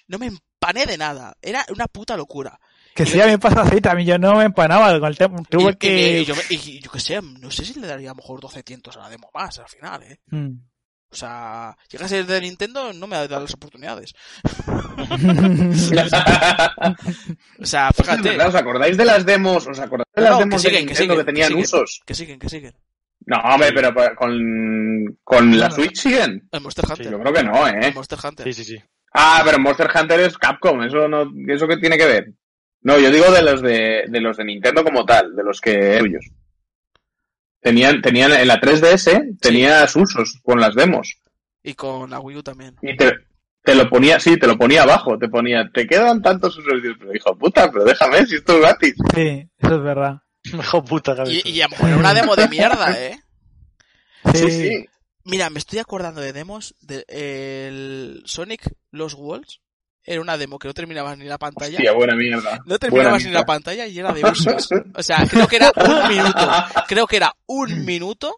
no 0.09 0.19
me 0.19 0.27
empané 0.29 0.87
de 0.87 0.97
nada. 0.97 1.37
Era 1.43 1.67
una 1.71 1.87
puta 1.87 2.17
locura. 2.17 2.59
que 2.95 3.05
sí, 3.05 3.21
a 3.21 3.27
mí 3.27 3.33
me 3.33 3.39
pasa 3.39 3.61
así, 3.63 3.81
también 3.83 4.09
yo 4.09 4.19
no 4.19 4.37
me 4.37 4.45
empanaba 4.45 4.99
con 4.99 5.09
el 5.09 5.19
tema. 5.19 5.43
Tuve 5.51 5.73
y- 5.73 5.77
que... 5.77 6.21
y 6.21 6.25
yo, 6.25 6.35
y 6.49 6.81
yo 6.81 6.91
qué 6.91 7.01
sé, 7.01 7.21
no 7.21 7.51
sé 7.51 7.65
si 7.67 7.79
le 7.79 7.87
daría 7.87 8.11
a 8.11 8.13
lo 8.15 8.17
mejor 8.23 8.41
12 8.41 8.63
tientos 8.63 8.97
a 8.97 9.01
la 9.01 9.11
demo 9.11 9.29
más 9.35 9.59
al 9.59 9.69
final, 9.69 10.03
¿eh? 10.05 10.19
Mm. 10.31 10.53
O 11.15 11.17
sea, 11.17 11.77
llega 11.89 12.07
a 12.07 12.09
ser 12.09 12.27
de 12.27 12.41
Nintendo, 12.41 12.93
no 12.93 13.07
me 13.07 13.15
ha 13.15 13.29
dado 13.29 13.43
las 13.43 13.55
oportunidades. 13.55 14.15
O 17.61 17.67
sea, 17.67 17.91
fíjate. 17.93 18.31
verdad, 18.31 18.49
¿Os 18.49 18.55
acordáis 18.57 18.97
de 18.97 19.05
las 19.05 19.25
demos? 19.25 19.67
¿Os 19.67 19.79
acordáis 19.79 20.09
de 20.15 20.23
No, 20.23 20.29
las 20.29 20.39
que 20.39 20.45
demos 20.45 20.63
siguen, 20.63 20.83
de 20.83 20.87
que 20.89 20.95
siguen, 20.97 21.17
que 21.19 21.25
tenían 21.25 21.49
que 21.49 21.53
siguen. 21.55 21.65
usos? 21.65 22.03
Que 22.05 22.15
siguen, 22.15 22.39
que 22.39 22.49
siguen. 22.49 22.75
No, 23.27 23.37
hombre, 23.39 23.71
pero 23.73 23.95
con, 24.17 25.19
con 25.23 25.51
la 25.59 25.69
No, 25.69 25.71
no. 25.71 25.75
Switch 25.77 25.97
siguen. 25.97 26.49
El 26.51 26.61
Monster 26.61 26.85
Sí, 26.87 26.93
Hunter. 26.93 27.11
Yo 27.13 27.21
creo 27.21 27.33
que 27.33 27.43
no, 27.45 27.67
El 27.67 27.85
¿eh? 27.85 27.93
Monster 27.95 28.19
Hunter. 28.23 28.47
Sí, 28.47 28.53
sí, 28.53 28.65
sí. 28.65 28.83
Ah, 29.15 29.43
pero 29.45 29.59
Monster 29.61 29.89
Hunter 29.95 30.21
es 30.21 30.37
Capcom, 30.37 30.83
eso 30.83 31.07
no, 31.07 31.31
eso 31.49 31.69
qué 31.69 31.77
tiene 31.77 31.97
que 31.97 32.07
ver. 32.07 32.33
No, 32.83 32.99
yo 32.99 33.11
digo 33.11 33.31
de 33.31 33.43
los 33.43 33.63
de, 33.63 34.05
de 34.09 34.21
los 34.21 34.37
de 34.37 34.45
Nintendo 34.45 34.83
como 34.83 35.05
tal, 35.07 35.35
de 35.37 35.45
los 35.45 35.61
que 35.61 35.99
ellos. 35.99 36.27
Tenían, 37.65 38.03
tenían 38.03 38.31
en 38.33 38.47
la 38.47 38.61
3DS 38.61 39.39
tenías 39.41 39.97
usos 39.97 40.39
con 40.43 40.61
las 40.61 40.75
demos. 40.75 41.17
Y 41.63 41.73
con 41.73 42.11
la 42.11 42.21
Wii 42.21 42.37
U 42.37 42.43
también. 42.43 42.77
Y 42.83 42.95
te, 42.95 43.11
te 43.63 43.75
lo 43.75 43.89
ponía, 43.89 44.21
sí, 44.21 44.37
te 44.37 44.47
lo 44.47 44.59
ponía 44.59 44.83
abajo, 44.83 45.17
te 45.19 45.31
ponía, 45.31 45.71
te 45.73 45.87
quedan 45.87 46.21
tantos 46.21 46.59
usos. 46.59 46.75
Y 46.75 46.83
dices, 46.83 46.97
Pero 46.99 47.15
hijo 47.15 47.31
de 47.31 47.37
puta, 47.37 47.73
pero 47.73 47.87
déjame, 47.87 48.27
si 48.27 48.35
esto 48.35 48.53
es 48.53 48.61
gratis. 48.61 48.95
Sí, 49.15 49.49
eso 49.57 49.77
es 49.77 49.83
verdad. 49.83 50.19
Mejor 50.53 50.85
puta 50.85 51.17
que 51.17 51.41
Y, 51.43 51.53
y 51.53 51.63
a 51.63 51.65
lo 51.65 51.71
mejor 51.71 51.89
era 51.89 51.99
una 51.99 52.13
demo 52.13 52.37
de 52.37 52.49
mierda, 52.49 53.01
¿eh? 53.01 53.19
Sí, 54.35 54.39
Sí, 54.39 54.51
sí. 54.51 54.87
Mira, 55.25 55.49
me 55.49 55.59
estoy 55.59 55.79
acordando 55.79 56.21
de 56.21 56.35
demos 56.35 56.75
de 56.83 57.07
el 57.09 58.25
Sonic 58.27 58.75
Los 58.91 59.15
Worlds. 59.15 59.63
Era 60.07 60.21
una 60.21 60.37
demo 60.37 60.59
que 60.59 60.69
no 60.69 60.75
terminabas 60.75 61.17
ni 61.17 61.25
la 61.25 61.39
pantalla. 61.39 61.77
Hostia, 61.79 61.93
buena 61.93 62.15
mierda. 62.15 62.61
no 62.67 62.79
terminabas 62.79 63.25
ni 63.25 63.31
la 63.31 63.45
pantalla 63.45 63.87
y 63.87 63.99
era 63.99 64.13
de 64.13 64.23
usos. 64.25 64.69
O 64.95 65.03
sea, 65.03 65.27
creo 65.31 65.49
que 65.49 65.57
era 65.57 65.73
un 65.77 66.09
minuto. 66.09 66.49
Creo 66.87 67.07
que 67.07 67.17
era 67.17 67.33
un 67.47 67.85
minuto 67.87 68.37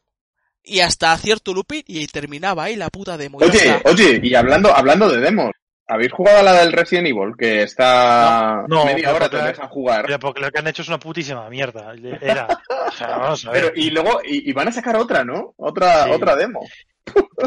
y 0.62 0.80
hasta 0.80 1.16
cierto 1.18 1.52
looping 1.54 1.82
y 1.86 2.06
terminaba 2.06 2.64
ahí 2.64 2.76
la 2.76 2.88
puta 2.88 3.16
demo. 3.16 3.38
Oye, 3.38 3.80
oye, 3.84 4.20
y 4.22 4.34
hablando, 4.34 4.74
hablando 4.74 5.08
de 5.10 5.18
demos, 5.20 5.50
¿habéis 5.88 6.12
jugado 6.12 6.38
a 6.38 6.42
la 6.42 6.52
del 6.54 6.72
Resident 6.72 7.08
Evil? 7.08 7.34
Que 7.38 7.62
está 7.62 8.64
No, 8.68 8.76
no, 8.78 8.84
media 8.84 9.12
hora 9.14 9.28
te 9.28 9.36
porque- 9.36 9.52
deja 9.52 9.68
jugar. 9.68 10.02
Pero 10.06 10.18
porque 10.20 10.40
lo 10.40 10.50
que 10.50 10.58
han 10.60 10.66
hecho 10.68 10.82
es 10.82 10.88
una 10.88 10.98
putísima 10.98 11.48
mierda. 11.50 11.94
Era. 12.20 12.46
O 12.88 12.92
sea, 12.92 13.08
vamos 13.18 13.44
a 13.46 13.50
ver. 13.50 13.62
Pero, 13.72 13.72
y 13.76 13.90
luego, 13.90 14.20
y, 14.24 14.48
y 14.50 14.52
van 14.52 14.68
a 14.68 14.72
sacar 14.72 14.96
otra, 14.96 15.24
¿no? 15.24 15.54
Otra, 15.56 16.04
Sí. 16.04 16.10
otra 16.12 16.36
demo. 16.36 16.60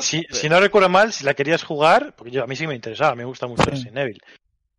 Si, 0.01 0.25
si 0.29 0.49
no 0.49 0.59
recuerdo 0.59 0.89
mal, 0.89 1.11
si 1.11 1.23
la 1.23 1.33
querías 1.33 1.63
jugar, 1.63 2.13
porque 2.15 2.31
yo 2.31 2.43
a 2.43 2.47
mí 2.47 2.55
sí 2.55 2.67
me 2.67 2.75
interesaba, 2.75 3.15
me 3.15 3.25
gusta 3.25 3.47
mucho 3.47 3.63
Sí. 3.63 3.71
Resident 3.71 3.97
Evil. 3.97 4.21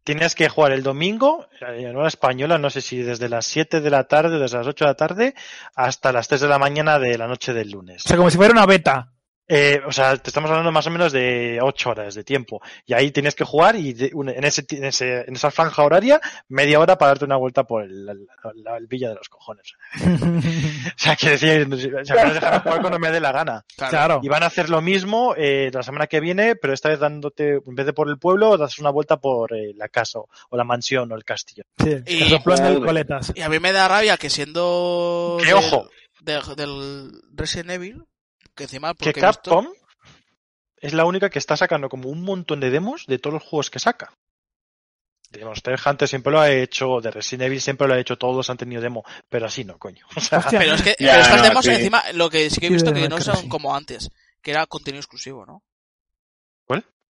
Tienes 0.03 0.35
que 0.35 0.49
jugar 0.49 0.73
el 0.73 0.83
domingo, 0.83 1.47
en 1.61 1.95
hora 1.95 2.09
española, 2.09 2.59
no 2.59 2.71
sé 2.71 2.81
si 2.81 3.03
desde 3.03 3.29
las 3.29 3.45
7 3.47 3.81
de 3.81 3.91
la 3.91 4.05
tarde, 4.05 4.39
desde 4.39 4.57
las 4.57 4.67
8 4.67 4.85
de 4.85 4.91
la 4.91 4.97
tarde, 4.97 5.35
hasta 5.75 6.11
las 6.13 6.27
3 6.29 6.41
de 6.41 6.49
la 6.49 6.59
mañana 6.59 6.99
de 6.99 7.19
la 7.19 7.27
noche 7.29 7.53
del 7.53 7.71
lunes. 7.71 8.05
O 8.07 8.09
sea, 8.09 8.17
como 8.17 8.31
si 8.31 8.39
fuera 8.39 8.53
una 8.53 8.67
beta. 8.67 9.13
Eh, 9.53 9.81
o 9.85 9.91
sea, 9.91 10.17
te 10.17 10.31
estamos 10.31 10.49
hablando 10.49 10.71
más 10.71 10.87
o 10.87 10.91
menos 10.91 11.11
de 11.13 11.59
8 11.61 11.91
horas 11.91 12.15
de 12.15 12.23
tiempo. 12.23 12.63
Y 12.87 12.95
ahí 12.95 13.11
tienes 13.11 13.35
que 13.35 13.43
jugar 13.45 13.75
y 13.75 13.93
de- 13.95 14.11
un- 14.15 14.29
en, 14.29 14.45
ese, 14.45 14.65
en, 14.71 14.85
ese- 14.85 15.25
en 15.27 15.35
esa 15.35 15.51
franja 15.51 15.83
horaria, 15.83 16.21
media 16.49 16.79
hora 16.79 16.97
para 16.97 17.11
darte 17.11 17.25
una 17.25 17.37
vuelta 17.37 17.65
por 17.65 17.83
el, 17.83 18.07
la, 18.07 18.15
la- 18.55 18.77
el 18.77 18.87
villa 18.87 19.09
de 19.09 19.17
los 19.17 19.29
cojones. 19.29 19.73
O 20.31 21.03
sea, 21.03 21.17
que 21.17 21.31
decir, 21.31 21.67
o 21.73 22.05
sea, 22.05 22.15
puedes 22.17 22.35
dejarme 22.35 22.59
jugar 22.61 22.81
cuando 22.81 22.99
me 22.99 23.11
dé 23.11 23.21
la 23.21 23.33
gana. 23.33 23.65
Claro. 23.77 24.21
Y 24.23 24.29
van 24.29 24.43
a 24.43 24.47
hacer 24.47 24.69
lo 24.69 24.81
mismo 24.83 25.35
eh, 25.37 25.71
la 25.73 25.83
semana 25.83 26.07
que 26.07 26.21
viene, 26.21 26.57
pero 26.57 26.75
esta 26.75 26.91
vez 26.91 26.99
dándote, 26.99 27.61
en 27.67 27.75
vez 27.75 27.87
de 27.87 27.93
por 27.93 28.09
el 28.09 28.19
pueblo, 28.19 28.57
das 28.59 28.79
una 28.79 28.91
vuelta 28.91 29.17
por 29.19 29.55
eh, 29.55 29.73
la 29.77 29.89
casa, 29.89 30.19
o 30.21 30.57
la 30.57 30.65
mansión, 30.65 31.11
o 31.11 31.17
el 31.17 31.25
castillo. 31.25 31.65
Sí, 31.79 31.97
Y- 32.07 32.35
el 32.35 32.81
coletas. 32.85 33.33
A 33.43 33.49
mí 33.49 33.59
me 33.59 33.73
da 33.73 33.89
rabia 33.89 34.17
que 34.17 34.29
siendo... 34.31 35.39
¡Qué 35.43 35.55
ojo! 35.55 35.89
de- 36.21 36.41
del 36.57 37.11
Resident 37.35 37.71
Evil, 37.71 38.05
que 38.55 38.65
encima... 38.65 38.95
Que 38.95 39.07
visto- 39.13 39.21
Capcom 39.21 39.69
es 40.77 40.95
la 40.95 41.05
única 41.05 41.29
que 41.31 41.39
está 41.39 41.57
sacando 41.57 41.89
como 41.89 42.09
un 42.09 42.23
montón 42.23 42.61
de 42.61 42.71
demos 42.71 43.07
de 43.07 43.19
todos 43.19 43.35
los 43.35 43.43
juegos 43.43 43.71
que 43.71 43.79
saca. 43.79 44.13
De 45.31 45.45
Monster 45.45 45.79
Hunter 45.85 46.09
siempre 46.09 46.33
lo 46.33 46.41
ha 46.41 46.51
hecho, 46.51 47.01
de 47.01 47.11
Resident 47.11 47.43
Evil 47.47 47.61
siempre 47.61 47.87
lo 47.87 47.95
ha 47.95 47.99
hecho, 48.01 48.17
todos 48.19 48.51
han 48.51 48.57
tenido 48.57 48.81
demo, 48.83 49.05
pero 49.29 49.47
así 49.47 49.63
no, 49.65 49.79
coño. 49.79 50.05
O 50.17 50.21
sea, 50.21 50.39
Hostia, 50.39 50.59
Pero 50.59 50.75
es 50.75 50.83
que 50.83 50.97
Ya, 50.99 51.11
pero 51.13 51.21
estas 51.23 51.37
no, 51.37 51.43
demos 51.45 51.65
sí. 51.65 51.71
encima, 51.71 52.03
lo 52.15 52.31
que 52.31 52.51
sí 52.51 52.59
que 52.61 52.67
he 52.67 52.69
Sí, 52.71 52.75
visto 52.75 52.91
de 52.93 53.03
que 53.03 53.09
no 53.09 53.21
son 53.21 53.37
sí. 53.37 53.49
como 53.49 53.77
antes, 53.77 54.11
que 54.43 54.51
era 54.51 54.67
contenido 54.67 55.01
exclusivo, 55.01 55.47
¿no? 55.47 55.63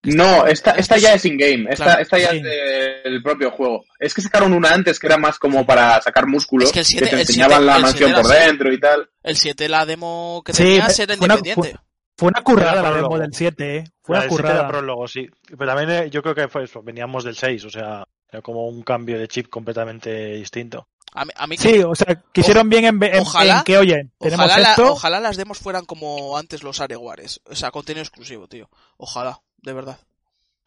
No, 0.02 0.46
esta, 0.46 0.72
esta 0.72 0.96
ya 0.96 1.12
es 1.14 1.24
in-game. 1.26 1.66
Esta, 1.70 1.84
Claro, 1.84 2.00
esta 2.02 2.18
ya 2.18 2.30
sí. 2.30 2.38
es 2.38 3.02
del 3.04 3.22
propio 3.22 3.50
juego. 3.50 3.84
Es 3.98 4.14
que 4.14 4.22
sacaron 4.22 4.52
una 4.54 4.70
antes 4.72 4.98
que 4.98 5.06
era 5.06 5.18
más 5.18 5.38
como 5.38 5.66
para 5.66 6.00
sacar 6.00 6.26
músculo. 6.26 6.64
Es 6.64 6.72
que 6.72 6.78
el 6.80 6.84
siete- 6.86 7.06
te 7.08 7.14
el 7.16 7.20
enseñaban 7.20 7.58
siete- 7.58 7.66
la 7.66 7.76
el 7.76 7.82
mansión 7.82 8.12
por 8.12 8.32
así. 8.32 8.46
dentro 8.46 8.72
y 8.72 8.80
tal. 8.80 9.10
El 9.22 9.36
7, 9.36 9.68
la 9.68 9.84
demo 9.84 10.42
que 10.44 10.52
Sí, 10.54 10.62
tenías 10.62 10.94
fue 10.96 11.04
era 11.04 11.14
una- 11.14 11.34
independiente. 11.34 11.76
Fue 12.16 12.28
una 12.28 12.42
currada 12.42 12.82
la 12.82 12.92
demo 12.92 13.18
del 13.18 13.32
7, 13.32 13.76
¿eh? 13.78 13.84
Fue 14.02 14.14
La 14.16 14.20
una 14.20 14.24
del 14.24 14.30
7 14.30 14.42
era 14.42 14.52
currada. 14.58 14.68
prólogo, 14.68 15.08
sí. 15.08 15.28
Pero 15.46 15.66
también 15.66 15.90
eh, 15.90 16.10
yo 16.10 16.22
creo 16.22 16.34
que 16.34 16.48
fue 16.48 16.64
eso, 16.64 16.82
veníamos 16.82 17.24
del 17.24 17.36
6, 17.36 17.64
o 17.66 17.70
sea, 17.70 18.04
era 18.30 18.42
como 18.42 18.66
un 18.68 18.82
cambio 18.82 19.18
de 19.18 19.28
chip 19.28 19.48
completamente 19.48 20.32
distinto. 20.34 20.88
A 21.12 21.24
mí, 21.24 21.32
a 21.34 21.46
mí 21.46 21.56
que- 21.56 21.62
Sí, 21.62 21.78
o 21.82 21.94
sea, 21.94 22.22
quisieron 22.32 22.68
bien 22.68 22.84
en, 22.84 23.02
en- 23.02 23.20
Ojalá- 23.20 23.58
en 23.58 23.64
que, 23.64 23.78
oye, 23.78 24.10
tenemos 24.18 24.46
ojalá, 24.46 24.74
la- 24.76 24.84
ojalá 24.90 25.20
las 25.20 25.36
demos 25.36 25.58
fueran 25.58 25.84
como 25.84 26.36
antes 26.38 26.62
los 26.62 26.80
Arewares. 26.80 27.40
O 27.46 27.54
sea, 27.54 27.70
contenido 27.70 28.02
exclusivo, 28.02 28.46
tío. 28.48 28.68
Ojalá, 28.96 29.40
de 29.62 29.72
verdad. 29.72 29.98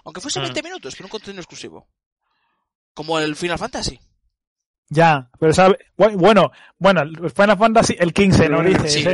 Aunque 0.06 0.22
fuese 0.22 0.40
Mm. 0.40 0.44
20 0.44 0.64
minutos, 0.64 0.96
pero 0.96 1.08
un 1.08 1.12
contenido 1.12 1.42
exclusivo. 1.42 1.88
Como 2.94 3.20
el 3.20 3.36
Final 3.36 3.58
Fantasy. 3.58 4.00
Ya, 4.90 5.30
pero 5.40 5.54
sabe, 5.54 5.78
bu- 5.98 6.16
bueno, 6.16 6.52
bueno, 6.78 7.02
el 7.02 7.32
Final 7.32 7.58
Fantasy, 7.58 7.96
el 7.98 8.14
15, 8.14 8.50
¿no? 8.50 8.60
Mm, 8.62 8.66
Dice, 8.66 8.90
sí. 8.90 9.08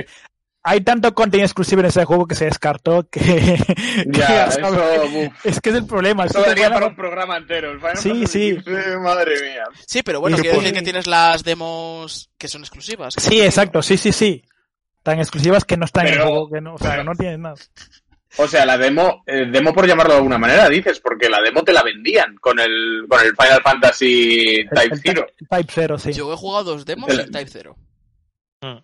hay 0.64 0.82
tanto 0.82 1.14
contenido 1.14 1.46
exclusivo 1.46 1.80
en 1.82 1.86
ese 1.88 2.04
juego 2.04 2.26
que 2.28 2.36
se 2.36 2.46
descartó 2.46 3.08
que, 3.08 3.20
Ya, 4.08 4.46
eso, 4.48 5.32
es 5.46 5.62
que 5.62 5.70
es 5.70 5.76
el 5.76 5.86
problema. 5.86 6.26
es 6.26 6.32
Eso 6.32 6.42
daría 6.42 6.70
para 6.70 6.88
un 6.88 6.96
programa 6.96 7.38
entero. 7.38 7.72
El 7.72 7.78
Final 7.80 7.98
Sí, 7.98 8.10
Fantasy 8.10 8.58
sí. 8.58 8.58
Madre 9.00 9.42
mía. 9.42 9.64
Sí, 9.88 10.04
pero 10.04 10.20
bueno, 10.20 10.38
pues- 10.38 10.52
decir 10.52 10.74
que 10.74 10.82
tienes 10.82 11.08
las 11.08 11.44
demos 11.44 12.30
que 12.38 12.48
son 12.50 12.62
exclusivas. 12.62 13.16
que 13.16 13.22
Sí, 13.22 13.42
exacto, 13.42 13.82
sí, 13.82 13.96
sí, 13.96 14.12
sí. 14.12 14.44
Tan 15.04 15.20
exclusivas 15.20 15.64
que 15.64 15.78
no 15.78 15.86
están 15.86 16.08
en 16.08 16.16
el 16.16 16.22
juego, 16.24 16.50
que 16.50 16.60
no, 16.60 16.74
o 16.74 16.78
sea, 16.78 16.90
pero- 16.92 17.04
que 17.04 17.10
no 17.10 17.16
tienen 17.16 17.42
nada. 17.44 17.56
O 18.38 18.48
sea, 18.48 18.66
la 18.66 18.78
demo, 18.78 19.24
eh, 19.26 19.48
demo 19.52 19.74
por 19.74 19.88
llamarlo 19.88 20.14
de 20.14 20.18
alguna 20.20 20.38
manera, 20.38 20.70
dices, 20.70 21.00
porque 21.00 21.28
la 21.30 21.42
demo 21.42 21.64
te 21.64 21.74
la 21.74 21.82
vendían 21.84 22.36
con 22.36 22.60
el, 22.60 23.06
con 23.10 23.20
el 23.22 23.36
Final 23.36 23.62
Fantasy 23.64 24.66
Type 24.74 24.94
el, 24.96 25.02
Zero. 25.02 25.28
Type 25.50 25.72
0, 25.74 25.98
sí. 25.98 26.14
Yo 26.14 26.32
he 26.32 26.36
jugado 26.38 26.64
dos 26.66 26.86
demos 26.86 27.10
El- 27.10 27.22
en 27.22 27.32
Type 27.32 27.50
0. 27.52 27.76
Mm. 28.62 28.78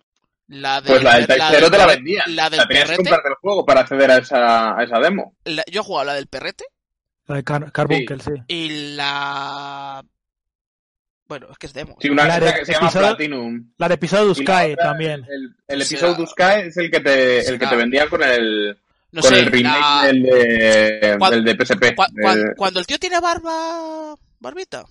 La 0.48 0.80
de, 0.80 0.88
Pues 0.90 1.02
la 1.02 1.16
del 1.16 1.26
Type 1.26 1.38
la 1.38 1.48
Zero 1.50 1.60
del 1.62 1.70
te 1.70 1.78
la 1.78 1.86
vendían. 1.86 2.36
La 2.36 2.50
del 2.50 2.66
tenías 2.68 2.90
que 2.90 2.96
comprarte 2.96 3.28
el 3.28 3.34
juego 3.36 3.64
para 3.66 3.80
acceder 3.80 4.10
a 4.10 4.18
esa, 4.18 4.76
a 4.78 4.82
esa 4.84 4.98
demo. 4.98 5.34
la- 5.44 5.64
yo 5.70 5.80
he 5.80 5.84
jugado 5.84 6.06
la 6.06 6.14
del 6.14 6.26
perrete 6.26 6.64
La 7.28 7.36
de 7.36 7.44
Car- 7.44 7.72
Carbuncle, 7.72 8.18
sí. 8.20 8.30
y 8.48 8.94
la. 8.94 10.04
Bueno, 11.28 11.48
es 11.50 11.58
que 11.58 11.66
es 11.66 11.72
demo. 11.72 11.96
Sí, 12.00 12.08
una 12.08 12.24
La 12.26 12.38
de 12.38 12.52
que 12.54 12.64
se 12.64 12.72
llama 12.72 12.86
episodio- 12.86 13.06
Platinum. 13.08 13.72
La 13.78 13.88
de 13.88 13.94
episodio 13.94 14.28
la 14.28 14.34
Sky 14.34 14.76
también. 14.76 15.24
El, 15.28 15.54
el 15.66 15.82
episodio 15.82 16.16
la- 16.18 16.26
Sky 16.26 16.66
es 16.68 16.76
el 16.76 16.90
que 16.90 17.00
te, 17.00 17.48
el 17.48 17.58
que 17.58 17.66
te 17.66 17.76
vendían 17.76 18.08
con 18.08 18.22
el, 18.22 18.78
No 19.16 19.22
con 19.22 19.30
sé, 19.30 19.38
el 19.40 19.46
remake 19.46 19.80
la- 19.80 20.02
del, 20.06 20.22
de, 20.22 21.16
Cuan- 21.18 21.30
del 21.32 21.44
de 21.44 21.52
PSP. 21.64 21.96
cua- 21.96 22.08
cuan- 22.22 22.54
cuando 22.56 22.80
el 22.80 22.86
tío 22.86 22.98
tiene 22.98 23.18
barba. 23.20 24.14
Barbita. 24.38 24.84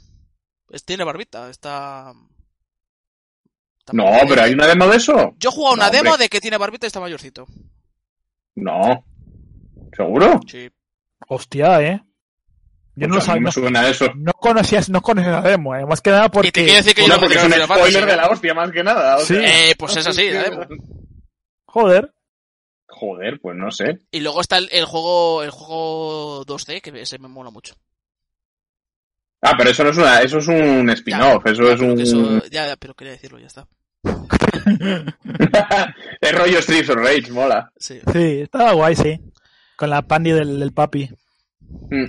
Pues 0.67 0.83
tiene 0.83 1.03
barbita, 1.03 1.49
está. 1.49 2.11
está 3.79 3.93
no, 3.93 4.03
mayorcito. 4.05 4.27
pero 4.29 4.41
hay 4.41 4.53
una 4.53 4.67
demo 4.67 4.87
de 4.87 4.97
eso. 4.97 5.35
Yo 5.39 5.49
he 5.49 5.53
jugado 5.53 5.75
una 5.75 5.85
No, 5.85 5.91
demo 5.91 6.09
hombre. 6.11 6.23
de 6.25 6.29
que 6.29 6.41
tiene 6.41 6.57
barbita 6.57 6.85
y 6.85 6.87
está 6.87 6.99
mayorcito. 6.99 7.45
No. 8.55 9.05
¿Seguro? 9.95 10.39
Sí. 10.47 10.69
Hostia, 11.27 11.81
¿eh? 11.81 12.01
Yo 12.95 13.07
no 13.07 13.15
lo 13.15 13.19
a 13.19 13.23
mí 13.23 13.25
sabía. 13.27 13.41
me 13.41 13.45
No, 13.45 13.51
suena 13.51 13.87
eso. 13.89 14.07
no 14.15 14.33
conocías, 14.33 14.89
no 14.89 15.01
conocía 15.01 15.31
la 15.33 15.41
demo, 15.41 15.75
eh. 15.75 15.85
Más 15.85 16.01
que 16.01 16.09
nada 16.11 16.29
porque. 16.29 16.47
Y 16.47 16.51
te 16.51 16.63
quiero 16.63 16.77
decir 16.77 16.95
que 16.95 17.01
Bueno, 17.01 17.15
yo 17.15 17.19
porque 17.21 17.35
no 17.35 17.39
es 17.41 17.45
un 17.45 17.51
Final 17.53 17.67
Fantasy, 17.67 17.91
spoiler 17.91 18.09
de 18.11 18.17
la 18.17 18.27
hostia 18.29 18.53
más 18.55 18.71
que 18.71 18.83
nada. 18.83 19.17
o 19.17 19.19
Sí. 19.19 19.35
sea. 19.35 19.69
Eh, 19.69 19.75
pues 19.77 19.97
es 19.97 20.07
así, 20.07 20.29
la 20.31 20.43
demo. 20.43 20.61
Joder. 21.65 22.13
Joder, 22.97 23.39
pues 23.41 23.57
no 23.57 23.71
sé. 23.71 23.99
Y 24.11 24.21
luego 24.21 24.39
está 24.39 24.57
el, 24.57 24.69
el 24.71 24.85
juego 24.85 25.43
el 25.43 25.49
juego 25.51 26.45
2D, 26.45 26.81
que 26.81 27.01
ese 27.01 27.19
me 27.19 27.27
mola 27.27 27.49
mucho. 27.51 27.75
Ah, 29.41 29.53
pero 29.57 29.69
eso 29.69 29.83
no 29.83 29.89
es 29.89 29.97
una, 29.97 30.19
eso 30.21 30.37
es 30.37 30.47
un 30.47 30.89
spin-off, 30.91 31.45
eso 31.45 31.63
Ya, 31.67 31.73
es 31.73 31.81
un 31.81 31.99
eso- 31.99 32.43
ya, 32.49 32.67
ya, 32.67 32.75
pero 32.77 32.93
quería 32.93 33.11
decirlo, 33.13 33.37
ya 33.39 33.47
está. 33.47 33.67
es 36.21 36.31
rollo 36.37 36.61
Streets 36.61 36.89
of 36.89 36.95
Rage, 36.97 37.31
mola. 37.31 37.71
Sí. 37.77 37.99
Sí, 38.11 38.41
estaba 38.41 38.71
guay, 38.73 38.95
sí. 38.95 39.19
Con 39.75 39.89
la 39.89 40.01
pandi 40.01 40.31
del, 40.31 40.59
del 40.59 40.71
papi. 40.73 41.09
Mm. 41.59 42.05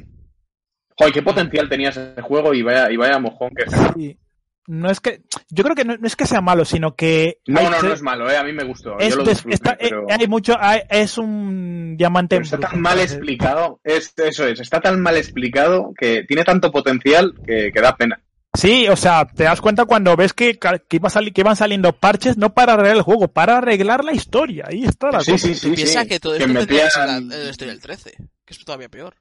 Joder, 0.99 1.13
qué 1.13 1.23
potencial 1.23 1.69
tenía 1.69 1.89
ese 1.91 2.15
juego 2.23 2.55
y 2.55 2.63
vaya, 2.63 2.91
y 2.91 2.97
vaya 2.97 3.19
mojón 3.19 3.51
que 3.55 3.65
Sí. 3.95 4.19
No 4.69 4.91
es 4.91 5.01
que. 5.01 5.23
Yo 5.51 5.63
creo 5.63 5.77
que 5.77 5.85
no, 5.85 5.97
no 5.97 6.07
es 6.07 6.17
que 6.17 6.27
sea 6.27 6.41
malo, 6.41 6.65
sino 6.65 6.97
que. 6.97 7.39
No, 7.47 7.61
hay 7.61 7.67
no, 7.71 7.83
no 7.83 7.93
es 7.93 8.03
malo, 8.03 8.29
eh, 8.31 8.37
a 8.37 8.43
mí 8.43 8.53
me 8.53 8.65
gustó. 8.65 8.99
es 8.99 9.11
yo 9.11 9.17
lo 9.19 9.23
des- 9.25 9.35
disfruté, 9.37 9.55
está- 9.55 9.73
eh, 9.75 9.91
pero, 9.91 10.07
hay 10.11 10.27
mucho. 10.27 10.57
hay- 10.59 10.83
es 10.91 11.19
un 11.19 11.97
diamante 11.97 12.37
pero 12.37 12.45
está 12.45 12.59
tan 12.59 12.81
mal 12.81 12.95
entonces- 12.95 13.17
explicado, 13.17 13.81
es, 13.85 14.13
eso 14.17 14.47
es, 14.47 14.59
está 14.61 14.81
tan 14.81 15.01
mal 15.01 15.17
explicado 15.17 15.93
que 15.97 16.25
tiene 16.25 16.43
tanto 16.45 16.71
potencial 16.73 17.35
que, 17.47 17.71
que 17.73 17.81
da 17.81 17.97
pena. 17.97 18.21
Sí, 18.55 18.89
o 18.89 18.97
sea, 18.97 19.27
te 19.27 19.45
das 19.45 19.61
cuenta 19.61 19.85
cuando 19.85 20.17
ves 20.17 20.33
que, 20.33 20.59
que, 20.59 20.97
iba 20.97 21.11
sali- 21.11 21.31
que 21.31 21.43
iban 21.43 21.57
saliendo 21.57 21.93
parches 21.93 22.37
no 22.39 22.55
para 22.55 22.73
arreglar 22.73 22.97
el 22.97 23.03
juego, 23.03 23.29
para 23.29 23.59
arreglar 23.59 24.03
la 24.03 24.13
historia. 24.15 24.65
Ahí 24.69 24.85
está 24.85 25.11
la 25.13 25.21
Sí, 25.21 25.33
cosa. 25.33 25.47
sí, 25.49 25.55
sí. 25.55 25.71
Piensa 25.73 26.03
sí, 26.03 26.09
que 26.09 26.19
todo 26.19 26.35
esto 26.35 26.47
que 26.47 26.53
ser 26.55 27.07
la, 27.07 27.21
metían- 27.21 27.29
la 27.29 27.51
historia 27.51 27.73
del 27.75 27.83
13, 27.83 28.15
que 28.45 28.53
es 28.55 28.65
todavía 28.65 28.89
peor. 28.89 29.15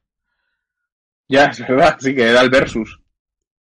Ya, 1.27 1.45
es 1.45 1.59
verdad, 1.59 1.97
sí 1.99 2.15
que 2.15 2.23
era 2.23 2.41
el 2.41 2.49
versus. 2.49 2.99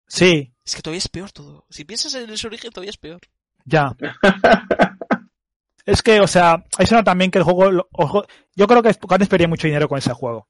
Sí, 0.06 0.52
Es 0.66 0.74
que 0.74 0.82
todavía 0.82 0.98
es 0.98 1.08
peor 1.08 1.30
todo. 1.32 1.64
Si 1.70 1.84
piensas 1.84 2.12
en 2.14 2.28
ese 2.28 2.46
origen, 2.48 2.70
todavía 2.72 2.90
es 2.90 2.96
peor. 2.98 3.20
ya. 3.64 3.94
es 5.84 6.02
que, 6.02 6.20
o 6.20 6.26
sea, 6.26 6.64
suena 6.84 7.04
también 7.04 7.30
que 7.30 7.38
el 7.38 7.44
juego, 7.44 7.70
lo- 7.70 7.88
ojo, 7.92 8.26
yo 8.54 8.66
creo 8.66 8.82
que 8.82 8.92
Square 8.92 9.26
perdía 9.26 9.48
mucho 9.48 9.66
dinero 9.68 9.88
con 9.88 9.98
ese 9.98 10.12
juego. 10.12 10.48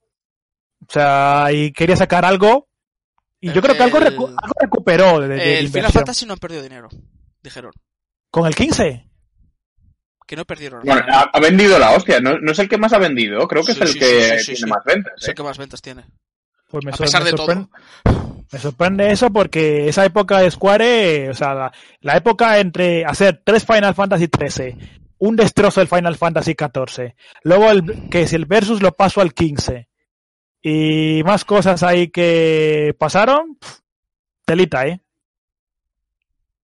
O 0.80 0.93
sea, 0.93 1.48
y 1.52 1.72
quería 1.72 1.97
sacar 1.97 2.24
algo, 2.24 2.68
y 3.40 3.48
yo 3.48 3.55
El- 3.55 3.62
creo 3.62 3.76
que 3.76 3.82
algo, 3.82 3.98
el- 3.98 4.05
recu- 4.16 4.34
algo 4.43 4.55
recuperó 4.60 5.20
de, 5.20 5.28
de- 5.28 5.36
de 5.36 5.59
el 5.59 5.68
Final. 5.68 5.93
Fantasy 5.93 6.24
no 6.26 6.32
han 6.32 6.38
perdido 6.38 6.62
dinero, 6.62 6.88
dijeron. 7.43 7.72
Con 8.30 8.47
el 8.47 8.55
15. 8.55 9.10
Que 10.26 10.34
no 10.36 10.44
perdieron 10.44 10.82
Bueno, 10.84 11.02
nada. 11.06 11.30
ha, 11.32 11.36
ha 11.36 11.40
vendido 11.40 11.78
la 11.78 11.93
hostia, 11.93 12.18
no, 12.20 12.38
no 12.38 12.51
es 12.52 12.59
el 12.59 12.68
que 12.68 12.78
más 12.78 12.93
ha 12.93 12.98
vendido, 12.98 13.47
creo 13.47 13.62
que 13.62 13.74
Sí, 13.74 13.80
es 13.82 13.88
el 13.88 13.93
sí, 13.93 13.98
que 13.98 14.06
sí, 14.06 14.22
sí, 14.22 14.38
sí, 14.38 14.44
tiene 14.55 14.59
sí. 14.59 14.66
más 14.66 14.84
ventas. 14.84 15.12
Sé 15.18 15.30
eh. 15.30 15.34
que 15.34 15.43
más 15.43 15.59
ventas 15.59 15.80
tiene. 15.82 16.05
Pues 16.68 16.84
me, 16.84 16.90
A 16.90 16.97
pesar 16.97 17.22
me 17.22 17.30
de 17.30 17.36
sorprende, 17.36 17.68
me 18.52 18.59
sorprende 18.59 19.10
eso 19.10 19.31
porque 19.31 19.89
esa 19.89 20.05
época 20.05 20.40
de 20.40 20.51
Square, 20.51 21.31
o 21.31 21.35
sea, 21.35 21.55
la, 21.55 21.73
la 22.01 22.16
época 22.16 22.59
entre 22.59 23.05
hacer 23.05 23.43
tres 23.44 23.64
Final 23.64 23.94
Fantasy 23.94 24.28
13, 24.28 24.77
un 25.18 25.36
destrozo 25.36 25.81
del 25.81 25.89
Final 25.89 26.16
Fantasy 26.16 26.55
14, 26.55 27.16
luego 27.43 27.70
el, 27.70 28.09
que 28.09 28.23
es 28.23 28.32
el 28.32 28.47
Versus 28.47 28.82
lo 28.82 28.93
paso 28.93 29.20
al 29.20 29.35
15 29.35 29.89
y 30.62 31.23
más 31.24 31.44
cosas 31.44 31.82
ahí 31.82 32.09
que 32.09 32.94
pasaron, 32.98 33.59
telita, 34.44 34.86
¿eh? 34.86 35.01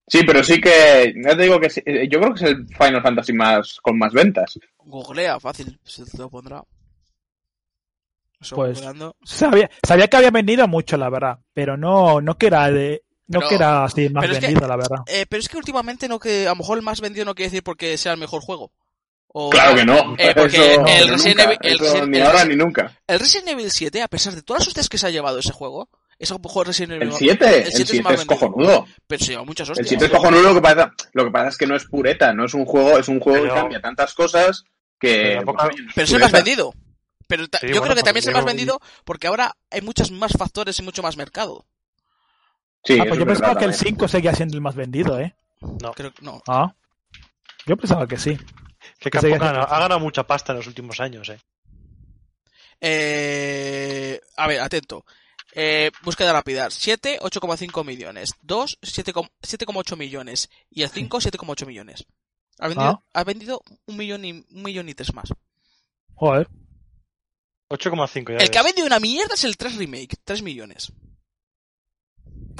Sí, 0.08 0.24
pero 0.26 0.42
sí 0.42 0.60
que, 0.60 1.14
ya 1.24 1.36
te 1.36 1.42
digo 1.44 1.58
que 1.60 1.70
sí, 1.70 1.80
eh, 1.86 2.08
yo 2.10 2.20
creo 2.20 2.34
que 2.34 2.44
es 2.44 2.50
el 2.50 2.66
Final 2.66 3.02
Fantasy 3.02 3.32
más 3.32 3.78
con 3.80 3.96
más 3.96 4.12
ventas. 4.12 4.58
Googlea, 4.78 5.38
fácil, 5.40 5.78
se 5.84 6.04
te 6.04 6.18
lo 6.18 6.28
pondrá. 6.28 6.62
Pues-. 8.50 8.82
Sabía, 9.24 9.70
sabía 9.86 10.08
que 10.08 10.16
había 10.16 10.30
vendido 10.30 10.66
mucho, 10.68 10.96
la 10.96 11.08
verdad, 11.10 11.38
pero 11.52 11.76
no, 11.76 12.20
no 12.20 12.36
que 12.36 12.46
era 12.46 12.70
de, 12.70 13.02
no 13.28 13.38
Pero- 13.38 13.48
que 13.48 13.54
era 13.54 13.84
así 13.84 14.08
más 14.08 14.22
pero 14.22 14.32
es 14.34 14.38
que- 14.40 14.46
vendido, 14.46 14.68
la 14.68 14.76
verdad. 14.76 14.98
Eh, 15.06 15.26
pero 15.28 15.40
es 15.40 15.48
que 15.48 15.56
últimamente 15.56 16.08
no 16.08 16.18
que 16.18 16.46
a 16.46 16.50
lo 16.50 16.56
mejor 16.56 16.78
el 16.78 16.84
más 16.84 17.00
vendido 17.00 17.24
no 17.24 17.34
quiere 17.34 17.50
decir 17.50 17.62
porque 17.62 17.96
sea 17.96 18.12
el 18.12 18.18
mejor 18.18 18.42
juego. 18.42 18.72
O- 19.34 19.48
Claro 19.48 19.74
que 19.74 19.84
no. 19.86 20.14
Eh, 20.18 20.34
porque 20.36 20.72
eso, 20.74 20.84
el 20.86 21.08
Resident 21.08 21.38
nunca. 21.38 21.44
Evil- 21.44 21.58
el 21.62 21.74
Eso 21.74 21.84
Resident- 21.84 22.08
ni 22.10 22.18
el 22.18 22.22
ahora 22.26 22.44
ni 22.44 22.56
nunca. 22.56 22.98
El 23.06 23.18
Resident 23.18 23.48
Evil 23.48 23.70
7, 23.70 24.02
a 24.02 24.08
pesar 24.08 24.34
de 24.34 24.42
todas 24.42 24.60
las 24.60 24.68
hostias 24.68 24.88
que 24.90 24.98
se 24.98 25.06
ha 25.06 25.10
llevado 25.10 25.38
ese 25.38 25.52
juego, 25.52 25.88
es 26.18 26.30
a 26.30 26.34
lo 26.34 26.40
mejor 26.40 26.66
Resident 26.66 26.92
Evil 26.96 27.08
El 27.08 27.14
7, 27.14 27.46
el 27.62 27.72
7 27.72 27.84
7 27.86 28.02
más 28.02 28.12
es 28.12 28.18
vendido. 28.26 28.38
cojonudo. 28.40 28.86
Pero 29.06 29.24
se 29.24 29.30
lleva 29.32 29.44
muchas 29.44 29.68
El 29.68 29.72
hostias. 29.72 29.88
7 29.88 30.04
es 30.04 30.10
cojonudo, 30.10 30.42
lo 30.42 30.54
que 30.54 30.60
pasa, 30.60 30.92
lo 31.14 31.24
que 31.24 31.30
pasa 31.30 31.48
es 31.48 31.56
que 31.56 31.66
no 31.66 31.74
es 31.76 31.84
pureta, 31.86 32.34
no 32.34 32.44
es 32.44 32.52
un 32.52 32.66
juego, 32.66 32.98
es 32.98 33.08
un 33.08 33.20
juego 33.20 33.40
Pero- 33.42 33.54
que 33.54 33.60
cambia 33.60 33.80
tantas 33.80 34.12
cosas 34.12 34.64
que... 35.00 35.14
Pero 35.16 35.36
tampoco- 35.38 35.64
pues, 35.70 35.76
Pero 35.94 36.04
es 36.04 36.12
el 36.12 36.20
más 36.20 36.32
vendido. 36.32 36.74
Pero 37.36 37.44
Sí, 37.60 37.74
yo 37.74 37.80
bueno, 37.80 37.82
creo 37.82 37.96
que 37.96 38.02
también 38.02 38.22
es 38.22 38.26
el 38.28 38.34
más 38.34 38.44
vendido 38.44 38.80
porque 39.04 39.26
ahora 39.26 39.56
hay 39.70 39.80
muchos 39.80 40.10
más 40.10 40.32
factores 40.32 40.78
y 40.78 40.82
mucho 40.82 41.02
más 41.02 41.16
mercado. 41.16 41.66
Sí, 42.84 42.98
Ah, 43.00 43.04
pues 43.08 43.18
yo 43.20 43.26
pensaba 43.26 43.48
verdad 43.48 43.60
que 43.60 43.64
el 43.66 43.70
también. 43.72 43.94
5 43.96 44.08
seguía 44.08 44.34
siendo 44.34 44.56
el 44.56 44.60
más 44.60 44.74
vendido, 44.74 45.18
¿eh? 45.20 45.34
No, 45.80 45.92
Creo 45.92 46.12
que 46.12 46.22
no. 46.22 46.42
Ah. 46.48 46.74
Yo 47.66 47.76
pensaba 47.76 48.06
que 48.06 48.16
sí. 48.18 48.36
que 48.98 49.10
que 49.10 49.18
ha 49.18 49.20
ganado, 49.22 49.60
ha 49.62 49.78
ganado 49.78 50.00
mucha 50.00 50.26
pasta 50.26 50.52
en 50.52 50.58
los 50.58 50.66
últimos 50.66 50.98
años, 51.00 51.28
eh. 51.28 51.38
Eh, 52.80 54.20
a 54.36 54.46
ver, 54.48 54.60
atento. 54.60 55.04
Eh, 55.54 55.90
búsqueda 56.02 56.32
rápida. 56.32 56.70
7, 56.70 57.18
8,5 57.20 57.84
millones. 57.84 58.34
2, 58.42 58.78
7,- 58.82 59.30
7,8 59.42 59.96
millones. 59.96 60.50
Y 60.70 60.82
el 60.82 60.90
5, 60.90 61.20
7,8 61.20 61.66
millones. 61.66 62.04
Ha 62.58 62.68
vendido, 62.68 63.02
Ah. 63.04 63.20
ha 63.20 63.24
vendido 63.24 63.62
un 63.86 63.96
millón 63.96 64.24
y 64.24 64.32
un 64.32 64.44
millón 64.62 64.88
y 64.88 64.94
tres 64.94 65.14
más. 65.14 65.32
Joder. 66.14 66.48
8,5 67.72 68.32
ya 68.32 68.38
El 68.38 68.50
que 68.50 68.58
ha 68.58 68.62
vendido 68.62 68.86
una 68.86 69.00
mierda 69.00 69.34
es 69.34 69.44
el 69.44 69.56
3 69.56 69.76
Remake. 69.76 70.16
3 70.24 70.42
millones. 70.42 70.92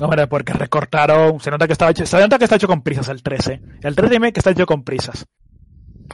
Hombre, 0.00 0.26
porque 0.26 0.52
recortaron. 0.52 1.38
Se 1.40 1.50
nota 1.50 1.66
que 1.66 1.72
estaba 1.74 1.90
hecho, 1.90 2.06
se 2.06 2.18
nota 2.18 2.38
que 2.38 2.44
está 2.44 2.56
hecho 2.56 2.66
con 2.66 2.82
prisas 2.82 3.08
el 3.08 3.22
13. 3.22 3.60
El 3.82 3.94
3 3.94 4.10
dime 4.10 4.32
que 4.32 4.40
está 4.40 4.50
hecho 4.50 4.66
con 4.66 4.84
prisas. 4.84 5.26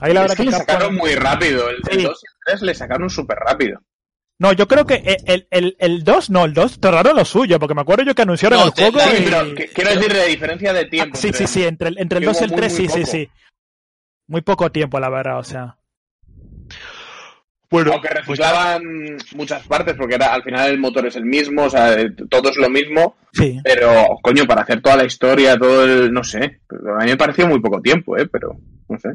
Ahí 0.00 0.12
la 0.12 0.20
Es 0.24 0.28
verdad 0.30 0.36
que 0.36 0.44
que 0.44 0.50
le 0.50 0.56
Capcom- 0.56 0.58
sacaron 0.60 0.94
muy 0.96 1.14
rápido, 1.14 1.68
el, 1.70 1.76
el 1.90 2.00
Sí. 2.00 2.04
2 2.04 2.22
y 2.22 2.26
el 2.26 2.34
3 2.46 2.62
le 2.62 2.74
sacaron 2.74 3.10
súper 3.10 3.38
rápido. 3.38 3.80
No, 4.40 4.52
yo 4.52 4.68
creo 4.68 4.86
que 4.86 4.94
el, 4.94 5.16
el, 5.26 5.48
el, 5.50 5.76
el 5.80 6.04
2, 6.04 6.30
no, 6.30 6.44
el 6.44 6.54
2 6.54 6.78
tardaron 6.78 7.16
lo 7.16 7.24
suyo, 7.24 7.58
porque 7.58 7.74
me 7.74 7.80
acuerdo 7.80 8.04
yo 8.04 8.14
que 8.14 8.22
anunciaron 8.22 8.60
No, 8.60 8.66
el 8.66 8.70
juego. 8.70 9.00
Sí, 9.00 9.16
y- 9.18 9.24
pero 9.24 9.54
que- 9.54 9.68
quiero 9.68 9.90
decir 9.94 10.12
de 10.12 10.26
diferencia 10.26 10.72
de 10.72 10.84
tiempo. 10.84 11.16
Ah, 11.16 11.20
sí, 11.20 11.28
sí, 11.32 11.42
entre- 11.42 11.46
sí, 11.48 11.64
entre 11.64 11.88
el, 11.88 11.98
entre 11.98 12.18
el 12.18 12.22
Que 12.22 12.26
2 12.28 12.40
y 12.40 12.44
el 12.44 12.50
hubo 12.50 12.56
muy, 12.56 12.60
3, 12.60 12.72
sí, 12.76 12.82
muy 12.82 12.88
sí, 12.92 12.98
poco. 13.00 13.10
sí. 13.10 13.30
Muy 14.28 14.40
poco 14.42 14.70
tiempo, 14.72 15.00
la 15.00 15.08
verdad, 15.08 15.38
o 15.38 15.44
sea. 15.44 15.78
Bueno, 17.70 17.92
Aunque 17.92 18.08
pues 18.08 18.26
reciclaban 18.26 18.82
muchas 19.34 19.66
partes, 19.66 19.94
porque 19.94 20.14
era, 20.14 20.32
al 20.32 20.42
final 20.42 20.70
el 20.70 20.78
motor 20.78 21.06
es 21.06 21.16
el 21.16 21.26
mismo, 21.26 21.64
o 21.64 21.70
sea, 21.70 21.92
eh, 22.00 22.10
todo 22.30 22.48
es 22.48 22.56
lo 22.56 22.70
mismo, 22.70 23.16
Sí. 23.32 23.60
pero, 23.62 23.90
coño, 24.22 24.46
para 24.46 24.62
hacer 24.62 24.80
toda 24.80 24.96
la 24.96 25.04
historia, 25.04 25.58
todo 25.58 25.84
el, 25.84 26.10
no 26.10 26.24
sé, 26.24 26.60
pero 26.66 26.94
a 26.98 27.04
mí 27.04 27.10
me 27.10 27.16
pareció 27.18 27.46
muy 27.46 27.60
poco 27.60 27.80
tiempo, 27.82 28.16
¿eh? 28.16 28.26
Pero, 28.26 28.56
no 28.88 28.98
sé. 28.98 29.10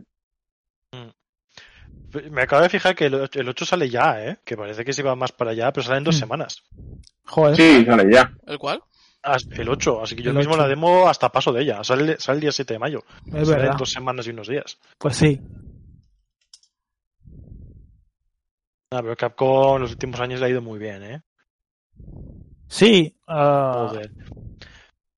me 2.29 2.43
acabo 2.43 2.61
de 2.61 2.69
fijar 2.69 2.95
que 2.95 3.05
el 3.07 3.15
8 3.15 3.39
el 3.41 3.49
8 3.49 3.65
sale 3.65 3.89
ya, 3.89 4.23
¿eh? 4.23 4.37
Que 4.45 4.55
parece 4.55 4.85
que 4.85 4.93
se 4.93 5.01
va 5.01 5.15
más 5.15 5.31
para 5.31 5.49
allá, 5.51 5.71
pero 5.73 5.83
sale 5.83 5.97
en 5.97 6.03
dos 6.03 6.15
Mm. 6.15 6.19
semanas. 6.19 6.61
Joder. 7.25 7.55
Sí, 7.55 7.83
sale 7.85 8.13
ya. 8.13 8.31
¿El 8.45 8.59
cual? 8.59 8.83
Ah, 9.23 9.37
El 9.51 9.69
8, 9.69 10.03
así 10.03 10.15
que 10.15 10.21
yo 10.21 10.29
El 10.31 10.37
mismo 10.37 10.53
8. 10.53 10.61
la 10.61 10.67
demo 10.67 11.07
hasta 11.09 11.29
paso 11.29 11.51
de 11.51 11.63
ella. 11.63 11.83
Sale, 11.83 12.19
sale 12.19 12.35
el 12.35 12.41
día 12.41 12.51
7 12.51 12.73
de 12.73 12.79
mayo. 12.79 13.03
Es 13.25 13.31
sale 13.47 13.55
verdad. 13.57 13.71
en 13.71 13.77
dos 13.77 13.89
semanas 13.91 14.27
y 14.27 14.29
unos 14.29 14.47
días. 14.47 14.77
Pues 14.99 15.15
sí. 15.15 15.39
Ah, 18.93 19.01
pero 19.01 19.15
Capcom 19.15 19.77
en 19.77 19.81
los 19.81 19.91
últimos 19.91 20.19
años 20.19 20.39
le 20.39 20.45
ha 20.45 20.49
ido 20.49 20.61
muy 20.61 20.77
bien, 20.77 21.03
¿eh? 21.03 21.21
Sí. 22.67 23.17
ah, 23.27 23.87
Joder. 23.89 24.11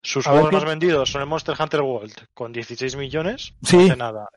Sus 0.02 0.26
juegos 0.26 0.54
más 0.54 0.64
vendidos 0.66 1.10
son 1.10 1.22
el 1.22 1.28
Monster 1.28 1.56
Hunter 1.60 1.82
World 1.82 2.14
con 2.34 2.54
16 2.54 2.96
millones. 2.96 3.54
Sí. 3.64 3.76
No 3.78 3.84
hace 3.84 3.96
nada. 3.98 4.30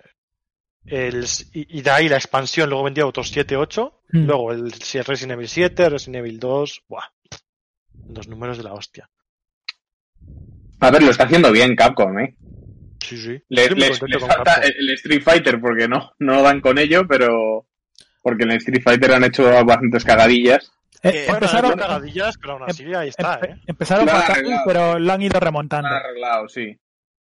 El, 0.87 1.25
y, 1.53 1.79
y 1.79 1.83
de 1.83 1.91
ahí 1.91 2.09
la 2.09 2.17
expansión 2.17 2.69
luego 2.69 2.85
vendía 2.85 3.07
otros 3.07 3.29
7, 3.29 3.57
8. 3.57 4.03
Mm. 4.13 4.25
Luego 4.27 4.53
el, 4.53 4.73
el 4.73 5.05
Resident 5.05 5.33
Evil 5.33 5.49
7, 5.49 5.89
Resident 5.91 6.17
Evil 6.17 6.41
2. 6.41 6.83
Buah. 6.89 7.05
Los 8.09 8.27
números 8.29 8.57
de 8.57 8.65
la 8.65 8.73
hostia. 8.73 9.09
A 10.81 10.91
ver, 10.91 11.03
lo 11.03 11.11
está 11.11 11.25
haciendo 11.25 11.53
bien 11.53 11.77
Capcom, 11.77 12.19
¿eh? 12.19 12.37
Sí, 13.01 13.17
sí. 13.19 13.41
Le, 13.49 13.69
les, 13.71 13.99
falta 13.99 14.55
Capcom. 14.55 14.73
el 14.79 14.91
Street 14.91 15.23
Fighter 15.23 15.61
porque 15.61 15.87
no, 15.87 16.13
no 16.19 16.43
dan 16.43 16.61
con 16.61 16.79
ello, 16.79 17.07
pero 17.07 17.68
porque 18.29 18.45
en 18.45 18.51
el 18.53 18.59
Street 18.59 18.83
Fighter 18.83 19.13
han 19.13 19.25
hecho 19.25 19.43
bastantes 19.65 20.05
cagadillas. 20.05 20.71
eh, 21.03 21.25
Bueno, 21.29 21.47
empezaron, 21.47 21.79
cagadillas, 21.79 22.37
pero 22.39 22.53
aún 22.55 22.63
así 22.65 22.85
ahí 22.95 23.09
está, 23.09 23.41
empe- 23.41 23.51
¿eh? 23.55 23.57
empezaron 23.67 24.09
han 24.09 24.17
fatal, 24.17 24.31
arreglado. 24.37 24.63
pero 24.67 24.99
lo 24.99 25.13
han 25.13 25.23
ido 25.23 25.41
remontando. 25.41 25.89
Han 25.89 25.95
arreglado, 25.95 26.49
sí. 26.49 26.77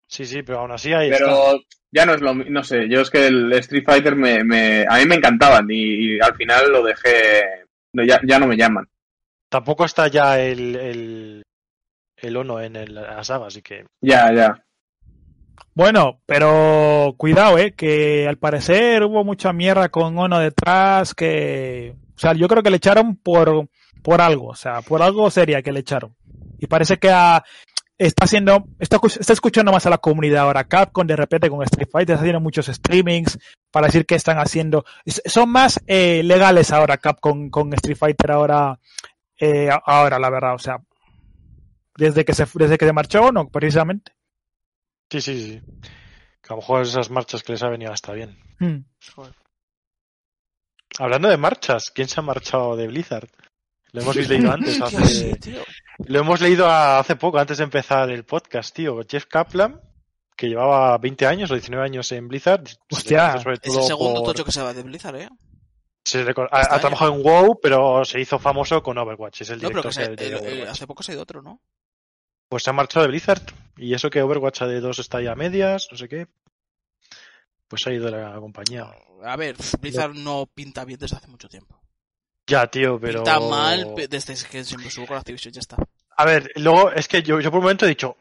Sí, 0.06 0.24
sí, 0.24 0.43
pero 0.43 0.60
aún 0.60 0.72
así 0.72 0.93
ahí 0.94 1.10
está. 1.10 1.24
Pero 1.24 1.60
ya 1.90 2.06
no 2.06 2.14
es 2.14 2.20
lo 2.22 2.35
mi- 2.35 2.48
no 2.48 2.62
sé, 2.64 2.89
yo 2.89 3.01
es 3.02 3.10
que 3.10 3.26
el 3.26 3.52
Street 3.55 3.85
Fighter 3.85 4.16
me, 4.16 4.43
me 4.44 4.86
a 4.89 4.97
mí 4.98 5.06
me 5.06 5.16
encantaban 5.16 5.66
y, 5.70 6.16
y 6.16 6.20
al 6.20 6.35
final 6.36 6.70
lo 6.72 6.82
dejé, 6.82 7.43
no, 7.93 8.02
ya, 8.05 8.18
ya 8.24 8.39
no 8.39 8.47
me 8.47 8.56
llaman. 8.56 8.89
Tampoco 9.51 9.85
está 9.85 10.09
ya 10.09 10.40
el, 10.40 10.74
el, 10.76 11.43
el 12.16 12.36
Ono 12.36 12.60
en 12.60 12.76
el- 12.76 12.94
la 12.94 13.22
saga, 13.24 13.47
así 13.48 13.60
que 13.62 13.85
Ya, 14.01 14.32
ya. 14.32 14.64
Bueno, 15.74 16.20
pero 16.26 17.14
cuidado, 17.16 17.59
eh, 17.59 17.72
que 17.74 18.28
al 18.28 18.39
parecer 18.39 19.02
hubo 19.05 19.24
mucha 19.24 19.52
mierda 19.52 19.89
con 19.89 20.16
Ono 20.18 20.39
detrás, 20.39 21.14
que, 21.14 21.94
o 22.16 22.18
sea, 22.18 22.32
yo 22.35 22.47
creo 22.48 22.62
que 22.62 22.70
le 22.70 22.76
echaron 22.76 23.16
por, 23.16 23.68
por 24.02 24.20
algo, 24.20 24.48
o 24.48 24.55
sea, 24.55 24.82
por 24.82 25.02
algo 25.02 25.31
seria 25.31 25.62
que 25.62 25.72
le 25.72 25.81
echaron. 25.81 26.14
Y 26.59 26.66
parece 26.68 26.98
que 26.98 27.10
a- 27.10 27.43
está 27.98 28.24
haciendo, 28.24 28.64
está, 28.78 28.98
está 29.05 29.32
escuchando 29.32 29.72
más 29.72 29.86
a 29.86 29.90
la 29.90 29.98
comunidad 29.98 30.44
ahora. 30.44 30.64
Capcom 30.64 31.06
de 31.06 31.16
repente 31.16 31.51
con 31.51 31.62
Street 31.64 31.89
Fighter 31.90 32.14
está 32.14 32.22
haciendo 32.22 32.40
muchos 32.40 32.66
streamings 32.66 33.39
para 33.72 33.86
decir 33.89 34.06
que 34.06 34.14
están 34.14 34.39
haciendo, 34.39 34.85
son 35.06 35.51
más 35.51 35.81
eh, 35.89 36.22
legales 36.24 36.70
ahora 36.72 36.98
Capcom 36.98 37.51
con 37.51 37.72
Street 37.74 37.97
Fighter 37.97 38.31
ahora, 38.31 38.78
eh, 39.40 39.68
ahora 39.85 40.20
la 40.20 40.31
verdad, 40.31 40.55
o 40.55 40.59
sea, 40.59 40.78
desde 41.97 42.24
que 42.24 42.32
se, 42.35 42.47
desde 42.55 42.78
que 42.78 42.86
se 42.86 42.93
marchó, 42.93 43.32
no, 43.32 43.48
precisamente. 43.48 44.12
Sí, 45.10 45.20
sí, 45.20 45.43
sí. 45.52 45.60
Que 46.43 46.52
a 46.52 46.56
lo 46.56 46.56
mejor 46.59 46.82
esas 46.82 47.10
marchas 47.10 47.43
que 47.43 47.52
les 47.52 47.62
ha 47.62 47.68
venido 47.68 47.93
hasta 47.93 48.12
bien. 48.12 48.39
Hmm. 48.59 48.85
Hablando 50.98 51.28
de 51.28 51.36
marchas, 51.36 51.90
¿quién 51.90 52.09
se 52.09 52.20
ha 52.20 52.22
marchado 52.22 52.76
de 52.76 52.86
Blizzard? 52.86 53.28
Lo 53.93 54.02
hemos 54.02 54.16
leído 54.16 54.51
antes, 54.52 54.78
lo 56.06 56.18
hemos 56.20 56.40
leído 56.40 56.68
hace 56.68 57.16
poco, 57.16 57.39
antes 57.39 57.59
de 57.59 57.64
empezar 57.64 58.10
el 58.10 58.24
podcast, 58.24 58.74
tío. 58.74 59.01
Jeff 59.09 59.26
Kaplan, 59.26 59.81
que 60.36 60.48
llevaba 60.48 60.97
20 60.98 61.26
años 61.26 61.51
o 61.51 61.55
19 61.55 61.85
años 61.85 62.10
en 62.12 62.28
Blizzard. 62.28 62.66
se 62.68 62.76
Hostia. 62.90 63.35
Es 63.36 63.47
el 63.76 63.82
segundo 63.82 64.20
por- 64.22 64.32
tocho 64.32 64.44
que 64.44 64.52
se 64.52 64.62
va 64.62 64.72
de 64.74 64.82
Blizzard, 64.82 65.16
¿eh? 65.16 65.28
se 66.06 66.20
ha, 66.20 66.74
ha 66.74 66.81
trabajado 66.81 67.14
en 67.14 67.22
WoW, 67.22 67.59
pero 67.62 68.05
se 68.05 68.20
hizo 68.20 68.39
famoso 68.39 68.82
con 68.82 68.98
Overwatch. 68.98 69.40
Es 69.43 69.51
el 69.51 69.62
No, 69.62 69.68
pero 69.68 69.81
director 69.82 69.90
que 69.90 70.05
se- 70.05 70.10
de- 70.10 70.16
de 70.16 70.26
el- 70.26 70.32
el- 70.35 70.40
Overwatch. 70.52 70.70
hace 70.70 70.86
poco 70.86 71.02
se 71.02 71.12
ha 71.12 71.14
ido 71.14 71.22
otro, 71.22 71.40
¿no? 71.40 71.60
Pues 72.55 72.62
se 72.62 72.70
ha 72.70 72.72
marchado 72.72 73.02
de 73.02 73.09
Blizzard. 73.09 73.43
Y 73.76 73.94
eso 73.94 74.10
que 74.10 74.22
Overwatch 74.22 74.62
de 74.62 74.78
2 74.78 75.01
está 75.01 75.20
ya 75.20 75.32
a 75.32 75.35
medias, 75.35 75.89
no 75.90 75.98
sé 75.98 76.09
qué. 76.09 76.28
Pues 77.66 77.82
se 77.82 77.90
ha 77.90 77.93
ido 77.93 78.09
la 78.09 78.36
compañía. 78.39 78.86
A 79.24 79.35
ver, 79.35 79.56
Blizzard 79.81 80.14
no 80.14 80.47
pinta 80.47 80.85
bien 80.85 81.01
desde 81.01 81.16
hace 81.16 81.26
mucho 81.26 81.48
tiempo. 81.48 81.82
Ya, 82.47 82.68
tío, 82.68 83.01
pero. 83.01 83.24
Pinta 83.24 83.40
mal 83.40 83.97
desde 84.09 84.36
que 84.48 84.62
siempre 84.62 84.86
estuvo 84.86 85.05
con 85.05 85.16
Activision, 85.16 85.52
ya 85.52 85.59
está. 85.59 85.78
A 86.16 86.24
ver, 86.24 86.52
luego 86.55 86.93
es 86.93 87.09
que 87.09 87.24
yo, 87.24 87.40
yo 87.40 87.51
por 87.51 87.59
un 87.59 87.64
momento 87.64 87.86
he 87.86 87.89
dicho. 87.89 88.18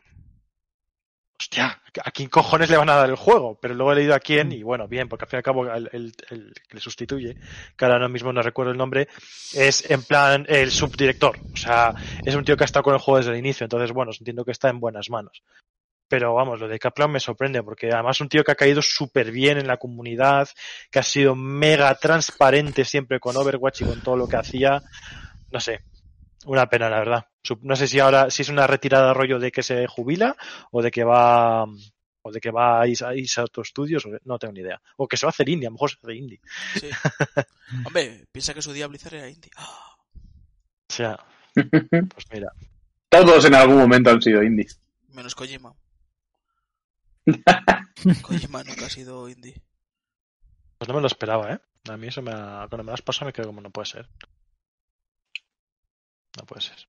Hostia, 1.44 1.82
¿a 2.06 2.11
quién 2.11 2.30
cojones 2.30 2.70
le 2.70 2.78
van 2.78 2.90
a 2.90 2.95
dar 2.95 3.10
el 3.10 3.18
juego? 3.18 3.60
Pero 3.61 3.74
luego 3.74 3.91
he 3.91 3.95
leído 3.95 4.15
a 4.15 4.20
quién, 4.22 4.53
y 4.53 4.64
bueno, 4.64 4.88
bien, 4.88 5.10
porque 5.10 5.26
al 5.26 5.30
fin 5.30 5.38
y 5.38 5.40
al 5.40 5.44
cabo 5.44 5.65
el, 5.74 5.90
el- 5.91 6.14
el 6.30 6.53
que 6.70 6.76
le 6.76 6.80
sustituye, 6.80 7.36
que 7.76 7.84
ahora 7.86 8.07
mismo 8.07 8.32
no 8.32 8.41
recuerdo 8.41 8.72
el 8.72 8.78
nombre, 8.78 9.10
es 9.53 9.90
en 9.91 10.03
plan 10.03 10.45
el 10.48 10.72
subdirector. 10.72 11.38
O 11.53 11.57
sea, 11.57 11.94
es 12.24 12.34
un 12.36 12.45
tío 12.45 12.56
que 12.56 12.64
ha 12.64 12.65
estado 12.65 12.84
con 12.84 12.94
el 12.94 13.02
juego 13.02 13.18
desde 13.18 13.32
el 13.32 13.40
inicio, 13.40 13.65
entonces 13.65 13.91
bueno, 13.91 14.14
entiendo 14.18 14.45
que 14.45 14.52
está 14.52 14.70
en 14.70 14.80
buenas 14.80 15.10
manos. 15.10 15.44
Pero 16.07 16.34
vamos, 16.34 16.61
lo 16.61 16.70
de 16.70 16.80
Kaplan 16.80 17.11
me 17.11 17.20
sorprende, 17.20 17.61
porque 17.61 17.91
además 17.91 18.15
es 18.15 18.22
un 18.22 18.30
tío 18.30 18.44
que 18.45 18.53
ha 18.53 18.56
caído 18.56 18.82
súper 18.82 19.30
bien 19.32 19.57
en 19.57 19.68
la 19.68 19.76
comunidad, 19.78 20.48
que 20.90 20.99
ha 20.99 21.03
sido 21.03 21.36
mega 21.36 21.94
transparente 21.95 22.86
siempre 22.86 23.20
con 23.20 23.36
Overwatch 23.36 23.82
y 23.82 23.86
con 23.86 24.02
todo 24.02 24.15
lo 24.15 24.28
que 24.30 24.38
hacía. 24.38 24.82
No 25.52 25.60
sé, 25.60 25.82
una 26.45 26.68
pena, 26.68 26.90
la 26.90 26.99
verdad. 26.99 27.26
No 27.61 27.76
sé 27.76 27.88
si 27.88 27.99
ahora, 27.99 28.30
si 28.30 28.41
es 28.41 28.49
una 28.49 28.68
retirada 28.68 29.14
rollo 29.14 29.40
de 29.40 29.52
que 29.52 29.64
se 29.64 29.86
jubila 29.88 30.36
o 30.72 30.82
de 30.82 30.91
que 30.91 31.03
va 31.03 31.65
o 32.26 32.32
de 32.32 32.40
que 32.40 32.52
va 32.52 32.82
a 32.82 32.88
irse 32.88 33.41
a, 33.41 33.44
otros 33.44 33.68
estudios, 33.68 34.07
no 34.24 34.40
tengo 34.40 34.53
ni 34.53 34.61
idea. 34.61 34.82
O 34.95 35.07
que 35.07 35.18
se 35.18 35.26
va 35.26 35.30
a 35.30 35.32
hacer 35.32 35.49
indie, 35.49 35.68
a 35.68 35.70
lo 35.70 35.74
mejor 35.74 35.91
se 35.91 35.98
hace 36.02 36.15
indie. 36.15 36.40
Sí. 36.80 36.90
Hombre, 37.86 38.26
piensa 38.32 38.53
que 38.53 38.61
su 38.61 38.72
día 38.72 38.88
Blizzard 38.88 39.15
era 39.15 39.30
indie. 39.30 39.52
¡Ah! 39.57 39.98
O 40.90 40.94
sea, 40.94 41.20
pues 41.56 42.26
mira. 42.32 42.52
Todos 43.10 43.45
en 43.45 43.56
algún 43.56 43.78
momento 43.78 44.10
han 44.10 44.22
sido 44.22 44.41
indies. 44.41 44.80
Menos 45.10 45.36
Kojima. 45.36 45.76
Kojima 48.22 48.64
nunca 48.64 48.86
ha 48.86 48.90
sido 48.90 49.28
indie. 49.28 49.61
Pues 50.78 50.88
no 50.88 50.95
me 50.95 51.02
lo 51.02 51.07
esperaba, 51.07 51.53
¿eh? 51.53 51.60
A 51.90 51.98
mí 51.98 52.07
eso 52.07 52.22
me 52.22 52.32
ha, 52.32 52.68
cuando 52.70 52.86
me 52.86 52.91
las 52.91 53.02
pasado 53.02 53.28
me 53.28 53.34
quedo 53.34 53.48
como 53.48 53.61
no 53.61 53.70
puede 53.70 53.86
ser. 53.86 54.10
No 56.38 56.45
puede 56.45 56.61
ser. 56.61 56.88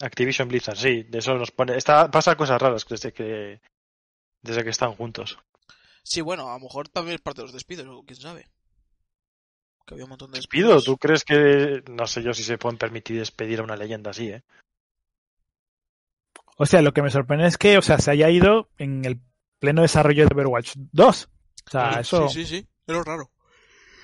Activision 0.00 0.48
Blizzard, 0.48 0.76
sí, 0.76 1.02
de 1.04 1.18
eso 1.18 1.34
nos 1.34 1.50
pone. 1.50 1.76
Está, 1.76 2.10
pasa 2.10 2.36
cosas 2.36 2.60
raras 2.60 2.86
desde 2.88 3.12
que 3.12 3.60
desde 4.42 4.64
que 4.64 4.70
están 4.70 4.94
juntos. 4.94 5.38
Sí, 6.02 6.20
bueno, 6.22 6.50
a 6.50 6.54
lo 6.54 6.60
mejor 6.60 6.88
también 6.88 7.16
es 7.16 7.20
parte 7.20 7.42
de 7.42 7.46
los 7.46 7.52
despidos, 7.52 7.86
quién 8.06 8.18
sabe. 8.18 8.48
Que 9.86 9.94
había 9.94 10.04
un 10.04 10.10
montón 10.10 10.30
de 10.30 10.38
Despido, 10.38 10.74
despidos. 10.74 10.84
¿tú 10.84 10.96
crees 10.96 11.24
que 11.24 11.82
no 11.90 12.06
sé 12.06 12.22
yo 12.22 12.32
si 12.32 12.42
se 12.42 12.58
pueden 12.58 12.78
permitir 12.78 13.18
despedir 13.18 13.60
a 13.60 13.64
una 13.64 13.76
leyenda 13.76 14.10
así, 14.10 14.28
eh? 14.28 14.42
O 16.56 16.66
sea, 16.66 16.82
lo 16.82 16.92
que 16.92 17.02
me 17.02 17.10
sorprende 17.10 17.46
es 17.46 17.56
que, 17.56 17.78
o 17.78 17.82
sea, 17.82 17.98
se 17.98 18.10
haya 18.10 18.28
ido 18.30 18.70
en 18.78 19.04
el 19.04 19.20
pleno 19.58 19.82
desarrollo 19.82 20.26
de 20.26 20.34
Overwatch 20.34 20.72
2. 20.76 21.28
O 21.66 21.70
sea, 21.70 21.92
Sí, 21.94 22.00
eso. 22.00 22.28
Sí, 22.28 22.44
sí, 22.44 22.58
sí. 22.58 22.68
Es 22.86 22.94
lo 22.94 23.02
raro. 23.02 23.30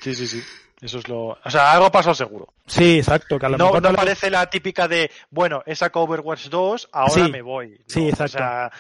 Sí, 0.01 0.15
sí, 0.15 0.27
sí. 0.27 0.43
Eso 0.81 0.99
es 0.99 1.09
lo. 1.09 1.29
O 1.43 1.51
sea, 1.51 1.73
algo 1.73 1.91
pasó 1.91 2.15
seguro. 2.15 2.53
Sí, 2.67 2.99
exacto. 2.99 3.39
Que 3.39 3.47
a 3.47 3.49
lo 3.49 3.57
No, 3.57 3.65
mejor 3.67 3.83
no 3.83 3.91
le- 3.93 3.97
parece 3.97 4.29
la 4.31 4.49
típica 4.51 4.87
de, 4.87 5.11
bueno, 5.31 5.63
he 5.65 5.75
sacado 5.75 6.05
Overwatch 6.05 6.49
2, 6.49 6.89
ahora 6.93 7.13
Sí. 7.27 7.31
me 7.33 7.41
voy. 7.43 7.83
Sí, 7.89 8.09
exacto. 8.09 8.37
O 8.37 8.39
sea, 8.39 8.71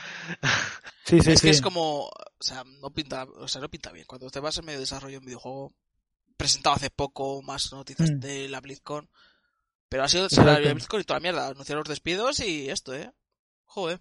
Sí, 1.04 1.20
sí, 1.20 1.32
es 1.32 1.40
sí. 1.40 1.46
que 1.46 1.50
es 1.52 1.62
como, 1.62 2.04
o 2.06 2.10
sea, 2.40 2.64
no 2.80 2.90
pinta, 2.90 3.24
o 3.24 3.48
sea, 3.48 3.60
no 3.62 3.68
pinta 3.70 3.92
bien. 3.92 4.04
Cuando 4.06 4.28
te 4.30 4.40
vas 4.40 4.58
en 4.58 4.66
medio 4.66 4.78
de 4.78 4.82
desarrollo 4.84 5.12
de 5.12 5.18
un 5.18 5.24
videojuego, 5.24 5.72
presentado 6.36 6.76
hace 6.76 6.90
poco 6.90 7.40
más 7.42 7.72
noticias 7.72 8.10
Mm. 8.10 8.18
de 8.20 8.48
la 8.50 8.60
BlizzCon, 8.60 9.08
pero 9.88 10.02
ha 10.04 10.08
sido 10.08 10.28
la 10.44 10.58
BlizzCon 10.58 11.00
y 11.00 11.04
toda 11.04 11.18
la 11.18 11.22
mierda, 11.22 11.46
anunciar 11.48 11.78
los 11.78 11.88
despidos 11.88 12.40
y 12.40 12.68
esto, 12.68 12.94
eh. 12.94 13.10
Joder. 13.64 14.00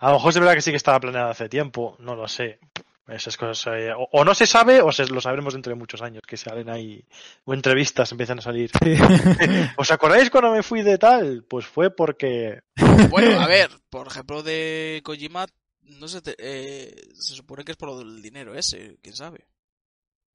a 0.00 0.08
lo 0.08 0.14
mejor 0.14 0.30
es 0.30 0.38
verdad 0.38 0.54
que 0.54 0.62
sí 0.62 0.70
que 0.70 0.78
estaba 0.78 0.98
planeado 1.00 1.28
hace 1.28 1.50
tiempo, 1.50 1.96
no 1.98 2.14
lo 2.16 2.26
sé. 2.28 2.58
Esas 3.08 3.36
cosas, 3.36 3.72
eh, 3.78 3.92
o, 3.92 4.08
o 4.10 4.24
no 4.24 4.34
se 4.34 4.46
sabe 4.46 4.80
o 4.82 4.90
se 4.90 5.06
lo 5.06 5.20
sabremos 5.20 5.52
dentro 5.54 5.70
de 5.70 5.78
muchos 5.78 6.02
años, 6.02 6.22
que 6.26 6.36
salen 6.36 6.68
ahí, 6.68 7.04
o 7.44 7.54
entrevistas 7.54 8.10
empiezan 8.10 8.40
a 8.40 8.42
salir. 8.42 8.70
Sí. 8.82 8.94
¿Os 9.76 9.90
acordáis 9.92 10.28
cuando 10.28 10.50
me 10.50 10.64
fui 10.64 10.82
de 10.82 10.98
tal? 10.98 11.44
Pues 11.48 11.66
fue 11.66 11.94
porque... 11.94 12.62
Bueno, 13.10 13.40
a 13.40 13.46
ver, 13.46 13.70
por 13.90 14.08
ejemplo, 14.08 14.42
de 14.42 15.02
Kojima, 15.04 15.46
no 15.82 16.08
sé, 16.08 16.20
eh, 16.38 16.94
se 17.14 17.34
supone 17.34 17.64
que 17.64 17.70
es 17.72 17.78
por 17.78 17.96
del 17.96 18.20
dinero 18.20 18.54
ese, 18.56 18.98
quién 19.02 19.14
sabe. 19.14 19.46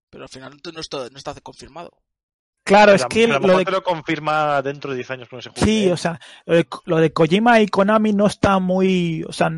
Pero 0.09 0.23
al 0.23 0.29
final 0.29 0.57
no 0.73 0.79
está, 0.79 1.09
no 1.09 1.17
está 1.17 1.33
confirmado. 1.41 1.91
Claro, 2.63 2.93
Pero 2.93 2.95
es 2.95 3.03
a- 3.03 3.07
que 3.09 3.23
a 3.25 3.27
lo 3.27 3.33
lo 3.33 3.39
mejor 3.41 3.57
de 3.59 3.65
te 3.65 3.71
lo 3.71 3.83
confirma 3.83 4.61
dentro 4.61 4.91
de 4.91 4.97
10 4.97 5.11
años 5.11 5.27
con 5.29 5.39
ese 5.39 5.49
juego. 5.49 5.65
Sí, 5.65 5.89
o 5.89 5.97
sea, 5.97 6.19
lo 6.45 6.55
de, 6.55 6.67
lo 6.85 6.97
de 6.97 7.11
Kojima 7.11 7.59
y 7.59 7.67
Konami 7.67 8.13
no 8.13 8.27
está 8.27 8.59
muy, 8.59 9.23
o 9.27 9.33
sea, 9.33 9.49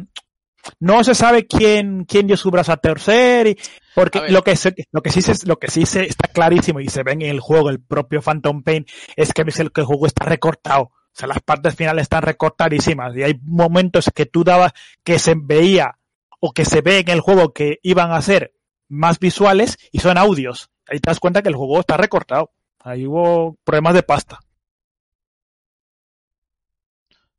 no 0.80 1.03
se 1.03 1.15
sabe 1.15 1.45
quién, 1.45 2.06
quién 2.06 2.27
dio 2.27 2.38
su 2.38 2.52
brazo 2.52 2.72
a 2.72 2.77
torcer 2.77 3.48
y, 3.48 3.57
porque 3.95 4.22
lo 4.30 4.44
que 4.44 4.56
se, 4.56 4.73
lo 4.91 5.02
que 5.02 5.11
sí 5.11 5.22
se, 5.22 5.45
lo 5.48 5.57
que 5.57 5.69
sí 5.69 5.85
se 5.85 6.06
está 6.06 6.27
clarísimo 6.27 6.80
y 6.80 6.88
se 6.88 7.03
ve 7.03 7.14
en 7.14 7.22
el 7.22 7.40
juego, 7.40 7.69
el 7.69 7.81
propio 7.81 8.22
Phantom 8.22 8.64
Pain, 8.64 8.85
es 9.15 9.34
que 9.34 9.41
el 9.41 9.72
que 9.72 9.81
el 9.81 9.88
juego 9.88 10.07
está 10.07 10.26
recortado. 10.26 10.84
O 10.84 11.15
sea, 11.15 11.27
las 11.27 11.41
partes 11.41 11.76
finales 11.76 12.03
están 12.03 12.23
recortadísimas 12.23 13.15
y 13.15 13.23
hay 13.23 13.40
momentos 13.44 14.10
que 14.14 14.26
tú 14.26 14.44
dabas 14.44 14.73
que 15.03 15.19
se 15.19 15.35
veía 15.38 15.99
o 16.40 16.53
que 16.53 16.65
se 16.65 16.81
ve 16.81 16.99
en 16.99 17.10
el 17.10 17.22
juego 17.22 17.53
que 17.53 17.80
iban 17.84 18.11
a 18.11 18.22
ser 18.22 18.56
más 18.90 19.19
visuales 19.19 19.77
y 19.91 19.99
son 19.99 20.18
audios. 20.18 20.72
Ahí 20.88 20.99
te 20.99 21.10
das 21.10 21.19
cuenta 21.19 21.44
que 21.44 21.49
el 21.49 21.56
juego 21.56 21.80
está 21.80 21.98
recortado. 21.98 22.52
Ahí 22.80 23.06
hubo 23.06 23.57
problemas 23.64 23.94
de 23.94 24.03
pasta. 24.03 24.40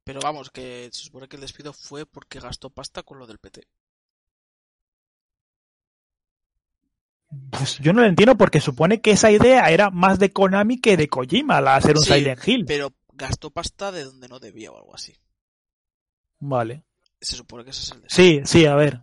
Pero 0.05 0.21
vamos, 0.21 0.51
que 0.51 0.91
se 0.93 1.05
supone 1.05 1.29
que 1.29 1.37
el 1.37 1.43
despido 1.43 1.73
fue 1.73 2.05
porque 2.07 2.39
gastó 2.41 2.69
pasta 2.71 3.03
con 3.03 3.19
lo 3.19 3.27
del 3.27 3.39
PT. 3.39 3.67
Pues 7.51 7.79
yo 7.79 7.93
no 7.93 8.03
lo 8.03 8.07
entiendo 8.07 8.37
porque 8.37 8.61
supone 8.61 9.01
que 9.01 9.11
esa 9.13 9.31
idea 9.31 9.69
era 9.71 9.91
más 9.91 10.19
de 10.19 10.31
Konami 10.33 10.81
que 10.81 10.97
de 10.97 11.09
Kojima, 11.09 11.61
la 11.61 11.77
hacer 11.77 11.97
un 11.97 12.05
Sí, 12.05 12.13
Silent 12.15 12.47
Hill. 12.47 12.65
Pero 12.67 12.93
gastó 13.13 13.51
pasta 13.51 13.91
de 13.91 14.05
donde 14.05 14.29
no 14.29 14.39
debía 14.39 14.71
o 14.71 14.77
algo 14.77 14.95
así. 14.95 15.17
Vale. 16.39 16.85
Se 17.21 17.37
supone 17.37 17.65
que 17.65 17.71
ese 17.71 17.83
es 17.83 17.91
el 17.93 18.03
despido. 18.03 18.25
Sí, 18.25 18.41
sí, 18.45 18.67
a 18.67 18.75
ver. 18.77 19.01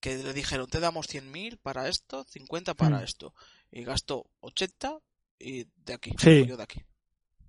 Que 0.00 0.16
le 0.16 0.32
dijeron, 0.32 0.68
te 0.68 0.80
damos 0.80 1.08
100.000 1.08 1.58
para 1.58 1.88
esto, 1.88 2.24
50 2.24 2.74
para 2.74 3.00
Mm. 3.00 3.04
esto. 3.04 3.34
Y 3.70 3.84
gastó 3.84 4.30
80 4.40 4.98
y 5.38 5.66
de 5.84 5.94
aquí. 5.94 6.12
Sí. 6.18 6.46
yo 6.46 6.56
de 6.56 6.62
aquí. 6.62 6.82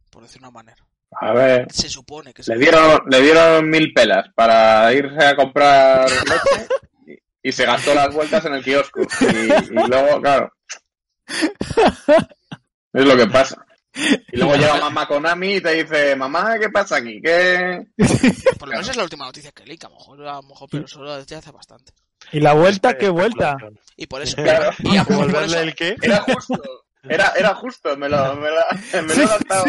Por 0.10 0.24
decir 0.24 0.40
una 0.42 0.52
manera. 0.52 0.86
A 1.22 1.34
ver. 1.34 1.72
Se 1.72 1.90
supone 1.90 2.34
que 2.34 2.44
Le 2.48 2.58
dieron, 2.58 3.02
le 3.10 3.22
dieron 3.22 3.70
mil 3.70 3.94
pelas 3.94 4.28
para 4.36 4.92
irse 4.94 5.26
a 5.26 5.36
comprar 5.36 6.10
leche 6.10 6.68
y, 7.44 7.50
y 7.50 7.52
se 7.52 7.66
gastó 7.66 7.94
las 7.94 8.14
vueltas 8.14 8.44
en 8.46 8.54
el 8.56 8.64
kiosco. 8.64 9.02
Y, 9.22 9.26
y 9.74 9.88
luego, 9.88 10.22
claro. 10.22 10.52
Es 12.94 13.06
lo 13.06 13.18
que 13.18 13.28
pasa. 13.28 13.66
Y 14.32 14.38
luego 14.38 14.56
llega 14.56 14.76
mamá 14.80 15.08
Konami 15.08 15.56
y 15.56 15.62
te 15.62 15.72
dice, 15.84 16.16
mamá, 16.18 16.58
¿qué 16.60 16.70
pasa 16.70 16.98
aquí? 16.98 17.22
¿Qué? 17.24 17.86
Por 18.60 18.68
lo 18.68 18.74
menos 18.74 18.90
es 18.90 18.98
la 18.98 19.04
última 19.04 19.26
noticia 19.26 19.52
que 19.52 19.66
leí, 19.66 19.78
que 19.78 19.86
a 19.86 19.90
lo 19.90 19.96
mejor, 19.96 20.22
a 20.28 20.34
lo 20.36 20.44
mejor 20.44 20.68
pero 20.70 20.88
solo 20.88 21.16
desde 21.16 21.36
hace 21.38 21.52
bastante. 21.52 21.94
Y 22.32 22.40
la 22.42 22.54
vuelta, 22.54 22.98
qué 22.98 23.08
vuelta. 23.10 23.56
Y 23.96 24.08
por 24.08 24.22
eso, 24.22 24.36
Claro. 24.36 24.72
y 24.80 24.98
a 24.98 25.04
por 25.06 25.16
¿Devolverle 25.28 25.46
eso- 25.48 25.60
el 25.62 25.76
qué? 25.76 25.96
Era 26.02 26.22
justo. 26.22 26.62
Era, 27.10 27.34
era 27.38 27.54
justo, 27.56 27.96
me 27.98 28.10
lo, 28.10 28.36
me 28.36 28.50
lo, 28.50 29.02
me 29.04 29.16
lo 29.16 29.24
he 29.24 29.28
gastado. 29.28 29.66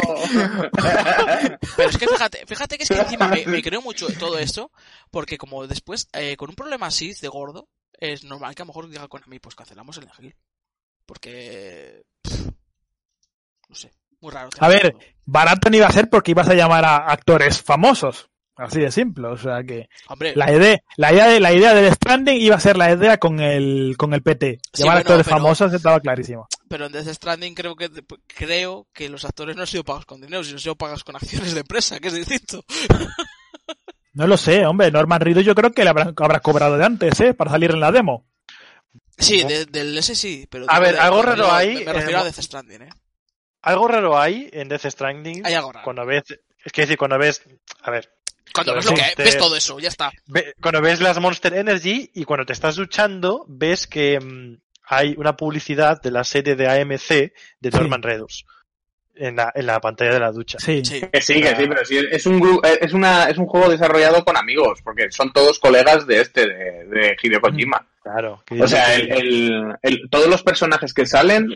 Pero 1.77 1.89
es 1.91 1.99
que 1.99 2.07
fíjate, 2.09 2.47
fíjate 2.47 2.77
que 2.77 2.85
es 2.85 2.89
que 2.89 2.99
encima 2.99 3.29
me, 3.29 3.47
me 3.47 3.63
creo 3.63 3.83
mucho 3.83 4.07
todo 4.19 4.39
esto, 4.39 4.71
porque 5.11 5.39
como 5.39 5.67
después, 5.67 6.09
eh, 6.13 6.37
con 6.37 6.51
un 6.51 6.57
problema 6.57 6.87
así 6.87 7.15
de 7.21 7.29
gordo, 7.29 7.69
es 7.99 8.25
normal 8.25 8.55
que 8.55 8.63
a 8.63 8.65
lo 8.65 8.69
mejor 8.69 8.89
diga 8.89 9.09
con 9.09 9.23
mí, 9.27 9.39
pues 9.39 9.55
cancelamos 9.55 9.99
el 9.99 10.09
Hill. 10.19 10.35
Porque, 11.07 12.03
pff, 12.23 12.47
no 13.69 13.75
sé, 13.75 13.93
muy 14.21 14.33
raro. 14.33 14.51
A 14.59 14.69
ver, 14.69 14.91
todo. 14.93 15.01
barato 15.25 15.71
no 15.71 15.77
iba 15.77 15.87
a 15.87 15.93
ser 15.93 16.11
porque 16.11 16.33
ibas 16.33 16.49
a 16.49 16.55
llamar 16.55 16.85
a 16.85 16.97
actores 17.11 17.63
famosos. 17.63 18.29
Así 18.59 18.81
de 18.81 18.91
simple. 18.91 19.29
O 19.29 19.37
sea 19.37 19.63
que 19.63 19.89
hombre, 20.09 20.33
la 20.35 20.51
idea, 20.51 20.79
la 20.97 21.13
idea 21.13 21.27
de 21.29 21.41
la 21.41 21.53
idea 21.53 21.75
del 21.75 21.93
Stranding 21.93 22.41
iba 22.41 22.57
a 22.57 22.61
ser 22.61 22.79
la 22.79 22.91
idea 22.91 23.19
con 23.19 23.39
el, 23.39 23.97
con 23.99 24.15
el 24.15 24.23
PT. 24.23 24.61
Sí, 24.73 24.83
Llamar 24.83 24.93
a 24.93 24.95
bueno, 24.97 25.01
actores 25.01 25.27
pero- 25.27 25.37
famosos 25.37 25.73
estaba 25.75 26.01
clarísimo. 26.01 26.49
Pero 26.69 26.87
en 26.87 26.93
Death 26.93 27.09
Stranding 27.15 27.55
creo 27.55 27.77
que 27.77 27.91
creo 28.27 28.87
que 28.93 29.09
los 29.09 29.25
actores 29.25 29.55
no 29.57 29.63
han 29.63 29.69
sido 29.69 29.85
pagados 29.85 30.07
con 30.07 30.21
dinero, 30.21 30.43
sino 30.45 30.57
han 30.57 30.61
sido 30.61 30.77
pagados 30.77 31.05
con 31.05 31.17
acciones 31.17 31.55
de 31.55 31.61
empresa, 31.61 31.99
que 32.01 32.09
es 32.09 32.15
distinto. 32.15 32.65
No 34.13 34.27
lo 34.27 34.37
sé, 34.37 34.65
hombre. 34.65 34.91
Norman 34.91 35.21
Reedus 35.21 35.45
yo 35.45 35.55
creo 35.55 35.73
que 35.73 35.85
le 35.85 35.91
habrá, 35.91 36.13
habrá 36.17 36.41
cobrado 36.41 36.79
de 36.79 36.85
antes, 36.85 37.21
¿eh? 37.21 37.35
Para 37.35 37.51
salir 37.51 37.71
en 37.71 37.81
la 37.81 37.93
demo. 37.93 38.27
Sí, 39.19 39.43
de- 39.45 39.67
del 39.67 39.97
ese 39.97 40.15
sí, 40.15 40.47
pero 40.51 40.67
A 40.69 40.79
ver, 40.81 40.95
de- 40.95 41.01
algo 41.01 41.19
me 41.19 41.23
raro 41.23 41.37
refiero- 41.45 41.55
hay 41.55 41.75
Me 41.77 41.81
en 41.83 41.95
refiero 41.95 42.19
a 42.21 42.25
Death 42.25 42.41
Stranding, 42.41 42.83
eh. 42.83 42.89
Algo 43.63 43.89
raro 43.89 44.19
hay 44.19 44.49
en 44.53 44.69
Death 44.69 44.87
Stranding. 44.87 45.45
Hay 45.45 45.55
algo 45.55 45.73
raro. 45.73 45.85
Cuando 45.85 46.07
ves, 46.07 46.23
es 46.65 46.73
que 46.73 46.83
decir, 46.83 46.97
cuando 46.97 47.19
ves, 47.19 47.43
a 47.83 47.91
ver, 47.91 48.11
Cuando 48.55 48.75
ves 48.75 48.85
lo 48.87 48.95
que 48.95 49.01
Monster- 49.03 49.25
ves 49.25 49.39
todo 49.39 49.57
eso, 49.57 49.79
ya 49.81 49.89
está. 49.89 50.11
ve- 50.27 50.55
cuando 50.63 50.81
ves 50.81 51.01
las 51.01 51.19
Monster 51.21 51.53
Energy 51.55 52.11
y 52.15 52.25
cuando 52.25 52.47
te 52.47 52.53
estás 52.55 52.77
duchando, 52.77 53.45
ves 53.49 53.87
que 53.87 54.19
mm, 54.21 54.57
hay 54.87 55.15
una 55.19 55.37
publicidad 55.37 56.01
de 56.01 56.11
la 56.11 56.25
serie 56.25 56.55
de 56.57 56.69
AMC 56.69 57.09
de 57.61 57.71
Sí. 57.71 57.77
Norman 57.77 58.03
Reedus 58.03 58.45
en 59.19 59.37
la, 59.37 59.51
en 59.55 59.65
la 59.67 59.81
pantalla 59.81 60.13
de 60.13 60.21
la 60.21 60.31
ducha. 60.31 60.59
Sí. 60.61 60.85
Sí. 60.85 61.01
Que 61.13 61.21
sí, 61.23 61.41
que 61.41 61.57
sí, 61.57 61.65
pero 61.67 61.85
sí, 61.85 61.99
es 62.11 62.27
un 62.27 62.39
gru- 62.41 62.61
es 62.81 62.93
una, 62.93 63.25
es 63.31 63.39
un 63.39 63.47
juego 63.47 63.71
desarrollado 63.71 64.23
con 64.25 64.37
amigos, 64.37 64.81
porque 64.85 65.11
son 65.11 65.33
todos 65.33 65.59
colegas 65.59 66.07
de 66.07 66.21
este, 66.21 66.43
de, 66.47 66.85
de 66.87 67.17
Hideo 67.23 67.41
Kojima. 67.41 67.87
Claro. 68.03 68.43
que 68.47 68.63
O 68.63 68.69
sea, 68.69 68.95
el- 68.95 69.75
el- 69.83 70.03
todos 70.11 70.29
los 70.29 70.43
personajes 70.43 70.93
que 70.93 71.07
salen 71.07 71.49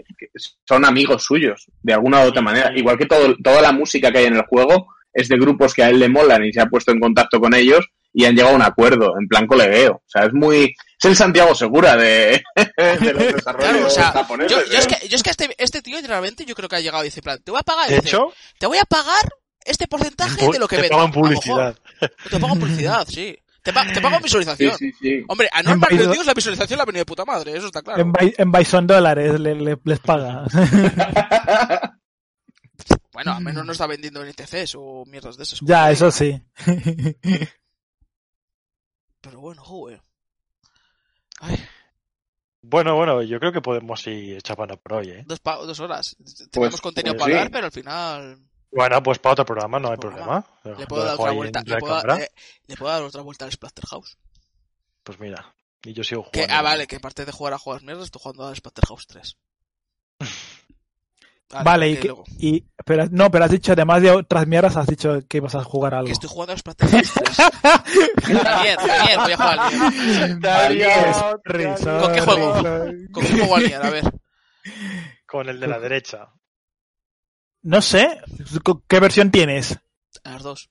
son 0.64 0.84
amigos 0.86 1.22
suyos, 1.24 1.66
de 1.82 1.92
alguna 1.92 2.24
u 2.24 2.28
otra 2.28 2.40
manera. 2.42 2.72
Igual 2.74 2.96
que 2.98 3.06
todo, 3.06 3.36
toda 3.44 3.60
la 3.60 3.72
música 3.72 4.10
que 4.10 4.18
hay 4.18 4.24
en 4.26 4.36
el 4.36 4.46
juego 4.46 4.88
es 5.12 5.28
de 5.28 5.36
grupos 5.36 5.74
que 5.74 5.82
a 5.84 5.90
él 5.90 5.98
le 5.98 6.08
molan 6.08 6.44
y 6.44 6.52
se 6.52 6.60
ha 6.60 6.66
puesto 6.66 6.92
en 6.92 6.98
contacto 7.00 7.40
con 7.40 7.54
ellos 7.54 7.86
y 8.12 8.24
han 8.24 8.34
llegado 8.34 8.54
a 8.54 8.56
un 8.56 8.62
acuerdo, 8.62 9.12
en 9.20 9.28
plan 9.28 9.46
colegueo. 9.46 9.96
O 9.96 10.02
sea, 10.08 10.24
es 10.24 10.32
muy... 10.32 10.74
Es 11.00 11.04
el 11.06 11.16
Santiago 11.16 11.54
Segura 11.54 11.96
de, 11.96 12.42
de 12.76 13.12
los 13.14 13.32
desarrollos 13.34 13.70
Claro, 13.70 13.86
o 13.86 13.90
sea, 13.90 14.12
japoneses. 14.12 14.52
yo, 14.52 14.64
yo 14.72 14.78
es 14.78 14.84
¿eh? 14.86 14.98
que, 15.00 15.08
yo 15.08 15.16
es 15.16 15.22
que 15.22 15.30
este, 15.30 15.54
este 15.58 15.80
tío 15.82 15.98
realmente 16.06 16.44
yo 16.44 16.54
creo 16.54 16.68
que 16.68 16.76
ha 16.76 16.80
llegado 16.80 17.02
y 17.02 17.06
dice, 17.06 17.22
plan, 17.22 17.40
te 17.42 17.50
voy 17.50 17.60
a 17.60 17.62
pagar, 17.62 17.86
y 17.88 17.94
de 17.94 17.96
dice, 18.00 18.08
hecho, 18.08 18.32
te 18.58 18.66
voy 18.66 18.76
a 18.78 18.84
pagar 18.84 19.28
este 19.64 19.86
porcentaje 19.88 20.46
de 20.50 20.58
lo 20.58 20.68
que 20.68 20.76
te 20.76 20.82
venda. 20.82 20.96
pagan 20.96 21.12
publicidad. 21.12 21.76
Te 22.30 22.38
pago 22.40 22.54
publicidad, 22.56 23.06
sí. 23.08 23.36
Te, 23.62 23.72
pa- 23.74 23.86
te 23.92 24.00
pago 24.00 24.16
Sí, 24.16 24.22
visualización. 24.24 24.76
sí, 24.78 24.90
sí. 25.00 25.22
Hombre, 25.28 25.48
a 25.52 25.62
Norman 25.62 25.90
Reedus 25.90 26.24
la 26.26 26.32
visualización 26.34 26.78
la 26.78 26.82
ha 26.82 26.86
venido 26.86 27.00
de 27.02 27.06
puta 27.06 27.24
madre, 27.26 27.56
eso 27.56 27.66
está 27.66 27.82
claro. 27.82 28.00
En, 28.02 28.12
en 28.38 28.52
Bison 28.52 28.86
dólares 28.86 29.38
le- 29.40 29.54
le- 29.54 29.78
les 29.84 29.98
paga. 30.00 30.44
Bueno, 33.12 33.34
al 33.34 33.42
menos 33.42 33.66
no 33.66 33.72
está 33.72 33.86
vendiendo 33.86 34.22
en 34.22 34.28
ETCs 34.28 34.74
o 34.78 35.04
mierdas 35.06 35.36
de 35.36 35.42
esas. 35.42 35.58
ya, 35.62 35.90
eso 35.90 36.10
sí. 36.10 36.40
Pero 39.20 39.40
bueno, 39.40 39.62
joder. 39.62 40.00
Ay, 41.40 41.56
Bueno, 42.62 42.94
bueno, 42.94 43.22
yo 43.22 43.38
creo 43.40 43.52
que 43.52 43.60
podemos 43.62 44.06
ir 44.06 44.40
chapando 44.42 44.76
por 44.76 44.92
hoy, 44.94 45.10
¿eh? 45.10 45.24
dos, 45.26 45.40
pa- 45.40 45.56
dos 45.56 45.80
horas. 45.80 46.14
Tenemos 46.50 46.80
contenido 46.80 47.14
pues 47.14 47.22
para 47.24 47.32
sí. 47.32 47.38
dar, 47.38 47.50
pero 47.50 47.66
al 47.66 47.72
final 47.72 48.38
Bueno, 48.70 49.02
pues 49.02 49.18
para 49.18 49.32
otro 49.32 49.44
programa 49.46 49.80
no 49.80 49.90
hay 49.90 49.96
Programa. 49.96 50.42
problema. 50.42 50.76
le 50.76 50.82
Lo 50.82 50.88
puedo 50.88 51.04
dar 51.04 51.14
otra 51.14 51.32
vuelta. 51.32 51.62
Le 51.64 51.78
puedo, 51.78 51.94
recámara. 51.96 52.14
dar- 52.20 52.22
eh, 52.22 52.30
le 52.66 52.76
puedo 52.76 52.92
dar 52.92 53.02
otra 53.02 53.22
vuelta 53.22 53.44
al 53.46 53.52
Splatterhouse. 53.52 54.18
Pues 55.02 55.18
mira, 55.18 55.54
y 55.82 55.92
yo 55.94 56.04
sigo 56.04 56.30
Que, 56.30 56.42
jugando. 56.42 56.54
ah, 56.54 56.62
vale, 56.62 56.86
que 56.86 56.96
aparte 56.96 57.24
de 57.24 57.32
jugar 57.32 57.54
a 57.54 57.58
juegos 57.58 57.82
mierdas, 57.82 58.04
estoy 58.04 58.20
jugando 58.22 58.46
al 58.46 58.54
Splatterhouse 58.56 59.06
3. 59.06 59.36
Vale, 61.52 61.90
y, 61.90 61.96
que 61.96 62.14
y 62.38 62.64
pero 62.84 63.06
no, 63.10 63.28
pero 63.30 63.44
has 63.44 63.50
dicho, 63.50 63.72
además 63.72 64.00
de 64.02 64.12
otras 64.12 64.46
mierdas, 64.46 64.76
has 64.76 64.86
dicho 64.86 65.20
que 65.28 65.38
ibas 65.38 65.56
a 65.56 65.64
jugar 65.64 65.94
algo. 65.94 66.06
Que 66.06 66.12
estoy 66.12 66.28
jugando 66.30 66.52
al 66.52 66.58
Splatterhouse 66.58 67.12
3. 67.12 67.36
También, 68.42 68.76
también, 68.76 69.20
voy 69.20 69.32
a 69.32 69.36
jugar 69.36 69.58
al 69.58 71.14
sorry, 71.14 71.64
¿Con 72.00 72.12
qué 72.12 72.20
juego? 72.20 72.52
¿Con 73.10 73.24
qué 73.24 73.32
juego 73.38 73.56
al 73.56 73.62
Nier? 73.64 73.84
A 73.84 73.90
ver. 73.90 74.04
Con 75.26 75.48
el 75.48 75.58
de 75.58 75.66
la 75.66 75.80
derecha. 75.80 76.28
No 77.62 77.82
sé, 77.82 78.20
¿qué 78.88 79.00
versión 79.00 79.30
tienes? 79.30 79.76
A 80.24 80.30
las 80.30 80.42
dos. 80.42 80.70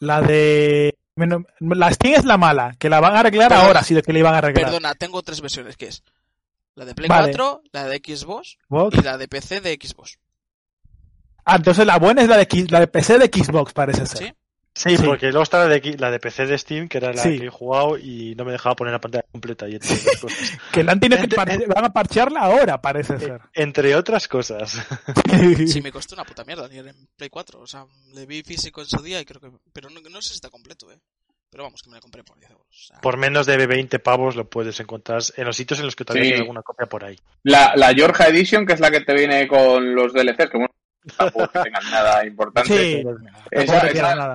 La 0.00 0.20
de... 0.22 0.98
bueno, 1.14 1.44
La 1.60 1.92
Steam 1.92 2.14
es 2.14 2.24
la 2.24 2.38
mala, 2.38 2.74
que 2.78 2.88
la 2.88 3.00
van 3.00 3.16
a 3.16 3.20
arreglar 3.20 3.50
Perdona. 3.50 3.68
ahora, 3.68 3.82
sí, 3.82 3.94
de 3.94 4.02
que 4.02 4.12
le 4.12 4.18
iban 4.18 4.34
a 4.34 4.38
arreglar. 4.38 4.64
Perdona, 4.64 4.94
tengo 4.94 5.22
tres 5.22 5.40
versiones, 5.40 5.76
que 5.76 5.86
es 5.86 6.02
la 6.74 6.84
de 6.84 6.94
Play 6.94 7.08
Vale. 7.08 7.32
4, 7.32 7.62
la 7.72 7.86
de 7.88 7.96
Xbox 7.98 8.58
y 8.92 9.02
la 9.02 9.18
de 9.18 9.28
PC 9.28 9.60
de 9.60 9.78
Xbox. 9.80 10.18
Ah, 11.44 11.56
entonces 11.56 11.84
la 11.86 11.98
buena 11.98 12.22
es 12.22 12.28
la 12.28 12.36
de, 12.36 12.44
X- 12.44 12.70
la 12.70 12.80
de 12.80 12.86
PC 12.86 13.18
de 13.18 13.26
Xbox, 13.26 13.72
parece 13.72 14.06
ser. 14.06 14.18
¿Sí? 14.28 14.32
Sí, 14.74 14.96
Sí. 14.96 15.02
porque 15.04 15.26
luego 15.26 15.42
está 15.42 15.58
la 15.58 15.66
de, 15.68 15.96
la 15.98 16.10
de 16.10 16.18
PC 16.18 16.46
de 16.46 16.56
Steam, 16.56 16.88
que 16.88 16.96
era 16.96 17.12
la 17.12 17.22
Sí. 17.22 17.38
que 17.38 17.46
he 17.46 17.50
jugado 17.50 17.98
y 17.98 18.34
no 18.36 18.44
me 18.46 18.52
dejaba 18.52 18.74
poner 18.74 18.92
la 18.92 19.00
pantalla 19.02 19.26
completa 19.30 19.68
y 19.68 19.74
entre 19.74 19.92
otras 19.92 20.16
cosas. 20.20 20.52
Que 20.72 20.82
la 20.82 20.92
han 20.92 21.00
tenido 21.00 21.20
que 21.28 21.36
van 21.36 21.84
a 21.84 21.92
parchearla 21.92 22.40
ahora, 22.40 22.80
parece 22.80 23.18
ser. 23.18 23.40
Entre 23.52 23.94
otras 23.94 24.28
cosas. 24.28 24.78
Sí, 25.66 25.82
me 25.82 25.92
costó 25.92 26.14
una 26.14 26.24
puta 26.24 26.44
mierda 26.44 26.66
en 26.72 27.06
Play 27.16 27.28
4. 27.28 27.60
O 27.60 27.66
sea, 27.66 27.84
le 28.14 28.24
vi 28.24 28.42
físico 28.42 28.80
en 28.80 28.86
su 28.86 29.02
día 29.02 29.20
y 29.20 29.24
creo 29.26 29.40
que... 29.42 29.50
Pero 29.74 29.90
no, 29.90 30.00
no 30.00 30.22
sé 30.22 30.28
si 30.30 30.34
está 30.36 30.48
completo, 30.48 30.90
eh. 30.90 30.98
Pero 31.52 31.64
vamos, 31.64 31.82
que 31.82 31.90
me 31.90 31.96
la 31.96 32.00
compré 32.00 32.24
por 32.24 32.38
10 32.38 32.50
euros. 32.50 32.66
O 32.66 32.72
sea, 32.86 33.00
Por 33.02 33.18
menos 33.18 33.44
de 33.46 33.66
20 33.66 33.98
pavos 33.98 34.36
lo 34.36 34.48
puedes 34.48 34.80
encontrar 34.80 35.20
en 35.36 35.44
los 35.44 35.54
sitios 35.54 35.78
en 35.80 35.84
los 35.84 35.94
que 35.94 36.04
todavía 36.06 36.28
Sí. 36.30 36.34
hay 36.34 36.40
alguna 36.40 36.62
copia 36.62 36.86
por 36.86 37.04
ahí. 37.04 37.16
La, 37.42 37.74
la 37.76 37.92
Georgia 37.92 38.26
Edition, 38.28 38.64
que 38.64 38.72
es 38.72 38.80
la 38.80 38.90
que 38.90 39.02
te 39.02 39.12
viene 39.12 39.46
con 39.46 39.94
los 39.94 40.14
DLCs, 40.14 40.48
que 40.50 40.56
bueno, 40.56 40.74
tampoco 41.14 41.48
que 41.52 41.60
tengan 41.60 41.90
nada 41.90 42.24
importante. 42.26 42.68
Sí, 42.74 43.04
Esa, 43.50 43.86
esa 43.86 44.14
nada. 44.16 44.34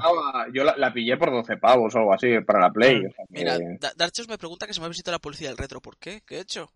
yo 0.54 0.64
la, 0.64 0.78
la 0.78 0.94
pillé 0.94 1.18
por 1.18 1.32
12 1.32 1.58
pavos 1.58 1.96
o 1.96 1.98
algo 1.98 2.14
así 2.14 2.40
para 2.46 2.60
la 2.60 2.70
Play. 2.72 2.98
o 2.98 3.02
sea 3.12 3.26
que- 3.28 3.34
Mira, 3.34 3.58
Da- 3.80 3.94
Darchos 3.96 4.28
me 4.28 4.38
pregunta 4.38 4.68
que 4.68 4.74
si 4.76 4.80
me 4.80 4.86
ha 4.86 4.90
visitado 4.90 5.16
la 5.16 5.20
policía 5.20 5.48
del 5.50 5.58
retro. 5.58 5.82
¿Por 5.82 5.98
qué? 5.98 6.22
¿Qué 6.24 6.36
he 6.38 6.42
hecho? 6.42 6.72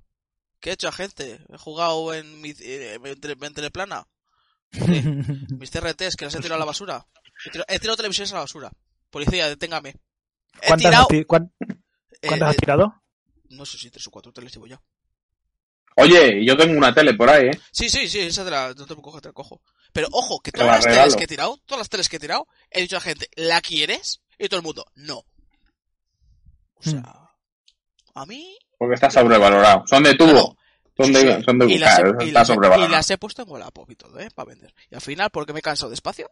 ¿Qué 0.60 0.72
he 0.72 0.74
hecho, 0.74 0.88
agente? 0.88 1.40
¿He 1.54 1.58
jugado 1.60 2.14
en 2.16 2.42
mi 2.42 2.50
eh, 2.62 2.96
en 3.04 3.22
tele- 3.22 3.38
en 3.46 3.54
teleplana? 3.54 4.08
Sí. 4.72 4.80
Mis 5.60 5.70
TRTs 5.70 6.16
que 6.16 6.26
las 6.26 6.34
he 6.34 6.40
tirado 6.40 6.56
a 6.56 6.60
la 6.60 6.66
basura. 6.66 7.06
He 7.46 7.52
tirado, 7.52 7.66
he 7.70 7.78
tirado 7.80 7.98
televisiones 7.98 8.32
a 8.32 8.36
la 8.36 8.42
basura. 8.42 8.72
Policía, 9.12 9.48
deténgame. 9.50 9.94
He 10.62 10.68
¿Cuántas 10.68 10.90
tirado 10.90 11.02
has 11.04 11.08
ti- 11.08 11.26
cuán- 11.26 11.54
eh, 11.60 12.28
¿Cuántas 12.28 12.50
has 12.50 12.56
tirado? 12.58 12.94
no 13.50 13.66
sé 13.66 13.78
si 13.78 13.90
tres 13.92 14.08
o 14.08 14.12
cuatro 14.12 14.32
teles 14.32 14.54
llevo 14.54 14.68
ya. 14.68 14.82
Oye, 15.98 16.46
yo 16.46 16.56
tengo 16.56 16.78
una 16.78 16.94
tele 16.94 17.14
por 17.16 17.30
ahí, 17.30 17.48
¿eh? 17.48 17.60
Sí, 17.72 17.90
sí, 17.90 18.08
sí, 18.08 18.20
esa 18.20 18.46
te 18.46 18.52
la, 18.52 18.70
no 18.70 18.76
te 18.76 18.94
preocupes, 18.94 19.22
te 19.22 19.28
la 19.28 19.34
cojo. 19.34 19.62
Pero 19.92 20.08
ojo, 20.12 20.40
que 20.40 20.52
Te 20.52 20.60
todas 20.60 20.86
la 20.86 20.90
las 20.92 20.98
teles 21.00 21.16
que 21.18 21.24
he 21.26 21.28
tirado, 21.28 21.60
todas 21.66 21.80
las 21.80 21.90
teles 21.90 22.08
que 22.08 22.16
he 22.16 22.20
tirado, 22.20 22.48
he 22.70 22.82
dicho 22.82 22.96
a 22.96 23.00
la 23.00 23.04
gente, 23.04 23.28
¿la 23.36 23.60
quieres? 23.62 24.22
Y 24.40 24.48
todo 24.48 24.60
el 24.60 24.64
mundo, 24.66 24.86
no. 24.96 25.18
O 26.76 26.84
sea, 26.84 27.02
Hmm. 27.02 27.28
a 28.20 28.26
mí... 28.26 28.58
Porque 28.78 28.96
está 28.96 29.10
sobrevalorado. 29.12 29.84
Son 29.86 30.02
de 30.04 30.16
tubo. 30.16 30.56
Claro, 30.56 30.58
Son 30.98 31.14
de, 31.14 31.36
sí. 31.38 31.44
son 31.44 31.60
de 31.60 31.66
y, 31.68 31.78
las 31.78 32.00
he, 32.00 32.02
y 32.02 32.08
está 32.08 32.40
las 32.40 32.50
he- 32.50 32.52
y 32.52 32.56
sobrevalorado. 32.56 32.92
las 32.92 33.10
he 33.12 33.18
puesto 33.18 33.42
en 33.44 33.50
Wallapop 33.50 33.90
y 33.92 33.96
todo, 33.96 34.20
¿eh? 34.20 34.30
Para 34.34 34.50
vender. 34.50 34.74
Y 34.90 34.96
al 34.96 35.02
final, 35.02 35.30
porque 35.30 35.54
me 35.54 35.60
he 35.60 35.64
cansado 35.64 35.90
despacio, 35.90 36.32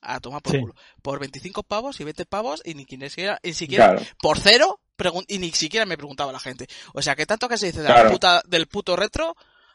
a 0.00 0.20
tomar 0.20 0.42
por 0.42 0.52
Sí. 0.52 0.60
culo. 0.60 0.74
Por 1.02 1.18
25 1.20 1.62
pavos 1.62 2.00
y 2.00 2.04
20 2.04 2.26
pavos 2.26 2.62
y 2.64 2.74
ni 2.74 2.84
siquiera, 2.84 3.38
ni 3.42 3.52
siquiera 3.54 3.90
Claro. 3.92 4.02
por 4.20 4.38
cero 4.38 4.80
y 5.28 5.38
ni 5.38 5.52
siquiera 5.52 5.84
me 5.86 5.96
preguntaba 5.96 6.32
la 6.32 6.40
gente. 6.40 6.66
O 6.94 7.02
sea, 7.02 7.14
que 7.16 7.26
tanto 7.26 7.48
que 7.48 7.58
se 7.58 7.66
dice 7.66 7.82
de 7.82 7.88
la 7.88 8.08
puta, 8.10 8.42
del 8.46 8.66
puto 8.66 8.96
retro, 8.96 9.34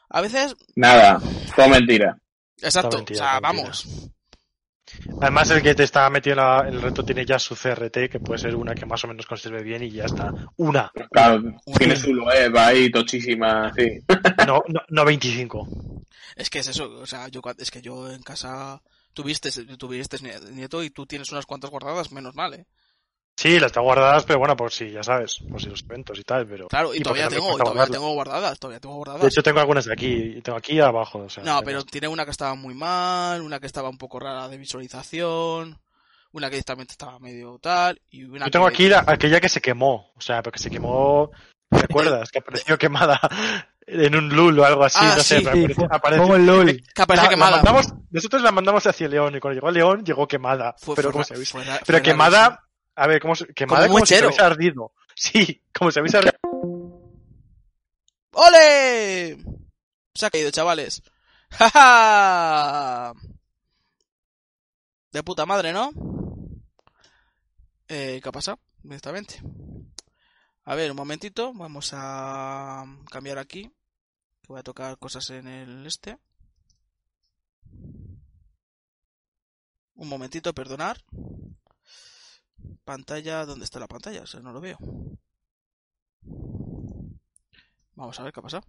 a 0.09 0.21
veces, 0.21 0.55
Nada, 0.75 1.21
todo 1.55 1.69
mentira. 1.69 2.17
exacto, 2.61 2.97
mentira, 2.97 3.19
o 3.19 3.23
sea, 3.23 3.33
mentira. 3.41 3.63
vamos. 3.63 3.87
Además, 5.21 5.49
el 5.51 5.61
que 5.61 5.73
te 5.73 5.83
está 5.83 6.09
metido 6.09 6.33
en 6.33 6.37
la- 6.39 6.65
en 6.67 6.73
el 6.73 6.81
reto 6.81 7.05
tiene 7.05 7.25
ya 7.25 7.39
su 7.39 7.55
CRT, 7.55 8.09
que 8.09 8.19
puede 8.19 8.39
ser 8.41 8.55
una 8.55 8.75
que 8.75 8.85
más 8.85 9.01
o 9.03 9.07
menos 9.07 9.25
conserve 9.25 9.63
bien 9.63 9.83
y 9.83 9.91
ya 9.91 10.03
está. 10.05 10.33
Una, 10.57 10.91
Claro, 11.11 11.41
tiene 11.77 11.95
su 11.95 12.09
web 12.11 12.57
ahí, 12.57 12.91
tochísima, 12.91 13.71
sí. 13.73 13.85
no, 14.45 14.61
no, 14.67 14.81
no 14.89 15.05
25. 15.05 15.67
Es 16.35 16.49
que 16.49 16.59
es 16.59 16.67
eso, 16.67 16.89
o 16.99 17.05
sea, 17.05 17.29
yo, 17.29 17.41
es 17.57 17.71
que 17.71 17.81
yo 17.81 18.11
en 18.11 18.21
casa 18.21 18.81
tuviste, 19.13 19.51
tuviste 19.77 20.17
nieto 20.51 20.83
y 20.83 20.89
tú 20.89 21.05
tienes 21.05 21.31
unas 21.31 21.45
cuantas 21.45 21.69
guardadas, 21.71 22.11
menos 22.11 22.35
mal, 22.35 22.53
eh. 22.53 22.65
Sí, 23.37 23.59
las 23.59 23.71
tengo 23.71 23.85
guardadas, 23.85 24.25
pero 24.25 24.39
bueno, 24.39 24.55
por 24.57 24.71
si, 24.71 24.91
ya 24.91 25.01
sabes, 25.03 25.37
por 25.49 25.59
si 25.61 25.69
los 25.69 25.81
eventos 25.83 26.19
y 26.19 26.23
tal, 26.23 26.45
pero... 26.45 26.67
Claro, 26.67 26.93
y, 26.93 26.99
todavía 26.99 27.27
tengo, 27.29 27.45
y 27.47 27.51
todavía 27.51 27.63
guardarlas. 27.63 27.91
tengo 27.91 28.13
guardadas, 28.13 28.59
todavía 28.59 28.79
tengo 28.81 28.95
guardadas. 28.95 29.21
De 29.21 29.27
hecho, 29.29 29.41
tengo 29.41 29.59
algunas 29.61 29.85
de 29.85 29.93
aquí, 29.93 30.41
tengo 30.43 30.57
aquí 30.57 30.79
abajo. 30.79 31.19
O 31.19 31.29
sea, 31.29 31.41
No, 31.43 31.51
tengo- 31.59 31.65
pero 31.65 31.83
tiene 31.85 32.07
una 32.09 32.25
que 32.25 32.31
estaba 32.31 32.53
muy 32.55 32.73
mal, 32.75 33.41
una 33.41 33.59
que 33.59 33.65
estaba 33.67 33.89
un 33.89 33.97
poco 33.97 34.19
rara 34.19 34.47
de 34.49 34.57
visualización, 34.57 35.79
una 36.33 36.49
que 36.49 36.55
directamente 36.57 36.91
estaba 36.91 37.19
medio 37.19 37.57
tal, 37.59 38.01
y 38.09 38.25
una 38.25 38.45
Yo 38.45 38.51
tengo 38.51 38.67
que- 38.67 38.73
aquí 38.73 38.89
la- 38.89 39.05
aquella 39.07 39.39
que 39.39 39.49
se 39.49 39.61
quemó, 39.61 40.11
o 40.15 40.21
sea, 40.21 40.43
porque 40.43 40.59
se 40.59 40.69
quemó... 40.69 41.31
¿Te 41.69 41.77
acuerdas? 42.19 42.29
Que 42.31 42.39
apareció 42.39 42.77
quemada 42.77 43.19
en 43.87 44.15
un 44.15 44.29
LUL 44.29 44.59
o 44.59 44.65
algo 44.65 44.83
así, 44.83 44.99
Ah, 45.01 45.15
no 45.17 45.23
sé, 45.23 45.39
sí, 45.39 45.43
pero 45.45 45.67
Sí, 45.67 45.73
fue- 45.73 45.87
apareció- 45.89 46.23
como 46.23 46.35
el 46.35 46.45
LOL. 46.45 46.65
que 46.93 47.01
aparece 47.01 47.23
la- 47.23 47.23
la 47.23 47.29
quemada. 47.29 47.55
mandamos- 47.57 47.93
nosotros 48.09 48.41
la 48.41 48.51
mandamos 48.51 48.85
hacia 48.87 49.07
León 49.07 49.35
y 49.35 49.39
cuando 49.39 49.55
llegó 49.55 49.67
a 49.67 49.71
León 49.71 50.03
llegó 50.05 50.27
quemada. 50.27 50.75
Fue- 50.79 50.95
pero 50.95 51.07
fue 51.11 51.23
como 51.25 51.43
se 51.45 51.63
ra- 51.63 51.79
pero 51.85 51.97
fue 51.99 52.01
quemada, 52.03 52.67
a 52.95 53.07
ver, 53.07 53.21
como, 53.21 53.33
quemada 53.55 53.83
Como 53.87 53.95
como, 53.95 54.05
si 54.05 54.15
se 54.15 54.25
hubiese 54.25 54.41
ardido. 54.41 54.93
Sí, 55.15 55.61
como 55.77 55.91
si 55.91 55.99
hubiese 55.99 56.17
ardido. 56.17 56.33
¡Ole! 58.33 59.37
Se 60.15 60.25
ha 60.25 60.29
caído, 60.29 60.51
chavales. 60.51 61.01
¡Ja, 61.51 61.69
ja! 61.69 63.13
De 65.11 65.23
puta 65.23 65.45
madre, 65.45 65.73
¿no? 65.73 65.91
Eh, 67.89 68.19
¿qué 68.23 68.29
ha 68.29 68.31
pasado? 68.31 68.57
Directamente. 68.83 69.41
A 70.71 70.75
ver, 70.75 70.89
un 70.89 70.95
momentito. 70.95 71.51
Vamos 71.53 71.91
a 71.91 72.85
cambiar 73.11 73.37
aquí. 73.37 73.63
Que 74.41 74.47
voy 74.47 74.59
a 74.59 74.63
tocar 74.63 74.97
cosas 74.97 75.29
en 75.31 75.45
el 75.45 75.85
este. 75.85 76.17
Un 79.95 80.07
momentito, 80.07 80.53
perdonar. 80.53 81.03
Pantalla, 82.85 83.45
¿dónde 83.45 83.65
está 83.65 83.81
la 83.81 83.89
pantalla? 83.89 84.21
O 84.21 84.25
sea, 84.25 84.39
no 84.39 84.53
lo 84.53 84.61
veo. 84.61 84.77
Vamos 87.95 88.17
a 88.17 88.23
ver 88.23 88.31
qué 88.31 88.39
ha 88.39 88.43
pasado. 88.43 88.63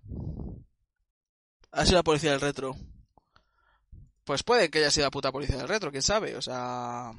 Ha 1.70 1.84
sido 1.84 1.98
la 1.98 2.02
policía 2.02 2.32
del 2.32 2.40
retro. 2.40 2.74
Pues 4.24 4.42
puede 4.42 4.72
que 4.72 4.78
haya 4.78 4.90
sido 4.90 5.06
la 5.06 5.12
puta 5.12 5.30
policía 5.30 5.56
del 5.56 5.68
retro, 5.68 5.92
quién 5.92 6.02
sabe, 6.02 6.34
o 6.34 6.42
sea... 6.42 7.12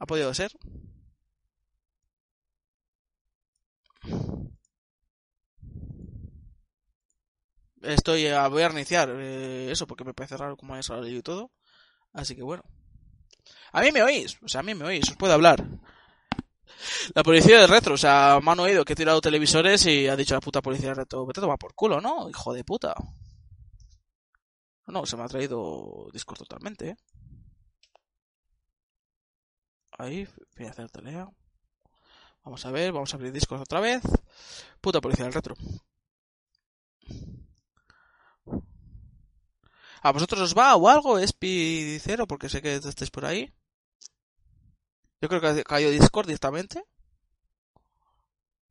Ha 0.00 0.06
podido 0.06 0.34
ser. 0.34 0.50
Estoy 7.86 8.26
a, 8.28 8.48
voy 8.48 8.62
a 8.62 8.68
reiniciar 8.68 9.10
eh, 9.10 9.70
eso 9.70 9.86
porque 9.86 10.04
me 10.04 10.14
parece 10.14 10.36
raro 10.36 10.56
como 10.56 10.74
haya 10.74 10.82
salido 10.82 11.18
y 11.18 11.22
todo. 11.22 11.50
Así 12.12 12.34
que 12.34 12.42
bueno. 12.42 12.62
A 13.72 13.82
mí 13.82 13.92
me 13.92 14.02
oís, 14.02 14.38
o 14.42 14.48
sea, 14.48 14.60
a 14.60 14.62
mí 14.62 14.74
me 14.74 14.84
oís, 14.84 15.08
os 15.10 15.16
puedo 15.16 15.32
hablar. 15.32 15.64
La 17.14 17.22
policía 17.22 17.60
del 17.60 17.68
retro, 17.68 17.94
o 17.94 17.98
sea, 17.98 18.38
me 18.42 18.50
han 18.50 18.60
oído 18.60 18.84
que 18.84 18.92
he 18.94 18.96
tirado 18.96 19.20
televisores 19.20 19.84
y 19.86 20.08
ha 20.08 20.16
dicho 20.16 20.34
la 20.34 20.40
puta 20.40 20.62
policía 20.62 20.88
del 20.88 20.96
retro, 20.96 21.26
vete 21.26 21.40
a 21.40 21.42
tomar 21.42 21.58
por 21.58 21.74
culo, 21.74 22.00
¿no? 22.00 22.28
Hijo 22.28 22.52
de 22.52 22.64
puta. 22.64 22.94
No, 24.86 25.04
se 25.04 25.16
me 25.16 25.24
ha 25.24 25.28
traído 25.28 26.08
Discord 26.12 26.38
totalmente, 26.38 26.90
¿eh? 26.90 26.96
Ahí, 29.98 30.28
voy 30.56 30.66
a 30.66 30.70
hacer 30.70 30.90
telea. 30.90 31.28
Vamos 32.44 32.64
a 32.64 32.70
ver, 32.70 32.92
vamos 32.92 33.12
a 33.12 33.16
abrir 33.16 33.32
Discord 33.32 33.62
otra 33.62 33.80
vez. 33.80 34.02
Puta 34.80 35.00
policía 35.00 35.24
del 35.24 35.34
retro. 35.34 35.54
¿A 40.02 40.12
vosotros 40.12 40.40
os 40.40 40.54
va 40.54 40.76
o 40.76 40.88
algo? 40.88 41.18
¿Espi 41.18 41.98
cero? 42.00 42.26
Porque 42.26 42.48
sé 42.48 42.62
que 42.62 42.76
estáis 42.76 43.10
por 43.10 43.24
ahí. 43.24 43.52
Yo 45.20 45.28
creo 45.28 45.40
que 45.40 45.64
caído 45.64 45.90
Discord 45.90 46.26
directamente. 46.26 46.84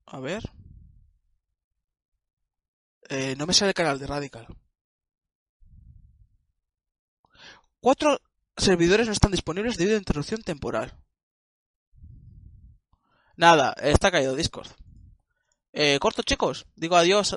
A 0.06 0.20
ver. 0.20 0.44
Eh, 3.10 3.36
no 3.38 3.46
me 3.46 3.54
sale 3.54 3.70
el 3.70 3.76
canal 3.76 4.00
de 4.00 4.08
Radical. 4.08 4.48
Cuatro 7.80 8.20
servidores 8.58 9.06
no 9.08 9.14
están 9.14 9.32
disponibles 9.32 9.78
debido 9.78 9.96
a 9.96 10.00
interrupción 10.00 10.42
temporal. 10.42 10.98
Nada, 13.38 13.74
está 13.74 14.12
caído 14.12 14.36
Discord. 14.36 14.70
Eh, 15.74 16.00
corto 16.00 16.24
chicos, 16.24 16.66
digo 16.76 16.96
adiós. 16.96 17.36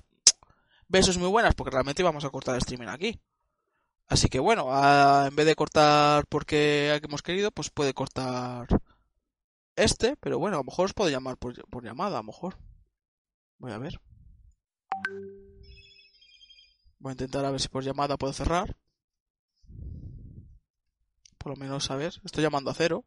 Besos 0.87 1.19
muy 1.19 1.29
buenas 1.29 1.55
porque 1.55 1.73
realmente 1.73 2.03
íbamos 2.03 2.25
a 2.25 2.31
cortar 2.31 2.55
el 2.55 2.61
streaming 2.61 2.87
aquí. 2.87 3.21
Así 4.09 4.29
que 4.29 4.41
bueno, 4.41 4.69
en 5.27 5.37
vez 5.37 5.47
de 5.47 5.55
cortar 5.55 6.27
porque 6.29 6.99
hemos 7.03 7.23
querido, 7.23 7.51
pues 7.51 7.71
puede 7.71 7.95
cortar 7.95 8.67
este, 9.79 10.17
pero 10.17 10.41
bueno, 10.41 10.57
a 10.57 10.61
lo 10.61 10.65
mejor 10.65 10.87
os 10.87 10.93
puedo 10.93 11.09
llamar 11.09 11.37
por, 11.37 11.55
por 11.69 11.85
llamada, 11.85 12.19
a 12.19 12.23
lo 12.23 12.25
mejor. 12.25 12.57
Voy 13.59 13.71
a 13.71 13.79
ver. 13.79 14.01
Voy 16.99 17.11
a 17.11 17.13
intentar 17.13 17.45
a 17.45 17.53
ver 17.53 17.61
si 17.61 17.69
por 17.69 17.85
llamada 17.85 18.17
puedo 18.17 18.33
cerrar. 18.33 18.77
Por 21.39 21.53
lo 21.53 21.57
menos, 21.57 21.89
a 21.93 21.97
ver, 21.97 22.13
estoy 22.25 22.43
llamando 22.43 22.73
a 22.73 22.75
cero. 22.75 23.05